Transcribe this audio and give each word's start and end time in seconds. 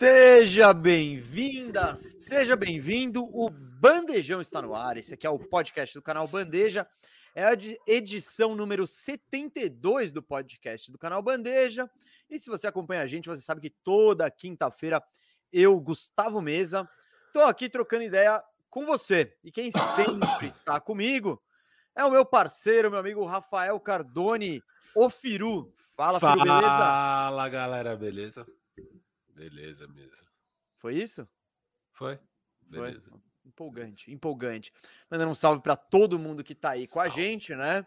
Seja 0.00 0.72
bem-vinda, 0.72 1.94
seja 1.94 2.56
bem-vindo. 2.56 3.22
O 3.22 3.50
Bandejão 3.50 4.40
está 4.40 4.62
no 4.62 4.74
ar. 4.74 4.96
Esse 4.96 5.12
aqui 5.12 5.26
é 5.26 5.30
o 5.30 5.38
podcast 5.38 5.94
do 5.94 6.00
canal 6.00 6.26
Bandeja. 6.26 6.88
É 7.34 7.44
a 7.44 7.52
edição 7.86 8.54
número 8.54 8.86
72 8.86 10.10
do 10.10 10.22
podcast 10.22 10.90
do 10.90 10.96
canal 10.96 11.20
Bandeja. 11.20 11.86
E 12.30 12.38
se 12.38 12.48
você 12.48 12.66
acompanha 12.66 13.02
a 13.02 13.06
gente, 13.06 13.28
você 13.28 13.42
sabe 13.42 13.60
que 13.60 13.68
toda 13.68 14.30
quinta-feira 14.30 15.02
eu, 15.52 15.78
Gustavo 15.78 16.40
Mesa, 16.40 16.88
estou 17.26 17.42
aqui 17.42 17.68
trocando 17.68 18.04
ideia 18.04 18.42
com 18.70 18.86
você. 18.86 19.36
E 19.44 19.52
quem 19.52 19.70
sempre 19.70 20.46
está 20.46 20.80
comigo 20.80 21.38
é 21.94 22.02
o 22.06 22.10
meu 22.10 22.24
parceiro, 22.24 22.90
meu 22.90 23.00
amigo 23.00 23.26
Rafael 23.26 23.78
Cardone, 23.78 24.62
o 24.94 25.10
Firu. 25.10 25.70
Fala, 25.94 26.18
Firu, 26.18 26.42
beleza? 26.42 26.62
Fala, 26.62 27.48
galera, 27.50 27.94
beleza? 27.98 28.46
Beleza 29.40 29.88
mesmo. 29.88 30.26
Foi 30.76 30.94
isso? 30.94 31.26
Foi? 31.92 32.18
Beleza. 32.60 33.10
Foi. 33.10 33.20
Empolgante, 33.42 34.12
empolgante. 34.12 34.70
Mandando 35.10 35.30
um 35.30 35.34
salve 35.34 35.62
para 35.62 35.74
todo 35.74 36.18
mundo 36.18 36.44
que 36.44 36.54
tá 36.54 36.72
aí 36.72 36.86
salve. 36.86 36.92
com 36.92 37.00
a 37.00 37.08
gente, 37.08 37.54
né? 37.54 37.86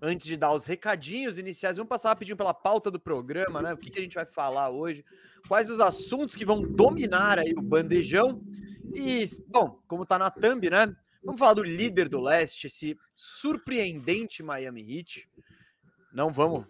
Antes 0.00 0.24
de 0.24 0.36
dar 0.36 0.52
os 0.52 0.64
recadinhos 0.64 1.38
iniciais, 1.38 1.76
vamos 1.76 1.88
passar 1.88 2.10
rapidinho 2.10 2.36
pela 2.36 2.54
pauta 2.54 2.88
do 2.88 3.00
programa, 3.00 3.60
né? 3.60 3.72
O 3.72 3.76
que, 3.76 3.90
que 3.90 3.98
a 3.98 4.02
gente 4.02 4.14
vai 4.14 4.24
falar 4.24 4.70
hoje? 4.70 5.04
Quais 5.48 5.68
os 5.68 5.80
assuntos 5.80 6.36
que 6.36 6.44
vão 6.44 6.62
dominar 6.62 7.36
aí 7.40 7.52
o 7.52 7.60
bandejão? 7.60 8.40
E, 8.94 9.24
bom, 9.48 9.82
como 9.88 10.06
tá 10.06 10.16
na 10.20 10.30
thumb, 10.30 10.70
né? 10.70 10.96
Vamos 11.24 11.40
falar 11.40 11.54
do 11.54 11.64
líder 11.64 12.08
do 12.08 12.20
leste, 12.20 12.68
esse 12.68 12.96
surpreendente 13.16 14.40
Miami 14.40 14.98
Heat. 14.98 15.28
Não 16.12 16.32
vamos 16.32 16.64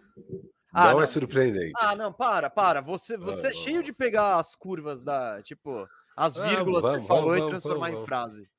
ah, 0.73 0.85
não, 0.85 0.93
não, 0.93 1.01
é 1.01 1.05
surpreendente. 1.05 1.73
Ah, 1.77 1.95
não, 1.95 2.11
para, 2.11 2.49
para. 2.49 2.81
Você, 2.81 3.15
você 3.15 3.47
é 3.47 3.53
cheio 3.53 3.83
de 3.83 3.93
pegar 3.93 4.37
as 4.37 4.55
curvas 4.55 5.03
da, 5.03 5.41
tipo, 5.43 5.87
as 6.15 6.35
vírgulas 6.35 6.83
ah, 6.83 6.89
vamos, 6.89 7.01
que 7.01 7.01
você 7.01 7.07
falou 7.07 7.29
vamos, 7.29 7.45
e 7.45 7.49
transformar 7.49 7.87
vamos, 7.89 8.01
em 8.01 8.05
frase. 8.05 8.49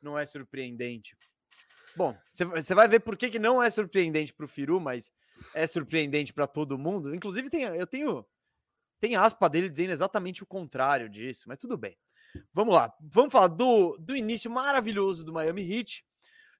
Não 0.00 0.18
é 0.18 0.24
surpreendente. 0.24 1.16
Bom, 1.96 2.16
você 2.32 2.74
vai 2.74 2.86
ver 2.86 3.00
por 3.00 3.16
que, 3.16 3.28
que 3.28 3.38
não 3.38 3.60
é 3.60 3.68
surpreendente 3.68 4.32
para 4.32 4.44
o 4.44 4.48
Firu, 4.48 4.78
mas 4.78 5.10
é 5.52 5.66
surpreendente 5.66 6.32
para 6.32 6.46
todo 6.46 6.78
mundo. 6.78 7.12
Inclusive, 7.14 7.50
tem, 7.50 7.62
eu 7.62 7.86
tenho 7.86 8.24
tem 9.00 9.16
aspa 9.16 9.48
dele 9.48 9.70
dizendo 9.70 9.92
exatamente 9.92 10.42
o 10.42 10.46
contrário 10.46 11.08
disso, 11.08 11.44
mas 11.46 11.58
tudo 11.58 11.76
bem. 11.76 11.96
Vamos 12.52 12.74
lá, 12.74 12.92
vamos 13.00 13.32
falar 13.32 13.48
do, 13.48 13.96
do 13.98 14.16
início 14.16 14.50
maravilhoso 14.50 15.24
do 15.24 15.32
Miami 15.32 15.62
Heat, 15.62 16.04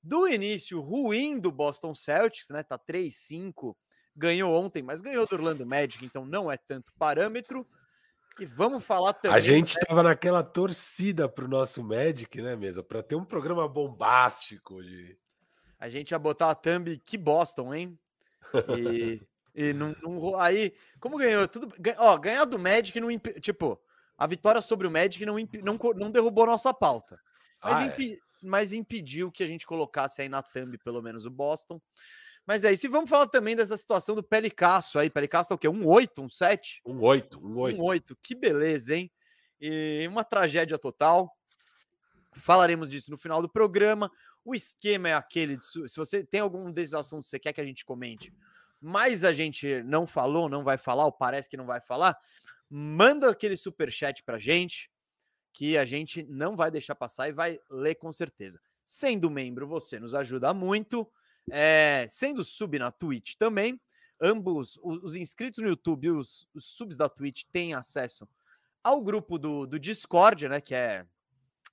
do 0.03 0.27
início 0.27 0.81
ruim 0.81 1.39
do 1.39 1.53
Boston 1.53 1.95
Celtics, 1.95 2.49
né? 2.51 2.63
Tá 2.63 2.79
3-5 2.79 3.77
ganhou 4.19 4.53
ontem, 4.53 4.83
mas 4.83 5.01
ganhou 5.01 5.27
do 5.27 5.35
Orlando 5.35 5.65
Magic, 5.65 6.05
então 6.05 6.27
não 6.27 6.51
é 6.51 6.57
tanto 6.57 6.93
parâmetro. 6.99 7.67
E 8.39 8.45
vamos 8.45 8.85
falar 8.85 9.15
também. 9.15 9.37
A 9.37 9.41
gente 9.41 9.77
estava 9.77 10.03
né? 10.03 10.11
naquela 10.11 10.43
torcida 10.43 11.29
para 11.29 11.45
o 11.45 11.49
nosso 11.49 11.83
Magic, 11.83 12.41
né, 12.41 12.55
mesa? 12.55 12.83
Para 12.83 13.03
ter 13.03 13.17
um 13.17 13.25
programa 13.25 13.67
bombástico 13.69 14.83
de. 14.83 15.17
A 15.79 15.89
gente 15.89 16.11
ia 16.11 16.19
botar 16.19 16.51
a 16.51 16.55
thumb 16.55 16.99
que 16.99 17.17
Boston, 17.17 17.75
hein? 17.75 17.99
E, 18.77 19.21
e 19.55 19.73
não, 19.73 19.95
não, 20.03 20.37
aí, 20.37 20.73
como 21.01 21.19
ganhou 21.19 21.47
tudo, 21.47 21.73
ó, 21.99 22.17
ganhar 22.17 22.45
do 22.45 22.59
Magic 22.59 22.99
não 23.01 23.17
tipo, 23.41 23.81
a 24.17 24.27
vitória 24.27 24.61
sobre 24.61 24.87
o 24.87 24.91
Magic 24.91 25.25
não, 25.25 25.37
não, 25.63 25.79
não 25.97 26.11
derrubou 26.11 26.47
nossa 26.47 26.73
pauta. 26.73 27.21
Mas, 27.63 27.75
ah, 27.75 27.87
impi, 27.87 28.15
é. 28.15 28.19
mas 28.43 28.73
impediu 28.73 29.31
que 29.33 29.43
a 29.43 29.47
gente 29.47 29.67
colocasse 29.67 30.23
aí 30.23 30.29
na 30.29 30.43
thumb 30.43 30.79
pelo 30.79 31.03
menos 31.03 31.27
o 31.27 31.31
Boston. 31.31 31.81
Mas 32.49 32.65
é 32.65 32.73
isso. 32.73 32.87
E 32.87 32.89
vamos 32.89 33.11
falar 33.11 33.27
também 33.27 33.55
dessa 33.55 33.77
situação 33.77 34.15
do 34.15 34.23
Pelicasso 34.23 34.99
aí. 34.99 35.11
Pelicasso 35.11 35.53
é 35.53 35.55
o 35.55 35.59
quê? 35.59 35.69
Um 35.69 35.87
8, 35.87 36.23
um 36.23 36.31
7? 36.31 36.81
Um 36.83 36.99
8, 37.03 37.39
um 37.39 37.59
8. 37.59 37.79
Um 37.79 37.85
8. 37.85 38.17
Que 38.23 38.35
beleza, 38.35 38.97
hein? 38.97 39.13
E 39.61 40.07
uma 40.09 40.25
tragédia 40.25 40.79
total. 40.79 41.31
Falaremos 42.33 42.89
disso 42.89 43.11
no 43.11 43.19
final 43.19 43.43
do 43.43 43.51
programa. 43.51 44.11
O 44.43 44.55
esquema 44.55 45.11
é 45.11 45.13
aquele. 45.13 45.59
De, 45.59 45.65
se 45.67 45.95
você 45.95 46.25
tem 46.25 46.41
algum 46.41 46.73
desses 46.73 46.95
assuntos 46.95 47.27
que 47.27 47.31
você 47.33 47.39
quer 47.39 47.53
que 47.53 47.61
a 47.61 47.65
gente 47.67 47.85
comente, 47.85 48.33
mas 48.81 49.25
a 49.25 49.33
gente 49.35 49.83
não 49.83 50.07
falou, 50.07 50.49
não 50.49 50.65
vai 50.65 50.79
falar, 50.79 51.05
ou 51.05 51.13
parece 51.13 51.51
que 51.51 51.57
não 51.57 51.67
vai 51.67 51.83
falar, 51.83 52.19
manda 52.71 53.31
aquele 53.31 53.57
super 53.57 53.93
chat 53.93 54.23
pra 54.23 54.39
gente, 54.39 54.91
que 55.53 55.77
a 55.77 55.85
gente 55.85 56.23
não 56.23 56.57
vai 56.57 56.71
deixar 56.71 56.95
passar 56.95 57.29
e 57.29 57.33
vai 57.33 57.61
ler 57.69 57.97
com 57.97 58.11
certeza. 58.11 58.59
Sendo 58.87 59.31
membro, 59.31 59.67
você 59.67 60.01
nos 60.01 60.15
ajuda 60.15 60.55
muito. 60.55 61.07
É, 61.51 62.07
sendo 62.09 62.45
sub 62.45 62.79
na 62.79 62.91
Twitch 62.91 63.35
também, 63.37 63.81
ambos, 64.21 64.79
os, 64.83 65.03
os 65.03 65.17
inscritos 65.17 65.63
no 65.63 65.69
YouTube 65.69 66.07
e 66.07 66.11
os, 66.11 66.47
os, 66.55 66.65
subs 66.65 66.97
da 66.97 67.09
Twitch 67.09 67.45
têm 67.53 67.75
acesso 67.75 68.29
ao 68.83 69.01
grupo 69.01 69.39
do, 69.39 69.67
do 69.67 69.79
Discord, 69.79 70.49
né? 70.49 70.61
Que 70.61 70.75
é, 70.75 71.07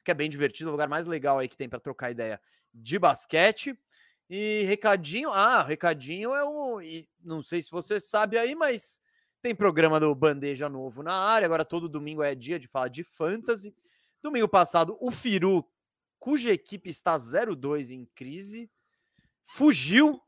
que 0.03 0.11
é 0.11 0.13
bem 0.13 0.29
divertido, 0.29 0.69
o 0.69 0.71
lugar 0.71 0.87
mais 0.87 1.07
legal 1.07 1.39
aí 1.39 1.47
que 1.47 1.57
tem 1.57 1.69
para 1.69 1.79
trocar 1.79 2.11
ideia 2.11 2.39
de 2.73 2.99
basquete. 2.99 3.77
E 4.29 4.63
recadinho, 4.63 5.29
ah, 5.29 5.61
recadinho 5.61 6.33
é 6.33 6.43
o. 6.43 6.79
Não 7.23 7.43
sei 7.43 7.61
se 7.61 7.69
você 7.69 7.99
sabe 7.99 8.37
aí, 8.37 8.55
mas 8.55 8.99
tem 9.41 9.53
programa 9.53 9.99
do 9.99 10.13
Bandeja 10.15 10.67
Novo 10.67 11.03
na 11.03 11.13
área. 11.13 11.45
Agora 11.45 11.63
todo 11.63 11.87
domingo 11.87 12.23
é 12.23 12.33
dia 12.33 12.59
de 12.59 12.67
falar 12.67 12.87
de 12.87 13.03
fantasy. 13.03 13.75
Domingo 14.23 14.47
passado, 14.47 14.97
o 14.99 15.11
Firu, 15.11 15.63
cuja 16.17 16.51
equipe 16.51 16.89
está 16.89 17.15
0-2 17.15 17.91
em 17.91 18.05
crise, 18.15 18.67
fugiu, 19.45 20.21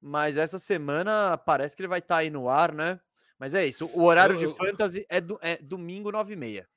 mas 0.00 0.36
essa 0.36 0.58
semana 0.58 1.36
parece 1.36 1.76
que 1.76 1.82
ele 1.82 1.88
vai 1.88 1.98
estar 1.98 2.16
tá 2.16 2.20
aí 2.20 2.30
no 2.30 2.48
ar, 2.48 2.72
né? 2.72 3.00
Mas 3.38 3.54
é 3.54 3.66
isso, 3.66 3.86
o 3.94 4.02
horário 4.02 4.34
eu, 4.34 4.38
de 4.38 4.56
fantasy 4.56 5.06
é, 5.08 5.20
do, 5.20 5.38
é 5.40 5.56
domingo 5.56 6.10
9 6.10 6.32
e 6.32 6.36
meia. 6.36 6.68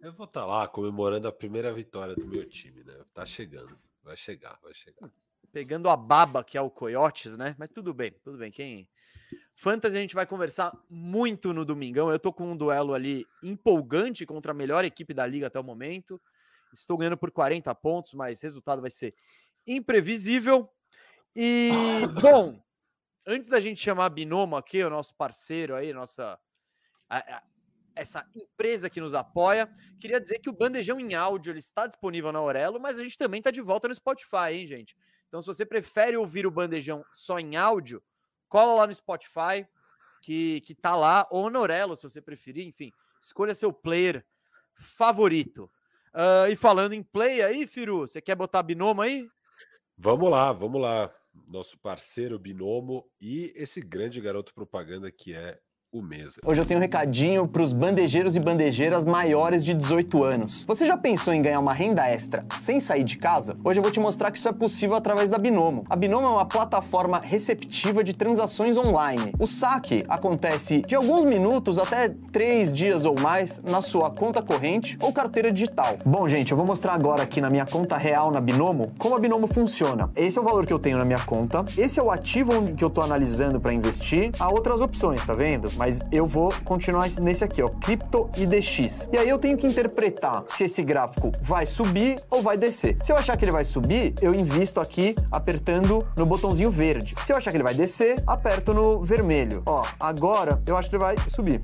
Eu 0.00 0.12
vou 0.12 0.26
estar 0.26 0.40
tá 0.40 0.46
lá 0.46 0.66
comemorando 0.66 1.28
a 1.28 1.32
primeira 1.32 1.72
vitória 1.72 2.14
do 2.14 2.26
meu 2.26 2.48
time, 2.48 2.82
né? 2.82 2.94
Tá 3.12 3.26
chegando, 3.26 3.78
vai 4.02 4.16
chegar, 4.16 4.58
vai 4.62 4.74
chegar. 4.74 5.10
Pegando 5.52 5.88
a 5.88 5.96
baba 5.96 6.42
que 6.42 6.56
é 6.56 6.60
o 6.60 6.70
Coyotes, 6.70 7.36
né? 7.36 7.54
Mas 7.58 7.68
tudo 7.68 7.92
bem, 7.92 8.12
tudo 8.22 8.38
bem. 8.38 8.50
Quem 8.50 8.88
Fantasy 9.54 9.96
a 9.96 10.00
gente 10.00 10.14
vai 10.14 10.26
conversar 10.26 10.76
muito 10.88 11.52
no 11.52 11.64
domingão. 11.64 12.10
Eu 12.10 12.18
tô 12.18 12.32
com 12.32 12.50
um 12.50 12.56
duelo 12.56 12.94
ali 12.94 13.26
empolgante 13.42 14.26
contra 14.26 14.52
a 14.52 14.54
melhor 14.54 14.84
equipe 14.84 15.14
da 15.14 15.26
liga 15.26 15.46
até 15.46 15.60
o 15.60 15.64
momento. 15.64 16.20
Estou 16.72 16.96
ganhando 16.96 17.16
por 17.16 17.30
40 17.30 17.72
pontos, 17.74 18.12
mas 18.12 18.40
resultado 18.40 18.80
vai 18.80 18.90
ser 18.90 19.14
imprevisível. 19.66 20.68
E, 21.34 21.70
bom, 22.20 22.62
antes 23.26 23.48
da 23.48 23.60
gente 23.60 23.80
chamar 23.80 24.06
a 24.06 24.10
Binomo 24.10 24.56
aqui, 24.56 24.82
o 24.82 24.90
nosso 24.90 25.14
parceiro 25.14 25.74
aí, 25.74 25.92
nossa. 25.92 26.38
A, 27.08 27.36
a, 27.36 27.42
essa 27.94 28.26
empresa 28.34 28.88
que 28.88 29.02
nos 29.02 29.14
apoia, 29.14 29.70
queria 30.00 30.18
dizer 30.18 30.38
que 30.38 30.48
o 30.48 30.52
Bandejão 30.52 30.98
em 30.98 31.14
áudio 31.14 31.52
ele 31.52 31.58
está 31.58 31.86
disponível 31.86 32.32
na 32.32 32.38
Aurelo, 32.38 32.80
mas 32.80 32.98
a 32.98 33.02
gente 33.02 33.18
também 33.18 33.38
está 33.38 33.50
de 33.50 33.60
volta 33.60 33.86
no 33.86 33.94
Spotify, 33.94 34.52
hein, 34.52 34.66
gente? 34.66 34.96
Então, 35.28 35.42
se 35.42 35.46
você 35.46 35.66
prefere 35.66 36.16
ouvir 36.16 36.46
o 36.46 36.50
Bandejão 36.50 37.04
só 37.12 37.38
em 37.38 37.54
áudio, 37.54 38.02
cola 38.48 38.74
lá 38.74 38.86
no 38.86 38.94
Spotify, 38.94 39.66
que, 40.22 40.62
que 40.62 40.74
tá 40.74 40.96
lá, 40.96 41.26
ou 41.30 41.50
na 41.50 41.58
Aurelo, 41.58 41.94
se 41.94 42.02
você 42.02 42.22
preferir, 42.22 42.66
enfim, 42.66 42.90
escolha 43.20 43.54
seu 43.54 43.72
player 43.74 44.24
favorito. 44.74 45.70
Uh, 46.14 46.50
e 46.50 46.56
falando 46.56 46.94
em 46.94 47.02
play 47.02 47.42
aí, 47.42 47.66
Firu, 47.66 48.08
você 48.08 48.22
quer 48.22 48.34
botar 48.34 48.62
Binomo 48.62 49.02
aí? 49.02 49.28
Vamos 49.98 50.30
lá, 50.30 50.50
vamos 50.50 50.80
lá 50.80 51.12
nosso 51.48 51.78
parceiro 51.78 52.38
Binomo 52.38 53.08
e 53.20 53.52
esse 53.56 53.80
grande 53.80 54.20
garoto 54.20 54.52
propaganda 54.54 55.10
que 55.10 55.34
é 55.34 55.60
o. 55.92 56.02
Hoje 56.46 56.60
eu 56.60 56.64
tenho 56.64 56.78
um 56.78 56.82
recadinho 56.82 57.46
para 57.46 57.62
os 57.62 57.72
bandejeiros 57.72 58.34
e 58.34 58.40
bandejeiras 58.40 59.04
maiores 59.04 59.64
de 59.64 59.74
18 59.74 60.24
anos. 60.24 60.64
Você 60.66 60.86
já 60.86 60.96
pensou 60.96 61.32
em 61.32 61.42
ganhar 61.42 61.60
uma 61.60 61.72
renda 61.72 62.08
extra 62.08 62.44
sem 62.54 62.80
sair 62.80 63.04
de 63.04 63.16
casa? 63.16 63.56
Hoje 63.62 63.78
eu 63.78 63.82
vou 63.82 63.92
te 63.92 64.00
mostrar 64.00 64.30
que 64.30 64.38
isso 64.38 64.48
é 64.48 64.52
possível 64.52 64.96
através 64.96 65.28
da 65.28 65.38
Binomo. 65.38 65.84
A 65.88 65.96
Binomo 65.96 66.26
é 66.26 66.30
uma 66.30 66.44
plataforma 66.44 67.20
receptiva 67.22 68.02
de 68.02 68.14
transações 68.14 68.76
online. 68.76 69.32
O 69.38 69.46
saque 69.46 70.04
acontece 70.08 70.82
de 70.82 70.94
alguns 70.94 71.24
minutos 71.24 71.78
até 71.78 72.08
três 72.30 72.72
dias 72.72 73.04
ou 73.04 73.18
mais 73.20 73.60
na 73.62 73.82
sua 73.82 74.10
conta 74.10 74.42
corrente 74.42 74.96
ou 75.00 75.12
carteira 75.12 75.52
digital. 75.52 75.98
Bom, 76.04 76.26
gente, 76.28 76.52
eu 76.52 76.56
vou 76.56 76.66
mostrar 76.66 76.94
agora 76.94 77.22
aqui 77.22 77.40
na 77.40 77.50
minha 77.50 77.66
conta 77.66 77.96
real 77.96 78.30
na 78.30 78.40
Binomo 78.40 78.92
como 78.98 79.14
a 79.14 79.18
Binomo 79.18 79.46
funciona. 79.46 80.10
Esse 80.16 80.38
é 80.38 80.40
o 80.40 80.44
valor 80.44 80.66
que 80.66 80.72
eu 80.72 80.78
tenho 80.78 80.98
na 80.98 81.04
minha 81.04 81.20
conta, 81.20 81.64
esse 81.76 82.00
é 82.00 82.02
o 82.02 82.10
ativo 82.10 82.74
que 82.74 82.84
eu 82.84 82.88
estou 82.88 83.04
analisando 83.04 83.60
para 83.60 83.72
investir. 83.72 84.32
Há 84.38 84.50
outras 84.50 84.80
opções, 84.80 85.24
tá 85.24 85.34
vendo? 85.34 85.68
Mas 85.82 85.98
eu 86.12 86.28
vou 86.28 86.54
continuar 86.64 87.08
nesse 87.20 87.42
aqui, 87.42 87.60
ó, 87.60 87.68
Crypto 87.68 88.30
IDX. 88.36 89.08
E 89.12 89.18
aí 89.18 89.28
eu 89.28 89.36
tenho 89.36 89.56
que 89.56 89.66
interpretar 89.66 90.44
se 90.46 90.62
esse 90.62 90.80
gráfico 90.80 91.32
vai 91.42 91.66
subir 91.66 92.14
ou 92.30 92.40
vai 92.40 92.56
descer. 92.56 92.96
Se 93.02 93.10
eu 93.10 93.16
achar 93.16 93.36
que 93.36 93.44
ele 93.44 93.50
vai 93.50 93.64
subir, 93.64 94.14
eu 94.22 94.32
invisto 94.32 94.78
aqui 94.78 95.16
apertando 95.28 96.06
no 96.16 96.24
botãozinho 96.24 96.70
verde. 96.70 97.16
Se 97.24 97.32
eu 97.32 97.36
achar 97.36 97.50
que 97.50 97.56
ele 97.56 97.64
vai 97.64 97.74
descer, 97.74 98.14
aperto 98.28 98.72
no 98.72 99.02
vermelho. 99.02 99.64
Ó, 99.66 99.84
agora 99.98 100.62
eu 100.66 100.76
acho 100.76 100.88
que 100.88 100.94
ele 100.94 101.02
vai 101.02 101.16
subir. 101.26 101.60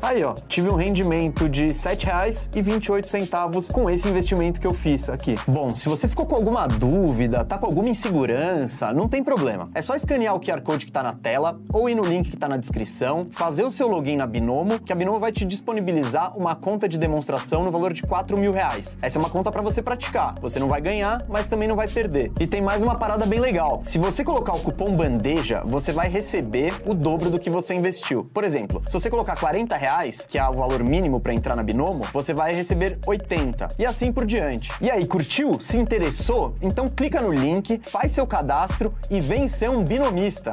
Aí, 0.00 0.22
ó, 0.22 0.32
tive 0.46 0.70
um 0.70 0.76
rendimento 0.76 1.48
de 1.48 1.64
R$ 1.64 1.70
7,28 1.70 3.72
com 3.72 3.90
esse 3.90 4.08
investimento 4.08 4.60
que 4.60 4.66
eu 4.66 4.72
fiz 4.72 5.08
aqui. 5.08 5.36
Bom, 5.46 5.70
se 5.70 5.88
você 5.88 6.06
ficou 6.06 6.24
com 6.24 6.36
alguma 6.36 6.68
dúvida, 6.68 7.44
tá 7.44 7.58
com 7.58 7.66
alguma 7.66 7.88
insegurança, 7.88 8.92
não 8.92 9.08
tem 9.08 9.24
problema. 9.24 9.68
É 9.74 9.82
só 9.82 9.96
escanear 9.96 10.36
o 10.36 10.40
QR 10.40 10.62
Code 10.62 10.86
que 10.86 10.92
tá 10.92 11.02
na 11.02 11.14
tela 11.14 11.58
ou 11.72 11.90
ir 11.90 11.96
no 11.96 12.02
link 12.02 12.30
que 12.30 12.36
tá 12.36 12.48
na 12.48 12.56
descrição, 12.56 13.26
fazer 13.32 13.64
o 13.64 13.70
seu 13.70 13.88
login 13.88 14.16
na 14.16 14.26
Binomo, 14.26 14.78
que 14.78 14.92
a 14.92 14.96
Binomo 14.96 15.18
vai 15.18 15.32
te 15.32 15.44
disponibilizar 15.44 16.38
uma 16.38 16.54
conta 16.54 16.88
de 16.88 16.96
demonstração 16.96 17.64
no 17.64 17.70
valor 17.72 17.92
de 17.92 18.02
4 18.02 18.38
mil 18.38 18.52
reais. 18.52 18.96
Essa 19.02 19.18
é 19.18 19.20
uma 19.20 19.30
conta 19.30 19.50
para 19.50 19.62
você 19.62 19.82
praticar. 19.82 20.36
Você 20.40 20.60
não 20.60 20.68
vai 20.68 20.80
ganhar, 20.80 21.24
mas 21.28 21.48
também 21.48 21.66
não 21.66 21.74
vai 21.74 21.88
perder. 21.88 22.30
E 22.38 22.46
tem 22.46 22.62
mais 22.62 22.84
uma 22.84 22.94
parada 22.94 23.26
bem 23.26 23.40
legal. 23.40 23.80
Se 23.82 23.98
você 23.98 24.22
colocar 24.22 24.52
o 24.52 24.60
cupom 24.60 24.94
bandeja, 24.94 25.64
você 25.66 25.90
vai 25.90 26.08
receber 26.08 26.72
o 26.86 26.94
dobro 26.94 27.30
do 27.30 27.38
que 27.38 27.50
você 27.50 27.74
investiu. 27.74 28.30
Por 28.32 28.44
exemplo, 28.44 28.80
se 28.86 28.92
você 28.92 29.10
colocar 29.10 29.36
40 29.36 29.76
reais, 29.76 29.87
que 30.28 30.38
é 30.38 30.46
o 30.46 30.52
valor 30.52 30.84
mínimo 30.84 31.18
para 31.20 31.32
entrar 31.32 31.56
na 31.56 31.62
Binomo, 31.62 32.04
você 32.12 32.34
vai 32.34 32.52
receber 32.52 32.98
80 33.06 33.68
e 33.78 33.86
assim 33.86 34.12
por 34.12 34.26
diante. 34.26 34.70
E 34.82 34.90
aí, 34.90 35.06
curtiu? 35.06 35.58
Se 35.60 35.78
interessou? 35.78 36.54
Então 36.60 36.86
clica 36.86 37.20
no 37.20 37.32
link, 37.32 37.80
faz 37.88 38.12
seu 38.12 38.26
cadastro 38.26 38.94
e 39.10 39.18
vem 39.18 39.48
ser 39.48 39.70
um 39.70 39.82
binomista. 39.82 40.52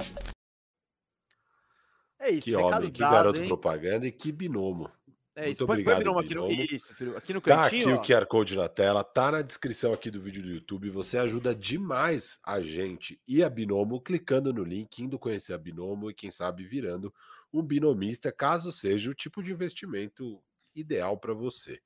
É 2.18 2.32
isso, 2.32 2.46
que 2.46 2.56
homem, 2.56 2.90
que 2.90 3.00
dado, 3.00 3.12
garoto 3.12 3.40
hein? 3.40 3.48
propaganda 3.48 4.08
e 4.08 4.12
que 4.12 4.32
binomo. 4.32 4.90
É 5.36 5.50
isso, 5.50 5.68
Muito 5.68 5.84
põe, 5.84 5.94
obrigado, 5.94 6.14
põe 6.14 6.24
aqui 6.24 6.36
no, 6.36 6.50
isso, 6.50 6.96
filho. 6.96 7.18
aqui 7.18 7.34
no 7.34 7.42
cantinho. 7.42 7.84
Tá 7.84 7.94
aqui 7.96 8.14
ó. 8.14 8.18
o 8.18 8.22
QR 8.22 8.26
Code 8.26 8.56
na 8.56 8.70
tela, 8.70 9.04
tá 9.04 9.32
na 9.32 9.42
descrição 9.42 9.94
aqui 9.94 10.10
do 10.10 10.22
vídeo 10.22 10.42
do 10.42 10.50
YouTube. 10.50 10.90
Você 10.92 11.18
ajuda 11.18 11.54
demais 11.54 12.40
a 12.42 12.62
gente 12.62 13.20
e 13.28 13.44
a 13.44 13.50
Binomo 13.50 14.00
clicando 14.00 14.54
no 14.54 14.64
link, 14.64 14.98
indo 15.00 15.20
conhecer 15.20 15.54
a 15.54 15.58
Binomo 15.58 16.10
e 16.10 16.14
quem 16.14 16.32
sabe 16.32 16.64
virando 16.64 17.14
um 17.60 17.64
binomista, 17.64 18.32
caso 18.32 18.72
seja 18.72 19.10
o 19.10 19.16
tipo 19.16 19.42
de 19.42 19.52
investimento 19.52 20.42
ideal 20.74 21.18
para 21.18 21.34
você. 21.34 21.80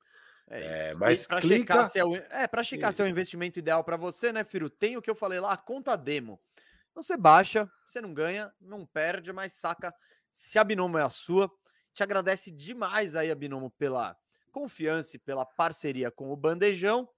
É, 0.48 0.90
é 0.90 0.94
mas 0.94 1.26
para 1.26 1.40
clica... 1.40 1.74
checar 1.74 1.90
se 1.90 1.98
é, 1.98 2.04
o, 2.04 2.16
é 2.16 2.46
para 2.46 2.64
checar 2.64 2.92
se 2.92 3.00
é 3.00 3.04
o 3.04 3.08
investimento 3.08 3.58
ideal 3.58 3.84
para 3.84 3.96
você, 3.96 4.32
né, 4.32 4.42
Firo? 4.42 4.68
Tem 4.68 4.96
o 4.96 5.02
que 5.02 5.08
eu 5.08 5.14
falei 5.14 5.38
lá, 5.38 5.52
a 5.52 5.56
conta 5.56 5.96
demo. 5.96 6.40
Então 6.90 7.02
você 7.02 7.16
baixa, 7.16 7.70
você 7.86 8.00
não 8.00 8.12
ganha, 8.12 8.52
não 8.60 8.84
perde, 8.84 9.32
mas 9.32 9.52
saca 9.52 9.94
se 10.30 10.58
a 10.58 10.64
Binomo 10.64 10.98
é 10.98 11.02
a 11.02 11.10
sua 11.10 11.50
te 11.92 12.02
agradece 12.02 12.50
demais 12.50 13.16
aí, 13.16 13.30
Abinomo, 13.30 13.70
pela 13.70 14.16
confiança 14.52 15.16
e 15.16 15.18
pela 15.18 15.44
parceria 15.44 16.10
com 16.10 16.30
o 16.30 16.36
Bandejão. 16.36 17.08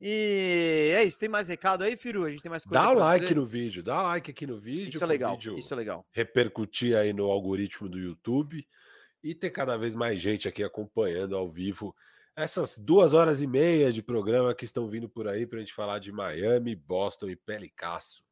E 0.00 0.92
é 0.96 1.04
isso, 1.04 1.20
tem 1.20 1.28
mais 1.28 1.48
recado 1.48 1.84
aí, 1.84 1.94
Firu? 1.94 2.24
A 2.24 2.30
gente 2.30 2.42
tem 2.42 2.48
mais 2.48 2.64
coisa 2.64 2.82
Dá 2.82 2.90
like 2.92 3.26
dizer? 3.26 3.34
no 3.34 3.44
vídeo, 3.44 3.82
dá 3.82 4.00
like 4.00 4.30
aqui 4.30 4.46
no 4.46 4.58
vídeo. 4.58 4.88
Isso 4.88 5.04
é 5.04 5.06
legal, 5.06 5.38
isso 5.58 5.74
é 5.74 5.76
legal. 5.76 6.06
Repercutir 6.10 6.96
aí 6.96 7.12
no 7.12 7.30
algoritmo 7.30 7.88
do 7.88 7.98
YouTube 7.98 8.66
e 9.22 9.34
ter 9.34 9.50
cada 9.50 9.76
vez 9.76 9.94
mais 9.94 10.18
gente 10.18 10.48
aqui 10.48 10.64
acompanhando 10.64 11.36
ao 11.36 11.50
vivo 11.50 11.94
essas 12.34 12.78
duas 12.78 13.12
horas 13.12 13.42
e 13.42 13.46
meia 13.46 13.92
de 13.92 14.02
programa 14.02 14.54
que 14.54 14.64
estão 14.64 14.88
vindo 14.88 15.08
por 15.08 15.28
aí 15.28 15.46
para 15.46 15.58
a 15.58 15.60
gente 15.60 15.74
falar 15.74 15.98
de 15.98 16.10
Miami, 16.10 16.74
Boston 16.74 17.28
e 17.28 17.36
Pelicasso. 17.36 18.24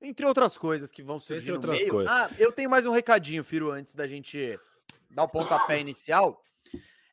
Entre 0.00 0.24
outras 0.24 0.56
coisas 0.56 0.92
que 0.92 1.02
vão 1.02 1.18
surgir 1.18 1.48
Entre 1.48 1.52
outras 1.52 1.76
meio. 1.78 1.90
Coisas. 1.90 2.12
Ah, 2.12 2.30
eu 2.38 2.52
tenho 2.52 2.70
mais 2.70 2.86
um 2.86 2.92
recadinho, 2.92 3.42
Firu, 3.42 3.72
antes 3.72 3.96
da 3.96 4.06
gente 4.06 4.56
dar 5.10 5.24
o 5.24 5.28
pontapé 5.28 5.80
inicial. 5.80 6.40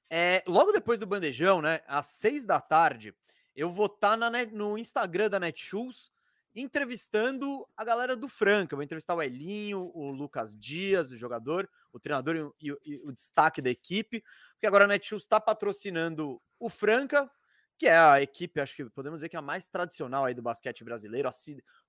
É, 0.08 0.44
logo 0.46 0.72
depois 0.72 1.00
do 1.00 1.08
bandejão, 1.08 1.64
né? 1.64 1.80
Às 1.88 2.06
seis 2.06 2.46
da 2.46 2.62
tarde, 2.62 3.12
eu 3.56 3.70
vou 3.70 3.86
estar 3.86 4.18
tá 4.18 4.46
no 4.52 4.78
Instagram 4.78 5.30
da 5.30 5.40
Netshoes 5.40 6.12
entrevistando 6.56 7.68
a 7.76 7.84
galera 7.84 8.16
do 8.16 8.30
Franca. 8.30 8.76
vou 8.76 8.84
entrevistar 8.84 9.14
o 9.14 9.22
Elinho, 9.22 9.92
o 9.94 10.10
Lucas 10.12 10.56
Dias, 10.58 11.12
o 11.12 11.18
jogador, 11.18 11.70
o 11.92 12.00
treinador 12.00 12.54
e, 12.60 12.70
e, 12.70 12.78
e 12.86 13.02
o 13.04 13.12
destaque 13.12 13.62
da 13.62 13.70
equipe, 13.70 14.24
porque 14.54 14.66
agora 14.66 14.86
a 14.86 14.88
Netshoes 14.88 15.24
está 15.24 15.40
patrocinando 15.40 16.42
o 16.58 16.70
Franca, 16.70 17.30
que 17.78 17.88
é 17.88 17.98
a 17.98 18.22
equipe, 18.22 18.62
acho 18.62 18.74
que 18.74 18.86
podemos 18.86 19.18
dizer 19.18 19.28
que 19.28 19.36
é 19.36 19.40
a 19.40 19.42
mais 19.42 19.68
tradicional 19.68 20.24
aí 20.24 20.34
do 20.34 20.42
basquete 20.42 20.84
brasileiro, 20.84 21.28
a, 21.28 21.32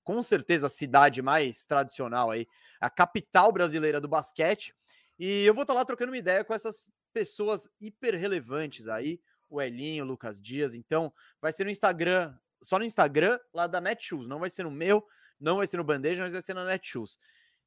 com 0.03 0.21
certeza 0.21 0.67
a 0.67 0.71
cidade 0.71 1.23
mais 1.23 1.65
tradicional 1.65 2.33
aí, 2.33 2.49
a 2.81 2.91
capital 2.91 3.53
brasileira 3.53 4.01
do 4.01 4.09
basquete. 4.09 4.75
E 5.17 5.45
eu 5.45 5.55
vou 5.55 5.63
estar 5.63 5.75
lá 5.75 5.85
trocando 5.85 6.11
uma 6.11 6.19
ideia 6.19 6.45
com 6.45 6.53
essas 6.53 6.85
pessoas 7.13 7.69
hiper 7.81 8.17
relevantes 8.17 8.89
aí, 8.89 9.21
o 9.49 9.61
Elinho, 9.61 10.05
o 10.05 10.07
Lucas 10.07 10.41
Dias. 10.41 10.75
Então, 10.75 11.13
vai 11.41 11.53
ser 11.53 11.65
no 11.65 11.71
Instagram, 11.71 12.37
só 12.63 12.79
no 12.79 12.85
Instagram 12.85 13.39
lá 13.53 13.67
da 13.67 13.81
Netshoes. 13.81 14.27
Não 14.27 14.39
vai 14.39 14.51
ser 14.51 14.65
no 14.65 14.71
meu, 14.71 15.07
não 15.39 15.57
vai 15.57 15.67
ser 15.67 15.77
no 15.77 15.85
Bandeja, 15.85 16.23
mas 16.23 16.33
vai 16.33 16.43
ser 16.43 16.55
na 16.55 16.65
Netshoes. 16.65 17.19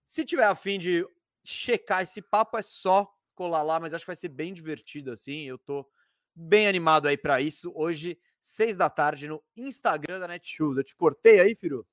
Se 0.06 0.26
tiver 0.26 0.46
afim 0.46 0.80
de 0.80 1.06
checar 1.44 2.02
esse 2.02 2.22
papo, 2.22 2.58
é 2.58 2.62
só 2.62 3.12
colar 3.36 3.62
lá, 3.62 3.80
mas 3.80 3.94
acho 3.94 4.04
que 4.04 4.10
vai 4.10 4.16
ser 4.16 4.30
bem 4.30 4.54
divertido 4.54 5.12
assim. 5.12 5.44
Eu 5.44 5.58
tô 5.58 5.90
bem 6.36 6.68
animado 6.68 7.08
aí 7.08 7.18
para 7.18 7.42
isso. 7.42 7.72
Hoje, 7.76 8.20
seis 8.40 8.76
da 8.76 8.90
tarde, 8.90 9.28
no 9.28 9.44
Instagram 9.56 10.20
da 10.20 10.28
Netshoes. 10.28 10.78
Eu 10.78 10.84
te 10.84 10.96
cortei 10.96 11.40
aí, 11.40 11.56
Firu? 11.56 11.86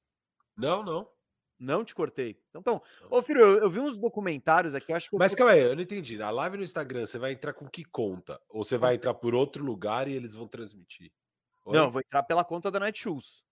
Não, 0.57 0.83
não. 0.83 1.16
Não 1.59 1.85
te 1.85 1.95
cortei. 1.95 2.39
Então, 2.51 2.61
então 2.61 2.83
ô 3.11 3.23
filho, 3.23 3.41
eu, 3.41 3.59
eu, 3.61 3.71
vi 3.71 3.81
uns 3.81 3.97
documentários 3.97 4.75
aqui, 4.75 4.93
acho 4.93 5.09
que. 5.09 5.17
Mas 5.17 5.35
calma 5.35 5.53
aí, 5.53 5.63
eu 5.63 5.75
não 5.75 5.83
entendi. 5.83 6.21
A 6.21 6.31
live 6.31 6.59
no 6.59 6.63
Instagram, 6.63 7.07
você 7.07 7.19
vai 7.19 7.33
entrar 7.33 7.55
com 7.55 7.69
que 7.69 7.85
conta? 7.85 8.41
Ou 8.49 8.65
você 8.65 8.77
vai 8.77 8.97
entrar 8.97 9.15
por 9.15 9.35
outro 9.35 9.65
lugar 9.65 10.07
e 10.07 10.13
eles 10.13 10.35
vão 10.35 10.47
transmitir? 10.47 11.11
Oi? 11.65 11.77
Não, 11.77 11.91
vou 11.91 12.01
entrar 12.01 12.23
pela 12.23 12.45
conta 12.45 12.71
da 12.71 12.79
Netshoes. 12.79 13.43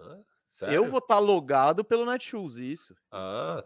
Ah, 0.00 0.72
eu 0.72 0.88
vou 0.88 0.98
estar 0.98 1.16
tá 1.16 1.20
logado 1.20 1.84
pelo 1.84 2.06
Netshoes, 2.06 2.56
isso. 2.56 2.94
Ah, 3.10 3.64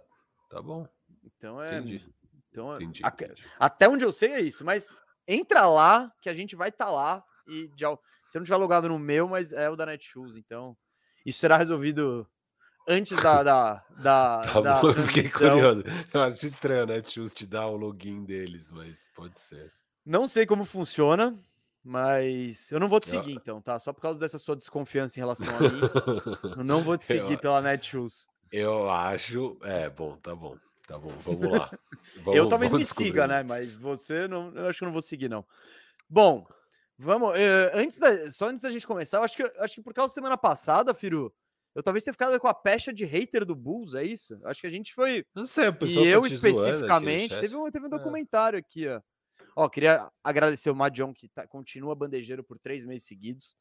tá 0.49 0.63
bom. 0.63 0.89
Então 1.23 1.63
é. 1.63 1.79
Entendi. 1.79 2.13
Então, 2.51 2.73
é, 2.73 2.77
entendi, 2.77 3.03
a, 3.05 3.09
entendi. 3.09 3.45
Até 3.59 3.89
onde 3.89 4.05
eu 4.05 4.13
sei 4.13 4.33
é 4.33 4.41
isso, 4.41 4.65
mas 4.65 4.95
entra 5.27 5.67
lá 5.67 6.13
que 6.21 6.29
a 6.29 6.35
gente 6.35 6.55
vai 6.55 6.69
estar 6.69 6.87
tá 6.87 6.91
lá 6.91 7.25
e 7.47 7.71
já, 7.77 7.89
se 8.27 8.37
eu 8.37 8.41
não 8.41 8.45
tiver 8.45 8.57
logado 8.57 8.89
no 8.89 8.99
meu, 8.99 9.27
mas 9.29 9.53
é 9.53 9.71
o 9.71 9.77
da 9.77 9.87
Netshoes, 9.87 10.37
então 10.37 10.77
isso 11.25 11.39
será 11.39 11.57
resolvido 11.57 12.29
antes 12.89 13.17
da. 13.17 13.43
da, 13.43 13.85
da, 13.99 14.43
tá 14.53 14.61
da 14.61 14.81
bom, 14.81 14.93
fiquei 14.95 15.29
curioso. 15.31 15.83
Eu 16.13 16.23
acho 16.23 16.47
estranho, 16.47 16.87
né? 16.87 17.01
Tchus 17.01 17.33
te 17.33 17.47
dar 17.47 17.67
o 17.67 17.77
login 17.77 18.25
deles, 18.25 18.71
mas 18.71 19.09
pode 19.15 19.41
ser. 19.41 19.73
Não 20.05 20.27
sei 20.27 20.47
como 20.47 20.65
funciona, 20.65 21.39
mas 21.85 22.71
eu 22.71 22.81
não 22.81 22.89
vou 22.89 23.01
te 23.01 23.09
seguir, 23.09 23.33
eu... 23.33 23.37
então, 23.37 23.61
tá? 23.61 23.79
Só 23.79 23.93
por 23.93 24.01
causa 24.01 24.19
dessa 24.19 24.39
sua 24.39 24.57
desconfiança 24.57 25.19
em 25.19 25.23
relação 25.23 25.55
a 25.57 25.61
mim. 25.61 25.81
eu 26.59 26.65
não 26.65 26.83
vou 26.83 26.97
te 26.97 27.05
seguir 27.05 27.35
eu... 27.35 27.39
pela 27.39 27.61
Netshoes. 27.61 28.29
Eu 28.51 28.91
acho. 28.91 29.57
É, 29.63 29.89
bom, 29.89 30.17
tá 30.17 30.35
bom. 30.35 30.57
Tá 30.87 30.99
bom, 30.99 31.13
vamos 31.25 31.49
lá. 31.49 31.71
Vamos, 32.25 32.37
eu 32.37 32.49
talvez 32.49 32.73
me 32.73 32.85
siga, 32.85 33.29
né? 33.29 33.45
Mas 33.45 33.75
você 33.75 34.27
não. 34.27 34.53
Eu 34.57 34.67
acho 34.67 34.79
que 34.79 34.85
eu 34.85 34.87
não 34.87 34.93
vou 34.93 35.01
seguir, 35.01 35.29
não. 35.29 35.45
Bom, 36.11 36.45
vamos. 36.99 37.31
Uh, 37.31 37.71
antes 37.75 37.97
da, 37.97 38.29
só 38.31 38.49
antes 38.49 38.61
da 38.61 38.71
gente 38.71 38.87
começar, 38.87 39.19
eu 39.19 39.23
acho 39.23 39.37
que, 39.37 39.43
acho 39.59 39.75
que 39.77 39.83
por 39.83 39.95
causa 39.95 40.11
da 40.11 40.15
semana 40.15 40.37
passada, 40.37 40.93
Firu, 40.93 41.33
eu 41.75 41.83
talvez 41.83 42.05
tenha 42.05 42.13
ficado 42.13 42.39
com 42.39 42.49
a 42.49 42.55
pecha 42.55 42.93
de 42.93 43.05
hater 43.05 43.45
do 43.45 43.55
Bulls, 43.55 43.95
é 43.95 44.05
isso? 44.05 44.39
Acho 44.45 44.61
que 44.61 44.67
a 44.67 44.71
gente 44.71 44.93
foi. 44.93 45.25
Não 45.35 45.47
sei, 45.47 45.69
o 45.69 45.77
E 45.87 46.07
eu 46.07 46.27
especificamente. 46.27 47.39
Teve 47.41 47.57
um, 47.57 47.71
teve 47.71 47.87
um 47.87 47.89
é. 47.89 47.91
documentário 47.91 48.57
é. 48.57 48.61
aqui, 48.61 48.89
ó. 48.89 49.01
Ó, 49.55 49.69
queria 49.69 50.11
agradecer 50.23 50.71
o 50.71 50.75
Madion, 50.75 51.13
que 51.13 51.29
tá, 51.29 51.47
continua 51.47 51.95
bandejeiro 51.95 52.43
por 52.43 52.59
três 52.59 52.85
meses 52.85 53.07
seguidos. 53.07 53.57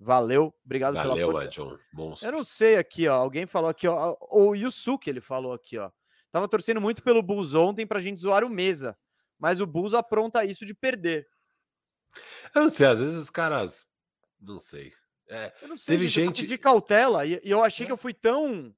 Valeu, 0.00 0.54
obrigado 0.64 0.94
Valeu, 0.94 1.14
pela 1.14 1.32
força. 1.32 1.44
Madion, 1.46 1.78
monstro. 1.92 2.28
Eu 2.28 2.32
não 2.32 2.44
sei 2.44 2.76
aqui, 2.76 3.08
ó. 3.08 3.14
Alguém 3.14 3.46
falou 3.46 3.68
aqui, 3.68 3.88
ó. 3.88 4.16
O 4.30 4.54
Yusuke, 4.54 5.10
ele 5.10 5.20
falou 5.20 5.52
aqui, 5.52 5.76
ó. 5.78 5.90
Tava 6.30 6.48
torcendo 6.48 6.80
muito 6.80 7.02
pelo 7.02 7.22
Bulls 7.22 7.54
ontem 7.54 7.86
pra 7.86 8.00
gente 8.00 8.20
zoar 8.20 8.44
o 8.44 8.50
Mesa. 8.50 8.96
Mas 9.38 9.60
o 9.60 9.66
Bulls 9.66 9.94
apronta 9.94 10.44
isso 10.44 10.64
de 10.66 10.74
perder. 10.74 11.26
Eu 12.54 12.62
não 12.62 12.68
sei, 12.68 12.86
às 12.86 13.00
vezes 13.00 13.16
os 13.16 13.30
caras. 13.30 13.86
Não 14.40 14.58
sei. 14.58 14.92
É, 15.28 15.52
eu 15.60 15.68
não 15.68 15.76
sei, 15.76 15.96
teve 15.96 16.08
gente, 16.08 16.46
de 16.46 16.56
cautela 16.56 17.26
e, 17.26 17.40
e, 17.44 17.50
eu 17.50 17.62
achei 17.62 17.84
é. 17.84 17.86
que 17.86 17.92
eu 17.92 17.98
fui 17.98 18.14
tão 18.14 18.74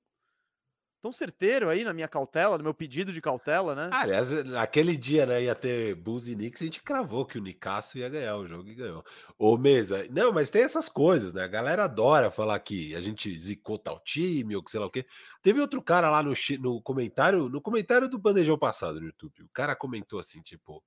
tão 1.00 1.11
certeiro 1.11 1.71
aí 1.71 1.83
na 1.83 1.92
minha 1.92 2.09
cautela, 2.09 2.59
no 2.59 2.64
meu 2.64 2.75
pedido 2.75 3.12
de 3.12 3.21
cautela, 3.21 3.75
né? 3.75 3.88
Ah, 3.92 4.02
aliás, 4.02 4.30
naquele 4.45 4.97
dia, 4.97 5.25
né, 5.25 5.45
ia 5.45 5.54
ter 5.54 5.95
Bulls 5.95 6.28
e 6.28 6.35
Knicks, 6.35 6.61
a 6.61 6.64
gente 6.66 6.83
cravou 6.83 7.25
que 7.25 7.38
o 7.38 7.40
Nicasso 7.40 7.99
ia 7.99 8.09
ganhar 8.09 8.37
o 8.37 8.47
jogo 8.47 8.69
e 8.69 8.75
ganhou. 8.75 9.04
Ô, 9.38 9.57
Mesa, 9.57 10.07
não, 10.11 10.30
mas 10.30 10.50
tem 10.50 10.62
essas 10.62 10.88
coisas, 10.88 11.33
né? 11.33 11.42
A 11.42 11.49
galera 11.49 11.85
adora 11.85 12.30
falar 12.30 12.61
que 12.61 12.95
a 12.95 13.00
gente 13.00 13.37
zicou 13.38 13.78
tal 13.78 13.99
time 14.00 14.54
ou 14.54 14.62
que 14.62 14.71
sei 14.71 14.80
lá 14.80 14.87
o 14.87 14.90
quê. 14.90 15.07
Teve 15.42 15.61
outro 15.61 15.83
cara 15.83 16.11
lá 16.11 16.23
no, 16.23 16.35
no 16.59 16.83
comentário, 16.83 17.49
no 17.49 17.62
comentário 17.62 18.09
do 18.09 18.19
bandejão 18.19 18.59
passado 18.59 19.00
no 19.00 19.07
YouTube, 19.07 19.42
o 19.42 19.49
cara 19.54 19.75
comentou 19.75 20.19
assim, 20.19 20.42
tipo, 20.42 20.85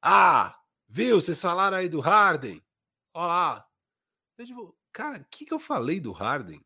ah, 0.00 0.56
viu, 0.88 1.20
vocês 1.20 1.40
falaram 1.40 1.76
aí 1.76 1.88
do 1.88 2.00
Harden? 2.00 2.62
Olha 3.12 3.26
lá. 3.26 3.66
Eu, 4.38 4.46
tipo, 4.46 4.76
cara, 4.94 5.18
o 5.18 5.24
que, 5.28 5.44
que 5.44 5.52
eu 5.52 5.58
falei 5.58 6.00
do 6.00 6.12
Harden? 6.12 6.64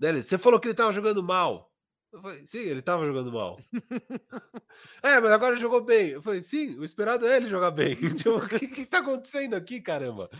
Você 0.00 0.38
falou 0.38 0.60
que 0.60 0.68
ele 0.68 0.74
tava 0.74 0.92
jogando 0.92 1.22
mal. 1.22 1.70
Eu 2.10 2.22
falei, 2.22 2.46
sim, 2.46 2.60
ele 2.60 2.80
tava 2.80 3.04
jogando 3.04 3.32
mal. 3.32 3.60
é, 5.02 5.20
mas 5.20 5.30
agora 5.30 5.54
ele 5.54 5.60
jogou 5.60 5.82
bem. 5.82 6.10
Eu 6.10 6.22
falei, 6.22 6.42
sim, 6.42 6.78
o 6.78 6.84
esperado 6.84 7.26
é 7.26 7.36
ele 7.36 7.48
jogar 7.48 7.72
bem. 7.72 7.96
tipo, 8.14 8.36
o 8.36 8.48
que, 8.48 8.66
que 8.68 8.86
tá 8.86 9.00
acontecendo 9.00 9.54
aqui, 9.54 9.80
caramba? 9.80 10.30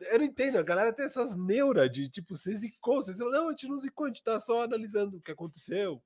Eu 0.00 0.18
não 0.18 0.24
entendo, 0.24 0.58
a 0.58 0.62
galera 0.62 0.92
tem 0.92 1.04
essas 1.04 1.36
neuras 1.36 1.90
de 1.90 2.08
tipo, 2.08 2.36
você 2.36 2.54
zicou, 2.54 3.02
você 3.04 3.12
não, 3.24 3.48
a 3.48 3.50
gente 3.50 3.68
não 3.68 3.78
zicou, 3.78 4.06
a 4.06 4.08
gente 4.08 4.22
tá 4.22 4.40
só 4.40 4.62
analisando 4.62 5.16
o 5.16 5.20
que 5.20 5.32
aconteceu, 5.32 6.02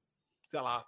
sei 0.51 0.61
lá. 0.61 0.85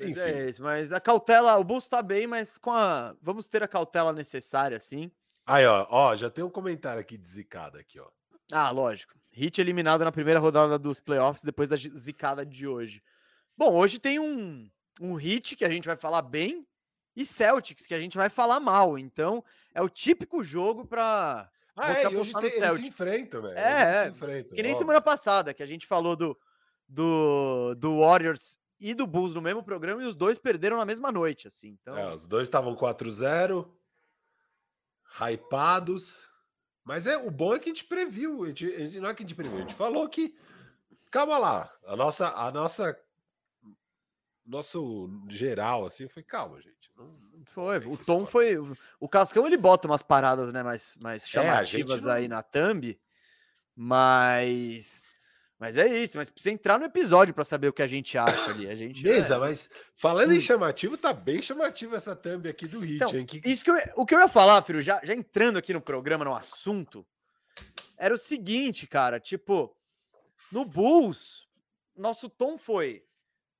Mas 0.00 0.10
Enfim. 0.10 0.20
é 0.20 0.48
isso, 0.48 0.62
mas 0.62 0.92
a 0.92 1.00
cautela, 1.00 1.56
o 1.56 1.64
Bulls 1.64 1.88
tá 1.88 2.02
bem, 2.02 2.26
mas 2.26 2.56
com 2.56 2.72
a. 2.72 3.14
Vamos 3.20 3.46
ter 3.46 3.62
a 3.62 3.68
cautela 3.68 4.12
necessária, 4.12 4.76
assim. 4.76 5.10
Aí, 5.44 5.66
ó, 5.66 5.86
ó, 5.90 6.16
já 6.16 6.30
tem 6.30 6.44
um 6.44 6.50
comentário 6.50 7.00
aqui 7.00 7.18
de 7.18 7.28
zicada 7.28 7.78
aqui, 7.78 7.98
ó. 8.00 8.08
Ah, 8.52 8.70
lógico. 8.70 9.14
Hit 9.30 9.60
eliminado 9.60 10.04
na 10.04 10.12
primeira 10.12 10.40
rodada 10.40 10.78
dos 10.78 11.00
playoffs 11.00 11.44
depois 11.44 11.68
da 11.68 11.76
zicada 11.76 12.44
de 12.44 12.66
hoje. 12.66 13.02
Bom, 13.56 13.74
hoje 13.74 13.98
tem 13.98 14.18
um, 14.18 14.68
um 15.00 15.14
hit 15.14 15.54
que 15.56 15.64
a 15.64 15.68
gente 15.70 15.86
vai 15.86 15.96
falar 15.96 16.22
bem 16.22 16.66
e 17.14 17.24
Celtics 17.24 17.86
que 17.86 17.94
a 17.94 18.00
gente 18.00 18.16
vai 18.16 18.28
falar 18.28 18.58
mal. 18.60 18.98
Então, 18.98 19.44
é 19.74 19.82
o 19.82 19.88
típico 19.88 20.42
jogo 20.42 20.86
pra. 20.86 21.48
Ah, 21.76 21.94
Você 21.94 22.06
é, 22.06 22.08
hoje 22.08 22.32
tem, 22.32 22.40
eles 22.42 22.52
se 22.54 22.58
Celtics. 22.58 22.88
enfrentam, 22.88 23.42
velho. 23.42 23.58
É, 23.58 23.60
eles 23.60 23.86
é, 23.86 24.04
se 24.04 24.10
enfrentam, 24.10 24.56
Que 24.56 24.62
nem 24.62 24.72
ó. 24.72 24.74
semana 24.74 25.00
passada, 25.00 25.54
que 25.54 25.62
a 25.62 25.66
gente 25.66 25.86
falou 25.86 26.16
do, 26.16 26.36
do, 26.88 27.74
do 27.76 28.00
Warriors 28.00 28.58
e 28.80 28.94
do 28.94 29.06
Bulls 29.06 29.34
no 29.34 29.40
mesmo 29.42 29.62
programa 29.62 30.02
e 30.02 30.06
os 30.06 30.16
dois 30.16 30.38
perderam 30.38 30.76
na 30.76 30.84
mesma 30.84 31.12
noite, 31.12 31.46
assim. 31.46 31.76
Então, 31.80 31.96
É, 31.96 32.12
os 32.12 32.26
dois 32.26 32.46
estavam 32.48 32.74
4-0, 32.74 33.68
hypados. 35.20 36.27
Mas 36.88 37.06
é, 37.06 37.18
o 37.18 37.30
bom 37.30 37.54
é 37.54 37.58
que 37.58 37.68
a 37.68 37.72
gente 37.74 37.84
previu. 37.84 38.44
A 38.44 38.48
gente, 38.48 38.64
a 38.66 38.78
gente- 38.80 38.98
não 38.98 39.10
é 39.10 39.14
que 39.14 39.22
a 39.22 39.26
gente 39.26 39.34
previu, 39.36 39.58
a 39.58 39.60
gente 39.60 39.74
falou 39.74 40.08
que. 40.08 40.34
Calma 41.10 41.36
lá. 41.36 41.70
A 41.86 41.94
nossa. 41.94 42.28
A 42.34 42.50
nossa 42.50 42.98
nosso 44.46 45.10
geral, 45.28 45.84
assim, 45.84 46.08
foi 46.08 46.22
calma, 46.22 46.56
gente. 46.62 46.90
Não, 46.96 47.04
não 47.04 47.44
foi. 47.44 47.76
O 47.86 47.96
Tom 47.98 48.24
foi. 48.24 48.56
o- 48.98 49.06
Cascão 49.08 49.46
ele 49.46 49.58
bota 49.58 49.86
umas 49.86 50.02
paradas, 50.02 50.50
né, 50.50 50.62
mais, 50.62 50.96
mais 51.02 51.24
É, 51.24 51.26
chamativas 51.26 52.04
não- 52.06 52.12
aí 52.14 52.26
na 52.26 52.42
thumb, 52.42 52.98
mas. 53.76 55.12
Mas 55.58 55.76
é 55.76 55.86
isso, 55.86 56.16
mas 56.16 56.30
precisa 56.30 56.54
entrar 56.54 56.78
no 56.78 56.84
episódio 56.84 57.34
pra 57.34 57.42
saber 57.42 57.66
o 57.68 57.72
que 57.72 57.82
a 57.82 57.86
gente 57.86 58.16
acha 58.16 58.50
ali. 58.50 58.68
A 58.68 58.76
gente. 58.76 59.02
Mesa, 59.02 59.34
é- 59.34 59.38
mas 59.38 59.68
falando 59.96 60.32
em 60.32 60.38
Hum. 60.38 60.40
chamativo, 60.40 60.96
tá 60.96 61.12
bem 61.12 61.42
chamativo 61.42 61.96
essa 61.96 62.14
thumb 62.14 62.48
aqui 62.48 62.68
do 62.68 62.78
Hit, 62.78 62.94
Então, 62.96 63.14
hein? 63.16 63.26
Que... 63.26 63.40
Isso 63.44 63.64
que 63.64 63.70
eu, 63.72 63.76
o 63.96 64.06
que 64.06 64.14
eu 64.14 64.20
ia 64.20 64.28
falar, 64.28 64.62
Firo, 64.62 64.80
já, 64.80 65.00
já 65.02 65.12
entrando 65.14 65.56
aqui 65.58 65.72
no 65.72 65.80
programa, 65.80 66.24
no 66.24 66.34
assunto, 66.34 67.04
era 67.96 68.14
o 68.14 68.18
seguinte, 68.18 68.86
cara, 68.86 69.18
tipo, 69.18 69.74
no 70.52 70.64
Bulls, 70.64 71.48
nosso 71.96 72.28
tom 72.30 72.56
foi, 72.56 73.04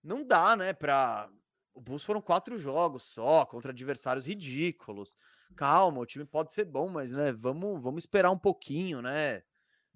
não 0.03 0.25
dá, 0.25 0.55
né, 0.55 0.73
pra... 0.73 1.29
O 1.75 1.81
Bulls 1.81 2.05
foram 2.05 2.21
quatro 2.21 2.57
jogos 2.57 3.03
só, 3.05 3.45
contra 3.45 3.73
adversários 3.73 4.25
ridículos. 4.27 5.17
Calma, 5.57 6.01
o 6.01 6.07
time 6.07 6.25
pode 6.25 6.53
ser 6.53 6.65
bom, 6.65 6.89
mas, 6.89 7.11
né, 7.11 7.33
vamos, 7.33 7.83
vamos 7.83 8.03
esperar 8.05 8.31
um 8.31 8.39
pouquinho, 8.39 9.03
né, 9.03 9.43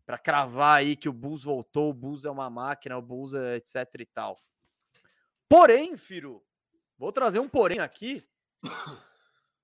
pra 0.04 0.18
cravar 0.18 0.78
aí 0.78 0.96
que 0.96 1.08
o 1.08 1.12
Bulls 1.12 1.44
voltou, 1.44 1.90
o 1.90 1.94
Bulls 1.94 2.24
é 2.24 2.30
uma 2.30 2.50
máquina, 2.50 2.98
o 2.98 3.02
Bulls 3.02 3.34
é 3.34 3.56
etc 3.56 3.86
e 3.98 4.06
tal. 4.06 4.40
Porém, 5.48 5.96
Firo, 5.96 6.42
vou 6.98 7.12
trazer 7.12 7.38
um 7.38 7.48
porém 7.48 7.78
aqui, 7.78 8.26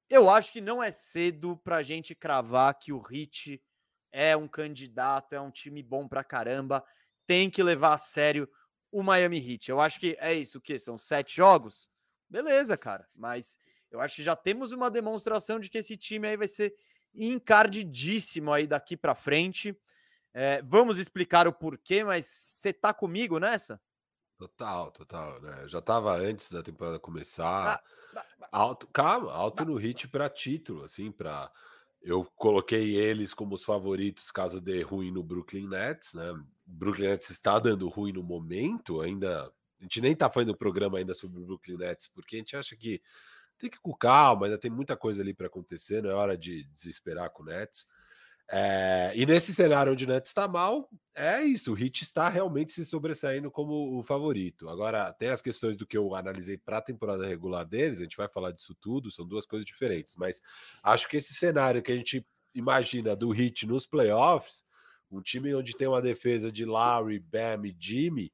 eu 0.09 0.31
acho 0.31 0.53
que 0.53 0.61
não 0.61 0.83
é 0.83 0.91
cedo 0.91 1.57
pra 1.57 1.83
gente 1.83 2.15
cravar 2.15 2.75
que 2.79 2.93
o 2.93 3.01
Hit 3.01 3.63
é 4.11 4.37
um 4.37 4.49
candidato, 4.49 5.35
é 5.35 5.41
um 5.41 5.51
time 5.51 5.83
bom 5.83 6.09
pra 6.09 6.25
caramba. 6.25 6.85
Tem 7.27 7.51
que 7.51 7.63
levar 7.63 7.93
a 7.93 7.99
sério 7.99 8.49
o 8.91 9.03
Miami 9.03 9.39
Heat. 9.39 9.71
Eu 9.71 9.81
acho 9.81 10.01
que 10.01 10.17
é 10.19 10.33
isso, 10.33 10.59
o 10.59 10.61
quê? 10.61 10.79
São 10.79 10.97
sete 10.97 11.37
jogos? 11.37 11.91
Beleza, 12.29 12.77
cara. 12.77 13.07
Mas 13.15 13.59
eu 13.91 14.01
acho 14.01 14.17
que 14.17 14.23
já 14.23 14.35
temos 14.35 14.73
uma 14.73 14.91
demonstração 14.91 15.61
de 15.61 15.69
que 15.69 15.79
esse 15.79 15.97
time 15.97 16.27
aí 16.27 16.37
vai 16.37 16.49
ser 16.49 16.75
encardidíssimo 17.15 18.53
aí 18.53 18.67
daqui 18.67 18.97
pra 18.97 19.15
frente. 19.15 19.79
É, 20.33 20.63
vamos 20.63 20.99
explicar 20.99 21.49
o 21.49 21.53
porquê, 21.53 22.05
mas 22.05 22.27
você 22.27 22.73
tá 22.73 22.93
comigo 22.93 23.39
nessa? 23.39 23.81
Total, 24.39 24.93
total, 24.93 25.41
né? 25.41 25.67
Já 25.67 25.81
tava 25.81 26.15
antes 26.17 26.53
da 26.53 26.63
temporada 26.63 26.97
Ah, 26.97 27.01
começar. 27.01 27.83
Alto, 28.53 28.87
calma, 28.89 29.33
alto 29.33 29.65
no 29.65 29.77
hit 29.77 30.07
para 30.09 30.29
título, 30.29 30.85
assim, 30.85 31.11
para 31.11 31.51
eu 32.01 32.25
coloquei 32.37 32.97
eles 32.97 33.35
como 33.35 33.55
os 33.55 33.65
favoritos 33.65 34.31
caso 34.31 34.61
dê 34.61 34.83
ruim 34.83 35.11
no 35.11 35.23
Brooklyn 35.23 35.67
Nets, 35.69 36.15
né? 36.15 36.31
O 36.31 36.45
Brooklyn 36.65 37.09
Nets 37.09 37.31
está 37.31 37.59
dando 37.59 37.89
ruim 37.89 38.13
no 38.13 38.23
momento, 38.23 39.01
ainda 39.01 39.53
a 39.81 39.83
gente 39.83 40.01
nem 40.01 40.15
tá 40.15 40.31
fazendo 40.31 40.57
programa 40.57 40.99
ainda 40.99 41.15
sobre 41.15 41.41
o 41.41 41.45
Brooklyn 41.45 41.77
Nets, 41.77 42.07
porque 42.07 42.37
a 42.37 42.39
gente 42.39 42.57
acha 42.57 42.77
que 42.77 43.03
tem 43.59 43.69
que 43.69 43.77
ir 43.77 43.81
com 43.81 43.93
calma, 43.93 44.47
ainda 44.47 44.59
tem 44.59 44.71
muita 44.71 44.97
coisa 44.97 45.21
ali 45.21 45.35
para 45.35 45.49
acontecer, 45.49 46.01
não 46.01 46.11
é 46.11 46.15
hora 46.15 46.37
de 46.39 46.65
desesperar 46.65 47.31
com 47.31 47.43
o 47.43 47.47
Nets. 47.47 47.87
É, 48.51 49.13
e 49.15 49.27
nesse 49.27 49.55
cenário 49.55 49.93
onde 49.93 50.05
o 50.05 50.09
Nets 50.09 50.31
está 50.31 50.49
mal, 50.49 50.89
é 51.15 51.43
isso. 51.43 51.75
O 51.75 51.79
Heat 51.79 52.03
está 52.03 52.29
realmente 52.29 52.73
se 52.73 52.85
sobressaindo 52.85 53.51
como 53.51 53.99
o 53.99 54.03
favorito. 54.03 54.69
Agora, 54.71 55.13
tem 55.13 55.29
as 55.29 55.43
questões 55.43 55.77
do 55.77 55.87
que 55.87 55.99
eu 55.99 56.15
analisei 56.15 56.57
para 56.57 56.79
a 56.79 56.83
temporada 56.83 57.27
regular 57.27 57.67
deles, 57.67 57.99
a 57.99 58.05
gente 58.05 58.17
vai 58.17 58.29
falar 58.29 58.53
disso 58.53 58.75
tudo, 58.81 59.11
são 59.11 59.27
duas 59.27 59.45
coisas 59.45 59.67
diferentes. 59.67 60.17
Mas 60.17 60.41
acho 60.83 61.09
que 61.09 61.19
esse 61.19 61.35
cenário 61.35 61.83
que 61.83 61.93
a 61.93 61.97
gente 61.97 62.27
imagina 62.55 63.15
do 63.15 63.35
Heat 63.35 63.67
nos 63.67 63.87
playoffs, 63.87 64.65
um 65.11 65.21
time 65.21 65.55
onde 65.55 65.77
tem 65.77 65.87
uma 65.87 66.03
defesa 66.03 66.51
de 66.51 66.65
Larry, 66.65 67.19
Bam 67.19 67.67
e 67.67 67.77
Jimmy, 67.79 68.33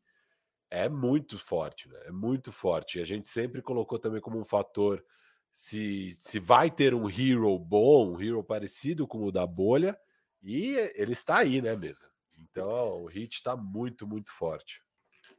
é 0.71 0.88
muito 0.88 1.38
forte, 1.38 1.88
né? 1.88 1.99
É 2.06 2.11
muito 2.12 2.52
forte. 2.52 2.99
E 2.99 3.02
a 3.02 3.04
gente 3.04 3.28
sempre 3.28 3.62
colocou 3.62 3.99
também 3.99 4.21
como 4.21 4.38
um 4.38 4.44
fator 4.44 5.04
se, 5.52 6.16
se 6.18 6.40
vai 6.40 6.68
ter 6.68 6.94
um 6.94 7.09
hero 7.09 7.56
bom, 7.59 8.14
um 8.14 8.21
hero 8.21 8.42
parecido 8.42 9.06
com 9.06 9.23
o 9.25 9.30
da 9.30 9.47
bolha, 9.47 9.97
e 10.45 10.77
ele 10.95 11.13
está 11.13 11.39
aí, 11.39 11.61
né, 11.61 11.75
mesa? 11.75 12.09
Então 12.39 13.03
o 13.03 13.07
hit 13.07 13.35
está 13.35 13.57
muito, 13.57 14.07
muito 14.07 14.31
forte. 14.31 14.83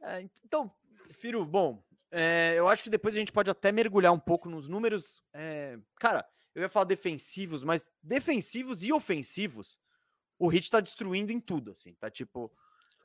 É, 0.02 0.20
então, 0.44 0.70
Firo, 1.12 1.46
bom, 1.46 1.82
é, 2.10 2.54
eu 2.56 2.68
acho 2.68 2.82
que 2.82 2.90
depois 2.90 3.14
a 3.14 3.18
gente 3.18 3.32
pode 3.32 3.48
até 3.48 3.70
mergulhar 3.70 4.12
um 4.12 4.18
pouco 4.18 4.48
nos 4.48 4.68
números. 4.68 5.22
é, 5.32 5.78
cara, 6.00 6.26
eu 6.56 6.62
ia 6.62 6.68
falar 6.70 6.86
defensivos, 6.86 7.62
mas 7.62 7.86
defensivos 8.02 8.82
e 8.82 8.90
ofensivos, 8.90 9.78
o 10.38 10.48
Hit 10.48 10.70
tá 10.70 10.80
destruindo 10.80 11.30
em 11.30 11.38
tudo, 11.38 11.72
assim, 11.72 11.94
tá 11.94 12.10
tipo. 12.10 12.50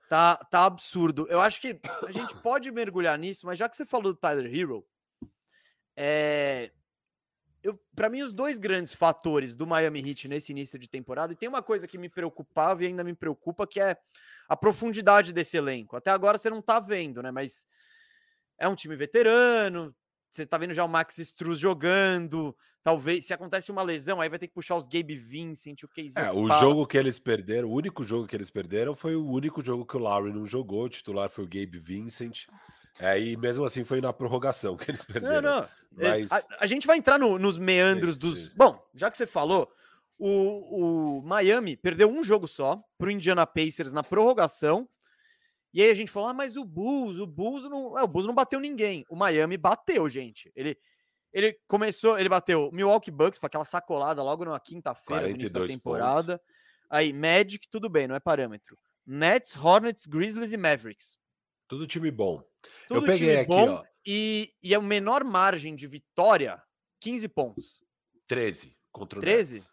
Tá, 0.07 0.37
tá 0.37 0.65
absurdo. 0.65 1.25
Eu 1.29 1.39
acho 1.39 1.61
que 1.61 1.79
a 2.05 2.11
gente 2.11 2.33
pode 2.41 2.71
mergulhar 2.71 3.17
nisso, 3.17 3.45
mas 3.45 3.57
já 3.57 3.69
que 3.69 3.75
você 3.75 3.85
falou 3.85 4.13
do 4.13 4.19
Tyler 4.19 4.53
Hero, 4.53 4.85
é, 5.95 6.71
para 7.95 8.09
mim, 8.09 8.21
os 8.21 8.33
dois 8.33 8.57
grandes 8.57 8.93
fatores 8.93 9.55
do 9.55 9.67
Miami 9.67 10.09
Heat 10.09 10.27
nesse 10.27 10.51
início 10.51 10.79
de 10.79 10.89
temporada, 10.89 11.33
e 11.33 11.35
tem 11.35 11.47
uma 11.47 11.61
coisa 11.61 11.87
que 11.87 11.97
me 11.97 12.09
preocupava 12.09 12.83
e 12.83 12.87
ainda 12.87 13.03
me 13.03 13.13
preocupa, 13.13 13.67
que 13.67 13.79
é 13.79 13.97
a 14.49 14.57
profundidade 14.57 15.31
desse 15.31 15.57
elenco. 15.57 15.95
Até 15.95 16.11
agora 16.11 16.37
você 16.37 16.49
não 16.49 16.61
tá 16.61 16.79
vendo, 16.79 17.21
né? 17.21 17.31
Mas 17.31 17.65
é 18.57 18.67
um 18.67 18.75
time 18.75 18.95
veterano, 18.95 19.95
você 20.31 20.45
tá 20.45 20.57
vendo 20.57 20.73
já 20.73 20.83
o 20.83 20.89
Max 20.89 21.17
Struz 21.17 21.59
jogando. 21.59 22.55
Talvez, 22.83 23.25
se 23.25 23.33
acontece 23.33 23.71
uma 23.71 23.83
lesão, 23.83 24.19
aí 24.19 24.29
vai 24.29 24.39
ter 24.39 24.47
que 24.47 24.53
puxar 24.53 24.75
os 24.75 24.87
Gabe 24.87 25.15
Vincent, 25.15 25.83
o 25.83 25.87
Casey. 25.87 26.13
É, 26.15 26.31
o 26.31 26.47
jogo 26.59 26.87
que 26.87 26.97
eles 26.97 27.19
perderam, 27.19 27.69
o 27.69 27.73
único 27.73 28.03
jogo 28.03 28.27
que 28.27 28.35
eles 28.35 28.49
perderam 28.49 28.95
foi 28.95 29.15
o 29.15 29.27
único 29.27 29.63
jogo 29.63 29.85
que 29.85 29.95
o 29.95 29.99
Larry 29.99 30.33
não 30.33 30.47
jogou. 30.47 30.85
O 30.85 30.89
titular 30.89 31.29
foi 31.29 31.43
o 31.43 31.47
Gabe 31.47 31.77
Vincent. 31.77 32.47
É, 32.99 33.19
e 33.19 33.35
mesmo 33.37 33.63
assim 33.65 33.83
foi 33.83 33.99
na 34.01 34.13
prorrogação 34.13 34.77
que 34.77 34.91
eles 34.91 35.05
Não, 35.07 35.13
perderam. 35.13 35.41
não. 35.41 35.63
es- 36.17 36.29
Mas- 36.29 36.31
A, 36.31 36.57
a 36.61 36.65
gente 36.65 36.85
vai 36.87 36.97
entrar 36.97 37.17
no- 37.17 37.39
nos 37.39 37.57
meandros 37.57 38.15
Isso, 38.17 38.19
dos. 38.25 38.37
isso. 38.47 38.57
Bom, 38.57 38.81
já 38.93 39.09
que 39.09 39.17
você 39.17 39.25
falou, 39.25 39.71
o, 40.19 41.17
o 41.17 41.21
Miami 41.23 41.75
perdeu 41.75 42.09
um 42.09 42.21
jogo 42.23 42.47
só 42.47 42.83
pro 42.97 43.09
Indiana 43.11 43.45
Pacers 43.47 43.91
na 43.93 44.03
prorrogação. 44.03 44.87
E 45.73 45.81
aí 45.81 45.89
a 45.89 45.95
gente 45.95 46.11
falou, 46.11 46.29
ah, 46.29 46.33
mas 46.33 46.57
o 46.57 46.65
Bulls, 46.65 47.17
o 47.17 47.25
Bulls 47.25 47.63
não. 47.69 47.97
É, 47.97 48.03
o 48.03 48.07
Bulls 48.07 48.27
não 48.27 48.35
bateu 48.35 48.59
ninguém. 48.59 49.05
O 49.09 49.15
Miami 49.15 49.55
bateu, 49.57 50.07
gente. 50.09 50.51
Ele, 50.55 50.77
ele 51.31 51.57
começou, 51.67 52.19
ele 52.19 52.27
bateu 52.27 52.67
o 52.67 52.75
Milwaukee 52.75 53.09
Bucks, 53.09 53.39
foi 53.39 53.47
aquela 53.47 53.63
sacolada 53.65 54.21
logo 54.21 54.43
na 54.43 54.59
quinta-feira, 54.59 55.23
no 55.23 55.29
início 55.29 55.53
da 55.53 55.59
42 55.61 55.77
temporada. 55.77 56.41
Aí, 56.89 57.13
Magic, 57.13 57.69
tudo 57.69 57.89
bem, 57.89 58.05
não 58.05 58.15
é 58.15 58.19
parâmetro. 58.19 58.77
Nets, 59.07 59.55
Hornets, 59.55 60.05
Grizzlies 60.05 60.51
e 60.51 60.57
Mavericks. 60.57 61.17
Tudo 61.71 61.87
time 61.87 62.11
bom. 62.11 62.43
Tudo 62.89 63.05
peguei 63.05 63.29
time 63.29 63.37
aqui, 63.37 63.69
ó. 63.69 63.83
E, 64.05 64.53
e 64.61 64.75
a 64.75 64.81
menor 64.81 65.23
margem 65.23 65.73
de 65.73 65.87
vitória, 65.87 66.61
15 66.99 67.29
pontos. 67.29 67.81
13 68.27 68.75
contra 68.91 69.17
o 69.17 69.21
13? 69.21 69.53
Nets. 69.53 69.69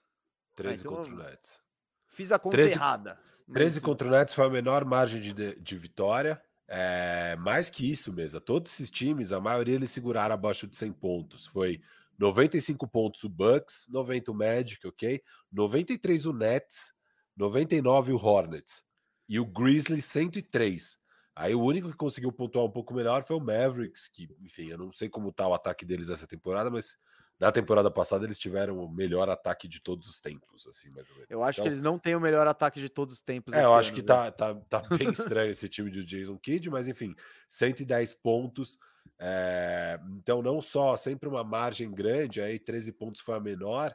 13 0.55 0.81
então 0.83 0.95
contra 0.95 1.12
o 1.12 1.19
eu- 1.19 1.25
Nets. 1.25 1.61
Fiz 2.07 2.31
a 2.31 2.38
conta 2.38 2.57
13 2.57 2.75
errada. 2.75 3.21
13 3.52 3.76
mas- 3.81 3.85
contra 3.85 4.07
o 4.07 4.11
Nets 4.12 4.33
foi 4.33 4.47
a 4.47 4.49
menor 4.49 4.85
margem 4.85 5.21
de, 5.21 5.33
de- 5.33 5.57
de 5.61 5.76
vitória. 5.76 6.40
É, 6.69 7.35
mais 7.40 7.69
que 7.69 7.90
isso 7.90 8.12
mesmo. 8.12 8.40
Todos 8.40 8.73
esses 8.73 8.93
times, 8.93 9.33
a 9.33 9.40
maioria 9.40 9.75
eles 9.75 9.90
seguraram 9.90 10.35
abaixo 10.37 10.69
de 10.69 10.76
100 10.76 10.93
pontos. 10.93 11.47
Foi 11.49 11.81
95 12.17 12.87
pontos 12.87 13.25
o 13.25 13.28
Bucks, 13.28 13.87
90 13.88 14.31
o 14.31 14.35
Magic, 14.35 14.87
ok? 14.87 15.21
93 15.50 16.26
o 16.26 16.33
Nets, 16.33 16.93
99 17.37 18.12
o 18.12 18.17
Hornets. 18.25 18.85
E 19.28 19.40
o 19.40 19.45
Grizzlies 19.45 20.05
103. 20.05 20.97
Aí 21.38 21.54
o 21.54 21.62
único 21.62 21.88
que 21.90 21.97
conseguiu 21.97 22.33
pontuar 22.33 22.64
um 22.64 22.71
pouco 22.71 22.92
melhor 22.95 23.23
foi 23.25 23.37
o 23.37 23.40
Mavericks, 23.40 24.09
que, 24.09 24.28
enfim, 24.40 24.68
eu 24.71 24.78
não 24.78 24.92
sei 24.92 25.09
como 25.09 25.33
tá 25.33 25.47
o 25.47 25.54
ataque 25.54 25.85
deles 25.87 26.11
essa 26.11 26.26
temporada, 26.26 26.71
mas 26.71 26.99
na 27.38 27.52
temporada 27.52 27.90
passada 27.90 28.25
eles 28.25 28.38
tiveram 28.38 28.78
o 28.78 28.88
melhor 28.92 29.28
ataque 29.30 29.68
de 29.68 29.80
todos 29.80 30.09
os 30.09 30.21
tempos, 30.21 30.66
assim, 30.66 30.90
mais 30.90 31.09
ou 31.11 31.16
menos. 31.16 31.28
Eu 31.28 31.42
acho 31.45 31.61
Então, 31.61 31.62
que 31.62 31.68
eles 31.68 31.83
não 31.83 31.99
têm 31.99 32.14
o 32.16 32.21
melhor 32.21 32.47
ataque 32.47 32.80
de 32.80 32.88
todos 32.88 33.14
os 33.16 33.23
tempos. 33.23 33.54
é, 33.54 33.64
eu 33.64 33.75
acho 33.75 33.92
ano, 33.92 33.95
que 33.95 34.02
viu? 34.02 34.02
tá, 34.02 34.30
tá, 34.30 34.54
tá 34.54 34.80
bem 34.99 35.11
estranho 35.11 35.50
esse 35.50 35.68
time 35.68 35.90
de 35.90 36.04
Jason 36.04 36.38
Kidd, 36.38 36.71
mas 36.71 36.88
enfim, 36.88 37.14
110 37.49 38.14
pontos, 38.14 38.78
É, 39.21 39.99
então, 40.11 40.40
não 40.42 40.61
só 40.61 40.97
sempre 40.97 41.28
uma 41.28 41.42
margem 41.42 41.92
grande, 41.92 42.40
aí 42.40 42.57
13 42.59 42.92
pontos 42.92 43.21
foi 43.21 43.35
a 43.37 43.40
menor, 43.40 43.92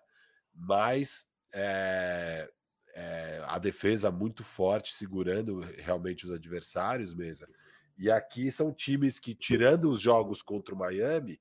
mas 0.53 1.25
é, 1.53 2.49
é, 2.93 3.43
a 3.47 3.57
defesa 3.57 4.11
muito 4.11 4.43
forte, 4.43 4.93
segurando 4.93 5.59
realmente 5.77 6.25
os 6.25 6.31
adversários, 6.31 7.13
mesa. 7.13 7.47
E 7.97 8.09
aqui 8.09 8.51
são 8.51 8.73
times 8.73 9.19
que, 9.19 9.35
tirando 9.35 9.89
os 9.89 9.99
jogos 9.99 10.41
contra 10.41 10.73
o 10.73 10.77
Miami, 10.77 11.39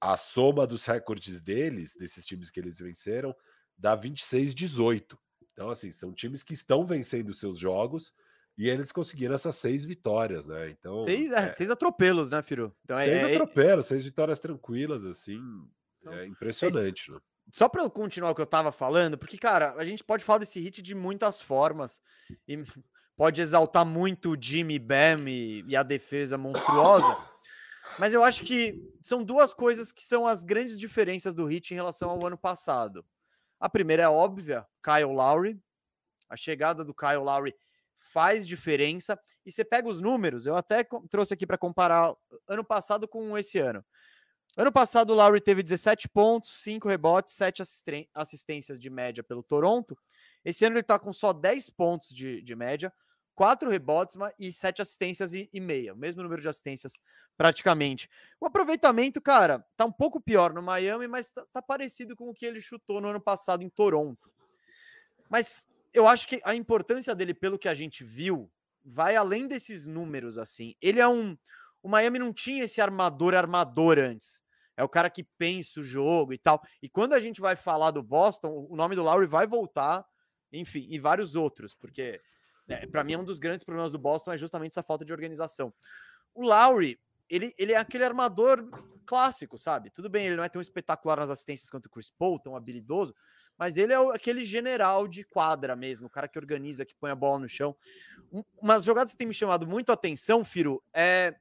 a 0.00 0.16
soma 0.16 0.66
dos 0.66 0.84
recordes 0.86 1.40
deles, 1.40 1.94
desses 1.94 2.24
times 2.24 2.50
que 2.50 2.58
eles 2.58 2.78
venceram, 2.78 3.34
dá 3.76 3.96
26-18. 3.96 5.18
Então, 5.52 5.68
assim, 5.68 5.92
são 5.92 6.12
times 6.12 6.42
que 6.42 6.54
estão 6.54 6.86
vencendo 6.86 7.34
seus 7.34 7.58
jogos 7.58 8.14
e 8.56 8.68
eles 8.68 8.92
conseguiram 8.92 9.34
essas 9.34 9.56
seis 9.56 9.84
vitórias, 9.84 10.46
né? 10.46 10.70
Então. 10.70 11.04
Seis, 11.04 11.32
é, 11.32 11.48
é, 11.48 11.52
seis 11.52 11.70
atropelos, 11.70 12.30
né, 12.30 12.42
Firu? 12.42 12.74
Então, 12.84 12.98
é, 12.98 13.04
seis 13.04 13.22
é, 13.22 13.34
atropelos, 13.34 13.86
seis 13.86 14.04
vitórias 14.04 14.38
tranquilas, 14.38 15.04
assim. 15.04 15.40
Então, 15.98 16.14
é 16.14 16.26
impressionante, 16.26 17.10
né? 17.10 17.18
Só 17.50 17.68
para 17.68 17.82
eu 17.82 17.90
continuar 17.90 18.30
o 18.30 18.34
que 18.34 18.40
eu 18.40 18.46
tava 18.46 18.70
falando, 18.70 19.18
porque, 19.18 19.36
cara, 19.36 19.74
a 19.76 19.84
gente 19.84 20.04
pode 20.04 20.24
falar 20.24 20.38
desse 20.38 20.60
hit 20.60 20.80
de 20.82 20.94
muitas 20.94 21.40
formas. 21.40 22.00
E 22.46 22.56
pode 23.16 23.40
exaltar 23.40 23.84
muito 23.84 24.32
o 24.32 24.36
Jimmy 24.40 24.78
Bam 24.78 25.28
e, 25.28 25.64
e 25.66 25.76
a 25.76 25.82
defesa 25.82 26.38
monstruosa. 26.38 27.18
Mas 27.98 28.14
eu 28.14 28.22
acho 28.22 28.44
que 28.44 28.80
são 29.02 29.22
duas 29.22 29.52
coisas 29.52 29.92
que 29.92 30.02
são 30.02 30.26
as 30.26 30.42
grandes 30.42 30.78
diferenças 30.78 31.34
do 31.34 31.44
hit 31.44 31.72
em 31.72 31.74
relação 31.74 32.10
ao 32.10 32.26
ano 32.26 32.38
passado. 32.38 33.04
A 33.58 33.68
primeira 33.68 34.04
é 34.04 34.08
óbvia, 34.08 34.66
Kyle 34.82 35.12
Lowry. 35.12 35.60
A 36.28 36.36
chegada 36.36 36.84
do 36.84 36.94
Kyle 36.94 37.16
Lowry 37.16 37.54
faz 37.96 38.46
diferença. 38.46 39.20
E 39.44 39.50
você 39.50 39.64
pega 39.64 39.88
os 39.88 40.00
números, 40.00 40.46
eu 40.46 40.54
até 40.54 40.86
trouxe 41.10 41.34
aqui 41.34 41.46
para 41.46 41.58
comparar 41.58 42.14
ano 42.46 42.64
passado 42.64 43.08
com 43.08 43.36
esse 43.36 43.58
ano. 43.58 43.84
Ano 44.56 44.72
passado 44.72 45.10
o 45.10 45.14
Lowry 45.14 45.40
teve 45.40 45.62
17 45.62 46.08
pontos, 46.08 46.50
5 46.62 46.88
rebotes, 46.88 47.34
7 47.34 47.62
assistências 48.14 48.78
de 48.78 48.90
média 48.90 49.22
pelo 49.22 49.42
Toronto. 49.42 49.96
Esse 50.44 50.64
ano 50.64 50.74
ele 50.74 50.80
está 50.80 50.98
com 50.98 51.12
só 51.12 51.32
10 51.32 51.70
pontos 51.70 52.08
de, 52.10 52.42
de 52.42 52.56
média, 52.56 52.92
4 53.34 53.70
rebotes 53.70 54.16
e 54.38 54.52
7 54.52 54.82
assistências 54.82 55.32
e, 55.32 55.48
e 55.52 55.60
meia, 55.60 55.94
o 55.94 55.96
mesmo 55.96 56.22
número 56.22 56.42
de 56.42 56.48
assistências 56.48 56.98
praticamente. 57.36 58.08
O 58.38 58.46
aproveitamento, 58.46 59.20
cara, 59.20 59.64
tá 59.76 59.84
um 59.86 59.92
pouco 59.92 60.20
pior 60.20 60.52
no 60.52 60.62
Miami, 60.62 61.06
mas 61.06 61.30
tá, 61.30 61.46
tá 61.52 61.62
parecido 61.62 62.14
com 62.14 62.28
o 62.28 62.34
que 62.34 62.44
ele 62.44 62.60
chutou 62.60 63.00
no 63.00 63.08
ano 63.08 63.20
passado 63.20 63.62
em 63.62 63.68
Toronto. 63.70 64.30
Mas 65.28 65.64
eu 65.94 66.06
acho 66.06 66.28
que 66.28 66.40
a 66.44 66.54
importância 66.54 67.14
dele, 67.14 67.32
pelo 67.32 67.58
que 67.58 67.68
a 67.68 67.74
gente 67.74 68.04
viu, 68.04 68.50
vai 68.84 69.16
além 69.16 69.46
desses 69.46 69.86
números, 69.86 70.36
assim. 70.36 70.74
Ele 70.80 71.00
é 71.00 71.08
um. 71.08 71.36
O 71.82 71.88
Miami 71.88 72.18
não 72.18 72.32
tinha 72.32 72.64
esse 72.64 72.80
armador 72.80 73.34
armador 73.34 73.98
antes. 73.98 74.42
É 74.76 74.84
o 74.84 74.88
cara 74.88 75.10
que 75.10 75.24
pensa 75.24 75.80
o 75.80 75.82
jogo 75.82 76.32
e 76.32 76.38
tal. 76.38 76.62
E 76.82 76.88
quando 76.88 77.12
a 77.12 77.20
gente 77.20 77.40
vai 77.40 77.56
falar 77.56 77.90
do 77.90 78.02
Boston, 78.02 78.66
o 78.68 78.76
nome 78.76 78.96
do 78.96 79.02
Lowry 79.02 79.26
vai 79.26 79.46
voltar, 79.46 80.06
enfim, 80.52 80.86
e 80.88 80.98
vários 80.98 81.36
outros, 81.36 81.74
porque 81.74 82.20
né, 82.70 82.86
para 82.86 83.02
mim, 83.02 83.16
um 83.16 83.24
dos 83.24 83.40
grandes 83.40 83.64
problemas 83.64 83.90
do 83.90 83.98
Boston 83.98 84.32
é 84.32 84.36
justamente 84.36 84.72
essa 84.72 84.82
falta 84.82 85.04
de 85.04 85.12
organização. 85.12 85.74
O 86.32 86.44
Lowry, 86.44 87.00
ele, 87.28 87.52
ele 87.58 87.72
é 87.72 87.76
aquele 87.76 88.04
armador 88.04 88.64
clássico, 89.04 89.58
sabe? 89.58 89.90
Tudo 89.90 90.08
bem, 90.08 90.26
ele 90.26 90.36
não 90.36 90.44
é 90.44 90.48
tão 90.48 90.62
espetacular 90.62 91.18
nas 91.18 91.30
assistências 91.30 91.68
quanto 91.68 91.86
o 91.86 91.90
Chris 91.90 92.10
Paul, 92.10 92.38
tão 92.38 92.54
habilidoso, 92.54 93.12
mas 93.58 93.76
ele 93.76 93.92
é 93.92 93.96
aquele 93.96 94.44
general 94.44 95.08
de 95.08 95.24
quadra 95.24 95.74
mesmo, 95.74 96.06
o 96.06 96.10
cara 96.10 96.28
que 96.28 96.38
organiza, 96.38 96.86
que 96.86 96.94
põe 96.94 97.10
a 97.10 97.16
bola 97.16 97.40
no 97.40 97.48
chão. 97.48 97.76
Um, 98.32 98.44
umas 98.62 98.84
jogadas 98.84 99.12
que 99.12 99.18
tem 99.18 99.26
me 99.26 99.34
chamado 99.34 99.66
muito 99.66 99.90
a 99.90 99.94
atenção, 99.94 100.44
Firo, 100.44 100.80
é 100.94 101.34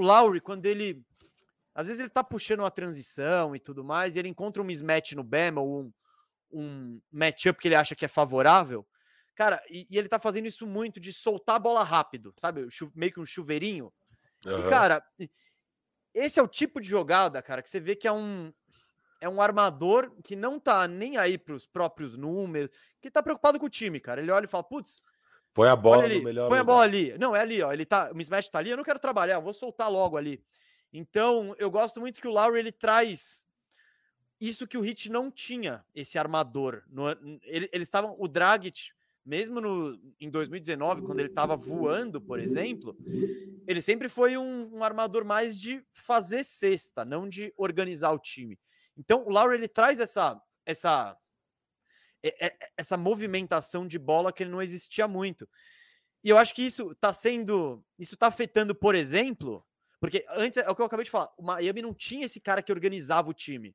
o 0.00 0.02
Lowry, 0.02 0.40
quando 0.40 0.64
ele. 0.66 1.04
Às 1.74 1.86
vezes 1.86 2.00
ele 2.00 2.08
tá 2.08 2.24
puxando 2.24 2.60
uma 2.60 2.70
transição 2.70 3.54
e 3.54 3.60
tudo 3.60 3.84
mais, 3.84 4.16
e 4.16 4.18
ele 4.18 4.28
encontra 4.28 4.60
um 4.60 4.64
mismatch 4.64 5.12
no 5.12 5.22
Bama 5.22 5.60
ou 5.60 5.82
um, 5.82 5.92
um 6.52 7.00
matchup 7.12 7.60
que 7.60 7.68
ele 7.68 7.76
acha 7.76 7.94
que 7.94 8.04
é 8.04 8.08
favorável. 8.08 8.86
Cara, 9.36 9.62
e, 9.70 9.86
e, 9.88 9.96
ele 9.96 10.08
tá 10.08 10.18
fazendo 10.18 10.46
isso 10.46 10.66
muito 10.66 10.98
de 10.98 11.12
soltar 11.12 11.56
a 11.56 11.60
bola 11.60 11.84
rápido, 11.84 12.34
sabe? 12.36 12.66
Meio 12.94 13.12
que 13.12 13.20
um 13.20 13.26
chuveirinho. 13.26 13.92
Uhum. 14.44 14.66
E, 14.66 14.68
cara, 14.68 15.02
esse 16.12 16.40
é 16.40 16.42
o 16.42 16.48
tipo 16.48 16.80
de 16.80 16.88
jogada, 16.88 17.40
cara, 17.40 17.62
que 17.62 17.70
você 17.70 17.78
vê 17.78 17.94
que 17.94 18.08
é 18.08 18.12
um, 18.12 18.52
é 19.20 19.28
um 19.28 19.40
armador 19.40 20.10
que 20.24 20.34
não 20.34 20.58
tá 20.58 20.88
nem 20.88 21.16
aí 21.18 21.38
pros 21.38 21.66
próprios 21.66 22.16
números, 22.16 22.70
que 23.00 23.10
tá 23.10 23.22
preocupado 23.22 23.58
com 23.58 23.66
o 23.66 23.70
time, 23.70 24.00
cara. 24.00 24.20
Ele 24.20 24.30
olha 24.30 24.44
e 24.44 24.48
fala, 24.48 24.64
putz. 24.64 25.00
Põe 25.52 25.68
a 25.68 25.76
bola 25.76 26.04
ali. 26.04 26.22
Põe 26.22 26.32
lugar. 26.32 26.58
a 26.58 26.64
bola 26.64 26.82
ali. 26.82 27.18
Não, 27.18 27.34
é 27.34 27.40
ali, 27.40 27.62
ó. 27.62 27.72
Ele 27.72 27.84
tá. 27.84 28.10
O 28.12 28.14
mismatch 28.14 28.48
tá 28.48 28.58
ali, 28.58 28.70
eu 28.70 28.76
não 28.76 28.84
quero 28.84 28.98
trabalhar, 28.98 29.34
eu 29.34 29.42
vou 29.42 29.52
soltar 29.52 29.90
logo 29.90 30.16
ali. 30.16 30.42
Então, 30.92 31.54
eu 31.58 31.70
gosto 31.70 32.00
muito 32.00 32.20
que 32.20 32.28
o 32.28 32.32
Lowry 32.32 32.58
ele 32.58 32.72
traz 32.72 33.46
isso 34.40 34.66
que 34.66 34.78
o 34.78 34.80
Hit 34.80 35.10
não 35.10 35.30
tinha, 35.30 35.84
esse 35.94 36.18
armador. 36.18 36.82
No, 36.88 37.10
ele, 37.42 37.68
eles 37.72 37.86
estavam. 37.86 38.16
O 38.18 38.26
Dragic 38.26 38.90
mesmo 39.24 39.60
no, 39.60 40.00
em 40.18 40.30
2019, 40.30 41.02
quando 41.02 41.20
ele 41.20 41.28
estava 41.28 41.54
voando, 41.54 42.20
por 42.20 42.40
exemplo, 42.40 42.96
ele 43.66 43.82
sempre 43.82 44.08
foi 44.08 44.36
um, 44.36 44.78
um, 44.78 44.82
armador 44.82 45.24
mais 45.24 45.60
de 45.60 45.84
fazer 45.92 46.42
cesta, 46.42 47.04
não 47.04 47.28
de 47.28 47.52
organizar 47.56 48.12
o 48.12 48.18
time. 48.18 48.58
Então, 48.96 49.24
o 49.26 49.30
Laura 49.30 49.54
ele 49.54 49.68
traz 49.68 50.00
essa 50.00 50.40
essa 50.64 51.16
essa 52.76 52.96
movimentação 52.96 53.86
de 53.86 53.98
bola 53.98 54.32
que 54.32 54.42
ele 54.42 54.50
não 54.50 54.62
existia 54.62 55.08
muito. 55.08 55.48
E 56.22 56.28
eu 56.28 56.36
acho 56.36 56.54
que 56.54 56.62
isso 56.62 56.92
está 56.92 57.12
sendo, 57.12 57.82
isso 57.98 58.14
está 58.14 58.26
afetando, 58.26 58.74
por 58.74 58.94
exemplo, 58.94 59.64
porque 60.00 60.24
antes 60.30 60.58
é 60.58 60.68
o 60.68 60.74
que 60.74 60.82
eu 60.82 60.86
acabei 60.86 61.04
de 61.04 61.10
falar, 61.10 61.30
o 61.38 61.42
Miami 61.42 61.82
não 61.82 61.94
tinha 61.94 62.26
esse 62.26 62.40
cara 62.40 62.62
que 62.62 62.72
organizava 62.72 63.30
o 63.30 63.34
time. 63.34 63.74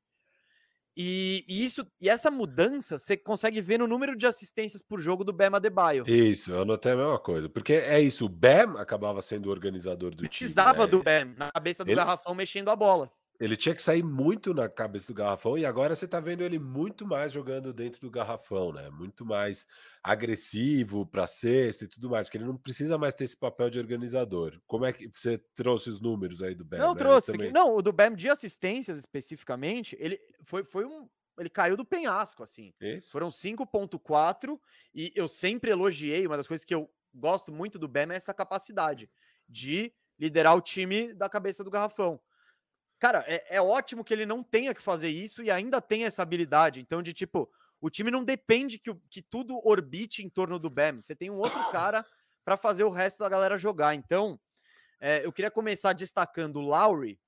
E, 0.98 1.44
e, 1.46 1.62
isso, 1.62 1.86
e 2.00 2.08
essa 2.08 2.30
mudança 2.30 2.98
você 2.98 3.18
consegue 3.18 3.60
ver 3.60 3.78
no 3.78 3.86
número 3.86 4.16
de 4.16 4.26
assistências 4.26 4.82
por 4.82 4.98
jogo 4.98 5.22
do 5.24 5.32
Bam 5.32 5.54
Adebayo. 5.54 6.04
Isso, 6.08 6.52
eu 6.52 6.62
anotei 6.62 6.92
a 6.92 6.96
mesma 6.96 7.18
coisa. 7.18 7.50
Porque 7.50 7.74
é 7.74 8.00
isso, 8.00 8.24
o 8.24 8.30
Bam 8.30 8.80
acabava 8.80 9.20
sendo 9.20 9.46
o 9.46 9.50
organizador 9.50 10.14
do 10.14 10.26
Precisava 10.26 10.72
time. 10.72 10.86
Precisava 10.86 10.86
né? 10.86 10.90
do 10.90 11.02
Bam 11.02 11.34
na 11.36 11.52
cabeça 11.52 11.84
do 11.84 11.90
Ele... 11.90 11.96
garrafão 11.96 12.34
mexendo 12.34 12.70
a 12.70 12.76
bola. 12.76 13.12
Ele 13.40 13.56
tinha 13.56 13.74
que 13.74 13.82
sair 13.82 14.02
muito 14.02 14.54
na 14.54 14.68
cabeça 14.68 15.08
do 15.08 15.14
garrafão 15.14 15.58
e 15.58 15.64
agora 15.64 15.94
você 15.94 16.06
tá 16.06 16.20
vendo 16.20 16.42
ele 16.42 16.58
muito 16.58 17.06
mais 17.06 17.32
jogando 17.32 17.72
dentro 17.72 18.00
do 18.00 18.10
garrafão, 18.10 18.72
né? 18.72 18.88
Muito 18.90 19.24
mais 19.24 19.66
agressivo 20.02 21.04
para 21.06 21.26
cesta 21.26 21.84
e 21.84 21.88
tudo 21.88 22.08
mais, 22.08 22.26
porque 22.26 22.38
ele 22.38 22.44
não 22.44 22.56
precisa 22.56 22.96
mais 22.96 23.14
ter 23.14 23.24
esse 23.24 23.36
papel 23.36 23.68
de 23.70 23.78
organizador. 23.78 24.60
Como 24.66 24.84
é 24.84 24.92
que 24.92 25.08
você 25.08 25.38
trouxe 25.54 25.90
os 25.90 26.00
números 26.00 26.42
aí 26.42 26.54
do 26.54 26.64
Bam? 26.64 26.78
Não 26.78 26.92
né? 26.92 26.98
trouxe, 26.98 27.32
também... 27.32 27.52
não, 27.52 27.76
o 27.76 27.82
do 27.82 27.92
Bam 27.92 28.14
de 28.14 28.28
assistências 28.28 28.98
especificamente, 28.98 29.96
ele 29.98 30.20
foi, 30.44 30.64
foi 30.64 30.84
um 30.84 31.08
ele 31.38 31.50
caiu 31.50 31.76
do 31.76 31.84
penhasco 31.84 32.42
assim. 32.42 32.72
Isso. 32.80 33.10
Foram 33.10 33.28
5.4 33.28 34.58
e 34.94 35.12
eu 35.14 35.28
sempre 35.28 35.70
elogiei, 35.70 36.26
uma 36.26 36.36
das 36.36 36.46
coisas 36.46 36.64
que 36.64 36.74
eu 36.74 36.90
gosto 37.14 37.52
muito 37.52 37.78
do 37.78 37.88
Bam 37.88 38.12
é 38.12 38.16
essa 38.16 38.32
capacidade 38.32 39.10
de 39.48 39.92
liderar 40.18 40.56
o 40.56 40.60
time 40.60 41.12
da 41.12 41.28
cabeça 41.28 41.62
do 41.62 41.70
garrafão. 41.70 42.20
Cara, 42.98 43.24
é, 43.26 43.56
é 43.56 43.62
ótimo 43.62 44.04
que 44.04 44.12
ele 44.12 44.24
não 44.24 44.42
tenha 44.42 44.74
que 44.74 44.80
fazer 44.80 45.10
isso 45.10 45.42
e 45.42 45.50
ainda 45.50 45.80
tenha 45.80 46.06
essa 46.06 46.22
habilidade. 46.22 46.80
Então, 46.80 47.02
de 47.02 47.12
tipo, 47.12 47.50
o 47.80 47.90
time 47.90 48.10
não 48.10 48.24
depende 48.24 48.78
que, 48.78 48.94
que 49.10 49.22
tudo 49.22 49.60
orbite 49.66 50.24
em 50.24 50.30
torno 50.30 50.58
do 50.58 50.70
Bam. 50.70 51.02
Você 51.02 51.14
tem 51.14 51.30
um 51.30 51.38
outro 51.38 51.62
cara 51.70 52.04
para 52.44 52.56
fazer 52.56 52.84
o 52.84 52.90
resto 52.90 53.18
da 53.18 53.28
galera 53.28 53.58
jogar. 53.58 53.94
Então, 53.94 54.40
é, 55.00 55.24
eu 55.24 55.32
queria 55.32 55.50
começar 55.50 55.92
destacando 55.92 56.56
o 56.56 56.62
Lowry, 56.62 57.20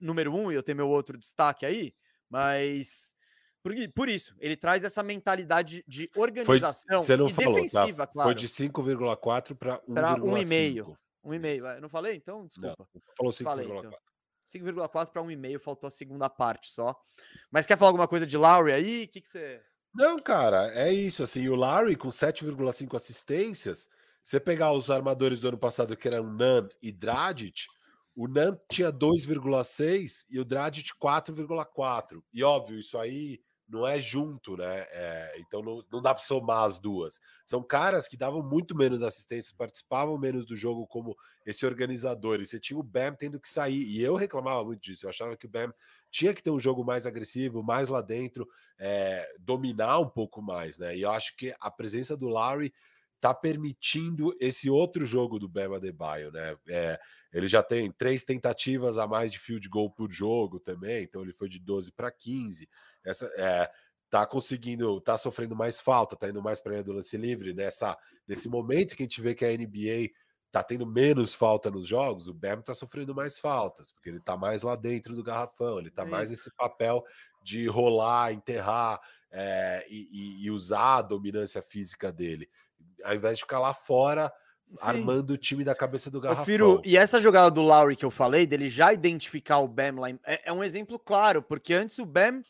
número 0.00 0.34
um, 0.34 0.50
e 0.50 0.54
eu 0.54 0.62
tenho 0.62 0.76
meu 0.76 0.88
outro 0.88 1.16
destaque 1.18 1.64
aí, 1.64 1.94
mas 2.28 3.14
por, 3.62 3.74
por 3.94 4.08
isso, 4.08 4.34
ele 4.38 4.56
traz 4.56 4.84
essa 4.84 5.02
mentalidade 5.02 5.84
de 5.86 6.10
organização 6.16 7.02
Foi, 7.02 7.14
e 7.14 7.18
falou, 7.18 7.28
tá? 7.28 7.52
defensiva, 7.52 8.06
tá? 8.06 8.12
claro. 8.12 8.28
Foi 8.28 8.34
de 8.34 8.48
5,4 8.48 9.54
para 9.54 9.80
1,5. 9.82 10.96
1,5. 11.24 11.74
Eu 11.74 11.80
não 11.82 11.88
falei? 11.88 12.16
Então, 12.16 12.46
desculpa. 12.46 12.76
Não, 12.78 13.02
falou 13.16 13.32
5,4. 13.32 13.78
Então. 13.78 13.98
5,4 14.52 15.10
para 15.10 15.22
1,5, 15.22 15.58
faltou 15.58 15.88
a 15.88 15.90
segunda 15.90 16.28
parte 16.28 16.68
só. 16.68 16.94
Mas 17.50 17.66
quer 17.66 17.78
falar 17.78 17.90
alguma 17.90 18.08
coisa 18.08 18.26
de 18.26 18.36
Lowry 18.36 18.72
aí? 18.72 19.04
O 19.04 19.08
que, 19.08 19.20
que 19.20 19.28
você. 19.28 19.62
Não, 19.94 20.18
cara, 20.18 20.72
é 20.74 20.92
isso. 20.92 21.22
Assim, 21.22 21.48
o 21.48 21.54
Lowry 21.54 21.96
com 21.96 22.08
7,5 22.08 22.96
assistências. 22.96 23.88
Você 24.22 24.38
pegar 24.38 24.72
os 24.72 24.90
armadores 24.90 25.40
do 25.40 25.48
ano 25.48 25.58
passado, 25.58 25.96
que 25.96 26.06
eram 26.06 26.30
Nan 26.30 26.68
e 26.82 26.92
Dragic, 26.92 27.64
o 28.14 28.28
Nan 28.28 28.58
tinha 28.70 28.92
2,6 28.92 30.26
e 30.28 30.38
o 30.38 30.44
Dragic 30.44 30.90
4,4. 31.02 32.22
E 32.32 32.44
óbvio, 32.44 32.78
isso 32.78 32.98
aí 32.98 33.40
não 33.70 33.86
é 33.86 34.00
junto, 34.00 34.56
né? 34.56 34.86
É, 34.90 35.36
então 35.38 35.62
não, 35.62 35.84
não 35.90 36.02
dá 36.02 36.12
para 36.12 36.22
somar 36.22 36.64
as 36.64 36.78
duas. 36.78 37.20
São 37.44 37.62
caras 37.62 38.08
que 38.08 38.16
davam 38.16 38.42
muito 38.42 38.76
menos 38.76 39.02
assistência, 39.02 39.54
participavam 39.56 40.18
menos 40.18 40.44
do 40.44 40.56
jogo 40.56 40.86
como 40.86 41.16
esse 41.46 41.64
organizador. 41.64 42.40
E 42.40 42.46
você 42.46 42.58
tinha 42.58 42.78
o 42.78 42.82
Bam 42.82 43.14
tendo 43.14 43.38
que 43.38 43.48
sair. 43.48 43.82
E 43.82 44.02
eu 44.02 44.16
reclamava 44.16 44.64
muito 44.64 44.82
disso. 44.82 45.06
Eu 45.06 45.10
achava 45.10 45.36
que 45.36 45.46
o 45.46 45.48
Bam 45.48 45.72
tinha 46.10 46.34
que 46.34 46.42
ter 46.42 46.50
um 46.50 46.58
jogo 46.58 46.84
mais 46.84 47.06
agressivo, 47.06 47.62
mais 47.62 47.88
lá 47.88 48.00
dentro, 48.00 48.48
é, 48.78 49.32
dominar 49.38 50.00
um 50.00 50.08
pouco 50.08 50.42
mais, 50.42 50.76
né? 50.76 50.96
E 50.96 51.02
eu 51.02 51.10
acho 51.10 51.36
que 51.36 51.54
a 51.60 51.70
presença 51.70 52.16
do 52.16 52.28
Larry 52.28 52.72
tá 53.20 53.34
permitindo 53.34 54.34
esse 54.40 54.70
outro 54.70 55.04
jogo 55.04 55.38
do 55.38 55.48
Bema 55.48 55.76
Adebayo, 55.76 56.32
né? 56.32 56.56
É, 56.68 56.98
ele 57.32 57.46
já 57.46 57.62
tem 57.62 57.92
três 57.92 58.24
tentativas 58.24 58.98
a 58.98 59.06
mais 59.06 59.30
de 59.30 59.38
field 59.38 59.68
goal 59.68 59.90
por 59.90 60.10
jogo 60.10 60.58
também, 60.58 61.04
então 61.04 61.22
ele 61.22 61.32
foi 61.32 61.48
de 61.48 61.58
12 61.58 61.92
para 61.92 62.10
15. 62.10 62.68
Essa 63.04 63.26
é, 63.36 63.70
tá 64.08 64.26
conseguindo, 64.26 65.00
tá 65.00 65.16
sofrendo 65.16 65.54
mais 65.54 65.80
falta, 65.80 66.16
tá 66.16 66.28
indo 66.28 66.42
mais 66.42 66.60
para 66.60 66.78
a 66.78 66.82
do 66.82 66.92
lance 66.92 67.16
livre 67.16 67.52
nessa 67.52 67.96
nesse 68.26 68.48
momento 68.48 68.96
que 68.96 69.02
a 69.02 69.06
gente 69.06 69.20
vê 69.20 69.34
que 69.34 69.44
a 69.44 69.56
NBA 69.56 70.10
tá 70.50 70.62
tendo 70.62 70.86
menos 70.86 71.34
falta 71.34 71.70
nos 71.70 71.86
jogos, 71.86 72.26
o 72.26 72.34
Bam 72.34 72.60
tá 72.60 72.74
sofrendo 72.74 73.14
mais 73.14 73.38
faltas, 73.38 73.92
porque 73.92 74.08
ele 74.08 74.20
tá 74.20 74.36
mais 74.36 74.62
lá 74.62 74.74
dentro 74.74 75.14
do 75.14 75.22
garrafão, 75.22 75.78
ele 75.78 75.90
tá 75.90 76.02
é. 76.02 76.06
mais 76.06 76.30
nesse 76.30 76.50
papel 76.56 77.04
de 77.42 77.66
rolar, 77.68 78.32
enterrar 78.32 79.00
é, 79.30 79.86
e, 79.88 80.44
e, 80.44 80.50
usar 80.50 80.96
a 80.96 81.02
dominância 81.02 81.62
física 81.62 82.10
dele, 82.10 82.48
ao 83.04 83.14
invés 83.14 83.36
de 83.36 83.42
ficar 83.42 83.58
lá 83.58 83.74
fora 83.74 84.32
Sim. 84.74 84.88
armando 84.88 85.30
o 85.30 85.38
time 85.38 85.64
da 85.64 85.74
cabeça 85.74 86.10
do 86.10 86.20
garrafão. 86.20 86.44
Firo, 86.44 86.80
e 86.84 86.96
essa 86.96 87.20
jogada 87.20 87.50
do 87.50 87.62
Lowry 87.62 87.96
que 87.96 88.04
eu 88.04 88.10
falei, 88.10 88.46
dele 88.46 88.68
já 88.68 88.92
identificar 88.92 89.58
o 89.58 89.68
Bam 89.68 90.00
lá, 90.00 90.10
é, 90.24 90.48
é 90.48 90.52
um 90.52 90.62
exemplo 90.62 90.98
claro, 90.98 91.42
porque 91.42 91.74
antes 91.74 91.98
o 91.98 92.06
Bam 92.06 92.42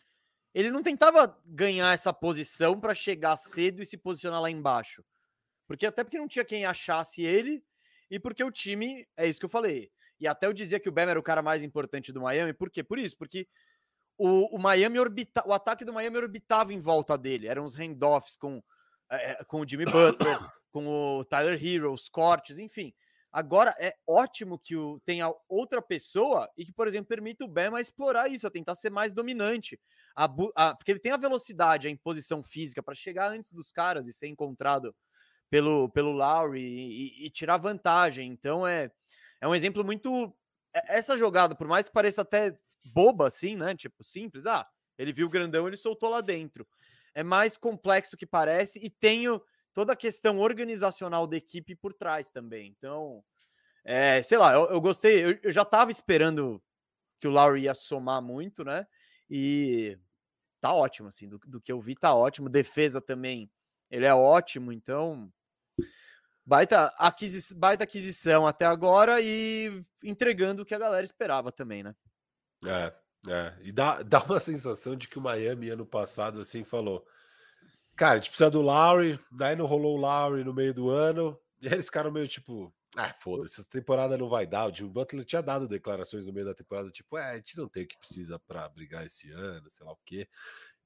ele 0.53 0.71
não 0.71 0.83
tentava 0.83 1.39
ganhar 1.47 1.95
essa 1.95 2.13
posição 2.13 2.79
para 2.79 2.95
chegar 2.95 3.37
cedo 3.37 3.81
e 3.81 3.87
se 3.87 3.97
posicionar 3.97 4.41
lá 4.41 4.51
embaixo. 4.51 5.05
Porque 5.67 5.87
até 5.87 6.03
porque 6.03 6.19
não 6.19 6.27
tinha 6.27 6.45
quem 6.45 6.67
achasse 6.67 7.23
ele 7.23 7.63
e 8.11 8.19
porque 8.19 8.43
o 8.43 8.51
time, 8.51 9.07
é 9.17 9.29
isso 9.29 9.39
que 9.39 9.47
eu 9.47 9.51
falei. 9.51 9.91
E 10.19 10.27
até 10.27 10.47
eu 10.47 10.53
dizia 10.53 10.81
que 10.81 10.89
o 10.89 10.93
Bam 10.93 11.09
era 11.09 11.19
o 11.19 11.23
cara 11.23 11.41
mais 11.41 11.63
importante 11.63 12.13
do 12.13 12.21
Miami, 12.21 12.53
por 12.53 12.69
quê? 12.69 12.83
Por 12.83 12.99
isso, 12.99 13.17
porque 13.17 13.47
o, 14.19 14.57
o 14.57 14.59
Miami 14.59 14.99
orbita, 14.99 15.43
o 15.47 15.53
ataque 15.53 15.85
do 15.85 15.93
Miami 15.93 16.19
orbitava 16.19 16.75
em 16.75 16.81
volta 16.81 17.17
dele, 17.17 17.47
eram 17.47 17.65
os 17.65 17.77
handoffs 17.77 18.37
com, 18.37 18.63
é, 19.11 19.45
com 19.45 19.61
o 19.61 19.69
Jimmy 19.69 19.85
Butler, 19.85 20.39
com 20.71 20.87
o 20.87 21.25
Tyler 21.25 21.59
Hero, 21.65 21.93
os 21.93 22.09
cortes, 22.09 22.59
enfim. 22.59 22.93
Agora 23.33 23.75
é 23.79 23.95
ótimo 24.07 24.59
que 24.59 24.77
o, 24.77 24.99
tenha 25.01 25.33
outra 25.49 25.81
pessoa 25.81 26.51
e 26.57 26.65
que, 26.65 26.73
por 26.73 26.89
exemplo, 26.89 27.07
permita 27.07 27.45
o 27.45 27.49
Bama 27.49 27.81
explorar 27.81 28.29
isso, 28.29 28.47
a 28.47 28.51
tentar 28.51 28.75
ser 28.75 28.91
mais 28.91 29.15
dominante. 29.15 29.79
A, 30.17 30.29
a, 30.57 30.75
porque 30.75 30.91
ele 30.91 30.99
tem 30.99 31.13
a 31.13 31.17
velocidade, 31.17 31.87
a 31.87 31.91
imposição 31.91 32.43
física 32.43 32.83
para 32.83 32.95
chegar 32.95 33.31
antes 33.31 33.53
dos 33.53 33.71
caras 33.71 34.09
e 34.09 34.13
ser 34.13 34.27
encontrado 34.27 34.95
pelo, 35.49 35.89
pelo 35.91 36.11
Lowry 36.11 36.61
e, 36.61 37.27
e, 37.27 37.31
tirar 37.31 37.57
vantagem. 37.57 38.31
Então 38.31 38.67
é, 38.67 38.91
é 39.41 39.47
um 39.47 39.55
exemplo 39.55 39.85
muito. 39.85 40.35
É, 40.75 40.99
essa 40.99 41.17
jogada, 41.17 41.55
por 41.55 41.69
mais 41.69 41.87
que 41.87 41.95
pareça 41.95 42.23
até 42.23 42.59
boba 42.85 43.29
assim, 43.29 43.55
né? 43.55 43.77
Tipo, 43.77 44.03
simples. 44.03 44.45
Ah, 44.45 44.67
ele 44.99 45.13
viu 45.13 45.29
o 45.29 45.31
grandão, 45.31 45.69
ele 45.69 45.77
soltou 45.77 46.09
lá 46.09 46.21
dentro. 46.21 46.67
É 47.15 47.23
mais 47.23 47.57
complexo 47.57 48.17
que 48.17 48.27
parece 48.27 48.79
e 48.83 48.89
tenho 48.89 49.43
toda 49.73 49.93
a 49.93 49.97
questão 49.97 50.39
organizacional 50.39 51.27
da 51.27 51.37
equipe 51.37 51.75
por 51.75 51.93
trás 51.93 52.31
também. 52.31 52.75
Então, 52.77 53.23
é, 53.85 54.23
sei 54.23 54.39
lá, 54.39 54.53
eu, 54.55 54.71
eu 54.71 54.81
gostei. 54.81 55.25
Eu, 55.25 55.39
eu, 55.43 55.51
já 55.51 55.63
estava 55.63 55.91
esperando 55.91 56.63
que 57.19 57.29
o 57.29 57.31
Lowry 57.31 57.63
ia 57.63 57.75
somar 57.75 58.23
muito, 58.23 58.65
né? 58.65 58.87
E 59.29 59.99
tá 60.61 60.73
ótimo, 60.73 61.09
assim, 61.09 61.29
do, 61.29 61.39
do 61.47 61.61
que 61.61 61.73
eu 61.73 61.81
vi, 61.81 61.95
tá 61.95 62.15
ótimo. 62.15 62.49
Defesa 62.49 63.01
também, 63.01 63.51
ele 63.91 64.07
é 64.07 64.15
ótimo, 64.15 64.73
então 64.73 65.33
Baita, 66.51 66.87
aquisi 66.99 67.55
baita 67.55 67.85
aquisição 67.85 68.45
até 68.45 68.67
agora 68.67 69.21
e 69.21 69.85
entregando 70.03 70.63
o 70.63 70.67
que 70.67 70.75
a 70.75 70.79
galera 70.81 71.05
esperava 71.05 71.53
também, 71.53 71.85
né? 71.85 71.95
É, 72.67 72.93
é. 73.29 73.55
E 73.63 73.73
dá, 73.73 74.03
dá 74.05 74.23
uma 74.23 74.41
sensação 74.41 74.97
de 74.97 75.09
que 75.09 75.19
o 75.19 75.23
Miami 75.23 75.69
ano 75.71 75.85
passado 75.85 76.41
assim 76.41 76.65
falou: 76.65 77.05
Cara, 77.97 78.15
a 78.15 78.17
gente 78.17 78.31
precisa 78.31 78.51
do 78.51 78.63
Lowry, 78.63 79.21
daí 79.31 79.55
não 79.57 79.67
rolou 79.67 79.97
o 79.97 80.01
Lowry 80.01 80.45
no 80.45 80.55
meio 80.55 80.73
do 80.73 80.91
ano, 80.91 81.39
e 81.61 81.67
eles 81.67 81.87
ficaram 81.87 82.11
meio 82.11 82.29
tipo. 82.29 82.73
Ah, 82.97 83.13
foda-se, 83.13 83.61
essa 83.61 83.71
temporada 83.71 84.19
não 84.19 84.29
vai 84.29 84.45
dar. 84.45 84.69
O 84.69 84.75
Jimmy 84.75 84.91
Butler 84.91 85.25
tinha 85.25 85.41
dado 85.41 85.69
declarações 85.69 86.27
no 86.27 86.33
meio 86.33 86.47
da 86.47 86.55
temporada, 86.55 86.91
tipo, 86.91 87.17
é, 87.17 87.31
a 87.31 87.37
gente 87.37 87.57
não 87.57 87.69
tem 87.69 87.85
o 87.85 87.87
que 87.87 87.97
precisa 87.97 88.37
para 88.41 88.69
brigar 88.69 89.07
esse 89.07 89.31
ano, 89.31 89.71
sei 89.71 89.87
lá 89.87 89.93
o 89.93 89.99
quê. 90.05 90.29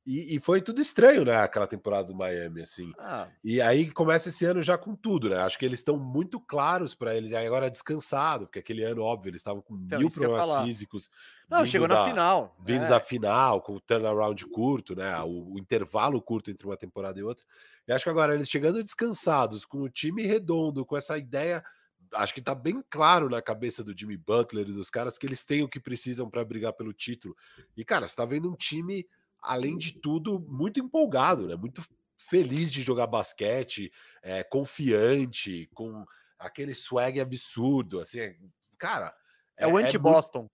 E, 0.06 0.36
e, 0.36 0.38
foi 0.38 0.60
tudo 0.60 0.82
estranho, 0.82 1.24
né? 1.24 1.34
Aquela 1.36 1.66
temporada 1.66 2.08
do 2.08 2.14
Miami, 2.14 2.60
assim. 2.60 2.92
Ah. 2.98 3.26
E 3.42 3.58
aí 3.58 3.90
começa 3.90 4.28
esse 4.28 4.44
ano 4.44 4.62
já 4.62 4.76
com 4.76 4.94
tudo, 4.94 5.30
né? 5.30 5.38
Acho 5.38 5.58
que 5.58 5.64
eles 5.64 5.78
estão 5.78 5.96
muito 5.96 6.38
claros 6.38 6.94
para 6.94 7.16
eles 7.16 7.32
agora 7.32 7.70
descansado, 7.70 8.44
porque 8.46 8.58
aquele 8.58 8.84
ano, 8.84 9.02
óbvio, 9.02 9.30
eles 9.30 9.40
estavam 9.40 9.62
com 9.62 9.74
então, 9.74 9.98
mil 9.98 10.10
problemas 10.10 10.66
físicos. 10.66 11.10
Não, 11.48 11.64
chegou 11.64 11.88
na 11.88 12.04
final. 12.04 12.54
Vindo 12.62 12.84
é. 12.84 12.88
da 12.88 13.00
final, 13.00 13.62
com 13.62 13.76
o 13.76 13.80
turnaround 13.80 14.44
curto, 14.48 14.94
né? 14.94 15.18
O, 15.22 15.54
o, 15.54 15.58
intervalo 15.58 16.20
curto 16.20 16.50
entre 16.50 16.66
uma 16.66 16.76
temporada 16.76 17.18
e 17.18 17.22
outra. 17.22 17.42
E 17.88 17.92
acho 17.92 18.04
que 18.04 18.10
agora 18.10 18.34
eles 18.34 18.48
chegando 18.48 18.82
descansados, 18.82 19.64
com 19.64 19.80
o 19.80 19.88
time 19.88 20.26
redondo, 20.26 20.84
com 20.84 20.98
essa 20.98 21.16
ideia. 21.16 21.64
Acho 22.12 22.34
que 22.34 22.42
tá 22.42 22.54
bem 22.54 22.84
claro 22.90 23.30
na 23.30 23.40
cabeça 23.40 23.82
do 23.82 23.96
Jimmy 23.96 24.18
Butler 24.18 24.68
e 24.68 24.72
dos 24.72 24.90
caras 24.90 25.16
que 25.16 25.26
eles 25.26 25.46
têm 25.46 25.62
o 25.62 25.68
que 25.68 25.80
precisam 25.80 26.28
para 26.28 26.44
brigar 26.44 26.74
pelo 26.74 26.92
título. 26.92 27.34
E, 27.74 27.82
cara, 27.86 28.06
você 28.06 28.14
tá 28.14 28.26
vendo 28.26 28.50
um 28.50 28.54
time 28.54 29.06
além 29.44 29.76
de 29.76 29.92
tudo, 29.92 30.40
muito 30.40 30.80
empolgado, 30.80 31.46
né? 31.46 31.54
Muito 31.54 31.82
feliz 32.16 32.70
de 32.70 32.82
jogar 32.82 33.06
basquete, 33.06 33.92
é, 34.22 34.42
confiante, 34.42 35.68
com 35.74 36.04
aquele 36.38 36.74
swag 36.74 37.20
absurdo, 37.20 38.00
assim, 38.00 38.20
é, 38.20 38.36
cara. 38.78 39.14
É, 39.56 39.64
é 39.64 39.66
o 39.68 39.78
é 39.78 39.84
anti-Boston. 39.84 40.48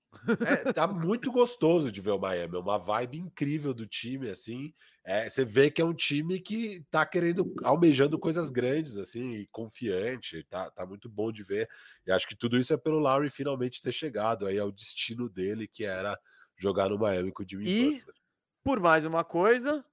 É, 0.47 0.73
tá 0.75 0.87
muito 0.87 1.33
gostoso 1.33 1.91
de 1.91 2.01
ver 2.03 2.11
o 2.11 2.19
Miami, 2.19 2.57
é 2.57 2.59
uma 2.59 2.79
vibe 2.79 3.19
incrível 3.19 3.73
do 3.73 3.87
time, 3.87 4.29
assim. 4.29 4.75
É, 5.03 5.29
você 5.29 5.45
vê 5.45 5.71
que 5.71 5.81
é 5.81 5.85
um 5.85 5.95
time 5.95 6.39
que 6.39 6.85
tá 6.91 7.07
querendo, 7.07 7.55
almejando 7.65 8.19
coisas 8.19 8.51
grandes, 8.51 8.99
assim, 8.99 9.47
confiante, 9.51 10.45
tá, 10.51 10.71
tá 10.71 10.85
muito 10.85 11.09
bom 11.09 11.33
de 11.33 11.43
ver. 11.43 11.69
E 12.07 12.13
acho 12.13 12.29
que 12.29 12.37
tudo 12.37 12.59
isso 12.59 12.75
é 12.75 12.77
pelo 12.77 12.99
Lowry 12.99 13.31
finalmente 13.31 13.81
ter 13.81 13.93
chegado 13.93 14.47
aí 14.47 14.59
ao 14.59 14.71
destino 14.71 15.29
dele, 15.31 15.67
que 15.67 15.85
era 15.85 16.19
jogar 16.59 16.91
no 16.91 16.99
Miami 16.99 17.33
com 17.33 17.43
o 17.43 17.49
Jimmy 17.49 17.67
e... 17.67 17.95
Butler 17.95 18.20
por 18.63 18.81
mais 18.81 19.05
uma 19.05 19.25
coisa 19.25 19.85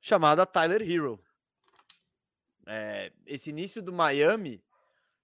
chamada 0.00 0.46
Tyler 0.46 0.82
Hero. 0.82 1.22
É, 2.66 3.12
esse 3.26 3.50
início 3.50 3.82
do 3.82 3.92
Miami 3.92 4.62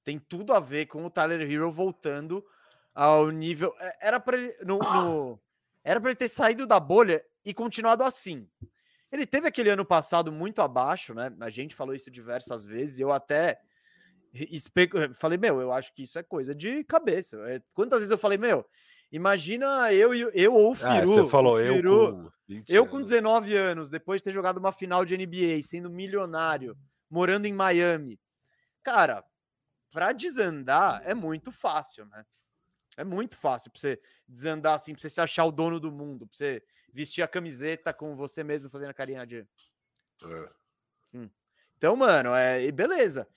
tem 0.05 0.19
tudo 0.19 0.53
a 0.53 0.61
ver 0.61 0.87
com 0.87 1.05
o 1.05 1.11
Tyler 1.11 1.41
Hero 1.41 1.71
voltando 1.71 2.45
ao 2.95 3.31
nível. 3.31 3.75
É, 3.79 4.09
era 4.09 4.21
para 4.21 4.37
ele. 4.37 4.57
No, 4.65 4.79
no, 4.79 5.41
era 5.85 6.01
ele 6.01 6.15
ter 6.15 6.29
saído 6.29 6.67
da 6.67 6.81
bolha 6.81 7.25
e 7.45 7.55
continuado 7.55 8.03
assim. 8.05 8.49
Ele 9.11 9.27
teve 9.27 9.49
aquele 9.49 9.71
ano 9.71 9.85
passado 9.85 10.31
muito 10.31 10.61
abaixo, 10.61 11.15
né? 11.15 11.35
A 11.41 11.49
gente 11.49 11.75
falou 11.75 11.95
isso 11.95 12.11
diversas 12.11 12.65
vezes. 12.65 13.01
Eu 13.01 13.11
até 13.11 13.61
falei, 15.15 15.39
meu, 15.39 15.61
eu 15.61 15.73
acho 15.73 15.95
que 15.95 16.03
isso 16.03 16.19
é 16.19 16.23
coisa 16.23 16.55
de 16.55 16.85
cabeça. 16.85 17.39
É, 17.49 17.63
quantas 17.73 18.01
vezes 18.01 18.11
eu 18.11 18.19
falei, 18.19 18.37
meu, 18.37 18.67
Imagina 19.11 19.93
eu, 19.93 20.13
eu 20.15 20.55
ou 20.55 20.73
o 20.73 20.75
Firu. 20.75 20.91
Ah, 20.91 21.05
você 21.05 21.29
falou 21.29 21.59
Firu, 21.59 22.33
eu 22.49 22.63
com 22.63 22.63
Eu 22.69 22.87
com 22.87 23.03
19 23.03 23.57
anos, 23.57 23.91
depois 23.91 24.21
de 24.21 24.25
ter 24.25 24.33
jogado 24.33 24.59
uma 24.59 24.73
final 24.73 25.05
de 25.05 25.17
NBA, 25.17 25.63
sendo 25.63 25.89
milionário, 25.91 26.77
morando 27.11 27.47
em 27.47 27.53
Miami. 27.53 28.21
Cara, 28.83 29.25
para 29.91 30.13
desandar 30.13 31.03
é 31.05 31.15
muito 31.15 31.51
fácil, 31.51 32.07
né? 32.07 32.25
É 32.97 33.05
muito 33.05 33.37
fácil 33.37 33.71
para 33.71 33.81
você 33.81 34.01
desandar 34.27 34.75
assim, 34.75 34.93
para 34.93 35.01
você 35.01 35.09
se 35.09 35.21
achar 35.21 35.45
o 35.45 35.53
dono 35.53 35.79
do 35.79 35.91
mundo, 35.91 36.27
para 36.27 36.37
você 36.37 36.63
vestir 36.93 37.23
a 37.23 37.29
camiseta 37.29 37.93
com 37.95 38.17
você 38.17 38.43
mesmo 38.43 38.71
fazendo 38.71 38.91
a 38.91 38.95
carinha 38.95 39.27
de. 39.27 39.47
É. 40.25 40.51
Sim. 41.05 41.31
Então, 41.77 41.95
mano, 41.95 42.35
é 42.35 42.71
beleza. 42.73 43.29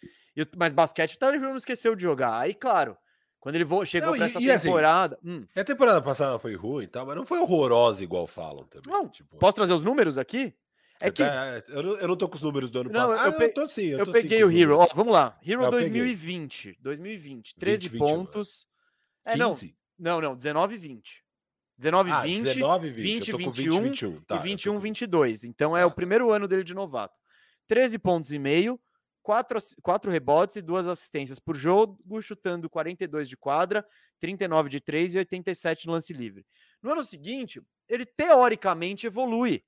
mas 0.57 0.73
basquete 0.73 1.15
o 1.15 1.19
Tyler 1.19 1.39
não 1.39 1.55
esqueceu 1.55 1.95
de 1.95 2.01
jogar. 2.01 2.39
Aí, 2.39 2.55
claro, 2.55 2.97
quando 3.41 3.55
ele 3.55 3.65
chegou 3.85 4.15
para 4.15 4.25
essa 4.25 4.39
e, 4.39 4.49
assim, 4.51 4.67
temporada. 4.67 5.19
Assim, 5.21 5.31
hum. 5.31 5.45
A 5.55 5.63
temporada 5.63 6.01
passada 6.01 6.37
foi 6.37 6.55
ruim 6.55 6.83
e 6.83 6.87
tal, 6.87 7.07
mas 7.07 7.15
não 7.17 7.25
foi 7.25 7.39
horrorosa 7.39 8.03
igual 8.03 8.27
falam 8.27 8.65
também. 8.65 8.93
Não, 8.93 9.09
tipo... 9.09 9.35
Posso 9.37 9.55
trazer 9.55 9.73
os 9.73 9.83
números 9.83 10.19
aqui? 10.19 10.53
É 10.99 11.09
que... 11.09 11.23
Tá, 11.23 11.63
eu, 11.69 11.81
não, 11.81 11.97
eu 11.97 12.07
não 12.07 12.15
tô 12.15 12.29
com 12.29 12.35
os 12.35 12.41
números 12.43 12.69
do 12.69 12.81
ano 12.81 12.91
não, 12.91 13.09
passado. 13.09 13.25
Eu, 13.25 13.33
ah, 13.33 13.37
pe... 13.37 13.43
eu 13.45 13.53
tô 13.55 13.67
sim. 13.67 13.85
Eu, 13.87 13.99
eu 13.99 14.05
tô 14.05 14.11
peguei 14.11 14.37
sim 14.37 14.43
o 14.43 14.51
Hero. 14.51 14.77
Ó, 14.77 14.87
vamos 14.93 15.11
lá. 15.11 15.35
Hero 15.43 15.63
eu 15.63 15.71
2020. 15.71 16.63
Peguei. 16.63 16.79
2020. 16.83 17.55
13 17.55 17.89
20, 17.89 17.99
pontos. 17.99 18.67
20, 19.25 19.33
é, 19.33 19.37
não. 19.37 19.57
Não, 19.97 20.21
não. 20.21 20.35
19 20.35 20.75
e 20.75 20.77
20. 20.77 21.23
19 21.79 22.11
ah, 22.11 22.21
20, 22.21 22.43
19 22.43 22.89
20, 22.91 23.01
20 23.01 23.37
21, 23.37 23.81
20, 23.81 24.05
21 24.05 24.21
tá, 24.21 24.35
e 24.35 24.39
21 24.39 24.79
22. 24.79 25.43
Então 25.45 25.75
é 25.75 25.83
o 25.83 25.89
primeiro 25.89 26.31
ano 26.31 26.47
dele 26.47 26.63
de 26.63 26.75
novato. 26.75 27.15
13 27.67 27.97
pontos 27.97 28.31
e 28.31 28.37
meio, 28.37 28.79
quatro, 29.21 29.59
quatro 29.81 30.11
rebotes 30.11 30.55
e 30.55 30.61
duas 30.61 30.87
assistências 30.87 31.39
por 31.39 31.55
jogo, 31.55 31.99
chutando 32.21 32.69
42 32.69 33.29
de 33.29 33.37
quadra, 33.37 33.85
39 34.19 34.69
de 34.69 34.79
3 34.79 35.15
e 35.15 35.17
87 35.19 35.87
no 35.87 35.93
lance 35.93 36.13
livre. 36.13 36.45
No 36.81 36.91
ano 36.91 37.03
seguinte, 37.03 37.61
ele 37.87 38.05
teoricamente 38.05 39.07
evolui, 39.07 39.63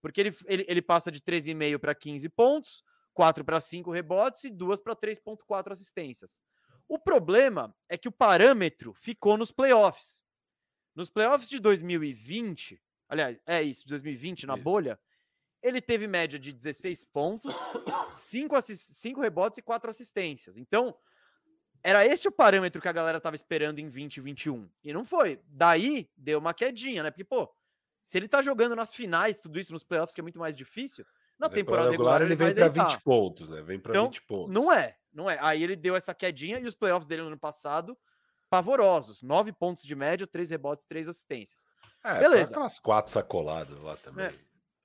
porque 0.00 0.20
ele, 0.20 0.36
ele, 0.46 0.64
ele 0.68 0.82
passa 0.82 1.10
de 1.10 1.20
13,5 1.20 1.78
para 1.78 1.94
15 1.94 2.28
pontos, 2.28 2.84
4 3.14 3.44
para 3.44 3.60
5 3.60 3.90
rebotes 3.90 4.44
e 4.44 4.50
2 4.50 4.80
para 4.80 4.96
3,4 4.96 5.72
assistências. 5.72 6.40
O 6.88 6.98
problema 6.98 7.74
é 7.88 7.96
que 7.96 8.08
o 8.08 8.12
parâmetro 8.12 8.92
ficou 8.94 9.36
nos 9.36 9.52
playoffs. 9.52 10.22
Nos 10.94 11.08
playoffs 11.08 11.48
de 11.48 11.58
2020, 11.58 12.80
aliás, 13.08 13.38
é 13.46 13.62
isso, 13.62 13.86
2020, 13.86 14.46
na 14.46 14.54
isso. 14.54 14.62
bolha, 14.62 14.98
ele 15.62 15.80
teve 15.80 16.06
média 16.06 16.38
de 16.38 16.52
16 16.52 17.04
pontos, 17.04 17.54
5, 18.12 18.60
5 18.62 19.20
rebotes 19.20 19.58
e 19.58 19.62
4 19.62 19.90
assistências. 19.90 20.58
Então, 20.58 20.94
era 21.82 22.06
esse 22.06 22.26
o 22.28 22.32
parâmetro 22.32 22.80
que 22.80 22.88
a 22.88 22.92
galera 22.92 23.20
tava 23.20 23.36
esperando 23.36 23.78
em 23.78 23.84
2021. 23.84 24.68
E 24.82 24.92
não 24.92 25.04
foi. 25.04 25.40
Daí 25.46 26.10
deu 26.16 26.38
uma 26.38 26.54
quedinha, 26.54 27.02
né? 27.02 27.10
Porque, 27.10 27.24
pô, 27.24 27.52
se 28.02 28.18
ele 28.18 28.28
tá 28.28 28.42
jogando 28.42 28.74
nas 28.74 28.94
finais, 28.94 29.38
tudo 29.38 29.58
isso 29.58 29.72
nos 29.72 29.84
playoffs, 29.84 30.14
que 30.14 30.20
é 30.20 30.22
muito 30.22 30.38
mais 30.38 30.56
difícil, 30.56 31.04
na 31.38 31.48
temporada 31.48 31.90
regular, 31.90 32.22
ele, 32.22 32.34
ele 32.34 32.36
vem 32.36 32.54
para 32.54 32.68
20 32.68 33.00
pontos, 33.02 33.50
né? 33.50 33.62
Vem 33.62 33.78
para 33.78 33.92
então, 33.92 34.04
20 34.06 34.22
pontos. 34.22 34.50
Não 34.52 34.72
é, 34.72 34.96
não 35.12 35.28
é. 35.28 35.38
Aí 35.40 35.62
ele 35.62 35.74
deu 35.74 35.96
essa 35.96 36.14
quedinha 36.14 36.58
e 36.58 36.64
os 36.64 36.74
playoffs 36.74 37.06
dele 37.06 37.22
no 37.22 37.28
ano 37.28 37.38
passado 37.38 37.96
pavorosos, 38.48 39.22
9 39.22 39.50
pontos 39.52 39.82
de 39.82 39.94
média, 39.94 40.26
3 40.26 40.50
rebotes, 40.50 40.84
3 40.84 41.08
assistências. 41.08 41.66
É, 42.04 42.18
Beleza. 42.18 42.50
Aquelas 42.50 42.78
quatro 42.78 43.10
sacoladas 43.10 43.80
lá 43.80 43.96
também. 43.96 44.26
É. 44.26 44.34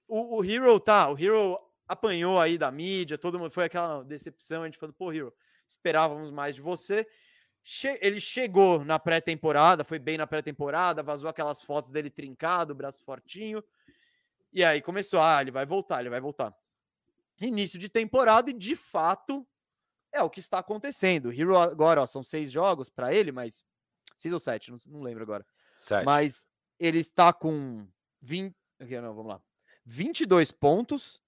O, 0.07 0.37
o 0.37 0.45
Hero 0.45 0.79
tá, 0.79 1.09
o 1.09 1.17
Hero 1.17 1.59
apanhou 1.87 2.39
aí 2.39 2.57
da 2.57 2.71
mídia, 2.71 3.17
todo 3.17 3.39
mundo 3.39 3.51
foi 3.51 3.65
aquela 3.65 4.03
decepção, 4.03 4.63
a 4.63 4.65
gente 4.65 4.77
falando, 4.77 4.95
pô, 4.95 5.11
Hero, 5.11 5.33
esperávamos 5.67 6.31
mais 6.31 6.55
de 6.55 6.61
você. 6.61 7.07
Che 7.63 7.99
ele 8.01 8.21
chegou 8.21 8.83
na 8.85 8.97
pré-temporada, 8.97 9.83
foi 9.83 9.99
bem 9.99 10.17
na 10.17 10.25
pré-temporada, 10.25 11.03
vazou 11.03 11.29
aquelas 11.29 11.61
fotos 11.61 11.91
dele 11.91 12.09
trincado, 12.09 12.73
braço 12.73 13.03
fortinho. 13.03 13.61
E 14.53 14.63
aí 14.63 14.81
começou, 14.81 15.21
ah, 15.21 15.41
ele 15.41 15.51
vai 15.51 15.65
voltar, 15.65 15.99
ele 15.99 16.09
vai 16.09 16.21
voltar. 16.21 16.55
Início 17.41 17.77
de 17.77 17.89
temporada 17.89 18.49
e 18.49 18.53
de 18.53 18.75
fato 18.75 19.45
é 20.13 20.23
o 20.23 20.29
que 20.29 20.39
está 20.39 20.59
acontecendo. 20.59 21.25
O 21.25 21.33
Hero 21.33 21.57
agora, 21.57 22.01
ó, 22.01 22.05
são 22.05 22.23
seis 22.23 22.49
jogos 22.51 22.89
para 22.89 23.13
ele, 23.13 23.33
mas 23.33 23.65
seis 24.17 24.33
ou 24.33 24.39
sete, 24.39 24.71
não, 24.71 24.77
não 24.87 25.01
lembro 25.01 25.23
agora. 25.23 25.45
Sete. 25.77 26.05
Mas 26.05 26.47
ele 26.79 26.99
está 26.99 27.33
com 27.33 27.85
20, 28.21 28.55
aqui, 28.79 28.99
não, 29.01 29.13
vamos 29.13 29.33
lá. 29.33 29.41
22 29.87 30.51
pontos, 30.51 31.21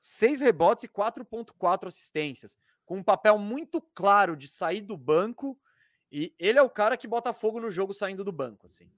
6 0.00 0.40
rebotes 0.40 0.84
e 0.84 0.88
4.4 0.88 1.86
assistências 1.86 2.58
com 2.84 2.98
um 2.98 3.02
papel 3.02 3.38
muito 3.38 3.80
claro 3.80 4.36
de 4.36 4.48
sair 4.48 4.80
do 4.80 4.96
banco. 4.96 5.56
E 6.10 6.34
ele 6.38 6.58
é 6.58 6.62
o 6.62 6.68
cara 6.68 6.96
que 6.96 7.06
bota 7.06 7.32
fogo 7.32 7.60
no 7.60 7.70
jogo 7.70 7.94
saindo 7.94 8.24
do 8.24 8.32
banco, 8.32 8.66
assim. 8.66 8.90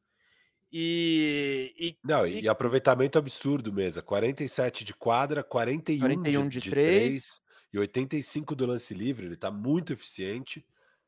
E, 0.73 1.73
e 1.79 1.97
não, 2.03 2.27
e, 2.27 2.41
e 2.41 2.49
aproveitamento 2.49 3.19
absurdo 3.19 3.73
mesmo. 3.73 4.03
47 4.03 4.85
de 4.85 4.95
quadra, 4.95 5.45
41, 5.45 6.01
41 6.01 6.49
de, 6.49 6.59
de, 6.59 6.65
de 6.65 6.71
3, 6.71 7.09
3 7.09 7.43
e 7.75 7.79
85 7.79 8.57
do 8.57 8.67
lance 8.67 8.95
livre. 8.95 9.27
Ele 9.27 9.37
tá 9.37 9.51
muito 9.51 9.93
eficiente. 9.93 10.67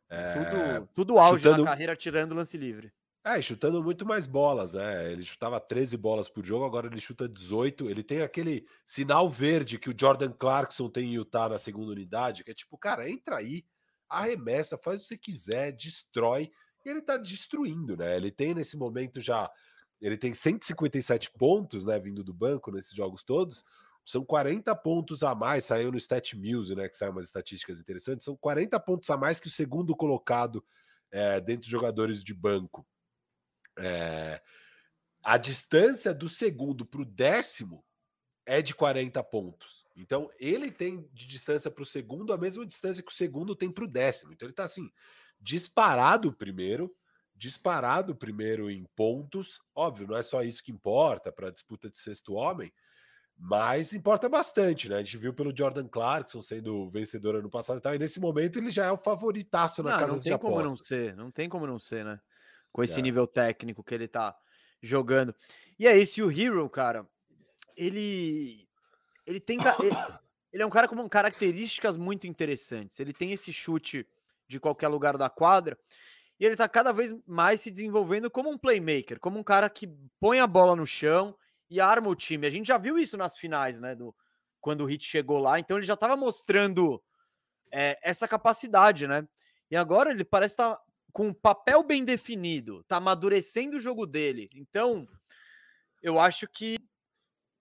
É, 0.09 0.35
tudo, 0.35 0.89
tudo 0.95 1.19
auge 1.19 1.43
chutando... 1.43 1.65
na 1.65 1.71
carreira 1.71 1.97
tirando 1.97 2.35
lance 2.35 2.57
livre. 2.57 2.93
É, 3.29 3.43
chutando 3.43 3.83
muito 3.83 4.07
mais 4.07 4.25
bolas, 4.25 4.75
né? 4.75 5.11
Ele 5.11 5.25
chutava 5.25 5.59
13 5.59 5.97
bolas 5.97 6.29
por 6.29 6.45
jogo, 6.45 6.65
agora 6.65 6.87
ele 6.87 7.01
chuta 7.01 7.29
18. 7.29 7.91
Ele 7.91 8.05
tem 8.05 8.23
aquele 8.23 8.65
sinal 8.85 9.29
verde 9.29 9.81
que 9.81 9.91
o 9.91 9.95
Jordan 9.99 10.31
Clarkson 10.31 10.89
tem 10.89 11.07
em 11.07 11.15
Utah 11.17 11.49
na 11.49 11.59
segunda 11.59 11.91
unidade, 11.91 12.45
que 12.45 12.53
é 12.53 12.55
tipo, 12.55 12.79
cara, 12.79 13.11
entra 13.11 13.39
aí, 13.39 13.65
arremessa, 14.09 14.79
faz 14.79 15.01
o 15.01 15.03
que 15.03 15.09
você 15.09 15.19
quiser, 15.19 15.73
destrói. 15.73 16.53
E 16.85 16.89
ele 16.89 17.03
tá 17.03 17.17
destruindo, 17.17 17.97
né? 17.97 18.17
Ele 18.17 18.31
tem 18.31 18.55
nesse 18.55 18.77
momento 18.77 19.21
já. 19.21 19.51
Ele 20.01 20.17
tem 20.17 20.33
157 20.33 21.33
pontos, 21.33 21.85
né? 21.85 21.99
Vindo 21.99 22.23
do 22.23 22.33
banco 22.33 22.71
nesses 22.71 22.95
jogos 22.95 23.25
todos. 23.25 23.65
São 24.05 24.25
40 24.25 24.73
pontos 24.77 25.25
a 25.25 25.35
mais, 25.35 25.65
saiu 25.65 25.91
no 25.91 25.99
Stat 25.99 26.37
Muse, 26.37 26.77
né? 26.77 26.89
Que 26.89 26.97
saiu 26.97 27.11
umas 27.11 27.25
estatísticas 27.25 27.81
interessantes. 27.81 28.25
São 28.25 28.37
40 28.37 28.79
pontos 28.79 29.11
a 29.11 29.17
mais 29.17 29.41
que 29.41 29.49
o 29.49 29.51
segundo 29.51 29.97
colocado 29.97 30.65
é, 31.11 31.41
dentre 31.41 31.67
os 31.67 31.73
jogadores 31.73 32.23
de 32.23 32.33
banco. 32.33 32.87
É, 33.79 34.41
a 35.23 35.37
distância 35.37 36.15
do 36.15 36.29
segundo 36.29 36.87
para 36.87 37.03
o 37.03 37.05
décimo 37.05 37.85
é 38.47 38.63
de 38.63 38.75
40 38.75 39.23
pontos. 39.25 39.85
Então, 39.97 40.31
ele 40.39 40.71
tem 40.71 41.09
de 41.13 41.27
distância 41.27 41.71
para 41.71 41.83
o 41.83 41.87
segundo 41.87 42.33
a 42.33 42.39
mesma 42.39 42.65
distância 42.65 43.03
que 43.03 43.11
o 43.11 43.15
segundo 43.15 43.57
tem 43.57 43.71
para 43.71 43.85
o 43.85 43.89
décimo. 43.89 44.33
Então, 44.33 44.47
ele 44.47 44.53
está 44.53 44.63
assim, 44.63 44.89
disparado 45.41 46.33
primeiro, 46.33 46.95
disparado 47.35 48.15
primeiro 48.15 48.71
em 48.71 48.85
pontos. 48.95 49.61
Óbvio, 49.75 50.07
não 50.07 50.17
é 50.17 50.23
só 50.23 50.43
isso 50.43 50.63
que 50.63 50.71
importa 50.71 51.33
para 51.33 51.49
a 51.49 51.53
disputa 51.53 51.91
de 51.91 51.99
sexto 51.99 52.35
homem, 52.35 52.73
mas 53.37 53.93
importa 53.93 54.29
bastante, 54.29 54.89
né? 54.89 54.97
A 54.97 55.03
gente 55.03 55.19
viu 55.19 55.35
pelo 55.35 55.55
Jordan 55.55 55.89
Clarkson 55.89 56.41
sendo 56.41 56.89
vencedor 56.89 57.35
ano 57.35 57.51
passado 57.51 57.79
e 57.79 57.83
tal, 57.83 57.95
e 57.95 57.99
nesse 57.99 58.19
momento 58.21 58.59
ele 58.59 58.71
já 58.71 58.87
é 58.87 58.93
o 58.93 58.97
favoritaço 58.97 59.83
na 59.83 59.91
não, 59.91 59.99
casa 59.99 60.13
não 60.15 60.21
de 60.21 60.33
apostas. 60.33 60.71
Não 60.71 60.77
tem 60.77 60.77
como 60.77 60.77
não 60.77 60.77
ser, 60.85 61.17
não 61.17 61.31
tem 61.31 61.49
como 61.49 61.67
não 61.67 61.79
ser, 61.79 62.05
né? 62.05 62.21
Com 62.77 62.85
esse 62.85 63.01
é. 63.01 63.03
nível 63.03 63.27
técnico 63.27 63.83
que 63.83 63.95
ele 63.95 64.07
tá 64.07 64.37
jogando. 64.83 65.35
E 65.79 65.89
é 65.89 65.97
isso, 65.97 66.21
e 66.21 66.23
o 66.23 66.31
Hero, 66.31 66.69
cara, 66.69 67.09
ele 67.75 68.69
ele 69.27 69.41
tem 69.41 69.59
ele, 69.59 69.97
ele 70.53 70.63
é 70.63 70.67
um 70.67 70.71
cara 70.71 70.87
com 70.87 71.09
características 71.09 71.97
muito 71.97 72.27
interessantes. 72.27 73.01
Ele 73.01 73.15
tem 73.15 73.33
esse 73.33 73.51
chute 73.51 74.07
de 74.47 74.61
qualquer 74.61 74.89
lugar 74.89 75.17
da 75.17 75.31
quadra 75.31 75.79
e 76.39 76.45
ele 76.45 76.55
tá 76.55 76.69
cada 76.69 76.93
vez 76.93 77.15
mais 77.27 77.63
se 77.63 77.71
desenvolvendo 77.71 78.31
como 78.31 78.51
um 78.51 78.59
playmaker, 78.59 79.19
como 79.21 79.39
um 79.39 79.43
cara 79.43 79.71
que 79.71 79.89
põe 80.21 80.39
a 80.39 80.47
bola 80.47 80.77
no 80.77 80.87
chão 80.87 81.35
e 81.71 81.81
arma 81.81 82.11
o 82.11 82.15
time. 82.15 82.47
A 82.47 82.51
gente 82.51 82.67
já 82.67 82.77
viu 82.77 82.99
isso 82.99 83.17
nas 83.17 83.39
finais, 83.39 83.81
né, 83.81 83.95
do 83.95 84.15
quando 84.61 84.83
o 84.83 84.87
Hit 84.87 85.03
chegou 85.03 85.39
lá, 85.39 85.59
então 85.59 85.79
ele 85.79 85.87
já 85.87 85.95
estava 85.95 86.15
mostrando 86.15 87.03
é, 87.73 87.99
essa 88.03 88.29
capacidade, 88.29 89.07
né? 89.07 89.27
E 89.71 89.77
agora 89.77 90.11
ele 90.11 90.25
parece 90.25 90.53
estar 90.53 90.77
tá 90.77 90.83
com 91.13 91.29
um 91.29 91.35
papel 91.35 91.83
bem 91.83 92.05
definido, 92.05 92.85
tá 92.85 92.97
amadurecendo 92.97 93.77
o 93.77 93.81
jogo 93.81 94.07
dele. 94.07 94.49
Então, 94.55 95.07
eu 96.03 96.21
acho 96.21 96.47
que 96.49 96.77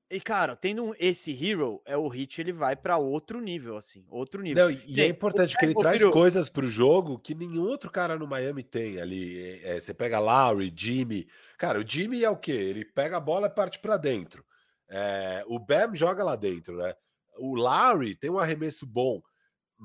e 0.09 0.21
cara, 0.21 0.55
tendo 0.55 0.95
esse 0.99 1.31
hero, 1.31 1.81
é 1.83 1.97
o 1.97 2.07
hit, 2.07 2.39
ele 2.39 2.53
vai 2.53 2.75
para 2.75 2.95
outro 2.97 3.41
nível 3.41 3.75
assim, 3.75 4.05
outro 4.07 4.41
nível. 4.41 4.65
Não, 4.65 4.71
e 4.85 5.01
é 5.01 5.07
importante 5.07 5.57
que 5.57 5.65
ele 5.65 5.73
traz 5.73 5.97
filho... 5.97 6.11
coisas 6.11 6.47
para 6.47 6.63
o 6.63 6.69
jogo 6.69 7.17
que 7.17 7.33
nenhum 7.33 7.63
outro 7.63 7.89
cara 7.89 8.17
no 8.17 8.27
Miami 8.27 8.63
tem 8.63 9.01
ali. 9.01 9.41
É, 9.41 9.75
é, 9.75 9.79
você 9.79 9.95
pega 9.95 10.19
Lowry, 10.19 10.71
Jimmy. 10.75 11.27
Cara, 11.57 11.79
o 11.79 11.87
Jimmy 11.87 12.23
é 12.23 12.29
o 12.29 12.37
quê? 12.37 12.51
Ele 12.51 12.85
pega 12.85 13.17
a 13.17 13.19
bola 13.19 13.47
e 13.47 13.49
parte 13.49 13.79
para 13.79 13.97
dentro. 13.97 14.45
É, 14.87 15.43
o 15.47 15.57
Bam 15.57 15.95
joga 15.95 16.23
lá 16.23 16.35
dentro, 16.35 16.77
né? 16.77 16.93
O 17.39 17.55
Lowry 17.55 18.15
tem 18.15 18.29
um 18.29 18.37
arremesso 18.37 18.85
bom. 18.85 19.21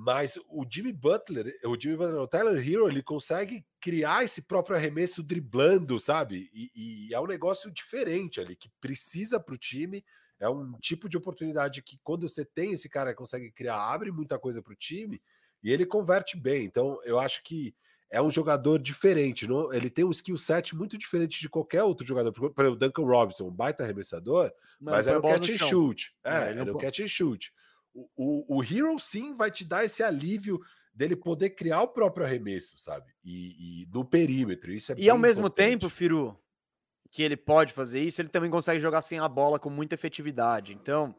Mas 0.02 0.38
o 0.48 0.64
Jimmy 0.66 0.94
Butler, 0.94 1.54
o 1.62 1.78
Jimmy 1.78 1.94
Butler, 1.94 2.22
o 2.22 2.26
Tyler 2.26 2.66
Hero, 2.66 2.88
ele 2.88 3.02
consegue 3.02 3.62
criar 3.78 4.24
esse 4.24 4.40
próprio 4.40 4.74
arremesso 4.74 5.22
driblando, 5.22 6.00
sabe? 6.00 6.48
E, 6.54 6.70
e 7.10 7.14
é 7.14 7.20
um 7.20 7.26
negócio 7.26 7.70
diferente 7.70 8.40
ali, 8.40 8.56
que 8.56 8.70
precisa 8.80 9.38
para 9.38 9.54
o 9.54 9.58
time. 9.58 10.02
É 10.38 10.48
um 10.48 10.72
tipo 10.80 11.06
de 11.06 11.18
oportunidade 11.18 11.82
que, 11.82 12.00
quando 12.02 12.26
você 12.26 12.46
tem 12.46 12.72
esse 12.72 12.88
cara 12.88 13.10
que 13.10 13.18
consegue 13.18 13.50
criar, 13.50 13.76
abre 13.76 14.10
muita 14.10 14.38
coisa 14.38 14.62
para 14.62 14.72
o 14.72 14.76
time 14.76 15.20
e 15.62 15.70
ele 15.70 15.84
converte 15.84 16.34
bem. 16.34 16.64
Então, 16.64 16.98
eu 17.04 17.18
acho 17.18 17.42
que 17.42 17.74
é 18.08 18.22
um 18.22 18.30
jogador 18.30 18.78
diferente. 18.78 19.46
Não? 19.46 19.70
Ele 19.70 19.90
tem 19.90 20.06
um 20.06 20.10
skill 20.10 20.38
set 20.38 20.74
muito 20.74 20.96
diferente 20.96 21.38
de 21.38 21.48
qualquer 21.50 21.82
outro 21.82 22.06
jogador. 22.06 22.32
Por 22.32 22.64
exemplo, 22.64 22.72
o 22.72 22.76
Duncan 22.76 23.04
Robinson, 23.04 23.48
um 23.48 23.54
baita 23.54 23.82
arremessador, 23.82 24.50
não, 24.80 24.94
mas 24.94 25.06
era 25.06 25.18
o 25.18 25.22
catch 25.22 25.50
and 25.50 25.58
shoot. 25.58 26.14
É, 26.24 26.30
é 26.30 26.50
era 26.52 26.72
o 26.72 26.78
catch 26.78 27.00
and 27.00 27.08
shoot. 27.08 27.52
O, 27.94 28.58
o, 28.58 28.62
Hero 28.62 28.98
sim 28.98 29.34
vai 29.34 29.50
te 29.50 29.64
dar 29.64 29.84
esse 29.84 30.02
alívio 30.02 30.60
dele 30.94 31.16
poder 31.16 31.50
criar 31.50 31.82
o 31.82 31.88
próprio 31.88 32.24
arremesso, 32.24 32.78
sabe? 32.78 33.12
E, 33.24 33.82
e 33.82 33.86
no 33.92 34.04
perímetro. 34.04 34.72
Isso 34.72 34.92
é 34.92 34.94
E 34.98 35.10
ao 35.10 35.18
mesmo 35.18 35.46
importante. 35.46 35.66
tempo, 35.66 35.88
Firu, 35.88 36.38
que 37.10 37.22
ele 37.22 37.36
pode 37.36 37.72
fazer 37.72 38.00
isso, 38.00 38.20
ele 38.20 38.28
também 38.28 38.50
consegue 38.50 38.80
jogar 38.80 39.02
sem 39.02 39.18
a 39.18 39.28
bola 39.28 39.58
com 39.58 39.70
muita 39.70 39.94
efetividade. 39.94 40.72
Então, 40.72 41.14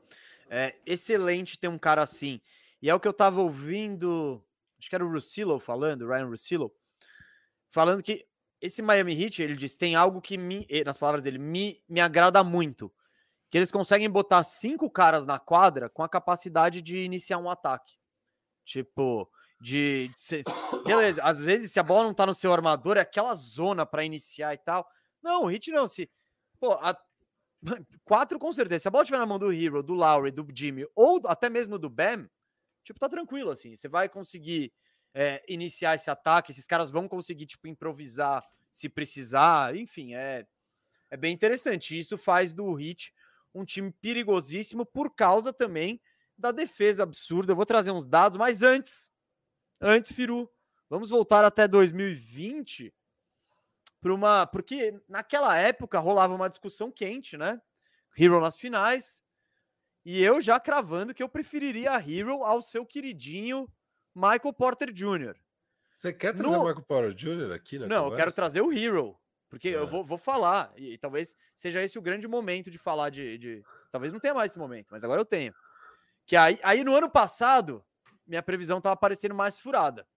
é 0.49 0.75
excelente 0.85 1.59
ter 1.59 1.67
um 1.67 1.77
cara 1.77 2.01
assim. 2.01 2.39
E 2.81 2.89
é 2.89 2.95
o 2.95 2.99
que 2.99 3.07
eu 3.07 3.13
tava 3.13 3.41
ouvindo, 3.41 4.43
acho 4.79 4.89
que 4.89 4.95
era 4.95 5.05
o 5.05 5.11
Russillo 5.11 5.59
falando, 5.59 6.07
Ryan 6.07 6.27
Russillo, 6.27 6.73
falando 7.69 8.01
que 8.01 8.25
esse 8.61 8.81
Miami 8.81 9.19
Heat, 9.19 9.41
ele 9.41 9.55
diz, 9.55 9.75
tem 9.75 9.95
algo 9.95 10.21
que 10.21 10.37
me, 10.37 10.67
nas 10.85 10.97
palavras 10.97 11.23
dele, 11.23 11.37
me, 11.37 11.81
me 11.89 11.99
agrada 11.99 12.43
muito 12.43 12.91
que 13.51 13.57
eles 13.57 13.69
conseguem 13.69 14.09
botar 14.09 14.43
cinco 14.45 14.89
caras 14.89 15.27
na 15.27 15.37
quadra 15.37 15.89
com 15.89 16.01
a 16.01 16.09
capacidade 16.09 16.81
de 16.81 16.99
iniciar 16.99 17.37
um 17.37 17.49
ataque. 17.49 17.97
Tipo, 18.63 19.29
de, 19.59 20.09
de 20.15 20.21
ser... 20.21 20.43
beleza, 20.85 21.21
às 21.21 21.41
vezes 21.41 21.69
se 21.69 21.77
a 21.77 21.83
bola 21.83 22.05
não 22.05 22.13
tá 22.13 22.25
no 22.25 22.33
seu 22.33 22.53
armador, 22.53 22.95
é 22.95 23.01
aquela 23.01 23.33
zona 23.33 23.85
para 23.85 24.05
iniciar 24.05 24.53
e 24.53 24.57
tal. 24.57 24.87
Não, 25.21 25.43
o 25.43 25.47
Hit 25.47 25.69
não, 25.69 25.85
se 25.85 26.09
pô, 26.61 26.71
a... 26.71 26.97
quatro 28.05 28.39
com 28.39 28.53
certeza. 28.53 28.83
Se 28.83 28.87
a 28.87 28.91
bola 28.91 29.03
estiver 29.03 29.19
na 29.19 29.25
mão 29.25 29.37
do 29.37 29.51
Hero, 29.51 29.83
do 29.83 29.95
Lowry, 29.95 30.31
do 30.31 30.47
Jimmy 30.55 30.87
ou 30.95 31.21
até 31.25 31.49
mesmo 31.49 31.77
do 31.77 31.89
Bam, 31.89 32.29
tipo, 32.85 33.01
tá 33.01 33.09
tranquilo 33.09 33.51
assim. 33.51 33.75
Você 33.75 33.89
vai 33.89 34.07
conseguir 34.07 34.71
é, 35.13 35.43
iniciar 35.45 35.95
esse 35.95 36.09
ataque, 36.09 36.51
esses 36.51 36.65
caras 36.65 36.89
vão 36.89 37.05
conseguir 37.05 37.47
tipo 37.47 37.67
improvisar 37.67 38.41
se 38.71 38.87
precisar, 38.87 39.75
enfim, 39.75 40.13
é 40.13 40.47
é 41.09 41.17
bem 41.17 41.33
interessante. 41.33 41.99
Isso 41.99 42.17
faz 42.17 42.53
do 42.53 42.73
Hit 42.73 43.13
um 43.53 43.65
time 43.65 43.91
perigosíssimo 43.91 44.85
por 44.85 45.13
causa 45.13 45.51
também 45.51 46.01
da 46.37 46.51
defesa 46.51 47.03
absurda. 47.03 47.51
Eu 47.51 47.55
vou 47.55 47.65
trazer 47.65 47.91
uns 47.91 48.05
dados, 48.05 48.37
mas 48.37 48.61
antes, 48.61 49.09
antes, 49.79 50.11
Firu, 50.11 50.49
vamos 50.89 51.09
voltar 51.09 51.43
até 51.45 51.67
2020 51.67 52.93
para 54.01 54.13
uma, 54.13 54.47
porque 54.47 54.99
naquela 55.07 55.55
época 55.57 55.99
rolava 55.99 56.33
uma 56.33 56.49
discussão 56.49 56.91
quente, 56.91 57.37
né? 57.37 57.61
Hero 58.17 58.41
nas 58.41 58.57
finais. 58.57 59.23
E 60.03 60.21
eu 60.21 60.41
já 60.41 60.59
cravando 60.59 61.13
que 61.13 61.21
eu 61.21 61.29
preferiria 61.29 61.91
a 61.91 61.99
Hero 62.01 62.43
ao 62.43 62.61
seu 62.61 62.83
queridinho 62.85 63.71
Michael 64.15 64.53
Porter 64.53 64.91
Jr. 64.91 65.35
Você 65.97 66.11
quer 66.11 66.33
trazer 66.33 66.57
no... 66.57 66.63
o 66.63 66.65
Michael 66.65 66.83
Porter 66.83 67.13
Jr. 67.13 67.53
aqui 67.53 67.77
na 67.77 67.87
Não, 67.87 68.05
conversa? 68.05 68.13
eu 68.13 68.17
quero 68.17 68.31
trazer 68.33 68.61
o 68.61 68.73
Hero. 68.73 69.15
Porque 69.51 69.67
é. 69.67 69.75
eu 69.75 69.85
vou, 69.85 70.01
vou 70.01 70.17
falar, 70.17 70.71
e, 70.77 70.93
e, 70.93 70.97
talvez 70.97 71.35
seja 71.53 71.83
esse 71.83 71.99
o 71.99 72.01
grande 72.01 72.25
momento 72.25 72.71
de 72.71 72.77
falar 72.77 73.09
de, 73.09 73.37
de, 73.37 73.63
Talvez 73.91 74.13
não 74.13 74.19
tenha 74.19 74.33
mais 74.33 74.49
esse 74.49 74.57
momento, 74.57 74.87
mas 74.89 75.03
agora 75.03 75.19
eu 75.19 75.25
tenho. 75.25 75.53
Que 76.25 76.37
aí, 76.37 76.57
aí 76.63 76.85
no 76.85 76.95
ano 76.95 77.09
passado, 77.09 77.83
minha 78.25 78.41
previsão 78.41 78.79
tava 78.79 78.95
parecendo 78.95 79.35
mais 79.35 79.59
furada. 79.59 80.07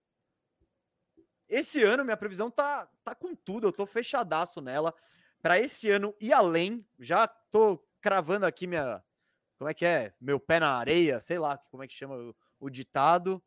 Esse 1.49 1.83
ano, 1.83 2.05
minha 2.05 2.17
previsão 2.17 2.49
tá, 2.49 2.89
tá 3.03 3.13
com 3.13 3.35
tudo, 3.35 3.67
eu 3.67 3.73
tô 3.73 3.85
fechadaço 3.85 4.61
nela. 4.61 4.95
Para 5.43 5.59
esse 5.59 5.91
ano 5.91 6.15
e 6.21 6.33
além, 6.33 6.87
já 7.01 7.27
tô 7.27 7.85
cravando 8.01 8.47
aqui 8.47 8.69
minha. 8.69 9.03
Como 9.59 9.69
é 9.69 9.75
que 9.75 9.85
é? 9.85 10.15
Meu 10.21 10.39
pé 10.39 10.61
na 10.61 10.79
areia, 10.79 11.19
sei 11.19 11.41
lá 11.41 11.59
como 11.59 11.83
é 11.83 11.89
que 11.89 11.95
chama 11.95 12.15
o, 12.15 12.37
o 12.61 12.71
ditado. 12.71 13.43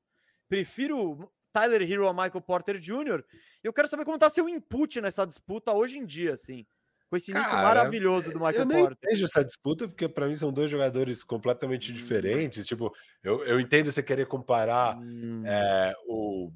Prefiro 0.49 1.31
Tyler 1.57 1.81
Hero 1.81 2.07
a 2.07 2.13
Michael 2.13 2.41
Porter 2.41 2.77
Jr. 2.79 3.23
Eu 3.63 3.73
quero 3.73 3.87
saber 3.87 4.05
como 4.05 4.19
tá 4.19 4.29
seu 4.29 4.47
input 4.47 5.01
nessa 5.01 5.25
disputa 5.25 5.73
hoje 5.73 5.97
em 5.97 6.05
dia, 6.05 6.33
assim. 6.33 6.65
Com 7.09 7.15
esse 7.15 7.31
início 7.31 7.49
Cara, 7.49 7.63
maravilhoso 7.63 8.31
do 8.31 8.39
Michael 8.39 8.59
eu 8.59 8.65
nem 8.65 8.77
Porter. 8.79 8.97
Eu 9.01 9.09
vejo 9.09 9.25
essa 9.25 9.43
disputa, 9.43 9.87
porque 9.87 10.07
para 10.07 10.27
mim 10.27 10.35
são 10.35 10.51
dois 10.51 10.69
jogadores 10.69 11.23
completamente 11.23 11.91
diferentes. 11.91 12.65
Tipo, 12.67 12.93
eu, 13.23 13.43
eu 13.45 13.59
entendo 13.59 13.91
você 13.91 14.03
querer 14.03 14.27
comparar 14.27 14.97
hum. 14.97 15.41
é, 15.45 15.95
o, 16.05 16.51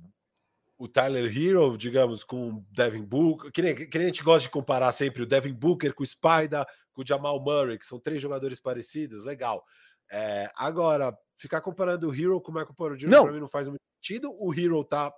o 0.77 0.87
Tyler 0.87 1.25
Hero, 1.25 1.77
digamos, 1.77 2.23
com 2.23 2.49
o 2.49 2.65
Devin 2.69 3.03
Booker. 3.03 3.51
Que 3.51 3.61
nem, 3.61 3.75
que 3.75 3.97
nem 3.97 4.05
a 4.05 4.09
gente 4.09 4.23
gosta 4.23 4.47
de 4.47 4.49
comparar 4.49 4.91
sempre 4.91 5.23
o 5.23 5.25
Devin 5.25 5.53
Booker 5.53 5.93
com 5.93 6.03
o 6.03 6.05
Spider, 6.05 6.65
com 6.93 7.01
o 7.01 7.07
Jamal 7.07 7.41
Murray, 7.41 7.79
que 7.79 7.87
são 7.87 7.99
três 7.99 8.21
jogadores 8.21 8.59
parecidos, 8.59 9.23
legal. 9.23 9.63
É, 10.11 10.51
agora, 10.53 11.17
ficar 11.37 11.61
comparando 11.61 12.09
o 12.09 12.13
Hero 12.13 12.41
com 12.41 12.51
o 12.51 12.53
Michael 12.53 12.75
Porter 12.75 12.97
Jr. 12.97 13.21
para 13.21 13.31
mim 13.31 13.39
não 13.39 13.47
faz 13.47 13.67
muito 13.69 13.81
sentido. 14.01 14.35
O 14.39 14.53
Hero 14.53 14.83
tá. 14.83 15.13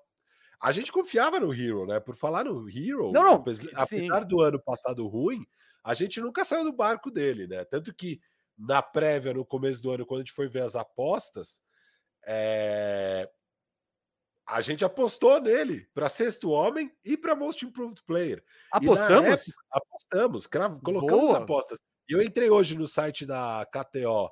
A 0.62 0.72
gente 0.72 0.92
confiava 0.92 1.40
no 1.40 1.54
Hero, 1.54 1.86
né? 1.86 2.00
Por 2.00 2.16
falar 2.16 2.44
no 2.44 2.70
Hero, 2.70 3.12
não, 3.12 3.24
não, 3.24 3.34
apesar, 3.36 3.70
apesar 3.76 4.24
do 4.24 4.42
ano 4.42 4.62
passado 4.62 5.08
ruim, 5.08 5.46
a 5.84 5.94
gente 5.94 6.22
nunca 6.22 6.46
saiu 6.46 6.66
do 6.66 6.72
barco 6.72 7.10
dele, 7.10 7.48
né? 7.48 7.66
Tanto 7.66 7.94
que 7.94 8.22
na 8.58 8.82
prévia, 8.82 9.34
no 9.34 9.46
começo 9.46 9.82
do 9.82 9.92
ano, 9.92 10.06
quando 10.06 10.22
a 10.22 10.24
gente 10.24 10.34
foi 10.34 10.48
ver 10.48 10.62
as 10.62 10.76
apostas, 10.76 11.62
é... 12.26 13.30
a 14.48 14.62
gente 14.62 14.86
apostou 14.86 15.42
nele 15.42 15.88
para 15.94 16.08
sexto 16.08 16.50
homem 16.52 16.92
e 17.04 17.18
para 17.18 17.36
Most 17.36 17.66
Improved 17.66 18.02
Player. 18.06 18.44
Apostamos? 18.72 19.42
Época, 19.42 19.58
apostamos, 19.72 20.48
cravo, 20.48 20.80
colocamos 20.82 21.26
Boa. 21.26 21.40
apostas. 21.40 21.80
E 22.08 22.14
eu 22.14 22.22
entrei 22.22 22.50
hoje 22.50 22.78
no 22.78 22.88
site 22.88 23.26
da 23.26 23.66
KTO 23.66 24.30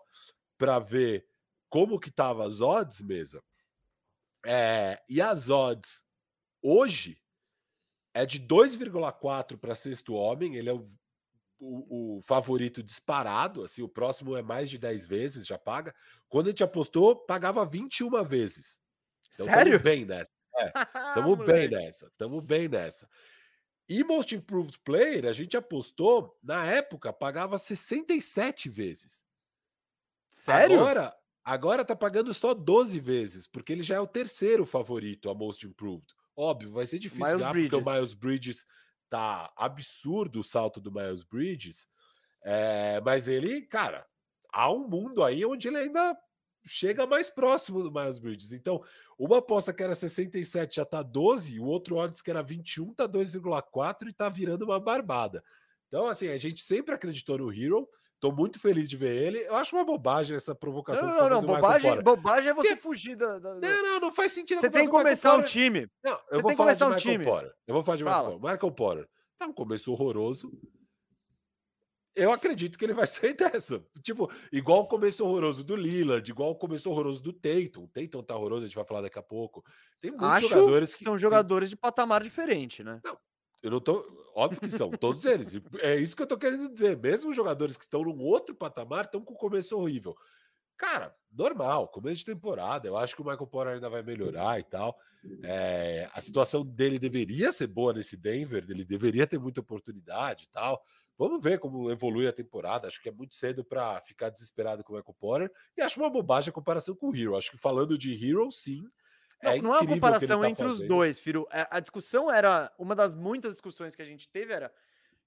para 0.57 0.79
ver 0.79 1.25
como 1.69 1.99
que 1.99 2.11
tava 2.11 2.45
as 2.45 2.61
odds, 2.61 3.01
mesa. 3.01 3.41
É, 4.45 5.01
e 5.07 5.21
as 5.21 5.49
odds 5.49 6.03
hoje 6.61 7.21
é 8.13 8.25
de 8.25 8.39
2,4 8.39 9.57
para 9.57 9.75
sexto 9.75 10.13
homem, 10.13 10.55
ele 10.55 10.69
é 10.69 10.73
o, 10.73 10.83
o, 11.59 12.17
o, 12.17 12.21
favorito 12.21 12.83
disparado, 12.83 13.63
assim, 13.63 13.81
o 13.81 13.89
próximo 13.89 14.35
é 14.35 14.41
mais 14.41 14.69
de 14.69 14.77
10 14.77 15.05
vezes, 15.05 15.47
já 15.47 15.57
paga. 15.57 15.93
Quando 16.27 16.47
a 16.47 16.49
gente 16.49 16.63
apostou, 16.63 17.15
pagava 17.15 17.65
21 17.65 18.23
vezes. 18.23 18.81
Então, 19.33 19.45
Sério? 19.45 19.73
Tamo 19.73 19.83
bem 19.83 20.05
nessa. 20.05 20.31
É, 20.57 20.71
tamo 21.13 21.35
bem 21.35 21.69
nessa, 21.69 22.11
tamo 22.17 22.41
bem 22.41 22.67
nessa. 22.67 23.07
E 23.87 24.03
Most 24.03 24.33
Improved 24.33 24.79
Player, 24.79 25.25
a 25.25 25.33
gente 25.33 25.57
apostou, 25.57 26.37
na 26.41 26.65
época, 26.65 27.11
pagava 27.11 27.57
67 27.57 28.69
vezes. 28.69 29.25
Sério? 30.29 30.79
Agora, 30.79 31.13
Agora 31.43 31.83
tá 31.83 31.95
pagando 31.95 32.33
só 32.33 32.53
12 32.53 32.99
vezes, 32.99 33.47
porque 33.47 33.73
ele 33.73 33.83
já 33.83 33.95
é 33.95 33.99
o 33.99 34.07
terceiro 34.07 34.65
favorito 34.65 35.29
a 35.29 35.33
Most 35.33 35.65
Improved. 35.65 36.05
Óbvio, 36.35 36.71
vai 36.71 36.85
ser 36.85 36.99
difícil 36.99 37.25
Miles 37.25 37.41
ganhar, 37.41 37.53
porque 37.53 37.75
o 37.75 37.93
Miles 37.93 38.13
Bridges 38.13 38.65
tá 39.09 39.51
absurdo 39.55 40.39
o 40.39 40.43
salto 40.43 40.79
do 40.79 40.91
Miles 40.91 41.23
Bridges. 41.23 41.87
É, 42.43 43.01
mas 43.01 43.27
ele, 43.27 43.61
cara, 43.63 44.05
há 44.51 44.71
um 44.71 44.87
mundo 44.87 45.23
aí 45.23 45.45
onde 45.45 45.67
ele 45.67 45.77
ainda 45.77 46.17
chega 46.65 47.05
mais 47.05 47.29
próximo 47.29 47.81
do 47.81 47.91
Miles 47.91 48.17
Bridges. 48.17 48.53
Então, 48.53 48.83
uma 49.17 49.39
aposta 49.39 49.73
que 49.73 49.83
era 49.83 49.95
67 49.95 50.75
já 50.75 50.85
tá 50.85 51.01
12, 51.01 51.59
o 51.59 51.65
outro 51.65 51.97
odds 51.97 52.21
que 52.21 52.29
era 52.29 52.41
21 52.41 52.93
tá 52.93 53.07
2,4 53.07 54.07
e 54.07 54.13
tá 54.13 54.29
virando 54.29 54.65
uma 54.65 54.79
barbada. 54.79 55.43
Então, 55.87 56.07
assim, 56.07 56.29
a 56.29 56.37
gente 56.37 56.61
sempre 56.61 56.93
acreditou 56.95 57.37
no 57.37 57.51
Hero. 57.51 57.87
Tô 58.21 58.31
muito 58.31 58.59
feliz 58.59 58.87
de 58.87 58.95
ver 58.95 59.19
ele. 59.19 59.39
Eu 59.39 59.55
acho 59.55 59.75
uma 59.75 59.83
bobagem 59.83 60.37
essa 60.37 60.53
provocação. 60.53 61.09
Não, 61.09 61.17
não, 61.17 61.29
não. 61.29 61.41
Bobagem, 61.41 62.03
bobagem 62.03 62.51
é 62.51 62.53
você 62.53 62.69
Porque... 62.69 62.81
fugir 62.83 63.15
da, 63.15 63.39
da, 63.39 63.55
Não, 63.55 63.83
não, 63.83 63.99
não 63.99 64.11
faz 64.11 64.31
sentido. 64.31 64.61
Você 64.61 64.69
tem 64.69 64.85
que 64.85 64.91
começar 64.91 65.35
um 65.35 65.41
time. 65.41 65.89
Não, 66.03 66.11
eu 66.29 66.37
você 66.37 66.41
vou 66.43 66.55
falar 66.55 66.73
de 66.73 66.83
um 66.83 66.89
Michael 66.89 67.01
time. 67.01 67.25
Eu 67.65 67.73
vou 67.73 67.83
falar 67.83 67.97
de 67.97 68.03
Michael 68.03 68.23
Porter. 68.23 68.51
Michael 68.51 68.71
Porter. 68.73 69.09
Tá 69.39 69.47
um 69.47 69.53
começo 69.53 69.91
horroroso. 69.91 70.51
Eu 72.15 72.31
acredito 72.31 72.77
que 72.77 72.85
ele 72.85 72.93
vai 72.93 73.07
sair 73.07 73.33
dessa. 73.33 73.83
Tipo, 74.03 74.31
igual 74.51 74.81
o 74.81 74.87
começo 74.87 75.25
horroroso 75.25 75.63
do 75.63 75.75
Lillard, 75.75 76.29
igual 76.29 76.51
o 76.51 76.55
começo 76.55 76.91
horroroso 76.91 77.23
do 77.23 77.33
Tatum. 77.33 77.85
O 77.85 77.87
Tatum 77.87 78.21
tá 78.21 78.35
horroroso, 78.35 78.65
a 78.65 78.67
gente 78.67 78.75
vai 78.75 78.85
falar 78.85 79.01
daqui 79.01 79.17
a 79.17 79.23
pouco. 79.23 79.65
Tem 79.99 80.11
muitos 80.11 80.27
Acho 80.27 80.47
jogadores 80.47 80.93
que 80.93 81.03
são 81.03 81.17
jogadores 81.17 81.71
de 81.71 81.75
patamar 81.75 82.21
diferente, 82.21 82.83
né? 82.83 83.01
Não, 83.03 83.17
eu 83.61 83.71
não 83.71 83.79
tô. 83.79 84.05
Óbvio 84.33 84.59
que 84.59 84.69
são, 84.71 84.89
todos 84.91 85.25
eles. 85.25 85.59
É 85.79 85.97
isso 85.97 86.15
que 86.15 86.23
eu 86.23 86.27
tô 86.27 86.37
querendo 86.37 86.69
dizer. 86.69 86.97
Mesmo 86.97 87.33
jogadores 87.33 87.77
que 87.77 87.83
estão 87.83 88.03
num 88.03 88.19
outro 88.19 88.55
patamar 88.55 89.05
estão 89.05 89.21
com 89.21 89.33
começo 89.33 89.77
horrível. 89.77 90.15
Cara, 90.77 91.15
normal, 91.31 91.87
começo 91.89 92.19
de 92.19 92.25
temporada. 92.25 92.87
Eu 92.87 92.97
acho 92.97 93.15
que 93.15 93.21
o 93.21 93.25
Michael 93.25 93.47
Porter 93.47 93.75
ainda 93.75 93.89
vai 93.89 94.01
melhorar 94.01 94.59
e 94.59 94.63
tal. 94.63 94.97
É, 95.43 96.09
a 96.11 96.19
situação 96.19 96.65
dele 96.65 96.97
deveria 96.97 97.51
ser 97.51 97.67
boa 97.67 97.93
nesse 97.93 98.17
Denver, 98.17 98.65
ele 98.67 98.83
deveria 98.83 99.27
ter 99.27 99.37
muita 99.37 99.61
oportunidade 99.61 100.45
e 100.45 100.47
tal. 100.47 100.83
Vamos 101.15 101.43
ver 101.43 101.59
como 101.59 101.91
evolui 101.91 102.27
a 102.27 102.33
temporada. 102.33 102.87
Acho 102.87 102.99
que 102.99 103.09
é 103.09 103.11
muito 103.11 103.35
cedo 103.35 103.63
para 103.63 104.01
ficar 104.01 104.31
desesperado 104.31 104.83
com 104.83 104.93
o 104.93 104.95
Michael 104.95 105.15
Porter. 105.19 105.51
E 105.77 105.81
acho 105.81 105.99
uma 105.99 106.09
bobagem 106.09 106.49
a 106.49 106.53
comparação 106.53 106.95
com 106.95 107.09
o 107.11 107.15
Hero. 107.15 107.37
Acho 107.37 107.51
que 107.51 107.57
falando 107.57 107.95
de 107.95 108.13
Hero, 108.13 108.49
sim, 108.51 108.83
é 109.41 109.55
não, 109.57 109.63
não 109.63 109.75
é 109.75 109.79
uma 109.79 109.87
comparação 109.95 110.41
tá 110.41 110.49
entre 110.49 110.63
fazendo. 110.63 110.81
os 110.81 110.87
dois, 110.87 111.19
Firo. 111.19 111.47
É, 111.51 111.67
a 111.69 111.79
discussão 111.79 112.31
era. 112.31 112.71
Uma 112.77 112.95
das 112.95 113.15
muitas 113.15 113.53
discussões 113.53 113.95
que 113.95 114.01
a 114.01 114.05
gente 114.05 114.29
teve 114.29 114.53
era. 114.53 114.71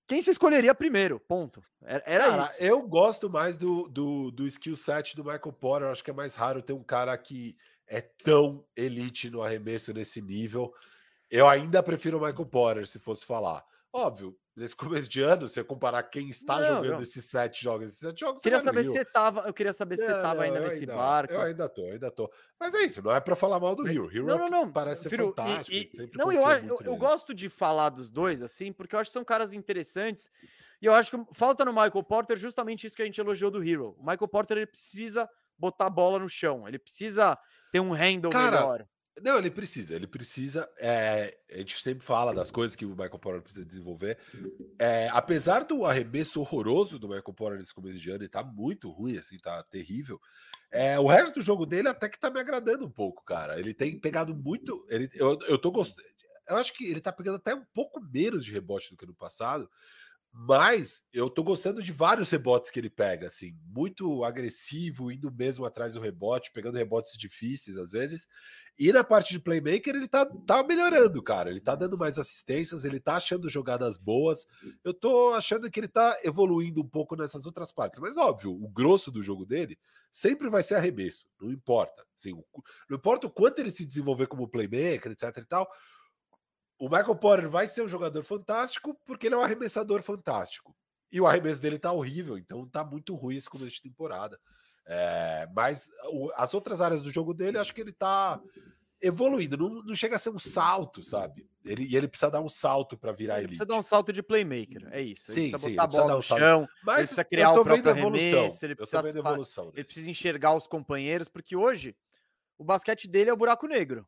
Quem 0.07 0.21
se 0.21 0.31
escolheria 0.31 0.75
primeiro? 0.75 1.19
Ponto. 1.19 1.65
Era, 1.83 2.29
cara, 2.29 2.43
isso. 2.43 2.57
Eu 2.59 2.83
gosto 2.83 3.31
mais 3.31 3.57
do, 3.57 3.89
do, 3.89 4.31
do 4.31 4.47
skill 4.47 4.77
set 4.77 5.17
do 5.17 5.25
Michael 5.25 5.53
Porter. 5.53 5.89
acho 5.89 6.05
que 6.05 6.11
é 6.11 6.15
mais 6.15 6.35
raro 6.35 6.61
ter 6.61 6.75
um 6.75 6.83
cara 6.83 7.17
que 7.17 7.57
é 7.87 8.01
tão 8.01 8.65
elite 8.77 9.31
no 9.31 9.43
arremesso 9.43 9.93
nesse 9.95 10.21
nível. 10.21 10.75
Eu 11.31 11.49
ainda 11.49 11.83
prefiro 11.83 12.19
o 12.19 12.21
Michael 12.21 12.47
Porter, 12.47 12.87
se 12.87 12.99
fosse 12.99 13.25
falar. 13.25 13.65
Óbvio, 13.93 14.37
nesse 14.57 14.77
começo 14.77 15.09
de 15.09 15.21
ano, 15.21 15.49
você 15.49 15.65
comparar 15.65 16.03
quem 16.05 16.29
está 16.29 16.61
não, 16.61 16.65
jogando 16.67 16.93
não. 16.93 17.01
esses 17.01 17.25
sete 17.25 17.63
jogos, 17.63 17.89
esses 17.89 17.99
sete 17.99 18.21
jogos. 18.21 18.41
Queria 18.41 18.61
saber 18.61 18.85
se 18.85 19.05
tava, 19.05 19.41
eu 19.47 19.53
queria 19.53 19.73
saber 19.73 19.97
se 19.97 20.07
você 20.07 20.13
tava 20.21 20.45
ainda 20.45 20.61
nesse 20.61 20.81
ainda, 20.81 20.95
barco. 20.95 21.35
Eu 21.35 21.41
ainda 21.41 21.69
tô, 21.69 21.85
ainda 21.87 22.11
tô. 22.11 22.31
Mas 22.59 22.75
é 22.75 22.83
isso, 22.83 23.03
não 23.03 23.15
é 23.15 23.21
para 23.21 23.35
falar 23.35 23.59
mal 23.59 23.75
do 23.75 23.83
Rio. 23.83 24.07
Rio 24.07 24.25
não, 24.25 24.39
não, 24.39 24.49
não. 24.49 24.73
parece 24.73 25.03
ser 25.03 25.11
Filho, 25.11 25.29
fantástico. 25.29 25.77
E, 25.77 25.91
e, 26.03 26.11
não, 26.17 26.31
eu, 26.31 26.49
eu, 26.49 26.79
eu 26.85 26.97
gosto 26.97 27.35
de 27.35 27.49
falar 27.49 27.89
dos 27.89 28.11
dois 28.11 28.43
assim, 28.43 28.73
porque 28.73 28.95
eu 28.95 29.01
acho 29.01 29.11
que 29.11 29.15
são 29.15 29.25
caras 29.25 29.53
interessantes. 29.53 30.31
E 30.81 30.87
eu 30.87 30.95
acho 30.95 31.11
que 31.11 31.35
falta 31.35 31.65
no 31.65 31.73
Michael 31.73 32.03
Porter 32.03 32.37
justamente 32.37 32.87
isso 32.87 32.95
que 32.95 33.03
a 33.03 33.07
gente 33.07 33.21
elogiou 33.21 33.51
do 33.51 33.63
Hero. 33.63 33.97
O 33.99 34.01
Michael 34.01 34.29
Porter 34.29 34.59
ele 34.59 34.67
precisa 34.67 35.29
botar 35.59 35.87
a 35.87 35.91
bola 35.91 36.19
no 36.19 36.29
chão, 36.29 36.69
ele 36.69 36.79
precisa 36.79 37.39
ter 37.73 37.81
um 37.81 37.93
handle 37.93 38.31
Cara, 38.31 38.57
melhor. 38.61 38.87
Não, 39.23 39.39
ele 39.39 39.51
precisa, 39.51 39.95
ele 39.95 40.09
precisa. 40.09 40.69
É, 40.77 41.39
a 41.51 41.59
gente 41.59 41.81
sempre 41.81 42.05
fala 42.05 42.35
das 42.35 42.51
coisas 42.51 42.75
que 42.75 42.85
o 42.85 42.91
Michael 42.91 43.19
Porter 43.19 43.43
precisa 43.43 43.65
desenvolver. 43.65 44.19
É, 44.79 45.09
apesar 45.13 45.65
do 45.65 45.85
arremesso 45.85 46.41
horroroso 46.41 46.99
do 46.99 47.09
Michael 47.09 47.33
Porter 47.33 47.59
nesse 47.59 47.73
começo 47.73 47.99
de 47.99 48.11
ano, 48.11 48.23
ele 48.23 48.29
tá 48.29 48.43
muito 48.43 48.91
ruim, 48.91 49.17
assim, 49.17 49.39
tá 49.39 49.63
terrível. 49.63 50.21
É, 50.71 50.99
o 50.99 51.07
resto 51.07 51.35
do 51.35 51.41
jogo 51.41 51.65
dele 51.65 51.87
até 51.87 52.09
que 52.09 52.19
tá 52.19 52.29
me 52.29 52.41
agradando 52.41 52.85
um 52.85 52.91
pouco, 52.91 53.25
cara. 53.25 53.59
Ele 53.59 53.73
tem 53.73 53.99
pegado 53.99 54.35
muito. 54.35 54.85
Ele, 54.91 55.09
eu, 55.15 55.39
eu 55.47 55.59
tô 55.59 55.71
gostando. 55.71 56.07
Eu 56.49 56.57
acho 56.57 56.75
que 56.75 56.85
ele 56.85 57.01
tá 57.01 57.13
pegando 57.13 57.37
até 57.37 57.55
um 57.55 57.65
pouco 57.73 58.01
menos 58.01 58.45
de 58.45 58.53
rebote 58.53 58.91
do 58.91 58.97
que 58.97 59.07
no 59.07 59.15
passado. 59.15 59.71
Mas 60.37 61.05
eu 61.13 61.31
tô 61.31 61.45
gostando 61.45 61.81
de 61.81 61.93
vários 61.93 62.29
rebotes 62.29 62.69
que 62.69 62.81
ele 62.81 62.91
pega, 62.91 63.29
assim, 63.29 63.57
muito 63.67 64.25
agressivo, 64.25 65.13
indo 65.13 65.31
mesmo 65.31 65.65
atrás 65.65 65.95
do 65.95 66.01
rebote, 66.01 66.51
pegando 66.53 66.77
rebotes 66.77 67.17
difíceis 67.17 67.77
às 67.77 67.93
vezes. 67.93 68.27
E 68.77 68.93
na 68.93 69.05
parte 69.05 69.33
de 69.33 69.39
playmaker, 69.39 69.95
ele 69.95 70.09
tá, 70.09 70.27
tá 70.27 70.65
melhorando, 70.65 71.23
cara. 71.23 71.51
Ele 71.51 71.61
tá 71.61 71.77
dando 71.77 71.97
mais 71.97 72.19
assistências, 72.19 72.85
ele 72.85 72.99
tá 72.99 73.15
achando 73.15 73.49
jogadas 73.49 73.97
boas. 73.97 74.49
Eu 74.83 74.93
tô 74.93 75.33
achando 75.35 75.71
que 75.71 75.79
ele 75.79 75.87
tá 75.87 76.19
evoluindo 76.25 76.81
um 76.81 76.89
pouco 76.89 77.15
nessas 77.15 77.47
outras 77.47 77.71
partes. 77.71 78.01
Mas, 78.01 78.17
óbvio, 78.17 78.51
o 78.53 78.69
grosso 78.69 79.13
do 79.13 79.23
jogo 79.23 79.47
dele 79.47 79.79
sempre 80.11 80.49
vai 80.49 80.65
ser 80.65 80.75
arremesso, 80.75 81.29
não 81.41 81.53
importa. 81.53 82.05
Assim, 82.17 82.33
não 82.91 82.97
importa 82.97 83.29
o 83.29 83.31
quanto 83.31 83.61
ele 83.61 83.71
se 83.71 83.87
desenvolver 83.87 84.27
como 84.27 84.49
playmaker, 84.49 85.13
etc 85.13 85.37
e 85.37 85.45
tal. 85.45 85.71
O 86.79 86.89
Michael 86.89 87.17
Porter 87.17 87.49
vai 87.49 87.69
ser 87.69 87.83
um 87.83 87.89
jogador 87.89 88.23
fantástico 88.23 88.99
porque 89.07 89.27
ele 89.27 89.35
é 89.35 89.39
um 89.39 89.43
arremessador 89.43 90.03
fantástico. 90.03 90.75
E 91.11 91.21
o 91.21 91.27
arremesso 91.27 91.63
dele 91.63 91.79
tá 91.79 91.93
horrível, 91.93 92.37
então 92.37 92.67
tá 92.67 92.85
muito 92.85 93.15
ruim 93.15 93.37
esse 93.37 93.49
começo 93.49 93.77
de 93.77 93.83
temporada. 93.83 94.39
É, 94.87 95.49
mas 95.55 95.91
o, 96.11 96.31
as 96.35 96.53
outras 96.53 96.81
áreas 96.81 97.03
do 97.03 97.11
jogo 97.11 97.33
dele, 97.33 97.57
acho 97.57 97.73
que 97.73 97.81
ele 97.81 97.93
tá 97.93 98.41
evoluindo. 99.01 99.57
Não, 99.57 99.83
não 99.83 99.95
chega 99.95 100.17
a 100.17 100.19
ser 100.19 100.31
um 100.31 100.39
salto, 100.39 101.03
sabe? 101.03 101.47
Ele, 101.65 101.85
e 101.85 101.97
ele 101.97 102.09
precisa 102.09 102.31
dar 102.31 102.41
um 102.41 102.49
salto 102.49 102.97
para 102.97 103.13
virar 103.13 103.39
ele. 103.39 103.49
Precisa 103.49 103.67
dar 103.67 103.77
um 103.77 103.83
salto 103.83 104.13
de 104.13 104.23
playmaker, 104.23 104.89
é 104.91 105.01
isso. 105.01 105.31
Ele 105.31 105.35
sim, 105.35 105.51
precisa 105.51 105.59
sim, 105.59 105.71
botar 105.71 105.85
a 105.85 105.87
bola 105.87 106.13
um 106.13 106.17
no 106.17 106.23
chão, 106.23 106.69
mas 106.83 106.99
ele 106.99 107.07
precisa 107.07 107.25
criar 107.25 107.53
o 107.53 107.65
próprio 107.65 107.91
arremesso, 107.91 108.65
ele 108.65 108.75
precisa, 108.75 109.23
ele 109.73 109.85
precisa 109.85 110.11
enxergar 110.11 110.55
os 110.55 110.67
companheiros, 110.67 111.29
porque 111.29 111.57
hoje 111.57 111.97
o 112.59 112.65
basquete 112.65 113.09
dele 113.09 113.31
é 113.31 113.33
o 113.33 113.37
buraco 113.37 113.67
negro. 113.67 114.07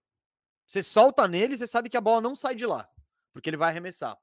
Você 0.66 0.82
solta 0.82 1.28
nele, 1.28 1.56
você 1.56 1.66
sabe 1.66 1.88
que 1.88 1.96
a 1.96 2.00
bola 2.00 2.20
não 2.20 2.34
sai 2.34 2.54
de 2.54 2.66
lá, 2.66 2.88
porque 3.32 3.48
ele 3.48 3.56
vai 3.56 3.70
arremessar. 3.70 4.18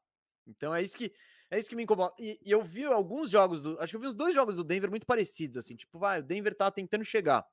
Então 0.45 0.73
é 0.75 0.81
isso 0.81 0.97
que 0.97 1.13
é 1.53 1.59
isso 1.59 1.69
que 1.69 1.75
me 1.75 1.83
incomoda. 1.83 2.13
E, 2.17 2.39
e, 2.41 2.51
eu 2.51 2.63
vi 2.63 2.83
alguns 2.83 3.29
jogos 3.29 3.61
do. 3.61 3.79
Acho 3.79 3.91
que 3.91 3.95
eu 3.97 4.01
vi 4.01 4.07
os 4.07 4.15
dois 4.15 4.33
jogos 4.33 4.55
do 4.55 4.63
Denver 4.63 4.89
muito 4.89 5.05
parecidos, 5.05 5.55
assim. 5.55 5.75
Tipo, 5.75 5.99
vai, 5.99 6.19
o 6.19 6.23
Denver 6.23 6.55
tá 6.55 6.71
tentando 6.71 7.05
chegar. 7.05 7.45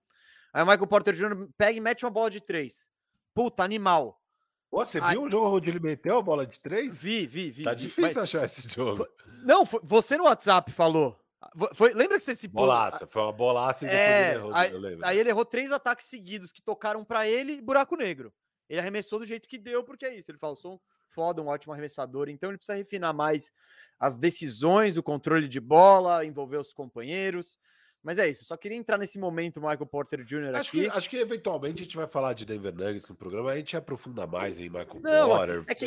Aí 0.54 0.62
o 0.62 0.66
Michael 0.66 0.86
Porter 0.86 1.14
Jr. 1.14 1.48
pega 1.56 1.76
e 1.76 1.80
mete 1.80 2.04
uma 2.04 2.10
bola 2.10 2.30
de 2.30 2.40
três. 2.40 2.88
Puta, 3.34 3.62
animal. 3.62 4.18
Pô, 4.70 4.86
você 4.86 5.00
Aí... 5.00 5.10
viu 5.10 5.22
um 5.22 5.30
jogo 5.30 5.56
onde 5.56 5.68
ele 5.68 5.80
meteu 5.80 6.16
a 6.16 6.22
bola 6.22 6.46
de 6.46 6.58
três? 6.58 7.02
Vi, 7.02 7.26
vi, 7.26 7.50
vi. 7.50 7.62
Tá 7.62 7.72
vi, 7.72 7.76
difícil 7.76 8.02
mas... 8.02 8.16
achar 8.16 8.44
esse 8.44 8.68
jogo. 8.68 9.06
Não, 9.42 9.66
foi... 9.66 9.80
você 9.82 10.16
no 10.16 10.24
WhatsApp 10.24 10.72
falou. 10.72 11.20
Foi... 11.74 11.92
Lembra 11.92 12.18
que 12.18 12.24
você 12.24 12.34
se 12.34 12.48
Bolaça, 12.48 13.06
foi 13.06 13.22
uma 13.22 13.32
bolaça 13.32 13.84
e 13.84 13.88
depois 13.88 14.08
é... 14.08 14.28
ele 14.28 14.38
errou. 14.38 14.54
Aí, 14.54 14.98
aí 15.02 15.18
ele 15.18 15.28
errou 15.28 15.44
três 15.44 15.72
ataques 15.72 16.06
seguidos 16.06 16.52
que 16.52 16.62
tocaram 16.62 17.04
para 17.04 17.26
ele 17.26 17.54
e 17.54 17.60
buraco 17.60 17.96
negro. 17.96 18.32
Ele 18.70 18.80
arremessou 18.80 19.18
do 19.18 19.24
jeito 19.24 19.48
que 19.48 19.58
deu, 19.58 19.82
porque 19.82 20.06
é 20.06 20.16
isso. 20.16 20.30
Ele 20.30 20.38
falou, 20.38 20.54
sou 20.54 20.74
um 20.74 20.78
foda, 21.08 21.42
um 21.42 21.48
ótimo 21.48 21.72
arremessador. 21.72 22.28
Então 22.28 22.50
ele 22.50 22.56
precisa 22.56 22.78
refinar 22.78 23.12
mais 23.12 23.52
as 23.98 24.16
decisões, 24.16 24.96
o 24.96 25.02
controle 25.02 25.48
de 25.48 25.58
bola, 25.58 26.24
envolver 26.24 26.56
os 26.56 26.72
companheiros. 26.72 27.58
Mas 28.02 28.18
é 28.18 28.30
isso, 28.30 28.46
só 28.46 28.56
queria 28.56 28.78
entrar 28.78 28.96
nesse 28.96 29.18
momento, 29.18 29.60
Michael 29.60 29.84
Porter 29.84 30.24
Jr. 30.24 30.54
Acho 30.54 30.70
aqui. 30.70 30.80
Que, 30.80 30.88
acho 30.88 31.10
que 31.10 31.16
eventualmente 31.18 31.82
a 31.82 31.84
gente 31.84 31.96
vai 31.98 32.06
falar 32.06 32.32
de 32.32 32.46
Denver 32.46 32.74
Nuggets 32.74 33.10
no 33.10 33.14
programa, 33.14 33.50
a 33.50 33.56
gente 33.58 33.76
aprofunda 33.76 34.26
mais 34.26 34.58
em 34.58 34.70
Michael 34.70 35.00
Não, 35.02 35.28
Porter. 35.28 35.64
É 35.66 35.74
que, 35.74 35.86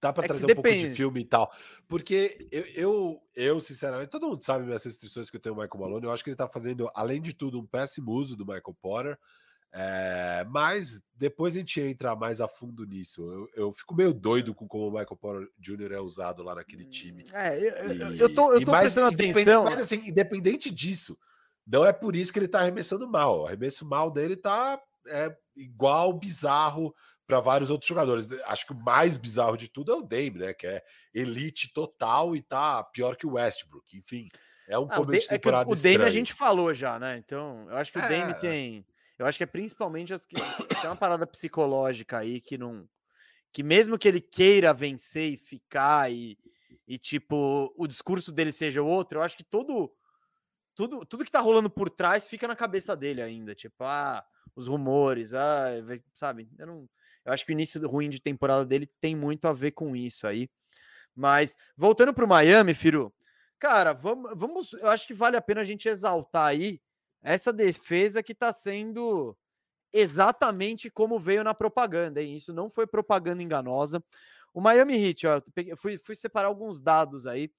dá 0.00 0.10
para 0.10 0.24
é 0.24 0.28
trazer 0.28 0.44
um 0.44 0.46
depende. 0.46 0.76
pouco 0.76 0.88
de 0.88 0.96
filme 0.96 1.20
e 1.20 1.24
tal. 1.26 1.52
Porque 1.86 2.48
eu, 2.50 2.64
eu, 2.74 3.22
eu, 3.34 3.60
sinceramente, 3.60 4.08
todo 4.08 4.26
mundo 4.26 4.42
sabe 4.42 4.64
minhas 4.64 4.84
restrições 4.84 5.28
que 5.28 5.36
eu 5.36 5.40
tenho 5.40 5.54
o 5.54 5.58
Michael 5.58 5.82
Malone. 5.82 6.06
Eu 6.06 6.12
acho 6.12 6.24
que 6.24 6.30
ele 6.30 6.36
tá 6.36 6.48
fazendo, 6.48 6.90
além 6.94 7.20
de 7.20 7.34
tudo, 7.34 7.60
um 7.60 7.66
péssimo 7.66 8.12
uso 8.12 8.34
do 8.34 8.46
Michael 8.46 8.74
Porter. 8.80 9.18
É, 9.76 10.46
mas 10.50 11.02
depois 11.16 11.56
a 11.56 11.58
gente 11.58 11.80
entra 11.80 12.14
mais 12.14 12.40
a 12.40 12.46
fundo 12.46 12.86
nisso. 12.86 13.22
Eu, 13.28 13.64
eu, 13.64 13.72
fico 13.72 13.92
meio 13.92 14.14
doido 14.14 14.54
com 14.54 14.68
como 14.68 14.86
o 14.86 14.90
Michael 14.90 15.16
Porter 15.16 15.48
Jr. 15.58 15.94
é 15.94 16.00
usado 16.00 16.44
lá 16.44 16.54
naquele 16.54 16.84
time. 16.84 17.24
É, 17.32 17.58
eu, 17.58 18.14
e, 18.14 18.20
eu 18.20 18.32
tô, 18.32 18.52
eu 18.52 18.64
tô 18.64 18.70
mais, 18.70 18.84
prestando 18.84 19.12
atenção. 19.12 19.64
Mas 19.64 19.80
assim, 19.80 19.96
independente 20.06 20.70
disso, 20.70 21.18
não 21.66 21.84
é 21.84 21.92
por 21.92 22.14
isso 22.14 22.32
que 22.32 22.38
ele 22.38 22.46
tá 22.46 22.60
arremessando 22.60 23.08
mal. 23.08 23.40
O 23.40 23.46
arremesso 23.46 23.84
mal 23.84 24.12
dele 24.12 24.36
tá 24.36 24.80
é, 25.08 25.36
igual 25.56 26.12
bizarro 26.12 26.94
para 27.26 27.40
vários 27.40 27.68
outros 27.68 27.88
jogadores. 27.88 28.28
Acho 28.44 28.68
que 28.68 28.72
o 28.72 28.80
mais 28.80 29.16
bizarro 29.16 29.56
de 29.56 29.66
tudo 29.66 29.90
é 29.90 29.96
o 29.96 30.02
Dame, 30.02 30.38
né? 30.38 30.54
Que 30.54 30.68
é 30.68 30.84
elite 31.12 31.72
total 31.72 32.36
e 32.36 32.42
tá 32.42 32.84
pior 32.84 33.16
que 33.16 33.26
o 33.26 33.32
Westbrook. 33.32 33.96
Enfim, 33.96 34.28
é 34.68 34.78
um 34.78 34.86
ah, 34.88 34.94
começo 34.94 35.22
de 35.22 35.30
temporada 35.30 35.68
é 35.68 35.72
O 35.72 35.76
Dame 35.76 36.04
a 36.04 36.10
gente 36.10 36.32
falou 36.32 36.72
já, 36.72 36.96
né? 36.96 37.18
Então, 37.18 37.66
eu 37.68 37.76
acho 37.76 37.90
que 37.90 37.98
o 37.98 38.02
é... 38.02 38.08
Dame 38.08 38.34
tem 38.34 38.86
eu 39.18 39.26
acho 39.26 39.38
que 39.38 39.44
é 39.44 39.46
principalmente 39.46 40.12
as 40.12 40.24
que 40.24 40.36
tem 40.36 40.86
uma 40.86 40.96
parada 40.96 41.26
psicológica 41.26 42.18
aí 42.18 42.40
que 42.40 42.58
não 42.58 42.88
que 43.52 43.62
mesmo 43.62 43.96
que 43.96 44.08
ele 44.08 44.20
queira 44.20 44.74
vencer 44.74 45.32
e 45.32 45.36
ficar 45.36 46.10
e, 46.10 46.36
e 46.88 46.98
tipo 46.98 47.72
o 47.76 47.86
discurso 47.86 48.32
dele 48.32 48.50
seja 48.50 48.82
outro, 48.82 49.18
eu 49.18 49.22
acho 49.22 49.36
que 49.36 49.44
todo 49.44 49.92
tudo 50.74 51.06
tudo 51.06 51.24
que 51.24 51.30
tá 51.30 51.40
rolando 51.40 51.70
por 51.70 51.88
trás 51.88 52.26
fica 52.26 52.48
na 52.48 52.56
cabeça 52.56 52.96
dele 52.96 53.22
ainda, 53.22 53.54
tipo, 53.54 53.84
ah, 53.84 54.24
os 54.56 54.66
rumores, 54.66 55.32
ah, 55.34 55.68
sabe? 56.12 56.48
Eu 56.58 56.66
não 56.66 56.88
eu 57.24 57.32
acho 57.32 57.44
que 57.46 57.52
o 57.52 57.54
início 57.54 57.86
ruim 57.88 58.10
de 58.10 58.20
temporada 58.20 58.66
dele 58.66 58.86
tem 59.00 59.16
muito 59.16 59.48
a 59.48 59.52
ver 59.52 59.70
com 59.70 59.96
isso 59.96 60.26
aí. 60.26 60.50
Mas 61.14 61.56
voltando 61.76 62.12
para 62.12 62.24
o 62.24 62.28
Miami, 62.28 62.74
Firu, 62.74 63.14
cara, 63.58 63.92
vamos, 63.92 64.32
vamos, 64.34 64.72
eu 64.74 64.88
acho 64.88 65.06
que 65.06 65.14
vale 65.14 65.36
a 65.36 65.40
pena 65.40 65.60
a 65.62 65.64
gente 65.64 65.88
exaltar 65.88 66.48
aí 66.48 66.80
essa 67.24 67.52
defesa 67.52 68.22
que 68.22 68.32
está 68.32 68.52
sendo 68.52 69.36
exatamente 69.92 70.90
como 70.90 71.18
veio 71.18 71.42
na 71.42 71.54
propaganda, 71.54 72.22
hein? 72.22 72.36
Isso 72.36 72.52
não 72.52 72.68
foi 72.68 72.86
propaganda 72.86 73.42
enganosa. 73.42 74.04
O 74.52 74.60
Miami 74.60 74.94
Heat, 74.94 75.26
ó, 75.26 75.42
fui, 75.76 75.96
fui 75.96 76.14
separar 76.14 76.48
alguns 76.48 76.80
dados 76.80 77.26
aí. 77.26 77.50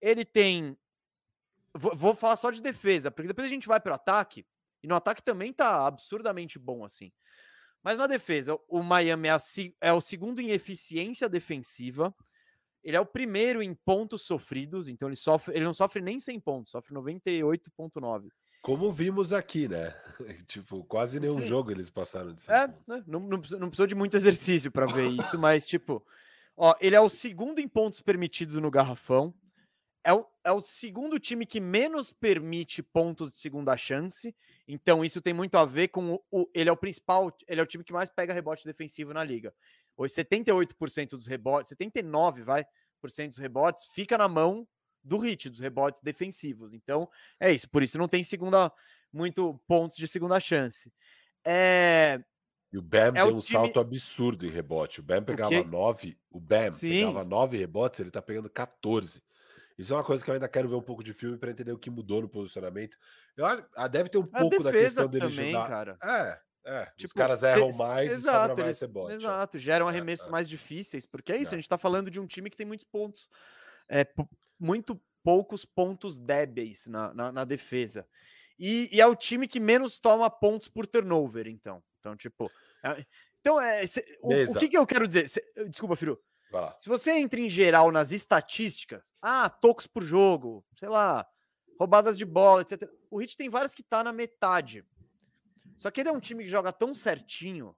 Ele 0.00 0.24
tem. 0.24 0.76
Vou, 1.74 2.14
falar 2.14 2.36
só 2.36 2.50
de 2.50 2.62
defesa, 2.62 3.10
porque 3.10 3.28
depois 3.28 3.46
a 3.46 3.50
gente 3.50 3.68
vai 3.68 3.80
para 3.80 3.92
o 3.92 3.94
ataque, 3.94 4.44
e 4.82 4.88
no 4.88 4.94
ataque 4.96 5.22
também 5.22 5.52
tá 5.52 5.86
absurdamente 5.86 6.58
bom 6.58 6.84
assim. 6.84 7.12
Mas 7.82 7.98
na 7.98 8.06
defesa, 8.06 8.58
o 8.68 8.82
Miami 8.82 9.28
é, 9.28 9.32
a, 9.32 9.38
é 9.80 9.92
o 9.92 10.00
segundo 10.00 10.40
em 10.40 10.50
eficiência 10.50 11.28
defensiva. 11.28 12.14
Ele 12.82 12.96
é 12.96 13.00
o 13.00 13.06
primeiro 13.06 13.62
em 13.62 13.74
pontos 13.74 14.22
sofridos, 14.22 14.88
então 14.88 15.08
ele 15.08 15.16
sofre, 15.16 15.54
ele 15.54 15.64
não 15.64 15.74
sofre 15.74 16.00
nem 16.00 16.18
100 16.18 16.40
pontos, 16.40 16.72
sofre 16.72 16.94
98.9. 16.94 18.30
Como 18.62 18.92
vimos 18.92 19.32
aqui, 19.32 19.68
né? 19.68 19.94
tipo, 20.46 20.84
quase 20.84 21.18
nenhum 21.18 21.40
Sim. 21.40 21.46
jogo 21.46 21.70
eles 21.70 21.88
passaram 21.88 22.32
de 22.32 22.50
É, 22.50 22.66
né? 22.86 23.02
não, 23.06 23.20
não, 23.20 23.38
não 23.38 23.68
precisou 23.68 23.86
de 23.86 23.94
muito 23.94 24.16
exercício 24.16 24.70
para 24.70 24.86
ver 24.86 25.08
isso, 25.08 25.38
mas, 25.38 25.66
tipo, 25.66 26.04
ó, 26.56 26.74
ele 26.80 26.94
é 26.94 27.00
o 27.00 27.08
segundo 27.08 27.58
em 27.58 27.68
pontos 27.68 28.00
permitidos 28.02 28.56
no 28.56 28.70
Garrafão. 28.70 29.34
É 30.02 30.14
o, 30.14 30.26
é 30.44 30.50
o 30.50 30.62
segundo 30.62 31.18
time 31.18 31.44
que 31.44 31.60
menos 31.60 32.10
permite 32.10 32.82
pontos 32.82 33.32
de 33.32 33.38
segunda 33.38 33.76
chance. 33.76 34.34
Então, 34.66 35.04
isso 35.04 35.20
tem 35.20 35.34
muito 35.34 35.56
a 35.56 35.64
ver 35.64 35.88
com 35.88 36.14
o, 36.14 36.24
o 36.30 36.50
ele 36.54 36.70
é 36.70 36.72
o 36.72 36.76
principal, 36.76 37.36
ele 37.46 37.60
é 37.60 37.62
o 37.62 37.66
time 37.66 37.84
que 37.84 37.92
mais 37.92 38.08
pega 38.08 38.32
rebote 38.32 38.64
defensivo 38.64 39.12
na 39.12 39.22
liga. 39.22 39.54
Hoje, 39.96 40.14
78% 40.14 41.10
dos 41.10 41.26
rebotes, 41.26 41.68
79, 41.68 42.42
vai, 42.42 42.64
por 43.00 43.10
cento 43.10 43.30
dos 43.30 43.38
rebotes 43.38 43.84
fica 43.92 44.16
na 44.16 44.28
mão 44.28 44.66
do 45.02 45.18
hit, 45.18 45.48
dos 45.48 45.60
rebotes 45.60 46.00
defensivos. 46.00 46.74
Então, 46.74 47.08
é 47.38 47.52
isso. 47.52 47.68
Por 47.68 47.82
isso 47.82 47.98
não 47.98 48.08
tem 48.08 48.22
segunda 48.22 48.72
muito 49.12 49.60
pontos 49.66 49.96
de 49.96 50.06
segunda 50.06 50.38
chance. 50.38 50.92
É... 51.44 52.20
E 52.72 52.78
o 52.78 52.82
Bam 52.82 53.08
é 53.08 53.12
deu 53.12 53.26
um 53.26 53.40
time... 53.40 53.42
salto 53.42 53.80
absurdo 53.80 54.46
em 54.46 54.50
rebote. 54.50 55.00
O 55.00 55.02
Bam 55.02 55.24
pegava 55.24 55.64
nove, 55.64 56.16
o 56.30 56.38
Bam 56.38 56.72
Sim. 56.72 57.06
pegava 57.06 57.24
nove 57.24 57.56
rebotes, 57.56 57.98
ele 57.98 58.10
tá 58.10 58.22
pegando 58.22 58.48
14. 58.48 59.20
Isso 59.76 59.92
é 59.92 59.96
uma 59.96 60.04
coisa 60.04 60.22
que 60.22 60.30
eu 60.30 60.34
ainda 60.34 60.48
quero 60.48 60.68
ver 60.68 60.76
um 60.76 60.82
pouco 60.82 61.02
de 61.02 61.12
filme 61.12 61.38
para 61.38 61.50
entender 61.50 61.72
o 61.72 61.78
que 61.78 61.90
mudou 61.90 62.20
no 62.20 62.28
posicionamento. 62.28 62.96
Eu 63.36 63.46
acho, 63.46 63.64
ah, 63.74 63.88
deve 63.88 64.08
ter 64.08 64.18
um 64.18 64.28
a 64.32 64.40
pouco 64.40 64.62
da 64.62 64.70
questão 64.70 65.08
dele 65.08 65.28
também, 65.28 65.52
jogar. 65.52 65.68
Cara. 65.68 65.98
É, 66.04 66.38
é. 66.64 66.84
Tipo, 66.96 67.06
os 67.06 67.12
caras 67.12 67.42
erram 67.42 67.72
cê, 67.72 67.82
mais 67.82 68.12
exato, 68.12 68.60
e 68.60 68.62
mais 68.62 68.80
rebote. 68.80 69.14
Exato, 69.14 69.58
geram 69.58 69.86
é, 69.86 69.88
arremessos 69.90 70.26
é, 70.26 70.30
mais 70.30 70.48
difíceis, 70.48 71.06
porque 71.06 71.32
é 71.32 71.38
isso, 71.38 71.52
é. 71.52 71.54
a 71.54 71.58
gente 71.58 71.68
tá 71.68 71.78
falando 71.78 72.10
de 72.10 72.20
um 72.20 72.26
time 72.26 72.50
que 72.50 72.56
tem 72.56 72.66
muitos 72.66 72.84
pontos 72.84 73.28
é, 73.88 74.06
muito 74.60 75.00
poucos 75.22 75.64
pontos 75.64 76.18
débeis 76.18 76.86
na, 76.86 77.12
na, 77.14 77.32
na 77.32 77.44
defesa. 77.44 78.06
E, 78.58 78.88
e, 78.92 79.00
é 79.00 79.06
o 79.06 79.16
time 79.16 79.48
que 79.48 79.58
menos 79.58 79.98
toma 79.98 80.30
pontos 80.30 80.68
por 80.68 80.86
turnover, 80.86 81.46
então. 81.46 81.82
Então, 81.98 82.16
tipo. 82.16 82.50
É, 82.84 83.04
então, 83.40 83.60
é, 83.60 83.86
cê, 83.86 84.04
o, 84.22 84.28
o, 84.28 84.58
que, 84.58 84.68
que 84.68 84.76
eu 84.76 84.86
quero 84.86 85.08
dizer? 85.08 85.28
Cê, 85.28 85.42
desculpa, 85.68 85.96
Firu. 85.96 86.20
Se 86.78 86.88
você 86.88 87.12
entra 87.12 87.40
em 87.40 87.48
geral 87.48 87.92
nas 87.92 88.10
estatísticas, 88.10 89.14
ah, 89.22 89.48
tocos 89.48 89.86
por 89.86 90.02
jogo, 90.02 90.64
sei 90.76 90.88
lá, 90.88 91.24
roubadas 91.78 92.18
de 92.18 92.24
bola, 92.24 92.62
etc. 92.62 92.90
O 93.08 93.18
Hit 93.18 93.36
tem 93.36 93.48
várias 93.48 93.72
que 93.72 93.82
tá 93.82 94.02
na 94.02 94.12
metade. 94.12 94.84
Só 95.78 95.90
que 95.90 96.00
ele 96.00 96.08
é 96.08 96.12
um 96.12 96.20
time 96.20 96.42
que 96.42 96.50
joga 96.50 96.72
tão 96.72 96.92
certinho, 96.92 97.74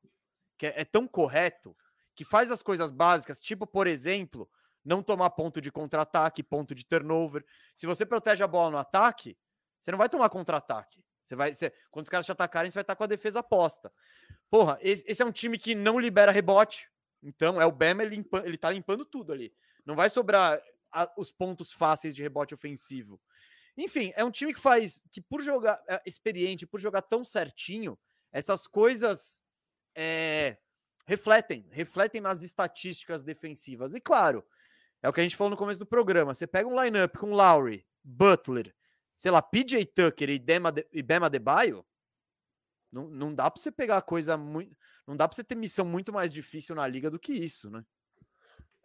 que 0.56 0.66
é, 0.66 0.80
é 0.80 0.84
tão 0.84 1.06
correto, 1.06 1.76
que 2.14 2.24
faz 2.24 2.50
as 2.50 2.62
coisas 2.62 2.90
básicas, 2.90 3.40
tipo, 3.40 3.66
por 3.66 3.86
exemplo, 3.86 4.48
não 4.84 5.02
tomar 5.02 5.30
ponto 5.30 5.60
de 5.60 5.70
contra-ataque, 5.70 6.42
ponto 6.42 6.74
de 6.74 6.84
turnover. 6.84 7.44
Se 7.74 7.86
você 7.86 8.04
protege 8.04 8.42
a 8.42 8.48
bola 8.48 8.70
no 8.70 8.78
ataque, 8.78 9.36
você 9.78 9.90
não 9.90 9.98
vai 9.98 10.08
tomar 10.08 10.28
contra-ataque. 10.28 11.04
Você 11.24 11.36
vai, 11.36 11.54
você, 11.54 11.72
quando 11.90 12.04
os 12.04 12.10
caras 12.10 12.26
te 12.26 12.32
atacarem, 12.32 12.70
você 12.70 12.74
vai 12.74 12.82
estar 12.82 12.96
com 12.96 13.04
a 13.04 13.08
defesa 13.08 13.42
posta. 13.42 13.92
Porra, 14.50 14.78
esse, 14.80 15.04
esse 15.06 15.22
é 15.22 15.24
um 15.24 15.32
time 15.32 15.58
que 15.58 15.74
não 15.74 15.98
libera 15.98 16.32
rebote. 16.32 16.88
Então, 17.22 17.60
é 17.60 17.66
o 17.66 17.72
Bama, 17.72 18.02
ele, 18.02 18.24
ele 18.44 18.58
tá 18.58 18.70
limpando 18.70 19.04
tudo 19.04 19.32
ali. 19.32 19.54
Não 19.86 19.94
vai 19.94 20.10
sobrar 20.10 20.60
a, 20.90 21.10
os 21.16 21.30
pontos 21.30 21.72
fáceis 21.72 22.14
de 22.14 22.22
rebote 22.22 22.54
ofensivo. 22.54 23.20
Enfim, 23.76 24.12
é 24.16 24.24
um 24.24 24.30
time 24.30 24.52
que 24.52 24.60
faz, 24.60 25.02
que 25.10 25.20
por 25.20 25.40
jogar 25.40 25.82
é, 25.88 26.02
experiente, 26.04 26.66
por 26.66 26.80
jogar 26.80 27.02
tão 27.02 27.24
certinho, 27.24 27.98
essas 28.30 28.66
coisas 28.66 29.42
é, 29.94 30.58
refletem, 31.06 31.66
refletem 31.70 32.20
nas 32.20 32.42
estatísticas 32.42 33.22
defensivas. 33.22 33.94
E 33.94 34.00
claro, 34.00 34.44
é 35.02 35.08
o 35.08 35.12
que 35.12 35.20
a 35.20 35.22
gente 35.22 35.36
falou 35.36 35.50
no 35.50 35.56
começo 35.56 35.80
do 35.80 35.86
programa. 35.86 36.32
Você 36.32 36.46
pega 36.46 36.68
um 36.68 36.80
lineup 36.80 37.16
com 37.16 37.32
Lowry, 37.32 37.86
Butler, 38.02 38.74
sei 39.16 39.30
lá, 39.30 39.42
PJ 39.42 39.84
Tucker 39.86 40.30
e, 40.30 40.38
Dema 40.38 40.70
de, 40.70 40.86
e 40.92 41.02
Bema 41.02 41.28
Debaio, 41.28 41.84
não, 42.90 43.08
não 43.08 43.34
dá 43.34 43.50
para 43.50 43.60
você 43.60 43.72
pegar 43.72 44.02
coisa 44.02 44.36
muito. 44.36 44.76
Não 45.06 45.16
dá 45.16 45.26
para 45.26 45.34
você 45.34 45.42
ter 45.42 45.56
missão 45.56 45.84
muito 45.84 46.12
mais 46.12 46.30
difícil 46.30 46.74
na 46.74 46.86
liga 46.86 47.10
do 47.10 47.18
que 47.18 47.32
isso, 47.32 47.70
né? 47.70 47.84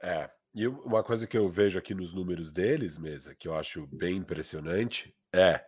É. 0.01 0.29
E 0.53 0.67
uma 0.67 1.03
coisa 1.03 1.27
que 1.27 1.37
eu 1.37 1.47
vejo 1.49 1.77
aqui 1.77 1.93
nos 1.93 2.13
números 2.13 2.51
deles, 2.51 2.97
mesa, 2.97 3.35
que 3.35 3.47
eu 3.47 3.53
acho 3.53 3.85
bem 3.87 4.15
impressionante, 4.17 5.15
é 5.31 5.63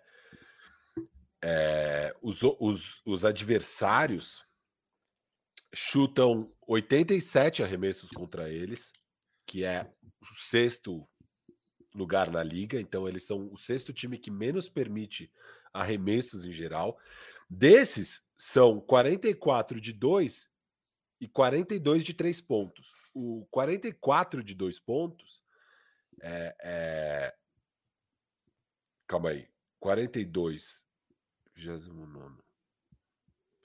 é, 1.41 2.13
os, 2.21 2.41
os, 2.43 3.01
os 3.05 3.25
adversários 3.25 4.45
chutam 5.73 6.51
87 6.67 7.63
arremessos 7.63 8.09
contra 8.09 8.49
eles, 8.49 8.91
que 9.49 9.63
é 9.63 9.91
o 10.21 10.35
sexto 10.35 11.09
lugar 11.95 12.29
na 12.29 12.43
liga, 12.43 12.79
então 12.79 13.07
eles 13.07 13.25
são 13.25 13.51
o 13.51 13.57
sexto 13.57 13.91
time 13.91 14.15
que 14.15 14.29
menos 14.29 14.69
permite 14.69 15.33
arremessos 15.73 16.45
em 16.45 16.53
geral. 16.53 16.99
Desses 17.49 18.29
são 18.37 18.79
44 18.79 19.81
de 19.81 19.91
2 19.91 20.51
e 21.19 21.27
42 21.27 22.03
de 22.03 22.13
3 22.13 22.39
pontos. 22.41 22.93
O 23.11 23.47
44 23.49 24.43
de 24.43 24.53
2 24.53 24.79
pontos 24.81 25.43
é, 26.21 26.55
é... 26.61 27.35
Calma 29.07 29.29
aí. 29.29 29.49
42. 29.79 30.85
29. 31.55 32.43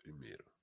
Primeiro. 0.03 0.54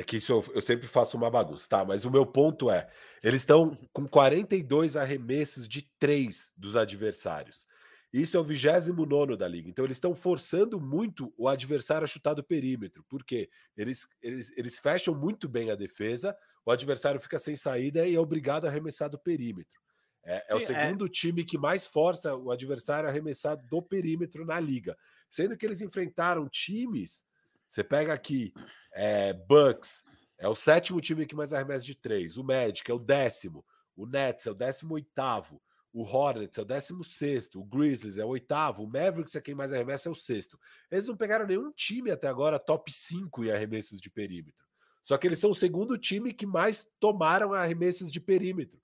É 0.00 0.02
que 0.02 0.16
isso 0.16 0.32
eu, 0.32 0.44
eu, 0.54 0.62
sempre 0.62 0.88
faço 0.88 1.14
uma 1.14 1.30
bagunça, 1.30 1.68
tá? 1.68 1.84
Mas 1.84 2.06
o 2.06 2.10
meu 2.10 2.24
ponto 2.24 2.70
é: 2.70 2.88
eles 3.22 3.42
estão 3.42 3.76
com 3.92 4.08
42 4.08 4.96
arremessos 4.96 5.68
de 5.68 5.82
3 5.98 6.54
dos 6.56 6.74
adversários. 6.74 7.66
Isso 8.10 8.34
é 8.34 8.40
o 8.40 8.42
29 8.42 9.36
da 9.36 9.46
liga. 9.46 9.68
Então, 9.68 9.84
eles 9.84 9.98
estão 9.98 10.14
forçando 10.14 10.80
muito 10.80 11.34
o 11.36 11.46
adversário 11.46 12.04
a 12.04 12.08
chutar 12.08 12.32
do 12.32 12.42
perímetro. 12.42 13.04
Por 13.10 13.22
quê? 13.22 13.50
Eles, 13.76 14.08
eles, 14.22 14.50
eles 14.56 14.78
fecham 14.78 15.14
muito 15.14 15.46
bem 15.46 15.70
a 15.70 15.76
defesa, 15.76 16.34
o 16.64 16.70
adversário 16.70 17.20
fica 17.20 17.38
sem 17.38 17.54
saída 17.54 18.06
e 18.06 18.14
é 18.14 18.18
obrigado 18.18 18.64
a 18.64 18.68
arremessar 18.68 19.10
do 19.10 19.18
perímetro. 19.18 19.78
É, 20.24 20.38
Sim, 20.38 20.44
é 20.48 20.54
o 20.54 20.58
é. 20.58 20.64
segundo 20.64 21.04
é... 21.04 21.08
time 21.10 21.44
que 21.44 21.58
mais 21.58 21.86
força 21.86 22.34
o 22.34 22.50
adversário 22.50 23.06
a 23.06 23.12
arremessar 23.12 23.54
do 23.68 23.82
perímetro 23.82 24.46
na 24.46 24.58
liga. 24.58 24.96
Sendo 25.28 25.58
que 25.58 25.66
eles 25.66 25.82
enfrentaram 25.82 26.48
times. 26.48 27.22
Você 27.68 27.84
pega 27.84 28.14
aqui 28.14 28.52
é, 28.92 29.32
Bucks, 29.32 30.04
é 30.38 30.48
o 30.48 30.54
sétimo 30.54 31.00
time 31.00 31.26
que 31.26 31.36
mais 31.36 31.52
arremessa 31.52 31.84
de 31.84 31.94
três. 31.94 32.36
O 32.36 32.44
Magic 32.44 32.90
é 32.90 32.94
o 32.94 32.98
décimo. 32.98 33.64
O 33.96 34.06
Nets 34.06 34.46
é 34.46 34.50
o 34.50 34.54
décimo 34.54 34.94
oitavo. 34.94 35.60
O 35.92 36.02
Hornets 36.02 36.56
é 36.58 36.62
o 36.62 36.64
décimo 36.64 37.04
sexto. 37.04 37.60
O 37.60 37.64
Grizzlies 37.64 38.16
é 38.16 38.24
o 38.24 38.28
oitavo. 38.28 38.84
O 38.84 38.86
Mavericks 38.86 39.34
é 39.34 39.40
quem 39.40 39.54
mais 39.54 39.72
arremessa, 39.72 40.08
é 40.08 40.12
o 40.12 40.14
sexto. 40.14 40.58
Eles 40.90 41.08
não 41.08 41.16
pegaram 41.16 41.46
nenhum 41.46 41.72
time 41.72 42.10
até 42.10 42.28
agora 42.28 42.58
top 42.58 42.92
5 42.92 43.44
em 43.44 43.50
arremessos 43.50 44.00
de 44.00 44.08
perímetro. 44.08 44.66
Só 45.02 45.18
que 45.18 45.26
eles 45.26 45.38
são 45.38 45.50
o 45.50 45.54
segundo 45.54 45.98
time 45.98 46.32
que 46.32 46.46
mais 46.46 46.88
tomaram 47.00 47.52
arremessos 47.52 48.10
de 48.10 48.20
perímetro. 48.20 48.80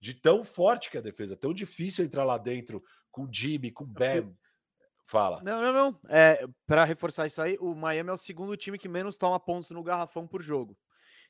De 0.00 0.14
tão 0.14 0.44
forte 0.44 0.90
que 0.90 0.96
é 0.96 1.00
a 1.00 1.02
defesa, 1.02 1.36
tão 1.36 1.52
difícil 1.52 2.04
entrar 2.04 2.24
lá 2.24 2.38
dentro 2.38 2.82
com 3.10 3.28
Jimmy, 3.32 3.70
com 3.70 3.84
Bam. 3.84 4.34
Fala. 5.08 5.40
Não, 5.42 5.62
não, 5.62 5.72
não. 5.72 6.00
É, 6.10 6.46
para 6.66 6.84
reforçar 6.84 7.26
isso 7.26 7.40
aí, 7.40 7.56
o 7.60 7.74
Miami 7.74 8.10
é 8.10 8.12
o 8.12 8.16
segundo 8.18 8.54
time 8.58 8.78
que 8.78 8.90
menos 8.90 9.16
toma 9.16 9.40
pontos 9.40 9.70
no 9.70 9.82
garrafão 9.82 10.26
por 10.26 10.42
jogo. 10.42 10.76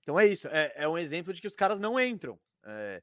Então 0.02 0.18
é 0.18 0.26
isso. 0.26 0.48
É, 0.48 0.72
é 0.74 0.88
um 0.88 0.98
exemplo 0.98 1.32
de 1.32 1.40
que 1.40 1.46
os 1.46 1.54
caras 1.54 1.78
não 1.78 1.98
entram. 1.98 2.36
É, 2.66 3.02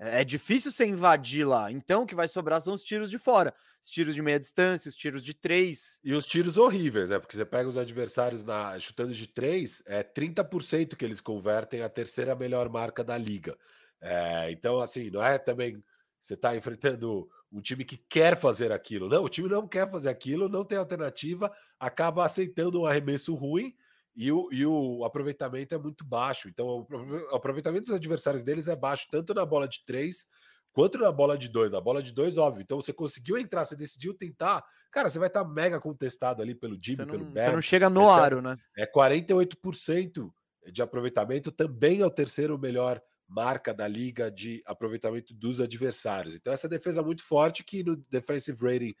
é, 0.00 0.20
é 0.22 0.24
difícil 0.24 0.72
você 0.72 0.84
invadir 0.84 1.46
lá. 1.46 1.70
Então 1.70 2.02
o 2.02 2.06
que 2.06 2.16
vai 2.16 2.26
sobrar 2.26 2.60
são 2.60 2.74
os 2.74 2.82
tiros 2.82 3.08
de 3.08 3.18
fora. 3.18 3.54
Os 3.80 3.88
tiros 3.88 4.16
de 4.16 4.20
meia 4.20 4.36
distância, 4.36 4.88
os 4.88 4.96
tiros 4.96 5.22
de 5.22 5.32
três. 5.32 6.00
E 6.02 6.12
os 6.12 6.26
tiros 6.26 6.58
horríveis, 6.58 7.08
né? 7.08 7.20
Porque 7.20 7.36
você 7.36 7.44
pega 7.44 7.68
os 7.68 7.76
adversários 7.76 8.44
na 8.44 8.76
chutando 8.80 9.14
de 9.14 9.28
três, 9.28 9.80
é 9.86 10.02
30% 10.02 10.96
que 10.96 11.04
eles 11.04 11.20
convertem 11.20 11.82
a 11.82 11.88
terceira 11.88 12.34
melhor 12.34 12.68
marca 12.68 13.04
da 13.04 13.16
liga. 13.16 13.56
É, 14.00 14.50
então, 14.50 14.80
assim, 14.80 15.08
não 15.08 15.22
é 15.22 15.38
também 15.38 15.80
você 16.20 16.34
está 16.34 16.56
enfrentando 16.56 17.28
um 17.52 17.60
time 17.60 17.84
que 17.84 17.96
quer 17.96 18.36
fazer 18.36 18.72
aquilo. 18.72 19.08
Não, 19.08 19.24
o 19.24 19.28
time 19.28 19.48
não 19.48 19.66
quer 19.66 19.90
fazer 19.90 20.08
aquilo, 20.08 20.48
não 20.48 20.64
tem 20.64 20.78
alternativa, 20.78 21.52
acaba 21.78 22.24
aceitando 22.24 22.80
um 22.80 22.86
arremesso 22.86 23.34
ruim 23.34 23.74
e 24.14 24.32
o, 24.32 24.48
e 24.50 24.64
o 24.64 25.04
aproveitamento 25.04 25.74
é 25.74 25.78
muito 25.78 26.04
baixo. 26.04 26.48
Então, 26.48 26.86
o 26.90 27.36
aproveitamento 27.36 27.84
dos 27.84 27.94
adversários 27.94 28.42
deles 28.42 28.66
é 28.66 28.74
baixo, 28.74 29.06
tanto 29.10 29.34
na 29.34 29.44
bola 29.44 29.68
de 29.68 29.84
três 29.84 30.26
quanto 30.72 30.98
na 30.98 31.12
bola 31.12 31.38
de 31.38 31.48
dois. 31.48 31.70
Na 31.70 31.80
bola 31.80 32.02
de 32.02 32.12
dois, 32.12 32.36
óbvio. 32.36 32.62
Então, 32.62 32.80
você 32.80 32.92
conseguiu 32.92 33.38
entrar, 33.38 33.64
você 33.64 33.76
decidiu 33.76 34.14
tentar. 34.14 34.64
Cara, 34.90 35.08
você 35.08 35.18
vai 35.18 35.28
estar 35.28 35.44
tá 35.44 35.50
mega 35.50 35.80
contestado 35.80 36.42
ali 36.42 36.54
pelo 36.54 36.76
Jimmy, 36.80 37.06
pelo 37.06 37.24
Bear. 37.26 37.50
Você 37.50 37.54
não 37.54 37.62
chega 37.62 37.90
no 37.90 38.10
aro, 38.10 38.42
né? 38.42 38.56
É 38.76 38.86
48% 38.86 40.30
de 40.70 40.82
aproveitamento, 40.82 41.52
também 41.52 42.00
é 42.00 42.06
o 42.06 42.10
terceiro 42.10 42.58
melhor 42.58 43.00
marca 43.28 43.74
da 43.74 43.88
liga 43.88 44.30
de 44.30 44.62
aproveitamento 44.64 45.34
dos 45.34 45.60
adversários. 45.60 46.34
Então, 46.36 46.52
essa 46.52 46.68
defesa 46.68 47.02
muito 47.02 47.22
forte 47.22 47.64
que 47.64 47.82
no 47.82 47.96
defensive 47.96 48.58
rating, 48.60 48.94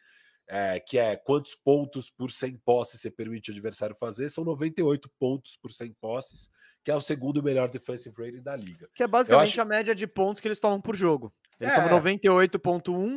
é, 0.48 0.80
que 0.80 0.98
é 0.98 1.16
quantos 1.16 1.54
pontos 1.54 2.10
por 2.10 2.30
100 2.30 2.56
posses 2.58 3.00
você 3.00 3.10
permite 3.10 3.50
o 3.50 3.52
adversário 3.52 3.94
fazer, 3.94 4.28
são 4.28 4.44
98 4.44 5.10
pontos 5.18 5.56
por 5.56 5.70
100 5.70 5.92
posses, 6.00 6.50
que 6.84 6.90
é 6.90 6.94
o 6.94 7.00
segundo 7.00 7.42
melhor 7.42 7.68
defensive 7.68 8.14
rating 8.16 8.42
da 8.42 8.56
liga. 8.56 8.88
Que 8.94 9.02
é 9.02 9.08
basicamente 9.08 9.48
acho... 9.50 9.62
a 9.62 9.64
média 9.64 9.94
de 9.94 10.06
pontos 10.06 10.40
que 10.40 10.48
eles 10.48 10.60
tomam 10.60 10.80
por 10.80 10.96
jogo. 10.96 11.32
Eles 11.60 11.72
é. 11.72 11.76
tomam 11.76 12.00
98.1 12.00 13.16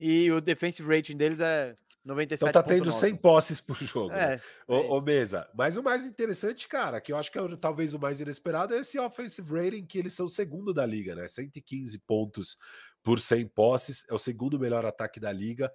e 0.00 0.30
o 0.30 0.40
defensive 0.40 0.88
rating 0.88 1.16
deles 1.16 1.40
é 1.40 1.74
97. 2.04 2.50
Então 2.50 2.62
tá 2.62 2.62
tendo 2.62 2.92
100 2.92 3.16
posses 3.16 3.60
por 3.60 3.76
jogo. 3.76 4.12
É, 4.14 4.36
né? 4.36 4.40
ô, 4.68 4.98
é 4.98 5.00
Mesa. 5.00 5.48
Mas 5.54 5.76
o 5.76 5.82
mais 5.82 6.06
interessante, 6.06 6.68
cara, 6.68 7.00
que 7.00 7.12
eu 7.12 7.16
acho 7.16 7.32
que 7.32 7.38
é 7.38 7.56
talvez 7.56 7.94
o 7.94 7.98
mais 7.98 8.20
inesperado, 8.20 8.74
é 8.74 8.80
esse 8.80 8.98
offensive 8.98 9.50
rating, 9.50 9.86
que 9.86 9.98
eles 9.98 10.12
são 10.12 10.26
o 10.26 10.30
segundo 10.30 10.74
da 10.74 10.84
liga, 10.84 11.14
né? 11.14 11.26
115 11.26 11.98
pontos 12.00 12.58
por 13.02 13.18
100 13.20 13.48
posses, 13.48 14.04
é 14.10 14.14
o 14.14 14.18
segundo 14.18 14.58
melhor 14.58 14.84
ataque 14.84 15.18
da 15.18 15.32
liga. 15.32 15.72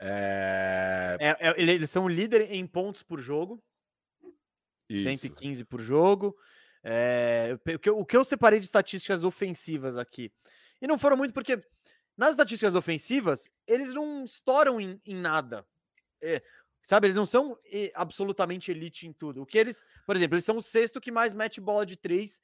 É... 0.00 1.16
É, 1.20 1.48
é, 1.48 1.60
eles 1.60 1.90
são 1.90 2.04
o 2.04 2.08
líder 2.08 2.52
em 2.52 2.66
pontos 2.66 3.02
por 3.02 3.20
jogo. 3.20 3.62
Isso. 4.88 5.04
115 5.04 5.64
por 5.64 5.80
jogo. 5.80 6.36
É, 6.84 7.56
o, 7.74 7.78
que 7.78 7.88
eu, 7.88 7.98
o 7.98 8.04
que 8.04 8.16
eu 8.16 8.24
separei 8.24 8.58
de 8.60 8.66
estatísticas 8.66 9.24
ofensivas 9.24 9.96
aqui. 9.96 10.32
E 10.80 10.86
não 10.86 10.98
foram 10.98 11.16
muito 11.16 11.32
porque 11.32 11.58
nas 12.16 12.30
estatísticas 12.30 12.74
ofensivas, 12.74 13.50
eles 13.66 13.94
não 13.94 14.24
estouram 14.24 14.80
em, 14.80 15.00
em 15.06 15.14
nada. 15.14 15.64
É, 16.22 16.42
sabe, 16.82 17.06
eles 17.06 17.16
não 17.16 17.26
são 17.26 17.58
absolutamente 17.94 18.70
elite 18.70 19.06
em 19.06 19.12
tudo. 19.12 19.42
O 19.42 19.46
que 19.46 19.58
eles, 19.58 19.82
por 20.06 20.16
exemplo, 20.16 20.36
eles 20.36 20.44
são 20.44 20.56
o 20.56 20.62
sexto 20.62 21.00
que 21.00 21.10
mais 21.10 21.34
mete 21.34 21.60
bola 21.60 21.84
de 21.84 21.96
três 21.96 22.40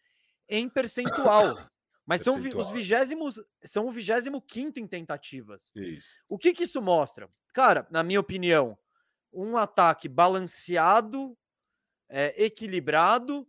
em 0.48 0.68
percentual. 0.68 1.56
Mas 2.04 2.22
são 2.22 2.38
os 2.38 2.70
vigésimos, 2.72 3.38
são 3.62 3.86
o 3.86 3.92
vigésimo 3.92 4.40
quinto 4.40 4.80
em 4.80 4.86
tentativas. 4.86 5.70
Isso. 5.76 6.08
O 6.26 6.38
que, 6.38 6.54
que 6.54 6.64
isso 6.64 6.80
mostra? 6.80 7.28
Cara, 7.52 7.86
na 7.90 8.02
minha 8.02 8.18
opinião, 8.18 8.78
um 9.30 9.58
ataque 9.58 10.08
balanceado, 10.08 11.36
é, 12.08 12.42
equilibrado 12.42 13.46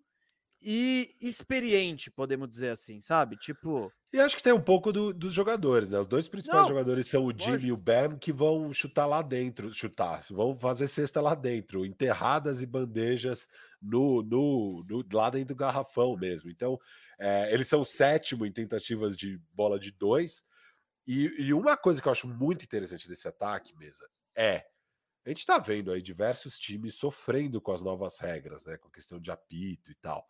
e 0.62 1.16
experiente, 1.22 2.12
podemos 2.12 2.50
dizer 2.50 2.72
assim, 2.72 3.00
sabe? 3.00 3.38
Tipo. 3.38 3.92
E 4.12 4.20
acho 4.20 4.36
que 4.36 4.42
tem 4.42 4.54
um 4.54 4.62
pouco 4.62 4.92
do, 4.92 5.14
dos 5.14 5.34
jogadores, 5.34 5.90
né? 5.90 6.00
Os 6.00 6.08
dois 6.08 6.28
principais 6.28 6.62
Não, 6.62 6.70
jogadores 6.70 7.08
são 7.08 7.26
o 7.26 7.32
Jimmy 7.38 7.68
e 7.68 7.72
o 7.72 7.78
Bam, 7.78 8.18
que 8.18 8.34
vão 8.34 8.74
chutar 8.74 9.06
lá 9.06 9.22
dentro, 9.22 9.72
chutar, 9.72 10.26
vão 10.32 10.56
fazer 10.56 10.88
cesta 10.88 11.22
lá 11.22 11.36
dentro, 11.36 11.86
enterradas 11.86 12.64
e 12.64 12.66
bandejas 12.66 13.48
no, 13.80 14.24
no, 14.24 14.84
no 14.90 15.06
lá 15.14 15.30
dentro 15.30 15.54
do 15.54 15.60
garrafão 15.60 16.16
mesmo. 16.18 16.50
Então, 16.50 16.80
é, 17.20 17.54
eles 17.54 17.68
são 17.68 17.82
o 17.82 17.86
sétimo 17.86 18.48
em 18.48 18.52
tentativas 18.52 19.16
de 19.16 19.40
bola 19.54 19.80
de 19.80 19.92
dois. 19.92 20.44
E, 21.06 21.26
e 21.38 21.54
uma 21.54 21.78
coisa 21.78 22.02
que 22.02 22.08
eu 22.08 22.12
acho 22.12 22.28
muito 22.28 22.66
interessante 22.66 23.08
desse 23.08 23.28
ataque, 23.28 23.78
mesa, 23.78 24.08
é 24.36 24.66
a 25.26 25.30
gente 25.30 25.40
está 25.40 25.60
vendo 25.60 25.92
aí 25.92 26.02
diversos 26.02 26.58
times 26.58 26.96
sofrendo 26.96 27.62
com 27.62 27.72
as 27.72 27.84
novas 27.84 28.20
regras, 28.20 28.66
né? 28.66 28.78
Com 28.78 28.88
a 28.88 28.92
questão 28.92 29.20
de 29.20 29.30
apito 29.30 29.92
e 29.92 29.96
tal. 29.96 30.26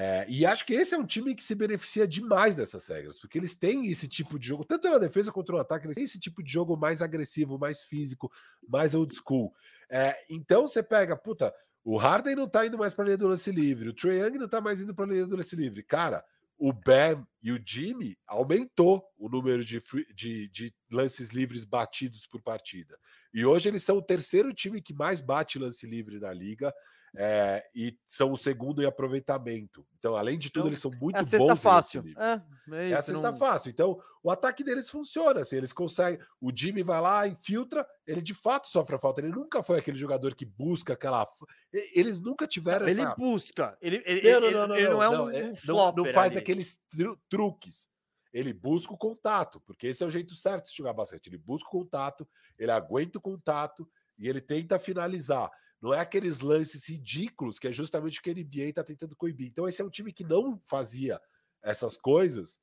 É, 0.00 0.24
e 0.28 0.46
acho 0.46 0.64
que 0.64 0.74
esse 0.74 0.94
é 0.94 0.98
um 0.98 1.04
time 1.04 1.34
que 1.34 1.42
se 1.42 1.56
beneficia 1.56 2.06
demais 2.06 2.54
dessas 2.54 2.86
regras, 2.86 3.18
porque 3.18 3.36
eles 3.36 3.56
têm 3.56 3.90
esse 3.90 4.06
tipo 4.06 4.38
de 4.38 4.46
jogo, 4.46 4.64
tanto 4.64 4.88
na 4.88 4.96
defesa 4.96 5.32
quanto 5.32 5.50
no 5.50 5.58
ataque, 5.58 5.88
eles 5.88 5.96
têm 5.96 6.04
esse 6.04 6.20
tipo 6.20 6.40
de 6.40 6.52
jogo 6.52 6.78
mais 6.78 7.02
agressivo, 7.02 7.58
mais 7.58 7.82
físico, 7.82 8.30
mais 8.68 8.94
old 8.94 9.12
school. 9.12 9.52
É, 9.90 10.14
então 10.30 10.68
você 10.68 10.84
pega, 10.84 11.16
puta, 11.16 11.52
o 11.82 11.96
Harden 11.96 12.36
não 12.36 12.48
tá 12.48 12.64
indo 12.64 12.78
mais 12.78 12.94
para 12.94 13.02
a 13.02 13.06
linha 13.06 13.18
do 13.18 13.26
lance 13.26 13.50
livre, 13.50 13.88
o 13.88 13.92
Trae 13.92 14.20
Young 14.20 14.38
não 14.38 14.48
tá 14.48 14.60
mais 14.60 14.80
indo 14.80 14.94
para 14.94 15.04
a 15.04 15.08
linha 15.08 15.26
do 15.26 15.34
lance 15.34 15.56
livre. 15.56 15.82
Cara, 15.82 16.24
o 16.56 16.72
Bam 16.72 17.26
e 17.42 17.50
o 17.50 17.60
Jimmy 17.66 18.16
aumentou 18.24 19.04
o 19.16 19.28
número 19.28 19.64
de, 19.64 19.82
de, 20.14 20.48
de, 20.48 20.74
lances 20.88 21.30
livres 21.30 21.64
batidos 21.64 22.24
por 22.24 22.40
partida. 22.40 22.96
E 23.34 23.44
hoje 23.44 23.68
eles 23.68 23.82
são 23.82 23.96
o 23.96 24.02
terceiro 24.02 24.54
time 24.54 24.80
que 24.80 24.94
mais 24.94 25.20
bate 25.20 25.58
lance 25.58 25.84
livre 25.88 26.20
na 26.20 26.32
liga 26.32 26.72
é, 27.16 27.64
e 27.74 27.96
são 28.06 28.32
o 28.32 28.36
segundo 28.36 28.82
em 28.82 28.86
aproveitamento. 28.86 29.86
Então, 29.98 30.16
além 30.16 30.38
de 30.38 30.50
tudo, 30.50 30.62
então, 30.62 30.70
eles 30.70 30.80
são 30.80 30.90
muito 31.00 31.16
é 31.16 31.20
a 31.20 31.24
sexta 31.24 31.54
bons. 31.54 31.62
Fácil. 31.62 32.04
É, 32.16 32.32
é, 32.76 32.90
é 32.90 32.94
a 32.94 33.02
sexta 33.02 33.30
não... 33.30 33.38
fácil. 33.38 33.70
Então, 33.70 34.00
o 34.22 34.30
ataque 34.30 34.62
deles 34.62 34.90
funciona. 34.90 35.40
Assim, 35.40 35.56
eles 35.56 35.72
conseguem. 35.72 36.20
O 36.40 36.50
Jimmy 36.54 36.82
vai 36.82 37.00
lá, 37.00 37.26
infiltra, 37.26 37.86
ele 38.06 38.22
de 38.22 38.34
fato 38.34 38.68
sofre 38.68 38.96
a 38.96 38.98
falta. 38.98 39.20
Ele 39.20 39.30
nunca 39.30 39.62
foi 39.62 39.78
aquele 39.78 39.96
jogador 39.96 40.34
que 40.34 40.44
busca 40.44 40.92
aquela. 40.92 41.26
Eles 41.72 42.20
nunca 42.20 42.46
tiveram 42.46 42.86
ele 42.86 43.00
essa. 43.00 43.14
busca. 43.14 43.76
Ele, 43.80 44.02
ele, 44.04 44.32
não, 44.32 44.50
não, 44.50 44.68
não, 44.68 44.76
ele 44.76 44.88
não 44.88 45.02
é 45.02 45.08
um, 45.08 45.30
é, 45.30 45.44
um 45.44 45.56
flopper 45.56 46.04
não, 46.04 46.12
faz 46.12 46.32
ali. 46.32 46.40
aqueles 46.40 46.78
tru 46.90 47.18
truques. 47.28 47.88
Ele 48.32 48.52
busca 48.52 48.92
o 48.92 48.98
contato, 48.98 49.60
porque 49.60 49.86
esse 49.86 50.02
é 50.02 50.06
o 50.06 50.10
jeito 50.10 50.34
certo 50.34 50.70
de 50.70 50.76
jogar 50.76 50.92
basquete. 50.92 51.28
Ele 51.28 51.38
busca 51.38 51.66
o 51.68 51.72
contato, 51.72 52.28
ele 52.58 52.70
aguenta 52.70 53.18
o 53.18 53.22
contato 53.22 53.88
e 54.18 54.28
ele 54.28 54.40
tenta 54.40 54.78
finalizar. 54.78 55.50
Não 55.80 55.94
é 55.94 56.00
aqueles 56.00 56.40
lances 56.40 56.88
ridículos 56.88 57.58
que 57.58 57.68
é 57.68 57.72
justamente 57.72 58.18
o 58.18 58.22
que 58.22 58.30
a 58.30 58.34
NBA 58.34 58.68
está 58.70 58.82
tentando 58.82 59.14
coibir. 59.14 59.46
Então, 59.46 59.68
esse 59.68 59.80
é 59.80 59.84
um 59.84 59.90
time 59.90 60.12
que 60.12 60.24
não 60.24 60.60
fazia 60.66 61.20
essas 61.62 61.96
coisas 61.96 62.60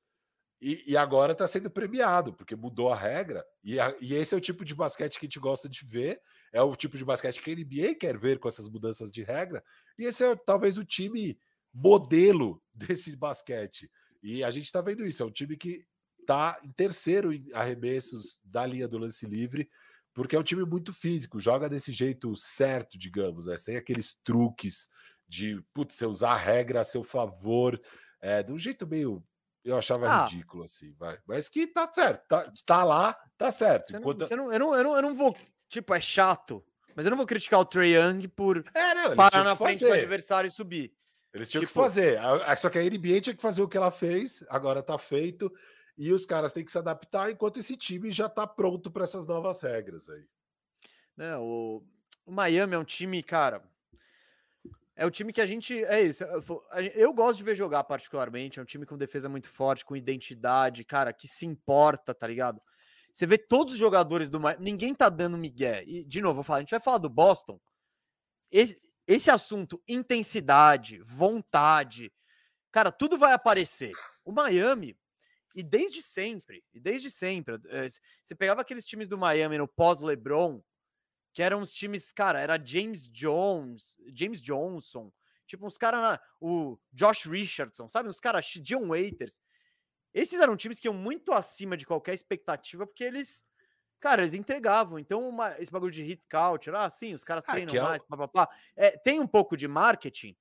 e, 0.61 0.83
e 0.87 0.97
agora 0.97 1.33
está 1.33 1.47
sendo 1.47 1.69
premiado, 1.69 2.33
porque 2.33 2.55
mudou 2.55 2.91
a 2.91 2.95
regra. 2.95 3.45
E, 3.63 3.79
a, 3.79 3.95
e, 3.99 4.15
esse 4.15 4.33
é 4.33 4.37
o 4.37 4.41
tipo 4.41 4.63
de 4.63 4.73
basquete 4.73 5.19
que 5.19 5.25
a 5.25 5.27
gente 5.27 5.39
gosta 5.39 5.67
de 5.67 5.85
ver. 5.85 6.21
É 6.51 6.61
o 6.61 6.75
tipo 6.75 6.97
de 6.97 7.05
basquete 7.05 7.41
que 7.41 7.51
a 7.51 7.55
NBA 7.55 7.95
quer 7.99 8.17
ver 8.17 8.39
com 8.39 8.47
essas 8.47 8.69
mudanças 8.69 9.11
de 9.11 9.21
regra. 9.23 9.63
E 9.99 10.05
esse 10.05 10.23
é 10.23 10.35
talvez 10.35 10.77
o 10.77 10.85
time 10.85 11.37
modelo 11.73 12.61
desse 12.73 13.15
basquete. 13.15 13.91
E 14.23 14.43
a 14.43 14.51
gente 14.51 14.65
está 14.65 14.81
vendo 14.81 15.05
isso. 15.05 15.21
É 15.21 15.25
um 15.25 15.31
time 15.31 15.57
que 15.57 15.85
está 16.21 16.59
em 16.63 16.71
terceiro 16.71 17.31
em 17.31 17.47
arremessos 17.53 18.39
da 18.43 18.65
linha 18.65 18.87
do 18.87 18.97
lance 18.97 19.25
livre 19.27 19.69
porque 20.15 20.35
é 20.35 20.39
um 20.39 20.43
time 20.43 20.63
muito 20.63 20.93
físico, 20.93 21.41
joga 21.41 21.69
desse 21.69 21.91
jeito 21.91 22.33
certo, 22.37 22.97
digamos, 22.97 23.47
né? 23.47 23.57
sem 23.57 23.75
aqueles 23.75 24.15
truques 24.23 24.87
de 25.27 25.61
putz, 25.73 25.95
você 25.95 26.05
usar 26.05 26.31
a 26.31 26.37
regra 26.37 26.79
a 26.79 26.85
seu 26.85 27.03
favor, 27.03 27.79
é, 28.21 28.41
de 28.41 28.53
um 28.53 28.57
jeito 28.57 28.87
meio. 28.87 29.21
Eu 29.63 29.77
achava 29.77 30.07
ah. 30.07 30.25
ridículo, 30.25 30.63
assim, 30.63 30.93
vai. 30.93 31.19
Mas 31.27 31.49
que 31.49 31.67
tá 31.67 31.91
certo, 31.91 32.25
tá, 32.27 32.51
tá 32.65 32.83
lá, 32.83 33.17
tá 33.37 33.51
certo. 33.51 33.91
Você 33.91 33.97
Enquanto... 33.97 34.19
não, 34.19 34.27
você 34.27 34.35
não, 34.35 34.53
eu, 34.53 34.59
não, 34.59 34.75
eu, 34.75 34.83
não, 34.83 34.95
eu 34.95 35.01
não 35.01 35.15
vou. 35.15 35.35
Tipo, 35.67 35.93
é 35.93 35.99
chato, 35.99 36.63
mas 36.95 37.05
eu 37.05 37.09
não 37.09 37.17
vou 37.17 37.25
criticar 37.25 37.59
o 37.59 37.65
Trey 37.65 37.97
Young 37.97 38.27
por 38.29 38.63
é, 38.73 38.93
não, 38.93 39.15
parar 39.15 39.43
na 39.43 39.55
frente 39.55 39.79
fazer. 39.79 39.91
do 39.91 39.99
adversário 39.99 40.47
e 40.47 40.51
subir. 40.51 40.93
Eles 41.33 41.49
tinham 41.49 41.61
tipo... 41.61 41.73
que 41.73 41.79
fazer. 41.79 42.17
Só 42.61 42.69
que 42.69 42.79
a 42.79 42.83
NBA 42.83 43.19
tinha 43.19 43.35
que 43.35 43.41
fazer 43.41 43.61
o 43.61 43.67
que 43.67 43.75
ela 43.75 43.91
fez, 43.91 44.45
agora 44.47 44.81
tá 44.81 44.97
feito 44.97 45.51
e 45.97 46.11
os 46.11 46.25
caras 46.25 46.51
têm 46.51 46.65
que 46.65 46.71
se 46.71 46.77
adaptar 46.77 47.31
enquanto 47.31 47.57
esse 47.57 47.77
time 47.77 48.11
já 48.11 48.25
está 48.25 48.45
pronto 48.45 48.91
para 48.91 49.03
essas 49.03 49.25
novas 49.25 49.61
regras 49.61 50.09
aí. 50.09 50.25
Não, 51.15 51.43
o, 51.43 51.83
o 52.25 52.31
Miami 52.31 52.75
é 52.75 52.77
um 52.77 52.83
time, 52.83 53.23
cara. 53.23 53.63
É 54.95 55.05
o 55.05 55.11
time 55.11 55.33
que 55.33 55.41
a 55.41 55.45
gente. 55.45 55.83
É 55.85 56.01
isso. 56.01 56.23
Eu, 56.23 56.43
eu, 56.93 57.13
gosto 57.13 57.37
de 57.37 57.43
ver 57.43 57.55
jogar, 57.55 57.83
particularmente. 57.83 58.59
É 58.59 58.61
um 58.61 58.65
time 58.65 58.85
com 58.85 58.97
defesa 58.97 59.27
muito 59.27 59.49
forte, 59.49 59.83
com 59.83 59.95
identidade, 59.95 60.85
cara, 60.85 61.11
que 61.11 61.27
se 61.27 61.45
importa, 61.45 62.13
tá 62.13 62.25
ligado? 62.25 62.61
Você 63.11 63.25
vê 63.25 63.37
todos 63.37 63.73
os 63.73 63.79
jogadores 63.79 64.29
do 64.29 64.39
Miami. 64.39 64.63
Ninguém 64.63 64.95
tá 64.95 65.09
dando 65.09 65.37
migué. 65.37 65.83
E, 65.85 66.03
de 66.03 66.21
novo, 66.21 66.35
vou 66.35 66.43
falar, 66.43 66.59
a 66.59 66.61
gente 66.61 66.71
vai 66.71 66.79
falar 66.79 66.97
do 66.97 67.09
Boston. 67.09 67.59
Esse, 68.49 68.81
esse 69.05 69.29
assunto, 69.29 69.81
intensidade, 69.87 71.01
vontade, 71.01 72.11
cara, 72.71 72.91
tudo 72.91 73.17
vai 73.17 73.33
aparecer. 73.33 73.91
O 74.23 74.31
Miami, 74.31 74.97
e 75.55 75.63
desde 75.63 76.01
sempre, 76.01 76.63
e 76.73 76.79
desde 76.81 77.09
sempre, 77.09 77.55
eh, 77.69 77.87
você 78.21 78.35
pegava 78.35 78.59
aqueles 78.59 78.85
times 78.85 79.07
do 79.07 79.17
Miami 79.17 79.57
no 79.57 79.67
pós-LeBron, 79.67 80.61
que 81.31 81.41
eram 81.41 81.61
os 81.61 81.71
times, 81.71 82.11
cara, 82.11 82.41
era 82.41 82.63
James 82.63 83.07
Jones, 83.07 83.97
James 84.13 84.41
Johnson, 84.41 85.11
tipo 85.47 85.65
uns 85.65 85.77
caras, 85.77 86.19
o 86.41 86.77
Josh 86.91 87.25
Richardson, 87.25 87.87
sabe? 87.87 88.09
Os 88.09 88.19
caras, 88.19 88.45
John 88.45 88.89
Waiters. 88.89 89.41
Esses 90.13 90.39
eram 90.39 90.57
times 90.57 90.79
que 90.79 90.87
iam 90.87 90.93
muito 90.93 91.31
acima 91.31 91.77
de 91.77 91.85
qualquer 91.85 92.13
expectativa, 92.13 92.85
porque 92.85 93.03
eles, 93.03 93.45
cara, 93.99 94.21
eles 94.21 94.33
entregavam. 94.33 94.99
Então, 94.99 95.27
uma, 95.27 95.59
esse 95.59 95.71
bagulho 95.71 95.91
de 95.91 96.03
hit 96.03 96.23
culture, 96.29 96.75
ah, 96.75 96.89
sim, 96.89 97.13
os 97.13 97.23
caras 97.23 97.43
ah, 97.47 97.51
treinam 97.51 97.83
mais, 97.83 98.01
é... 98.01 98.05
papapá. 98.05 98.49
É, 98.75 98.91
tem 98.97 99.19
um 99.19 99.27
pouco 99.27 99.55
de 99.55 99.67
marketing, 99.67 100.35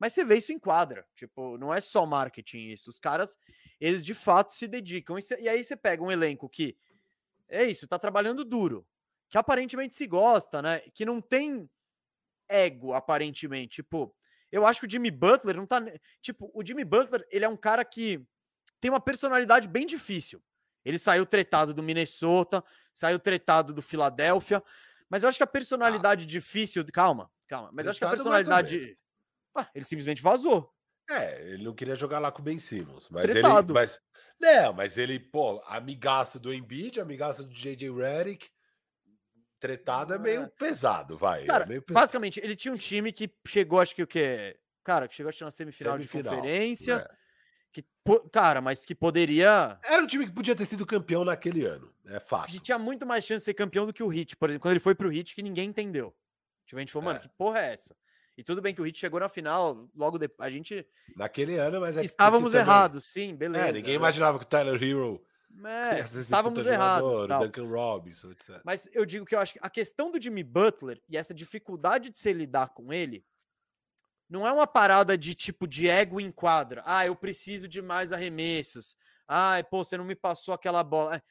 mas 0.00 0.14
você 0.14 0.24
vê 0.24 0.38
isso 0.38 0.50
em 0.50 0.58
quadra. 0.58 1.06
Tipo, 1.14 1.58
não 1.58 1.72
é 1.72 1.80
só 1.80 2.06
marketing 2.06 2.70
isso. 2.70 2.88
Os 2.88 2.98
caras, 2.98 3.38
eles 3.78 4.02
de 4.02 4.14
fato 4.14 4.54
se 4.54 4.66
dedicam. 4.66 5.18
E, 5.18 5.22
cê, 5.22 5.38
e 5.38 5.48
aí 5.48 5.62
você 5.62 5.76
pega 5.76 6.02
um 6.02 6.10
elenco 6.10 6.48
que 6.48 6.74
é 7.48 7.64
isso, 7.64 7.86
tá 7.86 7.98
trabalhando 7.98 8.44
duro, 8.44 8.86
que 9.28 9.36
aparentemente 9.36 9.94
se 9.94 10.06
gosta, 10.06 10.62
né? 10.62 10.80
Que 10.94 11.04
não 11.04 11.20
tem 11.20 11.68
ego, 12.48 12.94
aparentemente. 12.94 13.82
Tipo, 13.82 14.14
eu 14.50 14.66
acho 14.66 14.80
que 14.80 14.86
o 14.86 14.90
Jimmy 14.90 15.10
Butler 15.10 15.56
não 15.56 15.66
tá. 15.66 15.80
Tipo, 16.22 16.50
o 16.54 16.64
Jimmy 16.64 16.84
Butler, 16.84 17.26
ele 17.30 17.44
é 17.44 17.48
um 17.48 17.56
cara 17.56 17.84
que 17.84 18.24
tem 18.80 18.90
uma 18.90 19.00
personalidade 19.00 19.68
bem 19.68 19.86
difícil. 19.86 20.42
Ele 20.82 20.98
saiu 20.98 21.26
tretado 21.26 21.74
do 21.74 21.82
Minnesota, 21.82 22.64
saiu 22.94 23.18
tretado 23.18 23.74
do 23.74 23.82
Filadélfia, 23.82 24.62
mas 25.10 25.22
eu 25.22 25.28
acho 25.28 25.38
que 25.38 25.42
a 25.42 25.44
ah. 25.44 25.48
personalidade 25.48 26.24
ah. 26.24 26.28
difícil. 26.28 26.84
Calma, 26.92 27.30
calma. 27.46 27.70
Mas 27.72 27.84
eu 27.84 27.90
acho 27.90 27.98
que 27.98 28.04
a 28.06 28.10
personalidade. 28.10 28.96
Ah, 29.56 29.68
ele 29.74 29.84
simplesmente 29.84 30.22
vazou. 30.22 30.72
É, 31.10 31.42
ele 31.50 31.64
não 31.64 31.74
queria 31.74 31.94
jogar 31.94 32.20
lá 32.20 32.30
com 32.30 32.40
o 32.40 32.44
Ben 32.44 32.58
Simmons, 32.58 33.08
mas 33.10 33.30
Tretado. 33.30 33.72
ele, 33.72 33.72
mas 33.72 34.00
não, 34.40 34.72
mas 34.72 34.96
ele, 34.96 35.20
pô, 35.20 35.62
amigaço 35.66 36.40
do 36.40 36.52
Embiid, 36.54 36.98
amigaço 36.98 37.44
do 37.44 37.52
JJ 37.52 37.90
Redick, 37.92 38.48
tretado 39.60 40.14
é 40.14 40.18
meio 40.18 40.48
pesado, 40.58 41.18
vai. 41.18 41.44
Cara, 41.44 41.64
é 41.64 41.66
meio 41.66 41.82
pesado. 41.82 42.00
basicamente, 42.00 42.40
ele 42.40 42.56
tinha 42.56 42.72
um 42.72 42.78
time 42.78 43.12
que 43.12 43.30
chegou, 43.46 43.78
acho 43.78 43.94
que 43.94 44.02
o 44.02 44.06
que 44.06 44.56
cara, 44.82 45.06
que 45.06 45.14
chegou 45.14 45.28
acho, 45.28 45.44
na 45.44 45.50
semifinal, 45.50 45.98
semifinal 45.98 46.22
de 46.22 46.30
conferência, 46.30 46.94
é. 46.94 47.14
que, 47.70 47.84
cara, 48.32 48.62
mas 48.62 48.86
que 48.86 48.94
poderia 48.94 49.78
Era 49.84 50.02
um 50.02 50.06
time 50.06 50.24
que 50.26 50.32
podia 50.32 50.56
ter 50.56 50.64
sido 50.64 50.86
campeão 50.86 51.22
naquele 51.22 51.64
ano, 51.66 51.92
é 52.06 52.18
fácil. 52.18 52.52
Que 52.52 52.64
tinha 52.64 52.78
muito 52.78 53.04
mais 53.04 53.24
chance 53.26 53.42
de 53.42 53.44
ser 53.44 53.54
campeão 53.54 53.84
do 53.84 53.92
que 53.92 54.02
o 54.02 54.10
Heat, 54.10 54.36
por 54.36 54.48
exemplo, 54.48 54.62
quando 54.62 54.72
ele 54.72 54.80
foi 54.80 54.94
pro 54.94 55.12
Heat 55.12 55.34
que 55.34 55.42
ninguém 55.42 55.68
entendeu. 55.68 56.16
Tipo, 56.64 56.78
a 56.78 56.80
gente 56.80 56.92
falou, 56.92 57.10
é. 57.10 57.12
mano, 57.12 57.20
que 57.20 57.28
porra 57.36 57.58
é 57.60 57.72
essa? 57.74 57.94
E 58.40 58.42
tudo 58.42 58.62
bem 58.62 58.74
que 58.74 58.80
o 58.80 58.84
Hit 58.84 58.98
chegou 58.98 59.20
na 59.20 59.28
final, 59.28 59.86
logo 59.94 60.16
depois. 60.16 60.46
A 60.46 60.50
gente. 60.50 60.86
Naquele 61.14 61.58
ano, 61.58 61.78
mas. 61.78 61.94
É 61.98 62.02
estávamos 62.02 62.54
errados, 62.54 63.04
sim, 63.04 63.34
beleza. 63.34 63.68
É, 63.68 63.72
ninguém 63.72 63.94
imaginava 63.94 64.38
que 64.38 64.46
o 64.46 64.48
Tyler 64.48 64.82
Hero. 64.82 65.22
É, 65.62 66.00
estávamos 66.18 66.64
errados. 66.64 67.28
Duncan 67.28 67.68
Robinson, 67.68 68.30
etc. 68.30 68.62
Mas 68.64 68.88
eu 68.94 69.04
digo 69.04 69.26
que 69.26 69.34
eu 69.34 69.40
acho 69.40 69.52
que 69.52 69.58
a 69.60 69.68
questão 69.68 70.10
do 70.10 70.18
Jimmy 70.18 70.42
Butler 70.42 71.02
e 71.06 71.18
essa 71.18 71.34
dificuldade 71.34 72.08
de 72.08 72.16
se 72.16 72.32
lidar 72.32 72.70
com 72.70 72.90
ele 72.94 73.22
não 74.26 74.46
é 74.46 74.52
uma 74.54 74.66
parada 74.66 75.18
de 75.18 75.34
tipo 75.34 75.68
de 75.68 75.86
ego 75.86 76.18
em 76.18 76.32
quadra. 76.32 76.82
Ah, 76.86 77.04
eu 77.04 77.14
preciso 77.14 77.68
de 77.68 77.82
mais 77.82 78.10
arremessos. 78.10 78.96
Ah, 79.28 79.62
pô, 79.70 79.84
você 79.84 79.98
não 79.98 80.04
me 80.06 80.14
passou 80.14 80.54
aquela 80.54 80.82
bola. 80.82 81.16
É, 81.16 81.22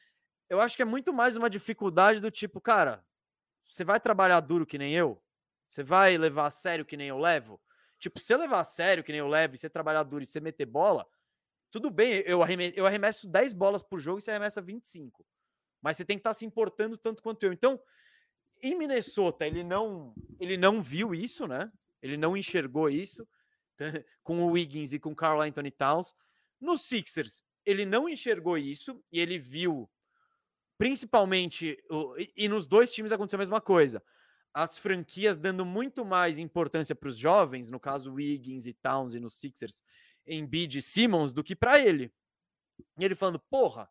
eu 0.47 0.61
acho 0.61 0.75
que 0.75 0.83
é 0.83 0.85
muito 0.85 1.11
mais 1.11 1.35
uma 1.35 1.49
dificuldade 1.49 2.19
do 2.19 2.29
tipo, 2.29 2.61
cara, 2.61 3.03
você 3.67 3.83
vai 3.83 3.99
trabalhar 3.99 4.41
duro 4.41 4.63
que 4.63 4.77
nem 4.77 4.93
eu? 4.93 5.19
Você 5.69 5.83
vai 5.83 6.17
levar 6.17 6.47
a 6.47 6.51
sério 6.51 6.83
que 6.83 6.97
nem 6.97 7.07
eu 7.07 7.19
levo? 7.19 7.61
Tipo, 7.99 8.19
se 8.19 8.33
eu 8.33 8.39
levar 8.39 8.61
a 8.61 8.63
sério 8.63 9.03
que 9.03 9.11
nem 9.11 9.19
eu 9.19 9.27
levo 9.27 9.53
e 9.53 9.57
você 9.57 9.69
trabalhar 9.69 10.01
duro 10.01 10.23
e 10.23 10.25
você 10.25 10.39
meter 10.39 10.65
bola, 10.65 11.07
tudo 11.69 11.91
bem, 11.91 12.23
eu 12.25 12.41
arremesso, 12.41 12.73
eu 12.75 12.87
arremesso 12.87 13.27
10 13.27 13.53
bolas 13.53 13.83
por 13.83 13.99
jogo 13.99 14.17
e 14.17 14.21
você 14.23 14.31
arremessa 14.31 14.61
25. 14.61 15.23
Mas 15.79 15.95
você 15.95 16.03
tem 16.03 16.17
que 16.17 16.21
estar 16.21 16.31
tá 16.31 16.33
se 16.33 16.43
importando 16.43 16.97
tanto 16.97 17.21
quanto 17.21 17.43
eu. 17.43 17.53
Então, 17.53 17.79
em 18.63 18.75
Minnesota, 18.75 19.45
ele 19.45 19.63
não, 19.63 20.15
ele 20.39 20.57
não 20.57 20.81
viu 20.81 21.13
isso, 21.13 21.47
né? 21.47 21.71
Ele 22.01 22.17
não 22.17 22.35
enxergou 22.35 22.89
isso 22.89 23.27
com 24.23 24.41
o 24.41 24.51
Wiggins 24.51 24.91
e 24.91 24.99
com 24.99 25.11
o 25.11 25.15
Carl 25.15 25.41
Anthony 25.41 25.69
Towns. 25.69 26.15
No 26.59 26.77
Sixers, 26.77 27.43
ele 27.63 27.85
não 27.85 28.09
enxergou 28.09 28.57
isso 28.57 29.03
e 29.11 29.19
ele 29.19 29.37
viu 29.37 29.87
principalmente 30.79 31.77
e 32.35 32.47
nos 32.47 32.65
dois 32.65 32.91
times 32.91 33.11
aconteceu 33.11 33.37
a 33.37 33.39
mesma 33.39 33.61
coisa 33.61 34.01
as 34.53 34.77
franquias 34.77 35.37
dando 35.37 35.65
muito 35.65 36.03
mais 36.03 36.37
importância 36.37 36.95
para 36.95 37.09
os 37.09 37.17
jovens, 37.17 37.69
no 37.69 37.79
caso 37.79 38.13
Wiggins 38.13 38.65
e 38.65 38.73
Towns 38.73 39.13
e 39.13 39.19
nos 39.19 39.39
Sixers, 39.39 39.83
em 40.25 40.45
bid 40.45 40.81
Simmons, 40.81 41.33
do 41.33 41.43
que 41.43 41.55
para 41.55 41.79
ele. 41.79 42.11
E 42.97 43.05
ele 43.05 43.15
falando, 43.15 43.39
porra, 43.39 43.89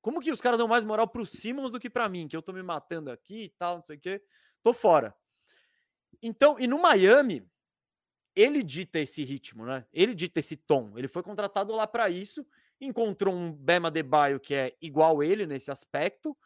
como 0.00 0.20
que 0.20 0.30
os 0.30 0.40
caras 0.40 0.58
dão 0.58 0.68
mais 0.68 0.84
moral 0.84 1.08
para 1.08 1.22
o 1.22 1.26
Simmons 1.26 1.72
do 1.72 1.80
que 1.80 1.90
para 1.90 2.08
mim, 2.08 2.28
que 2.28 2.36
eu 2.36 2.42
tô 2.42 2.52
me 2.52 2.62
matando 2.62 3.10
aqui 3.10 3.44
e 3.44 3.48
tal, 3.50 3.76
não 3.76 3.82
sei 3.82 3.96
o 3.96 4.00
quê, 4.00 4.22
tô 4.62 4.72
fora. 4.72 5.14
Então, 6.22 6.58
e 6.58 6.66
no 6.66 6.80
Miami, 6.80 7.44
ele 8.34 8.62
dita 8.62 9.00
esse 9.00 9.24
ritmo, 9.24 9.64
né? 9.64 9.86
Ele 9.92 10.14
dita 10.14 10.40
esse 10.40 10.56
tom. 10.56 10.96
Ele 10.96 11.08
foi 11.08 11.22
contratado 11.22 11.72
lá 11.74 11.86
para 11.86 12.08
isso, 12.08 12.46
encontrou 12.80 13.34
um 13.34 13.52
Bema 13.52 13.90
Debaio 13.90 14.38
que 14.38 14.54
é 14.54 14.76
igual 14.80 15.22
ele 15.22 15.46
nesse 15.46 15.70
aspecto, 15.70 16.36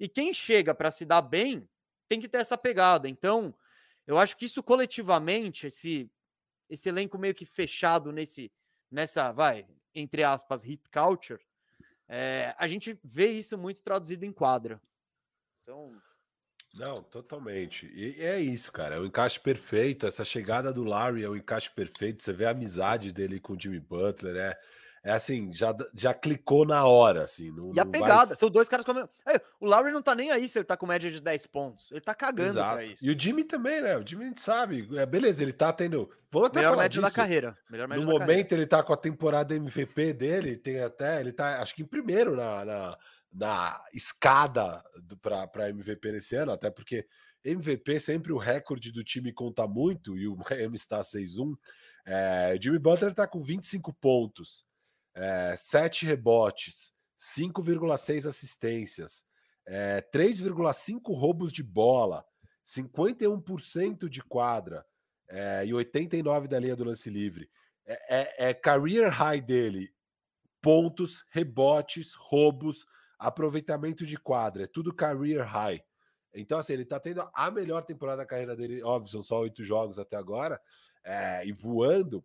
e 0.00 0.08
quem 0.08 0.32
chega 0.32 0.74
para 0.74 0.90
se 0.90 1.04
dar 1.04 1.22
bem 1.22 1.68
tem 2.08 2.20
que 2.20 2.28
ter 2.28 2.38
essa 2.38 2.56
pegada. 2.56 3.08
Então, 3.08 3.54
eu 4.06 4.18
acho 4.18 4.36
que 4.36 4.46
isso 4.46 4.62
coletivamente, 4.62 5.66
esse, 5.66 6.10
esse 6.68 6.88
elenco 6.88 7.18
meio 7.18 7.34
que 7.34 7.44
fechado 7.44 8.10
nesse, 8.10 8.50
nessa, 8.90 9.30
vai, 9.32 9.66
entre 9.94 10.24
aspas, 10.24 10.64
hit 10.64 10.88
culture, 10.90 11.40
é, 12.08 12.54
a 12.58 12.66
gente 12.66 12.98
vê 13.04 13.28
isso 13.28 13.58
muito 13.58 13.82
traduzido 13.82 14.24
em 14.24 14.32
quadra. 14.32 14.80
Então. 15.62 15.94
Não, 16.74 17.02
totalmente. 17.02 17.86
E 17.94 18.22
é 18.22 18.40
isso, 18.40 18.72
cara. 18.72 18.96
É 18.96 18.98
o 18.98 19.06
encaixe 19.06 19.38
perfeito. 19.38 20.06
Essa 20.06 20.24
chegada 20.24 20.72
do 20.72 20.84
Larry 20.84 21.24
é 21.24 21.28
o 21.28 21.36
encaixe 21.36 21.70
perfeito. 21.70 22.22
Você 22.22 22.32
vê 22.32 22.46
a 22.46 22.50
amizade 22.50 23.12
dele 23.12 23.40
com 23.40 23.54
o 23.54 23.60
Jimmy 23.60 23.80
Butler. 23.80 24.36
É, 24.36 24.58
é 25.02 25.12
assim, 25.12 25.52
já, 25.52 25.74
já 25.94 26.12
clicou 26.12 26.66
na 26.66 26.84
hora, 26.84 27.24
assim. 27.24 27.50
Não, 27.50 27.72
e 27.74 27.80
a 27.80 27.86
pegada, 27.86 28.26
vai... 28.26 28.36
são 28.36 28.50
dois 28.50 28.68
caras 28.68 28.84
como. 28.84 29.00
É, 29.26 29.40
o 29.60 29.66
Lowry 29.66 29.92
não 29.92 30.02
tá 30.02 30.14
nem 30.14 30.30
aí 30.30 30.48
se 30.48 30.58
ele 30.58 30.64
tá 30.64 30.76
com 30.76 30.86
média 30.86 31.10
de 31.10 31.20
10 31.20 31.46
pontos. 31.46 31.90
Ele 31.90 32.00
tá 32.00 32.14
cagando 32.14 32.50
Exato. 32.50 32.74
pra 32.74 32.84
isso. 32.84 33.04
E 33.04 33.10
o 33.10 33.18
Jimmy 33.18 33.44
também, 33.44 33.80
né? 33.80 33.96
O 33.96 34.06
Jimmy 34.06 34.24
a 34.24 34.28
gente 34.28 34.42
sabe. 34.42 34.88
É, 34.96 35.06
beleza, 35.06 35.42
ele 35.42 35.52
tá 35.52 35.72
tendo. 35.72 36.10
Vamos 36.30 36.48
até 36.48 36.60
Melhor 36.60 36.70
falar 36.70 36.82
média 36.82 37.00
disso. 37.00 37.14
da 37.14 37.22
carreira. 37.22 37.58
Melhor 37.70 37.88
média 37.88 38.04
no 38.04 38.10
momento 38.10 38.26
carreira. 38.26 38.54
ele 38.54 38.66
tá 38.66 38.82
com 38.82 38.92
a 38.92 38.96
temporada 38.96 39.54
MVP 39.54 40.12
dele, 40.12 40.56
tem 40.56 40.80
até. 40.80 41.20
Ele 41.20 41.32
tá, 41.32 41.62
acho 41.62 41.74
que 41.74 41.82
em 41.82 41.86
primeiro 41.86 42.36
na, 42.36 42.64
na, 42.64 42.98
na 43.32 43.84
escada 43.94 44.82
do, 45.02 45.16
pra, 45.16 45.46
pra 45.46 45.70
MVP 45.70 46.12
nesse 46.12 46.36
ano, 46.36 46.52
até 46.52 46.70
porque 46.70 47.06
MVP, 47.44 47.98
sempre 48.00 48.32
o 48.32 48.38
recorde 48.38 48.92
do 48.92 49.04
time 49.04 49.32
conta 49.32 49.66
muito, 49.66 50.16
e 50.16 50.26
o 50.26 50.36
Miami 50.50 50.76
está 50.76 51.00
6-1. 51.00 51.54
É, 52.04 52.56
Jimmy 52.60 52.78
Butler 52.78 53.10
está 53.10 53.26
com 53.26 53.40
25 53.40 53.92
pontos, 53.94 54.64
é, 55.18 55.56
7 55.56 56.06
rebotes, 56.06 56.92
5,6 57.18 58.26
assistências, 58.26 59.24
é, 59.66 60.00
3,5 60.00 61.12
roubos 61.12 61.52
de 61.52 61.62
bola, 61.62 62.24
51% 62.64 64.08
de 64.08 64.22
quadra 64.22 64.86
é, 65.28 65.66
e 65.66 65.70
89% 65.70 66.46
da 66.46 66.60
linha 66.60 66.76
do 66.76 66.84
lance 66.84 67.10
livre. 67.10 67.50
É, 67.84 68.46
é, 68.46 68.50
é 68.50 68.54
career 68.54 69.10
high 69.10 69.40
dele. 69.40 69.92
Pontos, 70.62 71.24
rebotes, 71.30 72.14
roubos, 72.14 72.86
aproveitamento 73.18 74.06
de 74.06 74.16
quadra. 74.16 74.64
É 74.64 74.66
tudo 74.66 74.94
career 74.94 75.44
high. 75.44 75.82
Então, 76.34 76.58
assim, 76.58 76.74
ele 76.74 76.84
tá 76.84 77.00
tendo 77.00 77.28
a 77.34 77.50
melhor 77.50 77.82
temporada 77.82 78.18
da 78.18 78.26
carreira 78.26 78.54
dele. 78.54 78.82
Óbvio, 78.82 79.10
são 79.10 79.22
só 79.22 79.40
oito 79.40 79.64
jogos 79.64 79.98
até 79.98 80.16
agora. 80.16 80.60
E 81.44 81.52
voando. 81.52 82.22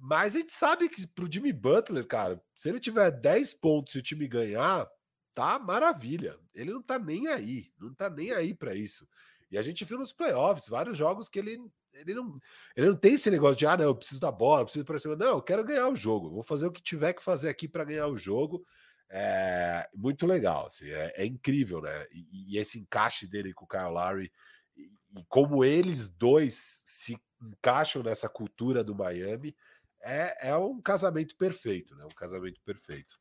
Mas 0.00 0.34
a 0.34 0.40
gente 0.40 0.52
sabe 0.52 0.88
que 0.88 1.06
pro 1.06 1.30
Jimmy 1.30 1.52
Butler, 1.52 2.06
cara, 2.06 2.42
se 2.54 2.68
ele 2.68 2.78
tiver 2.78 3.10
10 3.10 3.54
pontos 3.54 3.94
e 3.94 3.98
o 3.98 4.02
time 4.02 4.28
ganhar, 4.28 4.86
tá 5.34 5.58
maravilha. 5.58 6.38
Ele 6.54 6.72
não 6.72 6.82
tá 6.82 6.98
nem 6.98 7.28
aí. 7.28 7.72
Não 7.78 7.94
tá 7.94 8.10
nem 8.10 8.32
aí 8.32 8.54
para 8.54 8.74
isso. 8.74 9.08
E 9.50 9.56
a 9.56 9.62
gente 9.62 9.84
viu 9.84 9.98
nos 9.98 10.12
playoffs 10.12 10.68
vários 10.68 10.98
jogos 10.98 11.28
que 11.28 11.38
ele 11.38 11.58
ele 11.94 12.14
não, 12.14 12.38
ele 12.76 12.88
não 12.88 12.96
tem 12.96 13.14
esse 13.14 13.30
negócio 13.30 13.56
de, 13.56 13.66
ah, 13.66 13.76
não, 13.76 13.86
eu 13.86 13.94
preciso 13.94 14.20
da 14.20 14.30
bola, 14.30 14.60
eu 14.60 14.64
preciso 14.66 14.84
para 14.84 14.98
cima. 14.98 15.16
Não, 15.16 15.36
eu 15.36 15.42
quero 15.42 15.64
ganhar 15.64 15.88
o 15.88 15.96
jogo, 15.96 16.30
vou 16.30 16.42
fazer 16.42 16.66
o 16.66 16.70
que 16.70 16.82
tiver 16.82 17.12
que 17.12 17.22
fazer 17.22 17.48
aqui 17.48 17.66
para 17.66 17.84
ganhar 17.84 18.06
o 18.06 18.16
jogo. 18.16 18.64
É 19.10 19.88
muito 19.94 20.26
legal, 20.26 20.66
assim, 20.66 20.86
é, 20.86 21.14
é 21.16 21.26
incrível, 21.26 21.80
né? 21.80 22.06
E, 22.12 22.54
e, 22.54 22.58
esse 22.58 22.78
encaixe 22.78 23.26
dele 23.26 23.54
com 23.54 23.64
o 23.64 23.68
Kyle 23.68 23.90
Lowry 23.90 24.30
e, 24.76 24.82
e, 25.16 25.24
como 25.28 25.64
eles 25.64 26.10
dois 26.10 26.82
se 26.84 27.18
encaixam 27.40 28.02
nessa 28.02 28.28
cultura 28.28 28.82
do 28.82 28.94
Miami 28.94 29.54
é, 30.00 30.50
é 30.50 30.56
um 30.56 30.80
casamento 30.80 31.36
perfeito, 31.36 31.94
né? 31.96 32.04
Um 32.04 32.14
casamento 32.14 32.60
perfeito. 32.62 33.18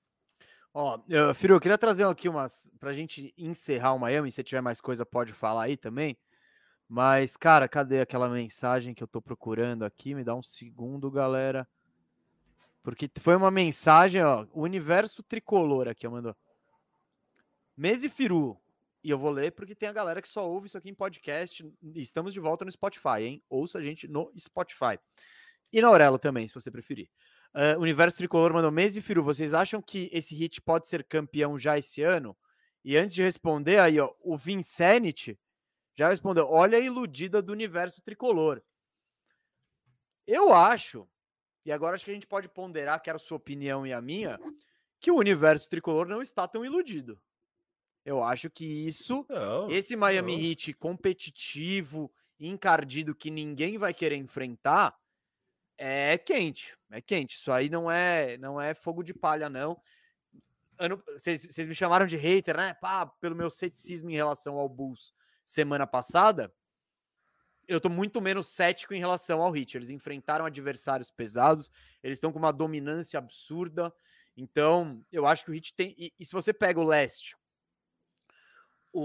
Ó, 0.74 0.99
Firu, 1.34 1.55
eu 1.55 1.59
queria 1.59 1.78
trazer 1.78 2.05
aqui 2.05 2.30
umas 2.30 2.70
pra 2.80 2.93
gente 2.93 3.34
encerrar 3.38 3.93
o 3.93 3.99
Miami. 3.99 4.32
Se 4.32 4.43
tiver 4.43 4.61
mais 4.61 4.80
coisa, 4.80 5.05
pode 5.05 5.34
falar 5.34 5.63
aí 5.63 5.78
também. 5.78 6.18
Mas, 6.88 7.36
cara, 7.36 7.68
cadê 7.68 7.99
aquela 7.99 8.30
mensagem 8.30 8.93
que 8.93 9.03
eu 9.03 9.07
tô 9.07 9.22
procurando 9.22 9.84
aqui? 9.84 10.13
Me 10.13 10.24
dá 10.24 10.36
um 10.36 10.43
segundo, 10.43 11.09
galera. 11.11 11.68
Porque 12.84 13.09
foi 13.20 13.36
uma 13.36 13.51
mensagem, 13.51 14.24
ó. 14.24 14.45
O 14.53 14.61
universo 14.61 15.22
tricolor 15.24 15.88
aqui, 15.88 16.07
mandou. 16.07 16.36
Mese 17.76 18.07
Firu. 18.07 18.57
E 19.03 19.09
eu 19.09 19.17
vou 19.17 19.31
ler 19.31 19.51
porque 19.51 19.75
tem 19.75 19.87
a 19.87 19.93
galera 19.93 20.21
que 20.21 20.27
só 20.27 20.47
ouve 20.47 20.67
isso 20.67 20.77
aqui 20.77 20.89
em 20.89 20.93
podcast. 20.93 21.63
Estamos 21.95 22.33
de 22.33 22.39
volta 22.39 22.65
no 22.65 22.71
Spotify, 22.71 23.21
hein? 23.21 23.43
Ouça 23.49 23.79
a 23.79 23.81
gente 23.81 24.07
no 24.07 24.31
Spotify. 24.37 24.99
E 25.71 25.81
na 25.81 25.87
Aurelo 25.87 26.17
também, 26.17 26.47
se 26.47 26.53
você 26.53 26.71
preferir. 26.71 27.09
Uh, 27.53 27.79
Universo 27.79 28.17
Tricolor 28.17 28.53
mandou 28.53 28.71
Mese 28.71 29.01
Firu. 29.01 29.23
Vocês 29.23 29.53
acham 29.53 29.81
que 29.81 30.09
esse 30.11 30.35
hit 30.35 30.61
pode 30.61 30.87
ser 30.87 31.03
campeão 31.03 31.57
já 31.57 31.77
esse 31.77 32.01
ano? 32.01 32.37
E 32.83 32.95
antes 32.95 33.13
de 33.13 33.23
responder 33.23 33.79
aí, 33.79 33.99
ó, 33.99 34.13
o 34.21 34.37
Vincent 34.37 35.35
já 35.95 36.09
respondeu: 36.09 36.47
olha 36.47 36.77
a 36.77 36.81
iludida 36.81 37.41
do 37.41 37.51
universo 37.51 38.01
tricolor. 38.01 38.61
Eu 40.25 40.53
acho, 40.53 41.07
e 41.65 41.71
agora 41.71 41.95
acho 41.95 42.05
que 42.05 42.11
a 42.11 42.13
gente 42.13 42.27
pode 42.27 42.49
ponderar, 42.49 43.01
que 43.01 43.09
era 43.09 43.15
a 43.15 43.19
sua 43.19 43.37
opinião 43.37 43.87
e 43.87 43.93
a 43.93 44.01
minha, 44.01 44.39
que 44.99 45.09
o 45.09 45.15
universo 45.15 45.69
tricolor 45.69 46.07
não 46.07 46.21
está 46.21 46.47
tão 46.47 46.65
iludido. 46.65 47.19
Eu 48.08 48.24
acho 48.24 48.49
que 48.49 48.66
isso, 48.66 49.26
não, 49.28 49.70
esse 49.70 49.93
Miami 49.93 50.38
não. 50.38 50.41
Heat 50.41 50.72
competitivo, 50.76 52.10
encardido, 52.39 53.14
que 53.14 53.30
ninguém 53.30 53.78
vai 53.78 53.93
querer 53.93 54.16
enfrentar, 54.16 54.97
é 55.78 56.18
quente. 56.18 56.74
É 56.89 57.01
quente. 57.01 57.36
Isso 57.36 57.51
aí 57.51 57.70
não 57.70 57.91
é, 57.91 58.38
não 58.38 58.62
é 58.62 58.74
fogo 58.74 59.03
de 59.03 59.14
palha, 59.14 59.49
não. 59.49 59.78
Vocês 61.18 61.68
me 61.68 61.76
chamaram 61.76 62.05
de 62.05 62.16
hater, 62.16 62.55
né? 62.55 62.74
Pá, 62.76 63.05
pelo 63.05 63.36
meu 63.36 63.49
ceticismo 63.49 64.10
em 64.10 64.16
relação 64.16 64.58
ao 64.58 64.70
Bulls 64.70 65.14
semana 65.43 65.86
passada, 65.86 66.49
eu 67.68 67.82
tô 67.82 67.89
muito 67.89 68.22
menos 68.22 68.47
cético 68.47 68.93
em 68.93 68.99
relação 68.99 69.41
ao 69.41 69.51
Hit. 69.51 69.76
Eles 69.76 69.89
enfrentaram 69.89 70.45
adversários 70.45 71.12
pesados, 71.12 71.70
eles 72.01 72.20
estão 72.20 72.32
com 72.32 72.39
uma 72.39 72.53
dominância 72.53 73.18
absurda. 73.18 73.93
Então, 74.38 75.05
eu 75.12 75.28
acho 75.28 75.43
que 75.43 75.51
o 75.51 75.53
Hit 75.53 75.74
tem. 75.74 75.93
E, 75.97 76.14
e 76.18 76.24
se 76.24 76.32
você 76.32 76.53
pega 76.53 76.80
o 76.80 76.86
leste, 76.86 77.36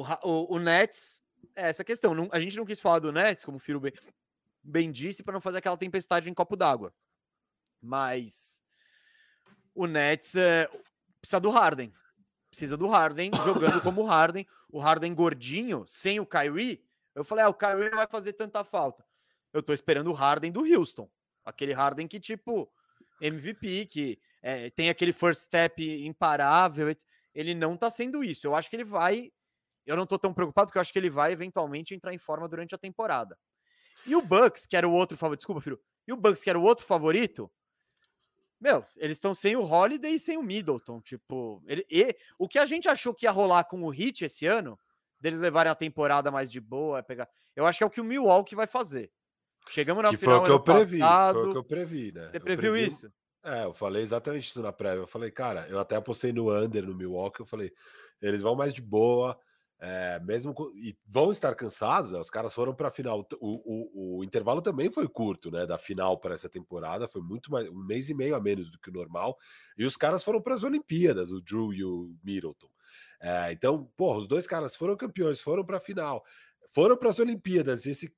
o, 0.00 0.02
o, 0.22 0.56
o 0.56 0.58
Nets, 0.58 1.22
é 1.56 1.68
essa 1.68 1.84
questão. 1.84 2.14
Não, 2.14 2.28
a 2.32 2.40
gente 2.40 2.56
não 2.56 2.64
quis 2.64 2.80
falar 2.80 2.98
do 2.98 3.12
Nets, 3.12 3.44
como 3.44 3.56
o 3.56 3.60
Firo 3.60 3.80
bem, 3.80 3.92
bem 4.62 4.90
disse, 4.90 5.22
para 5.22 5.34
não 5.34 5.40
fazer 5.40 5.58
aquela 5.58 5.76
tempestade 5.76 6.28
em 6.28 6.34
copo 6.34 6.56
d'água. 6.56 6.94
Mas 7.80 8.62
o 9.74 9.86
Nets 9.86 10.34
é, 10.36 10.68
precisa 11.20 11.40
do 11.40 11.50
Harden 11.50 11.92
precisa 12.52 12.76
do 12.76 12.86
Harden 12.86 13.30
jogando 13.44 13.80
como 13.80 14.04
Harden, 14.04 14.46
o 14.70 14.78
Harden 14.78 15.14
gordinho, 15.14 15.84
sem 15.86 16.20
o 16.20 16.26
Kyrie. 16.26 16.84
Eu 17.14 17.24
falei, 17.24 17.44
ah, 17.44 17.48
o 17.48 17.54
Kyrie 17.54 17.90
não 17.90 17.96
vai 17.96 18.06
fazer 18.06 18.34
tanta 18.34 18.62
falta. 18.62 19.04
Eu 19.52 19.62
tô 19.62 19.72
esperando 19.72 20.08
o 20.08 20.12
Harden 20.12 20.52
do 20.52 20.60
Houston. 20.60 21.10
Aquele 21.44 21.72
Harden 21.72 22.06
que, 22.06 22.20
tipo, 22.20 22.70
MVP, 23.20 23.86
que 23.86 24.20
é, 24.42 24.70
tem 24.70 24.90
aquele 24.90 25.12
first 25.12 25.42
step 25.42 25.82
imparável. 26.06 26.94
Ele 27.34 27.54
não 27.54 27.76
tá 27.76 27.88
sendo 27.90 28.22
isso. 28.22 28.46
Eu 28.46 28.54
acho 28.54 28.68
que 28.68 28.76
ele 28.76 28.84
vai. 28.84 29.32
Eu 29.86 29.96
não 29.96 30.06
tô 30.06 30.18
tão 30.18 30.32
preocupado, 30.32 30.66
porque 30.66 30.78
eu 30.78 30.80
acho 30.80 30.92
que 30.92 30.98
ele 30.98 31.10
vai 31.10 31.32
eventualmente 31.32 31.94
entrar 31.94 32.14
em 32.14 32.18
forma 32.18 32.48
durante 32.48 32.74
a 32.74 32.78
temporada. 32.78 33.36
E 34.06 34.14
o 34.14 34.22
Bucks, 34.22 34.66
que 34.66 34.76
era 34.76 34.88
o 34.88 34.92
outro 34.92 35.16
favorito. 35.16 35.40
Desculpa, 35.40 35.60
filho. 35.60 35.80
E 36.06 36.12
o 36.12 36.16
Bucks, 36.16 36.42
que 36.42 36.50
era 36.50 36.58
o 36.58 36.62
outro 36.62 36.84
favorito, 36.84 37.50
meu, 38.60 38.84
eles 38.96 39.16
estão 39.16 39.34
sem 39.34 39.56
o 39.56 39.62
Holiday 39.62 40.14
e 40.14 40.20
sem 40.20 40.36
o 40.36 40.42
Middleton. 40.42 41.00
Tipo, 41.00 41.62
ele, 41.66 41.84
e, 41.90 42.16
o 42.38 42.48
que 42.48 42.58
a 42.58 42.66
gente 42.66 42.88
achou 42.88 43.12
que 43.12 43.26
ia 43.26 43.30
rolar 43.30 43.64
com 43.64 43.82
o 43.82 43.90
Hit 43.90 44.24
esse 44.24 44.46
ano, 44.46 44.78
deles 45.20 45.40
levarem 45.40 45.70
a 45.70 45.74
temporada 45.74 46.30
mais 46.30 46.50
de 46.50 46.60
boa, 46.60 47.02
pegar. 47.02 47.28
Eu 47.54 47.66
acho 47.66 47.78
que 47.78 47.84
é 47.84 47.86
o 47.86 47.90
que 47.90 48.00
o 48.00 48.04
Milwaukee 48.04 48.54
vai 48.54 48.66
fazer. 48.66 49.10
Chegamos 49.70 50.02
na 50.02 50.10
que 50.10 50.16
final 50.16 50.38
foi 50.38 50.44
o 50.44 50.46
que 50.46 50.52
eu 50.52 50.74
previ, 50.74 50.98
passado. 50.98 51.34
Foi 51.34 51.48
o 51.48 51.52
que 51.52 51.58
eu 51.58 51.64
previ, 51.64 52.12
né? 52.12 52.30
Você 52.30 52.40
previu 52.40 52.72
previ, 52.72 52.88
isso? 52.88 53.12
É, 53.44 53.64
eu 53.64 53.72
falei 53.72 54.02
exatamente 54.02 54.48
isso 54.48 54.62
na 54.62 54.72
prévia. 54.72 55.02
Eu 55.02 55.06
falei, 55.06 55.30
cara, 55.30 55.66
eu 55.68 55.78
até 55.78 55.96
apostei 55.96 56.32
no 56.32 56.52
under 56.52 56.86
no 56.86 56.94
Milwaukee. 56.94 57.40
Eu 57.40 57.46
falei, 57.46 57.72
eles 58.20 58.42
vão 58.42 58.54
mais 58.54 58.72
de 58.72 58.82
boa. 58.82 59.38
É, 59.84 60.20
mesmo 60.20 60.54
e 60.76 60.96
vão 61.04 61.32
estar 61.32 61.56
cansados, 61.56 62.12
né? 62.12 62.20
os 62.20 62.30
caras 62.30 62.54
foram 62.54 62.72
para 62.72 62.86
a 62.86 62.90
final. 62.92 63.26
O, 63.40 63.48
o, 63.64 64.18
o, 64.18 64.24
intervalo 64.24 64.62
também 64.62 64.88
foi 64.88 65.08
curto, 65.08 65.50
né? 65.50 65.66
Da 65.66 65.76
final 65.76 66.20
para 66.20 66.34
essa 66.34 66.48
temporada 66.48 67.08
foi 67.08 67.20
muito 67.20 67.50
mais 67.50 67.68
um 67.68 67.84
mês 67.84 68.08
e 68.08 68.14
meio 68.14 68.36
a 68.36 68.40
menos 68.40 68.70
do 68.70 68.78
que 68.78 68.90
o 68.90 68.92
normal. 68.92 69.36
E 69.76 69.84
os 69.84 69.96
caras 69.96 70.22
foram 70.22 70.40
para 70.40 70.54
as 70.54 70.62
Olimpíadas, 70.62 71.32
o 71.32 71.40
Drew 71.40 71.74
e 71.74 71.82
o 71.82 72.14
Middleton. 72.22 72.68
É, 73.20 73.50
então, 73.50 73.90
porra, 73.96 74.18
os 74.18 74.28
dois 74.28 74.46
caras 74.46 74.76
foram 74.76 74.96
campeões, 74.96 75.40
foram 75.40 75.64
para 75.64 75.78
a 75.78 75.80
final, 75.80 76.24
foram 76.68 76.96
para 76.96 77.08
as 77.08 77.18
Olimpíadas. 77.18 77.84
Esse, 77.84 78.14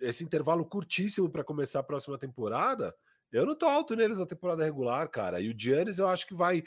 esse 0.00 0.22
intervalo 0.22 0.64
curtíssimo 0.64 1.28
para 1.28 1.42
começar 1.42 1.80
a 1.80 1.82
próxima 1.82 2.18
temporada, 2.18 2.94
eu 3.32 3.44
não 3.44 3.56
tô 3.56 3.66
alto 3.66 3.96
neles 3.96 4.20
na 4.20 4.26
temporada 4.26 4.62
regular, 4.62 5.08
cara. 5.08 5.40
E 5.40 5.50
o 5.50 5.58
Giannis 5.58 5.98
eu 5.98 6.06
acho 6.06 6.24
que 6.24 6.34
vai 6.34 6.62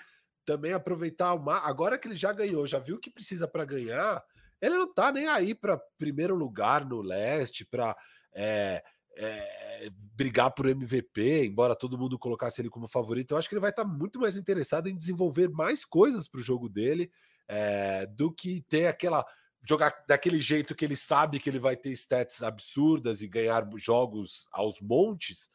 também 0.46 0.74
aproveitar 0.74 1.34
uma. 1.34 1.60
Agora 1.60 1.98
que 1.98 2.10
ele 2.10 2.16
já 2.16 2.34
ganhou, 2.34 2.68
já 2.68 2.80
viu 2.80 2.98
o 2.98 3.00
que 3.00 3.10
precisa 3.10 3.48
para 3.48 3.64
ganhar 3.64 4.22
ele 4.64 4.78
não 4.78 4.94
tá 4.94 5.12
nem 5.12 5.28
aí 5.28 5.54
para 5.54 5.78
primeiro 5.98 6.34
lugar 6.36 6.86
no 6.86 7.02
leste, 7.02 7.66
para 7.66 7.96
é, 8.34 8.82
é, 9.18 9.90
brigar 10.16 10.52
por 10.52 10.68
MVP, 10.68 11.46
embora 11.46 11.76
todo 11.76 11.98
mundo 11.98 12.18
colocasse 12.18 12.62
ele 12.62 12.70
como 12.70 12.88
favorito. 12.88 13.34
Eu 13.34 13.38
acho 13.38 13.50
que 13.50 13.56
ele 13.56 13.60
vai 13.62 13.72
estar 13.72 13.84
tá 13.84 13.90
muito 13.90 14.22
mais 14.22 14.38
interessado 14.38 14.88
em 14.88 14.96
desenvolver 14.96 15.50
mais 15.50 15.84
coisas 15.84 16.30
para 16.30 16.40
o 16.40 16.44
jogo 16.44 16.70
dele 16.70 17.12
é, 17.46 18.06
do 18.06 18.32
que 18.32 18.62
ter 18.70 18.88
aquela 18.88 19.26
jogar 19.68 19.94
daquele 20.08 20.40
jeito 20.40 20.76
que 20.76 20.86
ele 20.86 20.96
sabe 20.96 21.40
que 21.40 21.50
ele 21.50 21.60
vai 21.60 21.76
ter 21.76 21.92
stats 21.92 22.42
absurdas 22.42 23.22
e 23.22 23.28
ganhar 23.28 23.68
jogos 23.76 24.48
aos 24.52 24.80
montes. 24.80 25.50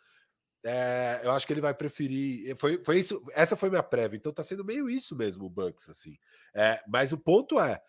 É, 0.67 1.23
eu 1.25 1.33
acho 1.33 1.47
que 1.47 1.53
ele 1.55 1.63
vai 1.63 1.73
preferir. 1.73 2.55
Foi, 2.57 2.83
foi 2.85 2.99
isso. 2.99 3.23
Essa 3.33 3.57
foi 3.57 3.71
minha 3.71 3.83
prévia. 3.83 4.19
Então 4.19 4.33
tá 4.33 4.43
sendo 4.43 4.65
meio 4.65 4.91
isso 4.91 5.17
mesmo 5.17 5.47
o 5.47 5.51
Bucks 5.51 5.89
assim. 5.89 6.19
É, 6.55 6.83
mas 6.87 7.11
o 7.13 7.19
ponto 7.19 7.59
é 7.59 7.81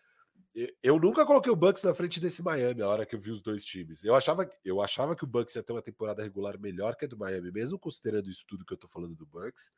eu 0.82 0.98
nunca 0.98 1.24
coloquei 1.24 1.50
o 1.50 1.56
Bucks 1.56 1.82
na 1.82 1.94
frente 1.94 2.18
desse 2.18 2.42
Miami 2.42 2.82
a 2.82 2.88
hora 2.88 3.06
que 3.06 3.14
eu 3.14 3.20
vi 3.20 3.30
os 3.30 3.40
dois 3.40 3.64
times. 3.64 4.02
Eu 4.02 4.14
achava, 4.14 4.50
eu 4.64 4.82
achava 4.82 5.14
que 5.14 5.24
o 5.24 5.26
Bucks 5.26 5.54
ia 5.54 5.62
ter 5.62 5.72
uma 5.72 5.82
temporada 5.82 6.22
regular 6.22 6.58
melhor 6.58 6.96
que 6.96 7.04
a 7.04 7.08
do 7.08 7.16
Miami, 7.16 7.52
mesmo 7.52 7.78
considerando 7.78 8.28
isso 8.28 8.44
tudo 8.46 8.64
que 8.64 8.72
eu 8.72 8.78
tô 8.78 8.88
falando 8.88 9.14
do 9.14 9.26
Bucks. 9.26 9.72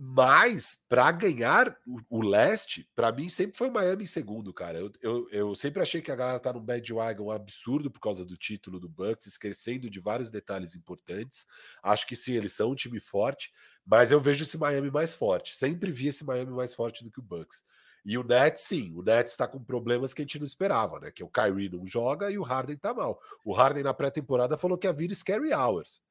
Mas 0.00 0.76
para 0.88 1.10
ganhar 1.10 1.76
o, 2.08 2.22
leste, 2.22 2.88
para 2.94 3.10
mim 3.10 3.28
sempre 3.28 3.56
foi 3.56 3.68
o 3.68 3.72
Miami 3.72 4.04
em 4.04 4.06
segundo, 4.06 4.52
cara. 4.52 4.78
Eu, 4.78 4.92
eu, 5.02 5.28
eu, 5.30 5.54
sempre 5.56 5.82
achei 5.82 6.00
que 6.00 6.12
a 6.12 6.14
galera 6.14 6.38
tá 6.38 6.52
num 6.52 6.60
bandwagon 6.60 7.32
absurdo 7.32 7.90
por 7.90 7.98
causa 7.98 8.24
do 8.24 8.36
título 8.36 8.78
do 8.78 8.88
Bucks, 8.88 9.26
esquecendo 9.26 9.90
de 9.90 9.98
vários 9.98 10.30
detalhes 10.30 10.76
importantes. 10.76 11.46
Acho 11.82 12.06
que 12.06 12.14
sim, 12.14 12.34
eles 12.34 12.52
são 12.52 12.70
um 12.70 12.76
time 12.76 13.00
forte, 13.00 13.50
mas 13.84 14.12
eu 14.12 14.20
vejo 14.20 14.44
esse 14.44 14.56
Miami 14.56 14.90
mais 14.90 15.14
forte. 15.14 15.56
Sempre 15.56 15.90
vi 15.90 16.06
esse 16.06 16.24
Miami 16.24 16.52
mais 16.52 16.74
forte 16.74 17.02
do 17.02 17.10
que 17.10 17.18
o 17.18 17.22
Bucks. 17.22 17.64
E 18.04 18.16
o 18.16 18.22
Nets, 18.22 18.62
sim, 18.62 18.92
o 18.94 19.02
Nets 19.02 19.32
está 19.32 19.46
com 19.46 19.62
problemas 19.62 20.14
que 20.14 20.22
a 20.22 20.24
gente 20.24 20.38
não 20.38 20.46
esperava, 20.46 21.00
né? 21.00 21.10
Que 21.10 21.22
o 21.22 21.28
Kyrie 21.28 21.68
não 21.68 21.86
joga 21.86 22.30
e 22.30 22.38
o 22.38 22.42
Harden 22.42 22.76
tá 22.76 22.94
mal. 22.94 23.20
O 23.44 23.52
Harden 23.52 23.82
na 23.82 23.92
pré-temporada 23.92 24.56
falou 24.56 24.78
que 24.78 24.86
ia 24.86 24.92
vir 24.92 25.14
Scary 25.14 25.52
Hours. 25.52 26.02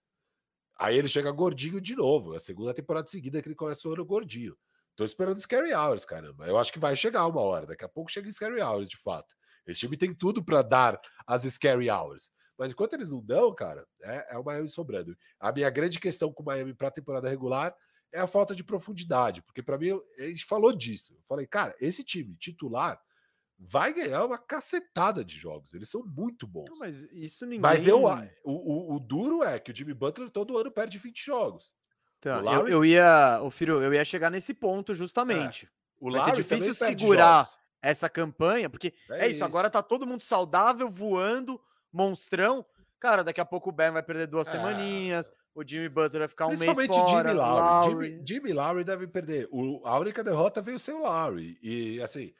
Aí 0.77 0.97
ele 0.97 1.07
chega 1.07 1.31
gordinho 1.31 1.81
de 1.81 1.95
novo. 1.95 2.33
É 2.33 2.37
a 2.37 2.39
segunda 2.41 2.73
temporada 2.73 3.07
seguida 3.07 3.41
que 3.41 3.47
ele 3.47 3.55
começa 3.55 3.87
o 3.87 3.93
ano 3.93 4.05
gordinho. 4.05 4.55
Tô 4.95 5.03
esperando 5.03 5.39
Scary 5.39 5.73
Hours, 5.73 6.05
caramba. 6.05 6.47
Eu 6.47 6.57
acho 6.57 6.71
que 6.71 6.79
vai 6.79 6.95
chegar 6.95 7.25
uma 7.25 7.41
hora. 7.41 7.65
Daqui 7.65 7.85
a 7.85 7.89
pouco 7.89 8.11
chega 8.11 8.31
Scary 8.31 8.61
Hours, 8.61 8.89
de 8.89 8.97
fato. 8.97 9.35
Esse 9.65 9.81
time 9.81 9.97
tem 9.97 10.13
tudo 10.13 10.43
para 10.43 10.61
dar 10.61 10.99
as 11.25 11.43
Scary 11.43 11.89
Hours. 11.89 12.31
Mas 12.57 12.71
enquanto 12.71 12.93
eles 12.93 13.11
não 13.11 13.21
dão, 13.21 13.53
cara, 13.53 13.85
é, 14.01 14.35
é 14.35 14.37
o 14.37 14.43
Miami 14.43 14.67
sobrando. 14.67 15.15
A 15.39 15.51
minha 15.51 15.69
grande 15.69 15.99
questão 15.99 16.33
com 16.33 16.41
o 16.41 16.45
Miami 16.45 16.73
para 16.73 16.87
a 16.87 16.91
temporada 16.91 17.29
regular 17.29 17.75
é 18.11 18.19
a 18.19 18.27
falta 18.27 18.55
de 18.55 18.63
profundidade, 18.63 19.41
porque 19.41 19.61
para 19.61 19.77
mim, 19.77 19.91
a 20.17 20.23
gente 20.23 20.45
falou 20.45 20.73
disso. 20.73 21.13
Eu 21.13 21.23
falei, 21.27 21.45
cara, 21.45 21.75
esse 21.79 22.03
time 22.03 22.35
titular 22.35 22.99
vai 23.59 23.91
ganhar 23.93 24.25
uma 24.25 24.37
cacetada 24.37 25.25
de 25.25 25.37
jogos. 25.37 25.73
Eles 25.73 25.89
são 25.89 26.03
muito 26.05 26.45
bons. 26.45 26.69
Não, 26.69 26.79
mas 26.79 27.07
isso 27.11 27.45
ninguém. 27.45 27.61
Mas 27.61 27.87
eu, 27.87 28.03
o, 28.03 28.13
o, 28.43 28.95
o, 28.95 28.99
duro 28.99 29.43
é 29.43 29.59
que 29.59 29.71
o 29.71 29.75
Jimmy 29.75 29.93
Butler 29.93 30.29
todo 30.29 30.57
ano 30.57 30.71
perde 30.71 30.97
20 30.97 31.25
jogos. 31.25 31.75
Então, 32.19 32.41
Larry... 32.41 32.71
eu, 32.71 32.77
eu, 32.77 32.85
ia, 32.85 33.39
o 33.41 33.49
Firo, 33.49 33.81
eu 33.81 33.93
ia 33.93 34.05
chegar 34.05 34.29
nesse 34.29 34.53
ponto 34.53 34.93
justamente. 34.93 35.65
É. 35.65 35.69
O 35.99 36.11
vai 36.11 36.21
ser 36.21 36.35
difícil 36.35 36.73
segurar 36.73 37.49
essa 37.81 38.09
campanha, 38.09 38.69
porque 38.69 38.93
é, 39.09 39.25
é 39.25 39.27
isso, 39.27 39.37
isso, 39.37 39.45
agora 39.45 39.69
tá 39.69 39.81
todo 39.81 40.05
mundo 40.05 40.23
saudável, 40.23 40.89
voando, 40.89 41.59
monstrão. 41.91 42.65
Cara, 42.99 43.23
daqui 43.23 43.39
a 43.39 43.45
pouco 43.45 43.69
o 43.69 43.71
Ben 43.71 43.91
vai 43.91 44.01
perder 44.01 44.27
duas 44.27 44.47
é. 44.47 44.51
semaninhas, 44.51 45.31
o 45.53 45.63
Jimmy 45.67 45.87
Butler 45.89 46.21
vai 46.21 46.27
ficar 46.27 46.47
um 46.47 46.57
mês 46.57 46.63
fora. 46.63 46.81
Jimmy 46.81 47.33
Lowry. 47.33 47.33
Lowry. 47.33 48.09
Jimmy, 48.09 48.27
Jimmy 48.27 48.53
Lowry 48.53 48.83
deve 48.83 49.07
perder. 49.07 49.47
O, 49.51 49.85
a 49.85 49.99
única 49.99 50.23
derrota 50.23 50.61
veio 50.61 50.79
ser 50.79 50.93
o 50.93 51.03
Lowry. 51.03 51.59
E 51.61 52.01
assim, 52.01 52.33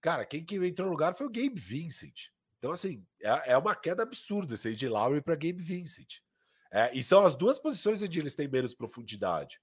cara, 0.00 0.24
quem 0.24 0.44
que 0.44 0.56
entrou 0.56 0.86
no 0.86 0.92
lugar 0.92 1.14
foi 1.14 1.26
o 1.26 1.30
Gabe 1.30 1.58
Vincent. 1.60 2.28
Então, 2.58 2.72
assim, 2.72 3.04
é, 3.20 3.52
é 3.52 3.58
uma 3.58 3.74
queda 3.74 4.02
absurda 4.02 4.54
esse 4.54 4.74
de 4.74 4.88
Lowry 4.88 5.20
para 5.20 5.34
Gabe 5.34 5.62
Vincent. 5.62 6.20
É, 6.70 6.90
e 6.92 7.02
são 7.02 7.24
as 7.24 7.36
duas 7.36 7.58
posições 7.58 8.02
onde 8.02 8.18
eles 8.18 8.34
têm 8.34 8.48
menos 8.48 8.74
profundidade. 8.74 9.60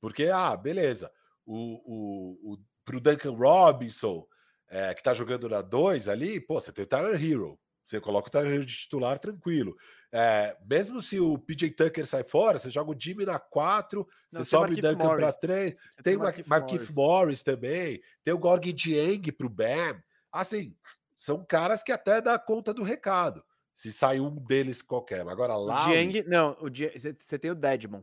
Porque, 0.00 0.28
ah, 0.28 0.56
beleza, 0.56 1.10
o, 1.44 1.54
o, 1.84 2.52
o, 2.52 2.58
pro 2.84 3.00
Duncan 3.00 3.32
Robinson, 3.32 4.26
é, 4.68 4.94
que 4.94 5.02
tá 5.02 5.12
jogando 5.14 5.48
na 5.48 5.62
2 5.62 6.08
ali, 6.08 6.40
pô, 6.40 6.60
você 6.60 6.72
tem 6.72 6.84
o 6.84 6.86
Tyler 6.86 7.22
Hero. 7.22 7.58
Você 7.88 8.02
coloca 8.02 8.28
o 8.28 8.30
Tyler 8.30 8.60
de 8.60 8.76
titular 8.76 9.18
tranquilo. 9.18 9.74
É, 10.12 10.54
mesmo 10.68 11.00
se 11.00 11.18
o 11.18 11.38
PJ 11.38 11.70
Tucker 11.70 12.06
sai 12.06 12.22
fora, 12.22 12.58
você 12.58 12.68
joga 12.68 12.90
o 12.90 12.96
Jimmy 12.98 13.24
na 13.24 13.38
4, 13.38 14.06
você 14.30 14.44
sobe 14.44 14.74
o 14.74 14.76
Duncan 14.76 15.16
para 15.16 15.32
3. 15.32 15.74
Tem, 15.74 16.02
tem 16.02 16.16
o 16.16 16.20
Marquise 16.20 16.46
Morris. 16.46 16.94
Morris. 16.94 17.42
também. 17.42 18.02
Tem 18.22 18.34
o 18.34 18.38
Gorg 18.38 18.70
Dieng 18.74 19.32
para 19.32 19.46
o 19.46 19.50
Bam. 19.50 20.02
Assim, 20.30 20.76
são 21.16 21.42
caras 21.42 21.82
que 21.82 21.90
até 21.90 22.20
dá 22.20 22.38
conta 22.38 22.74
do 22.74 22.82
recado. 22.82 23.42
Se 23.74 23.90
sai 23.90 24.20
um 24.20 24.34
deles 24.34 24.82
qualquer. 24.82 25.26
Agora 25.26 25.56
lá. 25.56 25.86
O 25.86 25.88
Dieng, 25.88 26.24
não, 26.26 26.58
você 26.94 27.38
tem 27.38 27.50
o 27.50 27.54
Dedmon. 27.54 28.02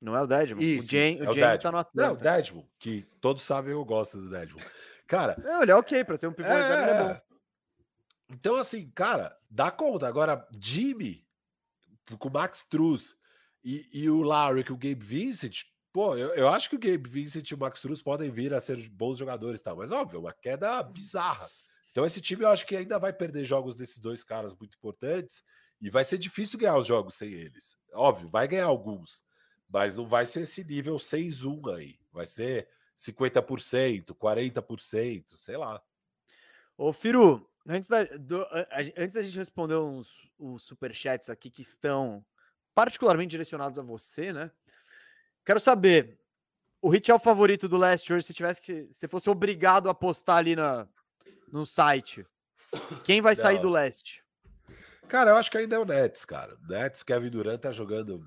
Não 0.00 0.16
é 0.16 0.22
o 0.22 0.26
Dedmon. 0.26 0.62
Isso, 0.62 0.86
o 0.86 0.90
Dieng, 0.90 1.18
é 1.18 1.30
o 1.30 1.58
tá 1.58 1.70
no 1.70 1.78
Atlanta. 1.78 2.08
Não, 2.08 2.14
o 2.14 2.16
Dedmon, 2.16 2.64
que 2.78 3.06
todos 3.20 3.42
sabem 3.42 3.72
eu 3.72 3.84
gosto 3.84 4.16
do 4.16 4.30
Dedmon. 4.30 4.60
Cara. 5.06 5.36
Não, 5.44 5.62
ele 5.62 5.70
é 5.70 5.76
ok, 5.76 6.02
para 6.02 6.16
ser 6.16 6.28
um 6.28 6.32
pivô 6.32 6.48
é... 6.48 6.82
ele 6.82 6.90
é 6.90 7.02
bom. 7.02 7.33
Então, 8.34 8.56
assim, 8.56 8.90
cara, 8.90 9.36
dá 9.48 9.70
conta. 9.70 10.08
Agora, 10.08 10.46
Jimmy, 10.60 11.24
com 12.18 12.28
o 12.28 12.32
Max 12.32 12.64
Truz 12.64 13.16
e, 13.62 13.88
e 13.92 14.10
o 14.10 14.22
Larry, 14.22 14.64
com 14.64 14.74
o 14.74 14.78
Gabe 14.78 15.04
Vincent, 15.04 15.62
pô, 15.92 16.16
eu, 16.16 16.34
eu 16.34 16.48
acho 16.48 16.68
que 16.68 16.74
o 16.74 16.78
Gabe 16.78 17.08
Vincent 17.08 17.48
e 17.48 17.54
o 17.54 17.58
Max 17.58 17.80
Truz 17.80 18.02
podem 18.02 18.30
vir 18.30 18.52
a 18.52 18.60
ser 18.60 18.76
bons 18.90 19.18
jogadores, 19.18 19.62
tá? 19.62 19.72
mas 19.74 19.92
óbvio, 19.92 20.16
é 20.16 20.20
uma 20.20 20.32
queda 20.32 20.82
bizarra. 20.82 21.48
Então, 21.92 22.04
esse 22.04 22.20
time 22.20 22.42
eu 22.42 22.48
acho 22.48 22.66
que 22.66 22.74
ainda 22.74 22.98
vai 22.98 23.12
perder 23.12 23.44
jogos 23.44 23.76
desses 23.76 23.98
dois 23.98 24.24
caras 24.24 24.52
muito 24.52 24.76
importantes 24.76 25.44
e 25.80 25.88
vai 25.88 26.02
ser 26.02 26.18
difícil 26.18 26.58
ganhar 26.58 26.76
os 26.76 26.86
jogos 26.86 27.14
sem 27.14 27.32
eles. 27.32 27.78
Óbvio, 27.92 28.26
vai 28.26 28.48
ganhar 28.48 28.66
alguns, 28.66 29.22
mas 29.68 29.94
não 29.94 30.04
vai 30.04 30.26
ser 30.26 30.40
esse 30.42 30.64
nível 30.64 30.96
6-1 30.96 31.72
aí. 31.72 31.96
Vai 32.12 32.26
ser 32.26 32.68
50%, 32.98 34.06
40%, 34.06 35.36
sei 35.36 35.56
lá. 35.56 35.80
Ô, 36.76 36.92
Firu, 36.92 37.48
Antes 37.66 37.88
da, 37.88 38.04
do, 38.04 38.46
antes 38.96 39.14
da 39.14 39.22
gente 39.22 39.38
responder 39.38 39.76
uns, 39.76 40.30
os 40.38 40.62
superchats 40.64 41.30
aqui 41.30 41.50
que 41.50 41.62
estão 41.62 42.24
particularmente 42.74 43.30
direcionados 43.30 43.78
a 43.78 43.82
você, 43.82 44.32
né? 44.32 44.50
Quero 45.44 45.58
saber, 45.58 46.18
o 46.82 46.90
Hit 46.90 47.10
é 47.10 47.14
o 47.14 47.18
favorito 47.18 47.66
do 47.68 47.78
Last 47.78 48.10
Year, 48.10 48.22
se 48.22 48.34
tivesse 48.34 48.60
que, 48.60 48.88
se 48.92 49.08
fosse 49.08 49.30
obrigado 49.30 49.88
a 49.88 49.92
apostar 49.92 50.38
ali 50.38 50.54
na, 50.54 50.86
no 51.50 51.64
site, 51.64 52.26
quem 53.02 53.22
vai 53.22 53.34
sair 53.34 53.56
Não. 53.56 53.62
do 53.62 53.70
Leste? 53.70 54.22
Cara, 55.08 55.30
eu 55.30 55.36
acho 55.36 55.50
que 55.50 55.58
ainda 55.58 55.76
é 55.76 55.78
o 55.78 55.84
Nets, 55.84 56.24
cara. 56.24 56.56
Nets, 56.68 57.02
Kevin 57.02 57.30
Durant 57.30 57.60
tá 57.60 57.72
jogando 57.72 58.26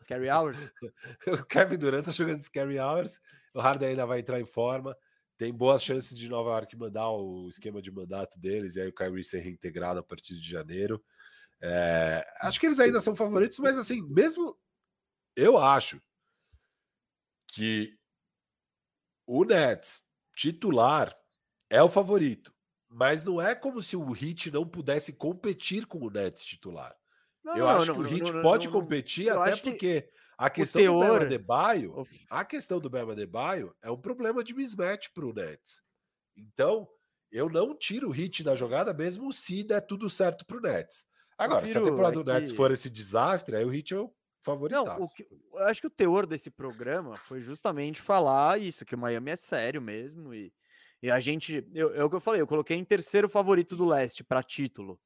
Scary 0.00 0.28
Hours. 0.30 0.72
o 1.26 1.44
Kevin 1.44 1.76
Durant 1.76 2.04
tá 2.04 2.10
jogando 2.10 2.42
Scary 2.42 2.78
Hours. 2.78 3.20
O 3.54 3.60
Harden 3.60 3.90
ainda 3.90 4.06
vai 4.06 4.20
entrar 4.20 4.40
em 4.40 4.46
forma 4.46 4.96
tem 5.38 5.52
boas 5.52 5.82
chances 5.82 6.16
de 6.16 6.28
Nova 6.28 6.50
York 6.50 6.76
mandar 6.76 7.10
o 7.10 7.48
esquema 7.48 7.82
de 7.82 7.90
mandato 7.90 8.38
deles 8.38 8.76
e 8.76 8.80
aí 8.80 8.88
o 8.88 8.94
Kyrie 8.94 9.24
ser 9.24 9.40
reintegrado 9.40 10.00
a 10.00 10.02
partir 10.02 10.34
de 10.34 10.50
janeiro. 10.50 11.02
É, 11.60 12.26
acho 12.40 12.58
que 12.58 12.66
eles 12.66 12.80
ainda 12.80 13.00
são 13.00 13.14
favoritos, 13.14 13.58
mas 13.58 13.78
assim, 13.78 14.02
mesmo 14.02 14.56
eu 15.34 15.58
acho 15.58 16.00
que 17.48 17.98
o 19.26 19.44
Nets 19.44 20.04
titular 20.34 21.16
é 21.68 21.82
o 21.82 21.88
favorito, 21.88 22.54
mas 22.88 23.24
não 23.24 23.40
é 23.40 23.54
como 23.54 23.82
se 23.82 23.96
o 23.96 24.14
Heat 24.14 24.50
não 24.50 24.66
pudesse 24.66 25.12
competir 25.12 25.86
com 25.86 25.98
o 25.98 26.10
Nets 26.10 26.44
titular. 26.44 26.96
Não, 27.44 27.56
eu 27.56 27.64
não, 27.64 27.76
acho 27.76 27.94
não, 27.94 27.94
que 27.94 28.00
o 28.00 28.16
Heat 28.16 28.32
pode 28.42 28.68
competir 28.68 29.30
até 29.30 29.56
porque 29.56 30.02
que 30.02 30.10
a 30.36 30.50
questão 30.50 30.82
teor... 30.82 30.94
do 30.94 31.00
Bema 31.00 31.24
Adebayo, 31.24 32.06
a 32.28 32.44
questão 32.44 32.78
do 32.78 32.90
Bema 32.90 33.14
é 33.82 33.90
um 33.90 33.96
problema 33.96 34.44
de 34.44 34.54
mismatch 34.54 35.08
para 35.14 35.26
o 35.26 35.32
Nets. 35.32 35.82
Então, 36.36 36.88
eu 37.30 37.48
não 37.48 37.74
tiro 37.74 38.08
o 38.08 38.12
hit 38.12 38.42
da 38.42 38.54
jogada 38.54 38.92
mesmo 38.92 39.32
se 39.32 39.62
der 39.62 39.80
tudo 39.80 40.08
certo 40.10 40.44
para 40.44 40.58
o 40.58 40.60
Nets. 40.60 41.06
Agora, 41.38 41.66
se 41.66 41.76
a 41.76 41.82
temporada 41.82 42.20
é 42.20 42.22
do 42.22 42.32
Nets 42.32 42.52
for 42.52 42.70
esse 42.70 42.88
desastre, 42.88 43.56
aí 43.56 43.64
o 43.64 43.70
hit 43.70 43.92
é 43.92 43.98
o 43.98 44.12
favorito. 44.42 44.84
Não, 44.84 45.08
que, 45.08 45.26
eu 45.52 45.58
acho 45.64 45.80
que 45.80 45.86
o 45.86 45.90
teor 45.90 46.26
desse 46.26 46.50
programa 46.50 47.16
foi 47.16 47.40
justamente 47.40 48.00
falar 48.00 48.60
isso, 48.60 48.84
que 48.84 48.94
o 48.94 48.98
Miami 48.98 49.32
é 49.32 49.36
sério 49.36 49.82
mesmo 49.82 50.32
e, 50.32 50.52
e 51.02 51.10
a 51.10 51.18
gente, 51.20 51.66
eu, 51.74 51.94
é 51.94 52.04
o 52.04 52.08
que 52.08 52.16
eu 52.16 52.20
falei, 52.20 52.40
eu 52.40 52.46
coloquei 52.46 52.76
em 52.76 52.84
terceiro 52.84 53.28
favorito 53.28 53.76
do 53.76 53.86
leste 53.86 54.22
para 54.22 54.42
título. 54.42 54.98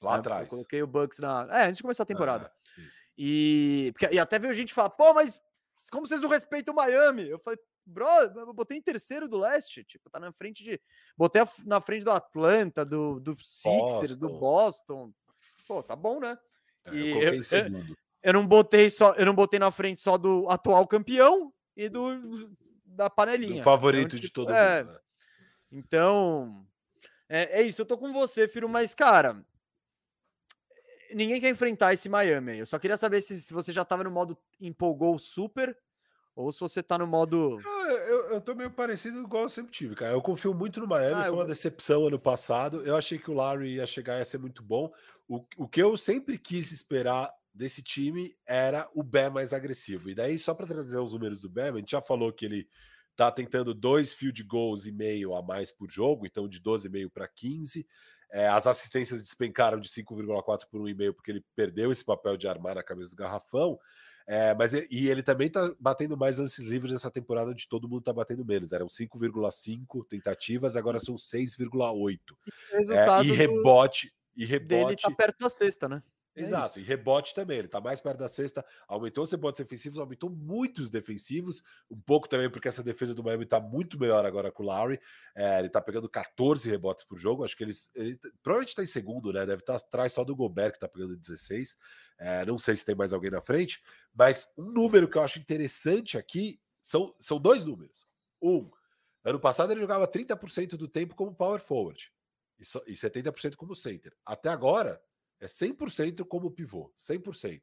Lá 0.00 0.14
né? 0.14 0.18
atrás. 0.18 0.44
Eu 0.44 0.50
coloquei 0.50 0.82
o 0.82 0.86
Bucks 0.86 1.20
na, 1.20 1.48
é, 1.50 1.64
antes 1.66 1.76
de 1.76 1.82
começar 1.82 2.02
a 2.02 2.06
temporada. 2.06 2.52
Ah, 2.52 2.82
e, 3.16 3.92
e 4.10 4.18
até 4.18 4.38
veio 4.38 4.54
gente 4.54 4.74
falar, 4.74 4.90
pô, 4.90 5.12
mas 5.14 5.40
como 5.90 6.06
vocês 6.06 6.22
não 6.22 6.28
respeitam 6.28 6.72
o 6.72 6.76
Miami? 6.76 7.28
Eu 7.28 7.38
falei, 7.38 7.58
bro, 7.84 8.06
eu 8.36 8.52
botei 8.52 8.78
em 8.78 8.82
terceiro 8.82 9.28
do 9.28 9.38
leste, 9.38 9.84
tipo, 9.84 10.08
tá 10.10 10.20
na 10.20 10.32
frente 10.32 10.62
de. 10.62 10.80
Botei 11.16 11.42
na 11.64 11.80
frente 11.80 12.04
do 12.04 12.10
Atlanta, 12.10 12.84
do, 12.84 13.18
do 13.20 13.36
Sixers, 13.38 14.16
do 14.16 14.28
Boston. 14.28 15.12
Pô, 15.66 15.82
tá 15.82 15.96
bom, 15.96 16.20
né? 16.20 16.38
É, 16.84 16.94
e 16.94 17.10
eu, 17.10 17.32
eu, 17.34 17.40
eu, 18.22 18.32
não 18.32 18.46
botei 18.46 18.90
só, 18.90 19.12
eu 19.14 19.26
não 19.26 19.34
botei 19.34 19.58
na 19.58 19.70
frente 19.70 20.00
só 20.00 20.18
do 20.18 20.48
atual 20.48 20.86
campeão 20.86 21.52
e 21.76 21.88
do 21.88 22.50
da 22.84 23.08
panelinha. 23.08 23.56
Do 23.56 23.62
favorito 23.62 24.16
então, 24.16 24.20
tipo, 24.20 24.26
de 24.26 24.32
todo 24.32 24.52
é, 24.52 24.82
mundo. 24.82 24.92
Né? 24.92 24.98
Então, 25.72 26.66
é, 27.28 27.60
é, 27.60 27.62
isso, 27.62 27.80
eu 27.80 27.86
tô 27.86 27.96
com 27.96 28.12
você, 28.12 28.46
filho, 28.46 28.68
mas, 28.68 28.94
cara, 28.94 29.42
ninguém 31.14 31.40
quer 31.40 31.50
enfrentar 31.50 31.92
esse 31.92 32.08
Miami. 32.08 32.58
Eu 32.58 32.66
só 32.66 32.78
queria 32.78 32.96
saber 32.96 33.20
se, 33.20 33.40
se 33.40 33.52
você 33.52 33.72
já 33.72 33.82
estava 33.82 34.04
no 34.04 34.10
modo 34.10 34.36
empolgou 34.60 35.18
super 35.18 35.76
ou 36.34 36.50
se 36.50 36.60
você 36.60 36.82
tá 36.82 36.96
no 36.98 37.06
modo. 37.06 37.58
Ah, 37.64 37.90
eu, 37.90 38.30
eu 38.30 38.40
tô 38.40 38.54
meio 38.54 38.70
parecido 38.70 39.20
igual 39.20 39.44
eu 39.44 39.48
sempre 39.48 39.72
tive, 39.72 39.94
cara. 39.94 40.12
Eu 40.12 40.22
confio 40.22 40.54
muito 40.54 40.80
no 40.80 40.86
Miami, 40.86 41.14
ah, 41.14 41.24
foi 41.24 41.32
uma 41.32 41.44
decepção 41.44 42.06
ano 42.06 42.18
passado. 42.18 42.82
Eu 42.86 42.96
achei 42.96 43.18
que 43.18 43.30
o 43.30 43.34
Larry 43.34 43.74
ia 43.74 43.86
chegar 43.86 44.16
e 44.16 44.18
ia 44.18 44.24
ser 44.24 44.38
muito 44.38 44.62
bom. 44.62 44.92
O, 45.28 45.44
o 45.56 45.68
que 45.68 45.82
eu 45.82 45.96
sempre 45.96 46.38
quis 46.38 46.72
esperar 46.72 47.30
desse 47.54 47.82
time 47.82 48.34
era 48.46 48.88
o 48.94 49.02
Bé 49.02 49.28
mais 49.28 49.52
agressivo. 49.52 50.08
E 50.10 50.14
daí, 50.14 50.38
só 50.38 50.54
para 50.54 50.66
trazer 50.66 50.98
os 50.98 51.12
números 51.12 51.40
do 51.40 51.50
Bé, 51.50 51.68
a 51.68 51.76
gente 51.76 51.90
já 51.90 52.00
falou 52.00 52.32
que 52.32 52.46
ele 52.46 52.68
tá 53.14 53.30
tentando 53.30 53.74
dois 53.74 54.14
field 54.14 54.42
goals 54.44 54.86
e 54.86 54.92
meio 54.92 55.34
a 55.34 55.42
mais 55.42 55.70
por 55.70 55.90
jogo, 55.90 56.26
então 56.26 56.48
de 56.48 56.60
12,5 56.60 57.10
para 57.10 57.28
15. 57.28 57.86
É, 58.32 58.48
as 58.48 58.66
assistências 58.66 59.20
despencaram 59.20 59.78
de 59.78 59.90
5,4 59.90 60.62
por 60.70 60.80
1,5 60.80 61.12
porque 61.12 61.30
ele 61.30 61.44
perdeu 61.54 61.92
esse 61.92 62.02
papel 62.02 62.34
de 62.36 62.48
armar 62.48 62.74
na 62.74 62.82
cabeça 62.82 63.10
do 63.10 63.16
garrafão. 63.16 63.78
É, 64.26 64.54
mas 64.54 64.72
e 64.72 64.86
ele 64.90 65.22
também 65.22 65.50
tá 65.50 65.70
batendo 65.78 66.16
mais 66.16 66.38
lances 66.38 66.60
livres 66.60 66.92
nessa 66.92 67.10
temporada 67.10 67.50
onde 67.50 67.68
todo 67.68 67.88
mundo 67.88 68.02
tá 68.02 68.12
batendo 68.12 68.44
menos. 68.44 68.72
Eram 68.72 68.86
5,5 68.86 70.06
tentativas, 70.08 70.76
agora 70.76 70.98
são 70.98 71.16
6,8. 71.16 72.18
É, 72.72 73.24
e 73.24 73.32
rebote. 73.32 74.14
E 74.34 74.46
rebote. 74.46 74.84
Dele 74.86 74.96
tá 74.96 75.10
perto 75.10 75.38
da 75.40 75.50
sexta, 75.50 75.88
né? 75.88 76.02
É 76.34 76.42
Exato, 76.42 76.78
isso. 76.78 76.80
e 76.80 76.82
rebote 76.82 77.34
também. 77.34 77.58
Ele 77.58 77.68
tá 77.68 77.80
mais 77.80 78.00
perto 78.00 78.18
da 78.18 78.28
cesta, 78.28 78.64
aumentou 78.88 79.24
os 79.24 79.30
rebotes 79.30 79.60
defensivos, 79.60 79.98
aumentou 79.98 80.30
muitos 80.30 80.88
defensivos, 80.88 81.62
um 81.90 82.00
pouco 82.00 82.28
também 82.28 82.48
porque 82.50 82.68
essa 82.68 82.82
defesa 82.82 83.14
do 83.14 83.22
Miami 83.22 83.44
tá 83.44 83.60
muito 83.60 83.98
melhor 83.98 84.24
agora 84.24 84.50
com 84.50 84.62
o 84.62 84.66
Lowry. 84.66 84.98
É, 85.34 85.58
ele 85.58 85.68
tá 85.68 85.80
pegando 85.80 86.08
14 86.08 86.68
rebotes 86.68 87.04
por 87.04 87.18
jogo. 87.18 87.44
Acho 87.44 87.56
que 87.56 87.64
ele, 87.64 87.72
ele 87.94 88.18
provavelmente 88.42 88.74
tá 88.74 88.82
em 88.82 88.86
segundo, 88.86 89.32
né? 89.32 89.44
Deve 89.44 89.60
estar 89.60 89.76
atrás 89.76 90.12
só 90.12 90.24
do 90.24 90.34
Gobert, 90.34 90.72
que 90.72 90.80
tá 90.80 90.88
pegando 90.88 91.16
16. 91.16 91.76
É, 92.18 92.46
não 92.46 92.56
sei 92.56 92.76
se 92.76 92.84
tem 92.84 92.94
mais 92.94 93.12
alguém 93.12 93.30
na 93.30 93.42
frente, 93.42 93.82
mas 94.14 94.52
um 94.56 94.70
número 94.70 95.08
que 95.08 95.18
eu 95.18 95.22
acho 95.22 95.38
interessante 95.38 96.16
aqui 96.16 96.60
são, 96.80 97.14
são 97.20 97.38
dois 97.38 97.64
números. 97.64 98.06
Um, 98.40 98.70
ano 99.24 99.38
passado 99.38 99.72
ele 99.72 99.80
jogava 99.80 100.08
30% 100.08 100.76
do 100.76 100.88
tempo 100.88 101.14
como 101.14 101.34
power 101.34 101.60
forward 101.60 102.10
e, 102.58 102.64
só, 102.64 102.80
e 102.86 102.92
70% 102.92 103.54
como 103.56 103.74
center. 103.74 104.14
Até 104.24 104.48
agora 104.48 105.00
é 105.42 105.46
100% 105.46 106.24
como 106.24 106.50
pivô, 106.50 106.92
100%. 106.98 107.60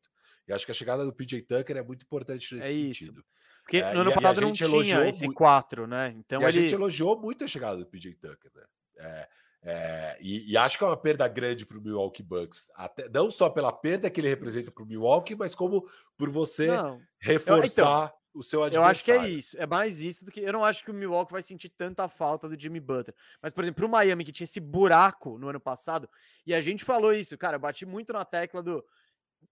E 0.48 0.54
acho 0.54 0.66
que 0.66 0.72
a 0.72 0.76
chegada 0.76 1.06
do 1.06 1.14
PJ 1.14 1.42
Tucker 1.44 1.78
é 1.78 1.84
muito 1.84 2.04
importante 2.04 2.54
nesse 2.56 2.68
É 2.68 2.72
isso. 2.72 3.00
sentido. 3.06 3.24
Porque 3.64 3.78
É, 3.78 3.94
no 3.94 4.02
ano 4.02 4.10
a- 4.10 4.14
a 4.14 4.16
passado 4.16 4.42
não 4.42 4.48
gente 4.50 4.58
tinha 4.58 4.68
elogiou 4.70 5.04
esse 5.06 5.26
muito- 5.26 5.38
4, 5.38 5.86
né? 5.88 6.14
Então 6.18 6.42
e 6.42 6.46
a 6.46 6.50
ele. 6.50 6.62
gente 6.62 6.74
elogiou 6.74 7.20
muito 7.20 7.44
a 7.44 7.48
chegada 7.48 7.78
do 7.78 7.86
PJ 7.86 8.16
Tucker, 8.16 8.52
né? 8.56 8.64
É, 8.98 9.30
é, 9.62 10.18
e, 10.20 10.52
e 10.52 10.58
acho 10.58 10.78
que 10.78 10.84
é 10.84 10.88
uma 10.88 10.98
perda 10.98 11.28
grande 11.28 11.66
para 11.66 11.78
o 11.78 11.82
Milwaukee 11.82 12.24
Bucks. 12.24 12.72
Até, 12.76 13.08
não 13.10 13.30
só 13.30 13.50
pela 13.50 13.72
perda 13.72 14.10
que 14.10 14.20
ele 14.20 14.28
representa 14.30 14.72
para 14.72 14.84
o 14.84 14.88
Milwaukee, 14.88 15.36
mas 15.36 15.54
como 15.54 15.88
por 16.18 16.30
você 16.30 16.68
Não, 16.68 17.00
reforçar 17.20 18.12
o 18.40 18.44
seu 18.44 18.60
eu 18.62 18.66
adversário. 18.66 18.92
acho 18.92 19.04
que 19.04 19.12
é 19.12 19.28
isso. 19.30 19.58
É 19.60 19.66
mais 19.68 20.00
isso 20.00 20.26
do 20.26 20.32
que. 20.32 20.40
Eu 20.40 20.54
não 20.54 20.64
acho 20.66 20.84
que 20.84 20.92
o 20.92 20.94
Milwaukee 20.94 21.32
vai 21.32 21.42
sentir 21.42 21.70
tanta 21.70 22.08
falta 22.08 22.48
do 22.50 22.60
Jimmy 22.60 22.80
Butler. 22.80 23.16
Mas, 23.42 23.52
por 23.54 23.64
exemplo, 23.64 23.86
o 23.86 23.90
Miami, 23.90 24.24
que 24.26 24.32
tinha 24.32 24.46
esse 24.46 24.60
buraco 24.60 25.38
no 25.38 25.50
ano 25.50 25.60
passado, 25.60 26.10
e 26.46 26.54
a 26.54 26.62
gente 26.62 26.84
falou 26.84 27.14
isso, 27.14 27.38
cara, 27.38 27.56
eu 27.58 27.60
bati 27.60 27.86
muito 27.86 28.12
na 28.14 28.26
tecla 28.26 28.64
do. 28.64 28.84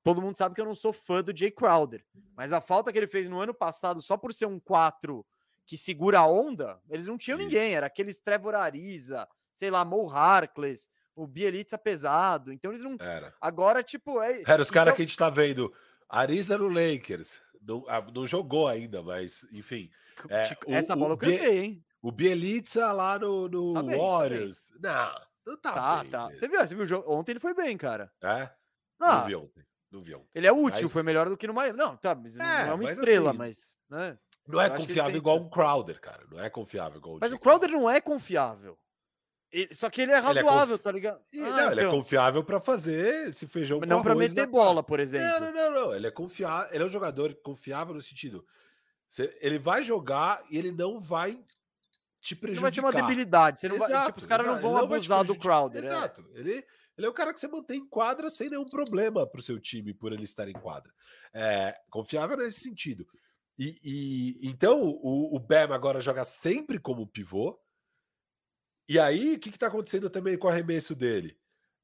Todo 0.04 0.22
mundo 0.22 0.38
sabe 0.38 0.56
que 0.56 0.62
eu 0.62 0.66
não 0.66 0.76
sou 0.76 0.92
fã 0.94 1.22
do 1.24 1.36
Jay 1.36 1.52
Crowder. 1.52 2.04
Mas 2.36 2.52
a 2.54 2.62
falta 2.62 2.92
que 2.92 2.98
ele 2.98 3.08
fez 3.08 3.28
no 3.30 3.40
ano 3.40 3.54
passado, 3.54 4.02
só 4.02 4.16
por 4.18 4.34
ser 4.34 4.46
um 4.46 4.60
4 4.60 5.26
que 5.66 5.78
segura 5.78 6.20
a 6.20 6.28
onda, 6.28 6.80
eles 6.90 7.08
não 7.08 7.18
tinham 7.18 7.38
Isso. 7.40 7.48
ninguém. 7.50 7.74
Era 7.76 7.88
aqueles 7.88 8.20
Trevor 8.20 8.56
Ariza, 8.56 9.28
sei 9.52 9.70
lá, 9.70 9.84
Mo 9.84 10.10
Harkless, 10.10 10.90
o 11.14 11.28
Bielitsa 11.28 11.78
pesado. 11.78 12.54
Então 12.54 12.72
eles 12.72 12.84
não. 12.84 12.96
Era. 13.00 13.34
Agora, 13.42 13.84
tipo, 13.84 14.22
é. 14.22 14.44
Era 14.48 14.62
os 14.62 14.72
caras 14.72 14.90
então- 14.92 14.96
que 14.96 15.02
a 15.02 15.06
gente 15.06 15.18
tá 15.18 15.30
vendo. 15.30 15.74
Ariza 16.10 16.58
no 16.58 16.70
Lakers. 16.70 17.42
Não, 17.68 17.84
ah, 17.88 18.02
não 18.14 18.26
jogou 18.26 18.68
ainda, 18.68 19.04
mas 19.04 19.46
enfim. 19.52 19.90
é, 20.30 20.58
o- 20.66 20.74
Essa 20.74 20.94
o 20.96 20.98
bola 20.98 21.14
eu 21.14 21.18
cantei, 21.18 21.60
hein? 21.60 21.84
O 22.02 22.12
Bielitsa 22.12 22.92
lá 22.92 23.20
no, 23.20 23.48
no 23.50 23.74
Tá 23.74 23.82
bem, 23.84 23.90
tá 23.92 23.98
bem. 23.98 24.00
Warriors. 24.08 24.74
Não, 24.80 25.22
não 25.46 25.58
tá, 25.58 25.74
Tá, 25.74 26.02
bem 26.02 26.12
tá. 26.12 26.24
mesmo. 26.28 26.38
Você 26.38 26.48
viu, 26.48 26.60
você 26.60 26.76
viu 26.76 26.84
o 26.84 26.88
jogo? 26.88 27.12
Ontem 27.14 27.32
ele 27.34 27.40
foi 27.40 27.54
bem, 27.54 27.76
cara. 27.78 28.12
É? 28.24 28.50
Ah, 29.00 29.18
Não 29.18 29.26
vi 29.26 29.36
ontem. 29.36 29.64
Não 29.92 30.00
vi 30.00 30.16
ontem. 30.16 30.30
ele 30.36 30.48
é 30.48 30.52
útil, 30.52 30.82
Mas- 30.84 30.92
foi 30.94 31.04
melhor 31.04 31.28
do 31.30 31.38
que 31.38 31.48
no 31.48 31.54
Miami. 31.54 31.78
Não, 31.78 31.96
tá, 31.98 32.14
mas 32.16 32.36
não 32.36 32.46
É, 32.46 32.62
é 32.62 32.66
uma 32.74 32.78
mas 32.78 32.90
estrela, 32.90 33.30
assim, 33.32 33.38
mas. 33.40 33.78
Né? 33.90 34.18
Não 34.48 34.62
é 34.62 34.70
confiável 34.70 35.18
igual 35.18 35.38
um 35.38 35.50
Crowder, 35.50 36.00
cara. 36.00 36.24
Não 36.32 36.40
é 36.40 36.50
confiável 36.50 36.98
igual 37.00 37.18
Mas 37.20 37.30
Jay 37.32 37.38
o 37.38 37.42
Crowder 37.42 37.70
não 37.70 37.90
é 37.90 38.00
confiável. 38.00 38.78
Ele- 39.52 39.74
só 39.74 39.90
que 39.90 40.02
ele 40.02 40.12
é 40.12 40.18
Ele 40.18 40.40
é 40.40 40.42
conf- 40.44 40.44
razoável, 40.44 40.78
tá 40.80 40.92
ligado? 40.92 41.22
E, 41.32 41.40
Ah, 41.40 41.44
não, 41.50 41.72
ele 41.72 41.80
é 41.82 41.84
então. 41.86 41.96
confiável 41.98 42.44
pra 42.44 42.60
fazer 42.60 43.30
esse 43.30 43.48
feijão 43.48 43.80
Mas 43.80 43.88
não 43.90 44.02
pra 44.02 44.12
arroz 44.12 44.30
meter 44.34 44.46
bola, 44.48 44.84
por 44.84 45.00
exemplo. 45.00 45.28
Não, 45.28 45.40
não, 45.40 45.52
não, 45.54 45.72
não. 45.88 45.96
Ele 45.96 46.08
é 46.08 46.12
confiável. 46.12 46.70
Ele 46.74 46.84
é 46.84 46.86
um 46.86 46.90
jogador 46.90 47.34
confiável 47.36 47.94
no 47.94 48.02
sentido. 48.02 48.46
Ele 49.40 49.58
vai 49.58 49.84
jogar 49.84 50.44
e 50.50 50.58
ele 50.58 50.72
não 50.72 51.00
vai 51.00 51.40
te 52.20 52.34
Não 52.36 52.42
prejudicar. 52.42 52.62
vai 52.62 52.72
ser 52.72 52.80
uma 52.82 52.92
debilidade. 52.92 53.60
Você 53.62 53.70
não 53.70 53.78
vai, 53.78 53.88
Exato, 53.88 54.06
tipo, 54.08 54.20
os 54.20 54.26
caras 54.26 54.46
não 54.46 54.60
vão 54.60 54.78
Ele 54.80 54.88
vai 54.88 54.98
abusar 54.98 55.24
do. 55.24 55.36
Crowder. 55.38 55.82
é. 55.84 55.88
Exato. 55.88 56.26
Ele, 56.34 56.66
ele 56.98 57.08
é 57.08 57.10
o 57.10 57.14
cara 57.14 57.34
que 57.34 57.40
você 57.40 57.48
mantém 57.48 57.80
em 57.80 57.88
quadra 57.88 58.30
sem 58.30 58.50
nenhum 58.50 58.68
problema 58.68 59.26
pro 59.26 59.42
seu 59.42 59.58
time 59.62 59.94
por 59.94 60.12
ele 60.12 60.24
estar 60.24 60.50
em 60.50 60.54
quadra. 60.54 60.92
É, 61.34 61.74
confiável 61.90 62.36
nesse 62.36 62.60
sentido. 62.60 63.08
E, 63.58 63.76
e- 63.82 64.48
então 64.50 64.82
o, 64.82 65.36
o 65.36 65.40
Bam 65.40 65.74
agora 65.74 66.02
joga 66.02 66.26
sempre 66.26 66.78
como 66.80 67.08
pivô. 67.08 67.58
E 68.88 69.00
aí, 69.00 69.34
o 69.36 69.40
que 69.40 69.50
está 69.50 69.68
acontecendo 69.68 70.10
também 70.10 70.38
com 70.38 70.48
o 70.48 70.50
arremesso 70.50 70.96
dele? 70.96 71.38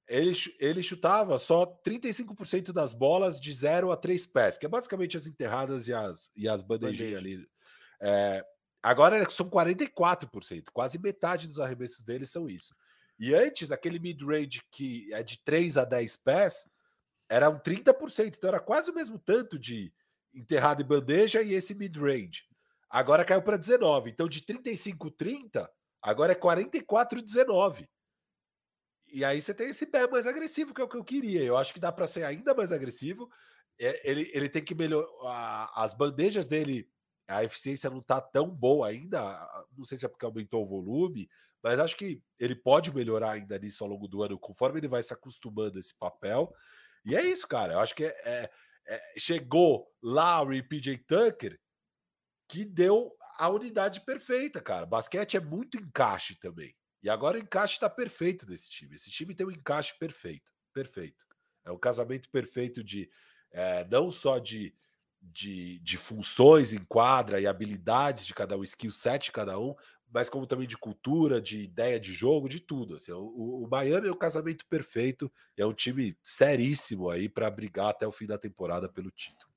Ele, 0.07 0.33
ele 0.59 0.81
chutava 0.81 1.37
só 1.37 1.65
35% 1.65 2.71
das 2.71 2.93
bolas 2.93 3.39
de 3.39 3.53
0 3.53 3.91
a 3.91 3.97
3 3.97 4.25
pés, 4.27 4.57
que 4.57 4.65
é 4.65 4.69
basicamente 4.69 5.17
as 5.17 5.27
enterradas 5.27 5.87
e 5.87 5.93
as, 5.93 6.31
e 6.35 6.47
as 6.47 6.61
bandejinhas 6.61 7.17
ali. 7.17 7.47
É, 8.01 8.45
agora 8.81 9.17
é- 9.17 9.29
são 9.29 9.49
44%, 9.49 10.71
quase 10.73 10.99
metade 10.99 11.47
dos 11.47 11.59
arremessos 11.59 12.03
dele 12.03 12.25
são 12.25 12.49
isso. 12.49 12.75
E 13.17 13.33
antes, 13.33 13.71
aquele 13.71 13.99
mid-range 13.99 14.61
que 14.71 15.11
é 15.13 15.23
de 15.23 15.39
3 15.43 15.77
a 15.77 15.85
10 15.85 16.17
pés, 16.17 16.69
era 17.29 17.49
um 17.49 17.57
30%, 17.57 18.35
então 18.37 18.49
era 18.49 18.59
quase 18.59 18.91
o 18.91 18.93
mesmo 18.93 19.17
tanto 19.17 19.57
de 19.57 19.93
enterrado 20.33 20.81
e 20.81 20.85
bandeja 20.85 21.41
e 21.41 21.53
esse 21.53 21.73
mid-range. 21.75 22.43
Agora 22.89 23.23
caiu 23.23 23.41
para 23.41 23.57
19, 23.57 24.09
então 24.09 24.27
de 24.27 24.41
35 24.41 25.09
30, 25.11 25.69
agora 26.03 26.33
é 26.33 26.35
44 26.35 27.21
19. 27.21 27.89
E 29.07 29.23
aí 29.23 29.39
você 29.39 29.53
tem 29.53 29.69
esse 29.69 29.85
pé 29.85 30.07
mais 30.07 30.25
agressivo, 30.25 30.73
que 30.73 30.81
é 30.81 30.83
o 30.83 30.89
que 30.89 30.97
eu 30.97 31.03
queria. 31.03 31.43
Eu 31.43 31.55
acho 31.55 31.71
que 31.73 31.79
dá 31.79 31.91
para 31.91 32.07
ser 32.07 32.23
ainda 32.23 32.53
mais 32.53 32.71
agressivo. 32.71 33.29
É, 33.79 34.09
ele, 34.09 34.29
ele 34.33 34.49
tem 34.49 34.63
que 34.63 34.73
melhorar. 34.73 35.71
As 35.75 35.93
bandejas 35.93 36.47
dele, 36.47 36.89
a 37.27 37.43
eficiência 37.43 37.89
não 37.89 38.01
tá 38.01 38.19
tão 38.19 38.49
boa 38.49 38.87
ainda. 38.87 39.19
Não 39.77 39.85
sei 39.85 39.97
se 39.97 40.05
é 40.05 40.09
porque 40.09 40.25
aumentou 40.25 40.63
o 40.63 40.67
volume, 40.67 41.29
mas 41.61 41.79
acho 41.79 41.95
que 41.95 42.21
ele 42.39 42.55
pode 42.55 42.93
melhorar 42.93 43.33
ainda 43.33 43.57
nisso 43.59 43.83
ao 43.83 43.89
longo 43.89 44.07
do 44.07 44.23
ano, 44.23 44.37
conforme 44.39 44.79
ele 44.79 44.87
vai 44.87 45.03
se 45.03 45.13
acostumando 45.13 45.77
a 45.77 45.79
esse 45.79 45.95
papel. 45.95 46.51
E 47.05 47.15
é 47.15 47.23
isso, 47.23 47.47
cara. 47.47 47.73
Eu 47.73 47.79
acho 47.79 47.93
que 47.93 48.05
é, 48.05 48.15
é- 48.25 48.49
é- 48.87 49.13
chegou 49.17 49.87
Lowry 50.01 50.57
e 50.57 50.63
PJ 50.63 50.97
Tucker 51.05 51.59
que 52.47 52.65
deu 52.65 53.15
a 53.37 53.49
unidade 53.49 54.01
perfeita, 54.01 54.61
cara. 54.61 54.85
Basquete 54.85 55.37
é 55.37 55.39
muito 55.39 55.77
encaixe 55.77 56.35
também. 56.35 56.75
E 57.01 57.09
agora 57.09 57.37
o 57.37 57.41
encaixe 57.41 57.73
está 57.73 57.89
perfeito 57.89 58.45
desse 58.45 58.69
time. 58.69 58.95
Esse 58.95 59.11
time 59.11 59.35
tem 59.35 59.45
um 59.45 59.51
encaixe 59.51 59.97
perfeito. 59.97 60.53
Perfeito. 60.71 61.25
É 61.65 61.71
um 61.71 61.77
casamento 61.77 62.29
perfeito 62.29 62.83
de 62.83 63.09
eh, 63.51 63.85
não 63.89 64.09
só 64.09 64.39
de, 64.39 64.73
de, 65.21 65.79
de 65.79 65.97
funções 65.97 66.73
em 66.73 66.83
quadra 66.85 67.39
e 67.39 67.47
habilidades 67.47 68.25
de 68.25 68.33
cada 68.33 68.57
um, 68.57 68.63
skill 68.63 68.91
set 68.91 69.25
de 69.25 69.31
cada 69.31 69.59
um, 69.59 69.75
mas 70.11 70.29
como 70.29 70.45
também 70.45 70.67
de 70.67 70.77
cultura, 70.77 71.41
de 71.41 71.63
ideia 71.63 71.99
de 71.99 72.13
jogo, 72.13 72.47
de 72.47 72.59
tudo. 72.59 72.95
Assim, 72.95 73.11
o, 73.11 73.63
o 73.63 73.67
Miami 73.69 74.07
é 74.07 74.11
o 74.11 74.15
casamento 74.15 74.65
perfeito. 74.67 75.31
É 75.57 75.65
um 75.65 75.73
time 75.73 76.17
seríssimo 76.23 77.09
aí 77.09 77.27
para 77.27 77.49
brigar 77.49 77.89
até 77.89 78.07
o 78.07 78.11
fim 78.11 78.27
da 78.27 78.37
temporada 78.37 78.87
pelo 78.87 79.11
título. 79.11 79.52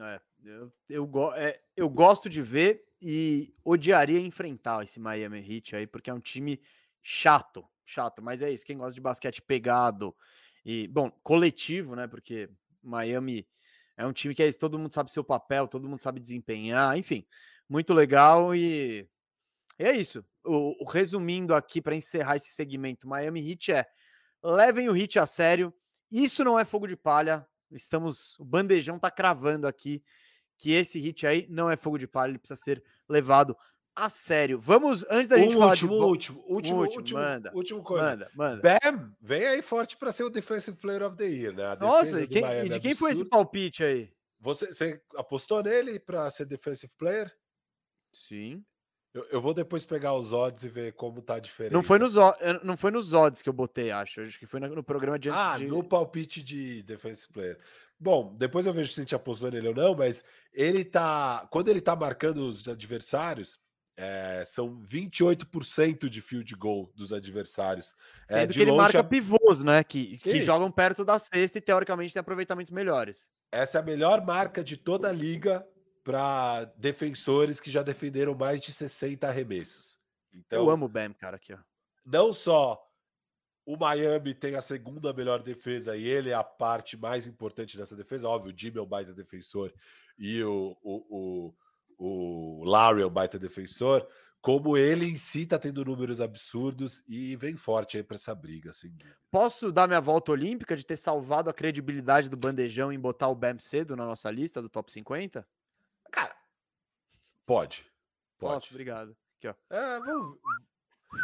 É, 0.00 0.20
eu, 0.44 0.72
eu, 0.88 1.06
go- 1.06 1.32
é, 1.34 1.60
eu 1.76 1.88
gosto 1.88 2.28
de 2.28 2.42
ver 2.42 2.84
e 3.00 3.54
odiaria 3.64 4.20
enfrentar 4.20 4.82
esse 4.82 5.00
Miami 5.00 5.38
Heat 5.40 5.76
aí, 5.76 5.86
porque 5.86 6.10
é 6.10 6.14
um 6.14 6.20
time 6.20 6.60
chato, 7.02 7.64
chato, 7.84 8.22
mas 8.22 8.42
é 8.42 8.50
isso, 8.50 8.66
quem 8.66 8.76
gosta 8.76 8.94
de 8.94 9.00
basquete 9.00 9.40
pegado 9.40 10.14
e, 10.64 10.88
bom, 10.88 11.10
coletivo, 11.22 11.94
né, 11.94 12.06
porque 12.06 12.50
Miami 12.82 13.46
é 13.96 14.06
um 14.06 14.12
time 14.12 14.34
que 14.34 14.42
é 14.42 14.48
isso, 14.48 14.58
todo 14.58 14.78
mundo 14.78 14.92
sabe 14.92 15.10
seu 15.10 15.24
papel, 15.24 15.68
todo 15.68 15.88
mundo 15.88 16.00
sabe 16.00 16.20
desempenhar, 16.20 16.98
enfim, 16.98 17.26
muito 17.68 17.94
legal 17.94 18.54
e, 18.54 19.08
e 19.78 19.84
é 19.84 19.92
isso. 19.96 20.24
O, 20.44 20.84
o 20.84 20.88
resumindo 20.88 21.54
aqui 21.54 21.80
para 21.80 21.94
encerrar 21.96 22.36
esse 22.36 22.50
segmento, 22.50 23.08
Miami 23.08 23.50
Heat 23.50 23.72
é 23.72 23.86
levem 24.42 24.88
o 24.88 24.96
Heat 24.96 25.18
a 25.18 25.26
sério, 25.26 25.72
isso 26.10 26.44
não 26.44 26.58
é 26.58 26.64
fogo 26.64 26.86
de 26.86 26.96
palha, 26.96 27.46
estamos, 27.72 28.38
o 28.38 28.44
bandejão 28.44 28.98
tá 28.98 29.10
cravando 29.10 29.66
aqui 29.66 30.02
que 30.58 30.72
esse 30.72 30.98
hit 30.98 31.26
aí 31.26 31.46
não 31.50 31.70
é 31.70 31.76
fogo 31.76 31.98
de 31.98 32.06
palha, 32.06 32.30
ele 32.30 32.38
precisa 32.38 32.60
ser 32.60 32.82
levado 33.08 33.56
a 33.94 34.08
sério. 34.08 34.58
Vamos, 34.60 35.04
antes 35.10 35.28
da 35.28 35.38
gente 35.38 35.54
Um 35.54 35.58
falar 35.58 35.70
último, 35.72 35.90
de... 35.92 35.96
vo- 35.98 36.06
último, 36.06 36.38
último, 36.46 36.78
último, 36.80 36.98
último, 37.00 37.18
manda, 37.20 37.52
último 37.54 37.82
coisa. 37.82 38.04
Manda, 38.10 38.30
manda. 38.34 38.62
Bam, 38.82 39.12
vem 39.20 39.46
aí 39.46 39.62
forte 39.62 39.96
para 39.96 40.12
ser 40.12 40.24
o 40.24 40.30
Defensive 40.30 40.76
Player 40.76 41.02
of 41.02 41.16
the 41.16 41.24
Year, 41.26 41.54
né? 41.54 41.76
Nossa, 41.76 42.20
e, 42.22 42.26
quem- 42.26 42.42
e 42.64 42.68
de 42.68 42.76
é 42.76 42.80
quem 42.80 42.94
foi 42.94 43.12
esse 43.12 43.24
palpite 43.24 43.82
aí? 43.84 44.12
Você, 44.40 44.66
você 44.66 45.02
apostou 45.16 45.62
nele 45.62 45.98
para 45.98 46.30
ser 46.30 46.44
Defensive 46.46 46.92
Player? 46.96 47.32
Sim. 48.12 48.62
Eu, 49.16 49.26
eu 49.30 49.40
vou 49.40 49.54
depois 49.54 49.86
pegar 49.86 50.12
os 50.14 50.30
odds 50.34 50.62
e 50.62 50.68
ver 50.68 50.92
como 50.92 51.22
tá 51.22 51.36
a 51.36 51.40
diferença. 51.40 51.72
Não 51.72 51.82
foi, 51.82 51.98
nos, 51.98 52.14
não 52.62 52.76
foi 52.76 52.90
nos 52.90 53.14
odds 53.14 53.40
que 53.40 53.48
eu 53.48 53.52
botei, 53.52 53.90
acho. 53.90 54.20
Acho 54.20 54.38
que 54.38 54.44
foi 54.44 54.60
no, 54.60 54.68
no 54.68 54.82
programa 54.82 55.18
de 55.18 55.30
Ah, 55.30 55.56
de... 55.56 55.66
no 55.66 55.82
palpite 55.82 56.42
de 56.42 56.82
Defensive 56.82 57.32
Player. 57.32 57.58
Bom, 57.98 58.34
depois 58.36 58.66
eu 58.66 58.74
vejo 58.74 58.92
se 58.92 59.00
a 59.00 59.02
gente 59.02 59.14
apostou 59.14 59.50
nele 59.50 59.68
ou 59.68 59.74
não, 59.74 59.94
mas 59.94 60.22
ele 60.52 60.84
tá. 60.84 61.48
Quando 61.50 61.68
ele 61.68 61.80
tá 61.80 61.96
marcando 61.96 62.46
os 62.46 62.68
adversários, 62.68 63.58
é, 63.96 64.44
são 64.46 64.82
28% 64.82 66.10
de 66.10 66.20
field 66.20 66.54
goal 66.54 66.92
dos 66.94 67.10
adversários. 67.10 67.94
Sendo 68.22 68.50
é, 68.50 68.52
que 68.52 68.60
ele 68.60 68.72
marca 68.72 69.00
a- 69.00 69.04
pivôs, 69.04 69.64
né? 69.64 69.82
Que, 69.82 70.18
que 70.18 70.36
Isso. 70.36 70.44
jogam 70.44 70.70
perto 70.70 71.06
da 71.06 71.18
cesta 71.18 71.56
e 71.56 71.62
teoricamente 71.62 72.12
tem 72.12 72.20
aproveitamentos 72.20 72.70
melhores. 72.70 73.30
Essa 73.50 73.78
é 73.78 73.80
a 73.80 73.84
melhor 73.84 74.22
marca 74.26 74.62
de 74.62 74.76
toda 74.76 75.08
a 75.08 75.12
liga 75.12 75.66
para 76.06 76.66
defensores 76.76 77.58
que 77.58 77.68
já 77.68 77.82
defenderam 77.82 78.32
mais 78.32 78.60
de 78.60 78.72
60 78.72 79.26
arremessos. 79.26 79.98
Então, 80.32 80.62
eu 80.62 80.70
amo 80.70 80.86
o 80.86 80.88
Bam, 80.88 81.12
cara, 81.12 81.34
aqui, 81.34 81.52
ó. 81.52 81.58
não 82.04 82.32
só 82.32 82.80
o 83.64 83.76
Miami 83.76 84.32
tem 84.32 84.54
a 84.54 84.60
segunda 84.60 85.12
melhor 85.12 85.42
defesa 85.42 85.96
e 85.96 86.06
ele 86.06 86.30
é 86.30 86.34
a 86.34 86.44
parte 86.44 86.96
mais 86.96 87.26
importante 87.26 87.76
dessa 87.76 87.96
defesa. 87.96 88.28
Óbvio, 88.28 88.54
o 88.54 88.56
Jimmy 88.56 88.78
é 88.78 88.82
um 88.82 88.86
baita 88.86 89.12
defensor 89.12 89.74
e 90.16 90.40
o, 90.44 90.76
o, 90.80 91.54
o, 91.98 92.60
o 92.60 92.64
Larry 92.64 93.02
é 93.02 93.06
um 93.06 93.10
baita 93.10 93.36
defensor. 93.36 94.06
Como 94.40 94.76
ele 94.76 95.06
em 95.06 95.16
si 95.16 95.44
tá 95.44 95.58
tendo 95.58 95.84
números 95.84 96.20
absurdos 96.20 97.02
e 97.08 97.34
vem 97.34 97.56
forte 97.56 97.96
aí 97.96 98.04
para 98.04 98.14
essa 98.14 98.32
briga. 98.32 98.70
Assim. 98.70 98.94
Posso 99.28 99.72
dar 99.72 99.88
minha 99.88 100.00
volta 100.00 100.30
olímpica 100.30 100.76
de 100.76 100.86
ter 100.86 100.96
salvado 100.96 101.50
a 101.50 101.52
credibilidade 101.52 102.30
do 102.30 102.36
bandejão 102.36 102.92
em 102.92 103.00
botar 103.00 103.26
o 103.26 103.34
Bam 103.34 103.58
cedo 103.58 103.96
na 103.96 104.06
nossa 104.06 104.30
lista 104.30 104.62
do 104.62 104.68
top 104.68 104.92
50? 104.92 105.44
Pode. 107.46 107.86
Pode. 108.38 108.54
Posso, 108.54 108.68
obrigado. 108.70 109.16
Aqui, 109.38 109.48
ó. 109.48 109.54
É, 109.70 110.00
vamos... 110.00 110.38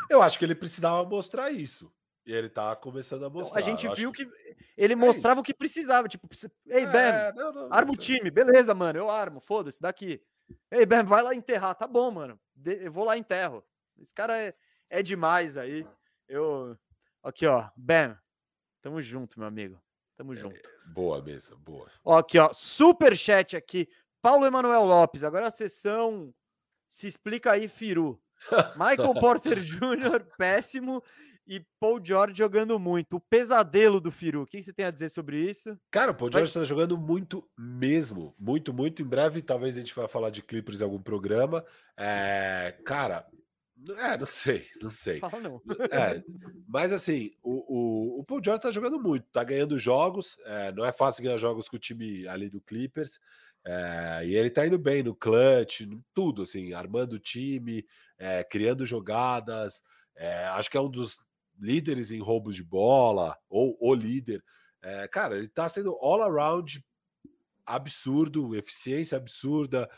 Eu 0.08 0.22
acho 0.22 0.38
que 0.38 0.44
ele 0.44 0.54
precisava 0.54 1.04
mostrar 1.04 1.50
isso. 1.50 1.92
E 2.24 2.32
ele 2.32 2.48
tá 2.48 2.74
começando 2.76 3.24
a 3.24 3.26
Então, 3.26 3.40
mostrar. 3.40 3.58
a 3.58 3.62
gente 3.62 3.82
viu 3.96 4.10
acho 4.10 4.12
que 4.12 4.30
ele 4.76 4.94
mostrava 4.94 5.40
o 5.40 5.42
que 5.42 5.52
precisava. 5.52 6.08
Tipo, 6.08 6.28
ei, 6.66 6.84
É, 6.84 7.32
não, 7.32 7.52
não, 7.52 7.68
não 7.68 7.72
arma 7.72 7.92
o 7.92 7.96
time. 7.96 8.30
Beleza, 8.30 8.72
mano, 8.74 8.98
eu 8.98 9.10
armo. 9.10 9.40
Foda-se, 9.40 9.80
daqui. 9.80 10.22
Ei, 10.70 10.86
Bam, 10.86 11.04
vai 11.04 11.22
lá 11.22 11.34
enterrar. 11.34 11.74
Tá 11.74 11.86
bom, 11.86 12.10
mano. 12.12 12.38
eu 12.64 12.92
vou 12.92 13.04
lá 13.04 13.16
e 13.16 13.20
enterro. 13.20 13.64
Esse 13.98 14.14
cara 14.14 14.38
é, 14.38 14.54
é 14.88 15.02
demais 15.02 15.58
aí. 15.58 15.86
Eu. 16.28 16.78
Aqui, 17.22 17.46
ó. 17.46 17.68
Bam. 17.76 18.16
Tamo 18.80 19.02
junto, 19.02 19.38
meu 19.38 19.48
amigo. 19.48 19.80
Tamo 20.16 20.34
junto. 20.34 20.70
Boa 20.86 21.20
mesa, 21.22 21.56
boa. 21.56 21.90
Ó, 22.04 22.18
aqui, 22.18 22.38
ó. 22.38 22.52
Super 22.52 23.16
chat 23.16 23.56
aqui. 23.56 23.88
Paulo 24.22 24.46
Emanuel 24.46 24.84
Lopes. 24.84 25.24
Agora 25.24 25.48
a 25.48 25.50
sessão. 25.50 26.32
Se 26.88 27.06
explica 27.06 27.52
aí, 27.52 27.68
Firu. 27.68 28.20
Michael 28.76 29.14
Porter 29.14 29.58
Jr., 29.58 30.24
péssimo. 30.38 31.02
E 31.46 31.60
Paul 31.80 32.00
George 32.02 32.38
jogando 32.38 32.78
muito. 32.78 33.16
O 33.16 33.20
pesadelo 33.20 34.00
do 34.00 34.12
Firu. 34.12 34.42
O 34.42 34.46
que 34.46 34.62
você 34.62 34.72
tem 34.72 34.86
a 34.86 34.90
dizer 34.90 35.08
sobre 35.08 35.38
isso? 35.38 35.76
Cara, 35.90 36.12
o 36.12 36.14
Paul 36.14 36.30
George 36.30 36.52
tá 36.52 36.64
jogando 36.64 36.96
muito 36.96 37.44
mesmo. 37.58 38.34
Muito, 38.38 38.72
muito. 38.72 39.02
Em 39.02 39.04
breve, 39.04 39.42
talvez 39.42 39.76
a 39.76 39.80
gente 39.80 39.94
vá 39.94 40.06
falar 40.06 40.30
de 40.30 40.40
Clippers 40.40 40.80
em 40.80 40.84
algum 40.84 41.02
programa. 41.02 41.64
É, 41.96 42.78
cara, 42.84 43.26
é, 43.98 44.16
não 44.16 44.26
sei, 44.26 44.68
não 44.80 44.90
sei. 44.90 45.18
Fala 45.18 45.40
não. 45.40 45.60
É, 45.90 46.22
mas 46.68 46.92
assim, 46.92 47.32
o, 47.42 48.16
o, 48.16 48.20
o 48.20 48.24
Paul 48.24 48.42
George 48.42 48.62
tá 48.62 48.70
jogando 48.70 49.00
muito, 49.00 49.26
tá 49.32 49.42
ganhando 49.42 49.76
jogos. 49.76 50.38
é, 50.44 50.70
não 50.72 50.84
é 50.84 50.92
fácil 50.92 51.24
ganhar 51.24 51.36
jogos 51.36 51.68
com 51.68 51.76
o 51.76 51.80
time 51.80 52.26
ali 52.28 52.48
do 52.48 52.60
Clippers. 52.60 53.18
É, 53.64 54.22
e 54.26 54.34
ele 54.34 54.50
tá 54.50 54.66
indo 54.66 54.78
bem 54.78 55.02
no 55.02 55.14
clutch, 55.14 55.82
tudo, 56.14 56.42
assim, 56.42 56.72
armando 56.72 57.14
o 57.14 57.18
time, 57.18 57.86
é, 58.18 58.42
criando 58.42 58.84
jogadas. 58.84 59.82
é, 60.16 60.46
acho 60.46 60.70
que 60.70 60.76
é 60.76 60.80
um 60.80 60.90
dos 60.90 61.18
líderes 61.58 62.10
em 62.10 62.20
roubos 62.20 62.56
de 62.56 62.64
bola, 62.64 63.36
ou 63.48 63.76
o 63.80 63.94
líder. 63.94 64.42
Cara, 65.12 65.38
ele 65.38 65.46
tá 65.46 65.68
sendo 65.68 65.96
all 66.00 66.20
around 66.22 66.84
absurdo, 67.64 68.56
eficiência 68.56 69.16
absurda, 69.16 69.88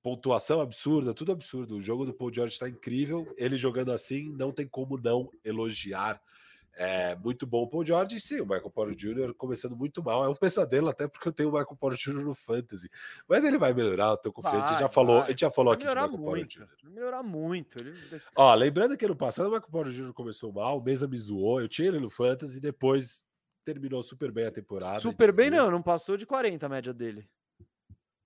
pontuação 0.00 0.60
absurda, 0.60 1.12
tudo 1.12 1.32
absurdo. 1.32 1.76
O 1.76 1.82
jogo 1.82 2.06
do 2.06 2.14
Paul 2.14 2.32
George 2.32 2.52
está 2.52 2.68
incrível. 2.68 3.26
Ele 3.36 3.56
jogando 3.56 3.90
assim, 3.90 4.30
não 4.32 4.52
tem 4.52 4.68
como 4.68 4.96
não 4.96 5.28
elogiar. 5.44 6.20
É 6.80 7.16
muito 7.16 7.44
bom 7.44 7.62
o 7.62 7.66
Paul 7.68 7.84
George, 7.84 8.20
sim, 8.20 8.40
o 8.40 8.44
Michael 8.46 8.70
Porter 8.70 8.94
Jr. 8.94 9.34
começando 9.34 9.74
muito 9.76 10.00
mal. 10.00 10.24
É 10.24 10.28
um 10.28 10.34
pesadelo, 10.36 10.88
até 10.88 11.08
porque 11.08 11.26
eu 11.26 11.32
tenho 11.32 11.48
o 11.48 11.52
Michael 11.52 11.76
Porter 11.76 11.98
Jr. 11.98 12.22
no 12.24 12.36
Fantasy. 12.36 12.88
Mas 13.28 13.42
ele 13.42 13.58
vai 13.58 13.74
melhorar, 13.74 14.10
eu 14.10 14.16
tô 14.16 14.32
confiante. 14.32 14.56
a 14.58 14.68
gente 14.68 14.78
já 14.78 14.86
Vai, 14.86 14.94
falou, 14.94 15.16
vai. 15.18 15.26
a 15.26 15.30
gente 15.30 15.40
já 15.40 15.50
falou 15.50 15.70
Vai 15.70 15.74
aqui 15.74 15.82
de 15.82 15.88
melhorar 15.88 16.06
Michael 16.08 16.24
Porter 16.24 16.40
muito. 16.44 16.58
Jr. 16.60 16.68
Vai 16.84 16.92
melhorar 16.92 17.22
muito. 17.24 17.82
Ele- 17.82 18.22
Ó, 18.36 18.54
lembrando 18.54 18.96
que 18.96 19.04
ano 19.04 19.16
passado 19.16 19.46
o 19.48 19.50
Michael 19.50 19.70
Porter 19.72 19.92
Jr. 19.92 20.12
começou 20.12 20.52
mal, 20.52 20.78
o 20.78 20.82
Mesa 20.84 21.08
me 21.08 21.18
zoou, 21.18 21.60
eu 21.60 21.68
tinha 21.68 21.88
ele 21.88 21.98
no 21.98 22.10
Fantasy, 22.10 22.60
depois 22.60 23.24
terminou 23.64 24.00
super 24.02 24.30
bem 24.30 24.46
a 24.46 24.52
temporada. 24.52 25.00
Super 25.00 25.32
bem, 25.32 25.50
viu. 25.50 25.58
não. 25.60 25.70
Não 25.72 25.82
passou 25.82 26.16
de 26.16 26.24
40 26.24 26.64
a 26.64 26.68
média 26.68 26.94
dele. 26.94 27.28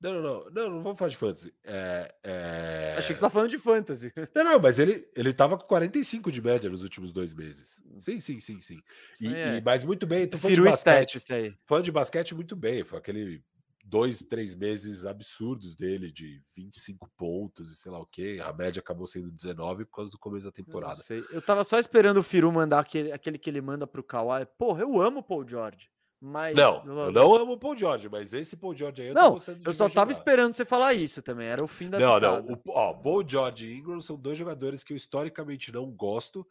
Não, 0.03 0.15
não, 0.15 0.23
não, 0.23 0.51
não, 0.51 0.71
não 0.71 0.83
vamos 0.83 0.99
falar 0.99 1.11
de 1.11 1.17
fantasy. 1.17 1.55
É, 1.65 2.15
é... 2.25 2.95
Achei 2.99 3.13
que 3.13 3.19
você 3.19 3.25
tá 3.25 3.31
falando 3.31 3.51
de 3.51 3.59
fantasy. 3.59 4.13
Não, 4.35 4.45
não, 4.45 4.59
mas 4.59 4.79
ele, 4.79 5.09
ele 5.15 5.33
tava 5.33 5.57
com 5.57 5.65
45 5.67 6.33
de 6.33 6.43
média 6.43 6.69
nos 6.69 6.83
últimos 6.83 7.13
dois 7.13 7.33
meses. 7.35 7.81
Sim, 8.01 8.19
sim, 8.19 8.41
sim, 8.41 8.61
sim. 8.61 8.81
E, 9.21 9.33
é. 9.35 9.57
e- 9.57 9.61
mas 9.63 9.85
muito 9.85 10.07
bem, 10.07 10.27
tô 10.27 10.39
falando 10.39 10.57
de 10.57 10.63
basquete. 10.63 11.15
isso 11.17 11.33
aí. 11.33 11.55
Falando 11.65 11.85
de 11.85 11.93
basquete, 11.93 12.35
muito 12.35 12.57
bem. 12.57 12.83
Foi 12.83 12.99
aquele 12.99 13.43
dois, 13.85 14.21
três 14.23 14.55
meses 14.57 15.05
absurdos 15.05 15.77
dele, 15.77 16.11
de 16.11 16.41
25 16.57 17.09
pontos 17.17 17.71
e 17.73 17.77
sei 17.77 17.93
lá 17.93 18.01
o 18.01 18.07
quê. 18.07 18.41
A 18.43 18.53
média 18.53 18.81
acabou 18.81 19.07
sendo 19.07 19.31
19 19.31 19.85
por 19.85 19.97
causa 19.97 20.11
do 20.11 20.19
começo 20.19 20.45
da 20.45 20.49
Eu 20.51 20.65
temporada. 20.65 21.03
sei. 21.03 21.25
Eu 21.31 21.43
tava 21.43 21.63
só 21.63 21.79
esperando 21.79 22.17
o 22.19 22.23
Firu 22.23 22.51
mandar 22.51 22.81
aquele, 22.81 23.13
aquele 23.13 23.39
que 23.39 23.51
ele 23.51 23.61
manda 23.61 23.87
pro 23.87 24.03
Kawhi. 24.03 24.47
Porra, 24.59 24.83
eu 24.83 25.01
amo 25.01 25.21
o 25.21 25.23
Paul 25.23 25.47
George. 25.47 25.89
Mas. 26.25 26.55
Não, 26.57 26.85
eu 26.87 27.11
não 27.11 27.35
amo 27.35 27.53
o 27.55 27.59
Paul 27.59 27.77
George, 27.77 28.09
mas 28.09 28.33
esse 28.33 28.57
Paul 28.57 28.77
George 28.77 29.03
aí 29.03 29.09
eu 29.09 29.15
Não, 29.15 29.37
Eu 29.67 29.73
só 29.73 29.89
ver 29.89 29.95
tava 29.95 30.13
esperando 30.13 30.53
você 30.53 30.65
falar 30.65 30.95
isso 30.95 31.21
também. 31.21 31.49
Era 31.49 31.65
o 31.65 31.67
fim 31.67 31.91
da 31.91 31.99
Não, 31.99 32.21
não. 32.21 32.41
O, 32.47 32.63
ó, 32.69 32.95
Paul 32.95 33.29
George 33.29 33.67
e 33.67 33.77
Ingram 33.77 34.01
são 34.01 34.17
dois 34.17 34.39
jogadores 34.39 34.85
que 34.85 34.93
eu 34.93 34.97
historicamente 34.97 35.73
não 35.73 35.91
gosto. 35.91 36.47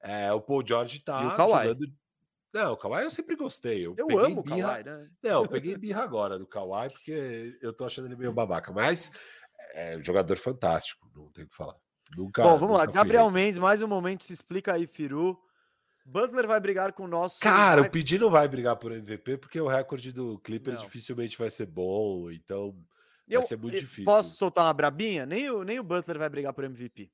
É, 0.00 0.32
o 0.32 0.40
Paul 0.40 0.64
George 0.64 1.00
tá 1.00 1.20
E 1.20 1.26
o 1.26 1.34
Kawhi. 1.34 1.66
jogando. 1.66 1.92
Não, 2.54 2.72
o 2.74 2.76
Kawhi 2.76 3.02
eu 3.02 3.10
sempre 3.10 3.34
gostei. 3.34 3.84
Eu, 3.84 3.94
Eu 3.98 4.18
amo 4.20 4.40
o 4.40 4.42
birra- 4.44 4.74
Kawhi, 4.74 4.84
né? 4.84 5.08
Não, 5.20 5.42
eu 5.42 5.48
peguei 5.48 5.74
birra 5.76 6.04
agora 6.04 6.38
do 6.38 6.46
Kawhi, 6.46 6.88
porque 6.90 7.58
eu 7.60 7.72
tô 7.72 7.84
achando 7.84 8.06
ele 8.06 8.14
meio 8.14 8.32
babaca. 8.32 8.72
Mas 8.72 9.10
é 9.74 9.96
um 9.96 10.02
jogador 10.04 10.36
fantástico, 10.36 11.10
não 11.12 11.26
tem 11.32 11.44
o 11.44 11.48
que 11.48 11.56
falar. 11.56 11.74
Nunca, 12.16 12.44
Bom, 12.44 12.56
vamos 12.56 12.78
lá. 12.78 12.86
Gabriel. 12.86 13.28
Mendes, 13.32 13.58
mais 13.58 13.82
um 13.82 13.88
momento. 13.88 14.22
Se 14.22 14.32
explica 14.32 14.74
aí, 14.74 14.86
Firu. 14.86 15.36
Butler 16.08 16.46
vai 16.46 16.58
brigar 16.60 16.92
com 16.92 17.04
o 17.04 17.08
nosso. 17.08 17.38
Cara, 17.40 17.82
vai- 17.82 17.88
o 17.88 17.92
PD 17.92 18.18
não 18.18 18.30
vai 18.30 18.48
brigar 18.48 18.76
por 18.76 18.92
MVP, 18.92 19.36
porque 19.38 19.60
o 19.60 19.68
recorde 19.68 20.10
do 20.12 20.38
Clippers 20.38 20.76
Não. 20.78 20.84
dificilmente 20.84 21.36
vai 21.36 21.50
ser 21.50 21.66
bom, 21.66 22.30
então 22.30 22.74
eu, 23.28 23.40
vai 23.40 23.48
ser 23.48 23.58
muito 23.58 23.76
eu 23.76 23.80
difícil. 23.80 24.04
Posso 24.04 24.36
soltar 24.36 24.64
uma 24.64 24.72
brabinha? 24.72 25.26
Nem 25.26 25.50
o, 25.50 25.62
nem 25.62 25.78
o 25.78 25.82
Butler 25.84 26.18
vai 26.18 26.28
brigar 26.28 26.52
por 26.54 26.64
MVP. 26.64 27.10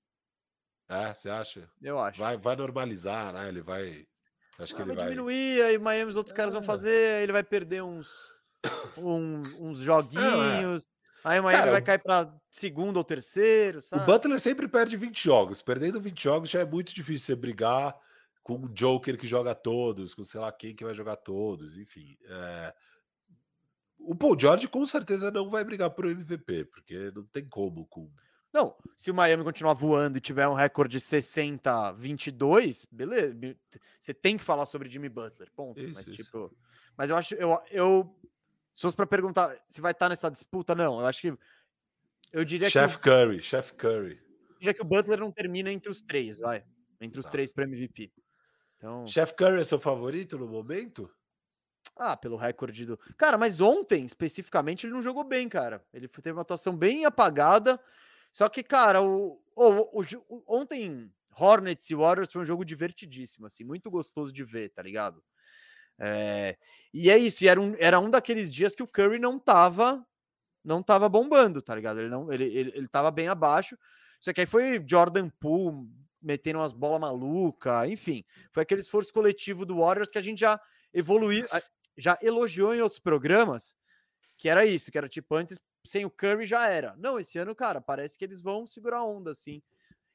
É, 0.88 1.12
você 1.12 1.28
acha? 1.30 1.68
Eu 1.82 1.99
acho. 1.99 2.18
Vai, 2.18 2.36
vai 2.36 2.55
normalizar, 2.57 3.32
né? 3.32 3.49
Ele 3.49 3.62
vai. 3.62 4.07
Acho 4.59 4.74
que 4.74 4.80
Ah, 4.82 4.84
ele 4.84 4.95
vai 4.95 5.05
vai. 5.05 5.05
diminuir, 5.07 5.62
aí 5.62 5.78
Miami 5.78 6.11
os 6.11 6.16
outros 6.16 6.32
caras 6.32 6.53
vão 6.53 6.62
É. 6.62 6.64
fazer, 6.64 7.16
aí 7.16 7.22
ele 7.24 7.32
vai 7.32 7.42
perder 7.42 7.82
uns, 7.82 8.09
um- 8.97 9.42
uns 9.61 9.78
joguinhos, 9.78 10.86
aí 11.24 11.40
o 11.40 11.42
Miami 11.42 11.59
Cara, 11.59 11.70
vai 11.72 11.80
o- 11.80 11.84
cair 11.84 11.99
para 12.03 12.32
segundo 12.51 12.97
ou 12.99 13.03
terceiro, 13.05 13.78
O 13.78 13.82
sabe? 13.82 14.07
Butler 14.07 14.38
sempre 14.38 14.68
perde 14.68 14.97
20 14.97 15.24
jogos. 15.24 15.61
Perdendo 15.61 16.01
20 16.01 16.22
jogos 16.22 16.51
já 16.51 16.61
é 16.61 16.64
muito 16.64 16.95
difícil 16.95 17.26
você 17.26 17.34
brigar 17.34 17.97
com 18.45 18.57
um 18.57 18.68
Joker 18.72 19.18
que 19.18 19.26
joga 19.26 19.55
todos, 19.55 20.14
com 20.14 20.22
sei 20.22 20.38
lá 20.40 20.53
quem 20.53 20.76
que 20.76 20.84
vai 20.84 20.95
jogar 20.95 21.16
todos, 21.16 21.76
enfim. 21.78 22.16
é. 22.26 22.72
O 24.06 24.14
Paul 24.14 24.39
George 24.39 24.69
com 24.69 24.85
certeza 24.85 25.31
não 25.31 25.48
vai 25.48 25.64
brigar 25.64 25.89
por 25.90 26.05
MVP, 26.05 26.66
porque 26.66 27.10
não 27.14 27.24
tem 27.24 27.48
como 27.48 27.86
com. 27.86 28.10
Não, 28.52 28.77
se 28.97 29.10
o 29.10 29.14
Miami 29.14 29.43
continuar 29.43 29.73
voando 29.73 30.19
e 30.19 30.20
tiver 30.20 30.47
um 30.47 30.52
recorde 30.55 30.98
de 30.98 31.01
60-22, 31.01 32.86
beleza. 32.90 33.35
Você 34.01 34.12
tem 34.14 34.36
que 34.36 34.44
falar 34.44 34.66
sobre 34.66 34.89
Jimmy 34.90 35.09
Butler, 35.09 35.51
ponto. 35.52 35.81
Isso, 35.81 35.94
mas, 35.94 36.09
isso. 36.09 36.16
tipo, 36.23 36.55
mas 36.97 37.10
eu 37.10 37.16
acho, 37.16 37.35
eu, 37.35 37.59
eu 37.70 38.14
se 38.73 38.82
fosse 38.82 38.94
para 38.97 39.06
perguntar 39.06 39.56
se 39.69 39.81
vai 39.81 39.93
estar 39.93 40.09
nessa 40.09 40.31
disputa, 40.31 40.74
não. 40.74 41.01
Eu 41.01 41.06
acho 41.06 41.20
que 41.23 41.35
eu 42.32 42.44
diria 42.44 42.69
Chef 42.69 42.98
que, 42.98 43.09
o- 43.09 43.12
Curry, 43.12 43.43
Chef 43.43 43.73
Curry. 43.74 44.20
eu 44.51 44.59
diria 44.59 44.74
que 44.74 44.82
o 44.82 44.85
Butler 44.85 45.19
não 45.19 45.31
termina 45.32 45.73
entre 45.73 45.90
os 45.90 46.02
três, 46.02 46.39
vai, 46.39 46.64
entre 47.01 47.19
os 47.20 47.27
Tá. 47.27 47.32
três 47.32 47.52
para 47.52 47.64
MVP. 47.64 48.12
Então, 48.76 49.06
Chef 49.06 49.32
Curry 49.34 49.60
é 49.60 49.64
seu 49.64 49.78
favorito 49.78 50.38
no 50.38 50.46
momento? 50.46 51.10
Ah, 51.96 52.16
pelo 52.16 52.36
recorde 52.36 52.84
do. 52.84 52.98
Cara, 53.16 53.38
mas 53.38 53.60
ontem, 53.60 54.05
especificamente, 54.05 54.84
ele 54.86 54.92
não 54.92 55.02
jogou 55.02 55.22
bem, 55.22 55.48
cara. 55.48 55.84
Ele 55.92 56.09
teve 56.09 56.32
uma 56.32 56.42
atuação 56.42 56.76
bem 56.76 57.05
apagada. 57.05 57.80
Só 58.32 58.48
que, 58.48 58.62
cara, 58.64 59.01
o, 59.01 59.40
o- 59.55 60.01
o- 60.28 60.44
ontem, 60.48 61.12
Hornets 61.38 61.88
e 61.90 61.94
Warriors 61.94 62.32
foi 62.32 62.42
um 62.42 62.44
jogo 62.44 62.64
divertidíssimo, 62.64 63.46
assim, 63.46 63.62
muito 63.64 63.90
gostoso 63.90 64.32
de 64.32 64.42
ver, 64.42 64.70
tá 64.70 64.82
ligado? 64.82 65.22
É, 65.98 66.56
e 66.92 67.10
é 67.10 67.18
isso, 67.18 67.44
e 67.44 67.48
era 67.48 67.60
um, 67.60 67.74
era 67.78 68.01
um 68.01 68.10
daqueles 68.10 68.52
dias 68.52 68.74
que 68.74 68.82
o 68.82 68.88
Curry 68.88 69.18
não 69.18 69.38
tava, 69.38 70.05
não 70.64 70.82
tava 70.82 71.09
bombando, 71.09 71.62
tá 71.62 71.74
ligado? 71.74 72.01
Ele, 72.01 72.09
não, 72.10 72.32
ele, 72.32 72.44
ele, 72.46 72.72
ele 72.76 72.88
tava 72.88 73.10
bem 73.10 73.28
abaixo. 73.28 73.78
Só 74.20 74.32
que 74.32 74.40
aí 74.42 74.46
foi 74.46 74.84
Jordan 74.88 75.28
Poole 75.30 75.88
metendo 76.24 76.59
umas 76.59 76.72
bolas 76.72 77.01
malucas, 77.01 77.88
enfim. 77.90 78.24
Foi 78.52 78.62
aquele 78.62 78.80
esforço 78.80 79.12
coletivo 79.12 79.64
do 79.66 79.78
Warriors 79.78 80.09
que 80.10 80.18
a 80.18 80.22
gente 80.22 80.40
já 80.40 80.60
evoluiu, 80.92 81.46
já 81.96 82.18
elogiou 82.22 82.74
em 82.74 82.80
outros 82.80 83.01
programas, 83.01 83.76
que 84.36 84.48
era 84.48 84.64
isso, 84.66 84.90
que 84.90 84.98
era 84.98 85.09
tipo 85.09 85.34
antes, 85.36 85.60
sem 85.86 86.05
o 86.05 86.10
Curry 86.10 86.46
já 86.46 86.66
era. 86.68 86.96
Não, 86.96 87.18
esse 87.18 87.38
ano, 87.38 87.55
cara, 87.55 87.80
parece 87.80 88.16
que 88.18 88.24
eles 88.24 88.40
vão 88.40 88.66
segurar 88.66 88.98
a 88.98 89.05
onda, 89.05 89.30
assim. 89.30 89.62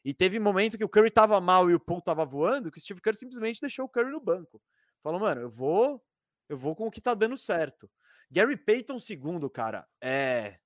E 0.04 0.14
teve 0.14 0.40
momento 0.40 0.78
que 0.78 0.84
o 0.84 0.90
Curry 0.90 1.12
tava 1.12 1.40
mal 1.40 1.70
e 1.70 1.76
o 1.76 1.80
Paul 1.80 2.02
tava 2.02 2.26
voando, 2.26 2.72
que 2.72 2.78
o 2.78 2.82
Steve 2.82 3.02
Curry 3.02 3.18
simplesmente 3.18 3.62
deixou 3.62 3.86
o 3.86 3.90
Curry 3.90 4.12
no 4.12 4.20
banco. 4.20 4.62
Falou, 5.04 5.20
mano, 5.20 5.42
eu 5.42 5.50
vou, 5.50 6.04
eu 6.48 6.58
vou 6.58 6.76
com 6.76 6.88
o 6.88 6.92
que 6.92 7.02
tá 7.02 7.14
dando 7.14 7.38
certo. 7.38 7.90
Gary 8.32 8.58
Payton 8.58 9.00
segundo, 9.00 9.50
cara, 9.50 9.88
é 10.02 10.58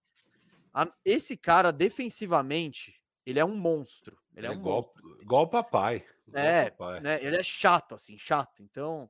a- 0.74 0.92
esse 1.06 1.36
cara 1.38 1.72
defensivamente, 1.72 2.96
ele 3.26 3.40
é 3.40 3.46
um 3.46 3.56
monstro. 3.56 4.18
Ele 4.36 4.48
é, 4.48 4.50
É 4.50 4.54
um 4.54 4.60
igual, 4.60 4.92
monstro. 4.96 5.22
igual 5.22 5.44
o 5.44 5.48
papai. 5.48 6.04
É, 6.34 6.72
né? 7.02 7.24
Ele 7.24 7.36
é 7.36 7.44
chato, 7.44 7.96
assim, 7.96 8.18
chato. 8.18 8.64
Então, 8.64 9.10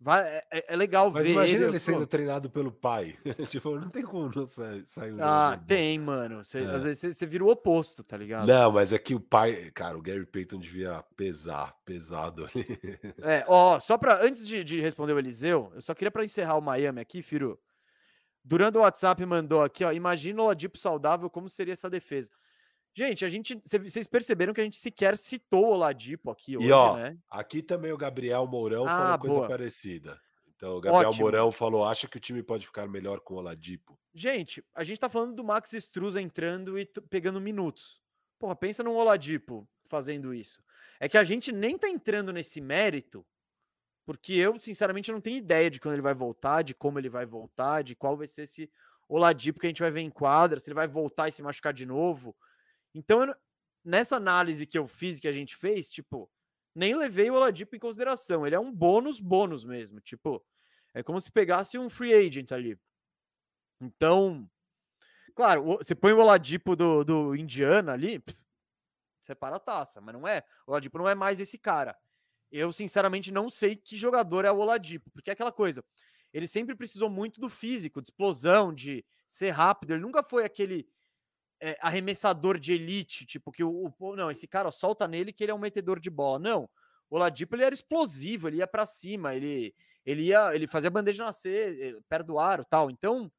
vai, 0.00 0.20
é, 0.26 0.44
é, 0.50 0.72
é 0.74 0.76
legal 0.76 1.10
Mas 1.10 1.26
ver. 1.26 1.32
imagina 1.32 1.64
ele, 1.64 1.70
ele 1.72 1.78
sendo 1.78 2.00
pô. 2.00 2.06
treinado 2.06 2.50
pelo 2.50 2.72
pai. 2.72 3.16
tipo, 3.48 3.78
não 3.78 3.88
tem 3.88 4.02
como 4.02 4.30
não 4.34 4.46
sair, 4.46 4.84
sair 4.86 5.12
um 5.12 5.22
Ah, 5.22 5.60
tem, 5.66 5.98
mano. 5.98 6.44
Cê, 6.44 6.64
é. 6.64 6.70
Às 6.70 6.84
vezes 6.84 7.16
você, 7.16 7.26
vira 7.26 7.44
o 7.44 7.50
oposto, 7.50 8.02
tá 8.02 8.16
ligado? 8.16 8.46
Não, 8.46 8.72
mas 8.72 8.92
é 8.92 8.98
que 8.98 9.14
o 9.14 9.20
pai, 9.20 9.70
cara, 9.72 9.96
o 9.96 10.02
Gary 10.02 10.26
Payton 10.26 10.58
devia 10.58 11.04
pesar, 11.16 11.74
pesado 11.84 12.44
ali. 12.46 12.64
É, 13.22 13.44
ó, 13.46 13.78
só 13.78 13.96
pra. 13.96 14.24
Antes 14.24 14.46
de, 14.46 14.64
de 14.64 14.80
responder 14.80 15.12
o 15.12 15.18
Eliseu, 15.18 15.70
eu 15.74 15.80
só 15.80 15.94
queria 15.94 16.10
para 16.10 16.24
encerrar 16.24 16.56
o 16.56 16.62
Miami 16.62 17.00
aqui, 17.00 17.22
Firo. 17.22 17.58
Durante 18.44 18.78
o 18.78 18.80
WhatsApp 18.82 19.24
mandou 19.26 19.62
aqui, 19.62 19.84
ó. 19.84 19.92
Imagina 19.92 20.40
o 20.40 20.44
Oladipo 20.44 20.78
saudável, 20.78 21.28
como 21.28 21.48
seria 21.48 21.72
essa 21.72 21.90
defesa? 21.90 22.30
Gente, 22.96 23.24
a 23.26 23.28
gente. 23.28 23.60
Vocês 23.62 24.06
perceberam 24.06 24.54
que 24.54 24.60
a 24.60 24.64
gente 24.64 24.78
sequer 24.78 25.18
citou 25.18 25.66
o 25.66 25.72
Oladipo 25.72 26.30
aqui 26.30 26.56
hoje, 26.56 26.68
e, 26.68 26.72
ó, 26.72 26.96
né? 26.96 27.18
Aqui 27.28 27.62
também 27.62 27.92
o 27.92 27.98
Gabriel 27.98 28.46
Mourão 28.46 28.84
ah, 28.84 28.88
falou 28.88 29.18
coisa 29.18 29.36
boa. 29.36 29.48
parecida. 29.48 30.18
Então, 30.56 30.78
o 30.78 30.80
Gabriel 30.80 31.10
Ótimo. 31.10 31.24
Mourão 31.24 31.52
falou: 31.52 31.84
acha 31.84 32.08
que 32.08 32.16
o 32.16 32.20
time 32.20 32.42
pode 32.42 32.64
ficar 32.64 32.88
melhor 32.88 33.20
com 33.20 33.34
o 33.34 33.36
Oladipo. 33.36 33.98
Gente, 34.14 34.64
a 34.74 34.82
gente 34.82 34.98
tá 34.98 35.10
falando 35.10 35.34
do 35.34 35.44
Max 35.44 35.74
Struz 35.74 36.16
entrando 36.16 36.78
e 36.78 36.86
pegando 37.10 37.38
minutos. 37.38 38.00
Porra, 38.38 38.56
pensa 38.56 38.82
no 38.82 38.94
Oladipo 38.94 39.68
fazendo 39.84 40.32
isso. 40.32 40.64
É 40.98 41.06
que 41.06 41.18
a 41.18 41.24
gente 41.24 41.52
nem 41.52 41.76
tá 41.76 41.90
entrando 41.90 42.32
nesse 42.32 42.62
mérito 42.62 43.26
porque 44.06 44.34
eu, 44.34 44.58
sinceramente, 44.60 45.10
não 45.10 45.20
tenho 45.20 45.36
ideia 45.36 45.68
de 45.68 45.80
quando 45.80 45.94
ele 45.94 46.02
vai 46.02 46.14
voltar, 46.14 46.62
de 46.62 46.72
como 46.72 46.96
ele 46.96 47.08
vai 47.08 47.26
voltar, 47.26 47.82
de 47.82 47.96
qual 47.96 48.16
vai 48.16 48.28
ser 48.28 48.42
esse 48.42 48.70
Oladipo 49.08 49.58
que 49.58 49.66
a 49.66 49.68
gente 49.68 49.82
vai 49.82 49.90
ver 49.90 50.00
em 50.00 50.10
quadra, 50.10 50.60
se 50.60 50.70
ele 50.70 50.74
vai 50.74 50.86
voltar 50.86 51.28
e 51.28 51.32
se 51.32 51.42
machucar 51.42 51.72
de 51.72 51.84
novo. 51.84 52.34
Então, 52.96 53.22
eu, 53.22 53.34
nessa 53.84 54.16
análise 54.16 54.66
que 54.66 54.78
eu 54.78 54.88
fiz, 54.88 55.20
que 55.20 55.28
a 55.28 55.32
gente 55.32 55.54
fez, 55.54 55.90
tipo, 55.90 56.30
nem 56.74 56.96
levei 56.96 57.30
o 57.30 57.34
Oladipo 57.34 57.76
em 57.76 57.78
consideração. 57.78 58.46
Ele 58.46 58.56
é 58.56 58.58
um 58.58 58.72
bônus, 58.72 59.20
bônus 59.20 59.66
mesmo. 59.66 60.00
Tipo, 60.00 60.42
é 60.94 61.02
como 61.02 61.20
se 61.20 61.30
pegasse 61.30 61.78
um 61.78 61.90
free 61.90 62.14
agent 62.14 62.52
ali. 62.52 62.78
Então, 63.78 64.50
claro, 65.34 65.76
você 65.76 65.94
põe 65.94 66.14
o 66.14 66.18
Oladipo 66.18 66.74
do, 66.74 67.04
do 67.04 67.36
Indiana 67.36 67.92
ali, 67.92 68.24
separa 69.20 69.56
a 69.56 69.60
taça, 69.60 70.00
mas 70.00 70.14
não 70.14 70.26
é. 70.26 70.42
O 70.66 70.70
Oladipo 70.70 70.96
não 70.96 71.06
é 71.06 71.14
mais 71.14 71.38
esse 71.38 71.58
cara. 71.58 71.94
Eu, 72.50 72.72
sinceramente, 72.72 73.30
não 73.30 73.50
sei 73.50 73.76
que 73.76 73.94
jogador 73.94 74.46
é 74.46 74.50
o 74.50 74.56
Oladipo, 74.56 75.10
porque 75.10 75.28
é 75.28 75.34
aquela 75.34 75.52
coisa. 75.52 75.84
Ele 76.32 76.48
sempre 76.48 76.74
precisou 76.74 77.10
muito 77.10 77.40
do 77.40 77.50
físico, 77.50 78.00
de 78.00 78.06
explosão, 78.06 78.72
de 78.72 79.04
ser 79.26 79.50
rápido. 79.50 79.92
Ele 79.92 80.00
nunca 80.00 80.22
foi 80.22 80.46
aquele 80.46 80.88
é, 81.60 81.76
arremessador 81.80 82.58
de 82.58 82.72
elite, 82.72 83.26
tipo 83.26 83.50
que 83.50 83.64
o, 83.64 83.92
o, 83.98 84.16
não, 84.16 84.30
esse 84.30 84.46
cara 84.46 84.68
ó, 84.68 84.70
solta 84.70 85.08
nele 85.08 85.32
que 85.32 85.44
ele 85.44 85.52
é 85.52 85.54
um 85.54 85.58
metedor 85.58 85.98
de 85.98 86.10
bola. 86.10 86.38
Não, 86.38 86.68
o 87.10 87.16
Oladipo 87.16 87.54
ele 87.54 87.64
era 87.64 87.74
explosivo, 87.74 88.48
ele 88.48 88.58
ia 88.58 88.66
para 88.66 88.86
cima, 88.86 89.34
ele 89.34 89.74
ele 90.04 90.22
ia, 90.22 90.54
ele 90.54 90.68
fazia 90.68 90.90
bandeja 90.90 91.24
nascer 91.24 91.80
eh, 91.80 91.96
perto 92.08 92.28
do 92.28 92.38
aro, 92.38 92.64
tal. 92.64 92.90
Então, 92.90 93.30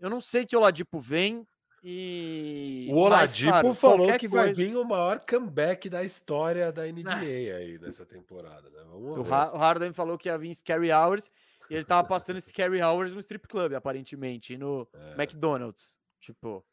eu 0.00 0.10
não 0.10 0.20
sei 0.20 0.44
que 0.44 0.56
o 0.56 0.58
Oladipo 0.58 0.98
vem, 0.98 1.46
e. 1.88 2.88
O 2.90 2.96
Oladipo 2.96 3.44
Mas, 3.44 3.62
claro, 3.62 3.74
falou 3.74 4.18
que 4.18 4.28
coisa... 4.28 4.46
vai 4.46 4.52
vir 4.52 4.76
o 4.76 4.84
maior 4.84 5.20
comeback 5.20 5.88
da 5.88 6.02
história 6.02 6.72
da 6.72 6.84
NBA 6.84 7.10
ah. 7.10 7.20
aí 7.56 7.78
nessa 7.78 8.04
temporada. 8.04 8.68
Né? 8.68 8.82
o, 8.92 9.22
ha 9.32 9.52
o 9.54 9.56
Harden 9.56 9.92
falou 9.92 10.18
que 10.18 10.28
ia 10.28 10.36
vir 10.36 10.52
Scary 10.52 10.90
Hours 10.90 11.30
e 11.70 11.74
ele 11.74 11.84
tava 11.84 12.06
passando 12.08 12.40
Scary 12.40 12.82
Hours 12.82 13.12
no 13.12 13.20
strip 13.20 13.46
club, 13.46 13.74
aparentemente, 13.74 14.58
no 14.58 14.88
é. 14.92 15.22
McDonald's. 15.22 16.00
Tipo. 16.20 16.64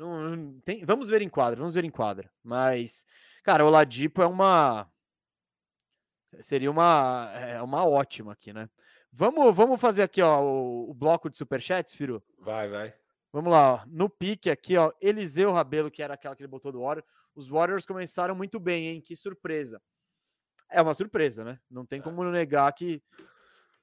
Não, 0.00 0.58
tem... 0.64 0.82
Vamos 0.82 1.10
ver 1.10 1.20
em 1.20 1.28
quadra, 1.28 1.58
vamos 1.58 1.74
ver 1.74 1.84
em 1.84 1.90
quadra. 1.90 2.32
Mas, 2.42 3.04
cara, 3.42 3.62
o 3.62 3.66
Oladipo 3.66 4.22
é 4.22 4.26
uma. 4.26 4.90
Seria 6.40 6.70
uma, 6.70 7.30
é 7.34 7.60
uma 7.60 7.84
ótima 7.84 8.32
aqui, 8.32 8.50
né? 8.50 8.70
Vamos, 9.12 9.54
vamos 9.54 9.78
fazer 9.78 10.02
aqui, 10.02 10.22
ó, 10.22 10.40
o, 10.40 10.90
o 10.90 10.94
bloco 10.94 11.28
de 11.28 11.36
superchats, 11.36 11.92
Firo? 11.92 12.22
Vai, 12.38 12.66
vai. 12.68 12.94
Vamos 13.30 13.52
lá, 13.52 13.74
ó. 13.74 13.84
no 13.86 14.08
pique 14.08 14.48
aqui, 14.48 14.74
ó, 14.74 14.90
Eliseu 15.02 15.52
Rabelo, 15.52 15.90
que 15.90 16.02
era 16.02 16.14
aquela 16.14 16.34
que 16.34 16.42
ele 16.42 16.48
botou 16.48 16.72
do 16.72 16.80
Warriors. 16.80 17.06
Os 17.34 17.48
Warriors 17.48 17.84
começaram 17.84 18.34
muito 18.34 18.58
bem, 18.58 18.86
hein? 18.86 19.00
Que 19.02 19.14
surpresa. 19.14 19.82
É 20.70 20.80
uma 20.80 20.94
surpresa, 20.94 21.44
né? 21.44 21.60
Não 21.68 21.84
tem 21.84 21.98
é. 21.98 22.02
como 22.02 22.24
negar 22.30 22.72
que, 22.72 23.02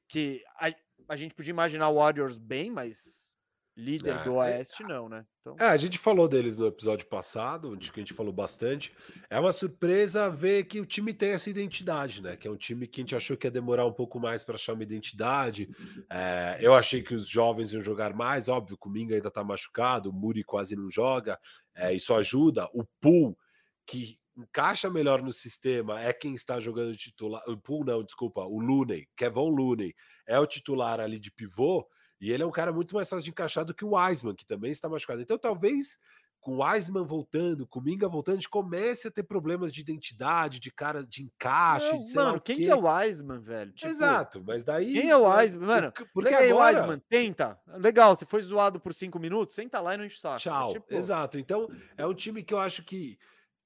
que 0.08 0.44
a, 0.56 0.74
a 1.10 1.16
gente 1.16 1.36
podia 1.36 1.52
imaginar 1.52 1.90
o 1.90 1.96
Warriors 1.98 2.40
bem, 2.40 2.72
mas 2.72 3.37
Líder 3.78 4.16
é, 4.16 4.24
do 4.24 4.34
Oeste, 4.34 4.82
não, 4.82 5.08
né? 5.08 5.24
Então... 5.40 5.56
É, 5.60 5.66
a 5.66 5.78
gente 5.78 6.00
falou 6.00 6.28
deles 6.28 6.58
no 6.58 6.66
episódio 6.66 7.06
passado, 7.06 7.78
de 7.78 7.92
que 7.92 8.00
a 8.00 8.04
gente 8.04 8.14
falou 8.14 8.34
bastante. 8.34 8.92
É 9.30 9.40
uma 9.40 9.52
surpresa 9.52 10.32
ver 10.32 10.64
que 10.64 10.82
o 10.82 10.86
time 10.86 11.14
tem 11.14 11.30
essa 11.30 11.48
identidade, 11.48 12.20
né? 12.24 12.36
Que 12.36 12.48
é 12.48 12.52
um 12.52 12.58
time 12.58 12.88
que 12.88 13.00
a 13.00 13.04
gente 13.04 13.16
achou 13.16 13.38
que 13.38 13.46
ia 13.46 13.52
demorar 13.52 13.86
um 13.86 13.94
pouco 13.94 14.20
mais 14.20 14.44
para 14.44 14.56
achar 14.56 14.74
uma 14.74 14.82
identidade. 14.82 15.70
É, 16.10 16.58
eu 16.60 16.74
achei 16.74 17.04
que 17.04 17.14
os 17.14 17.28
jovens 17.30 17.72
iam 17.72 17.84
jogar 17.84 18.16
mais, 18.16 18.50
óbvio, 18.50 18.76
o 18.82 18.90
Minga 18.90 19.14
ainda 19.14 19.30
tá 19.30 19.44
machucado, 19.44 20.10
o 20.10 20.14
Muri 20.14 20.44
quase 20.44 20.76
não 20.76 20.90
joga, 20.90 21.40
é, 21.76 21.94
isso 21.94 22.16
ajuda. 22.16 22.68
O 22.74 22.84
Pool, 23.00 23.38
que 23.86 24.18
encaixa 24.36 24.90
melhor 24.90 25.22
no 25.22 25.32
sistema, 25.32 26.02
é 26.02 26.12
quem 26.12 26.34
está 26.34 26.60
jogando 26.60 26.98
titular. 26.98 27.44
O 27.48 27.56
Pool, 27.56 27.86
não, 27.86 28.04
desculpa, 28.04 28.42
o 28.42 28.60
Looney, 28.60 29.08
Kevin 29.16 29.52
Looney, 29.52 29.94
é 30.26 30.40
o 30.40 30.48
titular 30.48 31.00
ali 31.00 31.20
de 31.20 31.32
pivô 31.32 31.88
e 32.20 32.32
ele 32.32 32.44
é 32.44 32.46
um 32.46 32.52
cara 32.52 32.72
muito 32.72 32.96
mais 32.96 33.10
fácil 33.10 33.26
de 33.26 33.32
encaixar 33.32 33.64
do 33.64 33.74
que 33.74 33.86
o 33.86 33.96
Wiseman, 33.96 34.36
que 34.36 34.46
também 34.46 34.72
está 34.72 34.90
machucado. 34.90 35.22
Então, 35.22 35.38
talvez 35.38 36.00
com 36.40 36.56
o 36.56 36.64
Wiseman 36.64 37.04
voltando, 37.04 37.68
com 37.68 37.80
o 37.80 37.84
Minga 37.84 38.08
voltando, 38.08 38.36
a 38.36 38.38
gente 38.38 38.50
comece 38.50 39.10
a 39.10 39.12
ter 39.12 39.24
problemas 39.24 39.72
de 39.72 39.82
identidade, 39.82 40.60
de 40.60 40.72
cara 40.72 41.06
de 41.06 41.24
encaixe. 41.24 41.92
Não, 41.92 42.02
de 42.02 42.14
mano, 42.14 42.42
quem 42.42 42.56
que 42.56 42.70
é 42.70 42.76
o 42.76 42.88
Wiseman, 42.88 43.40
velho? 43.40 43.74
Tipo, 43.74 43.92
Exato, 43.92 44.44
mas 44.46 44.64
daí. 44.64 44.94
Quem 44.94 45.10
é 45.10 45.18
o 45.18 45.30
Wiseman? 45.30 45.68
Mano, 45.68 45.94
porque 46.14 46.34
aí, 46.34 46.50
agora... 46.50 46.78
Wiseman, 46.78 47.02
tenta. 47.10 47.60
Legal, 47.68 48.16
você 48.16 48.26
foi 48.26 48.42
zoado 48.42 48.80
por 48.80 48.94
cinco 48.94 49.20
minutos, 49.20 49.56
senta 49.56 49.82
lá 49.82 49.96
e 49.96 49.98
não 49.98 50.06
enche 50.06 50.16
o 50.16 50.20
saco. 50.20 50.40
Tchau. 50.40 50.72
Tipo... 50.74 50.94
Exato. 50.94 51.38
Então, 51.38 51.70
é 51.98 52.08
um 52.08 52.14
time 52.14 52.42
que 52.42 52.54
eu 52.54 52.60
acho 52.60 52.84
que. 52.84 53.20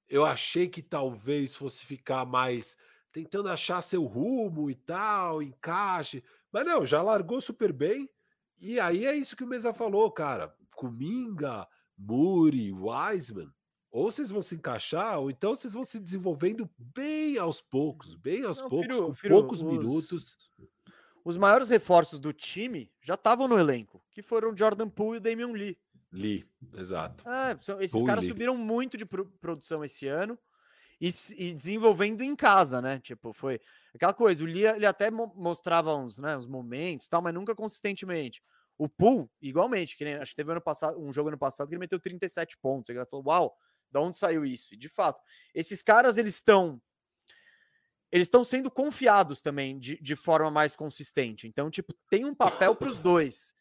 Eu 0.10 0.26
achei 0.26 0.68
que 0.68 0.82
talvez 0.82 1.56
fosse 1.56 1.86
ficar 1.86 2.26
mais 2.26 2.78
tentando 3.12 3.48
achar 3.48 3.82
seu 3.82 4.04
rumo 4.06 4.70
e 4.70 4.76
tal, 4.76 5.42
encaixe. 5.42 6.24
Mas 6.52 6.66
não, 6.66 6.86
já 6.86 7.02
largou 7.02 7.40
super 7.40 7.72
bem. 7.72 8.10
E 8.62 8.80
aí 8.80 9.08
é 9.08 9.16
isso 9.16 9.36
que 9.36 9.44
o 9.44 9.48
Mesa 9.48 9.74
falou, 9.74 10.10
cara. 10.12 10.56
Kuminga, 10.76 11.68
Muri, 11.98 12.72
Wiseman, 12.72 13.52
ou 13.92 14.10
vocês 14.10 14.30
vão 14.30 14.42
se 14.42 14.56
encaixar, 14.56 15.20
ou 15.20 15.30
então 15.30 15.54
vocês 15.56 15.74
vão 15.74 15.84
se 15.84 16.00
desenvolvendo 16.00 16.70
bem 16.78 17.38
aos 17.38 17.60
poucos, 17.60 18.16
bem 18.16 18.44
aos 18.44 18.62
Não, 18.62 18.70
poucos, 18.70 18.88
filho, 18.88 19.06
com 19.08 19.16
filho, 19.16 19.36
poucos 19.36 19.62
os, 19.62 19.68
minutos. 19.68 20.38
Os 21.26 21.38
maiores 21.38 21.68
reforços 21.68 22.20
do 22.20 22.32
time 22.32 22.90
já 23.02 23.16
estavam 23.16 23.48
no 23.48 23.60
elenco, 23.60 24.02
que 24.12 24.22
foram 24.22 24.56
Jordan 24.56 24.90
Poole 24.90 25.18
e 25.18 25.20
Damian 25.20 25.52
Lee. 25.52 25.78
Lee, 26.12 26.46
exato. 26.76 27.28
É, 27.28 27.52
esses 27.80 27.92
Poole 27.92 28.08
caras 28.08 28.26
subiram 28.26 28.56
muito 28.56 28.98
de 28.98 29.06
produção 29.06 29.84
esse 29.84 30.08
ano 30.08 30.38
e, 31.00 31.10
e, 31.38 31.54
desenvolvendo 31.54 32.22
em 32.22 32.36
casa, 32.36 32.82
né? 32.82 33.00
Tipo, 33.00 33.34
foi 33.34 33.60
aquela 33.96 34.14
coisa. 34.14 34.44
O 34.44 34.48
Lia 34.48 34.76
ele 34.76 34.86
até 34.86 35.10
mostrava 35.12 35.96
uns, 35.96 36.20
né, 36.20 36.38
uns 36.38 36.48
momentos, 36.48 37.08
tal, 37.08 37.22
mas 37.22 37.34
nunca 37.34 37.56
consistentemente. 37.56 38.42
O 38.78 38.90
Pool, 38.90 39.30
igualmente, 39.42 39.96
que 39.96 40.04
nem, 40.04 40.16
acho 40.16 40.32
que 40.32 40.38
teve 40.38 40.52
ano 40.52 40.62
passado, 40.62 41.00
um 41.00 41.14
jogo 41.14 41.30
ano 41.30 41.38
passado 41.38 41.68
que 41.68 41.74
ele 41.74 41.80
meteu 41.80 42.00
37 42.00 42.58
pontos. 42.58 42.90
Ele 42.90 43.06
falou: 43.06 43.26
"Uau, 43.28 43.58
da 43.92 44.02
onde 44.02 44.18
saiu 44.18 44.46
isso?" 44.46 44.74
E 44.74 44.78
de 44.78 44.90
fato, 44.90 45.22
esses 45.54 45.84
caras 45.84 46.18
eles 46.18 46.36
estão 46.36 46.82
eles 48.12 48.28
estão 48.28 48.44
sendo 48.44 48.70
confiados 48.70 49.42
também 49.42 49.80
de, 49.80 49.98
de 50.02 50.16
forma 50.16 50.52
mais 50.52 50.76
consistente. 50.76 51.48
Então, 51.48 51.72
tipo, 51.72 51.94
tem 52.10 52.26
um 52.26 52.36
papel 52.36 52.76
para 52.76 52.90
os 52.90 52.98
dois. 52.98 53.56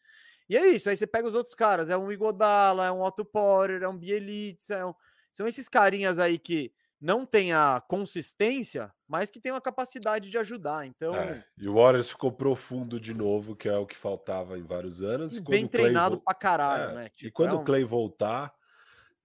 E 0.49 0.57
é 0.57 0.67
isso. 0.67 0.89
Aí 0.89 0.97
você 0.97 1.07
pega 1.07 1.27
os 1.27 1.35
outros 1.35 1.55
caras, 1.55 1.89
é 1.89 1.95
um 1.95 2.11
Igodala, 2.11 2.85
é 2.85 2.91
um 2.91 3.01
Otto 3.01 3.23
Porter, 3.23 3.81
é 3.81 3.87
um 3.87 3.97
Bielitsa, 3.97 4.75
é 4.75 4.85
um... 4.85 4.93
são 5.31 5.47
esses 5.47 5.69
carinhas 5.69 6.19
aí 6.19 6.37
que 6.37 6.73
não 7.01 7.25
tem 7.25 7.51
a 7.51 7.81
consistência, 7.87 8.93
mas 9.07 9.31
que 9.31 9.41
tem 9.41 9.51
uma 9.51 9.59
capacidade 9.59 10.29
de 10.29 10.37
ajudar. 10.37 10.85
Então, 10.85 11.15
é, 11.15 11.43
e 11.57 11.67
o 11.67 11.73
Warriors 11.73 12.11
ficou 12.11 12.31
profundo 12.31 12.99
de 12.99 13.13
novo, 13.13 13.55
que 13.55 13.67
é 13.67 13.75
o 13.75 13.87
que 13.87 13.97
faltava 13.97 14.57
em 14.59 14.63
vários 14.63 15.01
anos. 15.01 15.35
E 15.35 15.41
bem 15.41 15.67
treinado 15.67 16.17
vo... 16.17 16.21
pra 16.21 16.35
caralho, 16.35 16.91
é, 16.91 16.93
né? 16.93 17.09
Tipo, 17.09 17.27
e 17.27 17.31
quando 17.31 17.55
é 17.55 17.57
um... 17.57 17.61
o 17.61 17.63
Clay 17.63 17.83
voltar, 17.83 18.53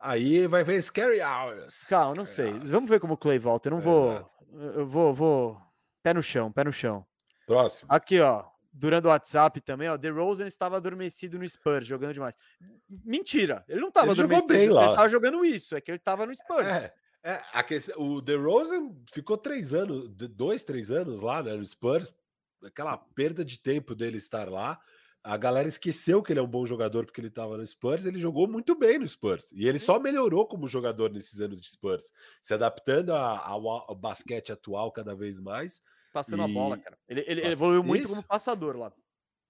aí 0.00 0.46
vai 0.46 0.64
ver 0.64 0.82
Scary 0.82 1.20
Hours. 1.20 1.84
Calma, 1.86 2.14
não 2.14 2.26
sei. 2.26 2.50
Hours. 2.50 2.70
Vamos 2.70 2.88
ver 2.88 2.98
como 2.98 3.12
o 3.12 3.18
Clay 3.18 3.38
volta. 3.38 3.68
Eu 3.68 3.72
não 3.72 3.80
vou, 3.80 4.30
eu 4.54 4.86
vou, 4.86 5.12
vou 5.12 5.60
pé 6.02 6.14
no 6.14 6.22
chão, 6.22 6.50
pé 6.50 6.64
no 6.64 6.72
chão. 6.72 7.04
Próximo. 7.46 7.88
Aqui, 7.92 8.18
ó. 8.20 8.44
Durante 8.72 9.06
o 9.06 9.08
WhatsApp 9.08 9.58
também, 9.62 9.88
ó. 9.88 9.96
The 9.96 10.10
Rosen 10.10 10.46
estava 10.46 10.76
adormecido 10.76 11.38
no 11.38 11.48
Spurs, 11.48 11.86
jogando 11.86 12.12
demais. 12.12 12.36
Mentira, 12.88 13.64
ele 13.66 13.80
não 13.80 13.88
estava 13.88 14.12
adormecido. 14.12 14.52
Bem 14.52 14.68
lá. 14.68 14.82
Ele 14.82 14.90
estava 14.90 15.08
jogando 15.08 15.44
isso, 15.46 15.74
é 15.74 15.80
que 15.80 15.90
ele 15.90 15.96
estava 15.96 16.26
no 16.26 16.34
Spurs. 16.34 16.66
É. 16.66 16.92
É, 17.26 17.42
a 17.52 17.64
questão, 17.64 18.00
o 18.00 18.20
DeRozan 18.20 18.94
ficou 19.12 19.36
três 19.36 19.74
anos, 19.74 20.08
dois, 20.08 20.62
três 20.62 20.92
anos 20.92 21.18
lá 21.20 21.42
né, 21.42 21.56
no 21.56 21.66
Spurs, 21.66 22.14
aquela 22.62 22.96
perda 22.96 23.44
de 23.44 23.58
tempo 23.58 23.96
dele 23.96 24.16
estar 24.16 24.48
lá. 24.48 24.80
a 25.24 25.36
galera 25.36 25.68
esqueceu 25.68 26.22
que 26.22 26.32
ele 26.32 26.38
é 26.38 26.42
um 26.42 26.46
bom 26.46 26.64
jogador 26.64 27.04
porque 27.04 27.20
ele 27.20 27.26
estava 27.26 27.56
no 27.56 27.66
Spurs, 27.66 28.06
ele 28.06 28.20
jogou 28.20 28.46
muito 28.46 28.78
bem 28.78 29.00
no 29.00 29.08
Spurs. 29.08 29.50
E 29.50 29.66
ele 29.66 29.80
só 29.80 29.98
melhorou 29.98 30.46
como 30.46 30.68
jogador 30.68 31.10
nesses 31.10 31.40
anos 31.40 31.60
de 31.60 31.68
Spurs, 31.68 32.12
se 32.40 32.54
adaptando 32.54 33.10
ao, 33.12 33.68
ao 33.68 33.96
basquete 33.96 34.52
atual 34.52 34.92
cada 34.92 35.12
vez 35.16 35.40
mais. 35.40 35.82
Passando 36.12 36.42
e... 36.42 36.44
a 36.44 36.54
bola, 36.54 36.78
cara. 36.78 36.96
Ele, 37.08 37.24
ele 37.26 37.40
Passa... 37.40 37.52
evoluiu 37.54 37.82
muito 37.82 38.04
Isso. 38.04 38.14
como 38.14 38.22
passador 38.22 38.76
lá. 38.76 38.92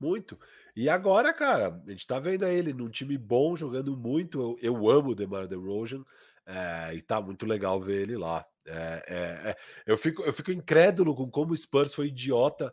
Muito. 0.01 0.40
E 0.74 0.89
agora, 0.89 1.31
cara, 1.31 1.78
a 1.86 1.90
gente 1.90 2.07
tá 2.07 2.19
vendo 2.19 2.47
ele 2.47 2.73
num 2.73 2.89
time 2.89 3.19
bom, 3.19 3.55
jogando 3.55 3.94
muito. 3.94 4.40
Eu, 4.40 4.59
eu 4.62 4.90
amo 4.90 5.11
o 5.11 5.15
DeMar 5.15 5.47
DeRozan. 5.47 6.03
É, 6.47 6.94
e 6.94 7.02
tá 7.02 7.20
muito 7.20 7.44
legal 7.44 7.81
ver 7.81 8.02
ele 8.02 8.16
lá. 8.16 8.47
É, 8.64 9.05
é, 9.06 9.51
é, 9.51 9.56
eu, 9.85 9.98
fico, 9.98 10.23
eu 10.23 10.32
fico 10.32 10.52
incrédulo 10.52 11.14
com 11.14 11.31
como 11.31 11.52
o 11.52 11.56
Spurs 11.56 11.94
foi 11.94 12.09
idiota 12.09 12.73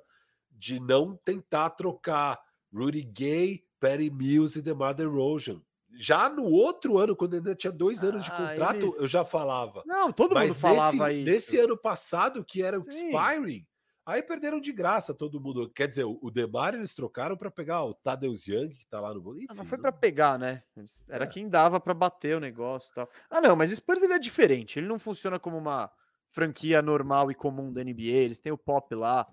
de 0.52 0.80
não 0.80 1.16
tentar 1.18 1.72
trocar 1.72 2.40
Rudy 2.74 3.04
Gay, 3.04 3.64
Perry 3.80 4.10
Mills 4.10 4.58
e 4.58 4.62
DeMar 4.62 4.94
DeRozan. 4.94 5.62
Já 5.96 6.28
no 6.30 6.46
outro 6.46 6.98
ano, 6.98 7.16
quando 7.16 7.36
ainda 7.36 7.54
tinha 7.54 7.72
dois 7.72 8.04
anos 8.04 8.24
de 8.24 8.32
ah, 8.32 8.38
contrato, 8.38 8.78
eles... 8.78 9.00
eu 9.00 9.08
já 9.08 9.24
falava. 9.24 9.84
Não, 9.86 10.12
todo 10.12 10.34
Mas 10.34 10.50
mundo 10.50 10.60
falava 10.60 11.08
nesse, 11.08 11.20
isso. 11.20 11.32
Nesse 11.32 11.60
ano 11.60 11.78
passado, 11.78 12.44
que 12.44 12.64
era 12.64 12.80
o 12.80 12.84
expiring, 12.88 13.66
aí 14.06 14.22
perderam 14.22 14.60
de 14.60 14.72
graça 14.72 15.14
todo 15.14 15.40
mundo. 15.40 15.70
Quer 15.70 15.88
dizer, 15.88 16.04
o 16.06 16.32
Demar 16.32 16.74
eles 16.74 16.94
trocaram 16.94 17.38
para 17.38 17.52
pegar 17.52 17.84
o 17.84 17.94
Tadeusz 17.94 18.48
Young, 18.48 18.70
que 18.70 18.86
tá 18.88 19.00
lá 19.00 19.14
no 19.14 19.36
Enfim, 19.36 19.48
ah, 19.50 19.54
não 19.54 19.66
foi 19.66 19.78
para 19.78 19.92
pegar, 19.92 20.38
né? 20.38 20.64
Era 21.08 21.26
é. 21.26 21.28
quem 21.28 21.50
dava 21.50 21.80
para 21.80 21.94
bater 21.94 22.38
o 22.38 22.40
negócio 22.40 22.92
e 22.92 22.96
tal. 22.96 23.10
Ah, 23.30 23.42
não, 23.42 23.56
mas 23.56 23.72
o 23.72 23.76
Spurs 23.76 24.02
ele 24.02 24.14
é 24.14 24.20
diferente. 24.20 24.80
Ele 24.80 24.88
não 24.88 25.00
funciona 25.00 25.40
como 25.40 25.58
uma 25.58 25.92
franquia 26.30 26.82
normal 26.82 27.32
e 27.32 27.36
comum 27.36 27.72
da 27.72 27.84
NBA. 27.84 28.24
Eles 28.24 28.40
têm 28.40 28.52
o 28.52 28.58
Pop 28.58 28.94
lá. 28.96 29.28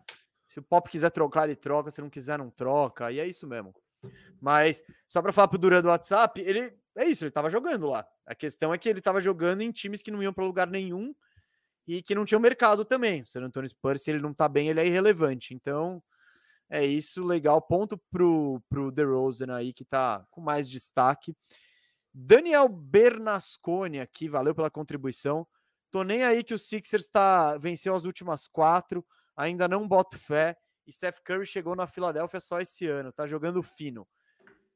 Se 0.47 0.59
o 0.59 0.63
Pop 0.63 0.89
quiser 0.89 1.11
trocar, 1.11 1.45
ele 1.45 1.57
troca. 1.57 1.91
Se 1.91 2.01
não 2.01 2.11
quiser, 2.11 2.39
não 2.39 2.51
troca. 2.51 3.11
E 3.11 3.19
é 3.19 3.27
isso 3.27 3.47
mesmo. 3.47 3.75
Mas, 4.41 4.83
só 5.07 5.21
para 5.21 5.33
falar 5.33 5.49
pro 5.49 5.59
Duran 5.59 5.83
do 5.83 5.89
WhatsApp, 5.89 6.41
ele 6.41 6.75
é 6.97 7.05
isso, 7.07 7.25
ele 7.25 7.31
tava 7.31 7.51
jogando 7.51 7.89
lá. 7.89 8.07
A 8.27 8.35
questão 8.35 8.73
é 8.73 8.79
que 8.79 8.89
ele 8.89 9.01
tava 9.01 9.21
jogando 9.21 9.61
em 9.61 9.71
times 9.71 10.03
que 10.03 10.11
não 10.11 10.23
iam 10.23 10.33
para 10.33 10.45
lugar 10.45 10.67
nenhum 10.67 11.15
e 11.87 12.03
que 12.03 12.15
não 12.15 12.25
tinham 12.25 12.41
mercado 12.41 12.85
também. 12.85 13.23
O 13.23 13.27
San 13.27 13.43
Antonio 13.43 13.69
Spurs, 13.69 14.03
se 14.03 14.11
ele 14.11 14.21
não 14.21 14.33
tá 14.33 14.49
bem, 14.49 14.69
ele 14.69 14.81
é 14.81 14.87
irrelevante. 14.87 15.55
Então, 15.55 16.03
é 16.69 16.85
isso, 16.85 17.25
legal. 17.25 17.61
Ponto 17.61 17.99
pro, 18.11 18.63
pro 18.69 18.91
DeRozan 18.91 19.55
aí, 19.55 19.73
que 19.73 19.85
tá 19.85 20.25
com 20.31 20.41
mais 20.41 20.69
destaque. 20.69 21.35
Daniel 22.13 22.69
Bernasconi 22.69 24.01
aqui, 24.01 24.29
valeu 24.29 24.55
pela 24.55 24.71
contribuição. 24.71 25.47
Tô 25.91 26.03
nem 26.03 26.23
aí 26.23 26.45
que 26.45 26.55
o 26.55 26.59
Sixers 26.59 27.07
tá, 27.07 27.57
venceu 27.59 27.95
as 27.95 28.05
últimas 28.05 28.47
quatro 28.47 29.05
ainda 29.41 29.67
não 29.67 29.89
boto 29.89 30.19
fé. 30.19 30.57
E 30.87 30.93
Seth 30.93 31.21
Curry 31.25 31.47
chegou 31.47 31.77
na 31.77 31.87
Filadélfia 31.87 32.41
só 32.41 32.61
esse 32.61 32.87
ano, 32.87 33.13
tá 33.13 33.27
jogando 33.27 33.63
fino. 33.63 34.07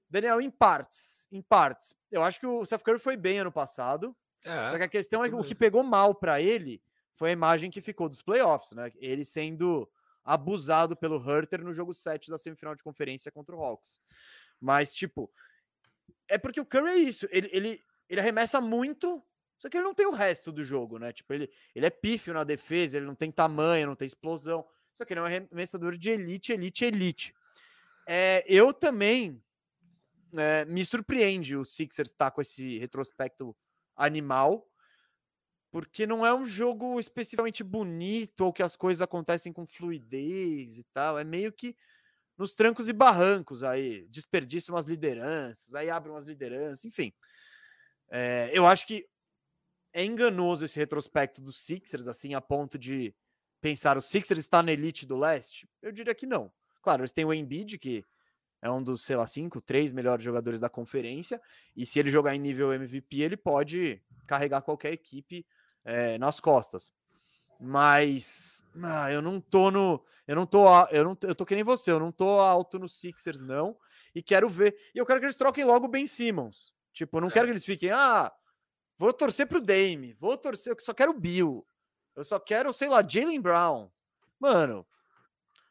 Daniel, 0.09 0.41
em 0.41 0.51
partes, 0.51 1.27
em 1.33 1.43
partes. 1.43 1.95
Eu 2.11 2.23
acho 2.23 2.39
que 2.39 2.47
o 2.47 2.65
Seth 2.65 2.83
Curry 2.83 2.99
foi 2.99 3.17
bem 3.17 3.41
ano 3.41 3.51
passado. 3.51 4.17
É, 4.45 4.71
só 4.71 4.77
que 4.77 4.85
a 4.85 4.89
questão 4.89 5.25
é 5.25 5.29
que 5.29 5.35
o 5.35 5.43
que 5.43 5.55
pegou 5.55 5.83
mal 5.83 6.15
para 6.15 6.41
ele 6.41 6.83
foi 7.15 7.31
a 7.31 7.33
imagem 7.33 7.71
que 7.71 7.81
ficou 7.81 8.09
dos 8.09 8.23
playoffs, 8.23 8.73
né? 8.73 8.93
Ele 8.97 9.25
sendo 9.25 9.89
abusado 10.25 10.97
pelo 10.97 11.17
Hurter 11.17 11.63
no 11.63 11.73
jogo 11.73 11.93
7 11.93 12.31
da 12.31 12.39
semifinal 12.39 12.75
de 12.75 12.83
conferência 12.83 13.31
contra 13.31 13.55
o 13.55 13.63
Hawks. 13.63 14.01
Mas, 14.61 14.93
tipo, 14.93 15.31
é 16.29 16.39
porque 16.39 16.61
o 16.61 16.65
Curry 16.65 16.91
é 16.91 16.97
isso. 16.97 17.29
Ele, 17.31 17.49
ele, 17.53 17.85
ele 18.09 18.21
arremessa 18.21 18.61
muito, 18.61 19.23
só 19.59 19.69
que 19.69 19.77
ele 19.77 19.85
não 19.85 19.95
tem 19.95 20.07
o 20.07 20.13
resto 20.13 20.51
do 20.51 20.65
jogo, 20.65 20.99
né? 20.99 21.13
Tipo, 21.13 21.35
ele, 21.35 21.51
ele 21.75 21.87
é 21.87 21.91
pífio 21.91 22.33
na 22.33 22.45
defesa, 22.45 22.97
ele 22.97 23.07
não 23.07 23.15
tem 23.15 23.31
tamanho, 23.31 23.87
não 23.87 23.97
tem 23.97 24.07
explosão. 24.07 24.67
Só 24.93 25.05
que 25.05 25.13
ele 25.13 25.21
é 25.21 25.23
um 25.23 25.27
arremessador 25.27 25.97
de 25.97 26.11
elite, 26.11 26.53
elite, 26.53 26.85
elite. 26.85 27.35
É, 28.07 28.45
eu 28.47 28.73
também 28.73 29.43
é, 30.37 30.65
me 30.65 30.85
surpreende 30.85 31.57
o 31.57 31.65
Sixers 31.65 32.11
estar 32.11 32.31
com 32.31 32.41
esse 32.41 32.79
retrospecto 32.79 33.57
animal, 33.97 34.67
porque 35.75 36.07
não 36.07 36.25
é 36.25 36.33
um 36.33 36.47
jogo 36.47 37.01
especificamente 37.01 37.65
bonito 37.65 38.43
ou 38.43 38.53
que 38.53 38.63
as 38.63 38.77
coisas 38.77 39.03
acontecem 39.03 39.53
com 39.53 39.67
fluidez 39.67 40.79
e 40.79 40.85
tal. 40.95 41.19
É 41.19 41.25
meio 41.25 41.53
que 41.53 41.77
nos 42.39 42.55
trancos 42.55 42.89
e 42.89 42.93
barrancos 42.93 43.65
aí, 43.65 44.07
desperdiça 44.09 44.71
umas 44.71 44.87
lideranças, 44.87 45.75
aí 45.75 45.91
abre 45.91 46.13
umas 46.13 46.27
lideranças, 46.27 46.85
enfim. 46.85 47.13
É, 48.09 48.53
eu 48.53 48.65
acho 48.65 48.87
que 48.87 49.05
é 49.93 50.05
enganoso 50.05 50.65
esse 50.65 50.79
retrospecto 50.79 51.43
dos 51.43 51.59
Sixers, 51.59 52.07
assim, 52.07 52.35
a 52.35 52.41
ponto 52.41 52.79
de 52.79 53.13
pensar 53.61 53.97
o 53.97 54.01
Sixers 54.01 54.39
está 54.39 54.63
na 54.63 54.71
elite 54.71 55.05
do 55.05 55.17
leste? 55.17 55.69
Eu 55.83 55.91
diria 55.91 56.15
que 56.15 56.25
não. 56.25 56.53
Claro, 56.83 57.01
eles 57.01 57.11
têm 57.11 57.25
o 57.25 57.35
Embiid, 57.35 57.79
que 57.79 58.05
é 58.63 58.71
um 58.71 58.81
dos, 58.81 59.03
sei 59.03 59.17
lá, 59.17 59.27
cinco, 59.27 59.61
três 59.61 59.91
melhores 59.91 60.25
jogadores 60.25 60.61
da 60.61 60.69
conferência, 60.69 61.43
e 61.77 61.85
se 61.85 61.99
ele 61.99 62.13
jogar 62.13 62.33
em 62.33 62.39
nível 62.39 62.73
MVP, 62.73 63.23
ele 63.23 63.37
pode 63.37 64.01
carregar 64.25 64.63
qualquer 64.63 64.93
equipe 64.93 65.45
é, 65.85 66.19
nas 66.19 66.41
costas. 66.41 66.93
Mas 67.61 68.65
ah, 68.83 69.11
eu 69.11 69.23
não 69.23 69.41
tô 69.41 69.71
no. 69.71 70.05
Eu 70.27 70.37
não 70.37 70.47
tô. 70.47 70.67
Eu 70.91 71.05
não 71.05 71.19
eu 71.23 71.35
tô 71.35 71.45
que 71.45 71.55
nem 71.55 71.65
você, 71.65 71.91
eu 71.91 72.01
não 72.01 72.11
tô 72.11 72.41
alto 72.41 72.79
no 72.79 72.89
Sixers, 72.89 73.43
não. 73.43 73.77
E 74.15 74.23
quero 74.23 74.49
ver. 74.49 74.77
E 74.95 74.99
eu 74.99 75.07
quero 75.07 75.21
que 75.21 75.27
eles 75.27 75.37
troquem 75.37 75.65
logo 75.65 75.87
o 75.87 75.89
Ben 75.89 76.07
Simmons. 76.07 76.73
Tipo, 76.93 77.17
eu 77.17 77.21
não 77.23 77.29
é. 77.29 77.31
quero 77.31 77.47
que 77.47 77.53
eles 77.53 77.65
fiquem. 77.65 77.91
Ah, 77.91 78.33
Vou 78.99 79.13
torcer 79.13 79.47
pro 79.47 79.61
Dame. 79.61 80.15
Vou 80.15 80.37
torcer. 80.37 80.73
Eu 80.73 80.81
só 80.81 80.95
quero 80.95 81.13
o 81.13 81.19
Bill. 81.19 81.67
Eu 82.15 82.25
só 82.25 82.39
quero, 82.39 82.73
sei 82.73 82.89
lá, 82.89 83.03
Jalen 83.07 83.41
Brown. 83.41 83.91
Mano, 84.39 84.87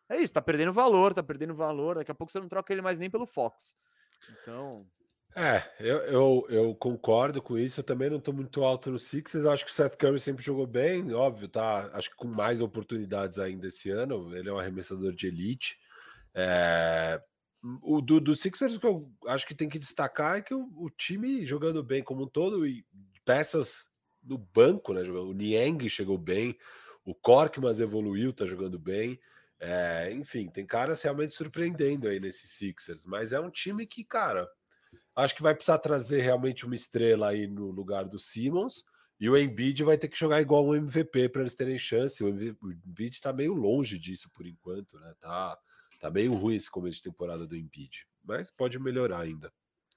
é 0.09 0.17
isso. 0.17 0.33
Tá 0.33 0.41
perdendo 0.41 0.73
valor, 0.73 1.13
tá 1.13 1.23
perdendo 1.23 1.55
valor. 1.55 1.95
Daqui 1.95 2.11
a 2.11 2.15
pouco 2.15 2.31
você 2.31 2.39
não 2.39 2.49
troca 2.49 2.73
ele 2.73 2.81
mais 2.81 2.99
nem 2.99 3.09
pelo 3.09 3.25
Fox. 3.25 3.77
Então. 4.29 4.85
É, 5.35 5.63
eu, 5.79 5.97
eu, 5.97 6.45
eu, 6.49 6.75
concordo 6.75 7.41
com 7.41 7.57
isso. 7.57 7.79
Eu 7.79 7.83
também 7.83 8.09
não 8.09 8.19
tô 8.19 8.31
muito 8.31 8.63
alto 8.63 8.91
no 8.91 8.99
Sixers. 8.99 9.45
Acho 9.45 9.65
que 9.65 9.71
o 9.71 9.73
Seth 9.73 9.95
Curry 9.97 10.19
sempre 10.19 10.43
jogou 10.43 10.67
bem, 10.67 11.11
óbvio, 11.13 11.47
tá? 11.47 11.89
Acho 11.93 12.11
que 12.11 12.15
com 12.15 12.27
mais 12.27 12.61
oportunidades 12.61 13.39
ainda 13.39 13.67
esse 13.67 13.89
ano. 13.89 14.35
Ele 14.35 14.49
é 14.49 14.53
um 14.53 14.59
arremessador 14.59 15.11
de 15.11 15.27
elite. 15.27 15.77
É... 16.33 17.21
O 17.81 18.01
do, 18.01 18.19
do 18.19 18.35
Sixers, 18.35 18.77
que 18.77 18.85
eu 18.85 19.09
acho 19.25 19.47
que 19.47 19.55
tem 19.55 19.69
que 19.69 19.79
destacar 19.79 20.37
é 20.37 20.41
que 20.41 20.53
o, 20.53 20.69
o 20.75 20.89
time 20.89 21.45
jogando 21.45 21.81
bem 21.81 22.03
como 22.03 22.23
um 22.25 22.27
todo, 22.27 22.67
e 22.67 22.85
peças 23.23 23.87
do 24.21 24.37
banco, 24.37 24.93
né? 24.93 25.01
O 25.01 25.33
Niang 25.33 25.89
chegou 25.89 26.17
bem, 26.17 26.57
o 27.05 27.15
Korkmaz 27.15 27.79
evoluiu, 27.79 28.33
tá 28.33 28.45
jogando 28.45 28.77
bem. 28.77 29.19
É, 29.59 30.11
enfim, 30.11 30.49
tem 30.49 30.65
caras 30.65 31.01
realmente 31.01 31.33
surpreendendo 31.33 32.09
aí 32.09 32.19
nesses 32.19 32.51
Sixers, 32.51 33.05
mas 33.05 33.31
é 33.31 33.39
um 33.39 33.49
time 33.49 33.87
que, 33.87 34.03
cara, 34.03 34.49
acho 35.15 35.35
que 35.35 35.43
vai 35.43 35.53
precisar 35.53 35.77
trazer 35.79 36.21
realmente 36.21 36.65
uma 36.65 36.75
estrela 36.75 37.29
aí 37.29 37.47
no 37.47 37.71
lugar 37.71 38.05
do 38.05 38.19
Simmons. 38.19 38.83
E 39.19 39.29
o 39.29 39.37
Embiid 39.37 39.83
vai 39.83 39.97
ter 39.97 40.07
que 40.07 40.19
jogar 40.19 40.41
igual 40.41 40.65
um 40.65 40.75
MVP 40.75 41.29
para 41.29 41.41
eles 41.41 41.55
terem 41.55 41.77
chance. 41.77 42.23
O 42.23 42.29
Embiid 42.29 43.21
tá 43.21 43.31
meio 43.31 43.53
longe 43.53 43.97
disso 43.97 44.29
por 44.33 44.45
enquanto, 44.45 44.99
né? 44.99 45.13
Tá, 45.19 45.57
tá 45.99 46.11
meio 46.11 46.33
ruim 46.33 46.55
esse 46.55 46.69
começo 46.69 46.97
de 46.97 47.03
temporada 47.03 47.45
do 47.45 47.55
Embiid, 47.55 48.07
mas 48.23 48.51
pode 48.51 48.77
melhorar 48.79 49.21
ainda. 49.21 49.51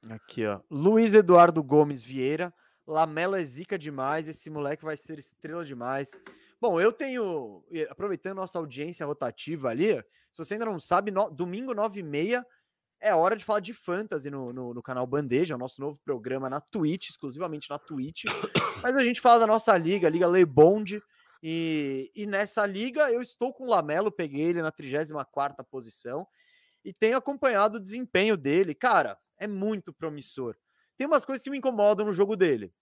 Aqui, 0.08 0.46
ó. 0.46 0.60
Luiz 0.70 1.14
Eduardo 1.14 1.62
Gomes 1.62 2.00
Vieira. 2.00 2.54
Lamelo 2.86 3.34
é 3.34 3.44
zica 3.44 3.76
demais, 3.76 4.28
esse 4.28 4.48
moleque 4.48 4.84
vai 4.84 4.96
ser 4.96 5.18
estrela 5.18 5.64
demais. 5.64 6.20
Bom, 6.60 6.80
eu 6.80 6.92
tenho, 6.92 7.64
aproveitando 7.90 8.36
nossa 8.36 8.60
audiência 8.60 9.04
rotativa 9.04 9.70
ali, 9.70 9.96
se 10.32 10.38
você 10.44 10.54
ainda 10.54 10.66
não 10.66 10.78
sabe, 10.78 11.10
no, 11.10 11.28
domingo 11.28 11.74
9 11.74 11.98
e 11.98 12.02
meia 12.04 12.46
é 13.00 13.14
hora 13.14 13.36
de 13.36 13.44
falar 13.44 13.60
de 13.60 13.74
fantasy 13.74 14.30
no, 14.30 14.52
no, 14.52 14.74
no, 14.74 14.82
canal 14.82 15.06
Bandeja, 15.06 15.54
o 15.54 15.58
nosso 15.58 15.80
novo 15.80 15.98
programa 16.04 16.48
na 16.48 16.60
Twitch, 16.60 17.10
exclusivamente 17.10 17.68
na 17.70 17.78
Twitch. 17.78 18.24
Mas 18.82 18.96
a 18.96 19.04
gente 19.04 19.20
fala 19.20 19.40
da 19.40 19.46
nossa 19.46 19.76
liga, 19.76 20.06
a 20.06 20.10
Liga 20.10 20.26
Lebond, 20.26 21.00
e, 21.42 22.10
e 22.14 22.26
nessa 22.26 22.64
liga 22.66 23.10
eu 23.10 23.20
estou 23.20 23.52
com 23.52 23.64
o 23.64 23.70
Lamelo, 23.70 24.10
peguei 24.10 24.42
ele 24.42 24.62
na 24.62 24.72
34 24.72 25.64
posição 25.64 26.26
e 26.84 26.92
tenho 26.92 27.16
acompanhado 27.16 27.76
o 27.76 27.80
desempenho 27.80 28.36
dele. 28.36 28.74
Cara, 28.74 29.18
é 29.38 29.46
muito 29.46 29.92
promissor 29.92 30.56
tem 30.96 31.06
umas 31.06 31.24
coisas 31.24 31.42
que 31.42 31.50
me 31.50 31.58
incomodam 31.58 32.06
no 32.06 32.12
jogo 32.12 32.36
dele. 32.36 32.72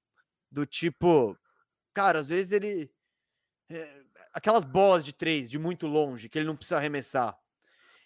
Do 0.50 0.64
tipo, 0.64 1.36
cara, 1.92 2.20
às 2.20 2.28
vezes 2.28 2.52
ele. 2.52 2.90
É, 3.70 4.02
aquelas 4.32 4.62
bolas 4.62 5.04
de 5.04 5.12
três, 5.12 5.50
de 5.50 5.58
muito 5.58 5.86
longe, 5.86 6.28
que 6.28 6.38
ele 6.38 6.46
não 6.46 6.56
precisa 6.56 6.76
arremessar. 6.76 7.36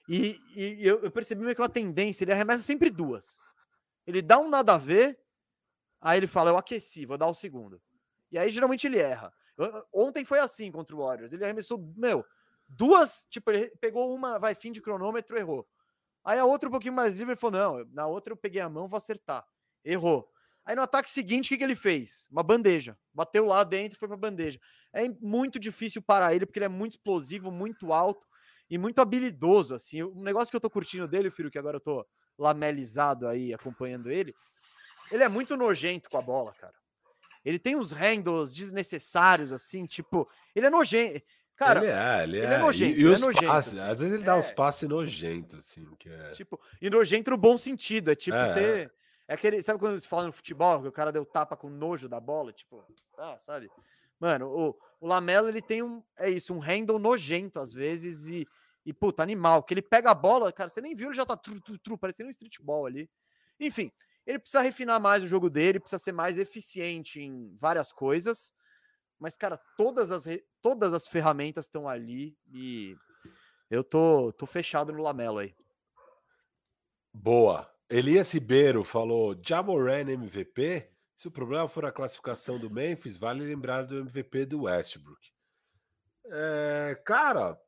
E, 0.08 0.40
e 0.56 0.86
eu, 0.86 1.00
eu, 1.00 1.10
percebi 1.10 1.42
meio 1.42 1.54
que 1.54 1.60
uma 1.60 1.68
tendência, 1.68 2.24
ele 2.24 2.32
arremessa 2.32 2.62
sempre 2.62 2.88
duas. 2.88 3.40
Ele 4.06 4.22
dá 4.22 4.38
um 4.38 4.48
nada 4.48 4.74
a 4.74 4.78
ver, 4.78 5.20
aí 6.00 6.18
ele 6.18 6.26
fala, 6.26 6.50
eu 6.50 6.56
aqueci, 6.56 7.04
vou 7.04 7.18
dar 7.18 7.26
o 7.26 7.34
segundo. 7.34 7.80
E 8.32 8.38
aí 8.38 8.50
geralmente 8.50 8.86
ele 8.86 8.98
erra. 8.98 9.32
Ontem 9.92 10.24
foi 10.24 10.38
assim 10.38 10.70
contra 10.72 10.96
o 10.96 11.00
Warriors. 11.00 11.32
Ele 11.32 11.44
arremessou, 11.44 11.92
meu, 11.94 12.24
duas, 12.66 13.26
tipo, 13.28 13.50
ele 13.50 13.68
pegou 13.80 14.14
uma, 14.14 14.38
vai, 14.38 14.54
fim 14.54 14.72
de 14.72 14.80
cronômetro, 14.80 15.36
errou. 15.36 15.68
Aí 16.24 16.38
a 16.38 16.44
outra 16.44 16.68
um 16.68 16.72
pouquinho 16.72 16.94
mais 16.94 17.18
livre, 17.18 17.32
ele 17.32 17.40
falou, 17.40 17.58
não, 17.60 17.84
na 17.92 18.06
outra 18.06 18.32
eu 18.32 18.36
peguei 18.36 18.62
a 18.62 18.68
mão, 18.68 18.88
vou 18.88 18.96
acertar. 18.96 19.46
Errou. 19.84 20.30
Aí 20.64 20.76
no 20.76 20.82
ataque 20.82 21.08
seguinte, 21.08 21.46
o 21.46 21.48
que, 21.48 21.58
que 21.58 21.64
ele 21.64 21.74
fez? 21.74 22.28
Uma 22.30 22.42
bandeja. 22.42 22.96
Bateu 23.12 23.46
lá 23.46 23.64
dentro 23.64 23.98
foi 23.98 24.06
para 24.08 24.16
bandeja. 24.16 24.60
É 24.92 25.08
muito 25.20 25.58
difícil 25.58 26.02
parar 26.02 26.34
ele, 26.34 26.44
porque 26.44 26.58
ele 26.58 26.66
é 26.66 26.68
muito 26.68 26.92
explosivo, 26.92 27.50
muito 27.50 27.92
alto. 27.92 28.26
E 28.70 28.76
muito 28.78 29.00
habilidoso, 29.00 29.74
assim. 29.74 30.02
Um 30.02 30.22
negócio 30.22 30.50
que 30.50 30.56
eu 30.56 30.60
tô 30.60 30.70
curtindo 30.70 31.06
dele, 31.08 31.30
filho, 31.30 31.50
que 31.50 31.58
agora 31.58 31.76
eu 31.76 31.80
tô 31.80 32.06
lamelizado 32.38 33.26
aí 33.26 33.52
acompanhando 33.52 34.10
ele, 34.10 34.34
ele 35.10 35.22
é 35.22 35.28
muito 35.28 35.56
nojento 35.56 36.08
com 36.10 36.18
a 36.18 36.22
bola, 36.22 36.52
cara. 36.54 36.74
Ele 37.44 37.58
tem 37.58 37.76
uns 37.76 37.92
handles 37.92 38.52
desnecessários, 38.52 39.52
assim, 39.52 39.86
tipo, 39.86 40.28
ele 40.54 40.66
é 40.66 40.70
nojento. 40.70 41.24
Cara, 41.56 41.80
ele 41.80 41.90
é, 41.90 42.22
ele, 42.22 42.36
ele 42.38 42.46
é. 42.46 42.54
é 42.54 42.58
nojento, 42.58 42.98
E, 42.98 43.02
e 43.02 43.04
ele 43.06 43.14
é 43.14 43.18
nojento, 43.18 43.46
passes, 43.46 43.76
assim. 43.76 43.90
às 43.90 43.98
vezes 44.00 44.14
ele 44.14 44.24
dá 44.24 44.36
uns 44.36 44.50
É. 44.50 44.54
passes 44.54 44.88
nojentos, 44.88 45.54
assim, 45.58 45.84
que 45.98 46.08
é... 46.08 46.30
Tipo, 46.32 46.60
e 46.80 46.88
nojento 46.88 47.30
no 47.30 47.36
bom 47.36 47.58
sentido. 47.58 48.10
É 48.12 48.14
tipo 48.14 48.36
É, 48.36 48.54
ter. 48.54 48.92
É 49.26 49.34
aquele. 49.34 49.60
Sabe 49.62 49.78
quando 49.78 49.98
se 49.98 50.06
fala 50.06 50.26
no 50.26 50.32
futebol 50.32 50.80
que 50.80 50.88
o 50.88 50.92
cara 50.92 51.10
deu 51.12 51.24
tapa 51.26 51.56
com 51.56 51.68
nojo 51.68 52.08
da 52.08 52.20
bola? 52.20 52.52
Tipo, 52.52 52.84
ah, 53.18 53.36
sabe? 53.38 53.68
Mano, 54.20 54.48
o, 54.48 54.78
o 55.00 55.06
Lamelo 55.06 55.48
ele 55.48 55.62
tem 55.62 55.82
um. 55.82 56.02
É 56.16 56.28
isso, 56.30 56.54
um 56.54 56.58
handle 56.58 56.98
nojento 56.98 57.58
às 57.58 57.72
vezes 57.72 58.28
e. 58.28 58.46
E, 58.86 58.92
puta, 58.92 59.22
animal. 59.22 59.62
Que 59.62 59.74
ele 59.74 59.82
pega 59.82 60.10
a 60.10 60.14
bola, 60.14 60.50
cara, 60.50 60.70
você 60.70 60.80
nem 60.80 60.94
viu, 60.94 61.08
ele 61.08 61.16
já 61.16 61.26
tá 61.26 61.36
tru, 61.36 61.60
tru, 61.60 61.78
tru, 61.78 61.98
parecendo 61.98 62.28
um 62.28 62.30
streetball 62.30 62.86
ali. 62.86 63.10
Enfim, 63.60 63.92
ele 64.24 64.38
precisa 64.38 64.62
refinar 64.62 64.98
mais 64.98 65.22
o 65.22 65.26
jogo 65.26 65.50
dele, 65.50 65.80
precisa 65.80 65.98
ser 65.98 66.12
mais 66.12 66.38
eficiente 66.38 67.20
em 67.20 67.54
várias 67.56 67.92
coisas. 67.92 68.52
Mas, 69.18 69.36
cara, 69.36 69.58
todas 69.76 70.10
as, 70.12 70.24
todas 70.62 70.94
as 70.94 71.06
ferramentas 71.06 71.66
estão 71.66 71.88
ali 71.88 72.36
e 72.50 72.96
eu 73.70 73.84
tô, 73.84 74.32
tô 74.32 74.46
fechado 74.46 74.92
no 74.92 75.02
Lamelo 75.02 75.38
aí. 75.38 75.54
Boa. 77.12 77.70
Elias 77.90 78.32
Ribeiro 78.32 78.84
falou: 78.84 79.36
Jamoran 79.42 80.10
MVP? 80.10 80.88
Se 81.18 81.26
o 81.26 81.32
problema 81.32 81.66
for 81.66 81.84
a 81.84 81.90
classificação 81.90 82.60
do 82.60 82.70
Memphis, 82.70 83.16
vale 83.16 83.44
lembrar 83.44 83.82
do 83.82 83.98
MVP 83.98 84.46
do 84.46 84.62
Westbrook. 84.62 85.20
É, 86.26 86.96
cara, 87.04 87.58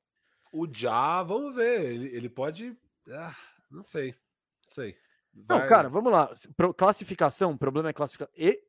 o 0.52 0.68
Ja, 0.72 1.20
vamos 1.24 1.56
ver. 1.56 1.84
Ele, 1.92 2.16
ele 2.16 2.28
pode. 2.28 2.76
ah, 3.08 3.34
não 3.68 3.82
sei. 3.82 4.12
Não 4.12 4.72
sei. 4.74 4.96
Não, 5.34 5.58
Vai- 5.58 5.68
cara, 5.68 5.88
vamos 5.88 6.12
lá. 6.12 6.30
Pro- 6.56 6.72
Classificação, 6.72 7.50
o 7.50 7.58
problema 7.58 7.88
é 7.88 7.92
classificação. 7.92 8.32
E 8.36 8.62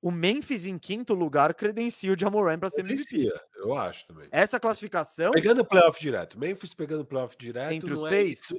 o 0.00 0.12
Memphis 0.12 0.64
em 0.64 0.78
quinto 0.78 1.12
lugar 1.12 1.52
credencia 1.52 2.12
o 2.12 2.18
Jamoran 2.18 2.56
para 2.58 2.70
ser 2.70 2.82
MVP. 2.82 3.02
credencia, 3.04 3.40
eu 3.56 3.76
acho 3.76 4.06
também. 4.06 4.28
Essa 4.30 4.60
classificação 4.60 5.32
Pegando 5.32 5.62
o 5.62 5.66
playoff 5.66 6.00
direto. 6.00 6.38
Memphis 6.38 6.72
pegando 6.72 7.00
o 7.02 7.04
playoff 7.06 7.36
direto. 7.36 7.72
entre 7.72 7.92
os 7.92 8.00
não 8.00 8.06
é 8.06 8.10
seis, 8.10 8.38
isso- 8.42 8.56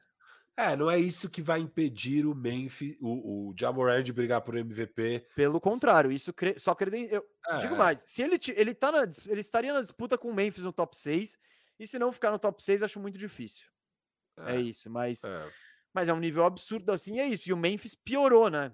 É, 0.58 0.76
não 0.76 0.92
é 0.92 1.00
isso 1.00 1.30
que 1.30 1.42
vai 1.42 1.60
impedir 1.60 2.26
o 2.26 2.36
Memphis, 2.36 2.96
o, 3.02 3.50
o 3.50 3.56
Jamoran 3.58 4.04
de 4.04 4.12
brigar 4.14 4.42
por 4.42 4.56
MVP. 4.56 5.26
pelo 5.36 5.60
contrário, 5.62 6.12
isso 6.12 6.32
cre- 6.34 6.60
só 6.60 6.76
credencia. 6.76 7.16
Eu 7.16 7.58
digo 7.60 7.76
É. 7.76 7.78
mais, 7.78 8.00
se 8.00 8.22
ele 8.22 8.38
ti- 8.38 8.54
ele 8.56 8.74
tá 8.74 8.92
na, 8.92 9.04
ele 9.28 9.42
estaria 9.42 9.74
na 9.74 9.80
disputa 9.82 10.18
com 10.18 10.30
o 10.30 10.34
Memphis 10.36 10.64
no 10.66 10.74
top 10.74 10.96
6, 10.96 11.38
e 11.80 11.88
se 11.88 11.98
não 11.98 12.12
ficar 12.12 12.32
no 12.32 12.38
top 12.38 12.62
6, 12.62 12.84
acho 12.84 13.00
muito 13.00 13.18
difícil. 13.18 13.66
É, 14.40 14.60
isso, 14.60 14.90
mas 14.90 15.24
é. 15.24 15.52
mas 15.94 16.10
é 16.10 16.14
um 16.14 16.20
nível 16.20 16.44
absurdo 16.46 16.92
assim, 16.92 17.20
é 17.20 17.26
isso. 17.26 17.50
E 17.50 17.54
o 17.54 17.58
Memphis 17.58 17.96
piorou, 17.96 18.50
né? 18.50 18.74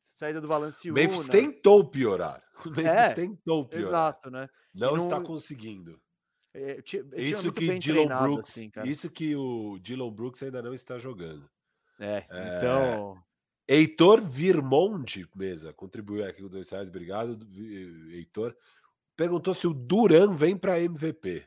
Saída 0.00 0.40
do 0.40 0.44
O 0.46 0.48
Valanciunas. 0.48 1.02
Memphis 1.02 1.26
tentou 1.28 1.88
piorar. 1.88 2.42
O 2.66 2.70
Memphis 2.70 2.84
É, 2.86 3.14
tentou 3.14 3.66
piorar. 3.68 3.86
Exato, 3.86 4.30
né? 4.30 4.48
Não, 4.74 4.96
E 4.96 5.00
está 5.00 5.18
não- 5.20 5.24
conseguindo. 5.26 6.00
É, 6.58 6.82
Isso 7.16 7.52
que 7.52 7.78
treinado, 7.80 8.24
Brooks, 8.24 8.50
assim, 8.50 8.70
isso 8.84 9.10
que 9.10 9.34
o 9.36 9.78
Dylan 9.80 10.10
Brooks 10.12 10.42
ainda 10.42 10.60
não 10.62 10.74
está 10.74 10.98
jogando. 10.98 11.48
É, 12.00 12.24
É, 12.30 12.56
então. 12.56 13.16
Heitor 13.66 14.20
Virmonte, 14.22 15.28
mesa, 15.36 15.72
contribuiu 15.72 16.24
aqui 16.24 16.42
com 16.42 16.48
dois 16.48 16.68
reais, 16.70 16.88
obrigado, 16.88 17.38
Heitor. 18.10 18.56
Perguntou 19.14 19.52
se 19.52 19.66
o 19.66 19.74
Duran 19.74 20.32
vem 20.34 20.56
para 20.56 20.80
MVP. 20.80 21.44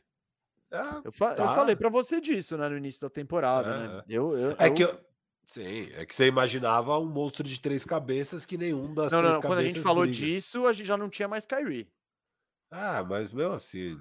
Ah, 0.71 1.01
Eu, 1.03 1.11
fa- 1.11 1.31
eu 1.31 1.35
Tá. 1.37 1.55
falei 1.55 1.75
pra 1.75 1.89
você 1.89 2.21
disso, 2.21 2.57
né, 2.57 2.69
no 2.69 2.77
início 2.77 3.01
da 3.01 3.09
temporada, 3.09 3.77
né? 3.87 3.97
É, 3.99 4.03
Eu, 4.07 4.37
eu, 4.37 4.55
é 4.57 4.67
eu- 4.67 4.73
que 4.73 4.83
eu, 4.83 4.99
sim, 5.45 5.89
é 5.93 6.05
que 6.05 6.13
você 6.15 6.27
imaginava 6.27 6.97
um 6.99 7.05
monstro 7.05 7.43
de 7.43 7.59
três 7.59 7.83
cabeças 7.83 8.45
que 8.45 8.57
nenhum 8.57 8.93
das 8.93 9.11
Não, 9.11 9.19
três 9.19 9.35
não, 9.35 9.41
quando 9.41 9.59
a 9.59 9.63
gente 9.63 9.71
cabeças 9.71 9.83
falou 9.83 10.03
briga. 10.03 10.15
disso, 10.17 10.65
a 10.67 10.73
gente 10.73 10.85
já 10.87 10.95
não 10.97 11.09
tinha 11.09 11.27
mais 11.27 11.45
Kyrie. 11.45 11.89
Ah, 12.69 13.03
mas 13.03 13.33
mesmo 13.33 13.53
assim. 13.53 13.97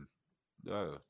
Ah, 0.69 1.01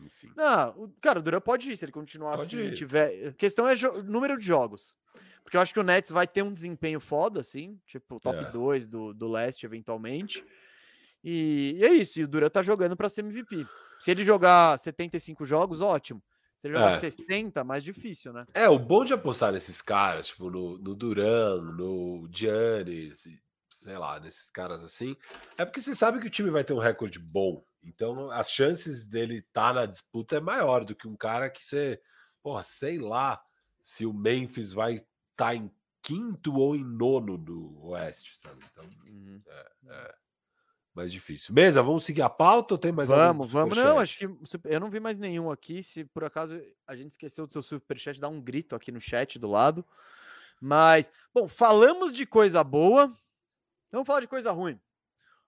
enfim. 0.00 0.32
Não, 0.36 0.70
o, 0.84 0.88
cara, 1.00 1.18
o 1.18 1.22
Duran 1.22 1.40
pode 1.40 1.70
ir, 1.70 1.76
se 1.76 1.84
ele 1.84 1.92
continuar 1.92 2.36
Pode 2.36 2.56
assim, 2.60 2.74
tiver... 2.74 3.28
A 3.28 3.32
questão 3.32 3.68
é 3.68 3.74
número 4.04 4.38
de 4.38 4.44
jogos. 4.44 4.96
Porque 5.42 5.56
eu 5.56 5.60
acho 5.60 5.72
que 5.72 5.80
o 5.80 5.84
Nets 5.84 6.10
vai 6.10 6.26
ter 6.26 6.42
um 6.42 6.52
desempenho 6.52 6.98
foda, 6.98 7.40
assim, 7.40 7.78
tipo, 7.86 8.18
top 8.18 8.38
É. 8.38 8.50
2 8.50 8.86
do, 8.86 9.12
do 9.12 9.28
leste, 9.28 9.66
eventualmente. 9.66 10.44
E, 11.22 11.76
e 11.78 11.84
é 11.84 11.92
isso, 11.92 12.18
e 12.18 12.24
o 12.24 12.28
Duran 12.28 12.48
tá 12.48 12.62
jogando 12.62 12.96
pra 12.96 13.08
ser 13.08 13.20
MVP. 13.20 13.66
Se 13.98 14.10
ele 14.10 14.24
jogar 14.24 14.78
75 14.78 15.44
jogos, 15.44 15.80
ótimo. 15.80 16.22
Se 16.56 16.66
ele 16.66 16.74
jogar 16.74 16.94
É. 16.94 16.98
60, 16.98 17.62
mais 17.62 17.84
difícil, 17.84 18.32
né? 18.32 18.46
É, 18.54 18.68
o 18.68 18.78
bom 18.78 19.04
de 19.04 19.12
apostar 19.12 19.52
nesses 19.52 19.82
caras, 19.82 20.28
tipo 20.28 20.50
no, 20.50 20.78
no 20.78 20.94
Duran, 20.94 21.60
no 21.62 22.28
Giannis, 22.32 23.28
sei 23.70 23.98
lá, 23.98 24.18
nesses 24.20 24.50
caras 24.50 24.82
assim, 24.82 25.16
é 25.58 25.64
porque 25.64 25.80
você 25.80 25.94
sabe 25.94 26.20
que 26.20 26.26
o 26.26 26.30
time 26.30 26.50
vai 26.50 26.64
ter 26.64 26.72
um 26.72 26.78
recorde 26.78 27.18
bom. 27.18 27.62
Então 27.84 28.30
as 28.30 28.50
chances 28.50 29.06
dele 29.06 29.38
estar 29.38 29.74
na 29.74 29.86
disputa 29.86 30.36
é 30.36 30.40
maior 30.40 30.84
do 30.84 30.94
que 30.94 31.06
um 31.06 31.16
cara 31.16 31.50
que 31.50 31.64
você, 31.64 32.00
porra, 32.42 32.62
sei 32.62 32.98
lá 32.98 33.42
se 33.82 34.06
o 34.06 34.12
Memphis 34.12 34.72
vai 34.72 35.04
estar 35.32 35.54
em 35.54 35.70
quinto 36.00 36.54
ou 36.56 36.74
em 36.74 36.84
nono 36.84 37.36
do 37.36 37.78
Oeste, 37.86 38.38
sabe? 38.42 38.64
Então 38.72 38.84
Uhum. 39.06 39.42
é 39.88 40.14
mais 40.94 41.10
difícil. 41.10 41.52
Mesa, 41.54 41.82
vamos 41.82 42.04
seguir 42.04 42.22
a 42.22 42.30
pauta 42.30 42.74
ou 42.74 42.78
tem 42.78 42.92
mais 42.92 43.08
Vamos, 43.08 43.50
vamos. 43.50 43.76
Não, 43.76 43.98
acho 43.98 44.16
que 44.16 44.24
eu 44.64 44.78
não 44.80 44.90
vi 44.90 45.00
mais 45.00 45.18
nenhum 45.18 45.50
aqui. 45.50 45.82
Se 45.82 46.04
por 46.04 46.24
acaso 46.24 46.60
a 46.86 46.94
gente 46.94 47.10
esqueceu 47.10 47.46
do 47.46 47.52
seu 47.52 47.62
superchat, 47.62 48.20
dá 48.20 48.28
um 48.28 48.40
grito 48.40 48.76
aqui 48.76 48.92
no 48.92 49.00
chat 49.00 49.38
do 49.38 49.50
lado. 49.50 49.84
Mas, 50.60 51.10
bom, 51.32 51.48
falamos 51.48 52.14
de 52.14 52.24
coisa 52.24 52.62
boa. 52.62 53.12
Vamos 53.90 54.06
falar 54.06 54.20
de 54.20 54.28
coisa 54.28 54.52
ruim. 54.52 54.80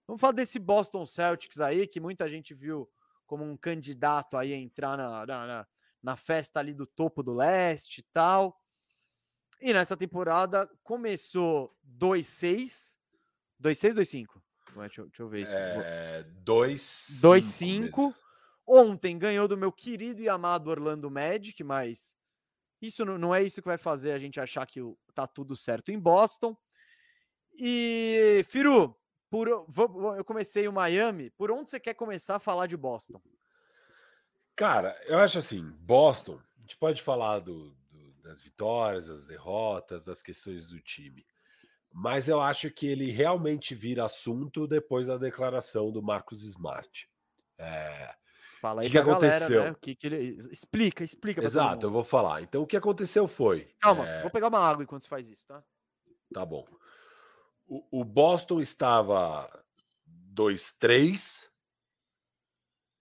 Vamos 0.07 0.21
falar 0.21 0.33
desse 0.33 0.59
Boston 0.59 1.05
Celtics 1.05 1.61
aí, 1.61 1.87
que 1.87 1.99
muita 2.01 2.29
gente 2.29 2.55
viu 2.55 2.89
como 3.27 3.45
um 3.45 3.57
candidato 3.57 4.37
aí 4.37 4.53
a 4.53 4.57
entrar 4.57 4.97
na, 4.97 5.27
na, 5.27 5.67
na- 6.03 6.17
festa 6.17 6.61
ali 6.61 6.73
do 6.73 6.87
topo 6.87 7.23
do 7.23 7.35
leste 7.35 7.99
e 7.99 8.03
tal. 8.13 8.61
E 9.61 9.73
nessa 9.73 9.97
temporada 9.97 10.71
começou 10.85 11.77
2-6. 11.99 12.97
2-6, 13.61 13.95
2-5? 13.95 14.27
Ué, 14.77 14.87
Deixa, 14.87 15.03
deixa 15.05 15.23
eu 15.23 15.29
ver 15.29 15.43
isso. 15.43 15.53
Vou- 15.53 15.83
É, 15.83 16.23
2 16.23 17.21
2-5. 17.23 18.15
Ontem 18.69 19.19
ganhou 19.19 19.49
do 19.49 19.57
meu 19.57 19.73
querido 19.73 20.21
e 20.21 20.29
amado 20.29 20.69
Orlando 20.69 21.11
Magic, 21.11 21.63
mas 21.65 22.15
isso 22.83 23.05
não, 23.05 23.17
não 23.17 23.35
é 23.35 23.43
isso 23.43 23.63
que 23.63 23.69
vai 23.69 23.79
fazer 23.79 24.13
a 24.13 24.19
gente 24.19 24.39
achar 24.39 24.67
que 24.67 24.81
tá 25.15 25.27
tudo 25.27 25.57
certo 25.57 25.91
em 25.91 25.99
Boston. 25.99 26.57
E, 27.59 28.45
Firu, 28.49 28.95
por, 29.31 29.49
eu 29.49 30.25
comecei 30.25 30.69
o 30.69 30.73
Miami. 30.73 31.31
Por 31.31 31.51
onde 31.51 31.71
você 31.71 31.81
quer 31.81 31.95
começar 31.95 32.37
a 32.37 32.41
falar 32.41 32.67
de 32.67 32.77
Boston? 32.77 33.21
Cara, 34.55 34.99
eu 35.05 35.19
acho 35.19 35.39
assim, 35.39 35.71
Boston, 35.81 36.41
a 36.57 36.61
gente 36.63 36.77
pode 36.79 37.03
falar 37.03 37.41
do, 37.41 37.71
do- 37.91 38.13
das 38.23 38.43
vitórias, 38.43 39.07
das 39.07 39.27
derrotas, 39.29 40.05
das 40.05 40.23
questões 40.23 40.67
do 40.69 40.81
time. 40.81 41.27
Mas 41.93 42.29
eu 42.29 42.41
acho 42.41 42.71
que 42.71 42.87
ele 42.87 43.11
realmente 43.11 43.75
vira 43.75 44.05
assunto 44.05 44.67
depois 44.67 45.07
da 45.09 45.19
declaração 45.19 45.93
do 45.93 46.03
Marcos 46.03 46.45
Smart. 46.45 47.09
É, 47.59 48.15
Fala 48.61 48.83
aí 48.83 48.89
Que 48.89 48.93
que 48.93 48.99
pra 48.99 49.05
galera, 49.05 49.49
aconteceu? 49.49 49.63
né? 49.63 49.71
O 49.73 49.77
que, 49.77 49.95
que 49.95 50.07
ele 50.07 50.37
explica, 50.51 51.05
explica 51.05 51.41
exato, 51.41 51.87
eu 51.87 51.91
vou 51.91 52.05
falar. 52.05 52.43
Então, 52.43 52.63
o 52.63 52.67
que 52.67 52.77
aconteceu 52.77 53.27
foi. 53.29 53.75
Calma, 53.81 54.05
é, 54.09 54.23
vou 54.23 54.31
pegar 54.31 54.49
uma 54.49 54.59
água 54.59 54.83
enquanto 54.85 55.03
você 55.05 55.09
faz 55.09 55.29
isso, 55.29 55.47
tá? 55.47 55.65
Tá 56.33 56.45
bom. 56.45 56.65
O, 57.69 58.05
Boston 58.05 58.61
estava 58.61 59.51
2-3. 60.33 61.49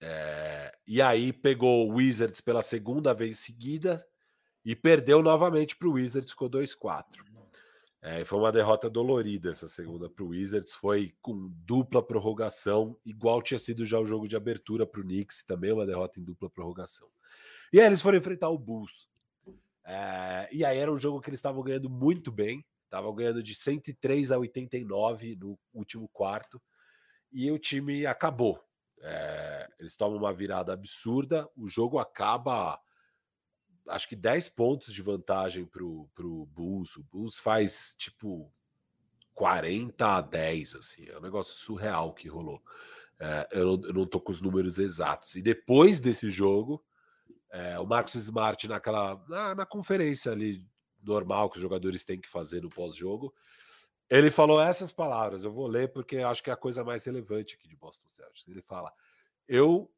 é, 0.02 0.76
e 0.88 1.02
aí 1.02 1.32
pegou 1.32 1.88
o 1.88 1.96
Wizards 1.96 2.42
pela 2.42 2.64
segunda 2.64 3.14
vez 3.14 3.40
seguida 3.40 4.06
e 4.64 4.76
perdeu 4.76 5.22
novamente 5.22 5.76
para 5.76 5.88
o 5.88 5.94
Wizards, 5.94 6.32
ficou 6.32 6.50
2-4. 6.50 7.06
É, 8.02 8.24
foi 8.24 8.38
uma 8.38 8.52
derrota 8.52 8.88
dolorida 8.88 9.50
essa 9.50 9.68
segunda 9.68 10.08
para 10.08 10.24
o 10.24 10.28
Wizards. 10.28 10.74
Foi 10.74 11.16
com 11.24 11.52
dupla 11.66 12.06
prorrogação, 12.06 12.96
igual 13.04 13.42
tinha 13.42 13.58
sido 13.58 13.84
já 13.84 14.00
o 14.00 14.06
jogo 14.06 14.28
de 14.28 14.36
abertura 14.36 14.86
para 14.86 15.02
o 15.02 15.04
Knicks, 15.04 15.44
também 15.44 15.72
uma 15.72 15.88
derrota 15.88 16.20
em 16.20 16.24
dupla 16.24 16.48
prorrogação. 16.48 17.08
E 17.74 17.80
aí 17.80 17.88
eles 17.88 18.04
foram 18.04 18.20
enfrentar 18.20 18.50
o 18.50 18.60
Bulls. 18.60 19.10
É, 19.84 20.48
e 20.52 20.64
aí 20.64 20.78
era 20.78 20.92
um 20.92 21.00
jogo 21.00 21.20
que 21.20 21.32
eles 21.32 21.40
estavam 21.40 21.64
ganhando 21.64 21.90
muito 21.90 22.32
bem, 22.32 22.64
estavam 22.96 23.14
ganhando 23.14 23.44
de 23.44 23.54
103 23.54 24.32
a 24.32 24.38
89 24.38 25.36
no 25.36 25.60
último 25.74 26.08
quarto, 26.10 26.62
e 27.32 27.52
o 27.52 27.60
time 27.60 28.06
acabou. 28.06 28.64
É, 29.02 29.68
eles 29.80 29.96
tomam 29.96 30.18
uma 30.18 30.34
virada 30.34 30.74
absurda, 30.74 31.50
o 31.56 31.68
jogo 31.68 32.00
acaba, 32.00 32.80
acho 33.90 34.08
que 34.08 34.16
10 34.16 34.50
pontos 34.50 34.94
de 34.94 35.02
vantagem 35.02 35.66
para 35.66 35.84
o 35.84 36.50
Bulls. 36.54 36.96
O 36.96 37.04
Bulls 37.04 37.38
faz 37.38 37.96
tipo 37.98 38.52
40 39.34 40.08
a 40.08 40.22
10, 40.22 40.76
assim, 40.76 41.06
é 41.10 41.18
um 41.18 41.22
negócio 41.22 41.54
surreal 41.56 42.14
que 42.14 42.30
rolou. 42.30 42.62
É, 43.20 43.48
eu, 43.52 43.66
não, 43.66 43.88
eu 43.88 43.94
não 43.94 44.06
tô 44.06 44.20
com 44.20 44.32
os 44.32 44.42
números 44.42 44.80
exatos. 44.80 45.36
E 45.36 45.42
depois 45.42 46.00
desse 46.00 46.30
jogo, 46.32 46.84
É, 47.52 47.80
o 47.80 47.86
Marcos 47.86 48.16
Smart 48.16 48.68
naquela 48.68 49.24
na, 49.30 49.56
na, 49.56 49.66
conferência 49.66 50.32
ali 50.34 50.62
normal 51.06 51.50
que 51.50 51.58
os 51.58 51.62
jogadores 51.62 52.04
têm 52.04 52.20
que 52.20 52.30
fazer 52.30 52.62
no 52.62 52.70
pós-jogo, 52.70 53.34
ele 54.10 54.30
falou 54.30 54.62
essas 54.62 54.92
palavras. 54.92 55.44
Eu 55.44 55.52
vou 55.52 55.68
ler 55.68 55.92
porque 55.92 56.18
acho 56.18 56.44
que 56.44 56.50
é 56.50 56.54
a 56.54 56.58
coisa 56.58 56.84
mais 56.84 57.04
relevante 57.04 57.56
aqui 57.56 57.68
de 57.68 57.76
Boston 57.76 58.08
Celtics. 58.08 58.48
Ele 58.48 58.62
fala: 58.62 58.92
eu 59.48 59.92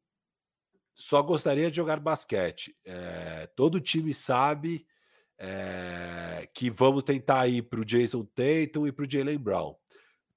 só 0.94 1.22
gostaria 1.22 1.70
de 1.70 1.76
jogar 1.76 2.00
basquete. 2.00 2.76
É, 2.84 3.46
todo 3.54 3.80
time 3.80 4.12
sabe 4.12 4.86
é, 5.38 6.48
que 6.52 6.68
vamos 6.70 7.04
tentar 7.04 7.46
ir 7.46 7.62
para 7.62 7.80
o 7.80 7.84
Jason 7.84 8.24
Tatum 8.24 8.86
e 8.86 8.92
para 8.92 9.04
o 9.04 9.10
Jalen 9.10 9.38
Brown. 9.38 9.74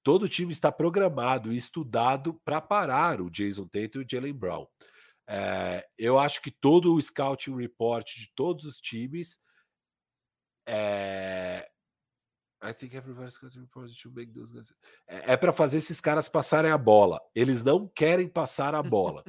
Todo 0.02 0.28
time 0.28 0.52
está 0.52 0.70
programado 0.70 1.52
e 1.52 1.56
estudado 1.56 2.34
para 2.44 2.60
parar 2.60 3.20
o 3.20 3.30
Jason 3.30 3.66
Tatum 3.66 4.00
e 4.00 4.04
o 4.04 4.08
Jalen 4.08 4.32
Brown. 4.32 4.66
É, 5.26 5.86
eu 5.96 6.18
acho 6.18 6.42
que 6.42 6.50
todo 6.50 6.94
o 6.94 7.00
scouting 7.00 7.56
report 7.56 8.06
de 8.14 8.30
todos 8.34 8.64
os 8.64 8.80
times 8.80 9.40
é, 10.66 11.68
I 12.62 12.72
think 12.72 12.94
everybody's 12.94 13.36
to 13.36 14.10
make 14.12 14.32
those 14.32 14.52
guys. 14.52 14.72
É, 15.08 15.32
é 15.32 15.36
para 15.36 15.52
fazer 15.52 15.78
esses 15.78 16.00
caras 16.00 16.28
passarem 16.28 16.70
a 16.70 16.78
bola. 16.78 17.20
Eles 17.34 17.64
não 17.64 17.88
querem 17.88 18.28
passar 18.28 18.74
a 18.74 18.82
bola. 18.82 19.24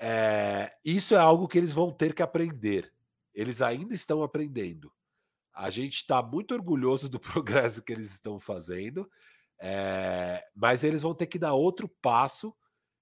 é, 0.00 0.74
isso 0.82 1.14
é 1.14 1.18
algo 1.18 1.46
que 1.46 1.58
eles 1.58 1.72
vão 1.72 1.92
ter 1.92 2.14
que 2.14 2.22
aprender. 2.22 2.90
Eles 3.34 3.60
ainda 3.60 3.94
estão 3.94 4.22
aprendendo. 4.22 4.90
A 5.52 5.68
gente 5.68 5.96
está 5.96 6.22
muito 6.22 6.54
orgulhoso 6.54 7.08
do 7.08 7.20
progresso 7.20 7.82
que 7.82 7.92
eles 7.92 8.10
estão 8.10 8.40
fazendo, 8.40 9.10
é, 9.60 10.42
mas 10.54 10.84
eles 10.84 11.02
vão 11.02 11.14
ter 11.14 11.26
que 11.26 11.38
dar 11.38 11.52
outro 11.52 11.86
passo 12.00 12.54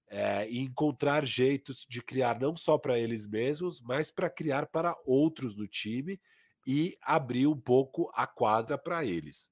é, 0.09 0.49
e 0.51 0.59
encontrar 0.59 1.25
jeitos 1.25 1.87
de 1.89 2.03
criar 2.03 2.41
não 2.41 2.57
só 2.57 2.79
para 2.79 2.99
eles 2.99 3.29
mesmos, 3.29 3.81
mas 3.81 4.11
para 4.11 4.29
criar 4.29 4.67
para 4.67 4.97
outros 5.05 5.55
do 5.55 5.69
time 5.69 6.21
e 6.67 6.97
abrir 7.03 7.47
um 7.47 7.59
pouco 7.59 8.11
a 8.15 8.27
quadra 8.27 8.79
para 8.79 9.05
eles. 9.05 9.51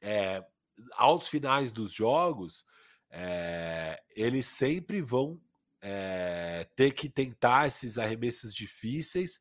É, 0.00 0.44
aos 0.92 1.28
finais 1.28 1.72
dos 1.72 1.92
jogos, 1.92 2.64
é, 3.10 4.02
eles 4.14 4.46
sempre 4.46 5.00
vão 5.00 5.40
é, 5.80 6.68
ter 6.76 6.92
que 6.92 7.08
tentar 7.08 7.66
esses 7.66 7.98
arremessos 7.98 8.54
difíceis 8.54 9.40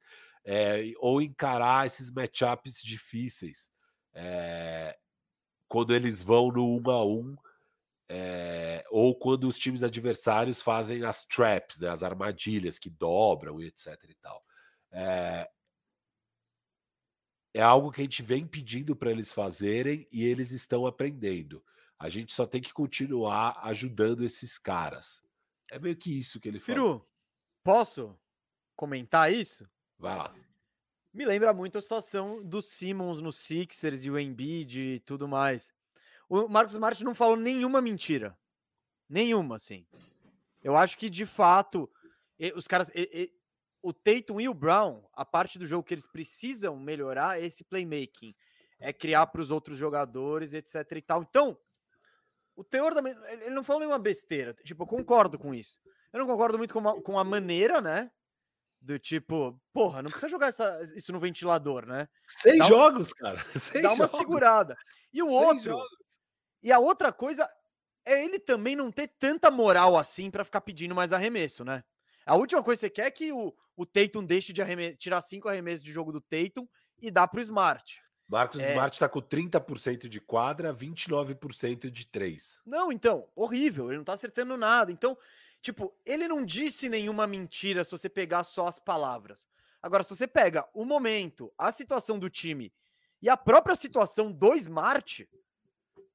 ou 1.00 1.22
encarar 1.22 1.86
esses 1.86 2.10
matchups 2.10 2.82
difíceis. 2.82 3.70
Quando 5.68 5.94
eles 5.94 6.24
vão 6.24 6.52
no 6.52 6.80
1 6.80 6.90
a 6.90 7.06
1 7.06 7.38
é, 8.12 8.84
ou 8.90 9.16
quando 9.16 9.48
os 9.48 9.60
times 9.60 9.84
adversários 9.84 10.64
fazem 10.64 11.04
as 11.04 11.26
traps, 11.28 11.78
né, 11.78 11.90
as 11.90 12.02
armadilhas 12.02 12.80
que 12.80 12.90
dobram 12.90 13.62
e 13.62 13.68
etc 13.68 13.88
e 14.10 14.16
tal. 14.16 14.44
É, 14.92 15.48
é 17.60 17.61
algo 17.61 17.91
que 17.91 17.99
a 17.99 18.03
gente 18.06 18.23
vem 18.23 18.48
pedindo 18.48 18.95
para 18.95 19.11
eles 19.11 19.34
fazerem 19.34 20.07
e 20.11 20.23
eles 20.23 20.52
estão 20.52 20.86
aprendendo. 20.86 21.61
A 21.99 22.07
gente 22.07 22.34
só 22.34 22.48
tem 22.48 22.61
que 22.61 22.72
continuar 22.72 23.60
ajudando 23.64 24.23
esses 24.23 24.57
caras. 24.57 25.22
É 25.69 25.77
meio 25.77 25.98
que 25.98 26.18
isso 26.18 26.40
que 26.40 26.48
ele 26.48 26.57
fala. 26.57 26.77
Firu, 26.77 27.06
posso 27.61 28.18
comentar 28.77 29.34
isso? 29.34 29.69
Vai 29.98 30.15
lá. 30.15 30.34
Me 31.14 31.26
lembra 31.26 31.53
muito 31.53 31.77
a 31.77 31.81
situação 31.81 32.41
do 32.41 32.61
Simmons 32.61 33.19
no 33.19 33.34
Sixers 33.34 34.06
e 34.06 34.10
o 34.10 34.18
Embiid 34.18 34.80
e 34.80 34.99
tudo 35.02 35.27
mais. 35.27 35.73
O 36.30 36.48
Marcos 36.48 36.73
Smart 36.73 37.03
não 37.03 37.14
falou 37.14 37.36
nenhuma 37.36 37.81
mentira. 37.81 38.38
Nenhuma, 39.10 39.57
assim. 39.57 39.86
Eu 40.64 40.77
acho 40.77 40.98
que, 40.98 41.10
de 41.10 41.26
fato, 41.26 41.91
os 42.56 42.69
caras 42.69 42.90
o 43.82 43.94
Tatum 43.94 44.42
e 44.42 44.50
o 44.50 44.54
Brown, 44.54 45.04
a 45.14 45.26
parte 45.26 45.58
do 45.58 45.66
jogo 45.66 45.84
que 45.84 45.94
eles 45.94 46.06
precisam 46.06 46.78
melhorar 46.78 47.40
é 47.40 47.46
esse 47.46 47.64
playmaking, 47.64 48.36
é 48.80 48.92
criar 48.92 49.28
para 49.28 49.42
os 49.42 49.52
outros 49.52 49.78
jogadores, 49.78 50.54
etc 50.54 50.76
e 50.92 51.02
tal. 51.02 51.22
Então, 51.22 51.58
o 52.56 52.64
teor 52.64 52.94
também, 52.94 53.16
ele 53.30 53.52
não 53.52 53.64
falou 53.64 53.80
nenhuma 53.80 54.00
besteira. 54.00 54.54
Tipo, 54.64 54.84
eu 54.84 54.88
concordo 54.88 55.38
com 55.40 55.54
isso. 55.54 55.80
Eu 56.12 56.20
não 56.20 56.28
concordo 56.28 56.58
muito 56.58 56.74
com 56.74 56.88
a, 56.88 57.02
com 57.02 57.18
a 57.18 57.24
maneira, 57.24 57.80
né? 57.80 58.12
Do 58.82 58.98
tipo, 58.98 59.60
porra, 59.74 60.02
não 60.02 60.10
precisa 60.10 60.30
jogar 60.30 60.48
essa, 60.48 60.82
isso 60.96 61.12
no 61.12 61.20
ventilador, 61.20 61.88
né? 61.88 62.08
Seis 62.28 62.66
jogos, 62.68 63.14
cara. 63.14 63.46
Seis 63.54 63.84
dá 63.84 63.90
uma 63.90 64.08
jogos. 64.08 64.18
segurada. 64.20 64.78
E 65.12 65.22
o 65.22 65.28
Seis 65.28 65.42
outro. 65.42 65.64
Jogos. 65.64 66.22
E 66.64 66.72
a 66.72 66.80
outra 66.80 67.12
coisa 67.12 67.50
é 68.06 68.24
ele 68.24 68.40
também 68.40 68.76
não 68.76 68.92
ter 68.92 69.08
tanta 69.08 69.52
moral 69.52 69.98
assim 69.98 70.32
para 70.32 70.44
ficar 70.44 70.62
pedindo 70.62 70.96
mais 70.96 71.14
arremesso, 71.14 71.64
né? 71.64 71.84
A 72.26 72.36
última 72.36 72.64
coisa 72.64 72.80
que 72.80 72.86
você 72.88 72.90
quer 72.90 73.08
é 73.08 73.12
que 73.12 73.32
o, 73.32 73.54
o 73.80 73.86
Tatum 73.86 74.26
deixe 74.26 74.52
de 74.52 74.62
tirar 74.98 75.22
cinco 75.22 75.48
arremessos 75.48 75.82
de 75.82 75.90
jogo 75.90 76.12
do 76.12 76.20
Tatum 76.20 76.68
e 77.02 77.10
dá 77.10 77.26
para 77.26 77.38
o 77.38 77.42
Smart. 77.42 78.04
Marcos 78.28 78.60
é... 78.60 78.72
Smart 78.72 78.94
está 78.94 79.08
com 79.08 79.22
30% 79.22 80.10
de 80.10 80.20
quadra, 80.20 80.74
29% 80.74 81.90
de 81.90 82.06
três. 82.06 82.60
Não, 82.66 82.92
então, 82.92 83.30
horrível. 83.34 83.86
Ele 83.86 83.96
não 83.96 84.02
está 84.02 84.12
acertando 84.12 84.58
nada. 84.58 84.92
Então, 84.92 85.18
tipo, 85.62 85.96
ele 86.06 86.28
não 86.28 86.44
disse 86.44 86.90
nenhuma 86.90 87.26
mentira 87.26 87.86
se 87.86 87.92
você 87.92 88.10
pegar 88.10 88.44
só 88.44 88.68
as 88.68 88.78
palavras. 88.78 89.48
Agora, 89.82 90.04
se 90.04 90.14
você 90.14 90.28
pega 90.28 90.68
o 90.74 90.84
momento, 90.84 91.50
a 91.58 91.72
situação 91.72 92.20
do 92.20 92.30
time 92.30 92.74
e 93.22 93.30
a 93.30 93.38
própria 93.38 93.76
situação 93.76 94.30
do 94.30 94.56
Smart, 94.56 95.26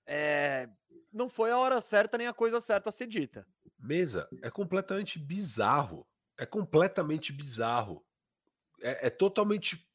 é... 0.07 0.69
não 1.11 1.31
foi 1.31 1.51
a 1.51 1.57
hora 1.57 1.81
certa 1.81 2.19
nem 2.19 2.27
a 2.27 2.35
coisa 2.35 2.61
certa 2.61 2.91
a 2.91 2.93
ser 2.93 3.07
dita. 3.07 3.47
Mesa, 3.78 4.28
é 4.43 4.51
completamente 4.51 5.19
bizarro. 5.19 6.07
É 6.39 6.47
completamente 6.47 7.32
bizarro. 7.32 8.05
É, 8.82 9.06
é, 9.06 9.11
totalmente 9.11 9.89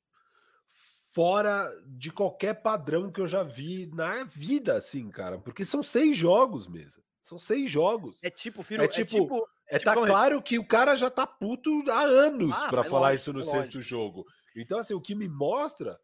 fora 1.11 1.69
de 1.85 2.11
qualquer 2.11 2.55
padrão 2.61 3.11
que 3.11 3.19
eu 3.19 3.27
já 3.27 3.43
vi 3.43 3.87
na 3.93 4.23
vida, 4.23 4.77
assim, 4.77 5.09
cara. 5.09 5.37
Porque 5.37 5.65
são 5.65 5.83
seis 5.83 6.17
jogos, 6.17 6.67
mesa. 6.67 7.03
São 7.21 7.37
seis 7.37 7.69
jogos. 7.69 8.23
É 8.23 8.29
tipo, 8.29 8.63
filho, 8.63 8.83
é 8.83 8.87
tipo. 8.87 9.17
É, 9.17 9.21
tipo, 9.21 9.49
é 9.67 9.77
tipo, 9.77 9.85
tá 9.85 9.93
como... 9.93 10.07
claro 10.07 10.41
que 10.41 10.57
o 10.57 10.65
cara 10.65 10.95
já 10.95 11.09
tá 11.09 11.27
puto 11.27 11.83
há 11.91 12.01
anos 12.01 12.55
ah, 12.55 12.69
para 12.69 12.83
falar 12.83 13.09
lógico, 13.09 13.21
isso 13.21 13.33
no 13.33 13.39
lógico. 13.39 13.57
sexto 13.57 13.81
jogo. 13.81 14.25
Então, 14.55 14.79
assim, 14.79 14.93
o 14.93 15.01
que 15.01 15.13
me 15.13 15.27
mostra 15.27 15.99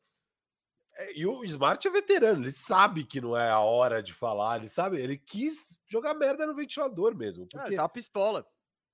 é, 0.98 1.20
e 1.20 1.26
o 1.26 1.44
Smart 1.44 1.86
é 1.86 1.92
veterano, 1.92 2.44
ele 2.44 2.52
sabe 2.52 3.04
que 3.04 3.20
não 3.20 3.36
é 3.36 3.50
a 3.50 3.60
hora 3.60 4.02
de 4.02 4.14
falar, 4.14 4.58
ele 4.58 4.70
sabe, 4.70 4.98
ele 4.98 5.18
quis 5.18 5.80
jogar 5.86 6.14
merda 6.14 6.46
no 6.46 6.56
ventilador 6.56 7.16
mesmo. 7.16 7.48
Porque, 7.48 7.76
ah, 7.76 7.84
tá 7.84 7.90
pistola. 7.90 8.46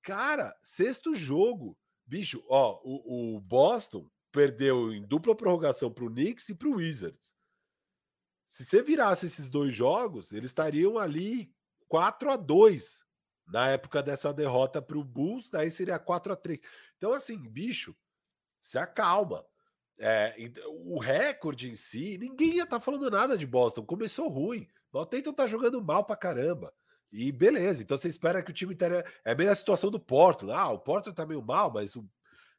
Cara, 0.01 0.55
sexto 0.63 1.13
jogo, 1.13 1.77
bicho, 2.05 2.43
ó, 2.47 2.81
o, 2.83 3.35
o 3.35 3.39
Boston 3.41 4.09
perdeu 4.31 4.93
em 4.93 5.05
dupla 5.05 5.35
prorrogação 5.35 5.91
pro 5.91 6.09
Knicks 6.09 6.49
e 6.49 6.55
pro 6.55 6.75
Wizards. 6.75 7.35
Se 8.47 8.65
você 8.65 8.81
virasse 8.81 9.27
esses 9.27 9.49
dois 9.49 9.73
jogos, 9.73 10.33
eles 10.33 10.51
estariam 10.51 10.97
ali 10.97 11.53
4 11.87 12.31
a 12.31 12.37
2 12.37 13.05
na 13.47 13.69
época 13.69 14.01
dessa 14.01 14.33
derrota 14.33 14.81
pro 14.81 15.03
Bulls, 15.03 15.49
daí 15.49 15.71
seria 15.71 15.99
4 15.99 16.33
a 16.33 16.35
3 16.35 16.61
Então, 16.97 17.13
assim, 17.13 17.37
bicho, 17.37 17.95
se 18.59 18.77
acalma. 18.77 19.45
É, 19.97 20.33
o 20.67 20.99
recorde 20.99 21.69
em 21.69 21.75
si, 21.75 22.17
ninguém 22.17 22.55
ia 22.55 22.63
estar 22.63 22.77
tá 22.77 22.79
falando 22.79 23.09
nada 23.11 23.37
de 23.37 23.45
Boston. 23.45 23.85
Começou 23.85 24.29
ruim. 24.29 24.67
O 24.91 25.05
Tatum 25.05 25.31
tá 25.31 25.45
jogando 25.45 25.81
mal 25.81 26.03
pra 26.03 26.15
caramba. 26.15 26.73
E 27.11 27.31
beleza, 27.31 27.83
então 27.83 27.97
você 27.97 28.07
espera 28.07 28.41
que 28.41 28.51
o 28.51 28.53
time 28.53 28.73
tenha. 28.73 29.03
É 29.25 29.35
bem 29.35 29.49
a 29.49 29.55
situação 29.55 29.91
do 29.91 29.99
Porto. 29.99 30.51
Ah, 30.51 30.69
o 30.69 30.79
Porto 30.79 31.13
tá 31.13 31.25
meio 31.25 31.41
mal, 31.41 31.71
mas 31.71 31.95
o... 31.95 32.09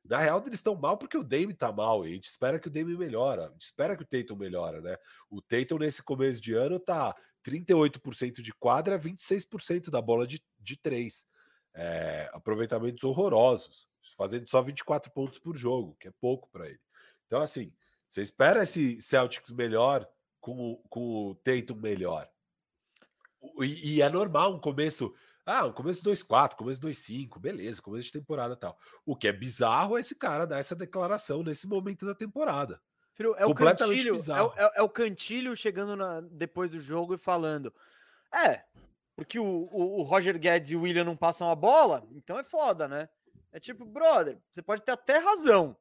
na 0.05 0.19
real 0.19 0.43
eles 0.45 0.59
estão 0.59 0.75
mal 0.75 0.99
porque 0.99 1.17
o 1.17 1.25
Dame 1.25 1.55
tá 1.55 1.73
mal. 1.73 2.07
E 2.07 2.11
a 2.11 2.15
gente 2.15 2.25
espera 2.25 2.59
que 2.59 2.69
o 2.69 2.71
Dame 2.71 2.97
melhora. 2.97 3.47
A 3.47 3.53
gente 3.53 3.63
espera 3.65 3.97
que 3.97 4.03
o 4.03 4.07
Tatum 4.07 4.37
melhora, 4.37 4.81
né? 4.83 4.97
O 5.31 5.41
Tatum 5.41 5.79
nesse 5.79 6.03
começo 6.03 6.41
de 6.41 6.53
ano 6.53 6.79
tá 6.79 7.17
38% 7.43 8.43
de 8.43 8.53
quadra, 8.53 8.99
26% 8.99 9.91
da 9.91 10.03
bola 10.03 10.27
de, 10.27 10.43
de 10.61 10.77
três. 10.77 11.25
É, 11.75 12.29
aproveitamentos 12.35 13.03
horrorosos, 13.03 13.87
fazendo 14.19 14.49
só 14.51 14.61
24 14.61 15.11
pontos 15.11 15.39
por 15.39 15.57
jogo, 15.57 15.97
que 15.99 16.09
é 16.09 16.13
pouco 16.21 16.51
para 16.51 16.69
ele. 16.69 16.81
Então, 17.27 17.41
assim, 17.41 17.73
você 18.07 18.21
espera 18.21 18.65
esse 18.65 19.01
Celtics 19.01 19.51
melhor 19.53 20.07
com, 20.39 20.73
o, 20.73 20.77
com 20.91 21.31
o 21.31 21.35
Tatum 21.37 21.77
melhor. 21.77 22.29
E, 23.61 23.97
e, 23.97 24.03
é 24.03 24.09
normal 24.09 24.55
um 24.55 24.61
começo. 24.61 25.15
Ah, 25.45 25.67
um 25.67 25.73
começo 25.73 26.03
2-4, 26.03 26.55
começo 26.55 26.81
2-5, 26.81 27.41
beleza, 27.41 27.83
começo 27.83 28.07
de 28.07 28.13
temporada 28.13 28.55
tal. 28.55 28.79
O 29.05 29.17
que 29.17 29.27
é 29.27 29.33
bizarro 29.33 29.97
é 29.97 30.01
esse 30.01 30.15
cara 30.15 30.47
dar 30.47 30.61
essa 30.61 30.77
declaração 30.77 31.43
nesse 31.43 31.67
momento 31.67 32.07
da 32.07 32.15
temporada. 32.15 32.81
Filho, 33.15 33.35
é, 33.37 33.45
o 33.45 33.55
cantilho, 33.55 34.15
é, 34.15 34.63
é, 34.63 34.73
é, 34.77 34.83
o 34.83 34.89
cantilho 34.89 35.57
chegando 35.57 35.97
na, 35.97 36.21
depois 36.21 36.71
do 36.71 36.81
jogo 36.81 37.15
e 37.15 37.19
falando: 37.19 37.75
É, 38.33 38.65
porque 39.17 39.39
o, 39.39 39.45
o, 39.45 40.01
o, 40.01 40.03
Roger 40.03 40.39
Guedes 40.39 40.71
e 40.71 40.77
o 40.77 40.83
William 40.83 41.05
não 41.05 41.17
passam 41.17 41.51
a 41.51 41.55
bola, 41.55 42.07
então 42.13 42.39
é 42.39 42.45
foda, 42.45 42.89
né? 42.89 43.09
É 43.53 43.61
tipo, 43.61 43.85
brother, 43.85 44.39
você 44.51 44.63
pode 44.63 44.83
ter 44.83 44.93
até 44.93 45.19
razão. 45.19 45.77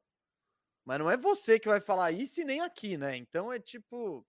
Mas 0.84 0.98
não 0.98 1.10
é 1.10 1.16
você 1.16 1.58
que 1.58 1.68
vai 1.68 1.80
falar 1.80 2.12
isso 2.12 2.40
e 2.40 2.44
nem 2.44 2.60
aqui, 2.60 2.96
né? 2.96 3.16
Então 3.16 3.52
é 3.52 3.58
tipo. 3.58 4.26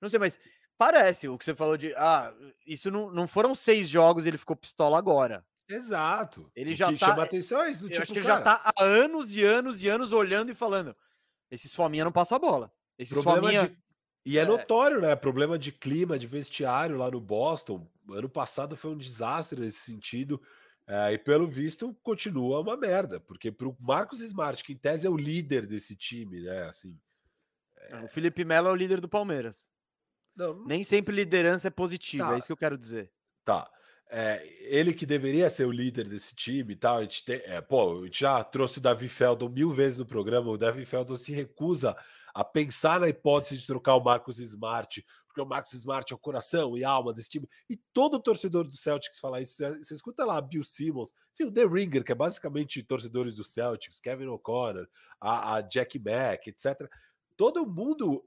Não 0.00 0.08
sei, 0.08 0.18
mas 0.18 0.38
parece 0.78 1.28
o 1.28 1.36
que 1.36 1.44
você 1.44 1.54
falou 1.54 1.76
de. 1.76 1.92
Ah, 1.96 2.32
isso 2.66 2.90
não, 2.90 3.10
não 3.10 3.26
foram 3.28 3.54
seis 3.54 3.88
jogos 3.88 4.24
e 4.24 4.28
ele 4.28 4.38
ficou 4.38 4.56
pistola 4.56 4.96
agora. 4.96 5.44
Exato. 5.68 6.50
Ele 6.56 6.72
O 6.72 6.76
já 6.76 6.90
que 6.92 6.98
tá- 6.98 7.08
chama 7.08 7.22
atenção 7.24 7.62
é 7.62 7.70
isso, 7.70 7.80
do 7.80 7.86
Eu 7.86 7.90
tipo, 7.90 8.02
acho 8.02 8.12
que 8.12 8.18
ele 8.20 8.26
cara, 8.26 8.38
já 8.38 8.44
tá 8.44 8.72
há 8.74 8.82
anos 8.84 9.36
e 9.36 9.44
anos 9.44 9.82
e 9.82 9.88
anos 9.88 10.12
olhando 10.12 10.50
e 10.50 10.54
falando: 10.54 10.96
esses 11.50 11.74
fominha 11.74 12.04
não 12.04 12.12
passam 12.12 12.36
a 12.36 12.38
bola. 12.38 12.72
Esses 12.98 13.12
problema 13.12 13.40
fominha. 13.42 13.68
de- 13.68 13.76
E 14.24 14.38
é, 14.38 14.42
É. 14.42 14.44
notório, 14.44 15.00
né? 15.00 15.14
Problema 15.16 15.58
de 15.58 15.72
clima, 15.72 16.18
de 16.18 16.26
vestiário 16.26 16.96
lá 16.96 17.10
no 17.10 17.20
Boston. 17.20 17.86
Ano 18.10 18.28
passado 18.28 18.76
foi 18.76 18.90
um 18.92 18.96
desastre 18.96 19.60
nesse 19.60 19.80
sentido. 19.80 20.40
é, 20.90 21.12
e 21.12 21.18
pelo 21.18 21.46
visto 21.46 21.94
continua 22.02 22.60
uma 22.60 22.74
merda, 22.74 23.20
porque 23.20 23.52
pro 23.52 23.76
Marcos 23.78 24.22
Smart, 24.22 24.64
que 24.64 24.72
em 24.72 24.76
tese 24.76 25.06
é 25.06 25.10
o 25.10 25.18
líder 25.18 25.66
desse 25.66 25.94
time, 25.94 26.40
né? 26.40 26.62
Assim, 26.64 26.98
O 28.04 28.08
Felipe 28.08 28.42
Melo 28.42 28.68
é 28.68 28.72
o 28.72 28.74
líder 28.74 28.98
do 28.98 29.06
Palmeiras. 29.06 29.68
Não, 30.38 30.54
não 30.54 30.66
Nem 30.66 30.84
sempre 30.84 31.14
liderança 31.14 31.68
é 31.68 31.70
positiva, 31.70 32.28
Tá. 32.28 32.34
é 32.34 32.38
isso 32.38 32.46
que 32.46 32.52
eu 32.52 32.56
quero 32.56 32.78
dizer. 32.78 33.10
Tá. 33.44 33.68
É, 34.10 34.42
ele 34.62 34.94
que 34.94 35.04
deveria 35.04 35.50
ser 35.50 35.66
o 35.66 35.70
líder 35.70 36.08
desse 36.08 36.34
time 36.34 36.72
e 36.72 36.76
tal, 36.76 36.96
a 36.96 37.02
gente 37.02 37.24
tem, 37.26 37.42
é, 37.44 37.60
pô, 37.60 38.00
a 38.00 38.04
gente 38.06 38.20
já 38.20 38.42
trouxe 38.42 38.78
o 38.78 38.80
Davi 38.80 39.06
Feldon 39.06 39.50
mil 39.50 39.70
vezes 39.70 39.98
no 39.98 40.06
programa, 40.06 40.50
o 40.50 40.56
Davi 40.56 40.86
Feldon 40.86 41.16
se 41.16 41.30
recusa 41.32 41.94
a 42.32 42.42
pensar 42.42 43.00
na 43.00 43.08
hipótese 43.08 43.58
de 43.58 43.66
trocar 43.66 43.96
o 43.96 44.02
Marcos 44.02 44.38
Smart, 44.40 45.04
porque 45.26 45.42
o 45.42 45.46
Marcos 45.46 45.74
Smart 45.74 46.10
é 46.10 46.16
o 46.16 46.18
coração 46.18 46.74
e 46.78 46.84
alma 46.84 47.12
desse 47.12 47.28
time, 47.28 47.46
e 47.68 47.76
todo 47.92 48.18
torcedor 48.18 48.64
do 48.64 48.78
Celtics 48.78 49.20
fala 49.20 49.42
isso, 49.42 49.56
você, 49.56 49.76
você 49.76 49.94
escuta 49.94 50.24
lá 50.24 50.40
Bill 50.40 50.62
Simmons, 50.62 51.12
o 51.42 51.52
The 51.52 51.66
Ringer, 51.66 52.02
que 52.02 52.12
é 52.12 52.14
basicamente 52.14 52.82
torcedores 52.82 53.36
do 53.36 53.44
Celtics, 53.44 54.00
Kevin 54.00 54.28
O'Connor, 54.28 54.88
a, 55.20 55.56
a 55.56 55.60
Jack 55.60 55.98
Mack, 55.98 56.48
etc., 56.48 56.88
todo 57.36 57.66
mundo 57.66 58.24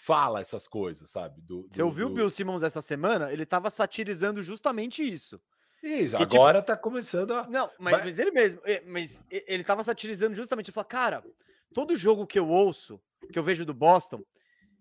fala 0.00 0.40
essas 0.40 0.66
coisas, 0.68 1.10
sabe? 1.10 1.40
Do, 1.42 1.66
Você 1.70 1.80
do- 1.82 1.86
ouviu 1.86 2.06
o 2.06 2.08
do- 2.08 2.14
Bill 2.14 2.30
Simmons 2.30 2.62
essa 2.62 2.80
semana? 2.80 3.32
Ele 3.32 3.44
tava 3.44 3.68
satirizando 3.70 4.42
justamente 4.42 5.02
isso. 5.02 5.40
Isso, 5.82 6.16
Que, 6.16 6.24
tipo, 6.26 6.36
agora 6.36 6.60
tá 6.62 6.76
começando 6.76 7.32
a... 7.34 7.46
Não, 7.48 7.70
mas, 7.78 7.94
Vai- 7.96 8.04
mas 8.04 8.18
ele 8.18 8.30
mesmo, 8.32 8.60
mas 8.86 9.22
ele 9.30 9.62
tava 9.62 9.82
satirizando 9.82 10.34
justamente. 10.34 10.68
Ele 10.68 10.74
falou, 10.74 10.88
cara, 10.88 11.24
todo 11.74 11.94
jogo 11.94 12.26
que 12.26 12.38
eu 12.38 12.48
ouço, 12.48 13.00
que 13.32 13.38
eu 13.38 13.42
vejo 13.42 13.64
do 13.64 13.74
Boston, 13.74 14.22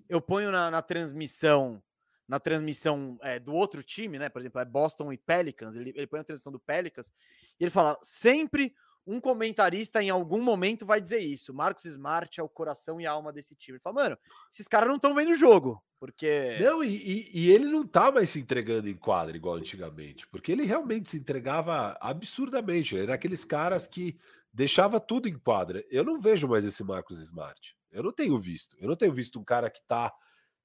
eu 0.10 0.20
ponho 0.22 0.52
na, 0.52 0.72
na 0.72 0.82
transmissão, 0.82 1.82
na 2.28 2.40
transmissão 2.40 3.18
eh, 3.22 3.40
do 3.40 3.54
outro 3.54 3.84
time, 3.84 4.18
né? 4.18 4.28
Por 4.30 4.40
exemplo, 4.40 4.60
é 4.62 4.66
Boston 4.66 5.12
e 5.14 5.18
Pelicans. 5.18 5.76
Ele, 5.76 5.92
ele 5.96 6.08
põe 6.08 6.20
na 6.20 6.24
transmissão 6.24 6.52
do 6.52 6.60
Pelicans 6.60 7.12
e 7.60 7.64
ele 7.64 7.72
fala: 7.72 7.98
sempre 8.02 8.74
um 9.08 9.22
comentarista 9.22 10.04
em 10.04 10.10
algum 10.10 10.42
momento 10.42 10.86
vai 10.86 11.00
dizer 11.02 11.20
isso. 11.20 11.54
Marcos 11.54 11.86
Smart 11.86 12.40
é 12.40 12.44
o 12.44 12.50
coração 12.50 13.00
e 13.00 13.08
a 13.08 13.12
alma 13.12 13.32
desse 13.32 13.56
time. 13.56 13.78
Ele 13.78 13.82
fala, 13.82 13.96
mano, 14.04 14.18
esses 14.52 14.68
caras 14.68 14.90
não 14.90 14.98
estão 14.98 15.16
vendo 15.16 15.32
o 15.32 15.36
jogo, 15.36 15.82
porque 16.00 16.58
Não, 16.60 16.84
e, 16.84 16.96
e- 16.98 17.32
e 17.34 17.52
ele 17.52 17.66
não 17.66 17.88
tá 17.88 18.12
mais 18.12 18.30
se 18.30 18.40
entregando 18.40 18.90
em 18.90 18.96
quadra 18.98 19.36
igual 19.38 19.56
antigamente, 19.56 20.28
porque 20.28 20.52
ele 20.52 20.66
realmente 20.66 21.10
se 21.10 21.18
entregava 21.18 21.98
absurdamente. 22.02 22.94
Ele 22.96 23.04
era 23.04 23.16
aqueles 23.16 23.46
caras 23.46 23.88
que 23.88 24.18
deixava 24.54 25.00
tudo 25.00 25.28
em 25.30 25.38
quadra. 25.40 25.84
Eu 25.90 26.04
não 26.04 26.20
vejo 26.20 26.48
mais 26.48 26.66
esse 26.66 26.84
Marcos 26.84 27.20
Smart. 27.20 27.76
Eu 27.92 28.04
não 28.04 28.12
tenho 28.12 28.38
visto. 28.40 28.76
Eu 28.80 28.90
não 28.90 28.96
tenho 28.96 29.14
visto 29.14 29.40
um 29.40 29.44
cara 29.44 29.70
que 29.70 29.82
tá 29.88 30.14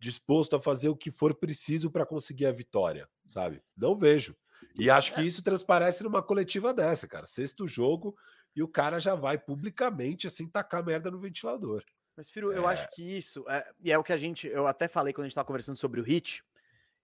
disposto 0.01 0.57
a 0.57 0.61
fazer 0.61 0.89
o 0.89 0.97
que 0.97 1.11
for 1.13 1.33
preciso 1.35 1.89
para 1.91 2.05
conseguir 2.05 2.47
a 2.47 2.53
vitória, 2.53 3.09
sabe? 3.29 3.63
Não 3.77 3.95
vejo. 3.95 4.37
E 4.79 4.89
acho 4.91 5.15
que 5.15 5.23
isso 5.23 5.43
transparece 5.43 6.03
numa 6.03 6.23
coletiva 6.23 6.73
dessa, 6.73 7.07
cara. 7.07 7.27
Sexto 7.27 7.67
jogo 7.67 8.17
e 8.55 8.63
o 8.63 8.69
cara 8.69 8.99
já 8.99 9.15
vai 9.15 9.39
publicamente 9.39 10.27
assim 10.27 10.49
tacar 10.49 10.85
merda 10.85 11.11
no 11.11 11.19
ventilador. 11.19 11.85
Mas, 12.17 12.29
Firo, 12.29 12.53
eu 12.53 12.69
acho 12.69 12.91
que 12.91 13.03
isso, 13.03 13.45
é, 13.49 13.67
e 13.81 13.91
é 13.91 13.97
o 13.97 14.05
que 14.05 14.13
a 14.13 14.19
gente, 14.19 14.47
eu 14.47 14.67
até 14.67 14.87
falei 14.87 15.13
quando 15.13 15.25
a 15.25 15.29
gente 15.29 15.35
tava 15.35 15.47
conversando 15.47 15.77
sobre 15.77 16.01
o 16.01 16.05
Hit, 16.05 16.45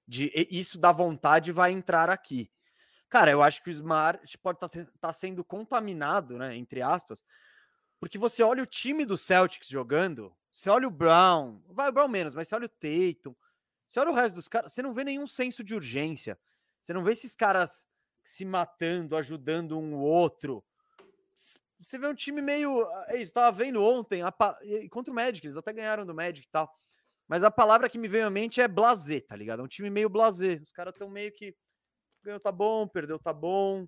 de 0.06 0.30
isso 0.50 0.78
da 0.78 0.92
vontade 0.92 1.50
vai 1.50 1.72
entrar 1.72 2.10
aqui. 2.10 2.50
Cara, 3.08 3.30
eu 3.30 3.42
acho 3.42 3.62
que 3.62 3.70
o 3.70 3.72
Smart 3.72 4.36
pode 4.38 4.58
estar 4.64 5.12
sendo 5.14 5.42
contaminado, 5.42 6.36
né, 6.38 6.54
entre 6.56 6.82
aspas, 6.82 7.24
porque 7.98 8.18
você 8.18 8.42
olha 8.42 8.62
o 8.62 8.66
time 8.66 9.06
do 9.06 9.16
Celtics 9.16 9.68
jogando, 9.68 10.34
você 10.52 10.68
olha 10.68 10.86
o 10.86 10.90
Brown, 10.90 11.62
vai 11.68 11.88
o 11.88 11.92
Brown 11.92 12.08
menos, 12.08 12.34
mas 12.34 12.48
você 12.48 12.54
olha 12.54 12.66
o 12.66 12.68
Tatum, 12.68 13.34
você 13.86 14.00
olha 14.00 14.10
o 14.10 14.14
resto 14.14 14.34
dos 14.34 14.48
caras, 14.48 14.72
você 14.72 14.82
não 14.82 14.92
vê 14.92 15.04
nenhum 15.04 15.26
senso 15.26 15.64
de 15.64 15.74
urgência, 15.74 16.38
você 16.80 16.92
não 16.92 17.02
vê 17.02 17.12
esses 17.12 17.34
caras 17.34 17.88
se 18.22 18.44
matando, 18.44 19.16
ajudando 19.16 19.78
um 19.78 19.94
outro, 19.94 20.62
você 21.78 21.98
vê 21.98 22.06
um 22.06 22.14
time 22.14 22.42
meio. 22.42 22.86
É 23.06 23.20
isso, 23.20 23.32
tava 23.32 23.56
vendo 23.56 23.82
ontem 23.82 24.22
a 24.22 24.32
contra 24.90 25.12
o 25.12 25.14
Magic, 25.14 25.46
eles 25.46 25.56
até 25.56 25.72
ganharam 25.72 26.04
do 26.04 26.14
Magic 26.14 26.46
e 26.46 26.50
tal. 26.50 26.72
Mas 27.26 27.44
a 27.44 27.50
palavra 27.50 27.88
que 27.88 27.98
me 27.98 28.08
veio 28.08 28.26
à 28.26 28.30
mente 28.30 28.60
é 28.60 28.66
blazer, 28.66 29.24
tá 29.26 29.36
ligado? 29.36 29.60
É 29.60 29.62
um 29.62 29.68
time 29.68 29.90
meio 29.90 30.08
blazer. 30.08 30.62
Os 30.62 30.72
caras 30.72 30.94
estão 30.94 31.08
meio 31.08 31.30
que. 31.30 31.54
Ganhou, 32.22 32.40
tá 32.40 32.50
bom, 32.50 32.88
perdeu, 32.88 33.18
tá 33.18 33.32
bom. 33.32 33.86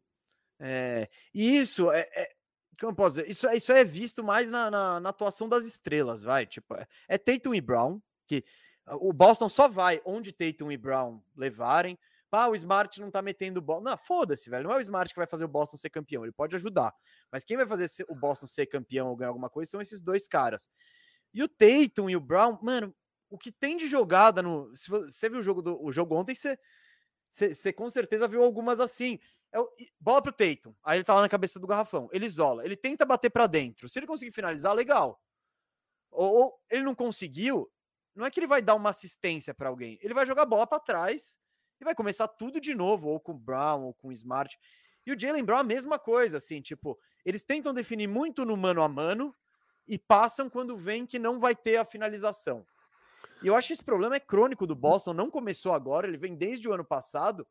É, 0.59 1.09
e 1.35 1.57
isso 1.57 1.91
é. 1.91 2.09
é 2.15 2.33
como 2.79 2.95
posso 2.95 3.17
dizer? 3.17 3.29
Isso, 3.29 3.47
é- 3.47 3.57
isso 3.57 3.73
é 3.73 3.85
visto 3.85 4.23
mais 4.23 4.51
na, 4.51 4.71
na, 4.71 5.01
na 5.01 5.09
atuação 5.11 5.49
das 5.49 5.65
estrelas, 5.65 6.23
vai. 6.23 6.47
Tipo, 6.47 6.75
é, 6.75 6.87
é 7.09 7.19
Tatum 7.19 7.55
e 7.55 7.61
Brown, 7.61 8.01
que 8.27 8.45
o 8.87 9.13
Boston 9.13 9.49
só 9.49 9.69
vai 9.69 10.01
onde 10.05 10.33
Tatum 10.33 10.71
e 10.71 10.77
Brown 10.77 11.21
levarem. 11.37 11.99
Ah, 12.33 12.49
o 12.49 12.55
Smart 12.55 13.01
não 13.01 13.11
tá 13.11 13.21
metendo 13.23 13.61
bola. 13.61 13.83
Não, 13.91 13.97
foda-se, 13.99 14.49
velho. 14.49 14.65
Não 14.65 14.73
é 14.73 14.77
o 14.79 14.81
Smart 14.81 15.13
que 15.13 15.19
vai 15.19 15.27
fazer 15.27 15.45
o 15.45 15.49
Boston 15.49 15.77
ser 15.77 15.91
campeão. 15.91 16.25
Ele 16.25 16.33
pode 16.33 16.55
ajudar. 16.57 16.95
Mas 17.31 17.45
quem 17.45 17.57
vai 17.57 17.67
fazer 17.67 17.87
o 18.09 18.15
Boston 18.15 18.47
ser 18.47 18.67
campeão 18.67 19.09
ou 19.09 19.17
ganhar 19.17 19.31
alguma 19.31 19.51
coisa 19.51 19.71
são 19.71 19.81
esses 19.81 20.01
dois 20.01 20.29
caras. 20.29 20.69
E 21.35 21.43
o 21.43 21.49
Tatum 21.49 22.11
e 22.11 22.17
o 22.17 22.21
Brown, 22.21 22.59
mano, 22.63 22.95
o 23.29 23.39
que 23.39 23.53
tem 23.53 23.77
de 23.77 23.87
jogada 23.87 24.43
no. 24.43 24.71
Você 24.77 25.29
viu 25.29 25.39
o 25.41 25.43
jogo, 25.43 25.63
do, 25.63 25.83
o 25.83 25.93
jogo 25.93 26.15
ontem, 26.17 26.35
você, 26.35 26.59
você, 27.29 27.55
você 27.55 27.73
com 27.73 27.91
certeza 27.91 28.29
viu 28.29 28.43
algumas 28.43 28.81
assim. 28.81 29.19
É 29.53 29.61
o- 29.61 29.69
bola 30.01 30.23
pro 30.23 30.33
Tatum. 30.33 30.75
Aí 30.85 30.99
ele 30.99 31.05
tá 31.05 31.15
lá 31.15 31.23
na 31.23 31.29
cabeça 31.29 31.59
do 31.61 31.67
garrafão. 31.67 32.09
Ele 32.13 32.27
isola. 32.27 32.65
Ele 32.65 32.77
tenta 32.77 33.05
bater 33.07 33.31
pra 33.31 33.47
dentro. 33.49 33.89
Se 33.89 33.99
ele 33.99 34.07
conseguir 34.07 34.33
finalizar, 34.33 34.75
legal. 34.75 35.21
Ou, 36.11 36.33
ou 36.35 36.61
ele 36.71 36.85
não 36.85 36.95
conseguiu, 36.95 37.71
não 38.15 38.27
é 38.27 38.31
que 38.31 38.41
ele 38.41 38.47
vai 38.47 38.63
dar 38.63 38.77
uma 38.77 38.91
assistência 38.91 39.55
pra 39.55 39.69
alguém. 39.71 39.99
Ele 40.03 40.15
vai 40.15 40.27
jogar 40.27 40.47
bola 40.47 40.67
pra 40.67 40.81
trás 40.81 41.40
e 41.81 41.85
vai 41.85 41.95
começar 41.95 42.29
tudo 42.29 42.61
de 42.61 42.75
novo, 42.75 43.09
ou 43.09 43.19
com 43.19 43.33
o 43.33 43.39
Brown, 43.39 43.83
ou 43.85 43.95
com 43.95 44.09
o 44.09 44.13
Smart. 44.13 44.59
E 45.07 45.13
o 45.13 45.19
Jalen 45.19 45.45
Brown, 45.45 45.59
a 45.59 45.65
mesma 45.65 45.99
coisa, 45.99 46.37
assim, 46.37 46.61
tipo, 46.61 46.99
eles 47.25 47.43
tentam 47.43 47.73
definir 47.73 48.07
muito 48.07 48.45
no 48.45 48.57
mano 48.57 48.83
a 48.83 48.89
mano 48.89 49.35
e 49.89 49.99
passam 49.99 50.49
quando 50.51 50.77
vem 50.77 51.07
que 51.07 51.19
não 51.19 51.39
vai 51.39 51.55
ter 51.55 51.77
a 51.77 51.85
finalização. 51.85 52.67
E 53.43 53.47
eu 53.47 53.57
acho 53.57 53.69
que 53.69 53.73
esse 53.73 53.85
problema 53.85 54.17
é 54.17 54.21
crônico 54.21 54.67
do 54.67 54.75
Boston, 54.75 55.15
não 55.15 55.31
começou 55.31 55.73
agora, 55.73 56.07
ele 56.07 56.19
vem 56.19 56.37
desde 56.37 56.69
o 56.69 56.73
ano 56.73 56.85
passado. 56.85 57.47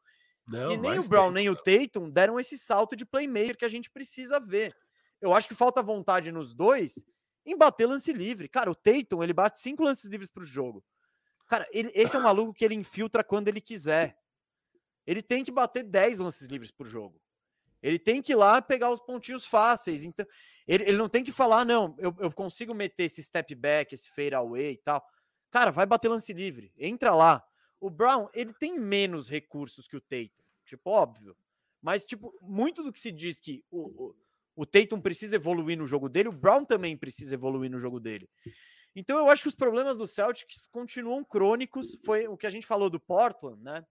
Não, 0.47 0.71
e 0.71 0.77
nem 0.77 0.99
o 0.99 1.07
Brown 1.07 1.31
nem 1.31 1.49
o. 1.49 1.55
Tatum 1.55 2.09
deram 2.09 2.39
esse 2.39 2.57
salto 2.57 2.95
de 2.95 3.05
playmaker 3.05 3.57
que 3.57 3.65
a 3.65 3.69
gente 3.69 3.89
precisa 3.89 4.39
ver. 4.39 4.75
Eu 5.21 5.33
acho 5.33 5.47
que 5.47 5.55
falta 5.55 5.81
vontade 5.81 6.31
nos 6.31 6.53
dois 6.53 6.95
em 7.45 7.57
bater 7.57 7.87
lance 7.87 8.13
livre. 8.13 8.47
Cara, 8.47 8.69
o 8.69 8.75
Tatum, 8.75 9.23
ele 9.23 9.33
bate 9.33 9.59
cinco 9.59 9.83
lances 9.83 10.09
livres 10.09 10.29
pro 10.29 10.45
jogo. 10.45 10.83
Cara, 11.49 11.67
ele, 11.71 11.91
esse 11.95 12.15
é 12.15 12.19
um 12.19 12.21
maluco 12.21 12.53
que 12.53 12.63
ele 12.63 12.75
infiltra 12.75 13.23
quando 13.23 13.47
ele 13.47 13.59
quiser. 13.59 14.15
Ele 15.05 15.23
tem 15.23 15.43
que 15.43 15.51
bater 15.51 15.83
10 15.83 16.19
lances 16.19 16.47
livres 16.47 16.69
por 16.69 16.85
jogo. 16.85 17.19
Ele 17.81 17.97
tem 17.97 18.21
que 18.21 18.33
ir 18.33 18.35
lá 18.35 18.61
pegar 18.61 18.91
os 18.91 18.99
pontinhos 18.99 19.47
fáceis. 19.47 20.05
Então, 20.05 20.25
ele, 20.67 20.83
ele 20.83 20.97
não 20.97 21.09
tem 21.09 21.23
que 21.23 21.31
falar, 21.31 21.65
não, 21.65 21.95
eu, 21.97 22.15
eu 22.19 22.31
consigo 22.31 22.75
meter 22.75 23.05
esse 23.05 23.23
step 23.23 23.55
back, 23.55 23.95
esse 23.95 24.07
fade 24.09 24.35
away 24.35 24.73
e 24.73 24.77
tal. 24.77 25.03
Cara, 25.49 25.71
vai 25.71 25.87
bater 25.87 26.07
lance 26.07 26.31
livre. 26.31 26.71
Entra 26.77 27.15
lá. 27.15 27.43
O 27.79 27.89
Brown, 27.89 28.27
ele 28.31 28.53
tem 28.53 28.77
menos 28.77 29.27
recursos 29.27 29.87
que 29.87 29.97
o 29.97 30.01
Tatum. 30.01 30.43
Tipo, 30.65 30.91
óbvio. 30.91 31.35
Mas, 31.81 32.05
tipo, 32.05 32.31
muito 32.41 32.83
do 32.83 32.93
que 32.93 32.99
se 32.99 33.11
diz 33.11 33.39
que 33.39 33.63
o, 33.71 33.79
o, 33.79 34.15
o 34.57 34.65
Tatum 34.67 35.01
precisa 35.01 35.37
evoluir 35.37 35.79
no 35.79 35.87
jogo 35.87 36.07
dele, 36.07 36.29
o 36.29 36.33
Brown 36.33 36.63
também 36.63 36.95
precisa 36.95 37.33
evoluir 37.33 37.71
no 37.71 37.79
jogo 37.79 37.99
dele. 37.99 38.29
Então, 38.99 39.17
eu 39.17 39.29
acho 39.29 39.43
que 39.43 39.47
os 39.47 39.55
problemas 39.55 39.97
do 39.97 40.05
Celtics 40.05 40.67
continuam 40.67 41.23
crônicos. 41.23 41.97
Foi 42.05 42.27
o 42.27 42.35
que 42.35 42.45
a 42.45 42.49
gente 42.49 42.67
falou 42.67 42.89
do 42.89 42.99
Portland, 42.99 43.61
né? 43.63 43.85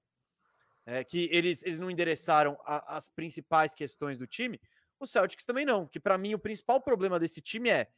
É, 0.84 1.02
que 1.04 1.28
eles, 1.32 1.62
eles 1.64 1.80
não 1.80 1.90
endereçaram 1.90 2.58
a- 2.64 2.96
as 2.96 3.08
principais 3.08 3.74
questões 3.74 4.18
do 4.18 4.26
time. 4.26 4.60
O 5.00 5.06
Celtics 5.06 5.44
também 5.44 5.64
não. 5.64 5.86
Que 5.86 5.98
para 6.00 6.18
mim 6.18 6.34
o 6.34 6.38
principal 6.38 6.80
problema 6.80 7.18
desse 7.18 7.40
time 7.40 7.70
é 7.70 7.88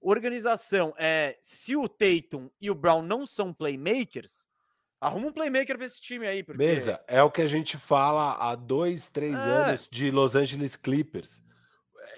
organização. 0.00 0.94
É 0.98 1.36
se 1.42 1.76
o 1.76 1.88
Tatum 1.88 2.48
e 2.60 2.70
o 2.70 2.74
Brown 2.74 3.02
não 3.02 3.26
são 3.26 3.52
playmakers, 3.52 4.46
arruma 5.00 5.28
um 5.28 5.32
playmaker 5.32 5.76
para 5.76 5.86
esse 5.86 6.00
time 6.00 6.26
aí, 6.26 6.42
porque 6.42 6.58
Mesa, 6.64 7.00
é 7.06 7.22
o 7.22 7.30
que 7.30 7.42
a 7.42 7.46
gente 7.48 7.76
fala 7.76 8.34
há 8.34 8.54
dois, 8.54 9.08
três 9.10 9.34
É. 9.34 9.38
anos 9.38 9.88
de 9.90 10.10
Los 10.10 10.34
Angeles 10.34 10.76
Clippers. 10.76 11.42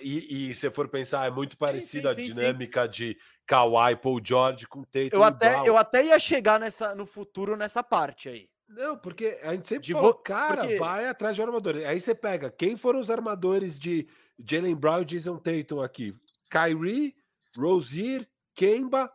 E, 0.00 0.50
e 0.50 0.54
se 0.54 0.70
for 0.70 0.88
pensar, 0.88 1.26
é 1.26 1.30
muito 1.30 1.56
parecido 1.56 2.08
a 2.08 2.14
sim, 2.14 2.26
sim. 2.26 2.34
dinâmica 2.34 2.86
de 2.88 3.16
Kawhi, 3.46 3.96
Paul 3.96 4.20
George 4.24 4.66
com 4.66 4.82
Tatum 4.84 5.08
eu 5.12 5.22
até 5.24 5.68
eu 5.68 5.76
até 5.76 6.04
ia 6.04 6.18
chegar 6.18 6.58
nessa 6.60 6.94
no 6.94 7.04
futuro 7.04 7.56
nessa 7.56 7.82
parte 7.82 8.28
aí. 8.28 8.48
Não, 8.68 8.96
porque 8.96 9.38
a 9.42 9.52
gente 9.52 9.66
sempre 9.66 9.86
De 9.86 9.92
falou, 9.92 10.14
cara, 10.14 10.60
porque- 10.62 10.78
vai 10.78 11.06
atrás 11.08 11.34
de 11.34 11.42
armadores. 11.42 11.84
Aí 11.84 11.98
você 11.98 12.14
pega, 12.14 12.50
quem 12.50 12.76
foram 12.76 13.00
os 13.00 13.10
armadores 13.10 13.78
de 13.78 14.06
Jalen 14.48 14.76
Brown 14.76 15.02
e 15.02 15.04
Jason 15.04 15.36
Tatum 15.38 15.82
aqui? 15.82 16.14
Kyrie, 16.48 17.14
Rozier, 17.56 18.28
Kemba, 18.54 19.12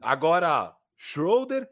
agora 0.00 0.76
Schroeder. 0.96 1.68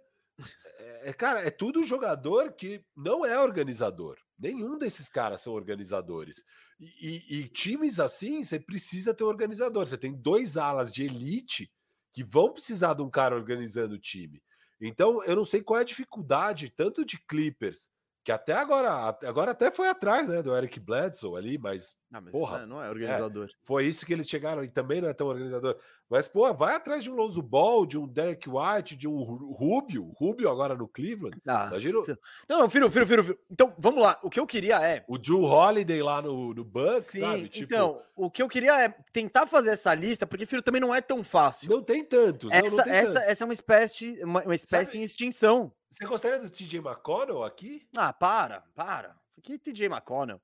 É, 1.02 1.12
cara, 1.12 1.40
é 1.42 1.50
tudo 1.50 1.82
jogador 1.82 2.52
que 2.52 2.82
não 2.96 3.24
é 3.24 3.38
organizador. 3.38 4.16
Nenhum 4.38 4.78
desses 4.78 5.08
caras 5.10 5.42
são 5.42 5.52
organizadores. 5.52 6.44
E, 6.80 7.40
e, 7.40 7.48
times 7.48 7.98
assim, 7.98 8.42
você 8.42 8.60
precisa 8.60 9.12
ter 9.12 9.24
um 9.24 9.28
organizador. 9.28 9.84
Você 9.84 9.98
tem 9.98 10.12
dois 10.12 10.56
alas 10.56 10.92
de 10.92 11.04
elite 11.04 11.70
que 12.12 12.22
vão 12.22 12.52
precisar 12.52 12.94
de 12.94 13.02
um 13.02 13.10
cara 13.10 13.34
organizando 13.34 13.96
o 13.96 13.98
time. 13.98 14.40
Então, 14.80 15.22
eu 15.24 15.34
não 15.34 15.44
sei 15.44 15.60
qual 15.60 15.78
é 15.78 15.82
a 15.82 15.84
dificuldade, 15.86 16.70
tanto 16.70 17.04
de 17.04 17.18
Clippers 17.26 17.90
que 18.28 18.32
até 18.32 18.52
agora, 18.52 19.16
agora 19.24 19.52
até 19.52 19.70
foi 19.70 19.88
atrás, 19.88 20.28
né, 20.28 20.42
do 20.42 20.54
Eric 20.54 20.78
Bledsoe 20.78 21.34
ali, 21.34 21.56
mas, 21.56 21.96
não, 22.10 22.20
mas 22.20 22.30
porra, 22.30 22.66
não 22.66 22.82
é 22.82 22.90
organizador. 22.90 23.46
É, 23.46 23.54
foi 23.64 23.86
isso 23.86 24.04
que 24.04 24.12
eles 24.12 24.28
chegaram 24.28 24.62
e 24.62 24.68
também 24.68 25.00
não 25.00 25.08
é 25.08 25.14
tão 25.14 25.28
organizador. 25.28 25.78
Mas 26.10 26.28
pô, 26.28 26.52
vai 26.52 26.74
atrás 26.74 27.02
de 27.02 27.10
um 27.10 27.14
Lonzo 27.14 27.40
Ball, 27.40 27.86
de 27.86 27.96
um 27.96 28.06
Derek 28.06 28.46
White, 28.46 28.96
de 28.96 29.08
um 29.08 29.22
Rubio, 29.22 30.12
Rubio 30.14 30.50
agora 30.50 30.74
no 30.74 30.86
Cleveland. 30.86 31.40
Ah, 31.48 31.68
Imagina... 31.68 32.02
Não, 32.46 32.58
não, 32.58 32.68
filho, 32.68 32.90
filho, 32.90 33.06
filho, 33.06 33.24
filho. 33.24 33.38
Então, 33.50 33.72
vamos 33.78 34.02
lá. 34.02 34.18
O 34.22 34.28
que 34.28 34.38
eu 34.38 34.46
queria 34.46 34.78
é 34.86 35.02
o 35.08 35.16
Drew 35.16 35.44
Holiday 35.44 36.02
lá 36.02 36.20
no, 36.20 36.52
no 36.52 36.64
Bucks, 36.64 37.06
Sim, 37.06 37.20
sabe? 37.20 37.48
Tipo... 37.48 37.72
Então, 37.72 38.02
o 38.14 38.30
que 38.30 38.42
eu 38.42 38.48
queria 38.48 38.78
é 38.78 38.94
tentar 39.10 39.46
fazer 39.46 39.70
essa 39.70 39.94
lista, 39.94 40.26
porque 40.26 40.44
filho 40.44 40.60
também 40.60 40.82
não 40.82 40.94
é 40.94 41.00
tão 41.00 41.24
fácil. 41.24 41.70
Não 41.70 41.82
tem 41.82 42.04
tantos. 42.04 42.50
Essa, 42.52 42.68
não, 42.68 42.76
não 42.76 42.84
tem 42.84 42.92
essa, 42.92 43.12
tantos. 43.14 43.28
essa 43.28 43.44
é 43.44 43.46
uma 43.46 43.52
espécie, 43.54 44.22
uma, 44.22 44.42
uma 44.42 44.54
espécie 44.54 44.92
sabe? 44.92 44.98
em 44.98 45.02
extinção. 45.02 45.72
Você 45.90 46.06
gostaria 46.06 46.38
do 46.38 46.50
TJ 46.50 46.80
McConnell 46.80 47.42
aqui? 47.42 47.86
Ah, 47.96 48.12
para, 48.12 48.60
para. 48.74 49.18
Que 49.42 49.58
TJ 49.58 49.86
McConnell? 49.86 50.40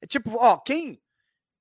É 0.00 0.06
tipo, 0.06 0.36
ó, 0.36 0.58
quem. 0.58 1.00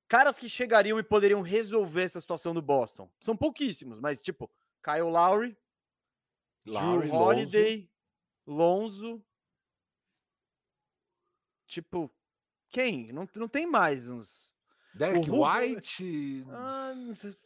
Caras 0.07 0.37
que 0.37 0.49
chegariam 0.49 0.99
e 0.99 1.03
poderiam 1.03 1.41
resolver 1.41 2.03
essa 2.03 2.19
situação 2.19 2.53
do 2.53 2.61
Boston. 2.61 3.09
São 3.19 3.35
pouquíssimos, 3.35 3.99
mas 3.99 4.21
tipo, 4.21 4.51
Kyle 4.83 5.09
Lowry, 5.09 5.57
Lowry 6.65 7.07
Drew 7.07 7.15
Holiday, 7.15 7.89
Lonzo. 8.45 9.05
Lonzo. 9.07 9.25
Tipo, 11.65 12.11
quem? 12.69 13.11
Não, 13.11 13.27
não 13.33 13.47
tem 13.47 13.65
mais 13.65 14.07
uns. 14.07 14.51
Derek 14.93 15.27
White? 15.31 16.45
Ah, 16.51 16.93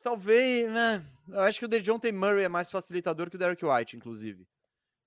talvez, 0.04 0.70
né? 0.70 1.06
Eu 1.30 1.42
acho 1.42 1.60
que 1.60 1.66
o 1.66 1.70
DeJounte 1.70 2.12
Murray 2.12 2.44
é 2.44 2.50
mais 2.50 2.70
facilitador 2.70 3.30
que 3.30 3.38
o 3.38 3.40
Derek 3.40 3.64
White, 3.64 3.96
inclusive 3.96 4.46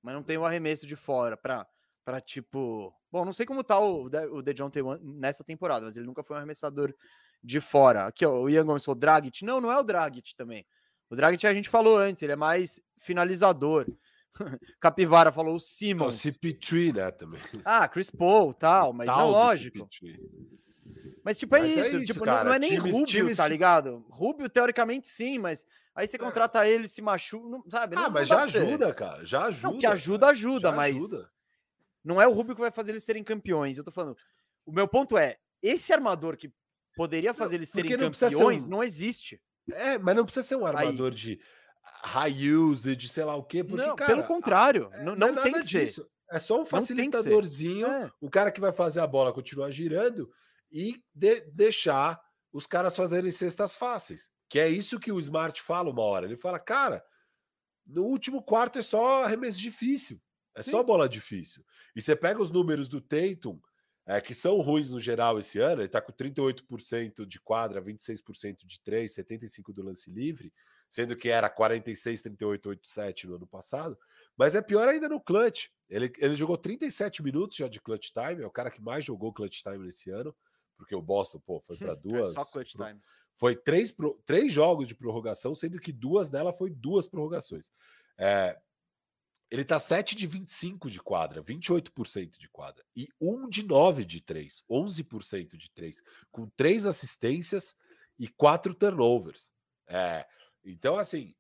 mas 0.02 0.14
não 0.14 0.22
tem 0.22 0.38
o 0.38 0.44
arremesso 0.44 0.86
de 0.86 0.96
fora 0.96 1.36
para 1.36 1.66
para 2.02 2.20
tipo, 2.20 2.92
bom, 3.12 3.24
não 3.24 3.32
sei 3.32 3.44
como 3.46 3.62
tá 3.62 3.78
o 3.78 4.04
o 4.32 4.42
DeJounte 4.42 4.78
nessa 5.00 5.44
temporada, 5.44 5.84
mas 5.84 5.96
ele 5.96 6.06
nunca 6.06 6.24
foi 6.24 6.34
um 6.34 6.38
arremessador 6.38 6.94
de 7.42 7.60
fora. 7.60 8.06
Aqui, 8.06 8.24
ó, 8.24 8.40
o 8.40 8.48
Ian 8.48 8.64
Gomes 8.64 8.84
falou 8.84 8.98
Dragic. 8.98 9.44
Não, 9.44 9.60
não 9.60 9.70
é 9.70 9.78
o 9.78 9.82
Dragic 9.82 10.34
também. 10.34 10.66
O 11.08 11.16
Dragic 11.16 11.46
a 11.46 11.54
gente 11.54 11.68
falou 11.68 11.98
antes, 11.98 12.22
ele 12.22 12.32
é 12.32 12.36
mais 12.36 12.80
finalizador. 12.98 13.86
Capivara 14.80 15.32
falou 15.32 15.54
o 15.54 15.60
Simmons. 15.60 16.24
o 16.24 16.28
CP3, 16.28 16.94
né, 16.94 17.10
também. 17.10 17.40
Ah, 17.64 17.88
Chris 17.88 18.10
Paul, 18.10 18.54
tal, 18.54 18.92
mas 18.92 19.06
não 19.06 19.30
lógico. 19.30 19.88
Mas, 21.24 21.36
tipo, 21.36 21.54
é, 21.56 21.60
mas 21.60 21.70
isso, 21.70 21.80
é 21.96 22.00
isso. 22.00 22.12
Tipo, 22.12 22.24
cara. 22.24 22.44
não 22.44 22.52
é 22.52 22.58
nem 22.58 22.70
times, 22.70 22.92
Rubio, 22.92 23.06
times 23.06 23.36
tá 23.36 23.46
ligado? 23.46 24.04
Rubio, 24.08 24.48
teoricamente, 24.48 25.08
sim, 25.08 25.38
mas 25.38 25.66
aí 25.94 26.06
você 26.06 26.16
é. 26.16 26.18
contrata 26.18 26.66
é. 26.66 26.70
ele, 26.70 26.88
se 26.88 27.02
machuca, 27.02 27.58
sabe? 27.68 27.96
Ah, 27.96 28.02
não, 28.02 28.10
mas 28.10 28.28
não 28.28 28.36
já 28.36 28.42
ajuda, 28.44 28.94
cara. 28.94 29.24
Já 29.24 29.44
ajuda. 29.44 29.72
Não, 29.72 29.78
que 29.78 29.86
ajuda, 29.86 30.26
ajuda, 30.28 30.70
já 30.70 30.76
mas 30.76 30.96
ajuda. 30.96 31.30
não 32.04 32.20
é 32.20 32.26
o 32.26 32.32
Rubio 32.32 32.54
que 32.54 32.60
vai 32.60 32.70
fazer 32.70 32.92
eles 32.92 33.04
serem 33.04 33.22
campeões. 33.22 33.76
Eu 33.76 33.84
tô 33.84 33.90
falando. 33.90 34.16
O 34.64 34.72
meu 34.72 34.88
ponto 34.88 35.18
é, 35.18 35.36
esse 35.62 35.92
armador 35.92 36.36
que 36.36 36.50
poderia 36.96 37.34
fazer 37.34 37.56
eles 37.56 37.68
serem 37.68 37.96
campeões 37.96 38.66
um... 38.66 38.70
não 38.70 38.82
existe. 38.82 39.40
É, 39.70 39.98
mas 39.98 40.16
não 40.16 40.24
precisa 40.24 40.46
ser 40.46 40.56
um 40.56 40.66
armador 40.66 41.10
aí. 41.10 41.14
de 41.14 41.40
high 42.02 42.48
usage, 42.50 43.08
sei 43.08 43.24
lá 43.24 43.36
o 43.36 43.42
quê, 43.42 43.62
porque, 43.62 43.86
não, 43.86 43.94
cara, 43.94 44.14
pelo 44.14 44.26
contrário, 44.26 44.90
a... 44.92 44.98
não, 45.02 45.14
não, 45.14 45.32
não 45.32 45.42
tem 45.42 45.52
que 45.52 45.60
disso. 45.60 46.02
ser. 46.02 46.10
É 46.32 46.38
só 46.38 46.62
um 46.62 46.64
facilitadorzinho, 46.64 47.86
é. 47.86 48.10
o 48.20 48.30
cara 48.30 48.52
que 48.52 48.60
vai 48.60 48.72
fazer 48.72 49.00
a 49.00 49.06
bola 49.06 49.32
continuar 49.32 49.70
girando 49.72 50.30
e 50.70 51.02
de 51.14 51.40
deixar 51.52 52.20
os 52.52 52.66
caras 52.66 52.96
fazerem 52.96 53.30
cestas 53.30 53.76
fáceis. 53.76 54.30
Que 54.48 54.58
é 54.58 54.68
isso 54.68 54.98
que 54.98 55.12
o 55.12 55.18
Smart 55.18 55.60
fala 55.62 55.90
uma 55.90 56.02
hora. 56.02 56.26
Ele 56.26 56.36
fala, 56.36 56.58
cara, 56.58 57.04
no 57.86 58.04
último 58.04 58.42
quarto 58.42 58.78
é 58.78 58.82
só 58.82 59.24
arremesso 59.24 59.58
difícil. 59.58 60.20
É 60.54 60.62
Sim. 60.62 60.72
só 60.72 60.82
bola 60.82 61.08
difícil. 61.08 61.64
E 61.94 62.02
você 62.02 62.16
pega 62.16 62.42
os 62.42 62.50
números 62.50 62.88
do 62.88 63.00
Tatum, 63.00 63.60
é, 64.06 64.20
que 64.20 64.34
são 64.34 64.58
ruins 64.60 64.90
no 64.90 64.98
geral 64.98 65.38
esse 65.38 65.60
ano, 65.60 65.82
ele 65.82 65.88
tá 65.88 66.00
com 66.00 66.12
38% 66.12 67.24
de 67.24 67.40
quadra, 67.40 67.80
26% 67.80 68.66
de 68.66 68.80
3, 68.80 69.14
75% 69.14 69.72
do 69.72 69.82
lance 69.82 70.10
livre, 70.10 70.52
sendo 70.88 71.16
que 71.16 71.28
era 71.28 71.48
46, 71.48 72.20
38, 72.20 72.68
87 72.70 73.26
no 73.28 73.36
ano 73.36 73.46
passado. 73.46 73.96
Mas 74.36 74.56
é 74.56 74.62
pior 74.62 74.88
ainda 74.88 75.08
no 75.08 75.20
clutch. 75.20 75.66
Ele, 75.88 76.12
ele 76.18 76.34
jogou 76.34 76.58
37 76.58 77.22
minutos 77.22 77.56
já 77.56 77.68
de 77.68 77.80
clutch 77.80 78.10
time, 78.10 78.42
é 78.42 78.46
o 78.46 78.50
cara 78.50 78.70
que 78.70 78.82
mais 78.82 79.04
jogou 79.04 79.32
clutch 79.32 79.62
time 79.62 79.78
nesse 79.78 80.10
ano 80.10 80.34
porque 80.80 80.94
o 80.94 81.02
Boston, 81.02 81.38
pô, 81.40 81.60
foi 81.60 81.76
para 81.76 81.94
duas. 81.94 82.28
É 82.32 82.32
só 82.32 82.44
clutch 82.44 82.72
time. 82.72 83.00
Foi 83.36 83.54
três, 83.54 83.94
três 84.24 84.52
jogos 84.52 84.88
de 84.88 84.94
prorrogação, 84.94 85.54
sendo 85.54 85.78
que 85.78 85.92
duas 85.92 86.30
dela 86.30 86.52
foi 86.52 86.70
duas 86.70 87.06
prorrogações. 87.06 87.70
É, 88.18 88.58
ele 89.50 89.64
tá 89.64 89.78
7 89.78 90.16
de 90.16 90.26
25 90.26 90.90
de 90.90 91.00
quadra, 91.00 91.42
28% 91.42 92.38
de 92.38 92.48
quadra, 92.48 92.84
e 92.96 93.08
1 93.20 93.48
de 93.48 93.62
9 93.62 94.04
de 94.04 94.22
3, 94.22 94.64
11% 94.70 95.56
de 95.56 95.70
3, 95.70 96.02
com 96.30 96.48
três 96.50 96.86
assistências 96.86 97.76
e 98.18 98.28
quatro 98.28 98.74
turnovers. 98.74 99.52
É, 99.86 100.26
então, 100.64 100.96
assim, 100.96 101.34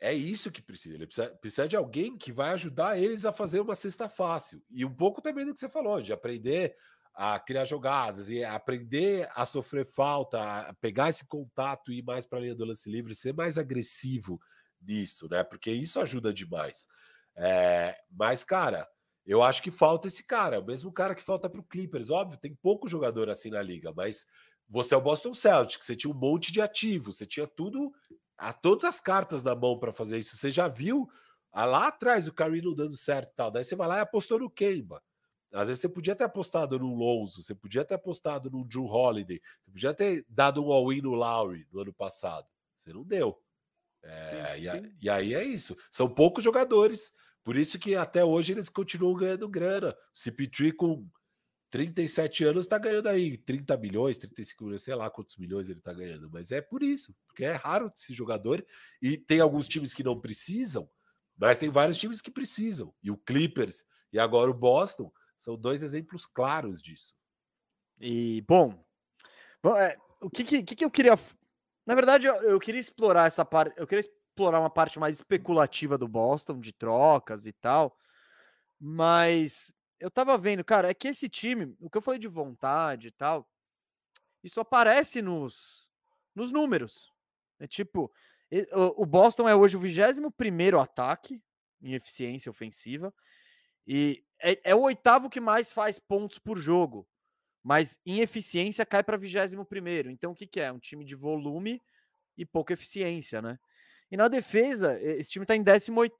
é 0.00 0.12
isso 0.12 0.50
que 0.50 0.60
precisa. 0.60 0.96
Ele 0.96 1.06
precisa, 1.06 1.30
precisa 1.36 1.68
de 1.68 1.76
alguém 1.76 2.16
que 2.16 2.32
vai 2.32 2.50
ajudar 2.50 2.98
eles 2.98 3.24
a 3.24 3.32
fazer 3.32 3.60
uma 3.60 3.74
cesta 3.74 4.08
fácil. 4.08 4.62
E 4.70 4.84
um 4.84 4.94
pouco 4.94 5.22
também 5.22 5.44
do 5.44 5.54
que 5.54 5.60
você 5.60 5.68
falou, 5.68 6.00
de 6.00 6.12
aprender 6.12 6.76
a 7.14 7.38
criar 7.38 7.64
jogadas 7.64 8.28
e 8.28 8.42
aprender 8.42 9.28
a 9.34 9.46
sofrer 9.46 9.86
falta, 9.86 10.40
a 10.68 10.74
pegar 10.74 11.08
esse 11.08 11.26
contato 11.28 11.92
e 11.92 11.98
ir 11.98 12.02
mais 12.02 12.26
para 12.26 12.38
a 12.38 12.42
linha 12.42 12.54
do 12.54 12.64
lance 12.64 12.90
livre, 12.90 13.14
ser 13.14 13.32
mais 13.32 13.56
agressivo 13.56 14.40
nisso, 14.82 15.28
né? 15.28 15.44
Porque 15.44 15.70
isso 15.70 16.00
ajuda 16.00 16.32
demais. 16.32 16.86
É, 17.36 17.96
mas, 18.10 18.42
cara, 18.42 18.88
eu 19.24 19.42
acho 19.42 19.62
que 19.62 19.70
falta 19.70 20.08
esse 20.08 20.26
cara, 20.26 20.60
o 20.60 20.64
mesmo 20.64 20.92
cara 20.92 21.14
que 21.14 21.22
falta 21.22 21.48
para 21.48 21.60
o 21.60 21.64
Clippers. 21.64 22.10
Óbvio, 22.10 22.38
tem 22.38 22.54
pouco 22.54 22.88
jogador 22.88 23.30
assim 23.30 23.50
na 23.50 23.62
liga, 23.62 23.92
mas 23.92 24.26
você 24.68 24.94
é 24.94 24.96
o 24.98 25.00
Boston 25.00 25.32
Celtics, 25.32 25.86
você 25.86 25.94
tinha 25.94 26.12
um 26.12 26.18
monte 26.18 26.52
de 26.52 26.60
ativos, 26.60 27.16
você 27.18 27.26
tinha 27.26 27.46
tudo, 27.46 27.92
a 28.36 28.52
todas 28.52 28.84
as 28.84 29.00
cartas 29.00 29.42
na 29.42 29.54
mão 29.54 29.78
para 29.78 29.92
fazer 29.92 30.18
isso. 30.18 30.36
Você 30.36 30.50
já 30.50 30.66
viu 30.66 31.08
ah, 31.52 31.64
lá 31.64 31.88
atrás 31.88 32.26
o 32.26 32.32
Carino 32.32 32.74
dando 32.74 32.96
certo 32.96 33.30
e 33.32 33.36
tal, 33.36 33.50
daí 33.50 33.62
você 33.62 33.76
vai 33.76 33.86
lá 33.86 33.98
e 33.98 34.00
apostou 34.00 34.38
no 34.38 34.50
Kemba. 34.50 35.00
Às 35.54 35.68
vezes 35.68 35.80
você 35.80 35.88
podia 35.88 36.16
ter 36.16 36.24
apostado 36.24 36.78
no 36.78 36.94
Lonzo, 36.94 37.42
você 37.42 37.54
podia 37.54 37.84
ter 37.84 37.94
apostado 37.94 38.50
no 38.50 38.64
Drew 38.64 38.86
Holiday, 38.86 39.40
você 39.62 39.70
podia 39.70 39.94
ter 39.94 40.26
dado 40.28 40.64
um 40.64 40.72
all-in 40.72 41.00
no 41.00 41.14
Lowry 41.14 41.66
no 41.72 41.80
ano 41.80 41.92
passado. 41.92 42.46
Você 42.74 42.92
não 42.92 43.04
deu. 43.04 43.40
É, 44.02 44.56
sim, 44.56 44.64
e, 44.64 44.70
sim. 44.70 44.92
e, 45.00 45.08
aí 45.08 45.34
é 45.34 45.44
isso. 45.44 45.76
São 45.90 46.08
poucos 46.08 46.42
jogadores, 46.42 47.14
por 47.42 47.56
isso 47.56 47.78
que 47.78 47.94
até 47.94 48.24
hoje 48.24 48.52
eles 48.52 48.68
continuam 48.68 49.14
ganhando 49.14 49.48
grana. 49.48 49.96
O 50.12 50.18
CP3 50.18 50.74
com 50.74 51.08
37 51.70 52.44
anos 52.44 52.64
está 52.66 52.78
ganhando 52.78 53.08
aí 53.08 53.38
30 53.38 53.76
milhões, 53.76 54.18
35 54.18 54.64
milhões, 54.64 54.82
sei 54.82 54.94
lá 54.94 55.08
quantos 55.10 55.36
milhões 55.36 55.68
ele 55.68 55.78
está 55.78 55.92
ganhando, 55.92 56.30
mas 56.30 56.52
é 56.52 56.60
por 56.60 56.84
isso, 56.84 57.12
porque 57.26 57.44
é 57.44 57.54
raro 57.54 57.90
esse 57.96 58.12
jogador 58.12 58.64
e 59.02 59.16
tem 59.16 59.40
alguns 59.40 59.66
times 59.66 59.92
que 59.92 60.04
não 60.04 60.20
precisam, 60.20 60.88
mas 61.36 61.58
tem 61.58 61.70
vários 61.70 61.98
times 61.98 62.20
que 62.20 62.30
precisam. 62.30 62.94
E 63.02 63.10
o 63.10 63.16
Clippers 63.16 63.84
e 64.12 64.20
agora 64.20 64.48
o 64.48 64.54
Boston 64.54 65.10
são 65.38 65.56
dois 65.56 65.82
exemplos 65.82 66.26
claros 66.26 66.82
disso. 66.82 67.14
E, 68.00 68.42
bom, 68.42 68.84
bom 69.62 69.76
é, 69.76 69.96
o 70.20 70.30
que, 70.30 70.44
que, 70.44 70.62
que, 70.62 70.84
eu 70.84 70.90
queria. 70.90 71.14
Na 71.86 71.94
verdade, 71.94 72.26
eu, 72.26 72.34
eu 72.42 72.58
queria 72.58 72.80
explorar 72.80 73.26
essa 73.26 73.44
parte. 73.44 73.74
Eu 73.78 73.86
queria 73.86 74.00
explorar 74.00 74.60
uma 74.60 74.70
parte 74.70 74.98
mais 74.98 75.16
especulativa 75.16 75.96
do 75.96 76.08
Boston, 76.08 76.60
de 76.60 76.72
trocas 76.72 77.46
e 77.46 77.52
tal. 77.52 77.96
Mas 78.80 79.72
eu 80.00 80.10
tava 80.10 80.36
vendo, 80.36 80.64
cara, 80.64 80.90
é 80.90 80.94
que 80.94 81.08
esse 81.08 81.28
time, 81.28 81.76
o 81.80 81.88
que 81.88 81.96
eu 81.96 82.02
falei 82.02 82.18
de 82.18 82.28
vontade 82.28 83.08
e 83.08 83.10
tal, 83.10 83.48
isso 84.42 84.60
aparece 84.60 85.22
nos, 85.22 85.88
nos 86.34 86.52
números. 86.52 87.10
É 87.58 87.66
tipo, 87.66 88.12
o 88.96 89.06
Boston 89.06 89.48
é 89.48 89.54
hoje 89.54 89.76
o 89.76 89.80
21 89.80 90.78
ataque 90.78 91.42
em 91.80 91.94
eficiência 91.94 92.50
ofensiva. 92.50 93.14
E 93.86 94.24
é, 94.52 94.60
é, 94.64 94.74
o 94.74 94.82
oitavo 94.82 95.30
que 95.30 95.40
mais 95.40 95.72
faz 95.72 95.98
pontos 95.98 96.38
por 96.38 96.58
jogo, 96.58 97.06
mas 97.62 97.98
em 98.04 98.20
eficiência 98.20 98.84
cai 98.84 99.02
para 99.02 99.16
21 99.16 99.64
primeiro. 99.64 100.10
Então 100.10 100.32
o 100.32 100.34
que, 100.34 100.46
que 100.46 100.60
é? 100.60 100.70
Um 100.70 100.78
time 100.78 101.04
de 101.04 101.14
volume 101.14 101.80
e 102.36 102.44
pouca 102.44 102.72
eficiência, 102.72 103.40
né? 103.40 103.58
E 104.10 104.16
na 104.16 104.28
defesa, 104.28 105.00
esse 105.00 105.30
time 105.30 105.44
está 105.44 105.56
em 105.56 105.62
18 105.62 106.16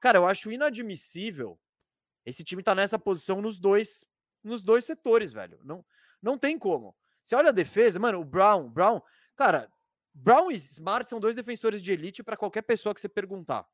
Cara, 0.00 0.18
eu 0.18 0.26
acho 0.26 0.52
inadmissível 0.52 1.58
esse 2.24 2.42
time 2.42 2.62
tá 2.62 2.74
nessa 2.74 2.98
posição 2.98 3.40
nos 3.40 3.58
dois 3.58 4.06
nos 4.42 4.62
dois 4.62 4.84
setores, 4.84 5.32
velho. 5.32 5.58
Não, 5.64 5.84
não 6.20 6.36
tem 6.36 6.58
como. 6.58 6.94
Você 7.22 7.34
olha 7.34 7.48
a 7.48 7.52
defesa, 7.52 7.98
mano, 7.98 8.20
o 8.20 8.24
Brown, 8.24 8.68
Brown, 8.68 9.00
cara, 9.34 9.72
Brown 10.12 10.50
e 10.50 10.56
Smart 10.56 11.08
são 11.08 11.18
dois 11.18 11.34
defensores 11.34 11.82
de 11.82 11.92
elite 11.92 12.22
para 12.22 12.36
qualquer 12.36 12.60
pessoa 12.60 12.94
que 12.94 13.00
você 13.00 13.08
perguntar. 13.08 13.66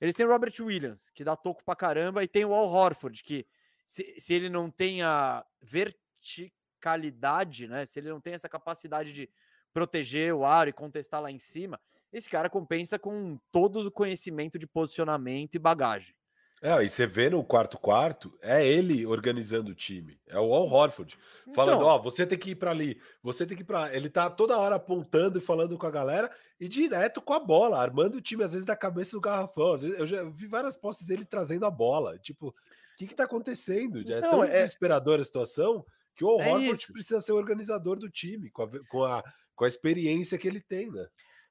Eles 0.00 0.14
têm 0.14 0.26
o 0.26 0.30
Robert 0.30 0.54
Williams, 0.60 1.10
que 1.10 1.24
dá 1.24 1.36
toco 1.36 1.64
pra 1.64 1.76
caramba, 1.76 2.22
e 2.22 2.28
tem 2.28 2.44
o 2.44 2.54
Al 2.54 2.68
Horford, 2.68 3.22
que 3.22 3.46
se, 3.84 4.14
se 4.18 4.34
ele 4.34 4.48
não 4.48 4.70
tem 4.70 5.02
a 5.02 5.44
verticalidade, 5.62 7.68
né? 7.68 7.86
Se 7.86 8.00
ele 8.00 8.08
não 8.08 8.20
tem 8.20 8.34
essa 8.34 8.48
capacidade 8.48 9.12
de 9.12 9.30
proteger 9.72 10.34
o 10.34 10.44
aro 10.44 10.70
e 10.70 10.72
contestar 10.72 11.20
lá 11.20 11.30
em 11.30 11.38
cima, 11.38 11.80
esse 12.12 12.30
cara 12.30 12.48
compensa 12.48 12.98
com 12.98 13.38
todo 13.52 13.86
o 13.86 13.90
conhecimento 13.90 14.58
de 14.58 14.66
posicionamento 14.66 15.54
e 15.54 15.58
bagagem. 15.58 16.15
É, 16.62 16.82
e 16.82 16.88
você 16.88 17.06
vê 17.06 17.28
no 17.28 17.44
quarto 17.44 17.78
quarto, 17.78 18.32
é 18.40 18.66
ele 18.66 19.04
organizando 19.06 19.70
o 19.70 19.74
time. 19.74 20.18
É 20.26 20.38
o 20.40 20.54
Al 20.54 20.66
Horford. 20.66 21.16
Falando, 21.54 21.76
Então. 21.76 21.86
ó, 21.88 21.98
você 21.98 22.26
tem 22.26 22.38
que 22.38 22.50
ir 22.50 22.54
pra 22.56 22.70
ali, 22.70 22.98
você 23.22 23.46
tem 23.46 23.56
que 23.56 23.62
ir 23.62 23.66
pra 23.66 23.80
lá. 23.80 23.94
Ele 23.94 24.08
tá 24.08 24.28
toda 24.30 24.58
hora 24.58 24.74
apontando 24.76 25.38
e 25.38 25.40
falando 25.40 25.76
com 25.76 25.86
a 25.86 25.90
galera 25.90 26.30
e 26.58 26.66
direto 26.66 27.20
com 27.20 27.34
a 27.34 27.38
bola, 27.38 27.78
armando 27.80 28.16
o 28.16 28.20
time, 28.22 28.42
às 28.42 28.52
vezes, 28.52 28.64
da 28.66 28.74
cabeça 28.74 29.12
do 29.12 29.20
garrafão. 29.20 29.74
Às 29.74 29.82
vezes, 29.82 29.98
eu 29.98 30.06
já 30.06 30.24
vi 30.24 30.46
várias 30.46 30.76
postes 30.76 31.06
dele 31.06 31.24
trazendo 31.26 31.66
a 31.66 31.70
bola. 31.70 32.18
Tipo, 32.18 32.48
o 32.48 32.54
que 32.96 33.06
que 33.06 33.14
tá 33.14 33.24
acontecendo? 33.24 34.02
Já 34.02 34.14
é 34.16 34.18
Então, 34.18 34.30
tão 34.30 34.44
é- 34.44 34.48
desesperadora 34.48 35.20
a 35.22 35.24
situação 35.26 35.84
que 36.16 36.24
o 36.24 36.28
Al 36.30 36.40
É 36.40 36.48
Horford 36.52 36.72
isso. 36.82 36.92
precisa 36.92 37.20
ser 37.20 37.32
o 37.32 37.36
organizador 37.36 37.98
do 37.98 38.08
time, 38.08 38.50
com 38.50 38.62
a, 38.62 38.68
com, 38.88 39.04
a, 39.04 39.22
com 39.54 39.64
a 39.66 39.68
experiência 39.68 40.38
que 40.38 40.48
ele 40.48 40.60
tem, 40.62 40.90
né? 40.90 41.06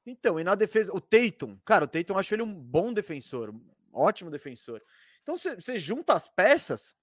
Então, 0.08 0.40
e 0.40 0.44
na 0.44 0.56
defesa, 0.56 0.92
o 0.94 1.00
Tatum, 1.00 1.58
cara, 1.64 1.86
o 1.86 1.88
Tatum 1.88 2.18
acho 2.18 2.34
ele 2.36 2.42
um 2.44 2.54
bom 2.54 2.92
defensor, 2.92 3.54
ótimo 3.96 4.30
defensor. 4.30 4.82
Então, 5.24 5.36
você 5.38 5.78
junta 5.78 6.14
as 6.14 6.28
peças, 6.28 6.94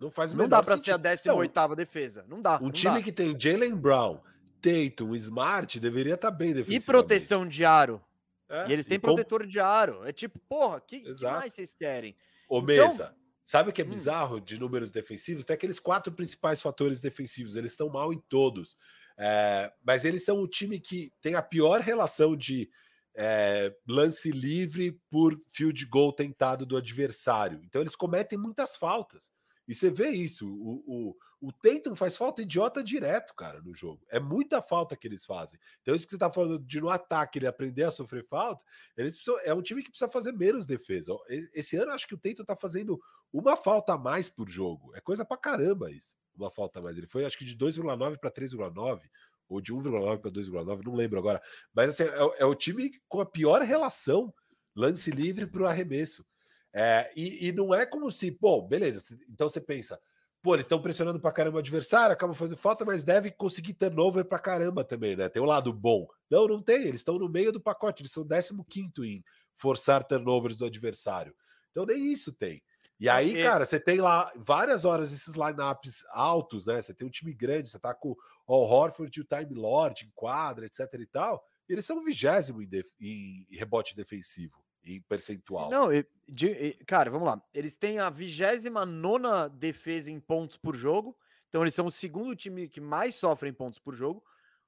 Não 0.00 0.10
faz 0.10 0.32
não 0.32 0.48
dá 0.48 0.62
pra 0.62 0.76
ser 0.78 0.92
a 0.92 0.94
sentido. 1.14 1.34
18ª 1.34 1.74
defesa. 1.76 2.24
Não 2.28 2.40
dá. 2.40 2.56
Um 2.58 2.64
não 2.64 2.70
time 2.70 2.94
dá. 2.98 3.02
que 3.02 3.12
tem 3.12 3.38
Jalen 3.38 3.74
Brown, 3.76 4.20
Tatum, 4.62 5.14
Smart, 5.14 5.78
deveria 5.78 6.14
estar 6.14 6.30
bem 6.30 6.50
E 6.50 6.54
defensivamente. 6.54 6.86
proteção 6.86 7.46
de 7.46 7.64
aro. 7.64 8.02
É, 8.48 8.68
E 8.68 8.72
eles 8.72 8.86
têm 8.86 8.98
com- 8.98 9.08
protetor 9.08 9.46
de 9.46 9.60
aro. 9.60 10.02
É 10.06 10.12
tipo, 10.12 10.38
porra, 10.48 10.80
que, 10.80 11.00
que 11.00 11.22
mais 11.24 11.52
vocês 11.54 11.74
querem? 11.74 12.16
Ô, 12.48 12.56
Então- 12.58 12.66
Mesa, 12.66 13.14
sabe 13.44 13.70
o 13.70 13.72
que 13.72 13.80
é 13.82 13.84
Hum. 13.84 13.90
bizarro 13.90 14.40
de 14.40 14.58
números 14.58 14.90
defensivos? 14.90 15.44
Tem 15.44 15.54
aqueles 15.54 15.78
quatro 15.78 16.12
principais 16.12 16.60
fatores 16.62 16.98
defensivos, 17.00 17.54
eles 17.54 17.72
estão 17.72 17.88
mal 17.88 18.12
em 18.12 18.18
todos. 18.28 18.76
É, 19.18 19.70
mas 19.84 20.04
eles 20.06 20.24
são 20.24 20.40
o 20.40 20.48
time 20.48 20.80
que 20.80 21.12
tem 21.20 21.34
a 21.34 21.42
pior 21.42 21.80
relação 21.80 22.34
de 22.34 22.70
é, 23.16 23.74
lance 23.86 24.30
livre 24.30 24.98
por 25.10 25.36
field 25.46 25.84
goal 25.86 26.12
tentado 26.12 26.64
do 26.64 26.76
adversário. 26.76 27.60
Então 27.64 27.80
eles 27.80 27.96
cometem 27.96 28.38
muitas 28.38 28.76
faltas. 28.76 29.32
E 29.70 29.74
você 29.74 29.88
vê 29.88 30.10
isso. 30.10 30.48
O, 30.48 30.82
o, 30.84 31.16
o 31.40 31.52
Tatum 31.52 31.94
faz 31.94 32.16
falta 32.16 32.42
idiota 32.42 32.82
direto, 32.82 33.32
cara, 33.36 33.62
no 33.62 33.72
jogo. 33.72 34.04
É 34.08 34.18
muita 34.18 34.60
falta 34.60 34.96
que 34.96 35.06
eles 35.06 35.24
fazem. 35.24 35.60
Então, 35.80 35.94
isso 35.94 36.06
que 36.06 36.10
você 36.10 36.18
tá 36.18 36.28
falando 36.28 36.58
de 36.58 36.80
no 36.80 36.90
ataque 36.90 37.38
ele 37.38 37.46
aprender 37.46 37.84
a 37.84 37.90
sofrer 37.92 38.24
falta, 38.24 38.64
eles 38.96 39.14
precisam, 39.14 39.38
é 39.44 39.54
um 39.54 39.62
time 39.62 39.82
que 39.82 39.90
precisa 39.90 40.10
fazer 40.10 40.32
menos 40.32 40.66
defesa. 40.66 41.16
Esse 41.54 41.76
ano, 41.76 41.92
acho 41.92 42.08
que 42.08 42.14
o 42.14 42.18
Tatum 42.18 42.44
tá 42.44 42.56
fazendo 42.56 43.00
uma 43.32 43.56
falta 43.56 43.94
a 43.94 43.98
mais 43.98 44.28
por 44.28 44.48
jogo. 44.48 44.92
É 44.94 45.00
coisa 45.00 45.24
pra 45.24 45.36
caramba 45.36 45.90
isso. 45.90 46.16
Uma 46.36 46.50
falta 46.50 46.80
a 46.80 46.82
mais. 46.82 46.98
Ele 46.98 47.06
foi, 47.06 47.24
acho 47.24 47.38
que 47.38 47.44
de 47.44 47.56
2,9 47.56 48.18
para 48.18 48.30
3,9, 48.30 49.02
ou 49.50 49.60
de 49.60 49.72
1,9 49.74 50.18
para 50.22 50.30
2,9, 50.30 50.82
não 50.84 50.94
lembro 50.94 51.18
agora. 51.18 51.42
Mas 51.74 51.90
assim, 51.90 52.04
é, 52.10 52.22
o- 52.22 52.34
é 52.38 52.44
o 52.46 52.54
time 52.54 52.90
com 53.08 53.20
a 53.20 53.26
pior 53.26 53.60
relação 53.62 54.32
lance 54.74 55.10
livre 55.10 55.46
para 55.46 55.62
o 55.62 55.66
arremesso. 55.66 56.24
É, 56.72 57.12
e, 57.16 57.48
e 57.48 57.52
não 57.52 57.74
é 57.74 57.84
como 57.84 58.10
se, 58.10 58.30
pô, 58.30 58.62
beleza. 58.62 59.02
Então 59.28 59.48
você 59.48 59.60
pensa, 59.60 60.00
pô, 60.42 60.54
eles 60.54 60.64
estão 60.66 60.80
pressionando 60.80 61.20
pra 61.20 61.32
caramba 61.32 61.56
o 61.56 61.58
adversário, 61.58 62.12
acabam 62.12 62.34
fazendo 62.34 62.56
falta, 62.56 62.84
mas 62.84 63.02
deve 63.04 63.30
conseguir 63.32 63.74
turnover 63.74 64.24
pra 64.24 64.38
caramba 64.38 64.84
também, 64.84 65.16
né? 65.16 65.28
Tem 65.28 65.42
o 65.42 65.46
lado 65.46 65.72
bom. 65.72 66.06
Não, 66.30 66.46
não 66.46 66.62
tem. 66.62 66.82
Eles 66.82 67.00
estão 67.00 67.18
no 67.18 67.28
meio 67.28 67.50
do 67.52 67.60
pacote, 67.60 68.02
eles 68.02 68.12
são 68.12 68.24
15 68.68 68.92
em 69.04 69.24
forçar 69.56 70.04
turnovers 70.04 70.56
do 70.56 70.64
adversário. 70.64 71.34
Então 71.72 71.84
nem 71.84 72.10
isso 72.10 72.32
tem. 72.32 72.62
E 72.98 73.08
aí, 73.08 73.36
É, 73.36 73.40
é- 73.40 73.44
cara, 73.44 73.64
você 73.64 73.80
tem 73.80 74.00
lá 74.00 74.30
várias 74.36 74.84
horas 74.84 75.10
esses 75.12 75.34
lineups 75.34 76.04
altos, 76.12 76.66
né? 76.66 76.80
Você 76.80 76.94
tem 76.94 77.06
um 77.06 77.10
time 77.10 77.32
grande, 77.32 77.70
você 77.70 77.78
tá 77.78 77.94
com 77.94 78.14
o 78.58 78.64
Horford 78.64 79.18
e 79.18 79.22
o 79.22 79.24
Time 79.24 79.54
Lord 79.54 80.04
em 80.06 80.10
quadra, 80.14 80.66
etc 80.66 80.80
e 80.98 81.06
tal. 81.06 81.44
Eles 81.68 81.84
são 81.84 82.02
vigésimo 82.04 82.60
em, 82.62 82.66
def- 82.66 82.92
em 83.00 83.46
rebote 83.50 83.94
defensivo, 83.94 84.56
em 84.84 85.00
percentual. 85.02 85.70
Não, 85.70 85.92
e- 85.92 86.04
de- 86.28 86.48
e- 86.50 86.84
cara, 86.84 87.10
vamos 87.10 87.26
lá. 87.28 87.40
Eles 87.54 87.76
têm 87.76 87.98
a 87.98 88.10
29 88.10 89.48
defesa 89.58 90.10
em 90.10 90.18
pontos 90.18 90.56
por 90.56 90.74
jogo. 90.74 91.16
Então, 91.48 91.62
eles 91.62 91.74
são 91.74 91.86
o 91.86 91.90
segundo 91.90 92.34
time 92.36 92.68
que 92.68 92.80
mais 92.80 93.14
sofre 93.14 93.48
em 93.48 93.52
pontos 93.52 93.78
por 93.78 93.94
jogo. 93.94 94.22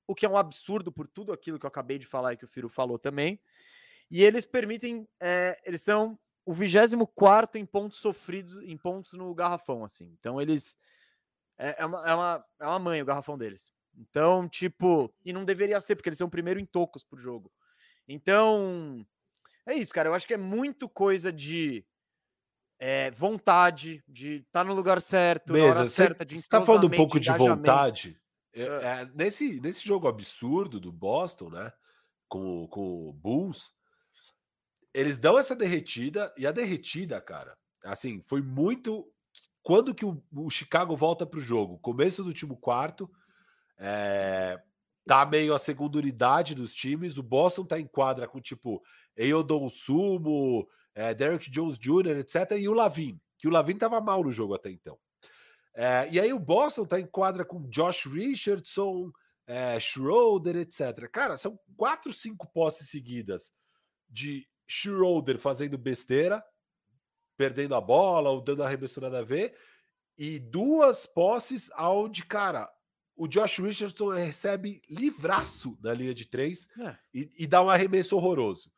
O 0.06 0.14
que 0.14 0.26
é 0.26 0.28
um 0.28 0.36
absurdo 0.36 0.90
por 0.92 1.06
tudo 1.06 1.32
aquilo 1.32 1.58
que 1.58 1.64
eu 1.64 1.68
acabei 1.68 1.98
de 1.98 2.06
falar 2.06 2.32
e 2.32 2.36
que 2.36 2.44
o 2.44 2.48
Firo 2.48 2.68
falou 2.68 2.98
também. 2.98 3.40
E 4.10 4.22
eles 4.22 4.44
permitem. 4.44 5.08
é, 5.20 5.60
eles 5.64 5.80
são 5.82 6.18
o 6.44 6.52
24 6.52 7.58
em 7.58 7.64
pontos 7.64 7.98
sofridos, 7.98 8.58
em 8.62 8.76
pontos 8.76 9.12
no 9.12 9.32
garrafão, 9.34 9.84
assim. 9.84 10.12
Então, 10.18 10.40
eles. 10.40 10.76
É, 11.58 11.82
é 11.82 11.86
uma, 11.86 12.10
é, 12.10 12.14
uma, 12.14 12.44
é 12.60 12.66
uma 12.66 12.78
mãe 12.78 13.02
o 13.02 13.06
garrafão 13.06 13.36
deles. 13.38 13.72
Então, 13.96 14.48
tipo. 14.48 15.12
E 15.24 15.32
não 15.32 15.44
deveria 15.44 15.80
ser, 15.80 15.96
porque 15.96 16.08
eles 16.08 16.18
são 16.18 16.26
o 16.26 16.30
primeiro 16.30 16.58
em 16.58 16.66
tocos 16.66 17.04
por 17.04 17.18
jogo. 17.18 17.52
Então. 18.08 19.06
É 19.66 19.74
isso, 19.74 19.92
cara. 19.92 20.08
Eu 20.08 20.14
acho 20.14 20.26
que 20.26 20.34
é 20.34 20.38
muito 20.38 20.88
coisa 20.88 21.32
de 21.32 21.84
é, 22.84 23.12
vontade, 23.12 24.02
de 24.08 24.38
estar 24.38 24.64
no 24.64 24.74
lugar 24.74 25.00
certo, 25.00 25.52
na 25.52 25.62
hora 25.62 25.72
você 25.72 25.90
certa, 25.90 26.24
de 26.24 26.42
tá 26.48 26.62
falando 26.62 26.88
um 26.88 26.90
pouco 26.90 27.20
de 27.20 27.30
vontade. 27.30 28.20
É. 28.52 28.62
é, 28.62 29.10
nesse, 29.14 29.60
nesse 29.60 29.86
jogo 29.86 30.08
absurdo 30.08 30.80
do 30.80 30.90
Boston, 30.90 31.48
né? 31.50 31.72
Com, 32.28 32.66
com 32.66 33.08
o 33.08 33.12
Bulls, 33.12 33.72
eles 34.92 35.18
dão 35.18 35.38
essa 35.38 35.54
derretida 35.54 36.34
e 36.36 36.46
a 36.46 36.50
derretida, 36.50 37.20
cara, 37.20 37.56
assim, 37.84 38.20
foi 38.20 38.42
muito. 38.42 39.08
Quando 39.62 39.94
que 39.94 40.04
o, 40.04 40.22
o 40.32 40.50
Chicago 40.50 40.96
volta 40.96 41.24
pro 41.24 41.40
jogo? 41.40 41.78
Começo 41.78 42.22
do 42.22 42.28
último 42.28 42.56
quarto, 42.56 43.10
é, 43.78 44.60
tá 45.06 45.24
meio 45.24 45.54
a 45.54 45.58
segunda 45.58 45.98
unidade 45.98 46.54
dos 46.54 46.74
times. 46.74 47.18
O 47.18 47.22
Boston 47.22 47.64
tá 47.64 47.78
em 47.78 47.86
quadra 47.86 48.26
com 48.26 48.40
tipo 48.40 48.82
Eildon 49.16 49.68
Sumo, 49.68 50.68
é, 50.94 51.14
Derek 51.14 51.50
Jones 51.50 51.78
Jr., 51.78 52.18
etc. 52.18 52.52
E 52.58 52.68
o 52.68 52.72
Lavin, 52.72 53.20
que 53.38 53.46
o 53.46 53.50
Lavin 53.50 53.76
tava 53.76 54.00
mal 54.00 54.24
no 54.24 54.32
jogo 54.32 54.54
até 54.54 54.70
então. 54.70 54.98
É, 55.74 56.08
e 56.10 56.20
aí 56.20 56.32
o 56.32 56.38
Boston 56.38 56.84
tá 56.84 57.00
em 57.00 57.06
quadra 57.06 57.44
com 57.44 57.68
Josh 57.68 58.06
Richardson, 58.06 59.10
é, 59.46 59.78
Schroeder, 59.80 60.56
etc. 60.56 61.08
Cara, 61.10 61.36
são 61.36 61.58
quatro, 61.76 62.12
cinco 62.12 62.50
posses 62.52 62.90
seguidas 62.90 63.52
de 64.08 64.46
Schroeder 64.66 65.38
fazendo 65.38 65.78
besteira, 65.78 66.44
perdendo 67.42 67.74
a 67.74 67.80
bola 67.80 68.30
ou 68.30 68.40
dando 68.40 68.62
arremesso 68.62 69.00
nada 69.00 69.18
a 69.18 69.24
ver, 69.24 69.58
e 70.16 70.38
duas 70.38 71.06
posses 71.06 71.72
aonde, 71.74 72.24
cara, 72.24 72.70
o 73.16 73.26
Josh 73.26 73.58
Richardson 73.58 74.10
recebe 74.10 74.80
livraço 74.88 75.76
na 75.82 75.92
linha 75.92 76.14
de 76.14 76.24
três 76.24 76.68
É. 76.78 76.96
e, 77.12 77.28
e 77.40 77.46
dá 77.48 77.60
um 77.60 77.68
arremesso 77.68 78.16
horroroso. 78.16 78.70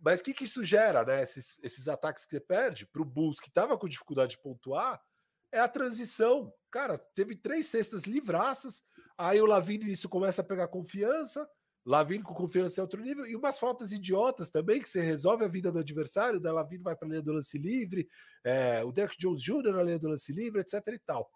Mas 0.00 0.20
o 0.20 0.24
que, 0.24 0.32
que 0.32 0.44
isso 0.44 0.64
gera, 0.64 1.04
né? 1.04 1.22
Esses, 1.22 1.58
esses 1.62 1.88
ataques 1.88 2.24
que 2.24 2.30
você 2.30 2.40
perde 2.40 2.86
para 2.86 3.02
o 3.02 3.04
Bulls, 3.04 3.38
que 3.38 3.48
estava 3.48 3.76
com 3.76 3.86
dificuldade 3.86 4.30
de 4.30 4.42
pontuar, 4.42 4.98
é 5.52 5.60
a 5.60 5.68
transição. 5.68 6.50
Cara, 6.70 6.96
teve 7.14 7.36
três 7.36 7.66
cestas 7.66 8.04
livraças, 8.04 8.82
aí 9.18 9.38
o 9.42 9.46
Lavine 9.46 9.92
isso 9.92 10.08
começa 10.08 10.40
a 10.40 10.44
pegar 10.44 10.68
confiança, 10.68 11.46
Lavine 11.86 12.24
com 12.24 12.34
confiança 12.34 12.80
é 12.80 12.82
outro 12.82 13.00
nível, 13.00 13.24
e 13.24 13.36
umas 13.36 13.60
faltas 13.60 13.92
idiotas 13.92 14.50
também, 14.50 14.82
que 14.82 14.88
você 14.88 15.00
resolve 15.00 15.44
a 15.44 15.48
vida 15.48 15.70
do 15.70 15.78
adversário, 15.78 16.40
da 16.40 16.52
Lavine 16.52 16.82
vai 16.82 16.96
para 16.96 17.06
a 17.06 17.10
linha 17.10 17.22
do 17.22 17.32
lance 17.32 17.56
livre, 17.56 18.08
é, 18.42 18.82
o 18.82 18.90
Derek 18.90 19.16
Jones 19.16 19.40
Jr. 19.40 19.72
na 19.72 19.84
linha 19.84 19.98
do 19.98 20.08
lance 20.08 20.32
livre, 20.32 20.60
etc 20.60 20.82
e 20.88 20.98
tal. 20.98 21.30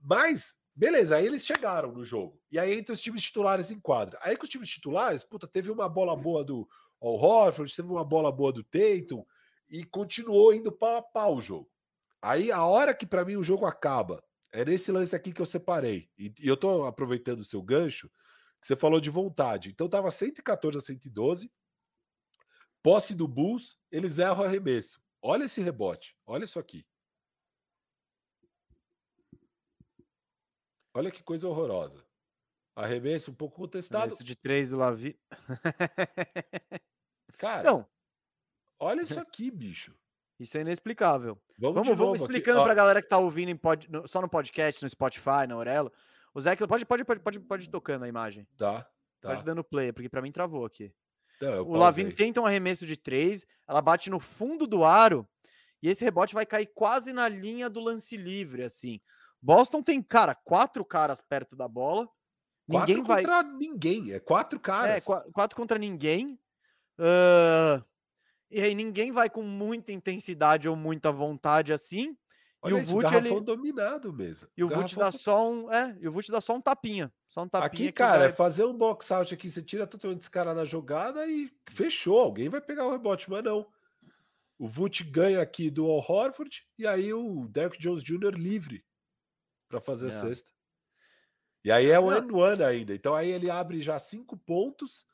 Mas, 0.00 0.56
beleza, 0.74 1.16
aí 1.16 1.26
eles 1.26 1.46
chegaram 1.46 1.92
no 1.92 2.04
jogo. 2.04 2.40
E 2.50 2.58
aí 2.58 2.76
entra 2.76 2.92
os 2.92 3.00
times 3.00 3.22
titulares 3.22 3.70
em 3.70 3.78
quadra. 3.78 4.18
Aí 4.20 4.36
com 4.36 4.42
os 4.42 4.48
times 4.48 4.68
titulares, 4.68 5.22
puta, 5.22 5.46
teve 5.46 5.70
uma 5.70 5.88
bola 5.88 6.16
boa 6.16 6.44
do 6.44 6.68
Al 7.00 7.14
Horford, 7.14 7.74
teve 7.74 7.88
uma 7.88 8.04
bola 8.04 8.32
boa 8.32 8.52
do 8.52 8.64
Tatum, 8.64 9.24
e 9.70 9.84
continuou 9.84 10.52
indo 10.52 10.72
pau 10.72 10.96
a 10.96 11.02
pau 11.02 11.36
o 11.36 11.40
jogo. 11.40 11.70
Aí 12.20 12.50
a 12.50 12.64
hora 12.64 12.92
que 12.92 13.06
para 13.06 13.24
mim 13.24 13.36
o 13.36 13.44
jogo 13.44 13.64
acaba, 13.64 14.24
é 14.52 14.64
nesse 14.64 14.90
lance 14.90 15.14
aqui 15.14 15.32
que 15.32 15.40
eu 15.40 15.46
separei. 15.46 16.08
E, 16.18 16.32
e 16.40 16.48
eu 16.48 16.56
tô 16.56 16.84
aproveitando 16.84 17.40
o 17.40 17.44
seu 17.44 17.62
gancho, 17.62 18.10
que 18.64 18.68
você 18.68 18.76
falou 18.76 18.98
de 18.98 19.10
vontade. 19.10 19.68
Então 19.68 19.86
tava 19.90 20.10
114 20.10 20.78
a 20.78 20.80
112. 20.80 21.52
Posse 22.82 23.14
do 23.14 23.28
Bulls, 23.28 23.78
eles 23.90 24.18
erram 24.18 24.40
o 24.40 24.44
arremesso. 24.46 25.02
Olha 25.20 25.44
esse 25.44 25.60
rebote, 25.60 26.16
olha 26.26 26.44
isso 26.44 26.58
aqui. 26.58 26.86
Olha 30.94 31.10
que 31.10 31.22
coisa 31.22 31.46
horrorosa. 31.46 32.02
Arremesso 32.76 33.30
um 33.30 33.34
pouco 33.34 33.56
contestado. 33.56 34.12
Isso 34.12 34.24
de 34.24 34.34
três 34.34 34.70
do 34.70 34.78
Lavi. 34.78 35.18
Cara, 37.36 37.64
Não, 37.70 37.86
olha 38.80 39.02
isso 39.02 39.18
aqui, 39.20 39.50
bicho. 39.50 39.94
isso 40.40 40.56
é 40.56 40.62
inexplicável. 40.62 41.38
Vamos, 41.58 41.74
Vamos, 41.86 41.98
vamos 41.98 42.20
explicando 42.20 42.60
Ó, 42.60 42.64
pra 42.64 42.74
galera 42.74 43.02
que 43.02 43.08
tá 43.08 43.18
ouvindo 43.18 43.50
em 43.50 43.56
pod- 43.56 43.90
no- 43.90 44.06
só 44.08 44.22
no 44.22 44.28
podcast, 44.28 44.82
no 44.82 44.88
Spotify, 44.88 45.46
na 45.48 45.54
Aurelo. 45.54 45.92
O 46.34 46.40
Zé, 46.40 46.56
pode, 46.56 46.84
pode, 46.84 47.04
pode, 47.04 47.20
pode, 47.20 47.40
pode 47.40 47.64
ir 47.64 47.70
tocando 47.70 48.04
a 48.04 48.08
imagem. 48.08 48.46
Tá, 48.58 48.82
tá. 49.20 49.28
Pode 49.30 49.44
dando 49.44 49.62
play, 49.62 49.92
porque 49.92 50.08
pra 50.08 50.20
mim 50.20 50.32
travou 50.32 50.64
aqui. 50.64 50.92
Não, 51.40 51.62
O 51.68 51.76
Lavin 51.76 52.10
tenta 52.10 52.40
um 52.40 52.46
arremesso 52.46 52.84
de 52.86 52.96
três, 52.96 53.46
ela 53.68 53.80
bate 53.80 54.08
no 54.10 54.18
fundo 54.20 54.66
do 54.66 54.84
aro 54.84 55.28
e 55.82 55.88
esse 55.88 56.04
rebote 56.04 56.34
vai 56.34 56.44
cair 56.46 56.66
quase 56.74 57.12
na 57.12 57.28
linha 57.28 57.68
do 57.70 57.80
lance 57.80 58.16
livre, 58.16 58.62
assim. 58.64 59.00
Boston 59.40 59.82
tem, 59.82 60.02
cara, 60.02 60.34
quatro 60.34 60.84
caras 60.84 61.20
perto 61.20 61.54
da 61.54 61.68
bola. 61.68 62.08
Quatro 62.68 62.88
Ninguém 62.88 63.02
vai. 63.04 63.22
contra 63.22 63.42
ninguém, 63.42 64.12
é 64.12 64.18
quatro 64.18 64.58
É, 64.58 64.62
caras. 64.62 65.04
qua- 65.04 65.24
quatro 65.32 65.54
contra 65.56 65.78
ninguém. 65.78 66.38
Ah, 66.98 67.82
e 68.50 68.60
aí 68.62 68.74
ninguém 68.74 69.12
vai 69.12 69.28
com 69.28 69.42
muita 69.42 69.92
intensidade 69.92 70.68
ou 70.68 70.74
muita 70.76 71.12
vontade 71.12 71.72
assim. 71.72 72.16
Olha 72.64 72.76
o 72.76 72.78
isso, 72.78 72.90
Vult, 72.92 73.12
ele- 73.14 73.40
dominado 73.42 74.12
mesmo. 74.12 74.48
E 74.56 74.64
o 74.64 74.68
Vult 74.68 74.96
dá 74.96 75.10
to- 75.12 75.18
só 75.18 75.50
um. 75.50 75.70
É, 75.70 75.96
e 76.00 76.08
o 76.08 76.12
Vult 76.12 76.30
dá 76.30 76.40
só 76.40 76.54
um 76.54 76.60
tapinha. 76.60 77.12
Só 77.28 77.42
um 77.42 77.48
tapinha. 77.48 77.66
Aqui, 77.66 77.92
cara, 77.92 78.18
vai- 78.20 78.28
é 78.28 78.32
fazer 78.32 78.64
um 78.64 78.72
box 78.76 79.12
out 79.12 79.34
aqui, 79.34 79.50
você 79.50 79.62
tira 79.62 79.86
totalmente 79.86 80.20
esse 80.22 80.30
cara 80.30 80.54
na 80.54 80.64
jogada 80.64 81.26
e 81.26 81.50
fechou. 81.70 82.18
Alguém 82.18 82.48
vai 82.48 82.60
pegar 82.62 82.86
o 82.86 82.90
rebote, 82.90 83.28
mas 83.30 83.44
não. 83.44 83.66
O 84.58 84.66
Vult 84.66 85.02
ganha 85.04 85.42
aqui 85.42 85.68
do 85.70 85.84
Al 85.90 85.98
Horford 85.98 86.66
e 86.78 86.86
aí 86.86 87.12
o 87.12 87.46
Derrick 87.48 87.78
Jones 87.78 88.02
Jr. 88.02 88.34
livre 88.34 88.82
para 89.68 89.80
fazer 89.80 90.06
a 90.06 90.08
É. 90.08 90.12
cesta. 90.12 90.50
E 91.64 91.70
aí 91.72 91.90
é 91.90 91.98
o 91.98 92.10
Não. 92.10 92.18
end 92.18 92.32
one 92.32 92.62
ainda. 92.64 92.94
Então 92.94 93.14
aí 93.14 93.30
ele 93.30 93.50
abre 93.50 93.80
já 93.82 93.98
cinco 93.98 94.36
pontos. 94.36 95.04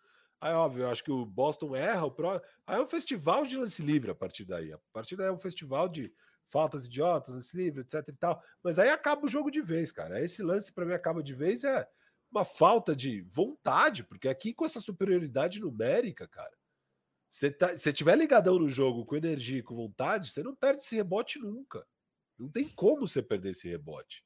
Aí, 0.40 0.52
óbvio, 0.54 0.84
eu 0.84 0.90
acho 0.90 1.04
que 1.04 1.10
o 1.10 1.24
Boston 1.26 1.74
erra. 1.76 2.06
O 2.06 2.10
pro... 2.10 2.30
Aí 2.66 2.78
é 2.78 2.80
um 2.80 2.86
festival 2.86 3.44
de 3.44 3.56
lance 3.56 3.82
livre 3.82 4.10
a 4.10 4.14
partir 4.14 4.44
daí. 4.44 4.72
A 4.72 4.78
partir 4.92 5.16
daí 5.16 5.26
é 5.26 5.32
um 5.32 5.38
festival 5.38 5.88
de 5.88 6.12
faltas 6.50 6.86
idiotas, 6.86 7.34
lance 7.34 7.56
livre, 7.56 7.80
etc 7.80 8.06
e 8.08 8.12
tal. 8.12 8.42
Mas 8.62 8.78
aí 8.78 8.90
acaba 8.90 9.24
o 9.24 9.28
jogo 9.28 9.50
de 9.50 9.62
vez, 9.62 9.92
cara. 9.92 10.22
Esse 10.22 10.42
lance 10.42 10.72
para 10.72 10.84
mim 10.84 10.92
acaba 10.92 11.22
de 11.22 11.34
vez 11.34 11.64
é 11.64 11.88
uma 12.30 12.44
falta 12.44 12.94
de 12.94 13.22
vontade, 13.22 14.04
porque 14.04 14.28
aqui 14.28 14.52
com 14.52 14.64
essa 14.64 14.80
superioridade 14.80 15.60
numérica, 15.60 16.28
cara, 16.28 16.52
você 17.28 17.50
tá, 17.50 17.76
se 17.76 17.92
tiver 17.92 18.16
ligadão 18.16 18.58
no 18.58 18.68
jogo 18.68 19.04
com 19.04 19.16
energia 19.16 19.58
e 19.58 19.62
com 19.62 19.74
vontade, 19.74 20.30
você 20.30 20.42
não 20.42 20.54
perde 20.54 20.82
esse 20.82 20.96
rebote 20.96 21.38
nunca. 21.38 21.86
Não 22.38 22.48
tem 22.48 22.68
como 22.68 23.06
você 23.06 23.22
perder 23.22 23.50
esse 23.50 23.68
rebote. 23.68 24.24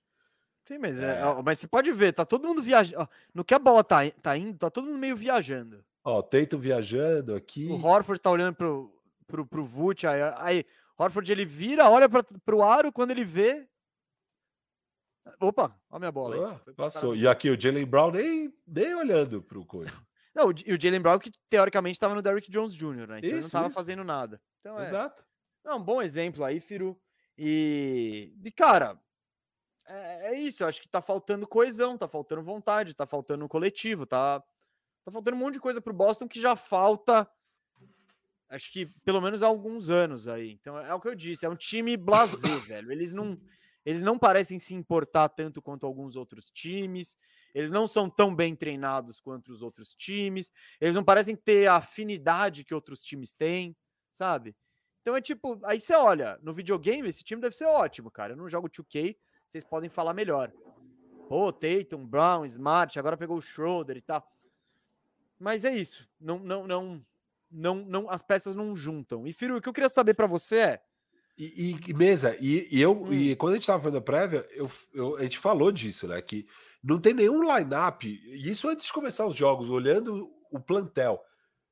Sim, 0.66 0.78
mas, 0.78 0.98
é, 0.98 1.20
É. 1.20 1.42
mas 1.42 1.58
você 1.58 1.66
pode 1.66 1.92
ver, 1.92 2.12
tá 2.14 2.24
todo 2.24 2.48
mundo 2.48 2.62
viajando. 2.62 3.08
No 3.34 3.44
que 3.44 3.52
a 3.54 3.58
bola 3.58 3.84
tá, 3.84 4.10
tá 4.22 4.36
indo, 4.36 4.56
tá 4.56 4.70
todo 4.70 4.86
mundo 4.86 4.98
meio 4.98 5.16
viajando. 5.16 5.84
Ó, 6.02 6.18
o 6.18 6.22
Teito 6.22 6.58
viajando 6.58 7.34
aqui. 7.34 7.66
O 7.68 7.74
Horford 7.84 8.20
tá 8.20 8.30
olhando 8.30 8.54
pro, 8.54 8.94
pro, 9.26 9.46
pro 9.46 9.64
Vult, 9.64 10.06
aí, 10.06 10.22
aí 10.36 10.66
Horford 10.98 11.30
ele 11.30 11.44
vira, 11.44 11.90
olha 11.90 12.08
pra, 12.08 12.22
pro 12.44 12.62
aro, 12.62 12.92
quando 12.92 13.10
ele 13.10 13.24
vê. 13.24 13.68
Opa, 15.40 15.64
olha 15.64 15.76
a 15.90 15.98
minha 15.98 16.12
bola 16.12 16.60
passou. 16.76 17.16
E 17.16 17.26
aqui 17.26 17.50
o 17.50 17.60
Jalen 17.60 17.86
Brown 17.86 18.10
nem, 18.10 18.52
nem 18.66 18.94
olhando 18.94 19.42
pro 19.42 19.64
coisa. 19.64 19.90
Não, 20.34 20.48
o 20.48 20.54
e 20.66 20.74
o 20.74 20.80
Jalen 20.80 21.00
Brown 21.00 21.18
que 21.18 21.30
teoricamente 21.48 21.98
tava 21.98 22.14
no 22.14 22.20
Derrick 22.20 22.50
Jones 22.50 22.74
Jr., 22.74 23.06
né? 23.06 23.18
Então 23.18 23.18
ele 23.18 23.32
não 23.34 23.38
Isso, 23.38 23.52
tava 23.52 23.68
isso. 23.68 23.74
fazendo 23.76 24.02
nada. 24.02 24.42
Então 24.58 24.80
é, 24.80 24.86
Exato. 24.88 25.24
é 25.64 25.72
um 25.72 25.82
bom 25.82 26.02
exemplo 26.02 26.44
aí, 26.44 26.58
Firu. 26.58 27.00
E, 27.38 28.34
e 28.44 28.50
cara, 28.50 29.00
é, 29.86 30.32
é 30.32 30.34
isso. 30.34 30.62
Eu 30.62 30.68
acho 30.68 30.82
que 30.82 30.88
tá 30.88 31.00
faltando 31.00 31.46
coesão, 31.46 31.96
tá 31.96 32.08
faltando 32.08 32.42
vontade, 32.42 32.96
tá 32.96 33.06
faltando 33.06 33.44
um 33.44 33.48
coletivo, 33.48 34.06
tá, 34.06 34.40
tá 35.04 35.12
faltando 35.12 35.36
um 35.36 35.40
monte 35.40 35.54
de 35.54 35.60
coisa 35.60 35.80
pro 35.80 35.94
Boston 35.94 36.26
que 36.26 36.40
já 36.40 36.56
falta. 36.56 37.30
Acho 38.54 38.70
que 38.70 38.86
pelo 39.04 39.20
menos 39.20 39.42
há 39.42 39.48
alguns 39.48 39.90
anos 39.90 40.28
aí. 40.28 40.52
Então 40.52 40.78
é 40.78 40.94
o 40.94 41.00
que 41.00 41.08
eu 41.08 41.14
disse, 41.14 41.44
é 41.44 41.48
um 41.48 41.56
time 41.56 41.96
blasé, 41.96 42.56
velho. 42.60 42.92
Eles 42.92 43.12
não, 43.12 43.36
eles 43.84 44.04
não 44.04 44.16
parecem 44.16 44.60
se 44.60 44.74
importar 44.74 45.28
tanto 45.28 45.60
quanto 45.60 45.84
alguns 45.84 46.14
outros 46.14 46.52
times. 46.52 47.18
Eles 47.52 47.72
não 47.72 47.88
são 47.88 48.08
tão 48.08 48.34
bem 48.34 48.54
treinados 48.54 49.20
quanto 49.20 49.50
os 49.50 49.60
outros 49.60 49.92
times. 49.94 50.52
Eles 50.80 50.94
não 50.94 51.02
parecem 51.02 51.34
ter 51.34 51.66
a 51.66 51.76
afinidade 51.76 52.62
que 52.62 52.72
outros 52.72 53.02
times 53.02 53.32
têm, 53.32 53.76
sabe? 54.12 54.54
Então 55.02 55.16
é 55.16 55.20
tipo, 55.20 55.58
aí 55.64 55.80
você 55.80 55.94
olha, 55.94 56.38
no 56.40 56.54
videogame 56.54 57.08
esse 57.08 57.24
time 57.24 57.42
deve 57.42 57.56
ser 57.56 57.66
ótimo, 57.66 58.08
cara. 58.08 58.34
Eu 58.34 58.36
não 58.36 58.48
jogo 58.48 58.68
2K, 58.68 59.16
vocês 59.44 59.64
podem 59.64 59.90
falar 59.90 60.14
melhor. 60.14 60.52
Pô, 61.28 61.52
Tatum, 61.52 62.06
Brown, 62.06 62.44
Smart, 62.44 62.96
agora 62.98 63.16
pegou 63.16 63.36
o 63.36 63.42
Schroeder 63.42 63.96
e 63.96 64.00
tal. 64.00 64.24
Mas 65.40 65.64
é 65.64 65.76
isso. 65.76 66.08
Não, 66.20 66.38
não, 66.38 66.66
não, 66.66 67.04
não, 67.54 67.76
não, 67.76 68.10
as 68.10 68.20
peças 68.22 68.54
não 68.54 68.74
juntam. 68.74 69.26
E 69.26 69.32
Firu, 69.32 69.56
o 69.56 69.60
que 69.60 69.68
eu 69.68 69.72
queria 69.72 69.88
saber 69.88 70.14
pra 70.14 70.26
você 70.26 70.56
é, 70.56 70.82
E, 71.36 71.76
e- 71.88 71.94
mesa, 71.94 72.36
e, 72.40 72.68
e 72.70 72.80
eu, 72.80 72.92
Hum. 72.92 73.12
e 73.12 73.34
quando 73.34 73.54
a 73.54 73.56
gente 73.56 73.66
tava 73.66 73.82
fazendo 73.82 73.98
a 73.98 74.02
prévia, 74.02 74.46
eu, 74.52 74.70
eu- 74.92 75.16
a 75.16 75.22
gente 75.22 75.38
falou 75.38 75.72
disso, 75.72 76.06
né? 76.06 76.22
Que 76.22 76.46
não 76.82 77.00
tem 77.00 77.12
nenhum 77.12 77.42
line-up, 77.42 78.06
e 78.06 78.48
isso 78.50 78.68
antes 78.68 78.86
de 78.86 78.92
começar 78.92 79.26
os 79.26 79.34
jogos, 79.34 79.68
olhando 79.70 80.30
o 80.52 80.60
plantel. 80.60 81.20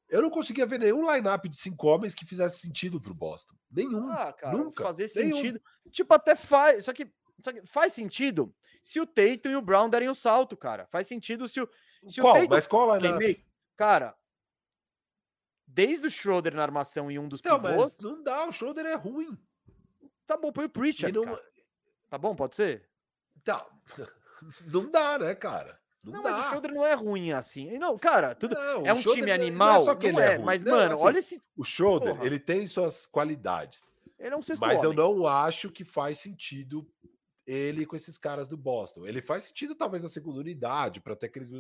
Eu 0.09 0.20
não 0.20 0.30
conseguia 0.30 0.66
ver 0.66 0.78
nenhum 0.80 1.09
line-up 1.10 1.48
de 1.48 1.56
cinco 1.56 1.86
homens 1.86 2.12
que 2.14 2.26
fizesse 2.26 2.59
sentido 2.59 3.00
pro 3.00 3.14
Boston. 3.14 3.54
Nenhum. 3.70 4.09
ah, 4.10 4.32
cara, 4.32 4.56
nunca, 4.56 4.82
fazer 4.84 5.09
nenhum. 5.16 5.36
sentido. 5.36 5.60
Tipo, 5.90 6.12
até 6.14 6.34
faz. 6.34 6.84
Só 6.84 6.92
que, 6.92 7.10
só 7.42 7.52
que 7.52 7.64
faz 7.66 7.92
sentido 7.92 8.52
se 8.82 9.00
o 9.00 9.06
Tatum 9.06 9.50
e 9.50 9.56
o 9.56 9.62
Brown 9.62 9.88
derem 9.88 10.09
o 10.09 10.14
salto, 10.14 10.56
cara. 10.56 10.86
Faz 10.90 11.06
sentido 11.06 11.46
se 11.46 11.60
o, 11.60 11.68
se 12.09 12.20
o 12.20 12.24
qual? 12.24 12.34
Tatum 12.34 12.48
Mas 12.50 12.66
qual 12.66 12.96
line-up? 12.98 13.44
Cara, 13.76 14.14
desde 15.74 16.06
o 16.06 16.10
Schroeder 16.10 16.54
na 16.54 16.62
armação 16.62 17.10
e 17.10 17.18
um 17.18 17.28
dos 17.28 17.42
Não, 17.42 17.60
pivôs, 17.60 17.76
mas 17.76 17.96
não 17.98 18.22
dá, 18.22 18.46
o 18.46 18.52
shoulder 18.52 18.84
é 18.86 18.94
ruim. 18.94 19.36
tá 20.26 20.36
bom, 20.36 20.52
põe 20.52 20.66
o 20.66 20.70
Pritchard, 20.70 21.16
não- 21.16 21.24
cara. 21.24 21.42
Tá 22.10 22.18
bom, 22.18 22.34
pode 22.36 22.54
ser? 22.56 22.88
Tá. 23.44 23.66
Não 24.66 24.90
dá, 24.90 25.18
né, 25.20 25.34
cara? 25.36 25.78
Não, 26.02 26.14
Não, 26.14 26.22
mas 26.22 26.36
o 26.36 26.48
Schroeder 26.48 26.74
não 26.74 26.84
é 26.84 26.94
ruim 26.94 27.32
assim. 27.32 27.78
Não, 27.78 27.96
cara, 27.96 28.34
tudo 28.34 28.56
Não, 28.56 28.84
é 28.84 28.92
um 28.92 28.96
Schroeder 28.96 29.14
time 29.24 29.30
é- 29.30 29.38
não 29.38 29.44
é 29.44 29.46
animal, 29.46 29.84
só 29.84 29.94
que 29.94 30.10
não 30.10 30.18
ele 30.18 30.28
é 30.28 30.32
é, 30.32 30.36
ruim. 30.36 30.44
mas 30.44 30.64
mano, 30.64 30.94
assim, 30.94 31.04
olha 31.04 31.18
esse, 31.20 31.40
O 31.56 31.62
shoulder, 31.62 32.14
Porra. 32.16 32.26
ele 32.26 32.40
tem 32.40 32.66
suas 32.66 33.06
qualidades. 33.06 33.92
ele 34.18 34.34
é 34.34 34.36
um 34.36 34.42
sexto 34.42 34.60
Mas 34.60 34.82
eu 34.82 34.90
homem. 34.90 34.98
não 34.98 35.26
acho 35.28 35.70
que 35.70 35.84
faz 35.84 36.18
sentido 36.18 36.84
ele 37.46 37.86
com 37.86 37.94
esses 37.96 38.18
caras 38.18 38.48
do 38.48 38.56
Boston. 38.56 39.06
Ele 39.06 39.22
faz 39.22 39.44
sentido, 39.44 39.74
talvez, 39.76 40.02
na 40.02 40.08
segunda 40.08 40.40
unidade, 40.40 41.00
para 41.00 41.14
ter 41.16 41.26
aqueles. 41.26 41.50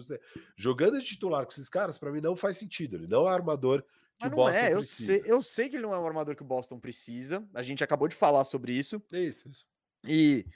Jogando 0.56 0.98
de 0.98 1.06
titular 1.06 1.44
com 1.46 1.52
esses 1.52 1.68
caras, 1.68 1.96
para 1.98 2.10
mim, 2.10 2.20
não 2.20 2.34
faz 2.36 2.56
sentido. 2.56 2.96
Ele 2.96 3.06
não 3.06 3.28
é 3.28 3.32
armador 3.32 3.84
Mas 4.22 4.32
o 4.32 4.36
não 4.36 4.36
Boston 4.36 4.58
é, 4.58 4.72
eu 4.72 4.78
precisa. 4.78 5.18
sei, 5.18 5.22
eu 5.32 5.42
sei 5.42 5.68
que 5.68 5.76
ele 5.76 5.82
não 5.82 5.94
é 5.94 5.98
o 5.98 6.06
armador 6.06 6.36
que 6.36 6.42
o 6.42 6.46
Boston 6.46 6.78
precisa. 6.78 7.46
A 7.54 7.62
gente 7.62 7.82
acabou 7.82 8.08
de 8.08 8.14
falar 8.14 8.44
sobre 8.44 8.72
isso. 8.72 9.02
Isso, 9.12 9.48
isso. 9.48 9.66
E, 10.04 10.46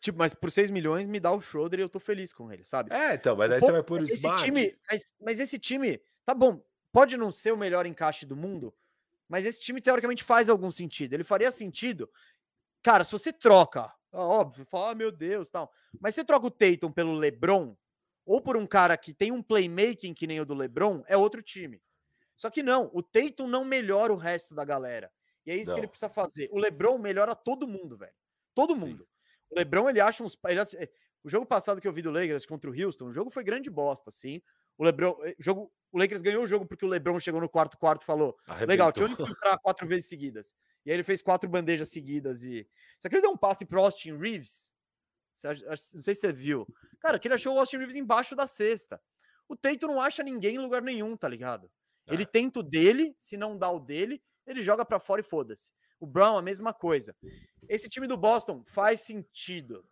tipo, 0.00 0.18
mas 0.18 0.34
por 0.34 0.50
6 0.50 0.70
milhões 0.70 1.06
me 1.06 1.20
dá 1.20 1.32
o 1.32 1.40
Schroeder 1.40 1.80
e 1.80 1.82
eu 1.82 1.88
tô 1.88 2.00
feliz 2.00 2.32
com 2.32 2.52
ele, 2.52 2.64
sabe? 2.64 2.94
É, 2.94 3.14
então, 3.14 3.36
mas 3.36 3.50
daí 3.50 3.60
Pô, 3.60 3.66
você 3.66 3.72
vai 3.72 3.82
pôr 3.82 4.00
o 4.00 4.04
esse 4.04 4.16
Smart. 4.16 4.44
time, 4.44 4.76
mas, 4.90 5.04
mas 5.20 5.40
esse 5.40 5.58
time, 5.58 6.00
tá 6.24 6.34
bom, 6.34 6.64
pode 6.92 7.16
não 7.16 7.30
ser 7.30 7.52
o 7.52 7.56
melhor 7.56 7.86
encaixe 7.86 8.26
do 8.26 8.36
mundo, 8.36 8.74
mas 9.28 9.46
esse 9.46 9.60
time 9.60 9.80
teoricamente 9.80 10.22
faz 10.22 10.48
algum 10.48 10.70
sentido. 10.70 11.14
Ele 11.14 11.24
faria 11.24 11.50
sentido. 11.50 12.10
Cara, 12.82 13.04
se 13.04 13.12
você 13.12 13.32
troca, 13.32 13.92
ó, 14.12 14.40
óbvio, 14.40 14.66
fala, 14.66 14.90
ah, 14.90 14.94
meu 14.94 15.10
Deus, 15.12 15.48
tal. 15.48 15.70
Mas 16.00 16.14
você 16.14 16.24
troca 16.24 16.46
o 16.46 16.50
Tatum 16.50 16.92
pelo 16.92 17.14
LeBron 17.14 17.76
ou 18.26 18.40
por 18.40 18.56
um 18.56 18.66
cara 18.66 18.96
que 18.96 19.14
tem 19.14 19.32
um 19.32 19.42
playmaking 19.42 20.14
que 20.14 20.26
nem 20.26 20.40
o 20.40 20.44
do 20.44 20.54
LeBron, 20.54 21.02
é 21.06 21.16
outro 21.16 21.42
time. 21.42 21.80
Só 22.42 22.50
que 22.50 22.60
não, 22.60 22.90
o 22.92 23.00
Tatum 23.00 23.46
não 23.46 23.64
melhora 23.64 24.12
o 24.12 24.16
resto 24.16 24.52
da 24.52 24.64
galera. 24.64 25.12
E 25.46 25.52
é 25.52 25.54
isso 25.54 25.70
que 25.72 25.78
ele 25.78 25.86
Não. 25.86 25.90
precisa 25.90 26.08
fazer. 26.08 26.48
O 26.50 26.58
LeBron 26.58 26.98
melhora 26.98 27.36
todo 27.36 27.68
mundo, 27.68 27.96
velho. 27.96 28.12
Todo 28.52 28.74
Sim. 28.74 28.80
mundo. 28.80 29.08
O 29.48 29.54
LeBron, 29.56 29.88
ele 29.88 30.00
acha 30.00 30.24
uns. 30.24 30.36
ele 30.48 30.58
acha- 30.58 30.76
o 31.22 31.30
jogo 31.30 31.46
passado 31.46 31.80
que 31.80 31.86
eu 31.86 31.92
vi 31.92 32.02
do 32.02 32.10
Lakers 32.10 32.44
contra 32.44 32.68
o 32.68 32.74
Houston, 32.74 33.04
o 33.06 33.12
jogo 33.12 33.30
foi 33.30 33.44
grande 33.44 33.70
bosta, 33.70 34.08
assim. 34.10 34.42
O 34.76 34.82
LeBron. 34.82 35.16
eh, 35.24 35.36
Jogo, 35.38 35.72
o 35.92 35.98
Lakers 36.00 36.20
ganhou 36.20 36.42
o 36.42 36.48
jogo 36.48 36.66
porque 36.66 36.84
o 36.84 36.88
LeBron 36.88 37.20
chegou 37.20 37.40
no 37.40 37.48
quarto 37.48 37.78
quarto 37.78 38.02
e 38.02 38.04
falou: 38.06 38.36
Legal, 38.66 38.90
deixa 38.90 39.02
eu 39.02 39.06
arrebentou. 39.06 39.26
infiltrar 39.26 39.56
quatro 39.62 39.86
vezes 39.86 40.08
seguidas. 40.08 40.52
E 40.84 40.90
aí 40.90 40.96
ele 40.96 41.04
fez 41.04 41.22
quatro 41.22 41.48
bandejas 41.48 41.90
seguidas 41.90 42.42
e. 42.42 42.68
Só 42.98 43.08
que 43.08 43.14
ele 43.14 43.22
deu 43.22 43.30
um 43.30 43.36
passe 43.36 43.64
pro 43.64 43.80
Austin 43.80 44.16
Reeves. 44.16 44.74
Não 45.44 46.02
sei 46.02 46.12
se 46.16 46.22
você 46.22 46.32
viu. 46.32 46.66
Cara, 46.98 47.20
que 47.20 47.28
ele 47.28 47.34
achou 47.34 47.54
o 47.54 47.58
Austin 47.60 47.76
Reeves 47.76 47.94
embaixo 47.94 48.34
da 48.34 48.48
cesta. 48.48 49.00
O 49.48 49.54
Teito 49.56 49.86
não 49.86 50.00
acha 50.00 50.24
ninguém 50.24 50.56
em 50.56 50.58
lugar 50.58 50.82
nenhum, 50.82 51.16
tá 51.16 51.28
ligado? 51.28 51.70
Ele 52.06 52.22
É. 52.22 52.26
tenta 52.26 52.60
o 52.60 52.62
dele, 52.62 53.14
se 53.18 53.36
não 53.36 53.56
dá 53.56 53.70
o 53.70 53.78
dele, 53.80 54.22
ele 54.46 54.62
joga 54.62 54.84
pra 54.84 54.98
fora 55.00 55.20
e 55.20 55.24
foda-se. 55.24 55.72
O 56.00 56.06
Brown, 56.06 56.36
a 56.36 56.42
mesma 56.42 56.72
coisa. 56.74 57.14
Esse 57.68 57.88
time 57.88 58.06
do 58.08 58.16
Boston 58.16 58.64
faz 58.66 59.00
sentido 59.00 59.84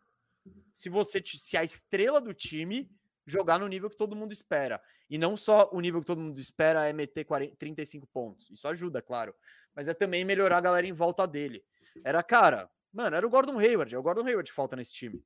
se 0.75 0.89
você 0.89 1.23
se 1.25 1.57
a 1.57 1.63
estrela 1.63 2.21
do 2.21 2.35
time 2.35 2.91
jogar 3.27 3.59
no 3.61 3.69
nível 3.69 3.89
que 3.89 3.97
todo 3.97 4.17
mundo 4.17 4.33
espera. 4.33 4.83
E 5.09 5.17
não 5.19 5.37
só 5.37 5.69
o 5.73 5.81
nível 5.81 6.01
que 6.01 6.07
todo 6.07 6.21
mundo 6.21 6.41
espera 6.41 6.89
é 6.89 6.93
meter 6.93 7.25
40, 7.25 7.55
35 7.57 8.07
pontos. 8.09 8.51
Isso 8.51 8.67
ajuda, 8.67 9.01
claro. 9.01 9.35
Mas 9.75 9.87
é 9.87 9.95
também 9.95 10.25
melhorar 10.25 10.59
a 10.59 10.61
galera 10.61 10.87
em 10.87 10.93
volta 10.93 11.27
dele. 11.29 11.65
Era, 12.05 12.23
cara, 12.25 12.69
mano, 12.93 13.15
era 13.15 13.25
o 13.27 13.31
Gordon 13.31 13.59
Hayward. 13.59 13.95
É 13.95 13.99
o 13.99 14.03
Gordon 14.03 14.27
Hayward 14.27 14.51
que 14.51 14.55
falta 14.55 14.75
nesse 14.75 14.93
time. 14.93 15.23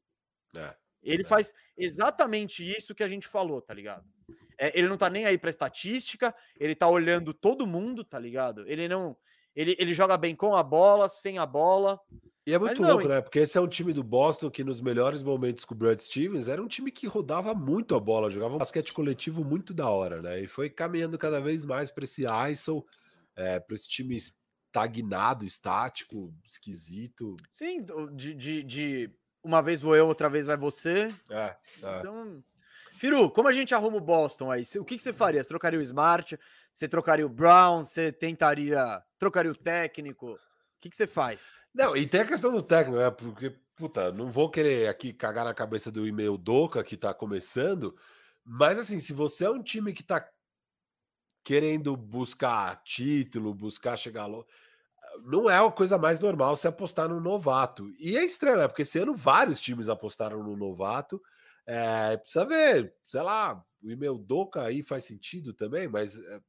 É. 0.56 0.76
Ele 1.02 1.22
É. 1.22 1.26
faz 1.26 1.54
exatamente 1.76 2.68
isso 2.68 2.94
que 2.94 3.02
a 3.04 3.08
gente 3.08 3.26
falou, 3.28 3.62
tá 3.62 3.72
ligado? 3.72 4.04
É, 4.58 4.78
ele 4.78 4.88
não 4.88 4.96
tá 4.96 5.10
nem 5.10 5.24
aí 5.24 5.38
pra 5.38 5.50
estatística, 5.50 6.34
ele 6.58 6.74
tá 6.74 6.88
olhando 6.88 7.32
todo 7.32 7.66
mundo, 7.66 8.04
tá 8.04 8.18
ligado? 8.18 8.64
Ele 8.68 8.88
não. 8.88 9.16
Ele, 9.54 9.76
ele 9.78 9.92
joga 9.92 10.16
bem 10.16 10.34
com 10.34 10.56
a 10.56 10.62
bola, 10.62 11.08
sem 11.08 11.38
a 11.38 11.46
bola. 11.46 12.00
E 12.46 12.52
é 12.52 12.58
muito 12.58 12.82
não, 12.82 12.90
louco, 12.90 13.08
né? 13.08 13.22
Porque 13.22 13.38
esse 13.38 13.56
é 13.56 13.60
um 13.60 13.68
time 13.68 13.92
do 13.92 14.02
Boston 14.02 14.50
que 14.50 14.62
nos 14.62 14.80
melhores 14.80 15.22
momentos 15.22 15.64
com 15.64 15.74
o 15.74 15.78
Brad 15.78 15.98
Stevens 15.98 16.46
era 16.46 16.62
um 16.62 16.68
time 16.68 16.90
que 16.90 17.06
rodava 17.06 17.54
muito 17.54 17.94
a 17.94 18.00
bola, 18.00 18.30
jogava 18.30 18.56
um 18.56 18.58
basquete 18.58 18.92
coletivo 18.92 19.42
muito 19.42 19.72
da 19.72 19.88
hora, 19.88 20.20
né? 20.20 20.40
E 20.40 20.46
foi 20.46 20.68
caminhando 20.68 21.16
cada 21.16 21.40
vez 21.40 21.64
mais 21.64 21.90
para 21.90 22.04
esse 22.04 22.24
ISO, 22.50 22.84
é, 23.34 23.58
para 23.58 23.74
esse 23.74 23.88
time 23.88 24.14
estagnado, 24.14 25.44
estático, 25.44 26.34
esquisito. 26.44 27.36
Sim, 27.48 27.82
de, 28.12 28.34
de, 28.34 28.62
de, 28.62 29.10
uma 29.42 29.62
vez 29.62 29.80
vou 29.80 29.96
eu, 29.96 30.06
outra 30.06 30.28
vez 30.28 30.44
vai 30.44 30.56
você. 30.56 31.14
É, 31.30 31.56
é. 31.82 31.98
Então, 31.98 32.44
Firu, 32.96 33.30
como 33.30 33.48
a 33.48 33.52
gente 33.52 33.74
arruma 33.74 33.96
o 33.96 34.00
Boston 34.00 34.50
aí? 34.50 34.62
O 34.78 34.84
que, 34.84 34.96
que 34.96 35.02
você 35.02 35.12
faria? 35.12 35.42
Você 35.42 35.48
trocaria 35.48 35.78
o 35.78 35.82
Smart? 35.82 36.38
Você 36.72 36.88
trocaria 36.88 37.26
o 37.26 37.28
Brown? 37.28 37.84
Você 37.84 38.12
tentaria. 38.12 39.02
Trocaria 39.18 39.50
o 39.50 39.56
técnico? 39.56 40.32
O 40.32 40.38
que, 40.80 40.90
que 40.90 40.96
você 40.96 41.06
faz? 41.06 41.58
Não, 41.74 41.96
e 41.96 42.06
tem 42.06 42.20
a 42.20 42.26
questão 42.26 42.52
do 42.52 42.62
técnico, 42.62 42.98
né? 42.98 43.10
Porque, 43.10 43.50
puta, 43.74 44.12
não 44.12 44.30
vou 44.30 44.50
querer 44.50 44.88
aqui 44.88 45.12
cagar 45.12 45.44
na 45.44 45.54
cabeça 45.54 45.90
do 45.90 46.06
e-mail 46.06 46.36
Doca 46.36 46.84
que 46.84 46.96
tá 46.96 47.12
começando, 47.12 47.96
mas 48.44 48.78
assim, 48.78 48.98
se 48.98 49.12
você 49.12 49.44
é 49.44 49.50
um 49.50 49.62
time 49.62 49.92
que 49.92 50.02
tá 50.02 50.28
querendo 51.44 51.96
buscar 51.96 52.82
título, 52.84 53.54
buscar 53.54 53.96
chegar 53.96 54.26
logo. 54.26 54.46
Não 55.24 55.48
é 55.48 55.58
a 55.58 55.70
coisa 55.70 55.98
mais 55.98 56.18
normal 56.18 56.56
se 56.56 56.66
apostar 56.66 57.08
no 57.08 57.20
novato. 57.20 57.92
E 57.98 58.16
é 58.16 58.24
estranho, 58.24 58.56
né? 58.56 58.66
Porque 58.66 58.82
esse 58.82 58.98
ano 58.98 59.14
vários 59.14 59.60
times 59.60 59.88
apostaram 59.88 60.42
no 60.42 60.56
novato. 60.56 61.22
É, 61.66 62.16
precisa 62.16 62.44
ver, 62.44 62.94
sei 63.06 63.22
lá, 63.22 63.64
o 63.82 63.90
e-mail 63.90 64.18
Doca 64.18 64.62
aí 64.62 64.82
faz 64.82 65.04
sentido 65.04 65.52
também, 65.54 65.88
mas 65.88 66.18
é, 66.18 66.40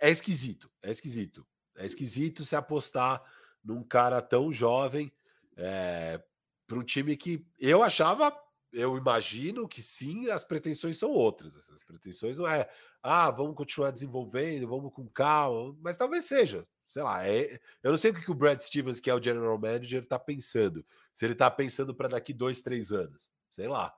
é 0.00 0.10
esquisito, 0.10 0.70
é 0.82 0.90
esquisito. 0.90 1.46
É 1.76 1.84
esquisito 1.84 2.44
se 2.44 2.54
apostar 2.54 3.22
num 3.62 3.82
cara 3.82 4.22
tão 4.22 4.52
jovem 4.52 5.12
é, 5.56 6.22
para 6.66 6.78
um 6.78 6.84
time 6.84 7.16
que 7.16 7.44
eu 7.58 7.82
achava 7.82 8.30
eu 8.74 8.98
imagino 8.98 9.68
que 9.68 9.80
sim, 9.80 10.28
as 10.28 10.44
pretensões 10.44 10.98
são 10.98 11.10
outras. 11.10 11.56
As 11.56 11.82
pretensões 11.84 12.38
não 12.38 12.46
é, 12.46 12.68
ah, 13.02 13.30
vamos 13.30 13.54
continuar 13.54 13.92
desenvolvendo, 13.92 14.68
vamos 14.68 14.92
com 14.92 15.08
calma, 15.08 15.76
mas 15.80 15.96
talvez 15.96 16.24
seja, 16.24 16.66
sei 16.88 17.02
lá. 17.02 17.26
É, 17.26 17.60
eu 17.82 17.92
não 17.92 17.98
sei 17.98 18.10
o 18.10 18.14
que, 18.14 18.24
que 18.24 18.30
o 18.30 18.34
Brad 18.34 18.60
Stevens, 18.60 19.00
que 19.00 19.08
é 19.08 19.14
o 19.14 19.22
general 19.22 19.56
manager, 19.56 20.02
está 20.02 20.18
pensando. 20.18 20.84
Se 21.14 21.24
ele 21.24 21.34
está 21.34 21.48
pensando 21.48 21.94
para 21.94 22.08
daqui 22.08 22.32
dois, 22.32 22.60
três 22.60 22.92
anos, 22.92 23.30
sei 23.54 23.68
lá. 23.68 23.94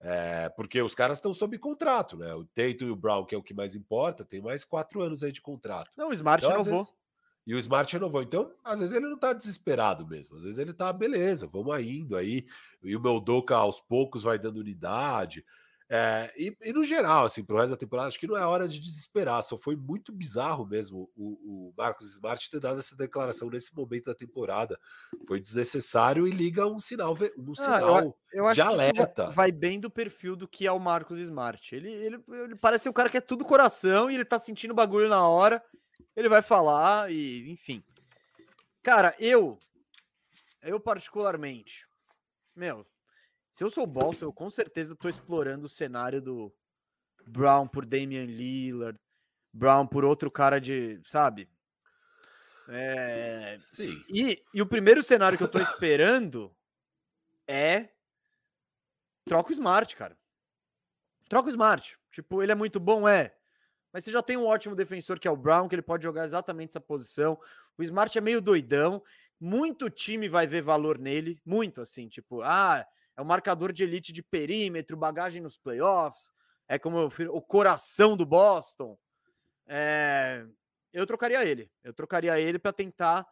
É, 0.00 0.48
porque 0.50 0.80
os 0.80 0.94
caras 0.94 1.16
estão 1.16 1.34
sob 1.34 1.58
contrato, 1.58 2.16
né? 2.16 2.32
O 2.34 2.44
Tatum 2.44 2.86
e 2.86 2.90
o 2.90 2.96
Brown, 2.96 3.24
que 3.24 3.34
é 3.34 3.38
o 3.38 3.42
que 3.42 3.54
mais 3.54 3.74
importa, 3.74 4.24
tem 4.24 4.40
mais 4.40 4.64
quatro 4.64 5.02
anos 5.02 5.24
aí 5.24 5.32
de 5.32 5.40
contrato. 5.40 5.90
Não, 5.96 6.10
o 6.10 6.12
Smart 6.12 6.44
então, 6.44 6.56
renovou. 6.56 6.84
Vezes, 6.84 6.98
e 7.46 7.54
o 7.54 7.58
Smart 7.58 7.92
renovou. 7.92 8.22
Então, 8.22 8.52
às 8.62 8.78
vezes 8.78 8.94
ele 8.94 9.08
não 9.08 9.18
tá 9.18 9.32
desesperado 9.32 10.06
mesmo. 10.06 10.36
Às 10.36 10.44
vezes 10.44 10.58
ele 10.58 10.74
tá, 10.74 10.92
beleza, 10.92 11.46
vamos 11.46 11.76
indo 11.80 12.14
aí. 12.14 12.46
E 12.82 12.94
o 12.94 13.00
meu 13.00 13.18
Doca 13.18 13.56
aos 13.56 13.80
poucos 13.80 14.22
vai 14.22 14.38
dando 14.38 14.60
unidade. 14.60 15.44
É, 15.90 16.32
e, 16.36 16.54
e, 16.62 16.72
no 16.72 16.84
geral, 16.84 17.24
assim, 17.24 17.42
pro 17.42 17.56
resto 17.56 17.70
da 17.70 17.76
temporada, 17.76 18.08
acho 18.08 18.20
que 18.20 18.26
não 18.26 18.36
é 18.36 18.44
hora 18.44 18.68
de 18.68 18.78
desesperar. 18.78 19.42
Só 19.42 19.56
foi 19.56 19.74
muito 19.74 20.12
bizarro 20.12 20.66
mesmo 20.66 21.10
o, 21.16 21.70
o 21.70 21.74
Marcos 21.76 22.10
Smart 22.12 22.50
ter 22.50 22.60
dado 22.60 22.78
essa 22.78 22.94
declaração 22.94 23.48
nesse 23.48 23.74
momento 23.74 24.04
da 24.04 24.14
temporada. 24.14 24.78
Foi 25.26 25.40
desnecessário 25.40 26.28
e 26.28 26.30
liga 26.30 26.66
um 26.66 26.78
sinal, 26.78 27.16
um 27.38 27.54
sinal 27.54 27.96
ah, 27.96 28.02
eu, 28.02 28.16
eu 28.32 28.46
acho 28.46 28.54
de 28.54 28.60
alerta. 28.60 29.26
Vai, 29.26 29.34
vai, 29.34 29.52
bem 29.52 29.80
do 29.80 29.90
perfil 29.90 30.36
do 30.36 30.46
que 30.46 30.66
é 30.66 30.72
o 30.72 30.78
Marcos 30.78 31.18
Smart. 31.18 31.74
Ele, 31.74 31.90
ele, 31.90 32.24
ele 32.28 32.56
parece 32.56 32.88
um 32.88 32.92
cara 32.92 33.08
que 33.08 33.16
é 33.16 33.22
tudo 33.22 33.44
coração 33.44 34.10
e 34.10 34.14
ele 34.14 34.24
tá 34.24 34.38
sentindo 34.38 34.74
bagulho 34.74 35.08
na 35.08 35.26
hora 35.26 35.62
ele 36.18 36.28
vai 36.28 36.42
falar 36.42 37.10
e, 37.12 37.50
enfim. 37.50 37.82
Cara, 38.82 39.14
eu, 39.18 39.58
eu 40.62 40.80
particularmente, 40.80 41.86
meu, 42.54 42.84
se 43.52 43.64
eu 43.64 43.70
sou 43.70 43.84
o 43.84 43.86
Boston, 43.86 44.26
eu 44.26 44.32
com 44.32 44.48
certeza 44.48 44.96
tô 44.96 45.08
explorando 45.08 45.66
o 45.66 45.68
cenário 45.68 46.20
do 46.20 46.52
Brown 47.26 47.66
por 47.66 47.84
Damian 47.84 48.24
Lillard, 48.24 48.98
Brown 49.52 49.86
por 49.86 50.04
outro 50.04 50.30
cara 50.30 50.60
de, 50.60 51.00
sabe? 51.04 51.48
É... 52.68 53.56
Sim. 53.58 54.02
E, 54.08 54.42
e 54.54 54.60
o 54.60 54.66
primeiro 54.66 55.02
cenário 55.02 55.38
que 55.38 55.44
eu 55.44 55.50
tô 55.50 55.58
esperando 55.58 56.54
é 57.46 57.88
troca 59.24 59.50
o 59.50 59.52
Smart, 59.52 59.96
cara. 59.96 60.16
Troca 61.28 61.48
o 61.48 61.50
Smart. 61.50 61.98
Tipo, 62.12 62.42
ele 62.42 62.52
é 62.52 62.54
muito 62.54 62.78
bom, 62.78 63.08
é. 63.08 63.34
Mas 63.92 64.04
você 64.04 64.10
já 64.10 64.22
tem 64.22 64.36
um 64.36 64.46
ótimo 64.46 64.74
defensor 64.74 65.18
que 65.18 65.26
é 65.26 65.30
o 65.30 65.36
Brown, 65.36 65.68
que 65.68 65.74
ele 65.74 65.82
pode 65.82 66.04
jogar 66.04 66.24
exatamente 66.24 66.70
essa 66.70 66.80
posição. 66.80 67.38
O 67.76 67.82
Smart 67.82 68.16
é 68.16 68.20
meio 68.20 68.40
doidão. 68.40 69.02
Muito 69.40 69.88
time 69.88 70.28
vai 70.28 70.46
ver 70.46 70.62
valor 70.62 70.98
nele, 70.98 71.40
muito 71.44 71.80
assim, 71.80 72.08
tipo, 72.08 72.42
ah, 72.42 72.84
é 73.18 73.20
o 73.20 73.24
marcador 73.24 73.72
de 73.72 73.82
elite 73.82 74.12
de 74.12 74.22
perímetro, 74.22 74.96
bagagem 74.96 75.42
nos 75.42 75.58
playoffs, 75.58 76.30
é 76.68 76.78
como 76.78 77.10
o 77.30 77.42
coração 77.42 78.16
do 78.16 78.24
Boston. 78.24 78.96
É, 79.66 80.46
eu 80.92 81.04
trocaria 81.04 81.44
ele. 81.44 81.68
Eu 81.82 81.92
trocaria 81.92 82.38
ele 82.38 82.60
para 82.60 82.72
tentar 82.72 83.26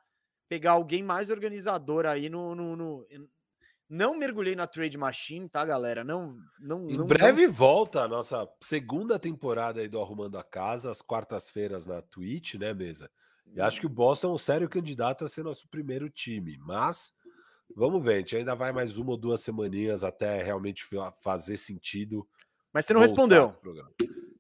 pegar 0.48 0.72
alguém 0.72 1.04
mais 1.04 1.30
organizador 1.30 2.04
aí 2.04 2.28
no, 2.28 2.54
no, 2.56 2.74
no, 2.74 3.06
não 3.88 4.18
mergulhei 4.18 4.56
na 4.56 4.66
Trade 4.66 4.98
Machine, 4.98 5.48
tá, 5.48 5.64
galera? 5.64 6.02
Não, 6.02 6.36
não. 6.58 6.90
Em 6.90 6.96
não, 6.96 7.06
breve 7.06 7.46
não... 7.46 7.52
volta 7.52 8.02
a 8.02 8.08
nossa 8.08 8.48
segunda 8.60 9.20
temporada 9.20 9.80
aí 9.80 9.88
do 9.88 10.00
Arrumando 10.00 10.36
a 10.36 10.42
Casa, 10.42 10.90
às 10.90 11.00
quartas-feiras 11.00 11.86
na 11.86 12.02
Twitch, 12.02 12.54
né, 12.54 12.74
mesa? 12.74 13.08
E 13.54 13.60
acho 13.60 13.78
que 13.78 13.86
o 13.86 13.90
Boston 13.90 14.30
é 14.30 14.34
um 14.34 14.38
sério 14.38 14.68
candidato 14.68 15.24
a 15.24 15.28
ser 15.28 15.44
nosso 15.44 15.68
primeiro 15.68 16.10
time, 16.10 16.58
mas 16.58 17.14
vamos 17.74 18.02
ver, 18.02 18.14
a 18.14 18.18
gente 18.18 18.36
ainda 18.36 18.55
vai 18.55 18.72
mais 18.72 18.98
uma 18.98 19.12
ou 19.12 19.16
duas 19.16 19.40
semaninhas 19.40 20.05
até 20.05 20.43
realmente 20.43 20.86
fazer 21.22 21.56
sentido. 21.56 22.26
Mas 22.72 22.84
você 22.84 22.94
não 22.94 23.01
respondeu. 23.01 23.55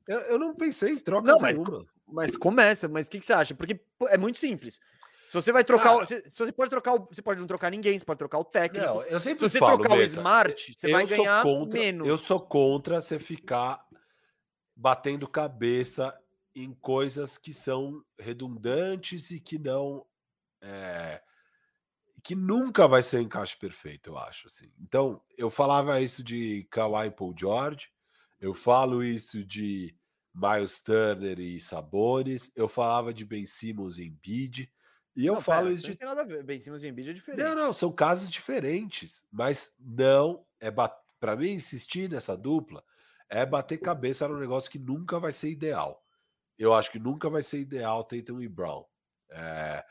Eu, 0.06 0.18
eu, 0.20 0.38
não 0.38 0.54
pensei 0.54 0.90
em 0.90 0.98
troca 1.00 1.32
não, 1.32 1.40
mas, 1.40 1.56
mas 2.06 2.36
começa, 2.36 2.86
mas 2.88 3.08
o 3.08 3.10
que, 3.10 3.18
que 3.18 3.26
você 3.26 3.32
acha? 3.32 3.54
Porque 3.54 3.80
é 4.08 4.16
muito 4.16 4.38
simples. 4.38 4.80
Se 5.26 5.34
você 5.34 5.50
vai 5.50 5.64
trocar, 5.64 6.00
ah, 6.00 6.06
se, 6.06 6.22
se, 6.30 6.38
você 6.38 6.52
pode 6.52 6.70
trocar, 6.70 6.94
o, 6.94 7.08
você 7.10 7.20
pode 7.20 7.40
não 7.40 7.48
trocar 7.48 7.68
ninguém, 7.68 7.98
você 7.98 8.04
pode 8.04 8.18
trocar 8.18 8.38
o 8.38 8.44
técnico. 8.44 8.86
Não, 8.86 9.02
eu 9.02 9.18
sempre 9.18 9.40
se 9.40 9.50
você 9.50 9.58
falo, 9.58 9.78
trocar 9.78 9.96
Bessa, 9.96 10.18
o 10.18 10.20
smart, 10.20 10.72
você 10.72 10.92
vai 10.92 11.04
ganhar 11.04 11.42
contra, 11.42 11.80
menos. 11.80 12.06
Eu 12.06 12.16
sou 12.16 12.40
contra 12.40 13.00
você 13.00 13.18
ficar 13.18 13.84
batendo 14.76 15.26
cabeça 15.26 16.16
em 16.54 16.72
coisas 16.72 17.36
que 17.36 17.52
são 17.52 18.04
redundantes 18.16 19.32
e 19.32 19.40
que 19.40 19.58
não 19.58 20.06
é, 20.62 21.20
que 22.26 22.34
nunca 22.34 22.88
vai 22.88 23.02
ser 23.02 23.20
encaixe 23.20 23.56
perfeito, 23.56 24.10
eu 24.10 24.18
acho 24.18 24.48
assim. 24.48 24.72
Então, 24.80 25.22
eu 25.38 25.48
falava 25.48 26.00
isso 26.00 26.24
de 26.24 26.66
Kawhi 26.70 27.10
Paul 27.10 27.34
George, 27.38 27.88
eu 28.40 28.52
falo 28.52 29.04
isso 29.04 29.44
de 29.44 29.94
Miles 30.34 30.80
Turner 30.80 31.38
e 31.38 31.60
Sabonis, 31.60 32.52
eu 32.56 32.66
falava 32.66 33.14
de 33.14 33.24
Ben 33.24 33.44
Simmons 33.44 33.98
e 33.98 34.06
Embiid, 34.06 34.70
e 35.14 35.24
eu 35.24 35.34
não, 35.34 35.40
falo 35.40 35.62
pera, 35.62 35.72
isso 35.72 35.82
de. 35.84 35.90
Não 35.90 35.96
tem 35.96 36.08
nada 36.08 36.20
a 36.20 36.24
ver. 36.24 36.42
Ben 36.42 36.58
Simmons 36.58 36.82
e 36.82 36.88
Embiid 36.88 37.10
é 37.10 37.12
diferente. 37.14 37.42
Não, 37.42 37.54
não, 37.54 37.72
são 37.72 37.90
casos 37.90 38.30
diferentes. 38.30 39.24
Mas 39.32 39.74
não 39.80 40.44
é 40.60 40.70
bat... 40.70 40.94
para 41.18 41.34
mim 41.34 41.52
insistir 41.52 42.10
nessa 42.10 42.36
dupla 42.36 42.84
é 43.28 43.46
bater 43.46 43.78
cabeça 43.78 44.28
no 44.28 44.38
negócio 44.38 44.70
que 44.70 44.78
nunca 44.78 45.18
vai 45.18 45.32
ser 45.32 45.50
ideal. 45.50 46.04
Eu 46.58 46.74
acho 46.74 46.90
que 46.90 46.98
nunca 46.98 47.30
vai 47.30 47.42
ser 47.42 47.60
ideal 47.60 48.04
Tatum 48.04 48.42
e 48.42 48.48
Brown. 48.48 48.84
É... 49.30 49.84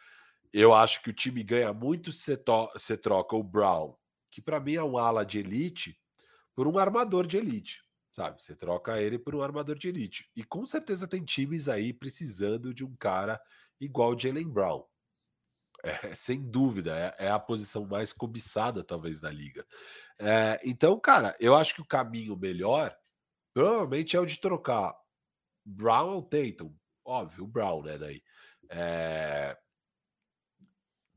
Eu 0.58 0.74
acho 0.74 1.02
que 1.02 1.10
o 1.10 1.14
time 1.14 1.44
ganha 1.44 1.74
muito 1.74 2.14
se 2.14 2.42
você, 2.78 2.96
troca 2.96 3.36
o 3.36 3.44
Brown, 3.44 3.94
que 4.32 4.42
para 4.42 4.58
mim 4.58 4.76
é 4.76 4.84
um 4.84 4.98
ala 4.98 5.26
de 5.26 5.40
elite, 5.40 6.00
por 6.56 6.66
um 6.66 6.80
armador 6.80 7.28
de 7.28 7.36
elite. 7.36 7.84
Sabe? 8.14 8.42
Você 8.42 8.56
troca 8.56 9.02
ele 9.02 9.20
por 9.20 9.36
um 9.36 9.42
armador 9.42 9.78
de 9.78 9.90
elite. 9.90 10.32
E 10.34 10.46
com 10.46 10.66
certeza 10.66 11.10
tem 11.10 11.26
times 11.26 11.68
aí 11.68 11.92
precisando 11.92 12.74
de 12.74 12.86
um 12.86 12.96
cara 12.96 13.38
igual 13.82 14.12
o 14.12 14.18
Jalen 14.18 14.48
Brown. 14.48 14.86
É, 15.84 16.16
sem 16.16 16.42
dúvida, 16.50 16.98
é, 17.20 17.26
é, 17.26 17.30
a 17.30 17.38
posição 17.38 17.86
mais 17.86 18.14
cobiçada, 18.14 18.82
talvez, 18.82 19.20
da 19.20 19.30
liga. 19.30 19.68
É, 20.18 20.62
então, 20.64 20.98
cara, 20.98 21.36
eu 21.38 21.54
acho 21.54 21.76
que 21.76 21.82
o 21.82 21.86
caminho 21.86 22.38
melhor 22.38 22.96
provavelmente 23.54 24.16
é 24.16 24.20
o 24.22 24.26
de 24.26 24.40
trocar 24.40 24.96
Brown 25.66 26.14
ou 26.14 26.24
Tatum. 26.24 26.74
Óbvio, 27.04 27.44
o 27.44 27.48
Brown, 27.48 27.84
né? 27.84 27.98
Daí. 27.98 28.24
É, 28.70 29.58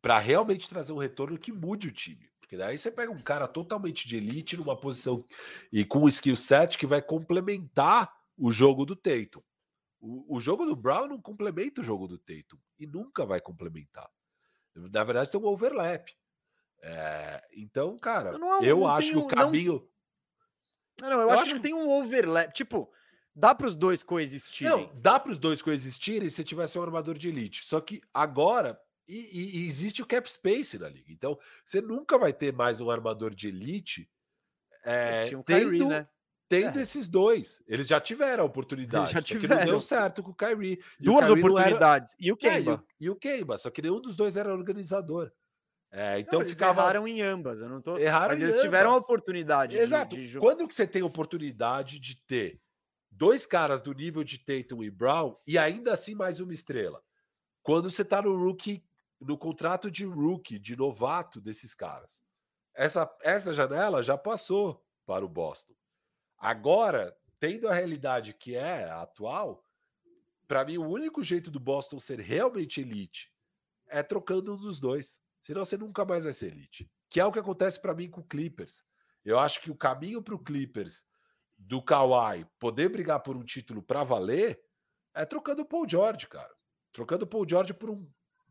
para 0.09 0.19
realmente 0.21 0.71
trazer 0.71 0.91
um 0.91 0.97
retorno 0.97 1.37
que 1.37 1.53
mude 1.53 1.89
o 1.89 1.93
time. 1.93 2.31
Porque 2.41 2.57
daí 2.57 2.79
você 2.79 2.91
pega 2.91 3.13
um 3.13 3.21
cara 3.21 3.47
totalmente 3.47 4.09
de 4.09 4.17
elite 4.17 4.57
numa 4.57 4.75
posição 4.75 5.23
e 5.71 5.85
com 5.85 5.99
um 5.99 6.09
skill 6.09 6.35
set 6.35 6.79
que 6.79 6.87
vai 6.87 7.03
complementar 7.03 8.11
o 8.35 8.51
jogo 8.51 8.87
do 8.87 8.97
Tatum. 8.97 9.43
O, 10.01 10.37
o 10.37 10.41
jogo 10.41 10.65
do 10.65 10.75
Brown 10.75 11.09
não 11.09 11.21
complementa 11.21 11.83
o 11.83 11.85
jogo 11.85 12.09
do 12.09 12.17
Tatum 12.17 12.57
e 12.79 12.87
nunca 12.87 13.27
vai 13.27 13.39
complementar. 13.39 14.09
Na 14.75 15.05
verdade, 15.05 15.31
tem 15.31 15.39
um 15.39 15.45
overlap. 15.45 16.09
É, 16.81 17.47
então, 17.53 17.95
cara, 17.99 18.31
eu, 18.31 18.39
não, 18.39 18.63
eu 18.63 18.79
não 18.79 18.89
acho 18.89 19.09
tenho, 19.09 19.27
que 19.27 19.35
o 19.35 19.37
caminho. 19.37 19.89
Não, 21.03 21.11
não 21.11 21.17
eu, 21.17 21.23
eu 21.25 21.31
acho, 21.33 21.43
acho, 21.43 21.55
que 21.57 21.61
tem 21.61 21.75
um 21.75 21.91
overlap. 21.91 22.51
Tipo, 22.55 22.91
dá 23.35 23.55
para 23.55 23.67
os 23.67 23.77
dois 23.77 24.03
coexistirem. 24.03 24.73
Não, 24.75 24.91
dá 25.03 25.21
para 25.21 25.33
os 25.33 25.39
dois 25.39 25.61
coexistirem 25.61 26.31
se 26.31 26.43
tivesse 26.43 26.79
um 26.79 26.83
armador 26.83 27.19
de 27.19 27.29
elite. 27.29 27.67
Só 27.67 27.79
que 27.79 28.01
agora. 28.15 28.81
E, 29.09 29.61
e, 29.63 29.67
existe 29.67 30.03
o 30.03 30.07
cap 30.07 30.31
space 30.31 30.79
na 30.79 30.89
liga. 30.89 31.11
Então, 31.11 31.39
você 31.65 31.81
nunca 31.81 32.19
vai 32.19 32.33
ter 32.33 32.53
mais 32.53 32.81
um 32.81 32.91
armador 32.91 33.35
de 33.35 33.49
elite. 33.49 34.09
É, 34.85 35.25
um 35.37 35.43
tendo, 35.43 35.71
Kyrie, 35.71 35.87
né? 35.87 36.09
tendo 36.49 36.79
É. 36.79 36.83
esses 36.83 37.09
dois. 37.09 37.63
Eles 37.67 37.87
já 37.89 38.01
tiveram 38.01 38.43
a 38.45 38.47
oportunidade. 38.47 39.13
já 39.13 39.21
só 39.21 39.27
que 39.27 39.35
não 39.35 39.41
tiveram. 39.41 39.65
deu 39.67 39.81
certo 39.81 40.23
com 40.23 40.31
o 40.31 40.35
Kyrie. 40.35 40.79
E 41.01 41.03
o 41.09 41.13
Duas 41.13 41.27
Kyrie 41.27 41.43
não 41.43 41.49
era- 41.49 41.59
oportunidades. 41.59 42.15
E 42.19 42.31
o 42.31 42.35
É, 42.35 42.37
e, 42.37 42.39
Kemba. 42.39 42.75
o, 42.75 42.87
e 43.05 43.11
o 43.11 43.17
Kemba, 43.17 43.59
só 43.59 43.71
que 43.71 43.83
nenhum 43.83 44.01
dos 44.01 44.15
dois 44.17 44.37
era 44.37 44.53
organizador. 44.53 45.33
É, 45.91 46.19
então 46.19 46.39
Não, 46.41 46.45
eles 46.47 46.53
ficava. 46.53 46.83
erraram 46.83 47.09
em 47.09 47.23
ambas. 47.23 47.63
Eu 47.63 47.69
não 47.71 47.81
tô. 47.81 47.97
Erraram 47.97 48.29
Mas 48.35 48.43
eles 48.43 48.61
tiveram 48.61 48.91
a 48.91 48.93
ambas. 48.93 49.05
oportunidade. 49.05 49.73
de- 49.73 49.79
Exato. 49.79 50.17
de 50.17 50.27
jogar. 50.27 50.47
Quando 50.47 50.69
que 50.69 50.75
você 50.75 50.87
tem 50.87 51.03
oportunidade 51.03 51.99
de 51.99 52.15
ter 52.27 52.61
dois 53.11 53.47
caras 53.47 53.81
do 53.81 53.93
nível 53.95 54.23
de 54.23 54.39
Tatum 54.39 54.83
e 54.85 54.91
Brown 54.91 55.35
e 55.47 55.57
ainda 55.57 55.95
assim 55.95 56.15
mais 56.15 56.41
uma 56.41 56.53
estrela? 56.53 57.03
Quando 57.63 57.91
você 57.91 58.05
tá 58.05 58.21
no 58.23 58.37
rookie, 58.37 58.85
no 59.21 59.37
contrato 59.37 59.91
de 59.91 60.05
rookie, 60.05 60.59
de 60.59 60.77
novato 60.77 61.41
desses 61.41 61.75
caras. 61.75 62.23
Essa, 62.75 63.11
essa 63.23 63.53
janela 63.53 64.03
já 64.03 64.17
passou 64.17 64.85
para 65.05 65.25
o 65.25 65.29
Boston. 65.29 65.75
Agora, 66.37 67.17
tendo 67.41 67.69
a 67.69 67.75
realidade 67.75 68.33
que 68.33 68.55
é 68.55 68.85
a 68.85 69.03
atual, 69.03 69.65
para 70.47 70.65
mim 70.65 70.79
o 70.79 70.89
único 70.89 71.23
jeito 71.23 71.51
do 71.51 71.59
Boston 71.59 71.99
ser 71.99 72.21
realmente 72.21 72.81
elite 72.81 73.33
é 73.89 74.03
trocando 74.03 74.55
um 74.55 74.57
dos 74.57 74.79
dois. 74.79 75.21
Senão 75.43 75.65
você 75.65 75.77
nunca 75.77 76.05
mais 76.05 76.25
vai 76.25 76.33
ser 76.33 76.53
elite. 76.53 76.91
Que 77.09 77.21
é 77.21 77.25
o 77.25 77.33
que 77.33 77.39
acontece 77.39 77.81
para 77.81 77.95
mim 77.95 78.11
com 78.11 78.21
o 78.21 78.27
Clippers. 78.27 78.85
Eu 79.25 79.39
acho 79.39 79.61
que 79.61 79.71
o 79.71 79.77
caminho 79.77 80.23
para 80.23 80.35
o 80.35 80.39
Clippers 80.39 81.05
do 81.57 81.83
Kawhi 81.83 82.47
poder 82.59 82.89
brigar 82.89 83.21
por 83.21 83.37
um 83.37 83.45
título 83.45 83.83
para 83.83 84.05
valer 84.05 84.63
é 85.15 85.25
trocando 85.25 85.63
o 85.63 85.67
Paul 85.67 85.89
George, 85.89 86.29
cara. 86.29 86.55
Trocando 86.93 87.25
o 87.25 87.29
Paul 87.29 87.49
George 87.49 87.75
por 87.75 87.91
um 87.91 88.09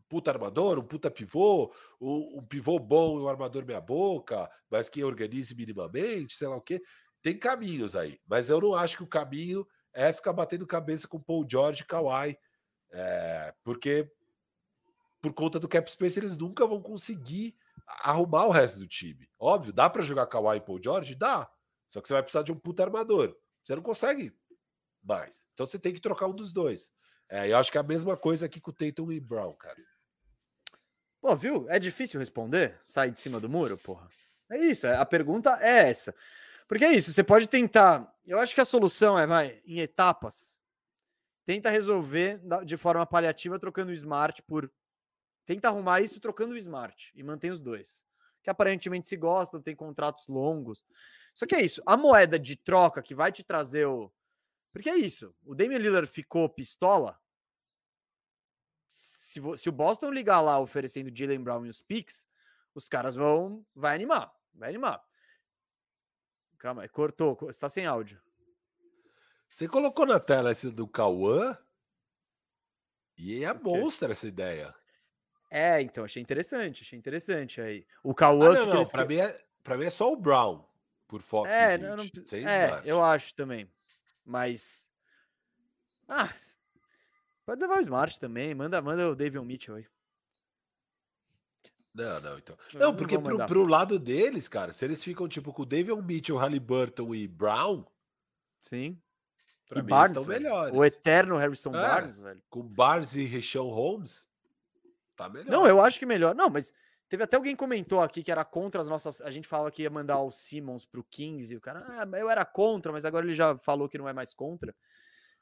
puta 0.08 0.32
armador, 0.32 0.80
um 0.80 0.84
puta 0.84 1.12
pivô, 1.12 1.74
um, 2.00 2.40
um 2.40 2.46
pivô 2.46 2.80
bom 2.80 3.20
e 3.20 3.24
um 3.24 3.28
armador 3.28 3.66
meia 3.66 3.82
boca, 3.82 4.50
mas 4.70 4.90
que 4.90 5.04
organize 5.04 5.56
minimamente, 5.56 6.36
sei 6.36 6.48
lá 6.48 6.56
o 6.56 6.62
quê. 6.62 6.82
Tem 7.22 7.38
caminhos 7.38 7.96
aí, 7.96 8.20
mas 8.26 8.50
eu 8.50 8.62
não 8.62 8.74
acho 8.74 8.98
que 8.98 9.04
o 9.04 9.08
caminho 9.08 9.68
é 9.94 10.14
ficar 10.14 10.34
batendo 10.34 10.68
cabeça 10.68 11.08
com 11.08 11.20
Paul 11.20 11.46
George 11.50 11.82
e 11.82 11.86
Kawhi, 11.86 12.38
é, 12.92 13.54
porque 13.64 14.10
por 15.22 15.34
conta 15.34 15.60
do 15.60 15.68
cap 15.68 15.90
space 15.90 16.20
eles 16.20 16.38
nunca 16.38 16.66
vão 16.66 16.82
conseguir 16.82 17.56
arrumar 18.02 18.46
o 18.46 18.52
resto 18.52 18.80
do 18.80 18.88
time. 18.88 19.30
Óbvio, 19.40 19.74
dá 19.74 19.90
para 19.90 20.04
jogar 20.04 20.28
Kawhi 20.28 20.58
e 20.58 20.62
Paul 20.62 20.82
George? 20.82 21.16
Dá. 21.16 21.50
Só 21.88 22.02
que 22.02 22.08
você 22.08 22.14
vai 22.14 22.24
precisar 22.24 22.44
de 22.44 22.52
um 22.52 22.60
puta 22.60 22.84
armador. 22.84 23.36
Você 23.64 23.76
não 23.76 23.82
consegue 23.82 24.34
mais. 25.04 25.46
Então 25.54 25.66
você 25.66 25.80
tem 25.80 25.94
que 25.94 26.02
trocar 26.02 26.28
um 26.28 26.36
dos 26.36 26.54
dois. 26.54 26.92
É, 27.30 27.52
eu 27.52 27.58
acho 27.58 27.72
que 27.72 27.78
é 27.78 27.82
a 27.82 27.84
mesma 27.84 28.16
coisa 28.16 28.46
aqui 28.46 28.62
com 28.62 28.72
o 28.72 28.74
Tatum 28.74 29.12
e 29.12 29.20
Brown, 29.20 29.54
cara. 29.54 29.78
Pô, 31.22 31.36
viu? 31.36 31.66
É 31.70 31.80
difícil 31.80 32.20
responder? 32.20 32.80
Sair 32.86 33.12
de 33.12 33.20
cima 33.20 33.40
do 33.40 33.50
muro, 33.50 33.78
porra. 33.78 34.08
É 34.50 34.58
isso, 34.58 34.88
é- 34.88 34.96
a 34.96 35.06
pergunta 35.06 35.58
é 35.62 35.90
essa. 35.90 36.16
Porque 36.68 36.86
é 36.86 36.92
isso, 36.92 37.12
você 37.12 37.24
pode 37.24 37.50
tentar. 37.50 38.14
Eu 38.26 38.40
acho 38.40 38.54
que 38.54 38.62
a 38.62 38.66
solução 38.66 39.18
é, 39.18 39.26
vai, 39.26 39.62
em 39.66 39.80
etapas. 39.80 40.56
Tenta 41.46 41.70
resolver 41.70 42.42
de 42.66 42.76
forma 42.76 43.06
paliativa, 43.06 43.58
trocando 43.58 43.90
o 43.92 43.94
smart 43.94 44.42
por. 44.44 44.72
Tenta 45.46 45.70
arrumar 45.70 46.02
isso 46.02 46.20
trocando 46.20 46.54
o 46.54 46.58
smart 46.58 47.12
e 47.16 47.24
mantém 47.24 47.52
os 47.52 47.62
dois. 47.62 48.06
Que 48.44 48.50
aparentemente 48.50 49.08
se 49.08 49.16
gostam, 49.16 49.62
tem 49.62 49.76
contratos 49.76 50.28
longos. 50.28 50.86
Só 51.34 51.46
que 51.46 51.56
é 51.56 51.62
isso, 51.62 51.82
a 51.86 51.96
moeda 51.96 52.38
de 52.38 52.56
troca 52.56 53.02
que 53.02 53.16
vai 53.16 53.32
te 53.32 53.44
trazer 53.44 53.86
o. 53.86 54.12
Porque 54.74 54.90
é 54.90 54.96
isso, 54.96 55.34
o 55.46 55.56
Damian 55.56 55.78
Lillard 55.78 56.08
ficou 56.08 56.48
pistola. 56.50 57.18
Se, 59.42 59.58
se 59.58 59.70
o 59.70 59.72
Boston 59.72 60.10
ligar 60.12 60.42
lá 60.42 60.60
oferecendo 60.60 61.16
Jalen 61.16 61.42
Brown 61.44 61.66
e 61.66 61.70
os 61.70 61.82
picks, 61.82 62.28
os 62.74 62.88
caras 62.90 63.16
vão. 63.16 63.66
Vai 63.76 63.96
animar, 63.96 64.34
vai 64.54 64.70
animar. 64.70 65.04
Calma, 66.58 66.82
aí, 66.84 66.90
cortou, 66.90 67.36
co- 67.36 67.50
está 67.50 67.70
sem 67.70 67.86
áudio. 67.86 68.20
Você 69.50 69.68
colocou 69.68 70.06
na 70.06 70.20
tela 70.20 70.52
esse 70.52 70.70
do 70.72 70.88
Cauã? 70.88 71.58
E 73.18 73.44
é 73.44 73.52
O 73.52 73.56
quê? 73.56 73.62
monstra 73.64 74.12
essa 74.12 74.28
ideia. 74.28 74.74
É, 75.50 75.82
então, 75.82 76.04
achei 76.04 76.22
interessante, 76.22 76.84
achei 76.84 76.98
interessante 77.00 77.62
aí. 77.62 77.86
O 78.04 78.12
Ah, 78.12 78.16
Cauã 78.16 78.50
não, 78.50 78.56
que, 78.56 78.62
que 78.64 78.68
não, 78.70 78.76
eles 78.78 78.92
pra, 78.92 79.02
que- 79.04 79.08
mim 79.14 79.20
é, 79.20 79.46
pra 79.64 79.78
mim 79.78 79.86
é 79.86 79.90
só 79.90 80.12
o 80.12 80.16
Brown 80.18 80.66
por 81.08 81.22
Fox. 81.22 81.50
É, 81.50 81.78
não, 81.78 81.96
não 81.96 82.04
é, 82.04 82.82
eu 82.84 83.04
acho 83.04 83.34
também. 83.34 83.72
Mas. 84.26 84.90
Ah, 86.08 86.34
pode 87.48 87.62
levar 87.62 87.78
o 87.78 87.82
Smart 87.82 88.20
também. 88.20 88.54
Manda, 88.54 88.82
manda 88.82 89.10
o 89.10 89.16
David 89.16 89.44
Mitchell 89.46 89.76
aí. 89.76 89.88
Não, 91.94 92.22
não, 92.22 92.38
então. 92.38 92.56
Não, 92.76 92.96
porque 92.96 93.18
pro, 93.18 93.48
pro 93.48 93.66
lado 93.66 93.98
deles, 93.98 94.48
cara, 94.48 94.72
se 94.72 94.86
eles 94.86 95.04
ficam 95.04 95.28
tipo 95.28 95.52
com 95.52 95.64
o 95.64 95.66
David 95.66 96.00
Mitchell, 96.04 96.38
Halliburton 96.38 97.16
e 97.16 97.28
Brown, 97.28 97.84
Sim. 98.62 99.02
pra 99.68 99.80
e 99.80 99.82
mim 99.82 99.90
Barnes, 99.90 100.18
estão 100.18 100.32
velho. 100.32 100.44
melhores. 100.44 100.76
O 100.76 100.86
eterno 100.86 101.38
Harrison 101.38 101.70
É. 101.70 101.82
Barnes, 101.82 102.20
velho. 102.20 102.44
Com 102.52 102.62
Barnes 102.62 103.16
e 103.16 103.24
Rishon 103.24 103.70
Holmes, 103.70 104.28
tá 105.16 105.28
melhor. 105.28 105.50
Não, 105.50 105.66
eu 105.66 105.82
acho 105.82 105.98
que 105.98 106.06
melhor. 106.06 106.36
Não, 106.36 106.52
mas 106.52 106.72
teve 107.10 107.24
até 107.24 107.36
alguém 107.36 107.56
comentou 107.56 108.00
aqui 108.00 108.22
que 108.22 108.32
era 108.32 108.46
contra 108.46 108.80
as 108.80 108.88
nossas. 108.88 109.20
A 109.22 109.32
gente 109.32 109.48
falava 109.48 109.72
que 109.72 109.82
ia 109.82 109.90
mandar 109.90 110.20
o 110.22 110.30
Simmons 110.30 110.86
pro 110.86 111.04
15. 111.04 111.56
O 111.56 111.62
cara, 111.62 111.84
ah, 111.88 112.18
eu 112.18 112.30
era 112.30 112.46
contra, 112.46 112.92
mas 112.92 113.06
agora 113.06 113.26
ele 113.26 113.34
já 113.34 113.58
falou 113.58 113.90
que 113.90 113.98
não 113.98 114.08
é 114.08 114.14
mais 114.14 114.36
contra. 114.36 114.76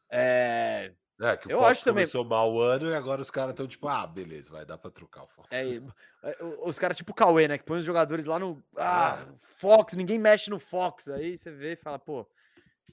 É. 0.10 0.94
É, 1.21 1.37
que 1.37 1.47
o 1.47 1.51
Eu 1.51 1.59
Fox 1.59 1.71
acho 1.71 1.83
também- 1.85 2.03
começou 2.03 2.25
mal 2.25 2.51
o 2.53 2.59
ano 2.59 2.89
e 2.89 2.93
agora 2.95 3.21
os 3.21 3.31
caras 3.31 3.51
estão 3.51 3.65
tipo, 3.67 3.87
ah, 3.87 4.05
beleza, 4.05 4.51
vai 4.51 4.65
dar 4.65 4.77
pra 4.77 4.91
trocar 4.91 5.23
o 5.23 5.27
Fox. 5.27 5.47
é, 5.51 5.63
é, 6.23 6.37
os 6.63 6.77
caras 6.77 6.97
tipo 6.97 7.11
o 7.11 7.15
Cauê, 7.15 7.47
né? 7.47 7.57
Que 7.57 7.63
põe 7.63 7.77
os 7.79 7.85
jogadores 7.85 8.25
lá 8.25 8.37
no. 8.37 8.61
Ah, 8.75 9.25
É. 9.25 9.35
Fox, 9.57 9.93
ninguém 9.95 10.19
mexe 10.19 10.49
no 10.49 10.59
Fox. 10.59 11.07
Aí 11.09 11.37
você 11.37 11.51
vê 11.51 11.71
e 11.73 11.75
fala, 11.77 11.97
pô, 11.97 12.27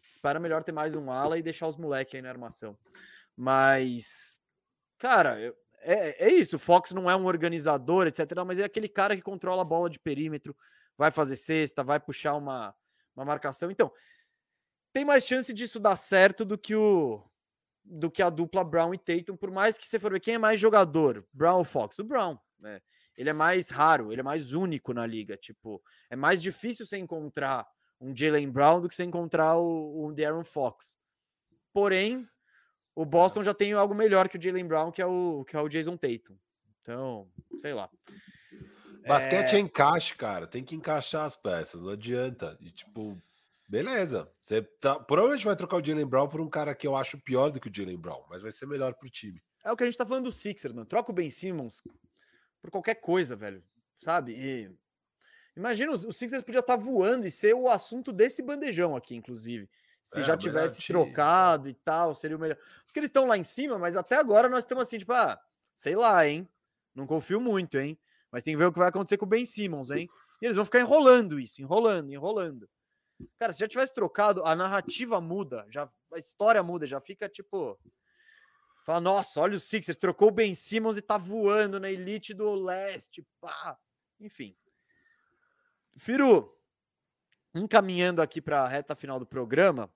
espera 0.08 0.38
melhor 0.38 0.62
ter 0.62 0.70
mais 0.72 0.94
um 0.94 1.10
ala 1.10 1.36
e 1.36 1.42
deixar 1.42 1.66
os 1.66 1.76
moleques 1.76 2.14
aí 2.14 2.22
na 2.22 2.28
armação. 2.28 2.78
Mas, 3.36 4.38
cara, 4.98 5.40
eu- 5.40 5.56
é, 5.80 6.28
é 6.28 6.32
isso. 6.32 6.56
O 6.56 6.58
Fox 6.60 6.92
não 6.92 7.10
é 7.10 7.16
um 7.16 7.26
organizador, 7.26 8.06
etc. 8.06 8.20
Mas 8.46 8.60
é 8.60 8.64
aquele 8.64 8.88
cara 8.88 9.16
que 9.16 9.22
controla 9.22 9.62
a 9.62 9.64
bola 9.64 9.90
de 9.90 9.98
perímetro, 9.98 10.56
vai 10.96 11.10
fazer 11.10 11.34
cesta, 11.34 11.82
vai 11.82 11.98
puxar 11.98 12.34
uma, 12.34 12.72
uma 13.16 13.24
marcação. 13.24 13.68
Então, 13.68 13.92
tem 14.92 15.04
mais 15.04 15.26
chance 15.26 15.52
disso 15.52 15.80
dar 15.80 15.96
certo 15.96 16.44
do 16.44 16.56
que 16.56 16.76
o 16.76 17.20
do 17.84 18.10
que 18.10 18.22
a 18.22 18.30
dupla 18.30 18.64
Brown 18.64 18.94
e 18.94 18.98
Tatum, 18.98 19.36
por 19.36 19.50
mais 19.50 19.76
que 19.76 19.86
você 19.86 19.98
for 19.98 20.12
ver 20.12 20.20
quem 20.20 20.34
é 20.34 20.38
mais 20.38 20.60
jogador, 20.60 21.26
Brown 21.32 21.58
ou 21.58 21.64
Fox? 21.64 21.98
O 21.98 22.04
Brown, 22.04 22.38
né? 22.58 22.80
Ele 23.16 23.28
é 23.28 23.32
mais 23.32 23.68
raro, 23.70 24.10
ele 24.10 24.20
é 24.20 24.24
mais 24.24 24.54
único 24.54 24.94
na 24.94 25.06
liga, 25.06 25.36
tipo, 25.36 25.82
é 26.08 26.16
mais 26.16 26.40
difícil 26.40 26.86
você 26.86 26.96
encontrar 26.96 27.66
um 28.00 28.16
Jalen 28.16 28.50
Brown 28.50 28.80
do 28.80 28.88
que 28.88 28.94
você 28.94 29.04
encontrar 29.04 29.56
o, 29.56 30.06
o 30.06 30.12
De'Aaron 30.12 30.44
Fox. 30.44 30.98
Porém, 31.72 32.26
o 32.94 33.04
Boston 33.04 33.42
já 33.42 33.54
tem 33.54 33.72
algo 33.72 33.94
melhor 33.94 34.28
que 34.28 34.36
o 34.36 34.42
Jalen 34.42 34.66
Brown, 34.66 34.90
que 34.90 35.00
é 35.00 35.06
o 35.06 35.44
que 35.44 35.56
é 35.56 35.60
o 35.60 35.68
Jason 35.68 35.96
Tatum. 35.96 36.36
Então, 36.80 37.30
sei 37.58 37.72
lá. 37.72 37.88
Basquete 39.06 39.54
é... 39.54 39.58
encaixe, 39.58 40.14
cara. 40.14 40.46
Tem 40.46 40.64
que 40.64 40.74
encaixar 40.74 41.24
as 41.24 41.36
peças, 41.36 41.82
não 41.82 41.90
adianta. 41.90 42.56
E, 42.60 42.70
tipo, 42.70 43.20
beleza. 43.72 44.30
Você 44.42 44.60
tá, 44.60 45.00
provavelmente 45.00 45.46
vai 45.46 45.56
trocar 45.56 45.78
o 45.78 45.84
Jalen 45.84 46.06
Brown 46.06 46.28
por 46.28 46.42
um 46.42 46.48
cara 46.48 46.74
que 46.74 46.86
eu 46.86 46.94
acho 46.94 47.18
pior 47.18 47.48
do 47.50 47.58
que 47.58 47.68
o 47.68 47.74
Jalen 47.74 47.96
Brown, 47.96 48.22
mas 48.28 48.42
vai 48.42 48.52
ser 48.52 48.66
melhor 48.66 48.92
pro 48.94 49.08
time. 49.08 49.42
É 49.64 49.72
o 49.72 49.76
que 49.76 49.82
a 49.82 49.86
gente 49.86 49.96
tá 49.96 50.04
falando 50.04 50.24
do 50.24 50.32
Sixers, 50.32 50.74
mano. 50.74 50.86
Troca 50.86 51.10
o 51.10 51.14
Ben 51.14 51.30
Simmons 51.30 51.82
por 52.60 52.70
qualquer 52.70 52.96
coisa, 52.96 53.34
velho. 53.34 53.64
Sabe? 53.96 54.34
E 54.36 54.70
imagina, 55.56 55.92
o 55.92 56.12
Sixers 56.12 56.42
podia 56.42 56.60
estar 56.60 56.76
tá 56.76 56.82
voando 56.82 57.26
e 57.26 57.30
ser 57.30 57.54
o 57.54 57.68
assunto 57.68 58.12
desse 58.12 58.42
bandejão 58.42 58.94
aqui, 58.94 59.16
inclusive. 59.16 59.70
Se 60.02 60.20
É, 60.20 60.24
já 60.24 60.36
tivesse 60.36 60.80
time. 60.82 60.98
trocado 60.98 61.68
e 61.68 61.74
tal, 61.74 62.14
seria 62.14 62.36
o 62.36 62.40
melhor. 62.40 62.58
Porque 62.84 62.98
eles 62.98 63.08
estão 63.08 63.24
lá 63.26 63.38
em 63.38 63.44
cima, 63.44 63.78
mas 63.78 63.96
até 63.96 64.16
agora 64.16 64.48
nós 64.48 64.64
estamos 64.64 64.82
assim, 64.82 64.98
tipo, 64.98 65.12
ah, 65.12 65.40
sei 65.74 65.96
lá, 65.96 66.26
hein? 66.26 66.46
Não 66.94 67.06
confio 67.06 67.40
muito, 67.40 67.78
hein? 67.78 67.98
Mas 68.30 68.42
tem 68.42 68.52
que 68.52 68.58
ver 68.58 68.66
o 68.66 68.72
que 68.72 68.78
vai 68.78 68.88
acontecer 68.88 69.16
com 69.16 69.24
o 69.24 69.28
Ben 69.28 69.46
Simmons, 69.46 69.90
hein? 69.90 70.08
E 70.42 70.44
eles 70.44 70.56
vão 70.56 70.64
ficar 70.64 70.80
enrolando 70.80 71.38
isso, 71.38 71.62
enrolando, 71.62 72.10
enrolando. 72.10 72.68
Cara, 73.38 73.52
se 73.52 73.60
já 73.60 73.68
tivesse 73.68 73.94
trocado, 73.94 74.44
a 74.44 74.54
narrativa 74.54 75.20
muda, 75.20 75.66
já 75.68 75.90
a 76.12 76.18
história 76.18 76.62
muda, 76.62 76.86
já 76.86 77.00
fica 77.00 77.28
tipo. 77.28 77.78
Fala, 78.84 79.00
nossa, 79.00 79.40
olha 79.40 79.56
o 79.56 79.60
Sixers, 79.60 79.96
trocou 79.96 80.28
o 80.28 80.32
Ben 80.32 80.54
Simmons 80.54 80.96
e 80.96 81.02
tá 81.02 81.16
voando 81.16 81.78
na 81.78 81.90
elite 81.90 82.34
do 82.34 82.52
leste, 82.54 83.24
pá. 83.40 83.78
Enfim. 84.20 84.56
Firu, 85.96 86.56
encaminhando 87.54 88.20
aqui 88.20 88.40
para 88.40 88.62
a 88.62 88.68
reta 88.68 88.96
final 88.96 89.18
do 89.18 89.26
programa. 89.26 89.92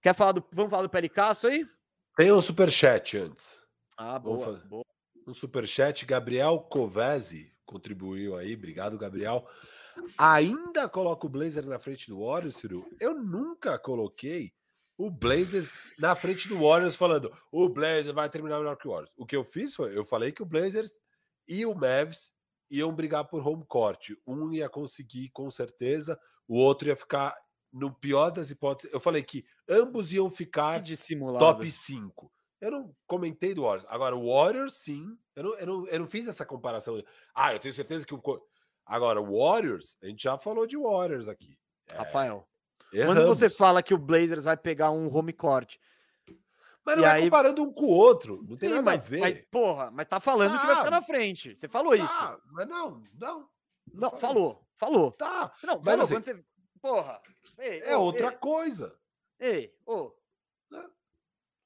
Quer 0.00 0.14
falar 0.14 0.32
do. 0.32 0.46
Vamos 0.52 0.70
falar 0.70 0.82
do 0.82 0.90
Pelicasso 0.90 1.48
aí? 1.48 1.66
Tem 2.16 2.30
um 2.30 2.40
superchat 2.40 3.18
antes. 3.18 3.60
Ah, 3.96 4.18
boa, 4.18 4.52
boa. 4.66 4.84
Um 5.26 5.34
superchat, 5.34 6.04
Gabriel 6.04 6.60
Covese 6.60 7.54
contribuiu 7.64 8.36
aí, 8.36 8.54
obrigado, 8.54 8.98
Gabriel. 8.98 9.48
Ainda 10.16 10.88
coloca 10.88 11.26
o 11.26 11.28
Blazers 11.28 11.66
na 11.66 11.78
frente 11.78 12.08
do 12.08 12.24
Warriors, 12.24 12.56
Ciro? 12.56 12.86
Eu 13.00 13.14
nunca 13.14 13.78
coloquei 13.78 14.52
o 14.96 15.10
Blazers 15.10 15.70
na 15.98 16.14
frente 16.14 16.48
do 16.48 16.58
Warriors 16.58 16.96
falando 16.96 17.32
o 17.50 17.68
Blazers 17.68 18.14
vai 18.14 18.28
terminar 18.28 18.58
melhor 18.58 18.76
que 18.76 18.86
o 18.86 18.90
Warriors. 18.90 19.12
O 19.16 19.26
que 19.26 19.36
eu 19.36 19.44
fiz 19.44 19.74
foi, 19.74 19.96
eu 19.96 20.04
falei 20.04 20.32
que 20.32 20.42
o 20.42 20.46
Blazers 20.46 20.92
e 21.48 21.66
o 21.66 21.74
Mavs 21.74 22.32
iam 22.70 22.94
brigar 22.94 23.24
por 23.24 23.46
home 23.46 23.64
court. 23.66 24.10
Um 24.26 24.52
ia 24.52 24.68
conseguir 24.68 25.30
com 25.30 25.50
certeza, 25.50 26.18
o 26.46 26.56
outro 26.56 26.88
ia 26.88 26.96
ficar 26.96 27.36
no 27.72 27.92
pior 27.92 28.30
das 28.30 28.50
hipóteses, 28.50 28.92
eu 28.92 29.00
falei 29.00 29.22
que 29.22 29.44
ambos 29.68 30.12
iam 30.12 30.30
ficar 30.30 30.80
dissimulado. 30.80 31.44
top 31.44 31.68
5. 31.68 32.32
Eu 32.60 32.70
não 32.70 32.96
comentei 33.06 33.52
do 33.52 33.62
Warriors. 33.62 33.84
Agora, 33.90 34.16
o 34.16 34.32
Warriors, 34.32 34.74
sim. 34.74 35.04
Eu 35.34 35.42
não, 35.42 35.54
eu, 35.56 35.66
não, 35.66 35.86
eu 35.88 35.98
não 35.98 36.06
fiz 36.06 36.28
essa 36.28 36.46
comparação. 36.46 37.02
Ah, 37.34 37.52
eu 37.52 37.58
tenho 37.58 37.74
certeza 37.74 38.06
que 38.06 38.14
o. 38.14 38.22
Agora, 38.86 39.20
o 39.20 39.38
Warriors, 39.38 39.96
a 40.02 40.06
gente 40.06 40.22
já 40.22 40.36
falou 40.36 40.66
de 40.66 40.76
Warriors 40.76 41.28
aqui. 41.28 41.56
Rafael. 41.92 42.46
Quando 42.90 42.98
Erramos. 43.18 43.38
você 43.38 43.48
fala 43.50 43.82
que 43.82 43.94
o 43.94 43.98
Blazers 43.98 44.44
vai 44.44 44.56
pegar 44.56 44.90
um 44.90 45.12
home 45.14 45.32
court. 45.32 45.76
Mas 46.84 46.96
não 46.96 47.02
e 47.02 47.06
é 47.06 47.10
aí- 47.10 47.24
comparando 47.24 47.62
um 47.62 47.72
com 47.72 47.86
o 47.86 47.88
outro. 47.88 48.36
Não 48.46 48.56
tem 48.56 48.68
Sim, 48.68 48.74
nada 48.76 48.82
mas, 48.82 49.06
a 49.06 49.08
ver. 49.08 49.20
mas, 49.20 49.42
porra, 49.42 49.90
mas 49.90 50.06
tá 50.06 50.20
falando 50.20 50.58
que 50.58 50.66
vai 50.66 50.76
ficar 50.76 50.88
Ah, 50.88 50.90
na 50.90 51.02
frente. 51.02 51.56
Você 51.56 51.66
falou 51.66 51.94
isso. 51.94 52.12
Ah, 52.12 52.38
mas 52.52 52.68
não, 52.68 53.02
não. 53.18 53.48
não, 53.92 54.10
falei 54.10 54.20
falou, 54.20 54.66
falou. 54.76 55.12
Tá. 55.12 55.52
Não, 55.64 55.76
Mas 55.76 55.84
falou 55.84 56.00
assim, 56.02 56.14
quando 56.14 56.24
você. 56.24 56.44
Porra. 56.80 57.20
Ei, 57.58 57.80
É 57.80 57.96
ô, 57.96 58.02
outra 58.02 58.30
coisa. 58.32 58.94
Ei, 59.40 59.50
ei, 59.54 59.74
ô. 59.86 60.12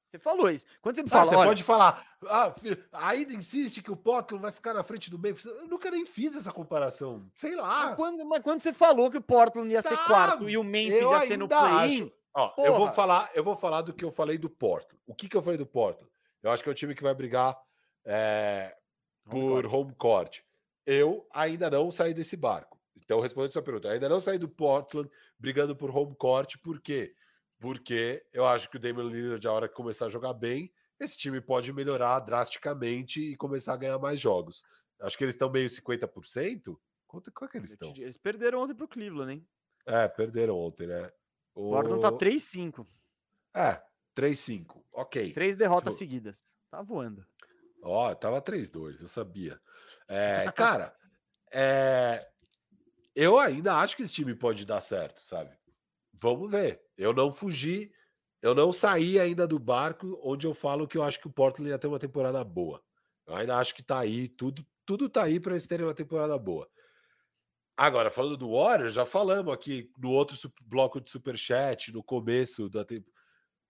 Você 0.09 0.19
falou 0.19 0.51
isso. 0.51 0.65
Quando 0.81 0.97
você 0.97 1.03
me 1.03 1.09
Ah, 1.09 1.13
fala, 1.13 1.25
você 1.27 1.37
olha, 1.37 1.49
pode 1.49 1.63
falar, 1.63 2.03
ah, 2.27 2.53
ainda 2.95 3.35
insiste 3.35 3.83
que 3.83 3.93
o 3.93 3.97
Portland 3.97 4.41
vai 4.41 4.51
ficar 4.51 4.73
na 4.73 4.83
frente 4.83 5.11
do 5.11 5.19
Memphis. 5.19 5.45
Eu 5.45 5.67
nunca 5.69 5.91
nem 5.91 6.07
fiz 6.07 6.35
essa 6.35 6.51
comparação. 6.51 7.31
Sei 7.35 7.55
lá. 7.55 7.87
mas 7.89 7.97
quando, 7.97 8.25
mas 8.25 8.41
quando 8.41 8.63
você 8.63 8.73
falou 8.73 9.11
que 9.11 9.19
o 9.19 9.23
Portland 9.23 9.71
ia 9.71 9.83
ser 9.83 9.97
Tá, 9.97 10.05
quarto 10.07 10.49
e 10.49 10.57
o 10.57 10.65
Memphis 10.65 11.03
ia 11.03 11.21
ser 11.27 11.37
no 11.37 11.47
play-in, 11.47 12.11
eu 12.57 12.75
vou 12.75 12.91
falar, 12.91 13.31
eu 13.35 13.45
vou 13.45 13.55
falar 13.55 13.83
do 13.83 13.93
que 13.93 14.05
eu 14.05 14.11
falei 14.11 14.39
do 14.39 14.49
Porto. 14.49 14.97
O 15.07 15.15
que, 15.15 15.29
que 15.29 15.37
eu 15.37 15.43
falei 15.43 15.59
do 15.59 15.67
Porto? 15.67 16.09
Eu 16.43 16.51
acho 16.51 16.63
que 16.63 16.69
é 16.71 16.73
um 16.73 16.75
time 16.75 16.95
que 16.95 17.03
vai 17.03 17.15
brigar 17.15 17.55
é, 18.05 18.75
por 19.29 19.67
home 19.67 19.95
court. 19.95 20.41
Eu 20.87 21.27
ainda 21.35 21.69
não 21.69 21.91
saí 21.91 22.15
desse 22.15 22.35
barco. 22.35 22.79
Então, 22.97 23.21
respondendo 23.21 23.53
sua 23.53 23.63
pergunta, 23.63 23.91
ainda 23.91 24.09
não 24.09 24.21
saí 24.21 24.39
do 24.39 24.49
Portland 24.49 25.11
brigando 25.39 25.77
por 25.77 25.95
home 25.95 26.15
court, 26.17 26.57
por 26.63 26.81
quê? 26.81 27.15
Porque 27.61 28.25
eu 28.33 28.47
acho 28.47 28.69
que 28.71 28.77
o 28.77 28.81
Damian 28.81 29.05
Lillard, 29.09 29.47
a 29.47 29.53
hora 29.53 29.69
que 29.69 29.75
começar 29.75 30.07
a 30.07 30.11
jogar 30.11 30.33
bem, 30.33 30.73
esse 31.01 31.17
time 31.17 31.41
pode 31.41 31.73
melhorar 31.73 32.21
drasticamente 32.21 33.21
e 33.21 33.37
começar 33.37 33.75
a 33.75 33.77
ganhar 33.77 33.99
mais 33.99 34.21
jogos. 34.21 34.63
Acho 35.01 35.17
que 35.19 35.25
eles 35.25 35.35
estão 35.35 35.51
meio 35.51 35.69
50%. 35.69 36.79
Quanto, 37.07 37.33
qual 37.33 37.49
é 37.49 37.51
que 37.53 37.57
eles 37.59 37.71
estão? 37.73 37.93
eles 37.97 38.17
perderam 38.17 38.61
ontem 38.63 38.75
pro 38.75 38.87
Cleveland, 38.89 39.33
hein? 39.33 39.49
É, 39.87 40.07
perderam 40.09 40.57
ontem, 40.57 40.87
né? 40.87 41.11
O 41.55 41.71
Portland 41.71 42.03
tá 42.03 42.09
O- 42.11 42.19
3-5. 42.19 42.87
É, 43.55 43.83
3-5. 44.15 44.85
Ok. 44.95 45.33
Três 45.33 45.57
derrotas 45.57 45.95
Show. 45.95 45.99
seguidas. 45.99 46.43
Tá 46.71 46.83
voando. 46.83 47.25
Ó, 47.83 48.15
tava 48.15 48.43
3-2, 48.43 49.01
eu 49.01 49.09
sabia. 49.09 49.61
É, 50.07 50.51
cara, 50.53 50.95
é, 51.53 52.21
eu 53.15 53.39
ainda 53.39 53.77
acho 53.77 53.97
que 53.97 54.03
esse 54.03 54.13
time 54.15 54.35
pode 54.35 54.67
dar 54.67 54.81
certo, 54.81 55.25
sabe? 55.25 55.57
Vamos 56.21 56.51
ver. 56.51 56.81
Eu 56.97 57.13
não 57.13 57.31
fugi, 57.31 57.91
eu 58.41 58.55
não 58.55 58.73
saí 58.73 59.19
ainda 59.19 59.47
do 59.47 59.59
barco 59.59 60.19
onde 60.23 60.47
eu 60.47 60.55
falo 60.55 60.87
que 60.87 60.97
eu 60.97 61.03
acho 61.03 61.21
que 61.21 61.27
o 61.27 61.33
Portland 61.33 61.71
ia 61.71 61.79
ter 61.79 61.87
uma 61.87 61.99
temporada 61.99 62.43
boa. 62.45 62.83
Eu 63.27 63.35
ainda 63.35 63.57
acho 63.57 63.75
que 63.75 63.83
tá 63.83 63.99
aí, 63.99 64.29
tudo, 64.29 64.65
tudo 64.87 65.09
tá 65.09 65.25
aí 65.25 65.39
para 65.39 65.53
eles 65.53 65.67
terem 65.67 65.87
uma 65.87 65.95
temporada 65.95 66.37
boa. 66.39 66.69
Agora, 67.77 68.11
falando 68.11 68.37
do 68.37 68.53
Warriors, 68.53 68.93
já 68.95 69.07
falamos 69.07 69.53
aqui 69.53 69.91
no 69.97 70.11
outro 70.11 70.37
bloco 70.63 71.01
de 71.01 71.11
superchat, 71.11 71.93
no 71.93 72.03
começo 72.03 72.69
da 72.69 72.85
temporada. 72.85 73.19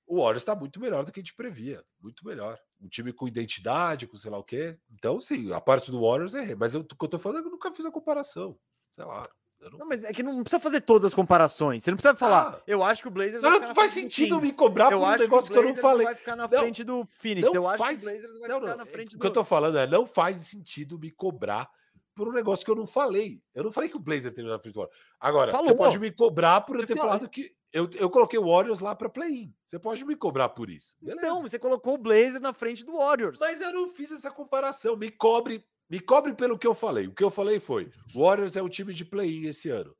O 0.06 0.22
Warriors 0.22 0.40
está 0.40 0.56
muito 0.56 0.80
melhor 0.80 1.04
do 1.04 1.12
que 1.12 1.20
a 1.20 1.22
gente 1.22 1.34
previa. 1.34 1.84
Muito 2.00 2.26
melhor. 2.26 2.58
Um 2.80 2.88
time 2.88 3.12
com 3.12 3.28
identidade, 3.28 4.06
com 4.06 4.16
sei 4.16 4.30
lá 4.30 4.38
o 4.38 4.44
quê. 4.44 4.78
Então, 4.90 5.20
sim, 5.20 5.52
a 5.52 5.60
parte 5.60 5.90
do 5.90 6.00
Warriors 6.00 6.32
errei. 6.32 6.54
Mas 6.54 6.74
eu, 6.74 6.80
o 6.80 6.84
que 6.84 7.04
eu 7.04 7.08
tô 7.08 7.18
falando 7.18 7.44
é 7.44 7.46
eu 7.46 7.50
nunca 7.50 7.70
fiz 7.70 7.84
a 7.84 7.90
comparação. 7.90 8.58
Sei 8.94 9.04
lá. 9.04 9.22
Não, 9.60 9.78
Não, 9.80 9.86
mas 9.88 10.04
é 10.04 10.12
que 10.12 10.22
não 10.22 10.40
precisa 10.42 10.60
fazer 10.60 10.80
todas 10.80 11.04
as 11.06 11.14
comparações. 11.14 11.82
Você 11.82 11.90
não 11.90 11.96
precisa 11.96 12.14
falar. 12.14 12.54
Ah. 12.58 12.62
eu 12.66 12.82
acho 12.84 13.02
que 13.02 13.08
o 13.08 13.10
Blazers 13.10 13.42
não, 13.42 13.50
vai 13.58 13.68
não 13.68 13.74
faz 13.74 13.92
sentido 13.92 14.40
me 14.40 14.52
cobrar 14.52 14.92
Eu 14.92 14.98
por 14.98 15.04
um 15.04 15.08
acho 15.08 15.22
negócio 15.24 15.52
que, 15.52 15.58
o 15.58 15.62
eu 15.62 15.68
não 15.68 15.74
falei. 15.74 16.06
vai 16.06 16.14
ficar 16.14 16.36
na 16.36 16.46
Não, 16.46 16.58
frente 16.60 16.84
do 16.84 17.04
Phoenix. 17.18 17.46
não 17.48 17.54
eu 17.54 17.68
acho 17.68 17.78
faz- 17.78 17.98
que 18.00 18.06
o 18.06 18.10
Blazers 18.10 18.38
vai 18.38 18.48
Não, 18.48 18.60
ficar 18.60 18.70
não. 18.70 18.76
na 18.76 18.86
frente 18.86 19.14
O 19.14 19.18
do. 19.18 19.20
que 19.20 19.26
eu 19.26 19.32
tô 19.32 19.42
falando 19.44 19.76
é 19.78 19.86
não 19.86 20.06
faz 20.06 20.36
sentido 20.38 20.98
me 20.98 21.10
cobrar 21.10 21.68
por 22.14 22.28
um 22.28 22.32
negócio 22.32 22.64
que 22.64 22.70
eu 22.70 22.76
não 22.76 22.86
falei. 22.86 23.40
Eu 23.54 23.64
não 23.64 23.72
falei 23.72 23.88
que 23.90 23.96
o 23.96 24.00
Blazer 24.00 24.32
tem 24.32 24.44
na 24.44 24.58
frente 24.58 24.74
do 24.74 24.80
Warriors. 24.80 24.98
Agora, 25.20 25.50
você 25.52 25.56
Falou. 25.58 25.76
pode 25.76 25.98
me 25.98 26.10
cobrar 26.12 26.60
por 26.62 26.76
eu 26.76 26.86
ter 26.86 26.96
falei. 26.96 27.02
falado 27.12 27.28
que. 27.28 27.52
Eu, 27.72 27.88
eu 27.96 28.08
coloquei 28.08 28.38
o 28.38 28.46
Warriors 28.50 28.80
lá 28.80 28.94
para 28.94 29.10
play-in. 29.10 29.52
Você 29.66 29.78
pode 29.78 30.02
me 30.04 30.16
cobrar 30.16 30.48
por 30.48 30.70
isso. 30.70 30.96
Beleza. 31.02 31.26
Então, 31.26 31.42
você 31.42 31.58
colocou 31.58 31.94
o 31.94 31.98
Blazer 31.98 32.40
na 32.40 32.52
frente 32.54 32.82
do 32.84 32.96
Warriors. 32.96 33.38
Mas 33.40 33.60
eu 33.60 33.72
não 33.72 33.88
fiz 33.88 34.10
essa 34.10 34.30
comparação. 34.30 34.96
Me 34.96 35.10
cobre, 35.10 35.62
me 35.90 36.00
cobre 36.00 36.34
pelo 36.34 36.58
que 36.58 36.66
eu 36.66 36.74
falei. 36.74 37.06
O 37.06 37.14
que 37.14 37.24
eu 37.24 37.30
falei 37.30 37.58
foi: 37.60 37.90
o 38.14 38.22
Warriors 38.24 38.56
é 38.56 38.62
um 38.62 38.68
time 38.68 38.92
de 38.92 39.04
play-in 39.04 39.46
esse 39.46 39.70
ano. 39.70 39.94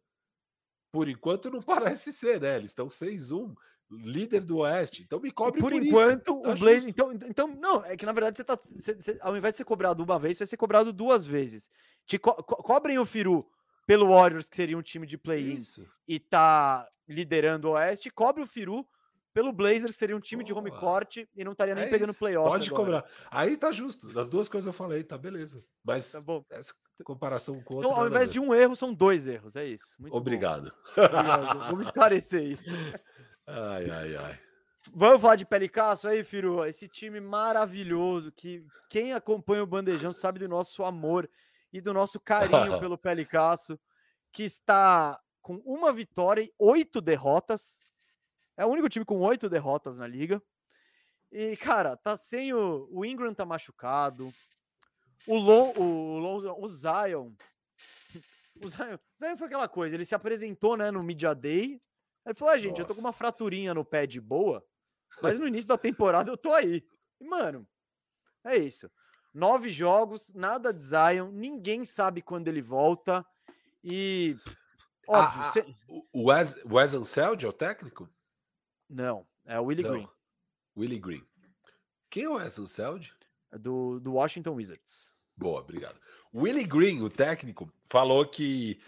Por 0.92 1.08
enquanto 1.08 1.50
não 1.50 1.60
parece 1.62 2.12
ser, 2.12 2.40
né? 2.40 2.56
Eles 2.56 2.70
estão 2.70 2.88
6-1, 2.88 3.54
líder 3.90 4.40
do 4.40 4.58
Oeste. 4.58 5.02
Então 5.02 5.20
me 5.20 5.30
cobre 5.30 5.60
por, 5.60 5.70
por, 5.72 5.82
enquanto, 5.82 6.28
isso. 6.32 6.38
O 6.38 6.54
Blazer. 6.56 6.74
justo. 6.80 6.88
Então, 6.90 7.12
então, 7.12 7.46
não, 7.48 7.84
é 7.84 7.96
que 7.96 8.06
na 8.06 8.12
verdade 8.12 8.36
você 8.36 8.44
tá. 8.44 8.58
você- 8.68 8.94
você- 8.94 9.18
ao 9.20 9.36
invés 9.36 9.54
de 9.54 9.58
ser 9.58 9.64
cobrado 9.64 10.02
uma 10.02 10.18
vez, 10.18 10.36
você 10.36 10.44
vai 10.44 10.48
ser 10.48 10.56
cobrado 10.56 10.92
duas 10.92 11.24
vezes. 11.24 11.68
Te 12.06 12.18
co- 12.18 12.34
co- 12.42 12.56
cobrem 12.62 12.98
o 12.98 13.04
Firu 13.06 13.46
pelo 13.86 14.08
Warriors, 14.08 14.48
que 14.48 14.56
seria 14.56 14.76
um 14.78 14.82
time 14.82 15.06
de 15.06 15.16
play-in, 15.18 15.56
e 16.06 16.18
tá 16.20 16.86
liderando 17.08 17.68
o 17.68 17.72
Oeste. 17.72 18.10
Cobre 18.10 18.42
o 18.42 18.46
Firu 18.46 18.86
pelo 19.38 19.52
Blazers, 19.52 19.94
seria 19.94 20.16
um 20.16 20.20
time 20.20 20.42
de 20.42 20.52
home 20.52 20.68
Boa. 20.68 20.80
court 20.80 21.18
e 21.18 21.44
não 21.44 21.52
estaria 21.52 21.72
nem 21.72 21.84
É 21.84 21.88
pegando 21.88 22.10
isso. 22.10 22.18
playoff. 22.18 22.48
Pode 22.50 22.66
agora. 22.68 22.82
cobrar. 23.02 23.04
Aí 23.30 23.56
tá 23.56 23.70
justo. 23.70 24.12
Das 24.12 24.28
duas 24.28 24.48
coisas 24.48 24.66
eu 24.66 24.72
falei, 24.72 25.04
tá 25.04 25.16
beleza. 25.16 25.64
Mas 25.84 26.10
Tá 26.10 26.20
bom. 26.20 26.44
essa 26.50 26.74
comparação 27.04 27.62
com 27.62 27.76
outra. 27.76 27.88
Então, 27.88 28.00
ao 28.02 28.08
invés 28.08 28.28
de 28.30 28.40
um 28.40 28.52
erro, 28.52 28.74
são 28.74 28.92
dois 28.92 29.28
erros. 29.28 29.54
É 29.54 29.64
isso. 29.64 29.94
Muito. 29.96 30.16
Obrigado. 30.16 30.72
Obrigado. 30.96 31.70
Vamos 31.70 31.86
esclarecer 31.86 32.42
isso. 32.42 32.68
Ai, 33.46 33.88
ai, 33.88 34.16
ai. 34.16 34.38
Vamos 34.92 35.20
falar 35.22 35.36
de 35.36 35.46
Pelicasso 35.46 36.08
aí, 36.08 36.24
Firu. 36.24 36.64
Esse 36.66 36.88
time 36.88 37.20
maravilhoso 37.20 38.32
que 38.32 38.64
quem 38.90 39.12
acompanha 39.12 39.62
o 39.62 39.66
Bandejão 39.66 40.12
sabe 40.12 40.40
do 40.40 40.48
nosso 40.48 40.82
amor 40.84 41.30
e 41.72 41.80
do 41.80 41.94
nosso 41.94 42.18
carinho 42.18 42.50
pelo 42.80 42.98
Pelicasso, 42.98 43.78
que 44.32 44.42
está 44.42 45.18
com 45.40 45.62
uma 45.64 45.92
vitória 45.92 46.42
e 46.42 46.52
oito 46.58 47.00
derrotas. 47.00 47.80
É 48.58 48.66
o 48.66 48.68
único 48.68 48.88
time 48.88 49.04
com 49.04 49.20
oito 49.20 49.48
derrotas 49.48 49.98
na 49.98 50.06
liga. 50.06 50.42
E, 51.30 51.56
cara, 51.56 51.96
tá 51.96 52.16
sem 52.16 52.52
o, 52.52 52.88
o 52.90 53.04
Ingram 53.04 53.32
tá 53.32 53.44
machucado. 53.46 54.32
O, 55.26 55.36
Lon, 55.36 55.72
o, 55.76 56.18
Lon- 56.18 56.56
o 56.58 56.68
Zion. 56.68 57.32
O 58.60 58.68
Zion, 58.68 58.98
Zion 59.18 59.36
foi 59.36 59.46
aquela 59.46 59.68
coisa, 59.68 59.94
ele 59.94 60.04
se 60.04 60.14
apresentou 60.14 60.76
né, 60.76 60.90
no 60.90 61.02
Media 61.02 61.34
Day. 61.34 61.80
Ele 62.26 62.34
falou: 62.34 62.52
ah, 62.54 62.58
gente, 62.58 62.80
eu 62.80 62.86
tô 62.86 62.94
com 62.94 63.00
uma 63.00 63.08
Nossa. 63.10 63.18
fraturinha 63.18 63.72
no 63.72 63.84
pé 63.84 64.06
de 64.06 64.20
boa, 64.20 64.64
mas 65.22 65.38
no 65.38 65.46
início 65.46 65.68
da 65.68 65.78
temporada 65.78 66.30
eu 66.30 66.36
tô 66.36 66.52
aí. 66.52 66.84
E, 67.20 67.24
mano, 67.24 67.66
é 68.44 68.56
isso. 68.56 68.90
Nove 69.32 69.70
jogos, 69.70 70.32
nada 70.34 70.72
de 70.72 70.82
Zion, 70.82 71.30
ninguém 71.30 71.84
sabe 71.84 72.20
quando 72.22 72.48
ele 72.48 72.60
volta. 72.62 73.24
E. 73.84 74.36
Óbvio, 75.06 75.40
Ah, 75.40 75.48
ah, 75.48 75.52
cê- 75.52 75.66
O 76.12 76.28
Wes, 76.30 76.56
Wes 76.64 76.94
Anseld 76.94 77.44
é 77.46 77.48
o 77.48 77.52
técnico? 77.52 78.08
Não, 78.88 79.26
é 79.44 79.58
o 79.60 79.64
Willie 79.64 79.84
Não. 79.84 79.92
Green, 79.92 80.08
Willie 80.76 80.98
Green. 80.98 81.24
Quem 82.10 82.24
é 82.24 82.28
o 82.28 82.34
Wes 82.34 82.58
Anseld? 82.58 83.12
é 83.50 83.58
do, 83.58 83.98
do 84.00 84.14
Washington 84.14 84.54
Wizards. 84.54 85.12
Boa, 85.36 85.60
obrigado. 85.60 85.98
Willie 86.34 86.66
Green, 86.66 87.02
o 87.02 87.10
técnico, 87.10 87.72
falou 87.84 88.26
que 88.26 88.80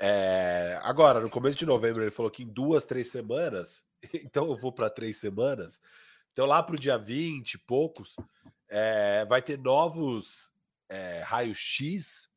é, 0.00 0.78
agora, 0.82 1.20
no 1.20 1.30
começo 1.30 1.58
de 1.58 1.66
novembro, 1.66 2.02
ele 2.02 2.10
falou 2.10 2.30
que 2.30 2.42
em 2.42 2.48
duas, 2.48 2.84
três 2.84 3.08
semanas, 3.08 3.86
então 4.14 4.48
eu 4.48 4.56
vou 4.56 4.72
para 4.72 4.90
três 4.90 5.18
semanas, 5.18 5.80
então 6.32 6.46
lá 6.46 6.62
para 6.62 6.74
o 6.74 6.80
dia 6.80 6.96
20 6.96 7.54
e 7.54 7.58
poucos, 7.58 8.16
é, 8.68 9.24
vai 9.26 9.42
ter 9.42 9.58
novos 9.58 10.50
é, 10.88 11.20
raios-x 11.20 12.28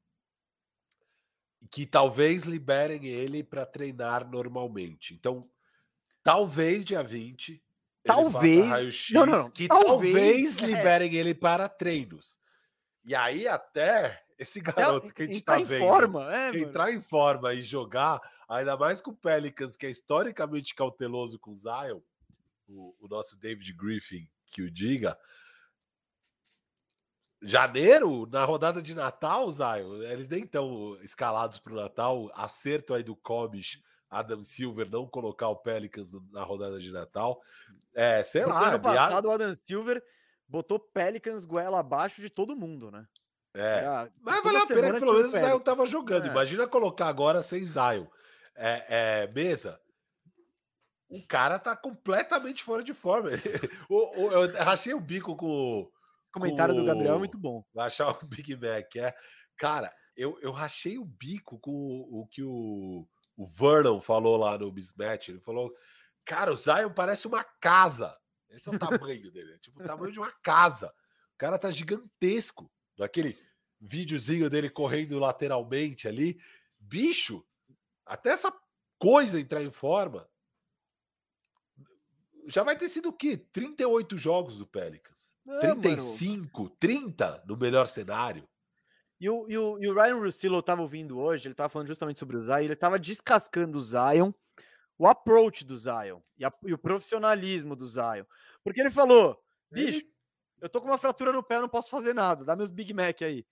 que 1.72 1.86
talvez 1.86 2.44
liberem 2.44 3.06
ele 3.06 3.44
para 3.44 3.66
treinar 3.66 4.30
normalmente. 4.30 5.14
Então, 5.14 5.40
talvez 6.24 6.84
dia 6.86 7.04
20. 7.04 7.52
ele 7.52 7.62
faça 8.06 8.32
Talvez- 8.32 9.10
Não, 9.12 9.26
não, 9.26 9.34
não. 9.44 9.52
que 9.52 9.68
Talvez, 9.68 10.14
talvez, 10.14 10.58
é. 10.58 10.66
liberem 10.66 11.14
ele 11.16 11.34
para 11.36 11.68
treinos. 11.70 12.38
E 13.06 13.14
aí, 13.14 13.48
até 13.48 14.24
esse 14.38 14.60
garoto 14.60 15.14
que 15.14 15.24
a 15.24 15.26
gente 15.26 15.40
entrar 15.40 15.56
tá 15.56 15.62
em 15.62 15.66
vendo 15.66 15.80
forma, 15.86 16.34
é, 16.34 16.52
mano. 16.52 16.58
entrar 16.64 16.92
em 16.94 17.02
forma 17.02 17.54
e 17.54 17.62
jogar, 17.62 18.20
ainda 18.48 18.76
mais 18.78 19.02
com 19.02 19.12
o 19.12 19.16
Pelicans, 19.16 19.78
que 19.78 19.86
é 19.86 19.90
historicamente 19.90 20.74
cauteloso 20.74 21.38
com 21.38 21.52
o 21.52 21.56
Zion, 21.56 22.00
o, 22.68 22.96
o 23.00 23.08
nosso 23.08 23.38
David 23.38 23.72
Griffin 23.74 24.28
que 24.52 24.62
o 24.62 24.72
diga. 24.72 25.18
Janeiro, 27.42 28.26
na 28.32 28.46
rodada 28.46 28.82
de 28.82 28.96
Natal, 28.96 29.52
Zion, 29.52 30.02
eles 30.04 30.30
nem 30.30 30.44
estão 30.44 30.98
escalados 31.04 31.60
para 31.60 31.74
o 31.74 31.76
Natal. 31.76 32.32
Acerto 32.34 32.94
aí 32.94 33.04
do 33.04 33.16
Comish, 33.18 33.84
Adam 34.20 34.42
Silver, 34.42 34.90
não 34.90 35.08
colocar 35.08 35.48
o 35.50 35.56
Pelicans 35.56 36.10
na 36.32 36.44
rodada 36.44 36.80
de 36.80 36.92
Natal. 36.92 37.42
É, 37.94 38.24
sei 38.24 38.44
Porque 38.44 38.58
lá. 38.58 38.68
ano 38.68 38.76
a- 38.76 38.80
passado 38.80 39.26
o 39.28 39.32
Adam 39.32 39.54
Silver 39.54 40.04
botou 40.48 40.80
Pelicans 40.80 41.46
goela 41.46 41.80
abaixo 41.80 42.22
de 42.22 42.30
todo 42.30 42.56
mundo, 42.56 42.92
né? 42.92 43.06
é. 43.54 43.80
Era- 43.80 44.12
Mas 44.22 44.44
valeu 44.44 44.62
a 44.64 44.68
pena 44.68 44.94
que 44.94 45.00
pelo 45.00 45.14
menos 45.14 45.34
o 45.34 45.38
Zion 45.38 45.60
tava 45.60 45.86
jogando. 45.86 46.26
É. 46.26 46.30
Imagina 46.30 46.68
colocar 46.68 47.08
agora 47.08 47.42
sem 47.44 47.66
Zion. 47.66 48.06
É, 48.56 49.24
é, 49.24 49.32
mesa. 49.34 49.80
o 51.10 51.26
cara 51.28 51.60
tá 51.60 51.76
completamente 51.76 52.64
fora 52.64 52.84
de 52.84 52.94
forma. 52.94 53.30
o, 53.90 54.22
o, 54.24 54.32
eu 54.32 54.52
rachei 54.64 54.94
o 54.94 55.00
bico 55.00 55.36
com 55.36 55.46
o. 55.48 55.92
comentário 56.32 56.74
com 56.74 56.82
do 56.82 56.86
Gabriel 56.86 57.16
é 57.16 57.20
muito 57.20 57.38
bom. 57.38 57.64
Achar 57.78 58.10
o 58.12 58.26
Big 58.26 58.56
Mac. 58.56 58.96
É. 58.96 59.14
Cara, 59.58 59.94
eu, 60.16 60.38
eu 60.42 60.52
rachei 60.52 60.98
o 60.98 61.06
bico 61.06 61.60
com 61.60 61.72
o, 61.72 62.22
o 62.22 62.28
que 62.28 62.44
o, 62.44 63.08
o 63.36 63.46
Vernon 63.46 64.00
falou 64.00 64.38
lá 64.38 64.58
no 64.58 64.72
Mismatch. 64.72 65.30
Ele 65.30 65.40
falou: 65.40 65.76
Cara, 66.26 66.52
o 66.52 66.58
Zion 66.58 66.92
parece 66.94 67.28
uma 67.28 67.44
casa. 67.44 68.18
Esse 68.50 68.70
é 68.70 68.72
o 68.72 68.80
tamanho 68.80 69.32
dele. 69.32 69.54
É 69.54 69.58
tipo 69.58 69.82
o 69.82 69.86
tamanho 69.86 70.12
de 70.12 70.20
uma 70.20 70.32
casa. 70.32 70.88
O 71.34 71.38
cara 71.38 71.58
tá 71.58 71.72
gigantesco. 71.72 72.72
Naquele 72.98 73.38
videozinho 73.82 74.50
dele 74.50 74.70
correndo 74.70 75.18
lateralmente 75.18 76.08
ali. 76.08 76.40
Bicho, 76.80 77.44
até 78.06 78.30
essa 78.30 78.54
coisa 79.00 79.40
entrar 79.40 79.64
em 79.64 79.72
forma. 79.72 80.30
Já 82.46 82.64
vai 82.64 82.78
ter 82.78 82.90
sido 82.90 83.10
o 83.10 83.14
quê? 83.14 83.38
38 83.38 84.18
jogos 84.18 84.58
do 84.58 84.68
Pelicans. 84.68 85.34
É, 85.48 85.68
mano. 85.70 85.82
35, 85.82 86.70
30 86.80 87.44
no 87.48 87.58
melhor 87.58 87.88
cenário. 87.88 88.48
E 89.20 89.30
o, 89.30 89.46
e, 89.50 89.58
o, 89.58 89.78
e 89.82 89.88
o 89.88 89.94
Ryan 89.94 90.16
Russillo 90.20 90.58
eu 90.58 90.64
tava 90.64 90.82
ouvindo 90.82 91.18
hoje, 91.18 91.48
ele 91.48 91.56
tava 91.56 91.70
falando 91.70 91.88
justamente 91.88 92.20
sobre 92.20 92.36
o 92.38 92.44
Zion, 92.44 92.60
ele 92.60 92.76
tava 92.76 93.00
descascando 93.00 93.78
o 93.78 93.82
Zion, 93.82 94.32
o 94.98 95.08
approach 95.08 95.64
do 95.64 95.78
Zion 95.78 96.20
e, 96.38 96.44
a- 96.46 96.54
e 96.66 96.74
o 96.74 96.78
profissionalismo 96.78 97.76
do 97.76 97.88
Zion. 97.88 98.26
Porque 98.64 98.82
ele 98.82 98.90
falou, 98.92 99.40
bicho, 99.72 100.06
eu 100.62 100.68
tô 100.70 100.82
com 100.82 100.88
uma 100.88 100.98
fratura 100.98 101.32
no 101.32 101.42
pé, 101.44 101.56
eu 101.56 101.62
não 101.62 101.70
posso 101.70 101.90
fazer 101.90 102.14
nada, 102.14 102.44
dá 102.44 102.56
meus 102.56 102.70
Big 102.72 102.94
Mac 102.94 103.22
aí. 103.22 103.46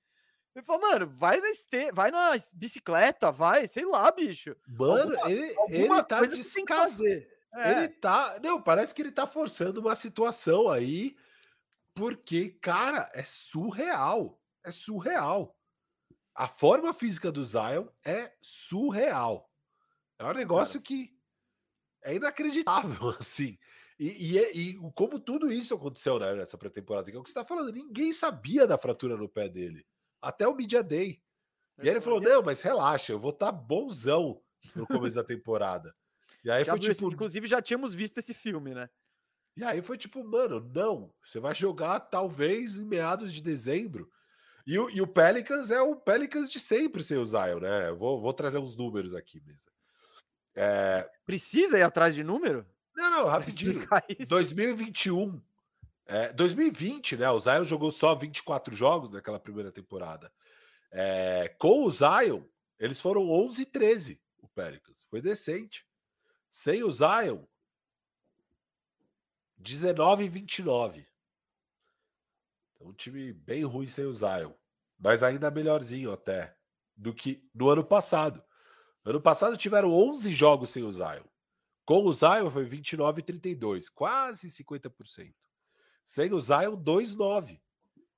Ele 0.53 0.65
falou, 0.65 0.81
mano, 0.81 1.07
vai 1.07 1.39
na, 1.39 1.47
este... 1.49 1.91
vai 1.93 2.11
na 2.11 2.31
bicicleta, 2.53 3.31
vai, 3.31 3.65
sei 3.67 3.85
lá, 3.85 4.11
bicho. 4.11 4.53
Mano, 4.67 5.13
Alguma- 5.17 5.31
ele, 5.31 5.55
Alguma 5.57 5.95
ele 5.99 6.03
tá 6.03 6.17
coisa 6.17 6.35
você 6.35 6.53
tem 6.55 6.65
que 6.65 6.73
descas- 6.73 6.91
fazer. 6.91 7.29
É. 7.53 7.71
Ele 7.71 7.87
tá. 7.89 8.37
Não, 8.43 8.61
parece 8.61 8.93
que 8.93 9.01
ele 9.01 9.11
tá 9.11 9.25
forçando 9.27 9.79
uma 9.79 9.95
situação 9.95 10.69
aí, 10.69 11.15
porque, 11.93 12.49
cara, 12.61 13.09
é 13.13 13.23
surreal. 13.23 14.40
É 14.63 14.71
surreal. 14.71 15.57
A 16.35 16.47
forma 16.47 16.93
física 16.93 17.31
do 17.31 17.43
Zion 17.45 17.87
é 18.05 18.33
surreal. 18.41 19.51
É 20.19 20.25
um 20.25 20.33
negócio 20.33 20.81
que 20.81 21.15
é 22.03 22.15
inacreditável, 22.15 23.09
assim. 23.19 23.57
E, 23.99 24.31
e, 24.33 24.39
é- 24.39 24.51
e 24.55 24.73
como 24.95 25.19
tudo 25.19 25.51
isso 25.51 25.73
aconteceu 25.75 26.17
né, 26.19 26.33
nessa 26.33 26.57
pré-temporada, 26.57 27.11
que 27.11 27.17
é 27.17 27.19
o 27.19 27.23
que 27.23 27.29
você 27.29 27.35
tá 27.35 27.45
falando, 27.45 27.71
ninguém 27.71 28.11
sabia 28.13 28.65
da 28.65 28.77
fratura 28.77 29.15
no 29.17 29.29
pé 29.29 29.47
dele. 29.49 29.85
Até 30.21 30.47
o 30.47 30.55
Media 30.55 30.81
Day. 30.83 31.21
E 31.79 31.83
aí 31.83 31.89
ele 31.89 32.01
falou: 32.01 32.21
não, 32.21 32.41
mas 32.43 32.61
relaxa, 32.61 33.11
eu 33.13 33.19
vou 33.19 33.31
estar 33.31 33.51
bonzão 33.51 34.41
no 34.75 34.85
começo 34.87 35.15
da 35.15 35.23
temporada. 35.23 35.95
E 36.43 36.49
aí 36.51 36.63
Já 36.63 36.71
foi 36.73 36.79
esse- 36.79 36.99
tipo, 36.99 37.11
Inclusive, 37.11 37.47
já 37.47 37.61
tínhamos 37.61 37.93
visto 37.93 38.17
esse 38.17 38.33
filme, 38.33 38.73
né? 38.73 38.89
e 39.57 39.63
aí 39.63 39.81
foi 39.81 39.97
tipo, 39.97 40.23
mano, 40.23 40.59
não, 40.73 41.13
você 41.23 41.39
vai 41.39 41.53
jogar 41.53 41.99
talvez 41.99 42.77
em 42.79 42.85
meados 42.85 43.33
de 43.33 43.41
dezembro. 43.41 44.09
E 44.65 44.77
o, 44.77 44.89
e 44.89 45.01
o 45.01 45.07
Pelicans 45.07 45.71
é 45.71 45.81
o 45.81 45.95
Pelicans 45.95 46.49
de 46.49 46.59
sempre 46.59 47.03
sem 47.03 47.17
o 47.17 47.25
Zion, 47.25 47.59
né? 47.59 47.91
Vou, 47.93 48.21
vou 48.21 48.33
trazer 48.33 48.57
uns 48.57 48.75
números 48.75 49.13
aqui, 49.13 49.41
mesa. 49.41 49.71
É, 50.55 51.09
Precisa 51.25 51.77
ir 51.77 51.83
atrás 51.83 52.13
de 52.13 52.23
número? 52.23 52.65
não, 52.95 53.09
não, 53.09 53.27
rapidinho. 53.27 53.71
explicar 53.71 54.03
isso? 54.07 54.29
2021. 54.29 55.41
É, 56.05 56.33
2020, 56.33 57.17
né? 57.17 57.29
O 57.31 57.39
Zion 57.39 57.63
jogou 57.63 57.89
só 57.91 58.13
24 58.13 58.75
jogos 58.75 59.09
naquela 59.09 59.39
primeira 59.39 59.71
temporada. 59.71 60.31
É, 60.91 61.55
com 61.57 61.85
o 61.85 61.89
Zion, 61.89 62.43
eles 62.77 62.99
foram 62.99 63.29
11 63.29 63.61
e 63.61 63.65
13, 63.65 64.21
o 64.39 64.47
Pelicans. 64.49 65.05
Foi 65.09 65.21
decente. 65.21 65.85
Sem 66.49 66.83
o 66.83 66.91
Zion, 66.91 67.45
19 69.57 70.25
e 70.25 70.27
29. 70.27 71.07
Então, 72.81 72.89
um 72.89 72.93
time 72.93 73.31
bem 73.31 73.63
ruim 73.63 73.87
sem 73.87 74.05
o 74.05 74.13
Zion. 74.13 74.51
Mas 74.99 75.23
ainda 75.23 75.51
melhorzinho 75.51 76.11
até 76.11 76.55
do 76.95 77.13
que 77.13 77.47
no 77.53 77.69
ano 77.69 77.83
passado. 77.83 78.43
Ano 79.05 79.21
passado 79.21 79.55
tiveram 79.57 79.91
11 79.91 80.31
jogos 80.33 80.69
sem 80.69 80.83
o 80.83 80.91
Zion. 80.91 81.23
Com 81.85 82.05
o 82.05 82.13
Zion 82.13 82.49
foi 82.51 82.63
29 82.63 83.19
e 83.19 83.23
32, 83.23 83.89
quase 83.89 84.47
50%. 84.47 85.33
Sem 86.05 86.33
o 86.33 86.39
Zion, 86.39 86.75
2,9. 86.77 87.59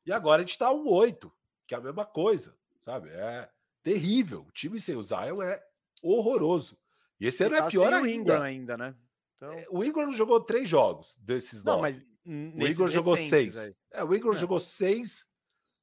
E 0.06 0.12
agora 0.12 0.42
a 0.42 0.46
gente 0.46 0.58
tá 0.58 0.70
1,8, 0.70 1.32
que 1.68 1.74
é 1.74 1.78
a 1.78 1.82
mesma 1.82 2.06
coisa, 2.06 2.58
sabe? 2.84 3.10
É 3.10 3.50
terrível. 3.82 4.46
O 4.48 4.52
time 4.52 4.80
sem 4.80 4.96
o 4.96 5.04
Zion 5.04 5.42
é 5.42 5.64
horroroso. 6.02 6.78
E 7.20 7.28
esse 7.28 7.44
ano 7.44 7.56
Tá 7.56 7.68
é 7.68 7.70
pior 7.70 7.94
ainda. 7.94 8.44
Ainda, 8.44 8.78
né? 8.78 8.96
Então, 9.38 9.56
O 9.70 9.84
Ingram 9.84 10.12
jogou 10.12 10.42
três 10.42 10.68
jogos 10.68 11.18
desses 11.22 11.64
não, 11.64 11.78
nove. 11.78 11.82
mas 11.82 12.06
O 12.26 12.68
Ingram 12.68 12.90
jogou 12.90 13.16
seis. 13.16 13.56
É, 13.94 14.04
o 14.04 14.14
Ingram 14.14 14.34
É. 14.34 14.38
jogou 14.38 14.60
seis. 14.60 15.26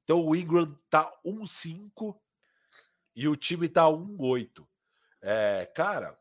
Então 0.03 0.23
o 0.25 0.35
Ingram 0.35 0.77
tá 0.89 1.11
1-5 1.25 2.19
e 3.15 3.27
o 3.27 3.35
time 3.35 3.67
tá 3.69 3.87
1-8. 3.89 4.67
É, 5.21 5.65
cara, 5.75 6.17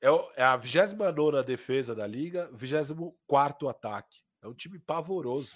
é, 0.00 0.10
o- 0.10 0.30
é 0.36 0.42
a 0.42 0.56
29 0.56 1.42
defesa 1.44 1.94
da 1.94 2.06
liga, 2.06 2.48
24 2.52 3.68
ataque. 3.68 4.22
É 4.42 4.48
um 4.48 4.54
time 4.54 4.78
pavoroso. 4.78 5.54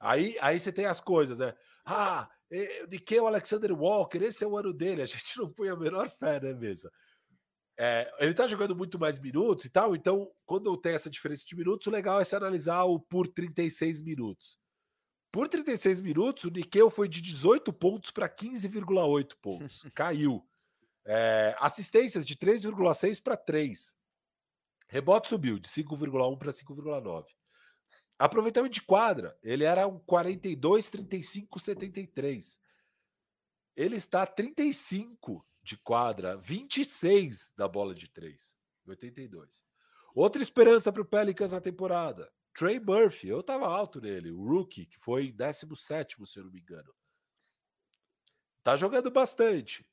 Aí, 0.00 0.36
aí 0.40 0.58
você 0.58 0.72
tem 0.72 0.86
as 0.86 1.00
coisas, 1.00 1.38
né? 1.38 1.54
Ah, 1.84 2.30
eh, 2.50 2.86
Nikhil 2.88 3.26
Alexander 3.26 3.72
Walker, 3.72 4.18
esse 4.22 4.42
é 4.44 4.46
o 4.46 4.56
ano 4.56 4.72
dele. 4.72 5.02
A 5.02 5.06
gente 5.06 5.36
não 5.38 5.52
põe 5.52 5.68
a 5.68 5.76
menor 5.76 6.08
fé, 6.10 6.40
né, 6.40 6.54
mesa? 6.54 6.90
É, 7.78 8.12
ele 8.20 8.34
tá 8.34 8.46
jogando 8.46 8.76
muito 8.76 8.98
mais 8.98 9.18
minutos 9.18 9.64
e 9.64 9.70
tal, 9.70 9.96
então 9.96 10.30
quando 10.44 10.76
tem 10.76 10.94
essa 10.94 11.10
diferença 11.10 11.44
de 11.44 11.56
minutos, 11.56 11.86
o 11.86 11.90
legal 11.90 12.20
é 12.20 12.24
se 12.24 12.36
analisar 12.36 12.84
o 12.84 13.00
por 13.00 13.26
36 13.26 14.00
minutos. 14.02 14.60
Por 15.32 15.48
36 15.48 16.02
minutos, 16.02 16.44
o 16.44 16.50
Nikhil 16.50 16.90
foi 16.90 17.08
de 17.08 17.22
18 17.22 17.72
pontos 17.72 18.10
para 18.10 18.28
15,8 18.28 19.34
pontos. 19.40 19.82
Caiu. 19.94 20.46
É, 21.06 21.56
assistências 21.58 22.26
de 22.26 22.36
3,6 22.36 23.22
para 23.22 23.34
3. 23.34 23.96
Rebote 24.88 25.30
subiu 25.30 25.58
de 25.58 25.70
5,1 25.70 26.38
para 26.38 26.52
5,9. 26.52 27.24
Aproveitamento 28.18 28.74
de 28.74 28.82
quadra, 28.82 29.36
ele 29.42 29.64
era 29.64 29.86
um 29.86 29.98
42, 29.98 30.90
35, 30.90 31.58
73. 31.58 32.60
Ele 33.74 33.96
está 33.96 34.26
35 34.26 35.44
de 35.62 35.78
quadra, 35.78 36.36
26 36.36 37.54
da 37.56 37.66
bola 37.66 37.94
de 37.94 38.06
3, 38.08 38.54
82. 38.86 39.64
Outra 40.14 40.42
esperança 40.42 40.92
para 40.92 41.00
o 41.00 41.06
Pelicans 41.06 41.52
na 41.52 41.60
temporada. 41.60 42.30
Trey 42.54 42.78
Murphy, 42.78 43.28
eu 43.28 43.40
estava 43.40 43.66
alto 43.66 44.00
nele, 44.00 44.30
o 44.30 44.44
rookie, 44.44 44.86
que 44.86 44.98
foi 44.98 45.26
em 45.26 45.32
17, 45.32 46.16
se 46.26 46.38
eu 46.38 46.44
não 46.44 46.50
me 46.50 46.60
engano. 46.60 46.94
Tá 48.62 48.76
jogando 48.76 49.10
bastante. 49.10 49.86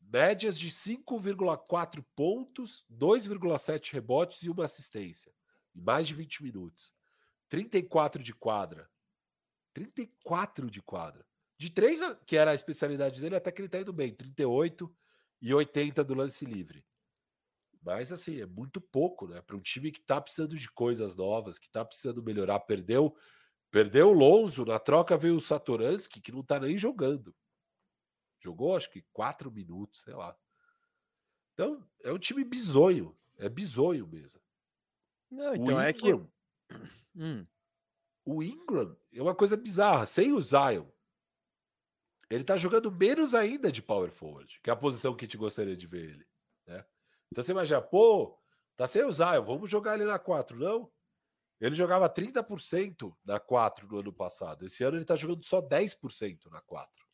Médias 0.00 0.58
de 0.58 0.70
5,4 0.70 2.04
pontos, 2.14 2.84
2,7 2.90 3.92
rebotes 3.92 4.42
e 4.42 4.50
uma 4.50 4.64
assistência. 4.64 5.32
Em 5.74 5.80
mais 5.80 6.06
de 6.06 6.14
20 6.14 6.42
minutos. 6.44 6.94
34 7.48 8.22
de 8.22 8.32
quadra. 8.32 8.88
34 9.74 10.70
de 10.70 10.80
quadra. 10.80 11.26
De 11.58 11.70
3, 11.70 12.00
que 12.26 12.36
era 12.36 12.52
a 12.52 12.54
especialidade 12.54 13.20
dele, 13.20 13.36
até 13.36 13.50
que 13.50 13.62
ele 13.62 13.68
tá 13.68 13.80
indo 13.80 13.92
bem. 13.92 14.14
38 14.14 14.94
e 15.40 15.52
80 15.52 16.04
do 16.04 16.14
lance 16.14 16.44
livre. 16.44 16.84
Mas 17.86 18.10
assim, 18.10 18.40
é 18.40 18.46
muito 18.46 18.80
pouco, 18.80 19.28
né? 19.28 19.40
Para 19.42 19.54
um 19.56 19.60
time 19.60 19.92
que 19.92 20.00
tá 20.00 20.20
precisando 20.20 20.56
de 20.56 20.68
coisas 20.72 21.14
novas, 21.14 21.56
que 21.56 21.70
tá 21.70 21.84
precisando 21.84 22.20
melhorar. 22.20 22.58
Perdeu, 22.58 23.16
perdeu 23.70 24.08
o 24.08 24.12
Lonzo, 24.12 24.64
na 24.64 24.80
troca 24.80 25.16
veio 25.16 25.36
o 25.36 25.40
Satoransky, 25.40 26.20
que 26.20 26.32
não 26.32 26.42
tá 26.42 26.58
nem 26.58 26.76
jogando. 26.76 27.32
Jogou 28.40 28.76
acho 28.76 28.90
que 28.90 29.02
4 29.12 29.52
minutos, 29.52 30.00
sei 30.00 30.14
lá. 30.14 30.36
Então, 31.54 31.86
é 32.02 32.12
um 32.12 32.18
time 32.18 32.42
bizonho. 32.42 33.16
É 33.38 33.48
bizonho 33.48 34.08
mesmo. 34.08 34.40
Não, 35.30 35.52
O 35.52 35.54
então 35.54 35.80
é 35.80 35.92
que. 35.92 36.08
Ingram- 36.08 36.28
Hum, 37.18 37.46
o 38.26 38.42
Ingram 38.42 38.94
é 39.10 39.22
uma 39.22 39.34
coisa 39.34 39.56
bizarra. 39.56 40.04
Sem 40.06 40.32
o 40.32 40.40
Zion, 40.42 40.84
ele 42.28 42.42
tá 42.44 42.56
jogando 42.56 42.90
menos 42.92 43.32
ainda 43.32 43.70
de 43.72 43.80
power 43.80 44.10
forward, 44.10 44.60
que 44.60 44.68
é 44.68 44.72
a 44.72 44.76
posição 44.76 45.16
que 45.16 45.24
a 45.24 45.26
gente 45.26 45.38
gostaria 45.38 45.74
de 45.76 45.86
ver 45.86 46.10
ele. 46.10 46.26
Né? 46.66 46.84
Então 47.30 47.42
você 47.42 47.52
imagina, 47.52 47.80
pô, 47.80 48.38
tá 48.76 48.86
sem 48.86 49.04
o 49.04 49.12
Zion, 49.12 49.44
vamos 49.44 49.70
jogar 49.70 49.94
ele 49.94 50.04
na 50.04 50.18
4, 50.18 50.58
não? 50.58 50.90
Ele 51.60 51.74
jogava 51.74 52.08
30% 52.08 53.14
na 53.24 53.40
4 53.40 53.88
no 53.88 53.98
ano 53.98 54.12
passado. 54.12 54.66
Esse 54.66 54.84
ano 54.84 54.98
ele 54.98 55.04
tá 55.04 55.16
jogando 55.16 55.44
só 55.44 55.60
10% 55.60 56.50
na 56.50 56.60
4. 56.60 57.06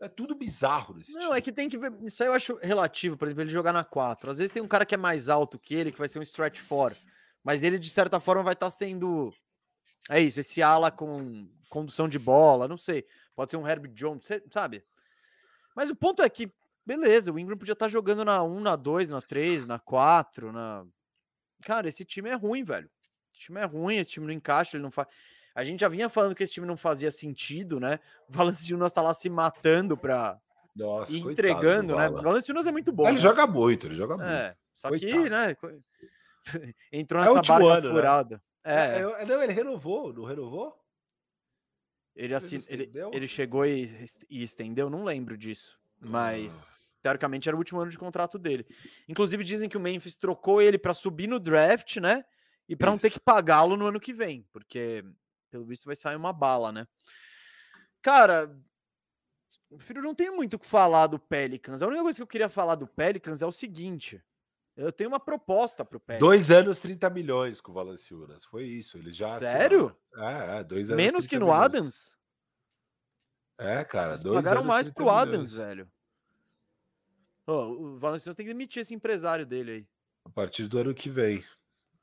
É 0.00 0.08
tudo 0.08 0.34
bizarro 0.36 0.94
nesse 0.94 1.12
Não, 1.12 1.34
é 1.34 1.40
que 1.40 1.50
tem 1.50 1.68
que 1.68 1.76
ver. 1.76 1.92
Isso 2.04 2.22
aí 2.22 2.28
eu 2.28 2.32
acho 2.32 2.56
relativo, 2.62 3.16
por 3.16 3.26
exemplo, 3.26 3.42
ele 3.42 3.50
jogar 3.50 3.72
na 3.72 3.82
4. 3.82 4.30
Às 4.30 4.38
vezes 4.38 4.52
tem 4.52 4.62
um 4.62 4.68
cara 4.68 4.86
que 4.86 4.94
é 4.94 4.98
mais 4.98 5.28
alto 5.28 5.58
que 5.58 5.74
ele, 5.74 5.90
que 5.90 5.98
vai 5.98 6.06
ser 6.06 6.20
um 6.20 6.22
stretch 6.22 6.60
4. 6.66 6.98
Mas 7.42 7.64
ele, 7.64 7.78
de 7.78 7.90
certa 7.90 8.20
forma, 8.20 8.42
vai 8.44 8.52
estar 8.52 8.70
sendo. 8.70 9.32
É 10.08 10.20
isso, 10.20 10.38
esse 10.38 10.62
ala 10.62 10.90
com 10.90 11.48
condução 11.68 12.08
de 12.08 12.18
bola, 12.18 12.68
não 12.68 12.76
sei. 12.76 13.04
Pode 13.34 13.50
ser 13.50 13.56
um 13.56 13.66
Herbert 13.66 13.92
Jones, 13.92 14.28
sabe? 14.50 14.84
Mas 15.74 15.90
o 15.90 15.96
ponto 15.96 16.22
é 16.22 16.28
que, 16.28 16.52
beleza, 16.88 17.30
o 17.30 17.38
Ingram 17.38 17.56
podia 17.58 17.74
estar 17.74 17.88
jogando 17.88 18.24
na 18.24 18.42
1, 18.42 18.60
na 18.60 18.74
2, 18.74 19.10
na 19.10 19.20
3, 19.20 19.66
na 19.66 19.78
4, 19.78 20.50
na. 20.52 20.86
cara, 21.62 21.86
esse 21.86 22.02
time 22.04 22.30
é 22.30 22.34
ruim, 22.34 22.64
velho. 22.64 22.90
Esse 23.32 23.42
time 23.42 23.60
é 23.60 23.64
ruim, 23.64 23.96
esse 23.96 24.10
time 24.10 24.26
não 24.26 24.32
encaixa, 24.32 24.76
ele 24.76 24.82
não 24.82 24.90
faz. 24.90 25.06
A 25.54 25.62
gente 25.64 25.80
já 25.80 25.88
vinha 25.88 26.08
falando 26.08 26.34
que 26.34 26.42
esse 26.42 26.54
time 26.54 26.66
não 26.66 26.76
fazia 26.76 27.10
sentido, 27.10 27.78
né? 27.78 28.00
O 28.28 28.32
Valanciunas 28.32 28.92
tá 28.92 29.02
lá 29.02 29.12
se 29.12 29.28
matando 29.28 29.96
pra 29.96 30.38
Nossa, 30.74 31.12
e 31.12 31.18
entregando, 31.18 31.94
né? 31.96 32.08
O 32.08 32.12
Vala. 32.12 32.22
Valanciunas 32.22 32.66
é 32.66 32.72
muito 32.72 32.90
bom. 32.90 33.04
Ele 33.04 33.12
né? 33.16 33.20
joga 33.20 33.46
muito, 33.46 33.86
ele 33.86 33.94
joga 33.94 34.16
muito. 34.16 34.28
É, 34.30 34.56
só 34.72 34.88
Coitado. 34.88 35.12
que, 35.22 35.28
né? 35.30 35.56
Entrou 36.90 37.22
É 37.22 37.26
nessa 37.26 37.42
barca 37.42 37.66
ano, 37.66 37.88
né? 37.88 37.94
furada. 37.94 38.42
É, 38.64 38.98
É, 38.98 39.02
eu- 39.02 39.26
não, 39.26 39.42
ele 39.42 39.52
renovou, 39.52 40.12
não 40.12 40.24
renovou? 40.24 40.74
ele, 42.16 42.34
assin... 42.34 42.60
ele, 42.68 42.90
ele 43.12 43.28
chegou 43.28 43.64
e, 43.64 44.04
e 44.28 44.42
estendeu, 44.42 44.88
não 44.90 45.04
lembro 45.04 45.36
disso. 45.36 45.78
Mas 46.00 46.62
Ah. 46.62 46.77
Teoricamente 47.02 47.48
era 47.48 47.56
o 47.56 47.58
último 47.58 47.80
ano 47.80 47.90
de 47.90 47.98
contrato 47.98 48.38
dele. 48.38 48.66
Inclusive 49.08 49.44
dizem 49.44 49.68
que 49.68 49.76
o 49.76 49.80
Memphis 49.80 50.16
trocou 50.16 50.60
ele 50.60 50.78
pra 50.78 50.94
subir 50.94 51.26
no 51.26 51.38
draft, 51.38 51.96
né? 51.96 52.24
E 52.68 52.76
pra 52.76 52.90
não 52.90 52.98
ter 52.98 53.10
que 53.10 53.20
pagá-lo 53.20 53.76
no 53.76 53.86
ano 53.86 54.00
que 54.00 54.12
vem, 54.12 54.46
porque 54.52 55.04
pelo 55.50 55.64
visto 55.64 55.86
vai 55.86 55.96
sair 55.96 56.16
uma 56.16 56.32
bala, 56.32 56.70
né? 56.70 56.86
Cara, 58.02 58.54
filho, 59.78 60.02
não 60.02 60.14
tenho 60.14 60.36
muito 60.36 60.54
o 60.54 60.58
que 60.58 60.66
falar 60.66 61.06
do 61.06 61.18
Pelicans. 61.18 61.82
A 61.82 61.86
única 61.86 62.02
coisa 62.02 62.16
que 62.16 62.22
eu 62.22 62.26
queria 62.26 62.48
falar 62.48 62.74
do 62.74 62.86
Pelicans 62.86 63.42
é 63.42 63.46
o 63.46 63.52
seguinte: 63.52 64.22
eu 64.76 64.92
tenho 64.92 65.10
uma 65.10 65.18
proposta 65.20 65.84
pro 65.84 65.98
Pelicans. 65.98 66.26
Dois 66.26 66.50
anos, 66.50 66.78
30 66.78 67.10
milhões 67.10 67.60
com 67.60 67.72
o 67.72 67.74
Valanciunas. 67.74 68.44
Foi 68.44 68.64
isso. 68.64 68.98
Eles 68.98 69.16
já. 69.16 69.38
Sério? 69.38 69.96
assinaram. 70.14 70.54
É, 70.54 70.60
é, 70.60 70.64
dois 70.64 70.90
anos. 70.90 71.04
Menos 71.04 71.24
que 71.24 71.30
30 71.36 71.40
no 71.40 71.46
milhões. 71.46 71.64
Adams? 71.64 72.16
É, 73.58 73.84
cara. 73.84 74.10
Eles 74.12 74.22
dois 74.22 74.36
pagaram 74.36 74.60
anos, 74.60 74.68
mais 74.68 74.86
30 74.86 74.94
pro 74.94 75.10
Adams, 75.10 75.52
milhões. 75.52 75.68
velho. 75.68 75.90
Ô, 77.48 77.52
o 77.94 77.98
Valenciunas 77.98 78.36
tem 78.36 78.44
que 78.46 78.52
demitir 78.52 78.82
esse 78.82 78.94
empresário 78.94 79.46
dele 79.46 79.70
aí. 79.72 79.86
A 80.24 80.28
partir 80.30 80.66
do 80.68 80.78
ano 80.78 80.94
que 80.94 81.08
vem. 81.08 81.42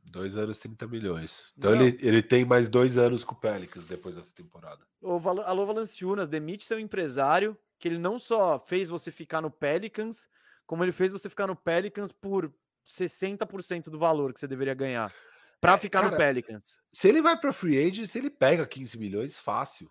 Dois 0.03 0.37
anos, 0.37 0.57
30 0.59 0.87
milhões. 0.87 1.51
Então 1.57 1.75
Não. 1.75 1.81
ele, 1.81 1.97
ele 2.01 2.21
tem 2.23 2.43
mais 2.45 2.67
dois 2.69 2.97
anos 2.97 3.23
com 3.23 3.33
o 3.33 3.39
Pelicans 3.39 3.85
depois 3.85 4.15
dessa 4.15 4.33
temporada. 4.33 4.85
Ô, 5.01 5.19
Val- 5.19 5.41
Alô, 5.41 5.65
Valanciunas, 5.65 6.27
demite 6.27 6.63
seu 6.65 6.79
empresário, 6.79 7.57
que 7.79 7.87
ele 7.87 7.97
não 7.97 8.17
só 8.19 8.59
fez 8.59 8.87
você 8.87 9.11
ficar 9.11 9.41
no 9.41 9.49
Pelicans, 9.51 10.27
como 10.65 10.83
ele 10.83 10.91
fez 10.91 11.11
você 11.11 11.27
ficar 11.29 11.47
no 11.47 11.55
Pelicans 11.55 12.11
por 12.11 12.53
60% 12.87 13.89
do 13.89 13.97
valor 13.99 14.33
que 14.33 14.39
você 14.39 14.47
deveria 14.47 14.73
ganhar. 14.75 15.13
Pra 15.59 15.73
É, 15.73 15.77
ficar 15.77 16.03
no 16.03 16.11
cara, 16.11 16.17
Pelicans. 16.23 16.79
Se 16.93 17.07
ele 17.09 17.21
vai 17.21 17.39
pra 17.39 17.51
free 17.53 17.77
agent, 17.87 18.07
se 18.07 18.17
ele 18.19 18.29
pega 18.29 18.65
15 18.67 18.97
milhões, 18.99 19.39
fácil. 19.39 19.89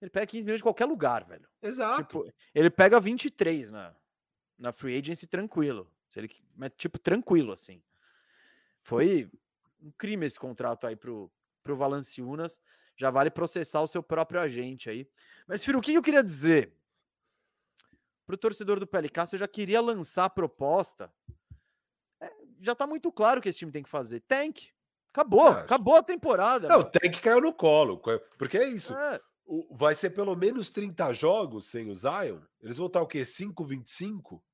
Ele 0.00 0.10
pega 0.10 0.26
15 0.26 0.44
milhões 0.44 0.58
de 0.58 0.64
qualquer 0.64 0.86
lugar, 0.86 1.24
velho. 1.24 1.46
Exato. 1.62 2.02
Tipo, 2.02 2.32
ele 2.54 2.70
pega 2.70 2.98
23 3.00 3.70
na, 3.70 3.94
na 4.58 4.72
free 4.72 4.98
agency 4.98 5.26
tranquilo. 5.26 5.90
Se 6.08 6.18
ele, 6.18 6.30
mas, 6.56 6.72
tipo, 6.76 6.98
tranquilo, 6.98 7.52
assim. 7.52 7.82
Foi 8.82 9.30
um 9.80 9.90
crime 9.92 10.26
esse 10.26 10.38
contrato 10.38 10.86
aí 10.86 10.96
pro, 10.96 11.30
pro 11.62 11.76
Valanciunas. 11.76 12.60
Já 12.96 13.10
vale 13.10 13.30
processar 13.30 13.80
o 13.80 13.86
seu 13.86 14.02
próprio 14.02 14.40
agente 14.40 14.90
aí. 14.90 15.08
Mas, 15.46 15.64
Firo, 15.64 15.78
o 15.78 15.82
que 15.82 15.94
eu 15.94 16.02
queria 16.02 16.24
dizer? 16.24 16.72
Pro 18.26 18.36
torcedor 18.36 18.80
do 18.80 18.86
Pelicasso, 18.86 19.34
eu 19.34 19.38
já 19.38 19.48
queria 19.48 19.80
lançar 19.80 20.24
a 20.24 20.30
proposta. 20.30 21.12
É, 22.20 22.30
já 22.60 22.74
tá 22.74 22.86
muito 22.86 23.12
claro 23.12 23.38
o 23.38 23.42
que 23.42 23.48
esse 23.48 23.60
time 23.60 23.70
tem 23.70 23.82
que 23.82 23.88
fazer. 23.88 24.20
Tank. 24.20 24.70
Acabou. 25.12 25.48
Acabou 25.48 25.96
a 25.96 26.02
temporada. 26.02 26.68
Não, 26.68 26.84
tem 26.84 27.10
que 27.10 27.20
cair 27.20 27.40
no 27.40 27.52
colo. 27.52 27.98
Porque 28.36 28.58
é 28.58 28.68
isso. 28.68 28.94
É, 28.94 29.20
o- 29.48 29.74
vai 29.74 29.94
ser 29.94 30.10
pelo 30.10 30.36
menos 30.36 30.70
30 30.70 31.12
jogos 31.12 31.66
sem 31.70 31.90
o 31.90 31.96
Zion. 31.96 32.40
Eles 32.60 32.76
vão 32.76 32.86
estar 32.86 33.00
o 33.02 33.06
quê? 33.06 33.24
5, 33.24 33.64
25? 33.64 34.44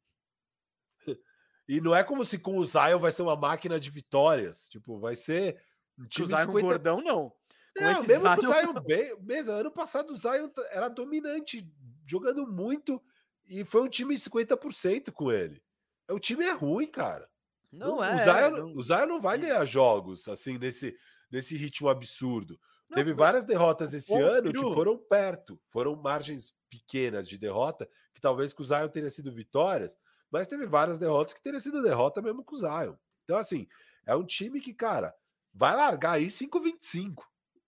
E 1.67 1.81
não 1.81 1.95
é 1.95 2.05
como 2.05 2.25
se 2.27 2.39
com 2.39 2.59
o 2.59 2.65
Zion 2.67 2.99
vai 2.99 3.11
ser 3.11 3.23
uma 3.23 3.37
máquina 3.37 3.81
de 3.81 3.89
vitórias. 3.91 4.69
Tipo, 4.69 4.99
vai 4.99 5.15
ser 5.15 5.59
um 5.99 6.07
time 6.07 6.27
o 6.27 6.29
de 6.29 6.37
Zion 6.37 6.47
50... 6.47 6.61
gordão, 6.67 7.01
não. 7.01 7.31
Com 7.77 7.83
Não, 7.83 8.03
mesmo 8.07 8.23
com 8.23 8.41
o 8.47 8.53
Zion- 8.53 8.53
Zion 8.53 8.73
bem... 8.85 9.17
Mesmo, 9.23 9.53
ano 9.53 9.71
passado 9.71 10.11
o 10.13 10.17
Zion 10.17 10.51
era 10.71 10.89
dominante, 10.89 11.67
jogando 12.07 12.47
muito, 12.47 13.03
e 13.47 13.65
foi 13.65 13.81
um 13.81 13.89
time 13.89 14.15
50% 14.15 15.11
com 15.11 15.33
ele. 15.33 15.63
O 16.11 16.19
time 16.19 16.45
é 16.45 16.53
ruim, 16.53 16.87
cara. 16.87 17.27
Não 17.73 17.97
o, 17.97 18.05
é. 18.05 18.15
o, 18.15 18.19
Zion, 18.19 18.51
não- 18.51 18.77
o 18.77 18.83
Zion 18.83 19.07
não 19.07 19.21
vai 19.23 19.39
ganhar 19.39 19.65
jogos 19.65 20.29
assim 20.29 20.59
nesse, 20.59 20.95
nesse 21.31 21.57
ritmo 21.57 21.89
absurdo. 21.89 22.61
Não, 22.89 22.97
Teve 22.97 23.11
mas- 23.11 23.19
várias 23.19 23.45
derrotas 23.45 23.95
esse 23.95 24.13
Ô, 24.13 24.25
ano 24.25 24.53
que 24.53 24.59
Firu. 24.59 24.75
foram 24.75 24.97
perto, 24.99 25.61
foram 25.69 25.97
margens 25.97 26.53
pequenas 26.71 27.29
de 27.29 27.39
derrota, 27.39 27.89
que 28.15 28.21
talvez 28.21 28.53
com 28.53 28.63
o 28.63 28.67
Zion 28.67 28.89
teria 28.89 29.11
sido 29.11 29.33
vitórias, 29.33 29.99
mas 30.31 30.47
teve 30.47 30.67
várias 30.67 30.99
derrotas 30.99 31.35
que 31.35 31.43
teria 31.43 31.61
sido 31.61 31.83
derrota 31.83 32.21
mesmo 32.21 32.45
com 32.45 32.55
o 32.55 32.59
Zion. 32.59 32.95
Então, 33.25 33.37
assim, 33.37 33.67
é 34.05 34.15
um 34.15 34.25
time 34.25 34.61
que, 34.61 34.75
cara, 34.75 35.15
vai 35.53 35.75
largar 35.75 36.13
aí 36.13 36.27
5-25 36.27 37.23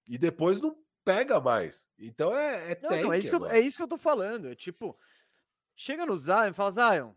e 0.09 0.19
depois 0.19 0.61
não 0.61 0.77
pega 1.05 1.41
mais. 1.41 1.89
Então 1.99 2.37
é, 2.37 2.73
é 2.73 2.81
Não, 2.83 2.91
então, 2.97 3.13
é, 3.13 3.19
isso 3.19 3.31
que 3.31 3.37
eu, 3.37 3.47
é 3.47 3.61
isso 3.61 3.77
que 3.77 3.83
eu 3.83 3.89
tô 3.89 3.97
falando. 3.97 4.49
é 4.49 4.55
Tipo, 4.55 4.99
chega 5.75 6.05
no 6.05 6.17
Zion 6.17 6.49
e 6.51 6.53
fala, 6.53 6.71
Zion, 6.73 7.13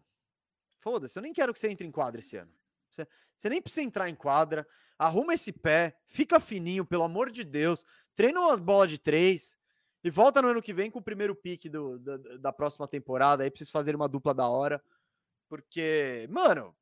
foda-se, 0.80 1.18
eu 1.18 1.24
nem 1.24 1.34
quero 1.34 1.52
que 1.54 1.60
você 1.60 1.70
entre 1.70 1.86
em 1.88 1.92
quadra 1.92 2.20
esse 2.20 2.38
ano. 2.38 2.52
Você, 2.90 3.08
você 3.38 3.50
nem 3.50 3.62
precisa 3.62 3.86
entrar 3.86 4.10
em 4.10 4.16
quadra, 4.16 4.68
arruma 4.98 5.34
esse 5.34 5.52
pé, 5.52 5.96
fica 6.06 6.40
fininho, 6.40 6.86
pelo 6.86 7.04
amor 7.04 7.32
de 7.32 7.44
Deus, 7.44 7.86
treina 8.16 8.40
umas 8.40 8.60
bolas 8.60 8.90
de 8.90 8.98
três 8.98 9.58
e 10.04 10.10
volta 10.10 10.42
no 10.42 10.50
ano 10.50 10.62
que 10.62 10.74
vem 10.74 10.90
com 10.90 11.00
o 11.00 11.04
primeiro 11.04 11.36
pique 11.36 11.70
do, 11.70 12.00
da, 12.00 12.18
da 12.38 12.54
próxima 12.54 12.88
temporada. 12.88 13.44
Aí 13.44 13.50
preciso 13.50 13.72
fazer 13.72 13.96
uma 13.96 14.08
dupla 14.08 14.34
da 14.34 14.48
hora. 14.48 14.82
Porque, 15.50 16.28
mano, 16.30 16.76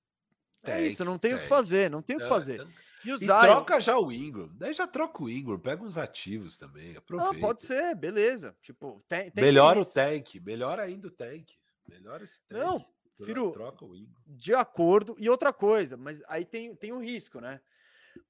é 0.64 0.72
Tank, 0.72 0.86
isso, 0.86 1.06
não 1.06 1.18
tem 1.18 1.34
o 1.34 1.40
que 1.40 1.48
fazer, 1.48 1.90
não 1.90 2.02
tem 2.02 2.16
o 2.16 2.20
que 2.20 2.26
Não, 2.26 2.30
fazer. 2.30 2.68
E 3.06 3.12
o 3.12 3.16
E 3.16 3.26
troca 3.26 3.80
já 3.80 3.98
o 3.98 4.12
Ingram. 4.12 4.50
Daí 4.54 4.74
já 4.74 4.86
troca 4.86 5.24
o 5.24 5.30
Ingram, 5.30 5.58
pega 5.58 5.84
uns 5.84 5.98
ativos 5.98 6.58
também. 6.58 6.96
Aproveita. 6.98 7.34
Não, 7.34 7.40
pode 7.40 7.62
ser, 7.62 7.96
beleza. 7.96 8.56
Tipo, 8.62 9.02
tem, 9.08 9.32
tem 9.32 9.44
Melhora 9.44 9.80
o 9.80 9.86
tank, 9.86 10.36
melhor 10.42 10.80
ainda 10.80 11.08
o 11.08 11.12
tank. 11.12 11.52
Melhora 11.88 12.24
esse 12.24 12.42
tank. 12.42 12.60
Não, 12.60 12.86
Firu, 13.26 13.52
Troca 13.52 13.86
o 13.86 13.96
Ingram. 13.96 14.16
de 14.26 14.54
acordo. 14.54 15.16
E 15.18 15.30
outra 15.30 15.52
coisa, 15.52 15.98
mas 15.98 16.22
aí 16.28 16.46
tem, 16.46 16.76
tem 16.76 16.94
um 16.94 17.02
risco, 17.02 17.40
né? 17.40 17.60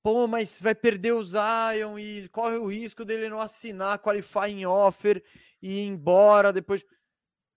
Pô, 0.03 0.27
mas 0.27 0.59
vai 0.61 0.75
perder 0.75 1.13
o 1.13 1.23
Zion 1.23 1.97
e 1.97 2.27
corre 2.29 2.57
o 2.57 2.67
risco 2.67 3.05
dele 3.05 3.29
não 3.29 3.39
assinar 3.39 3.99
qualifying 3.99 4.65
offer 4.65 5.23
e 5.61 5.79
ir 5.79 5.85
embora 5.87 6.51
depois. 6.51 6.85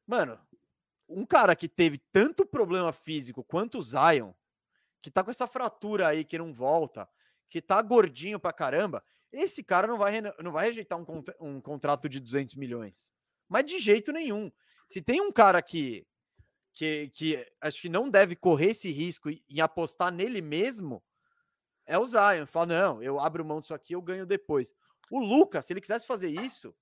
Mano, 0.06 0.38
um 1.08 1.26
cara 1.26 1.56
que 1.56 1.68
teve 1.68 1.98
tanto 2.12 2.46
problema 2.46 2.92
físico 2.92 3.42
quanto 3.42 3.78
o 3.78 3.82
Zion, 3.82 4.32
que 5.02 5.10
tá 5.10 5.24
com 5.24 5.30
essa 5.30 5.46
fratura 5.46 6.08
aí 6.08 6.24
que 6.24 6.38
não 6.38 6.52
volta, 6.52 7.08
que 7.48 7.60
tá 7.60 7.80
gordinho 7.82 8.38
pra 8.38 8.52
caramba, 8.52 9.02
esse 9.32 9.62
cara 9.62 9.86
não 9.88 9.98
vai, 9.98 10.20
não 10.20 10.52
vai 10.52 10.66
rejeitar 10.66 10.98
um, 10.98 11.04
contra- 11.04 11.36
um 11.40 11.60
contrato 11.60 12.08
de 12.08 12.20
200 12.20 12.54
milhões. 12.54 13.12
Mas 13.48 13.64
de 13.66 13.78
jeito 13.78 14.12
nenhum. 14.12 14.50
Se 14.86 15.00
tem 15.02 15.20
um 15.20 15.32
cara 15.32 15.60
que, 15.62 16.06
que, 16.72 17.10
que 17.14 17.46
acho 17.60 17.80
que 17.80 17.88
não 17.88 18.08
deve 18.08 18.36
correr 18.36 18.70
esse 18.70 18.90
risco 18.90 19.30
e, 19.30 19.44
e 19.48 19.60
apostar 19.60 20.12
nele 20.12 20.40
mesmo, 20.40 21.02
é 21.86 21.98
o 21.98 22.06
Zion. 22.06 22.46
Fala, 22.46 22.66
não, 22.66 23.02
eu 23.02 23.18
abro 23.18 23.44
mão 23.44 23.60
disso 23.60 23.74
aqui, 23.74 23.94
eu 23.94 24.02
ganho 24.02 24.26
depois. 24.26 24.72
O 25.10 25.18
Lucas, 25.18 25.66
se 25.66 25.72
ele 25.72 25.80
quisesse 25.80 26.06
fazer 26.06 26.28
isso, 26.28 26.74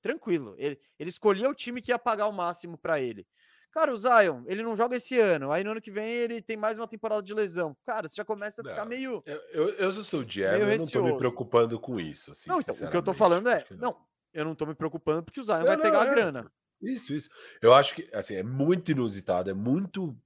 tranquilo. 0.00 0.54
Ele, 0.58 0.78
ele 0.98 1.10
escolhia 1.10 1.48
o 1.48 1.54
time 1.54 1.80
que 1.80 1.92
ia 1.92 1.98
pagar 1.98 2.26
o 2.26 2.32
máximo 2.32 2.76
pra 2.76 3.00
ele. 3.00 3.26
Cara, 3.72 3.92
o 3.92 3.96
Zion, 3.96 4.42
ele 4.46 4.64
não 4.64 4.74
joga 4.74 4.96
esse 4.96 5.18
ano. 5.18 5.52
Aí 5.52 5.62
no 5.62 5.70
ano 5.70 5.80
que 5.80 5.92
vem 5.92 6.04
ele 6.04 6.42
tem 6.42 6.56
mais 6.56 6.76
uma 6.76 6.88
temporada 6.88 7.22
de 7.22 7.32
lesão. 7.32 7.76
Cara, 7.86 8.08
você 8.08 8.16
já 8.16 8.24
começa 8.24 8.62
a 8.62 8.64
ficar 8.64 8.82
Não, 8.82 8.88
meio. 8.88 9.22
Eu, 9.24 9.40
eu, 9.52 9.68
eu 9.74 9.92
sou 9.92 10.20
o 10.20 10.24
Diego, 10.24 10.64
eu 10.64 10.78
não 10.78 10.86
tô 10.88 11.02
me 11.04 11.16
preocupando 11.16 11.78
com 11.78 12.00
isso. 12.00 12.32
Assim, 12.32 12.50
não, 12.50 12.58
então, 12.58 12.74
o 12.74 12.90
que 12.90 12.96
eu 12.96 13.02
tô 13.02 13.14
falando 13.14 13.48
é. 13.48 13.62
Que 13.62 13.74
Não, 13.74 13.96
eu 14.32 14.44
não 14.44 14.56
tô 14.56 14.66
me 14.66 14.74
preocupando 14.74 15.22
porque 15.22 15.38
o 15.38 15.44
Zion 15.44 15.58
Não, 15.58 15.66
vai 15.66 15.76
não, 15.76 15.82
pegar 15.84 16.02
a 16.02 16.06
é. 16.06 16.10
grana. 16.10 16.52
Isso, 16.82 17.14
isso. 17.14 17.30
Eu 17.60 17.74
acho 17.74 17.94
que 17.94 18.08
assim, 18.12 18.34
é 18.36 18.42
muito 18.42 18.90
inusitado, 18.90 19.50
é 19.50 19.54
muito. 19.54 20.16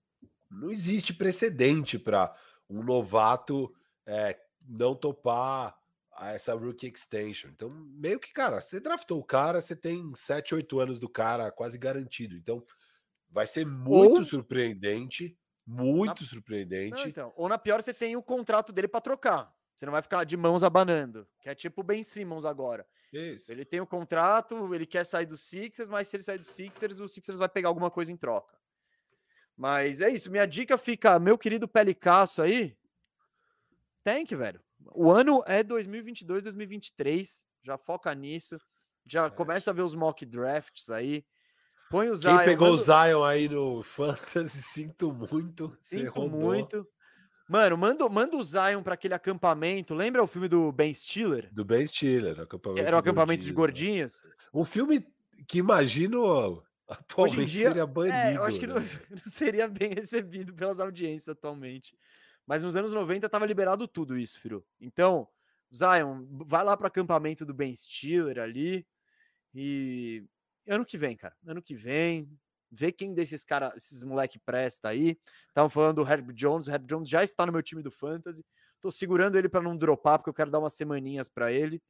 Não 0.50 0.70
existe 0.70 1.12
precedente 1.12 1.98
para 1.98 2.34
um 2.70 2.82
novato 2.82 3.74
é, 4.06 4.38
não 4.66 4.94
topar 4.94 5.76
a 6.12 6.30
essa 6.32 6.54
rookie 6.54 6.86
extension. 6.86 7.50
Então, 7.50 7.68
meio 7.70 8.20
que, 8.20 8.32
cara, 8.32 8.60
você 8.60 8.78
draftou 8.78 9.18
o 9.18 9.24
cara, 9.24 9.60
você 9.60 9.74
tem 9.74 10.12
7, 10.14 10.54
8 10.54 10.78
anos 10.78 11.00
do 11.00 11.08
cara 11.08 11.50
quase 11.50 11.76
garantido. 11.76 12.36
Então, 12.36 12.64
vai 13.28 13.46
ser 13.46 13.66
muito 13.66 14.18
Ou- 14.18 14.24
surpreendente, 14.24 15.36
muito 15.66 16.20
Não, 16.22 16.28
surpreendente. 16.28 17.08
então, 17.08 17.32
ou 17.36 17.48
na 17.48 17.58
pior, 17.58 17.82
você 17.82 17.92
tem 17.92 18.14
o 18.16 18.22
contrato 18.22 18.72
dele 18.72 18.86
pra 18.86 19.00
trocar. 19.00 19.52
Você 19.74 19.84
não 19.86 19.92
vai 19.92 20.02
ficar 20.02 20.22
de 20.22 20.36
mãos 20.36 20.62
abanando. 20.62 21.26
Que 21.40 21.48
é 21.48 21.54
tipo 21.54 21.80
o 21.80 21.84
Ben 21.84 22.02
Simmons 22.02 22.44
agora. 22.44 22.86
Isso. 23.16 23.52
Ele 23.52 23.64
tem 23.64 23.80
o 23.80 23.86
contrato, 23.86 24.74
ele 24.74 24.86
quer 24.86 25.04
sair 25.04 25.26
do 25.26 25.36
Sixers, 25.36 25.88
mas 25.88 26.08
se 26.08 26.16
ele 26.16 26.22
sair 26.22 26.38
do 26.38 26.46
Sixers, 26.46 26.98
o 27.00 27.08
Sixers 27.08 27.38
vai 27.38 27.48
pegar 27.48 27.68
alguma 27.68 27.90
coisa 27.90 28.10
em 28.12 28.16
troca. 28.16 28.54
Mas 29.56 30.00
é 30.00 30.08
isso. 30.10 30.30
Minha 30.30 30.46
dica 30.46 30.76
fica, 30.76 31.18
meu 31.18 31.38
querido 31.38 31.68
Pelicasso 31.68 32.42
aí. 32.42 32.76
Tank, 34.02 34.30
velho. 34.34 34.60
O 34.94 35.10
ano 35.10 35.42
é 35.46 35.62
2022, 35.62 36.42
2023. 36.42 37.46
Já 37.62 37.78
foca 37.78 38.14
nisso. 38.14 38.58
Já 39.06 39.30
começa 39.30 39.70
a 39.70 39.74
ver 39.74 39.82
os 39.82 39.94
mock 39.94 40.26
drafts 40.26 40.90
aí. 40.90 41.24
Põe 41.90 42.08
o 42.08 42.12
Quem 42.12 42.20
Zion. 42.22 42.44
pegou 42.44 42.68
o 42.68 42.70
manda- 42.78 42.82
Zion 42.82 43.22
aí 43.22 43.48
no 43.48 43.82
Fantasy, 44.48 44.62
sinto 44.62 45.12
muito. 45.12 45.76
Sinto 45.80 46.28
muito. 46.28 46.86
Mano, 47.48 47.76
manda, 47.76 48.08
manda 48.08 48.36
o 48.36 48.42
Zion 48.42 48.82
para 48.82 48.94
aquele 48.94 49.14
acampamento. 49.14 49.94
Lembra 49.94 50.22
o 50.22 50.26
filme 50.26 50.48
do 50.48 50.72
Ben 50.72 50.92
Stiller? 50.92 51.52
Do 51.52 51.64
Ben 51.64 51.86
Stiller. 51.86 52.40
Acampamento 52.40 52.86
Era 52.86 52.96
o 52.96 52.98
acampamento 52.98 53.44
de 53.44 53.52
gordinhos. 53.52 54.24
Um 54.52 54.64
filme 54.64 55.06
que 55.46 55.58
imagino 55.58 56.62
atualmente 56.88 57.40
Hoje 57.40 57.42
em 57.42 57.46
dia, 57.46 57.68
seria 57.68 57.86
banido. 57.86 58.14
É, 58.14 58.36
eu 58.36 58.44
acho 58.44 58.58
que 58.58 58.66
né? 58.66 58.74
não, 58.74 58.80
não 59.10 59.26
seria 59.26 59.68
bem 59.68 59.92
recebido 59.92 60.54
pelas 60.54 60.80
audiências 60.80 61.28
atualmente. 61.28 61.96
Mas 62.46 62.62
nos 62.62 62.76
anos 62.76 62.92
90 62.92 63.28
tava 63.28 63.46
liberado 63.46 63.86
tudo 63.88 64.18
isso, 64.18 64.40
Firu. 64.40 64.64
Então, 64.80 65.28
Zion, 65.74 66.26
vai 66.46 66.62
lá 66.62 66.76
para 66.76 66.84
o 66.84 66.88
acampamento 66.88 67.44
do 67.44 67.54
Ben 67.54 67.74
Stiller 67.74 68.38
ali. 68.38 68.86
E 69.54 70.24
ano 70.66 70.84
que 70.84 70.98
vem, 70.98 71.16
cara. 71.16 71.34
Ano 71.46 71.62
que 71.62 71.74
vem, 71.74 72.30
vê 72.74 72.90
quem 72.92 73.14
desses 73.14 73.44
caras, 73.44 73.74
esses 73.76 74.02
moleque 74.02 74.38
presta 74.38 74.88
aí. 74.88 75.18
Estavam 75.48 75.68
falando 75.70 76.02
do 76.04 76.10
Herb 76.10 76.32
Jones, 76.32 76.66
o 76.66 76.70
Herb 76.70 76.86
Jones 76.86 77.08
já 77.08 77.22
está 77.22 77.46
no 77.46 77.52
meu 77.52 77.62
time 77.62 77.82
do 77.82 77.90
Fantasy. 77.90 78.44
Tô 78.80 78.90
segurando 78.92 79.36
ele 79.36 79.48
para 79.48 79.62
não 79.62 79.76
dropar, 79.76 80.18
porque 80.18 80.28
eu 80.30 80.34
quero 80.34 80.50
dar 80.50 80.58
umas 80.58 80.74
semaninhas 80.74 81.28
para 81.28 81.50
ele. 81.52 81.80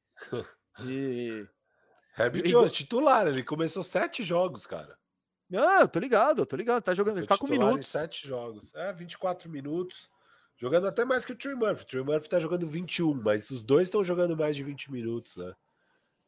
E. 0.81 1.47
Herb 2.17 2.37
E- 2.39 2.43
Jones, 2.43 2.71
titular, 2.73 3.27
ele 3.27 3.43
começou 3.43 3.83
sete 3.83 4.23
jogos, 4.23 4.67
cara. 4.67 4.97
Não, 5.51 5.81
eu 5.81 5.89
tô 5.89 5.99
ligado, 5.99 6.43
eu 6.43 6.47
tô 6.47 6.55
ligado. 6.57 6.83
Tá 6.83 6.95
jogando, 6.95 7.19
ele 7.19 7.27
tá 7.27 7.37
com 7.37 7.49
minutos. 7.49 7.89
sete 7.89 8.27
jogos. 8.27 8.73
É, 8.75 8.93
24 8.93 9.51
minutos. 9.51 10.09
Jogando 10.57 10.87
até 10.87 11.05
mais 11.05 11.25
que 11.25 11.33
o 11.33 11.37
Trey 11.37 11.55
Murphy. 11.55 11.83
O 11.83 11.87
Trey 11.87 12.03
Murphy 12.05 12.29
tá 12.29 12.39
jogando 12.39 12.67
21, 12.67 13.15
mas 13.15 13.51
os 13.51 13.63
dois 13.65 13.89
estão 13.89 14.03
jogando 14.05 14.37
mais 14.37 14.55
de 14.57 14.63
20 14.63 14.91
minutos, 14.93 15.37
né? 15.37 15.53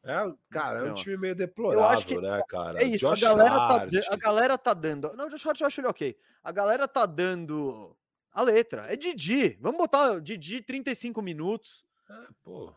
É, 0.07 0.33
cara, 0.49 0.79
é 0.79 0.83
um 0.83 0.87
Não. 0.87 0.93
time 0.95 1.17
meio 1.17 1.35
deplorável, 1.35 2.21
né, 2.21 2.41
cara? 2.47 2.81
É 2.81 2.85
isso, 2.85 3.05
Josh 3.09 3.23
a 3.23 3.29
galera, 3.35 3.49
tá, 3.55 3.75
Hart, 3.75 3.93
a 4.09 4.15
galera 4.15 4.57
tá 4.57 4.73
dando. 4.73 5.13
Não, 5.13 5.27
o 5.27 5.29
Josh 5.29 5.45
Hart 5.45 5.59
eu 5.61 5.67
acho 5.67 5.81
ele 5.81 5.87
ok. 5.87 6.17
A 6.43 6.51
galera 6.51 6.87
tá 6.87 7.05
dando 7.05 7.95
a 8.31 8.41
letra. 8.41 8.85
É 8.91 8.95
Didi. 8.95 9.57
Vamos 9.59 9.77
botar 9.77 10.19
Didi 10.21 10.61
35 10.61 11.21
minutos. 11.21 11.85
é, 12.09 12.27
pô. 12.43 12.73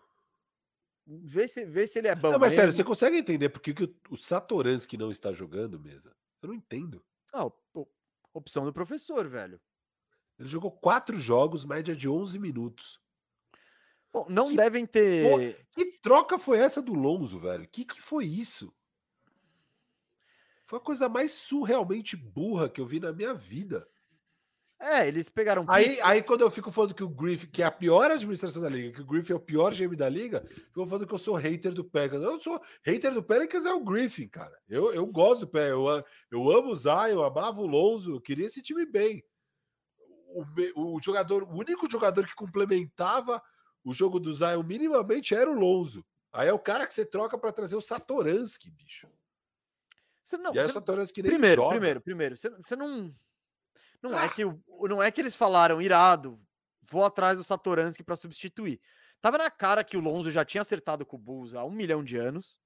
Vê 1.06 1.48
se, 1.48 1.64
vê 1.64 1.86
se 1.86 1.98
ele 1.98 2.08
é 2.08 2.14
bom. 2.14 2.30
Não, 2.32 2.38
mas 2.38 2.52
sério, 2.54 2.72
você 2.72 2.84
consegue 2.84 3.16
entender 3.16 3.48
por 3.48 3.60
que, 3.60 3.70
o, 3.82 3.96
o 4.10 4.16
Satoransky 4.16 4.96
não 4.96 5.10
está 5.10 5.32
jogando, 5.32 5.78
mesa? 5.80 6.14
Eu 6.40 6.48
não 6.48 6.54
entendo. 6.54 7.02
Ah, 7.32 7.44
op- 7.46 7.88
opção 8.32 8.64
do 8.64 8.72
professor, 8.72 9.26
velho. 9.28 9.60
Ele 10.38 10.48
jogou 10.48 10.70
quatro 10.70 11.16
jogos, 11.18 11.64
média 11.64 11.96
de 11.96 12.08
11 12.08 12.38
minutos. 12.38 12.99
Bom, 14.12 14.26
não 14.28 14.48
Que 14.48 14.56
devem 14.56 14.86
ter. 14.86 15.66
Que 15.72 15.84
troca 16.00 16.38
foi 16.38 16.58
essa 16.58 16.82
do 16.82 16.94
Lonzo, 16.94 17.38
velho? 17.38 17.66
Que 17.68 17.84
que 17.84 18.02
foi 18.02 18.26
isso? 18.26 18.74
Foi 20.66 20.78
a 20.78 20.82
coisa 20.82 21.08
mais 21.08 21.32
surrealmente 21.32 22.16
burra 22.16 22.68
que 22.68 22.80
eu 22.80 22.86
vi 22.86 23.00
na 23.00 23.12
minha 23.12 23.34
vida. 23.34 23.86
É, 24.80 25.06
eles 25.06 25.28
pegaram. 25.28 25.66
Aí, 25.68 26.00
aí 26.00 26.22
quando 26.22 26.40
eu 26.40 26.50
fico 26.50 26.70
falando 26.70 26.94
que 26.94 27.04
o 27.04 27.08
Griffin, 27.08 27.48
que 27.48 27.62
é 27.62 27.66
a 27.66 27.70
pior 27.70 28.10
administração 28.10 28.62
da 28.62 28.68
liga, 28.68 28.94
que 28.94 29.02
o 29.02 29.06
Griffin 29.06 29.34
é 29.34 29.36
o 29.36 29.40
pior 29.40 29.74
GM 29.74 29.94
da 29.94 30.08
liga, 30.08 30.42
ficam 30.68 30.86
falando 30.86 31.06
que 31.06 31.12
eu 31.12 31.18
sou 31.18 31.34
hater 31.34 31.70
do 31.70 31.84
Pelicans. 31.84 32.22
Eu 32.22 32.40
sou 32.40 32.58
hater 32.82 33.12
do 33.12 33.22
Pelicans 33.22 33.66
é 33.66 33.74
o 33.74 33.84
Griffin, 33.84 34.26
cara. 34.26 34.56
Eu, 34.66 34.94
eu 34.94 35.04
gosto 35.06 35.42
do 35.42 35.48
Pelicans, 35.48 35.76
eu, 35.76 36.04
eu 36.30 36.50
amo 36.50 36.70
o 36.70 36.76
Zion, 36.76 37.08
eu 37.08 37.24
amava 37.24 37.60
o 37.60 37.66
Lonzo, 37.66 38.14
eu 38.14 38.20
queria 38.20 38.46
esse 38.46 38.62
time 38.62 38.86
bem. 38.86 39.22
O, 40.28 40.96
o 40.96 41.02
jogador, 41.02 41.42
o 41.42 41.58
único 41.58 41.90
jogador 41.90 42.26
que 42.26 42.34
complementava 42.34 43.42
o 43.84 43.92
jogo 43.92 44.18
do 44.20 44.32
Zion 44.34 44.62
minimamente 44.62 45.34
era 45.34 45.50
o 45.50 45.54
Lonzo. 45.54 46.04
Aí 46.32 46.48
é 46.48 46.52
o 46.52 46.58
cara 46.58 46.86
que 46.86 46.94
você 46.94 47.04
troca 47.04 47.36
para 47.38 47.52
trazer 47.52 47.76
o 47.76 47.80
Satoransky, 47.80 48.70
bicho. 48.70 49.08
Você 50.22 50.36
não, 50.36 50.54
e 50.54 50.58
aí 50.58 50.64
o 50.64 50.68
você- 50.68 50.74
Satoransky 50.74 51.22
nem 51.22 51.32
primeiro, 51.32 51.62
joga. 51.62 51.70
primeiro, 51.74 52.00
primeiro. 52.00 52.36
Você, 52.36 52.50
você 52.50 52.76
não. 52.76 53.12
Não 54.02 54.18
é 54.18 54.24
Ah. 54.24 54.28
que 54.28 54.44
o- 54.44 54.62
não 54.88 55.02
é 55.02 55.10
que 55.10 55.20
eles 55.20 55.34
falaram 55.34 55.82
irado. 55.82 56.40
Vou 56.82 57.04
atrás 57.04 57.36
do 57.38 57.44
Satoransky 57.44 58.02
para 58.02 58.16
substituir. 58.16 58.80
Tava 59.20 59.38
na 59.38 59.50
cara 59.50 59.84
que 59.84 59.96
o 59.96 60.00
Lonzo 60.00 60.30
já 60.30 60.44
tinha 60.44 60.60
acertado 60.62 61.04
com 61.04 61.16
o 61.16 61.18
Bulls 61.18 61.54
há 61.54 61.64
um 61.64 61.70
milhão 61.70 62.02
de 62.02 62.16
anos. 62.16 62.56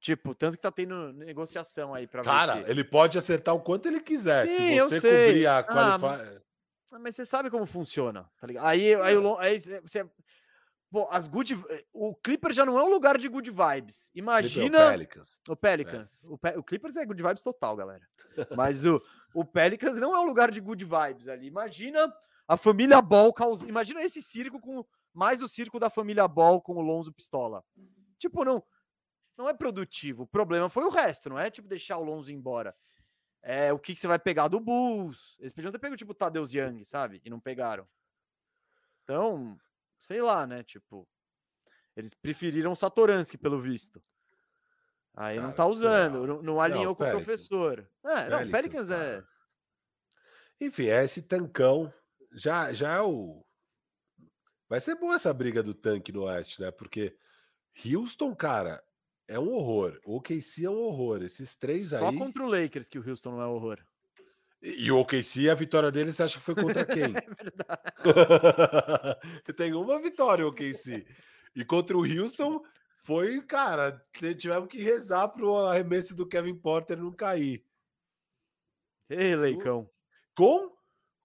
Tipo, 0.00 0.34
tanto 0.34 0.56
que 0.56 0.62
tá 0.62 0.70
tendo 0.72 1.12
negociação 1.12 1.94
aí 1.94 2.06
para 2.06 2.22
ver 2.22 2.28
Cara, 2.28 2.70
ele 2.70 2.82
pode 2.82 3.16
acertar 3.18 3.54
o 3.54 3.60
quanto 3.60 3.86
ele 3.86 4.00
quiser. 4.00 4.46
Sim, 4.46 4.56
Se 4.56 4.74
eu 4.76 4.88
você 4.88 5.00
sei. 5.00 5.26
cobrir 5.26 5.46
a 5.46 5.58
Ah, 5.58 5.62
qualificação. 5.64 6.42
Ah, 6.92 6.98
Mas 6.98 7.14
você 7.16 7.24
sabe 7.24 7.50
como 7.50 7.66
funciona, 7.66 8.28
tá 8.40 8.46
ligado? 8.46 8.66
Aí, 8.66 8.94
aí, 8.96 9.16
o 9.16 9.20
Lon- 9.20 9.38
aí 9.38 9.58
você- 9.60 9.80
você. 9.80 10.10
Bom, 10.90 11.06
as 11.10 11.28
good. 11.28 11.56
O 11.92 12.14
Clippers 12.16 12.56
já 12.56 12.66
não 12.66 12.76
é 12.78 12.82
um 12.82 12.88
lugar 12.90 13.16
de 13.16 13.28
good 13.28 13.48
vibes. 13.50 14.10
Imagina. 14.14 14.90
Pelicans. 14.90 15.38
O 15.48 15.54
Pelicans. 15.54 16.22
O, 16.24 16.36
Pe- 16.36 16.58
o 16.58 16.64
Clippers 16.64 16.96
é 16.96 17.06
good 17.06 17.22
vibes 17.22 17.42
total, 17.44 17.76
galera. 17.76 18.06
Mas 18.56 18.84
o, 18.84 19.00
o 19.32 19.44
Pelicans 19.44 19.96
não 20.00 20.14
é 20.14 20.18
um 20.18 20.24
lugar 20.24 20.50
de 20.50 20.60
good 20.60 20.84
vibes 20.84 21.28
ali. 21.28 21.46
Imagina 21.46 22.12
a 22.48 22.56
família 22.56 23.00
Ball 23.00 23.32
caus... 23.32 23.62
Imagina 23.62 24.02
esse 24.02 24.20
circo 24.20 24.58
com 24.58 24.84
mais 25.14 25.40
o 25.40 25.46
circo 25.46 25.78
da 25.78 25.88
família 25.88 26.26
Ball 26.26 26.60
com 26.60 26.74
o 26.74 26.80
Lonzo 26.80 27.12
Pistola. 27.12 27.64
Tipo, 28.18 28.44
não 28.44 28.62
não 29.36 29.48
é 29.48 29.54
produtivo. 29.54 30.24
O 30.24 30.26
problema 30.26 30.68
foi 30.68 30.84
o 30.84 30.90
resto, 30.90 31.30
não 31.30 31.38
é 31.38 31.50
tipo 31.50 31.66
deixar 31.66 31.96
o 31.96 32.04
Lonzo 32.04 32.30
embora. 32.30 32.76
É 33.42 33.72
o 33.72 33.78
que, 33.78 33.94
que 33.94 34.00
você 34.00 34.06
vai 34.06 34.18
pegar 34.18 34.48
do 34.48 34.60
Bulls. 34.60 35.36
Eles 35.38 35.52
podiam 35.52 35.72
ter 35.72 35.78
pego 35.78 35.96
tipo 35.96 36.12
o 36.12 36.14
Tadeusz 36.14 36.52
Young, 36.52 36.84
sabe? 36.84 37.22
E 37.24 37.30
não 37.30 37.40
pegaram. 37.40 37.88
Então, 39.02 39.58
sei 40.00 40.20
lá, 40.20 40.46
né? 40.46 40.64
Tipo, 40.64 41.06
eles 41.94 42.14
preferiram 42.14 42.72
o 42.72 42.76
Satoransky, 42.76 43.38
pelo 43.38 43.60
visto. 43.60 44.02
Aí 45.14 45.36
não 45.36 45.44
Cara, 45.46 45.56
tá 45.56 45.66
usando, 45.66 46.26
não, 46.26 46.42
não 46.42 46.60
alinhou 46.60 46.86
Não, 46.86 46.94
com 46.94 47.04
o 47.04 47.10
professor. 47.10 47.88
É, 48.04 48.28
não, 48.28 48.38
Pelicans, 48.38 48.50
Pelicans 48.50 48.90
é. 48.90 48.96
cara. 48.96 49.28
Enfim, 50.60 50.86
é 50.86 51.04
esse 51.04 51.22
tancão. 51.22 51.92
Já, 52.32 52.72
já 52.72 52.94
é 52.94 53.00
o. 53.00 53.44
Vai 54.68 54.80
ser 54.80 54.94
boa 54.94 55.16
essa 55.16 55.32
briga 55.34 55.62
do 55.62 55.74
tanque 55.74 56.12
no 56.12 56.22
Oeste, 56.22 56.60
né? 56.60 56.70
Porque 56.70 57.16
Houston, 57.84 58.34
cara, 58.36 58.82
é 59.26 59.38
um 59.38 59.52
horror. 59.52 60.00
O 60.04 60.16
OKC 60.16 60.64
é 60.64 60.70
um 60.70 60.78
horror. 60.78 61.22
Esses 61.22 61.56
três 61.56 61.88
Só 61.88 62.08
aí. 62.08 62.16
contra 62.16 62.44
o 62.44 62.48
Lakers 62.48 62.88
que 62.88 62.98
o 62.98 63.06
Houston 63.06 63.32
não 63.32 63.42
é 63.42 63.46
horror. 63.46 63.84
E 64.62 64.92
o 64.92 64.98
OKC, 64.98 65.48
a 65.48 65.54
vitória 65.54 65.90
deles, 65.90 66.16
você 66.16 66.24
acha 66.24 66.38
que 66.38 66.44
foi 66.44 66.54
contra 66.54 66.84
quem? 66.86 67.02
É 67.02 67.08
verdade. 67.42 67.80
Tem 69.56 69.72
uma 69.72 70.00
vitória 70.00 70.44
o 70.44 70.48
OKC. 70.50 71.06
E 71.54 71.64
contra 71.64 71.96
o 71.96 72.04
Houston 72.04 72.62
foi, 72.98 73.40
cara, 73.42 74.04
tivemos 74.36 74.68
que 74.68 74.82
rezar 74.82 75.28
pro 75.28 75.56
arremesso 75.56 76.14
do 76.14 76.26
Kevin 76.26 76.54
Porter 76.54 76.98
não 76.98 77.10
cair. 77.10 77.64
Ei, 79.08 79.34
Leicão. 79.34 79.88
Com 80.34 80.70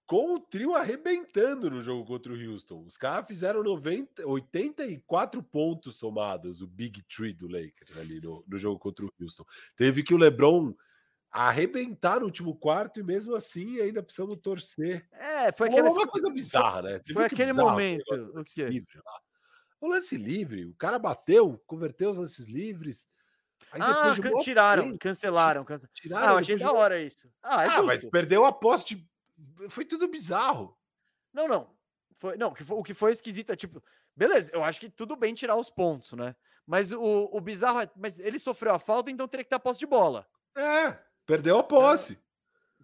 com 0.08 0.36
o 0.36 0.40
trio 0.40 0.76
arrebentando 0.76 1.70
no 1.70 1.82
jogo 1.82 2.06
contra 2.06 2.32
o 2.32 2.36
Houston. 2.36 2.84
Os 2.86 2.98
caras 2.98 3.26
fizeram 3.28 3.64
90, 3.64 4.26
84 4.28 5.42
pontos 5.42 5.96
somados, 5.96 6.62
o 6.62 6.68
Big 6.68 7.02
Tree 7.04 7.34
do 7.34 7.48
Lakers 7.48 7.98
ali 7.98 8.22
no, 8.22 8.44
no 8.48 8.58
jogo 8.58 8.78
contra 8.78 9.06
o 9.06 9.12
Houston. 9.20 9.44
Teve 9.76 10.04
que 10.04 10.14
o 10.14 10.18
LeBron 10.18 10.76
arrebentar 11.44 12.20
no 12.20 12.26
último 12.26 12.56
quarto 12.56 13.00
e 13.00 13.04
mesmo 13.04 13.36
assim 13.36 13.80
ainda 13.82 14.02
precisamos 14.02 14.38
torcer. 14.38 15.08
É, 15.12 15.52
foi 15.52 15.68
aquele. 15.68 15.90
uma 15.90 16.08
coisa 16.08 16.30
bizarra, 16.32 16.82
né? 16.84 17.02
Você 17.06 17.14
Foi 17.14 17.26
aquele 17.26 17.46
bizarro 17.52 17.70
momento. 17.72 18.04
O 18.10 18.36
lance 18.38 18.64
livre 18.64 18.98
lá? 19.06 19.20
O 19.82 19.88
lance 19.88 20.18
livre, 20.18 20.66
o 20.66 20.74
cara 20.76 20.98
bateu, 20.98 21.62
converteu 21.68 22.10
os 22.10 22.18
lances 22.18 22.46
livres. 22.48 23.08
Aí 23.72 23.82
Ah, 23.84 24.16
can- 24.22 24.38
tiraram, 24.40 24.84
tempo, 24.86 24.98
cancelaram. 25.00 25.66
cance- 25.66 25.88
tiraram. 25.94 26.28
Ah, 26.28 26.32
eu 26.32 26.38
achei 26.38 26.58
da 26.58 26.72
hora 26.72 27.02
isso. 27.02 27.30
Ah, 27.44 27.66
é 27.66 27.68
Ah, 27.68 27.84
mas 27.84 28.06
perdeu 28.10 28.46
a 28.46 28.52
posse. 28.54 29.06
Foi 29.70 29.84
tudo 29.84 30.08
bizarro. 30.08 30.78
Não, 31.34 31.48
não. 31.48 31.76
Foi, 32.16 32.38
não, 32.38 32.50
o 32.50 32.54
que 32.54 32.64
foi, 32.64 32.78
o 32.78 32.84
que 32.84 32.94
foi 32.94 33.12
esquisito 33.12 33.52
é 33.52 33.56
tipo, 33.58 33.84
beleza, 34.16 34.50
eu 34.54 34.64
acho 34.64 34.80
que 34.80 34.90
tudo 34.90 35.18
bem 35.18 35.34
tirar 35.34 35.58
os 35.58 35.70
pontos, 35.70 36.14
né? 36.14 36.34
Mas 36.66 36.94
o, 36.94 37.30
o 37.32 37.42
bizarro 37.42 37.82
é, 37.82 37.90
mas 37.98 38.20
ele 38.22 38.40
sofreu 38.40 38.74
a 38.74 38.80
falta, 38.80 39.12
então 39.12 39.28
teria 39.28 39.44
que 39.44 39.50
ter 39.50 39.58
a 39.58 39.60
posse 39.60 39.80
de 39.80 39.86
bola. 39.86 40.26
É, 40.58 40.98
perdeu 41.26 41.58
a 41.58 41.64
posse. 41.64 42.18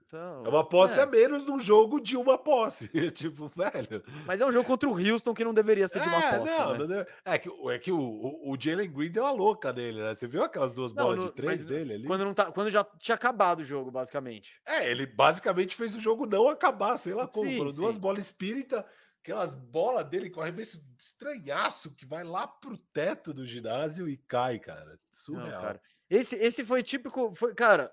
Então, 0.08 0.46
É 0.46 0.50
uma 0.50 0.68
posse 0.68 1.00
é. 1.00 1.04
a 1.04 1.06
menos 1.06 1.46
num 1.46 1.58
jogo 1.58 1.98
de 2.02 2.18
uma 2.18 2.38
posse. 2.38 2.90
tipo, 3.16 3.50
velho. 3.56 4.04
Mas 4.26 4.42
é 4.42 4.46
um 4.46 4.52
jogo 4.52 4.68
contra 4.68 4.90
o 4.90 4.94
Houston 4.94 5.34
que 5.34 5.42
não 5.44 5.54
deveria 5.54 5.88
ser 5.88 6.02
de 6.02 6.08
uma 6.10 6.18
É, 6.22 6.38
posse, 6.38 6.58
não, 6.60 6.78
né? 6.86 7.06
não 7.26 7.34
é 7.34 7.38
que, 7.38 7.50
o- 7.50 7.72
é 7.72 7.80
que 7.80 7.92
o, 7.94 7.98
o, 8.44 8.58
Jalen 8.60 8.92
Green 8.92 9.10
deu 9.10 9.26
a 9.26 9.32
louca 9.32 9.72
nele, 9.72 10.02
né? 10.04 10.14
Você 10.14 10.28
viu 10.28 10.44
aquelas 10.44 10.74
duas 10.74 10.94
Não, 10.94 11.04
bolas 11.06 11.20
no- 11.20 11.26
de 11.28 11.32
três 11.32 11.64
dele 11.66 11.94
ali? 11.94 12.08
Quando, 12.08 12.26
não 12.26 12.34
tá, 12.34 12.52
quando 12.52 12.70
já 12.70 12.84
tinha 13.00 13.16
acabado 13.16 13.60
o 13.60 13.64
jogo, 13.64 13.90
basicamente. 13.90 14.60
É, 14.66 14.92
ele 14.92 15.06
basicamente 15.06 15.78
fez 15.78 15.96
o 15.96 16.00
jogo 16.02 16.26
não 16.26 16.50
acabar, 16.50 16.98
sei 16.98 17.14
lá 17.14 17.26
como. 17.26 17.48
Sim, 17.50 17.58
Foram 17.60 17.74
duas 17.74 17.96
sim. 17.96 18.02
bolas 18.02 18.20
espírita, 18.26 18.86
aquelas 19.24 19.56
bolas 19.56 20.06
dele 20.10 20.30
com 20.30 20.42
arremesso 20.42 20.84
estranhaço 21.00 21.96
que 21.96 22.06
vai 22.06 22.26
lá 22.26 22.46
pro 22.48 22.78
teto 22.78 23.34
do 23.34 23.46
ginásio 23.46 24.10
e 24.10 24.18
cai, 24.18 24.60
cara. 24.60 24.90
Não, 24.92 24.98
Surreal. 25.10 25.62
cara. 25.62 25.82
Esse, 26.10 26.36
esse 26.36 26.66
foi 26.66 26.84
típico. 26.84 27.34
Foi, 27.34 27.56
cara, 27.56 27.90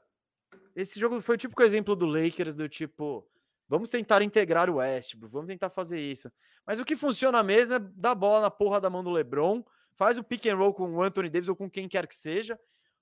esse 0.83 0.99
jogo 1.01 1.21
foi 1.21 1.35
o 1.35 1.39
típico 1.39 1.63
exemplo 1.63 1.95
do 1.97 2.07
Lakers, 2.07 2.55
do 2.55 2.69
tipo. 2.69 3.27
Vamos 3.69 3.91
tentar 3.91 4.23
integrar 4.23 4.71
o 4.71 4.77
Westbrook, 4.77 5.31
vamos 5.33 5.49
tentar 5.49 5.69
fazer 5.69 6.01
isso. 6.01 6.31
Mas 6.67 6.79
o 6.79 6.85
que 6.85 6.97
funciona 6.97 7.43
mesmo 7.43 7.75
é 7.75 7.79
dar 7.79 8.15
bola 8.15 8.41
na 8.41 8.51
porra 8.51 8.81
da 8.81 8.89
mão 8.89 9.05
do 9.05 9.11
LeBron, 9.11 9.63
faz 9.95 10.17
o 10.17 10.25
pick 10.25 10.47
and 10.47 10.57
roll 10.57 10.73
com 10.73 10.91
o 10.95 11.03
Anthony 11.03 11.29
Davis 11.29 11.49
ou 11.51 11.57
com 11.57 11.69
quem 11.71 11.87
quer 11.87 12.07
que 12.07 12.15
seja. 12.15 12.59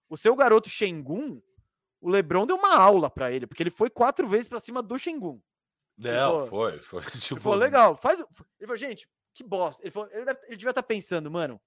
O 0.08 0.16
seu 0.16 0.34
garoto 0.34 0.68
Shengun, 0.68 1.40
o 2.00 2.08
LeBron 2.10 2.46
deu 2.46 2.56
uma 2.56 2.76
aula 2.76 3.08
pra 3.08 3.30
ele, 3.30 3.46
porque 3.46 3.62
ele 3.62 3.70
foi 3.70 3.88
quatro 3.88 4.26
vezes 4.26 4.48
pra 4.48 4.58
cima 4.58 4.82
do 4.82 4.98
Shengun. 4.98 5.40
Não, 5.96 6.46
foi, 6.48 6.78
foi. 6.80 7.02
Ele 7.08 7.10
Tipo, 7.20 7.40
falou, 7.40 7.58
legal, 7.58 7.96
faz. 7.96 8.20
o- 8.20 8.28
Ele 8.60 8.66
falou, 8.66 8.76
gente, 8.76 9.08
que 9.32 9.42
bosta. 9.42 9.82
Ele, 9.82 9.90
falou, 9.90 10.10
ele, 10.12 10.24
deve- 10.26 10.40
ele 10.46 10.56
devia 10.56 10.70
estar 10.70 10.82
pensando, 10.82 11.30
mano, 11.30 11.58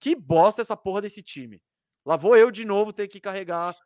que 0.00 0.14
bosta 0.16 0.62
essa 0.62 0.74
porra 0.76 1.02
desse 1.02 1.22
time. 1.22 1.60
Lá 2.06 2.16
vou 2.16 2.34
eu 2.36 2.50
de 2.50 2.64
novo 2.64 2.92
ter 2.94 3.08
que 3.08 3.20
carregar 3.20 3.76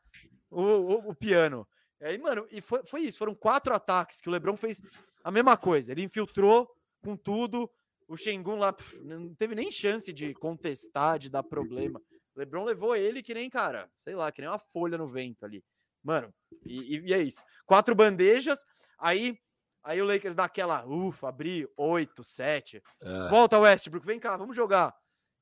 o, 0.51 0.63
o- 0.63 1.09
o 1.11 1.15
piano. 1.15 1.67
E 2.01 2.05
aí, 2.05 2.19
mano, 2.19 2.47
e 2.51 2.61
foi, 2.61 2.85
foi 2.85 3.01
isso. 3.03 3.19
Foram 3.19 3.35
quatro 3.35 3.75
ataques 3.75 4.21
que 4.21 4.29
o 4.29 4.33
Lebron 4.33 4.57
fez 4.57 4.81
a 5.25 5.31
mesma 5.31 5.57
coisa. 5.57 5.93
Ele 5.93 6.03
infiltrou 6.05 6.71
com 7.03 7.17
tudo. 7.17 7.71
O 8.07 8.17
Shengun 8.17 8.57
lá 8.59 8.73
pff, 8.73 8.99
não 9.05 9.35
teve 9.35 9.55
nem 9.55 9.71
chance 9.71 10.13
de 10.13 10.33
contestar, 10.35 11.19
de 11.19 11.29
dar 11.29 11.43
problema. 11.43 12.01
O 12.35 12.39
Lebron 12.39 12.65
levou 12.65 12.95
ele 12.97 13.23
que 13.23 13.35
nem, 13.35 13.51
cara, 13.51 13.91
sei 13.97 14.15
lá, 14.15 14.31
que 14.33 14.41
nem 14.41 14.49
uma 14.49 14.59
folha 14.59 14.97
no 14.97 15.09
vento 15.09 15.45
ali. 15.45 15.63
Mano, 16.03 16.33
e, 16.65 16.97
e- 16.97 17.09
e 17.09 17.13
é 17.13 17.19
isso. 17.21 17.43
Quatro 17.67 17.95
bandejas, 17.95 18.65
aí 18.99 19.39
Aí 19.85 20.03
o 20.03 20.05
Lakers 20.05 20.35
dá 20.35 20.45
aquela, 20.45 20.85
ufa, 20.85 21.29
abri 21.29 21.67
8, 21.77 22.23
7. 22.23 22.83
É. 23.01 23.29
Volta, 23.31 23.59
Westbrook, 23.59 24.05
vem 24.05 24.19
cá, 24.19 24.37
vamos 24.37 24.55
jogar. 24.55 24.95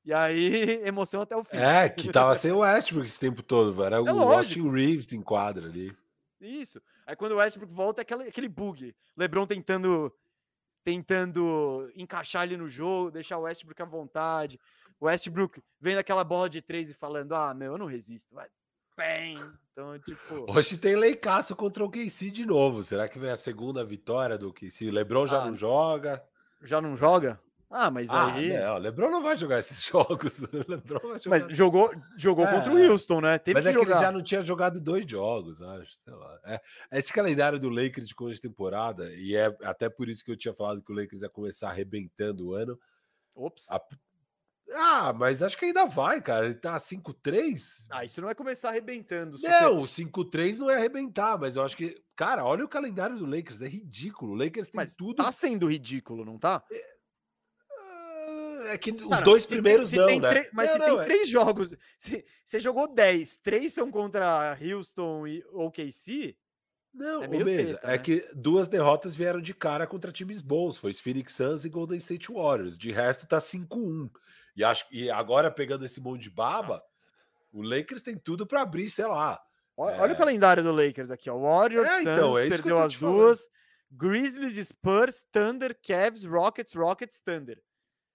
E 0.07 0.13
aí, 0.13 0.79
emoção 0.87 1.19
até 1.19 1.35
o 1.35 1.43
fim. 1.43 1.57
É, 1.57 1.89
que 1.89 2.09
tava 2.13 2.33
sem 2.37 2.49
o 2.53 2.59
Westbrook 2.59 3.05
esse 3.05 3.19
tempo 3.19 3.43
todo, 3.43 3.83
era 3.83 4.01
o 4.01 4.07
É 4.07 4.11
lógico. 4.13 4.33
Austin 4.37 4.71
Reeves 4.71 5.11
em 5.11 5.21
quadra 5.21 5.65
ali. 5.65 5.93
Isso. 6.39 6.81
Aí 7.05 7.13
quando 7.13 7.33
o 7.33 7.35
Westbrook 7.39 7.73
volta, 7.73 7.99
é 7.99 8.03
aquele, 8.03 8.23
aquele 8.23 8.47
bug. 8.47 8.95
LeBron 9.17 9.45
tentando 9.45 10.09
tentando 10.81 11.91
encaixar 11.93 12.43
ele 12.45 12.55
no 12.55 12.69
jogo, 12.69 13.11
deixar 13.11 13.37
o 13.37 13.41
Westbrook 13.41 13.81
à 13.81 13.85
vontade. 13.85 14.57
O 14.97 15.07
Westbrook 15.07 15.61
vendo 15.81 15.97
aquela 15.97 16.23
bola 16.23 16.49
de 16.49 16.61
três 16.61 16.89
e 16.89 16.93
falando: 16.93 17.35
Ah, 17.35 17.53
meu, 17.53 17.73
eu 17.73 17.77
não 17.77 17.85
resisto. 17.85 18.33
Vai. 18.33 18.47
Bem. 18.95 19.37
Então, 19.73 19.99
tipo. 19.99 20.49
Hoje 20.49 20.77
tem 20.77 20.95
Leicaço 20.95 21.53
contra 21.53 21.83
o 21.83 21.89
KC 21.91 22.31
de 22.31 22.45
novo. 22.45 22.81
Será 22.81 23.09
que 23.09 23.19
vem 23.19 23.29
a 23.29 23.35
segunda 23.35 23.83
vitória 23.83 24.37
do 24.37 24.53
KC? 24.53 24.89
LeBron 24.89 25.27
já 25.27 25.41
Ah, 25.41 25.45
não 25.47 25.55
joga. 25.57 26.23
Já 26.63 26.79
não 26.79 26.95
joga? 26.95 27.39
Ah, 27.69 27.91
mas 27.91 28.09
Ah, 28.09 28.33
aí. 28.33 28.57
não, 28.57 28.77
LeBron 28.77 29.11
não 29.11 29.21
vai 29.21 29.35
jogar 29.35 29.59
esses 29.59 29.83
jogos. 29.85 30.39
LeBron 30.67 30.99
vai 31.09 31.19
jogar. 31.19 31.39
Mas 31.47 31.57
jogou, 31.57 31.91
jogou 32.17 32.47
contra 32.47 32.73
o 32.73 32.77
É, 32.77 32.87
Houston, 32.87 33.19
né? 33.21 33.37
Teve 33.37 33.55
Mas 33.55 33.63
que 33.63 33.69
é 33.69 33.71
que 33.73 33.77
ele 33.79 33.85
jogar. 33.89 33.99
já 34.01 34.11
não 34.11 34.23
tinha 34.23 34.41
jogado 34.41 34.79
dois 34.79 35.05
jogos, 35.09 35.61
acho, 35.61 35.91
sei 35.95 36.13
lá. 36.13 36.39
É, 36.45 36.61
esse 36.93 37.11
calendário 37.11 37.59
do 37.59 37.69
Lakers 37.69 38.07
de 38.07 38.15
começo 38.15 38.41
de 38.41 38.47
temporada, 38.47 39.11
e 39.15 39.35
é 39.35 39.45
até 39.63 39.89
por 39.89 40.07
isso 40.07 40.23
que 40.23 40.31
eu 40.31 40.37
tinha 40.37 40.53
falado 40.53 40.81
que 40.81 40.91
o 40.91 40.95
Lakers 40.95 41.21
ia 41.21 41.29
começar 41.29 41.69
arrebentando 41.69 42.47
o 42.47 42.53
ano. 42.53 42.79
Ops. 43.35 43.69
A- 43.69 43.81
Ah, 44.73 45.13
mas 45.13 45.41
acho 45.41 45.57
que 45.57 45.65
ainda 45.65 45.85
vai, 45.85 46.21
cara. 46.21 46.45
Ele 46.45 46.55
tá 46.55 46.77
5-3. 46.79 47.85
Ah, 47.89 48.03
isso 48.03 48.19
não 48.19 48.25
vai 48.27 48.35
começar 48.35 48.69
arrebentando. 48.69 49.37
Não, 49.41 49.79
o 49.81 49.87
5-3 49.87 50.57
não 50.57 50.69
é 50.69 50.75
arrebentar, 50.75 51.37
mas 51.37 51.55
eu 51.55 51.63
acho 51.63 51.75
que. 51.77 52.01
Cara, 52.17 52.43
olha 52.43 52.65
o 52.65 52.67
calendário 52.69 53.17
do 53.17 53.25
Lakers, 53.25 53.61
é 53.61 53.67
ridículo. 53.67 54.33
O 54.33 54.35
Lakers 54.35 54.67
tem 54.69 54.75
Mas 54.75 54.95
tudo. 54.95 55.15
tá 55.23 55.31
sendo 55.31 55.67
ridículo, 55.67 56.25
não 56.25 56.37
tá? 56.37 56.63
Ah, 56.69 56.96
É 58.65 58.77
que 58.77 58.91
os 58.91 59.21
dois 59.21 59.45
tem- 59.45 59.57
primeiros 59.57 59.89
se 59.89 59.95
não, 59.97 60.05
tem 60.07 60.19
né? 60.19 60.47
mas 60.53 60.69
Não, 60.71 60.77
se 60.77 60.83
tem 60.85 60.99
é- 60.99 61.03
três 61.05 61.29
jogos, 61.29 61.75
se 61.97 62.25
você 62.43 62.59
jogou 62.59 62.87
10, 62.93 63.37
três 63.37 63.73
são 63.73 63.89
contra 63.91 64.57
Houston 64.61 65.25
e 65.27 65.43
OKC, 65.53 66.35
Não, 66.93 67.21
É 67.23 67.27
Mesa, 67.27 67.75
teta, 67.75 67.87
é 67.87 67.91
né? 67.91 67.97
que 67.99 68.27
duas 68.33 68.67
derrotas 68.67 69.15
vieram 69.15 69.39
de 69.39 69.53
cara 69.53 69.85
contra 69.85 70.11
times 70.11 70.41
bons. 70.41 70.77
Foi 70.79 70.91
Phoenix 70.95 71.33
Suns 71.33 71.63
e 71.63 71.69
Golden 71.69 71.97
State 71.99 72.31
Warriors. 72.31 72.75
De 72.75 72.91
resto, 72.91 73.27
tá 73.27 73.39
5-1. 73.39 74.09
E, 74.55 74.63
acho, 74.63 74.83
e 74.91 75.07
agora, 75.11 75.51
pegando 75.51 75.85
esse 75.85 76.01
monte 76.01 76.23
de 76.23 76.29
baba, 76.31 76.69
Nossa. 76.69 76.85
o 77.53 77.61
Lakers 77.61 78.01
tem 78.01 78.17
tudo 78.17 78.47
para 78.47 78.61
abrir, 78.63 78.89
sei 78.89 79.05
lá. 79.05 79.39
Ó- 79.75 79.87
É. 79.91 79.99
olha 79.99 80.13
o 80.13 80.17
calendário 80.17 80.63
do 80.63 80.71
Lakers 80.71 81.11
aqui, 81.11 81.29
ó. 81.29 81.37
Warriors, 81.37 81.87
É, 81.87 82.01
então, 82.01 82.31
Suns, 82.33 82.39
é 82.39 82.49
perdeu 82.49 82.79
as 82.79 82.91
te 82.93 82.97
falando. 82.97 83.15
duas. 83.17 83.47
Grizzlies, 83.91 84.67
Spurs, 84.67 85.23
Thunder, 85.31 85.77
Cavs, 85.81 86.23
Rockets, 86.25 86.73
Rockets, 86.73 87.19
Thunder. 87.21 87.61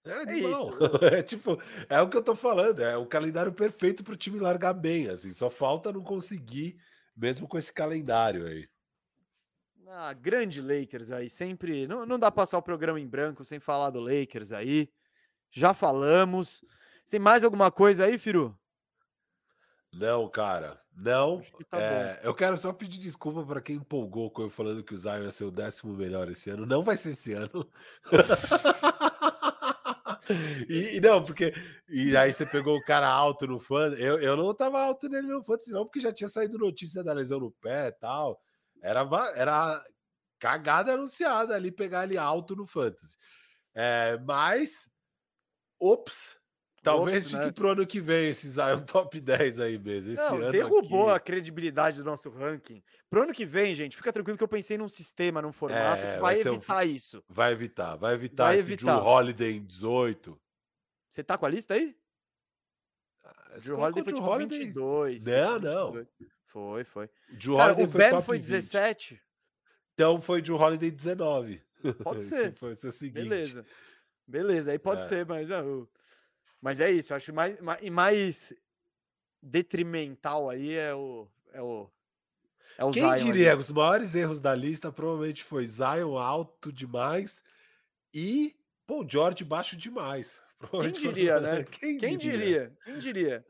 É, 0.05 0.31
É 0.31 0.37
isso. 0.37 0.69
É 1.01 1.21
tipo, 1.21 1.61
é 1.89 2.01
o 2.01 2.09
que 2.09 2.17
eu 2.17 2.23
tô 2.23 2.35
falando. 2.35 2.81
É 2.81 2.97
o 2.97 3.05
calendário 3.05 3.53
perfeito 3.53 4.03
pro 4.03 4.15
time 4.15 4.39
largar 4.39 4.73
bem. 4.73 5.09
Assim, 5.09 5.31
só 5.31 5.49
falta 5.49 5.91
não 5.91 6.03
conseguir, 6.03 6.77
mesmo 7.15 7.47
com 7.47 7.57
esse 7.57 7.71
calendário 7.71 8.45
aí. 8.45 8.67
Ah, 9.87 10.11
grande 10.11 10.59
Lakers 10.59 11.11
aí, 11.11 11.29
sempre. 11.29 11.85
Não, 11.85 12.05
não 12.05 12.17
dá 12.17 12.31
passar 12.31 12.57
o 12.57 12.63
programa 12.63 12.99
em 12.99 13.07
branco 13.07 13.45
sem 13.45 13.59
falar 13.59 13.91
do 13.91 13.99
Lakers 13.99 14.51
aí. 14.51 14.89
Já 15.51 15.73
falamos. 15.73 16.65
Tem 17.09 17.19
mais 17.19 17.43
alguma 17.43 17.69
coisa 17.71 18.05
aí, 18.05 18.17
Firu? 18.17 18.57
Não, 19.93 20.27
cara, 20.27 20.81
não. 20.95 21.43
Tá 21.69 21.79
É, 21.79 22.19
eu 22.23 22.33
quero 22.33 22.57
só 22.57 22.73
pedir 22.73 22.97
desculpa 22.97 23.45
para 23.45 23.61
quem 23.61 23.75
empolgou 23.75 24.31
com 24.31 24.41
eu 24.41 24.49
falando 24.49 24.83
que 24.83 24.95
o 24.95 24.97
Zion 24.97 25.21
ia 25.21 25.31
ser 25.31 25.45
o 25.45 25.51
décimo 25.51 25.93
melhor 25.93 26.27
esse 26.31 26.49
ano. 26.49 26.65
Não 26.65 26.81
vai 26.81 26.97
ser 26.97 27.11
esse 27.11 27.33
ano. 27.33 27.69
e, 30.69 30.99
não, 31.01 31.23
porque. 31.23 31.53
E 31.89 32.15
aí 32.15 32.31
você 32.31 32.45
pegou 32.45 32.77
o 32.77 32.83
cara 32.83 33.07
alto 33.07 33.45
no 33.47 33.59
fã. 33.59 33.93
Eu, 33.93 34.19
eu 34.19 34.37
não 34.37 34.53
tava 34.53 34.81
alto 34.81 35.09
nele 35.09 35.27
no 35.27 35.43
fantasy, 35.43 35.71
não, 35.71 35.85
porque 35.85 35.99
já 35.99 36.13
tinha 36.13 36.27
saído 36.27 36.57
notícia 36.57 37.03
da 37.03 37.13
lesão 37.13 37.39
no 37.39 37.51
pé 37.51 37.87
e 37.87 37.91
tal. 37.93 38.41
Era, 38.81 39.07
era 39.35 39.85
cagada 40.39 40.93
anunciada 40.93 41.55
ali 41.55 41.71
pegar 41.71 42.03
ele 42.05 42.17
alto 42.17 42.55
no 42.55 42.65
fantasy. 42.65 43.17
É, 43.73 44.17
mas. 44.25 44.89
Ops. 45.79 46.42
Talvez 46.83 47.23
Ops, 47.23 47.31
fique 47.31 47.45
né? 47.45 47.51
pro 47.53 47.69
ano 47.69 47.87
que 47.87 48.01
vem 48.01 48.27
esse 48.29 48.47
Zion 48.49 48.79
top 48.85 49.19
10 49.21 49.59
aí 49.61 49.79
mesmo. 49.79 50.11
Esse 50.11 50.21
Não, 50.21 50.35
ano 50.35 50.51
derrubou 50.51 51.09
a 51.09 51.15
aqui, 51.15 51.27
credibilidade 51.27 51.97
do 51.97 52.03
nosso 52.03 52.29
ranking. 52.29 52.83
Pro 53.09 53.23
ano 53.23 53.31
que 53.33 53.45
vem, 53.45 53.73
gente, 53.73 53.95
fica 53.95 54.11
tranquilo 54.11 54.37
que 54.37 54.43
eu 54.43 54.47
pensei 54.49 54.77
num 54.77 54.89
sistema, 54.89 55.41
num 55.41 55.53
formato 55.53 56.05
É, 56.05 56.15
que 56.15 56.21
vai 56.21 56.35
vai 56.35 56.43
ser 56.43 56.49
um- 56.49 56.55
evitar 56.55 56.85
isso. 56.85 57.23
Vai 57.29 57.53
evitar, 57.53 57.95
vai 57.95 58.13
evitar 58.15 58.43
Vai 58.45 58.59
esse 58.59 58.73
evitar. 58.73 58.95
Drew 58.97 59.05
Holiday 59.07 59.51
em 59.57 59.63
18. 59.65 60.37
Você 61.09 61.23
tá 61.23 61.37
com 61.37 61.45
a 61.45 61.49
lista 61.49 61.73
aí? 61.75 61.95
Esse 63.55 63.65
Drew 63.67 63.75
colocou 63.77 64.01
Holiday 64.01 64.03
foi 64.03 64.13
Drew 64.13 64.21
tipo 64.21 64.29
Holiday- 64.35 64.59
22. 64.59 65.23
foi 65.23 65.31
Não, 65.33 65.53
tipo 65.55 65.65
não. 65.67 65.91
22. 65.91 66.07
Foi, 66.47 66.83
foi. 66.83 67.05
O 67.05 67.35
Drew 67.37 67.57
Cara, 67.57 67.73
Holiday 67.73 67.85
o 67.85 67.97
Ben 68.11 68.21
foi 68.21 68.37
20. 68.37 68.45
17. 68.47 69.21
Então 69.93 70.21
foi 70.21 70.41
Drew 70.41 70.57
Holiday 70.57 70.91
19. 70.91 71.61
Pode 72.03 72.23
ser. 72.23 72.53
é 72.61 72.87
o 72.87 72.91
seguinte. 72.91 73.13
Beleza. 73.29 73.65
Beleza, 74.27 74.71
aí 74.71 74.79
pode 74.79 75.03
É. 75.03 75.07
ser, 75.07 75.25
mas. 75.25 75.49
ah, 75.51 75.63
o- 75.63 75.87
Mas 76.63 76.79
é 76.79 76.89
isso, 76.89 77.11
eu 77.11 77.17
acho 77.17 77.33
mais, 77.33 77.59
ma- 77.59 77.77
e 77.81 77.89
mais 77.89 78.53
detrimental 79.41 80.49
aí 80.49 80.73
é 80.73 80.93
o. 80.95 81.27
É 81.51 81.61
o, 81.61 81.89
é 82.77 82.85
o 82.85 82.91
Quem 82.91 83.03
Zion 83.03 83.15
diria 83.27 83.53
os 83.55 83.69
maiores 83.69 84.15
erros 84.15 84.39
da 84.41 84.55
lista 84.55 84.91
provavelmente 84.91 85.43
foi 85.43 85.67
Zion 85.67 86.17
alto 86.17 86.71
demais 86.71 87.43
e 88.13 88.55
Paul 88.87 89.05
George 89.07 89.43
baixo 89.43 89.75
demais. 89.75 90.41
Quem 90.71 90.91
diria, 90.93 91.39
né? 91.41 91.63
Quem, 91.65 91.97
Quem 91.97 92.17
diria? 92.17 92.71
Quem 92.85 92.97
diria? 92.97 93.45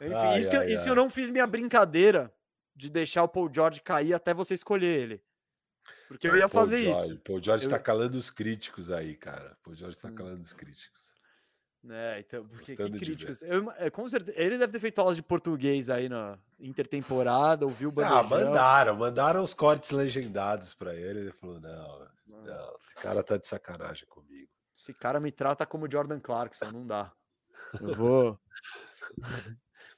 Enfim, 0.00 0.14
Ai, 0.14 0.38
isso, 0.38 0.48
que, 0.50 0.56
eu- 0.56 0.60
ai, 0.60 0.72
isso 0.72 0.84
ai. 0.84 0.90
eu 0.90 0.94
não 0.94 1.10
fiz 1.10 1.28
minha 1.28 1.46
brincadeira 1.46 2.32
de 2.74 2.88
deixar 2.88 3.24
o 3.24 3.28
Paul 3.28 3.50
George 3.52 3.80
cair 3.82 4.14
até 4.14 4.32
você 4.32 4.54
escolher 4.54 5.00
ele. 5.00 5.22
Porque 6.06 6.28
eu 6.28 6.36
ia 6.36 6.48
Paul 6.48 6.62
fazer 6.64 6.84
George, 6.84 7.00
isso. 7.14 7.20
Paul 7.20 7.42
George 7.42 7.64
Eu- 7.64 7.70
tá 7.70 7.78
calando 7.80 8.16
os 8.16 8.30
críticos 8.30 8.90
aí, 8.92 9.16
cara. 9.16 9.58
Paul 9.62 9.74
George 9.74 9.98
tá 9.98 10.08
Hum. 10.08 10.14
calando 10.14 10.40
os 10.42 10.52
críticos. 10.52 11.17
É, 11.88 12.18
então, 12.20 12.44
porque 12.46 12.74
que 12.74 12.90
críticos. 12.90 13.40
Eu, 13.42 13.70
é, 13.78 13.88
com 13.88 14.06
certeza, 14.08 14.36
ele 14.38 14.58
deve 14.58 14.72
ter 14.72 14.80
feito 14.80 14.98
aulas 14.98 15.16
de 15.16 15.22
português 15.22 15.88
aí 15.88 16.08
na 16.08 16.36
intertemporada, 16.58 17.64
ouviu 17.64 17.88
o 17.88 17.92
Ah, 18.02 18.22
bandejão. 18.22 18.48
mandaram, 18.48 18.96
mandaram 18.96 19.42
os 19.42 19.54
cortes 19.54 19.90
legendados 19.92 20.74
pra 20.74 20.94
ele. 20.94 21.20
Ele 21.20 21.32
falou: 21.32 21.60
não, 21.60 21.70
Ah, 22.02 22.08
não, 22.26 22.74
esse 22.82 22.94
cara 22.96 23.22
tá 23.22 23.36
de 23.36 23.46
sacanagem 23.46 24.06
comigo. 24.08 24.48
Esse 24.74 24.92
cara 24.92 25.20
me 25.20 25.30
trata 25.32 25.64
como 25.64 25.90
Jordan 25.90 26.18
Clarkson, 26.20 26.66
não 26.72 26.86
dá. 26.86 27.12
Eu 27.80 27.94
vou. 27.94 28.38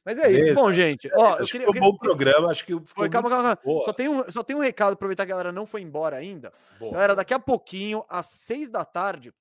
Mas 0.04 0.18
é 0.18 0.30
isso. 0.30 0.54
Bom, 0.54 0.72
gente. 0.72 1.10
Ó, 1.14 1.30
eu 1.36 1.42
acho 1.42 1.52
queria. 1.52 1.66
eu 1.66 1.72
foi 1.72 1.80
um 1.80 1.82
queria- 1.82 1.90
bom 1.92 1.96
programa, 1.98 2.50
acho 2.50 2.64
que 2.64 2.72
Foi, 2.86 3.08
calma, 3.08 3.28
calma, 3.28 3.56
calma. 3.56 3.82
Só 3.84 3.92
tem, 3.92 4.08
um, 4.08 4.30
só 4.30 4.42
tem 4.42 4.56
um 4.56 4.60
recado, 4.60 4.94
aproveitar 4.94 5.26
que 5.26 5.32
a 5.32 5.34
galera 5.34 5.52
não 5.52 5.66
foi 5.66 5.82
embora 5.82 6.16
ainda. 6.16 6.52
boa. 6.78 6.92
Galera, 6.92 7.14
daqui 7.14 7.34
a 7.34 7.38
pouquinho, 7.38 8.04
às 8.08 8.26
seis 8.26 8.70
da 8.70 8.84
tarde, 8.84 9.32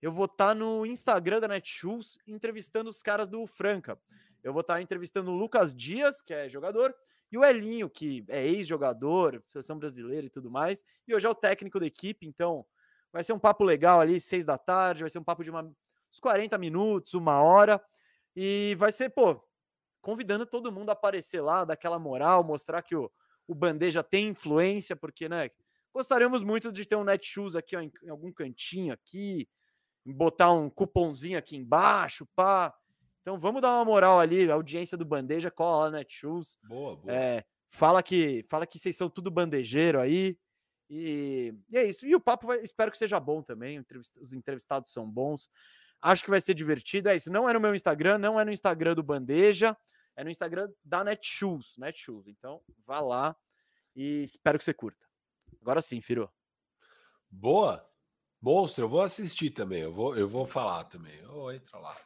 eu 0.00 0.12
vou 0.12 0.26
estar 0.26 0.54
no 0.54 0.84
Instagram 0.84 1.40
da 1.40 1.48
Netshoes 1.48 2.18
entrevistando 2.26 2.90
os 2.90 3.02
caras 3.02 3.28
do 3.28 3.46
Franca. 3.46 3.98
Eu 4.42 4.52
vou 4.52 4.60
estar 4.60 4.80
entrevistando 4.80 5.30
o 5.30 5.36
Lucas 5.36 5.74
Dias, 5.74 6.22
que 6.22 6.32
é 6.32 6.48
jogador, 6.48 6.94
e 7.30 7.38
o 7.38 7.44
Elinho, 7.44 7.90
que 7.90 8.24
é 8.28 8.46
ex-jogador, 8.46 9.42
seleção 9.46 9.78
brasileira 9.78 10.26
e 10.26 10.30
tudo 10.30 10.50
mais, 10.50 10.84
e 11.06 11.14
hoje 11.14 11.26
é 11.26 11.30
o 11.30 11.34
técnico 11.34 11.80
da 11.80 11.86
equipe, 11.86 12.26
então 12.26 12.64
vai 13.12 13.24
ser 13.24 13.32
um 13.32 13.38
papo 13.38 13.64
legal 13.64 14.00
ali, 14.00 14.20
seis 14.20 14.44
da 14.44 14.56
tarde, 14.56 15.02
vai 15.02 15.10
ser 15.10 15.18
um 15.18 15.24
papo 15.24 15.42
de 15.42 15.50
uma, 15.50 15.62
uns 15.62 16.20
40 16.20 16.56
minutos, 16.58 17.14
uma 17.14 17.40
hora, 17.40 17.82
e 18.34 18.76
vai 18.78 18.92
ser, 18.92 19.10
pô, 19.10 19.42
convidando 20.00 20.46
todo 20.46 20.70
mundo 20.70 20.90
a 20.90 20.92
aparecer 20.92 21.40
lá, 21.40 21.64
dar 21.64 21.74
aquela 21.74 21.98
moral, 21.98 22.44
mostrar 22.44 22.82
que 22.82 22.94
o, 22.94 23.10
o 23.48 23.54
Bandeja 23.54 24.04
tem 24.04 24.28
influência, 24.28 24.94
porque, 24.94 25.28
né, 25.28 25.50
gostaríamos 25.92 26.44
muito 26.44 26.70
de 26.70 26.84
ter 26.84 26.94
um 26.94 27.02
Netshoes 27.02 27.56
aqui 27.56 27.74
ó, 27.74 27.80
em, 27.80 27.90
em 28.04 28.10
algum 28.10 28.30
cantinho 28.30 28.92
aqui, 28.92 29.48
botar 30.12 30.52
um 30.52 30.70
cupomzinho 30.70 31.38
aqui 31.38 31.56
embaixo, 31.56 32.26
pá. 32.34 32.74
Então 33.22 33.38
vamos 33.38 33.60
dar 33.60 33.70
uma 33.76 33.84
moral 33.84 34.20
ali, 34.20 34.50
a 34.50 34.54
audiência 34.54 34.96
do 34.96 35.04
Bandeja, 35.04 35.50
cola 35.50 35.84
lá 35.84 35.90
no 35.90 35.96
Netshoes, 35.96 36.58
Boa, 36.62 36.96
boa. 36.96 37.12
é, 37.12 37.44
fala 37.68 38.02
que 38.02 38.44
fala 38.48 38.66
que 38.66 38.78
vocês 38.78 38.96
são 38.96 39.10
tudo 39.10 39.30
bandejeiro 39.30 40.00
aí 40.00 40.38
E, 40.88 41.52
e 41.68 41.76
é 41.76 41.84
isso. 41.84 42.06
E 42.06 42.14
o 42.14 42.20
papo 42.20 42.46
vai, 42.46 42.58
espero 42.62 42.92
que 42.92 42.98
seja 42.98 43.18
bom 43.18 43.42
também. 43.42 43.84
Os 44.20 44.32
entrevistados 44.32 44.92
são 44.92 45.10
bons. 45.10 45.48
Acho 46.00 46.22
que 46.22 46.30
vai 46.30 46.40
ser 46.40 46.54
divertido. 46.54 47.08
É 47.08 47.16
isso. 47.16 47.32
Não 47.32 47.48
é 47.48 47.52
no 47.52 47.58
meu 47.60 47.74
Instagram, 47.74 48.18
não 48.18 48.38
é 48.38 48.44
no 48.44 48.52
Instagram 48.52 48.94
do 48.94 49.02
Bandeja, 49.02 49.76
é 50.14 50.22
no 50.22 50.30
Instagram 50.30 50.70
da 50.84 51.02
Netshoes. 51.02 51.76
Netshoes. 51.76 52.28
Então, 52.28 52.62
vá 52.86 53.00
lá 53.00 53.34
e 53.96 54.22
espero 54.22 54.58
que 54.58 54.64
você 54.64 54.72
curta. 54.72 55.04
Agora 55.60 55.82
sim, 55.82 56.00
Firo. 56.00 56.30
Boa. 57.28 57.84
Monstro, 58.46 58.84
eu 58.84 58.88
vou 58.88 59.00
assistir 59.00 59.50
também. 59.50 59.82
Eu 59.82 59.92
vou, 59.92 60.16
eu 60.16 60.28
vou 60.28 60.46
falar 60.46 60.84
também. 60.84 61.20
Oh, 61.30 61.50
entra 61.50 61.80
lá. 61.80 61.96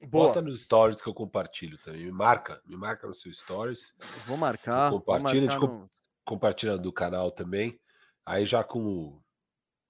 Boa. 0.00 0.24
Posta 0.24 0.40
nos 0.40 0.62
stories 0.62 1.02
que 1.02 1.06
eu 1.06 1.12
compartilho 1.12 1.76
também. 1.76 2.06
Me 2.06 2.10
marca, 2.10 2.58
me 2.64 2.74
marca 2.74 3.06
no 3.06 3.14
seu 3.14 3.30
stories. 3.30 3.94
Vou 4.26 4.38
marcar. 4.38 4.90
Compartilha, 4.90 5.58
vou 5.58 5.60
marcar 5.60 5.66
no... 5.66 5.90
compartilha 6.24 6.78
do 6.78 6.90
canal 6.90 7.30
também. 7.30 7.78
Aí 8.24 8.46
já 8.46 8.64
com, 8.64 9.20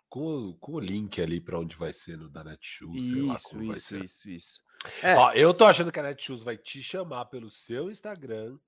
com, 0.08 0.52
com 0.54 0.72
o 0.72 0.80
link 0.80 1.22
ali 1.22 1.40
para 1.40 1.60
onde 1.60 1.76
vai 1.76 1.92
ser 1.92 2.18
no 2.18 2.28
da 2.28 2.42
Netshoes. 2.42 3.04
Isso, 3.04 3.62
isso, 3.62 3.98
isso, 3.98 4.30
isso. 4.30 4.62
É. 5.04 5.14
Ó, 5.14 5.30
eu 5.30 5.54
tô 5.54 5.64
achando 5.64 5.92
que 5.92 6.00
a 6.00 6.02
Netshoes 6.02 6.42
vai 6.42 6.58
te 6.58 6.82
chamar 6.82 7.26
pelo 7.26 7.48
seu 7.48 7.88
Instagram. 7.88 8.58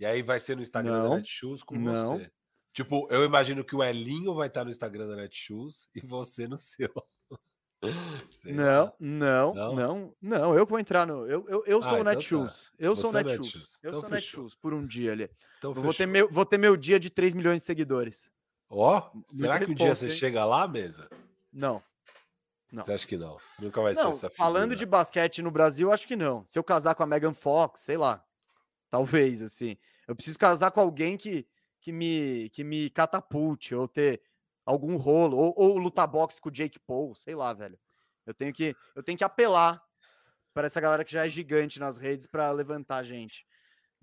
E 0.00 0.06
aí 0.06 0.22
vai 0.22 0.40
ser 0.40 0.56
no 0.56 0.62
Instagram 0.62 1.02
não, 1.02 1.10
da 1.10 1.16
Netshoes 1.16 1.62
com 1.62 1.74
não. 1.74 2.16
você. 2.16 2.32
Tipo, 2.72 3.06
eu 3.10 3.24
imagino 3.24 3.64
que 3.64 3.76
o 3.76 3.82
Elinho 3.82 4.34
vai 4.34 4.46
estar 4.46 4.64
no 4.64 4.70
Instagram 4.70 5.06
da 5.06 5.16
Netshoes 5.16 5.88
e 5.94 6.00
você 6.00 6.48
no 6.48 6.56
seu. 6.58 6.90
Não, 8.44 8.94
não, 9.00 9.54
não, 9.54 9.74
não, 9.74 10.14
não, 10.22 10.54
eu 10.56 10.64
que 10.64 10.70
vou 10.70 10.78
entrar 10.78 11.04
no. 11.04 11.26
Eu, 11.26 11.44
eu, 11.48 11.64
eu 11.66 11.82
sou 11.82 11.90
ah, 11.90 11.94
o 11.94 12.00
então 12.00 12.14
Netshoes. 12.14 12.54
Tá. 12.54 12.70
Eu 12.78 12.94
sou 12.94 13.12
o 13.12 13.18
é 13.18 13.24
Netshoes. 13.24 13.80
Eu 13.82 13.88
então 13.90 14.00
sou 14.00 14.08
o 14.08 14.12
Netshoes 14.12 14.54
por 14.54 14.72
um 14.72 14.86
dia 14.86 15.12
ali. 15.12 15.28
Então 15.58 15.74
vou, 15.74 15.92
ter 15.92 16.06
meu, 16.06 16.30
vou 16.30 16.46
ter 16.46 16.58
meu 16.58 16.76
dia 16.76 17.00
de 17.00 17.10
3 17.10 17.34
milhões 17.34 17.60
de 17.60 17.66
seguidores. 17.66 18.30
Ó, 18.70 18.98
oh, 18.98 19.34
será 19.34 19.58
que 19.58 19.70
um 19.70 19.74
dia 19.74 19.94
você 19.94 20.06
hein? 20.06 20.12
chega 20.12 20.44
lá, 20.44 20.66
mesa? 20.68 21.10
Não. 21.52 21.82
Não. 22.72 22.84
Você 22.84 22.92
acha 22.92 23.06
que 23.06 23.18
não? 23.18 23.36
Nunca 23.58 23.82
vai 23.82 23.92
não, 23.92 24.04
ser 24.04 24.08
essa 24.08 24.30
figura. 24.30 24.36
Falando 24.36 24.74
de 24.74 24.86
basquete 24.86 25.42
no 25.42 25.50
Brasil, 25.50 25.92
acho 25.92 26.06
que 26.06 26.16
não. 26.16 26.46
Se 26.46 26.58
eu 26.58 26.64
casar 26.64 26.94
com 26.94 27.02
a 27.02 27.06
Megan 27.06 27.34
Fox, 27.34 27.80
sei 27.80 27.98
lá. 27.98 28.24
Talvez, 28.88 29.42
assim. 29.42 29.76
Eu 30.08 30.14
preciso 30.14 30.38
casar 30.38 30.70
com 30.70 30.80
alguém 30.80 31.18
que, 31.18 31.46
que, 31.82 31.92
me, 31.92 32.48
que 32.50 32.64
me 32.64 32.88
catapulte, 32.88 33.74
ou 33.74 33.86
ter 33.86 34.22
algum 34.64 34.96
rolo, 34.96 35.36
ou, 35.36 35.52
ou 35.56 35.76
lutar 35.76 36.06
boxe 36.06 36.40
com 36.40 36.48
o 36.48 36.52
Jake 36.52 36.78
Paul, 36.78 37.14
sei 37.14 37.34
lá, 37.34 37.52
velho. 37.52 37.78
Eu 38.24 38.32
tenho 38.32 38.52
que, 38.52 38.74
eu 38.94 39.02
tenho 39.02 39.18
que 39.18 39.24
apelar 39.24 39.82
para 40.54 40.66
essa 40.66 40.80
galera 40.80 41.04
que 41.04 41.12
já 41.12 41.26
é 41.26 41.28
gigante 41.28 41.80
nas 41.80 41.98
redes 41.98 42.26
para 42.26 42.50
levantar 42.52 42.98
a 42.98 43.02
gente. 43.02 43.44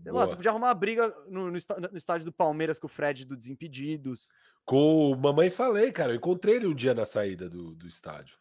Sei 0.01 0.11
lá, 0.11 0.25
você 0.25 0.35
podia 0.35 0.51
arrumar 0.51 0.67
uma 0.67 0.73
briga 0.73 1.09
no, 1.27 1.51
no, 1.51 1.51
no, 1.51 1.97
estádio 1.97 2.25
do 2.25 2.31
Palmeiras 2.31 2.79
com 2.79 2.87
o 2.87 2.89
Fred 2.89 3.25
do 3.25 3.35
Desimpedidos. 3.35 4.29
Com 4.65 5.11
o 5.11 5.15
Mamãe 5.15 5.49
Falei, 5.49 5.91
cara. 5.91 6.13
Eu 6.13 6.17
encontrei 6.17 6.55
ele 6.55 6.67
um 6.67 6.73
dia 6.73 6.93
na 6.93 7.05
saída 7.05 7.49
do, 7.49 7.75
do 7.75 7.85
estádio. 7.85 8.37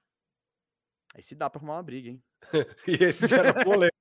Aí 1.16 1.22
se 1.22 1.34
dá 1.34 1.50
para 1.50 1.58
arrumar 1.58 1.74
uma 1.74 1.82
briga, 1.82 2.10
hein? 2.10 2.22
e 2.86 3.02
esse 3.02 3.26
já 3.26 3.38
era 3.38 3.52
polêmico. 3.64 3.96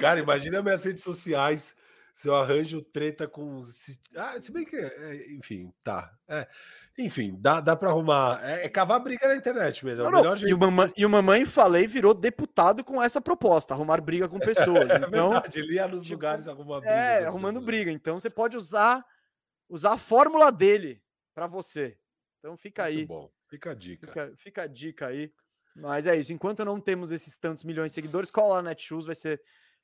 cara, 0.00 0.20
imagina 0.20 0.62
minhas 0.62 0.84
redes 0.84 1.04
sociais 1.04 1.76
se 2.12 2.28
eu 2.28 2.34
arranjo 2.34 2.82
treta 2.82 3.26
com. 3.26 3.62
Se, 3.62 3.98
ah, 4.14 4.40
se 4.40 4.52
bem 4.52 4.66
que. 4.66 4.76
É, 4.76 5.32
enfim, 5.32 5.72
tá. 5.82 6.14
É, 6.28 6.46
enfim, 6.98 7.34
dá, 7.40 7.60
dá 7.60 7.74
para 7.74 7.88
arrumar. 7.88 8.38
É, 8.42 8.66
é, 8.66 8.68
cavar 8.68 9.00
briga 9.00 9.26
na 9.26 9.34
internet 9.34 9.84
mesmo. 9.84 10.04
É 10.04 10.10
não, 10.10 10.22
não. 10.22 10.36
E, 10.36 10.52
o 10.52 10.58
mamãe, 10.58 10.90
e 10.96 11.06
o 11.06 11.10
Mamãe 11.10 11.46
Falei 11.46 11.86
virou 11.86 12.12
deputado 12.12 12.84
com 12.84 13.02
essa 13.02 13.20
proposta: 13.20 13.72
arrumar 13.72 14.00
briga 14.02 14.28
com 14.28 14.38
pessoas. 14.38 14.90
é 14.92 14.98
então, 14.98 15.30
verdade, 15.30 15.58
ele 15.58 15.74
ia 15.74 15.88
nos 15.88 16.02
tipo, 16.02 16.14
lugares 16.14 16.46
arrumar 16.46 16.80
briga. 16.80 16.92
É, 16.92 17.24
arrumando 17.24 17.54
pessoas. 17.54 17.66
briga. 17.66 17.90
Então 17.90 18.20
você 18.20 18.28
pode 18.28 18.58
usar, 18.58 19.02
usar 19.68 19.94
a 19.94 19.98
fórmula 19.98 20.52
dele 20.52 21.02
para 21.34 21.46
você. 21.46 21.96
Então 22.40 22.58
fica 22.58 22.84
Muito 22.84 22.98
aí. 22.98 23.06
bom. 23.06 23.30
Fica 23.48 23.70
a 23.70 23.74
dica. 23.74 24.06
Fica, 24.06 24.32
fica 24.36 24.62
a 24.62 24.66
dica 24.66 25.06
aí. 25.06 25.32
Mas 25.74 26.06
é 26.06 26.14
isso. 26.14 26.32
Enquanto 26.32 26.62
não 26.62 26.78
temos 26.78 27.10
esses 27.10 27.38
tantos 27.38 27.64
milhões 27.64 27.90
de 27.90 27.94
seguidores, 27.94 28.30
cola 28.30 28.60
na 28.60 28.70
Netshoes, 28.70 29.06
vai 29.06 29.14
ser 29.14 29.40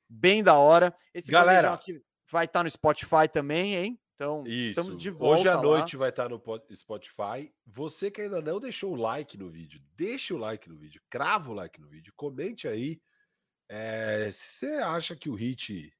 bem 0.07 0.43
da 0.43 0.55
hora. 0.55 0.95
Esse 1.13 1.31
Galera, 1.31 1.73
aqui 1.73 2.03
vai 2.29 2.45
estar 2.45 2.59
tá 2.59 2.63
no 2.63 2.69
Spotify 2.69 3.27
também, 3.31 3.75
hein? 3.75 3.99
Então, 4.15 4.43
Isso. 4.45 4.71
estamos 4.71 4.97
de 4.97 5.09
volta. 5.09 5.39
Hoje 5.39 5.49
à 5.49 5.55
lá. 5.55 5.61
noite 5.61 5.95
vai 5.95 6.09
estar 6.09 6.27
tá 6.27 6.29
no 6.29 6.41
Spotify. 6.75 7.53
Você 7.65 8.11
que 8.11 8.21
ainda 8.21 8.41
não 8.41 8.59
deixou 8.59 8.91
o 8.91 8.95
like 8.95 9.37
no 9.37 9.49
vídeo, 9.49 9.81
deixe 9.95 10.33
o 10.33 10.37
like 10.37 10.67
no 10.67 10.77
vídeo, 10.77 11.01
crava 11.09 11.49
o 11.49 11.53
like 11.53 11.79
no 11.79 11.87
vídeo, 11.87 12.13
comente 12.15 12.67
aí 12.67 13.01
é, 13.69 14.31
se 14.31 14.65
você 14.65 14.73
acha 14.77 15.15
que 15.15 15.29
o 15.29 15.35
Hit 15.35 15.93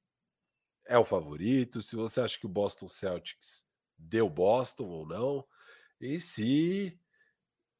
é 0.84 0.98
o 0.98 1.04
favorito, 1.04 1.80
se 1.80 1.94
você 1.94 2.20
acha 2.20 2.38
que 2.38 2.46
o 2.46 2.48
Boston 2.48 2.88
Celtics 2.88 3.64
deu 3.96 4.28
Boston 4.28 4.88
ou 4.88 5.06
não, 5.06 5.46
e 6.00 6.18
se 6.18 6.98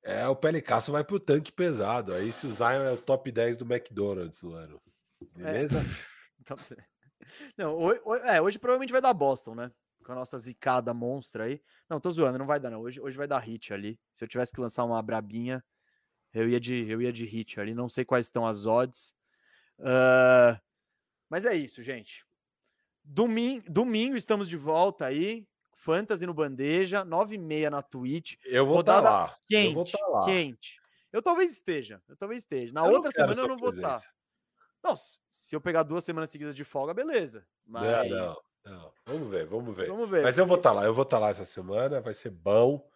é, 0.05 0.27
o 0.29 0.37
Pelicasso 0.37 0.93
vai 0.93 1.03
para 1.03 1.17
o 1.17 1.20
tanque 1.20 1.51
pesado. 1.51 2.15
Aí 2.15 2.33
se 2.33 2.47
o 2.47 2.53
Zion 2.53 2.85
é 2.85 2.93
o 2.93 3.03
top 3.03 3.33
10 3.33 3.57
do 3.57 3.65
McDonald's 3.65 4.43
no 4.43 4.55
ano. 4.55 4.81
É. 5.39 5.43
Beleza? 5.43 5.81
É. 6.73 7.00
Não, 7.57 7.76
hoje, 7.76 8.00
é, 8.25 8.41
hoje 8.41 8.59
provavelmente 8.59 8.92
vai 8.92 9.00
dar 9.00 9.15
Boston, 9.15 9.55
né? 9.55 9.73
Com 10.05 10.12
a 10.12 10.15
nossa 10.15 10.39
zicada 10.39 10.94
monstra 10.94 11.44
aí. 11.44 11.60
Não, 11.89 12.00
tô 12.00 12.10
zoando, 12.10 12.39
não 12.39 12.47
vai 12.47 12.59
dar 12.59 12.70
não. 12.70 12.81
Hoje, 12.81 13.00
hoje 13.00 13.17
vai 13.17 13.26
dar 13.26 13.39
hit 13.39 13.73
ali. 13.73 13.99
Se 14.12 14.25
eu 14.25 14.28
tivesse 14.28 14.52
que 14.52 14.60
lançar 14.60 14.84
uma 14.84 15.02
brabinha, 15.02 15.62
eu 16.33 16.49
ia 16.49 16.60
de, 16.60 16.89
eu 16.89 17.02
ia 17.02 17.12
de 17.12 17.25
hit 17.26 17.60
ali. 17.60 17.75
Não 17.75 17.89
sei 17.89 18.05
quais 18.05 18.26
estão 18.26 18.47
as 18.47 18.67
odds. 18.67 19.15
Uh, 19.78 20.59
mas 21.28 21.44
é 21.44 21.55
isso, 21.55 21.83
gente. 21.83 22.25
Domingo, 23.05 23.65
domingo 23.68 24.17
estamos 24.17 24.49
de 24.49 24.57
volta 24.57 25.07
aí. 25.07 25.47
Fantasy 25.75 26.26
no 26.26 26.34
Bandeja, 26.34 27.05
9 27.05 27.36
e 27.36 27.39
meia 27.39 27.70
na 27.70 27.83
Twitch. 27.83 28.34
Eu 28.44 28.67
vou 28.67 28.81
estar 28.81 29.00
tá 29.02 29.10
lá. 29.10 29.39
Quente, 29.49 29.68
eu 29.68 29.75
vou 29.75 29.84
tá 29.84 30.07
lá. 30.09 30.25
quente. 30.26 30.78
Eu 31.12 31.23
talvez 31.23 31.52
esteja. 31.52 32.02
Eu 32.07 32.17
talvez 32.17 32.42
esteja. 32.42 32.73
Na 32.73 32.86
eu 32.86 32.92
outra 32.92 33.10
semana 33.10 33.41
eu 33.41 33.49
não 33.49 33.57
vou 33.57 33.70
estar. 33.70 34.00
Nossa, 34.83 35.18
se 35.33 35.57
eu 35.57 35.60
pegar 35.60 35.83
duas 35.83 36.05
semanas 36.05 36.31
seguidas 36.31 36.55
de 36.55 36.65
folga, 36.65 36.92
beleza. 36.94 37.47
Mas. 37.67 38.10
Não, 38.10 38.26
não, 38.26 38.36
não. 38.65 38.92
Vamos 39.07 39.31
ver, 39.31 39.47
vamos 39.47 39.76
ver. 39.76 39.86
Vamos 39.86 40.10
ver. 40.10 40.23
Mas 40.23 40.39
eu 40.39 40.47
vou 40.47 40.57
estar 40.57 40.70
tá 40.70 40.76
lá, 40.76 40.84
eu 40.84 40.94
vou 40.94 41.05
estar 41.05 41.17
tá 41.17 41.20
lá 41.20 41.31
essa 41.31 41.44
semana, 41.44 42.00
vai 42.00 42.15
ser 42.15 42.31
bom. 42.31 42.86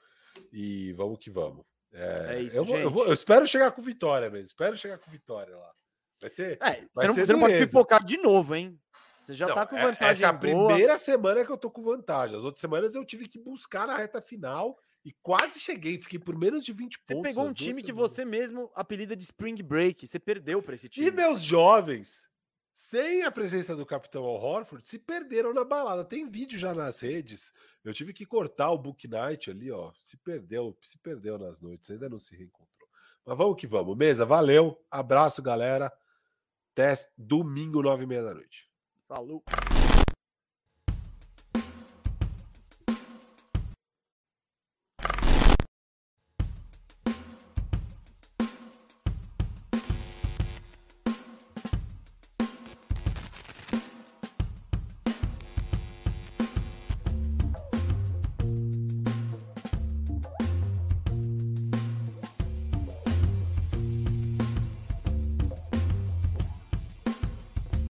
E 0.52 0.92
vamos 0.94 1.18
que 1.18 1.30
vamos. 1.30 1.64
É, 1.92 2.36
é 2.36 2.40
isso, 2.40 2.56
eu, 2.56 2.64
vou, 2.64 2.76
eu, 2.76 2.90
vou, 2.90 3.06
eu, 3.06 3.12
espero 3.12 3.46
chegar 3.46 3.70
com 3.70 3.80
vitória 3.80 4.28
mesmo. 4.28 4.46
Espero 4.46 4.76
chegar 4.76 4.98
com 4.98 5.10
vitória 5.10 5.56
lá. 5.56 5.72
Vai 6.20 6.30
ser. 6.30 6.54
É, 6.54 6.58
vai 6.58 6.88
você, 6.92 7.06
não, 7.06 7.14
ser 7.14 7.26
você 7.26 7.32
não 7.32 7.40
pode 7.40 7.58
pipocar 7.58 8.04
de 8.04 8.16
novo, 8.16 8.54
hein? 8.54 8.78
Você 9.20 9.32
já 9.32 9.46
não, 9.46 9.54
tá 9.54 9.66
com 9.66 9.76
é, 9.76 9.82
vantagem. 9.82 10.10
Essa 10.10 10.26
é 10.26 10.28
a 10.28 10.32
boa. 10.32 10.66
primeira 10.68 10.98
semana 10.98 11.44
que 11.44 11.52
eu 11.52 11.56
tô 11.56 11.70
com 11.70 11.82
vantagem. 11.82 12.36
As 12.36 12.44
outras 12.44 12.60
semanas 12.60 12.94
eu 12.94 13.04
tive 13.04 13.28
que 13.28 13.38
buscar 13.38 13.86
na 13.86 13.96
reta 13.96 14.20
final 14.20 14.76
e 15.05 15.12
quase 15.23 15.60
cheguei. 15.60 15.99
Fiquei 15.99 16.18
por 16.18 16.36
menos 16.36 16.65
de 16.65 16.73
20 16.73 16.94
você 16.94 17.15
pontos. 17.15 17.16
Você 17.16 17.34
pegou 17.34 17.49
um 17.49 17.52
time 17.52 17.83
que 17.83 17.92
você 17.92 18.24
mesmo 18.24 18.70
apelida 18.74 19.15
de 19.15 19.23
Spring 19.23 19.62
Break. 19.62 20.07
Você 20.07 20.18
perdeu 20.18 20.62
para 20.62 20.74
esse 20.74 20.89
time. 20.89 21.07
E 21.07 21.10
meus 21.10 21.42
jovens 21.42 22.26
sem 22.74 23.23
a 23.23 23.31
presença 23.31 23.76
do 23.76 23.86
capitão 23.86 24.24
Al 24.24 24.34
Horford, 24.34 24.86
se 24.86 24.99
perderam 24.99 25.55
na 25.55 25.62
balada. 25.62 26.05
Tem 26.05 26.26
vídeo 26.26 26.58
já 26.58 26.74
nas 26.74 26.99
redes. 27.00 27.55
Eu 27.84 27.94
tive 27.94 28.12
que 28.12 28.26
cortar 28.26 28.73
o 28.73 28.78
Book 28.78 29.07
Night 29.07 29.49
ali, 29.49 29.70
ó. 29.70 29.92
Se 30.00 30.16
perdeu, 30.16 30.76
se 30.83 30.99
perdeu 30.99 31.39
nas 31.39 31.60
noites, 31.60 31.89
ainda 31.89 32.08
não 32.08 32.18
se 32.18 32.36
reencontrou. 32.36 32.89
Mas 33.24 33.39
vamos 33.39 33.57
que 33.57 33.66
vamos. 33.66 33.97
Mesa, 33.97 34.26
valeu. 34.26 34.76
Abraço, 34.91 35.41
galera. 35.41 35.92
Até 36.73 36.94
domingo, 37.16 37.81
nove 37.81 38.02
e 38.02 38.07
meia 38.08 38.24
da 38.24 38.34
noite. 38.34 38.68
Falou. 39.07 39.44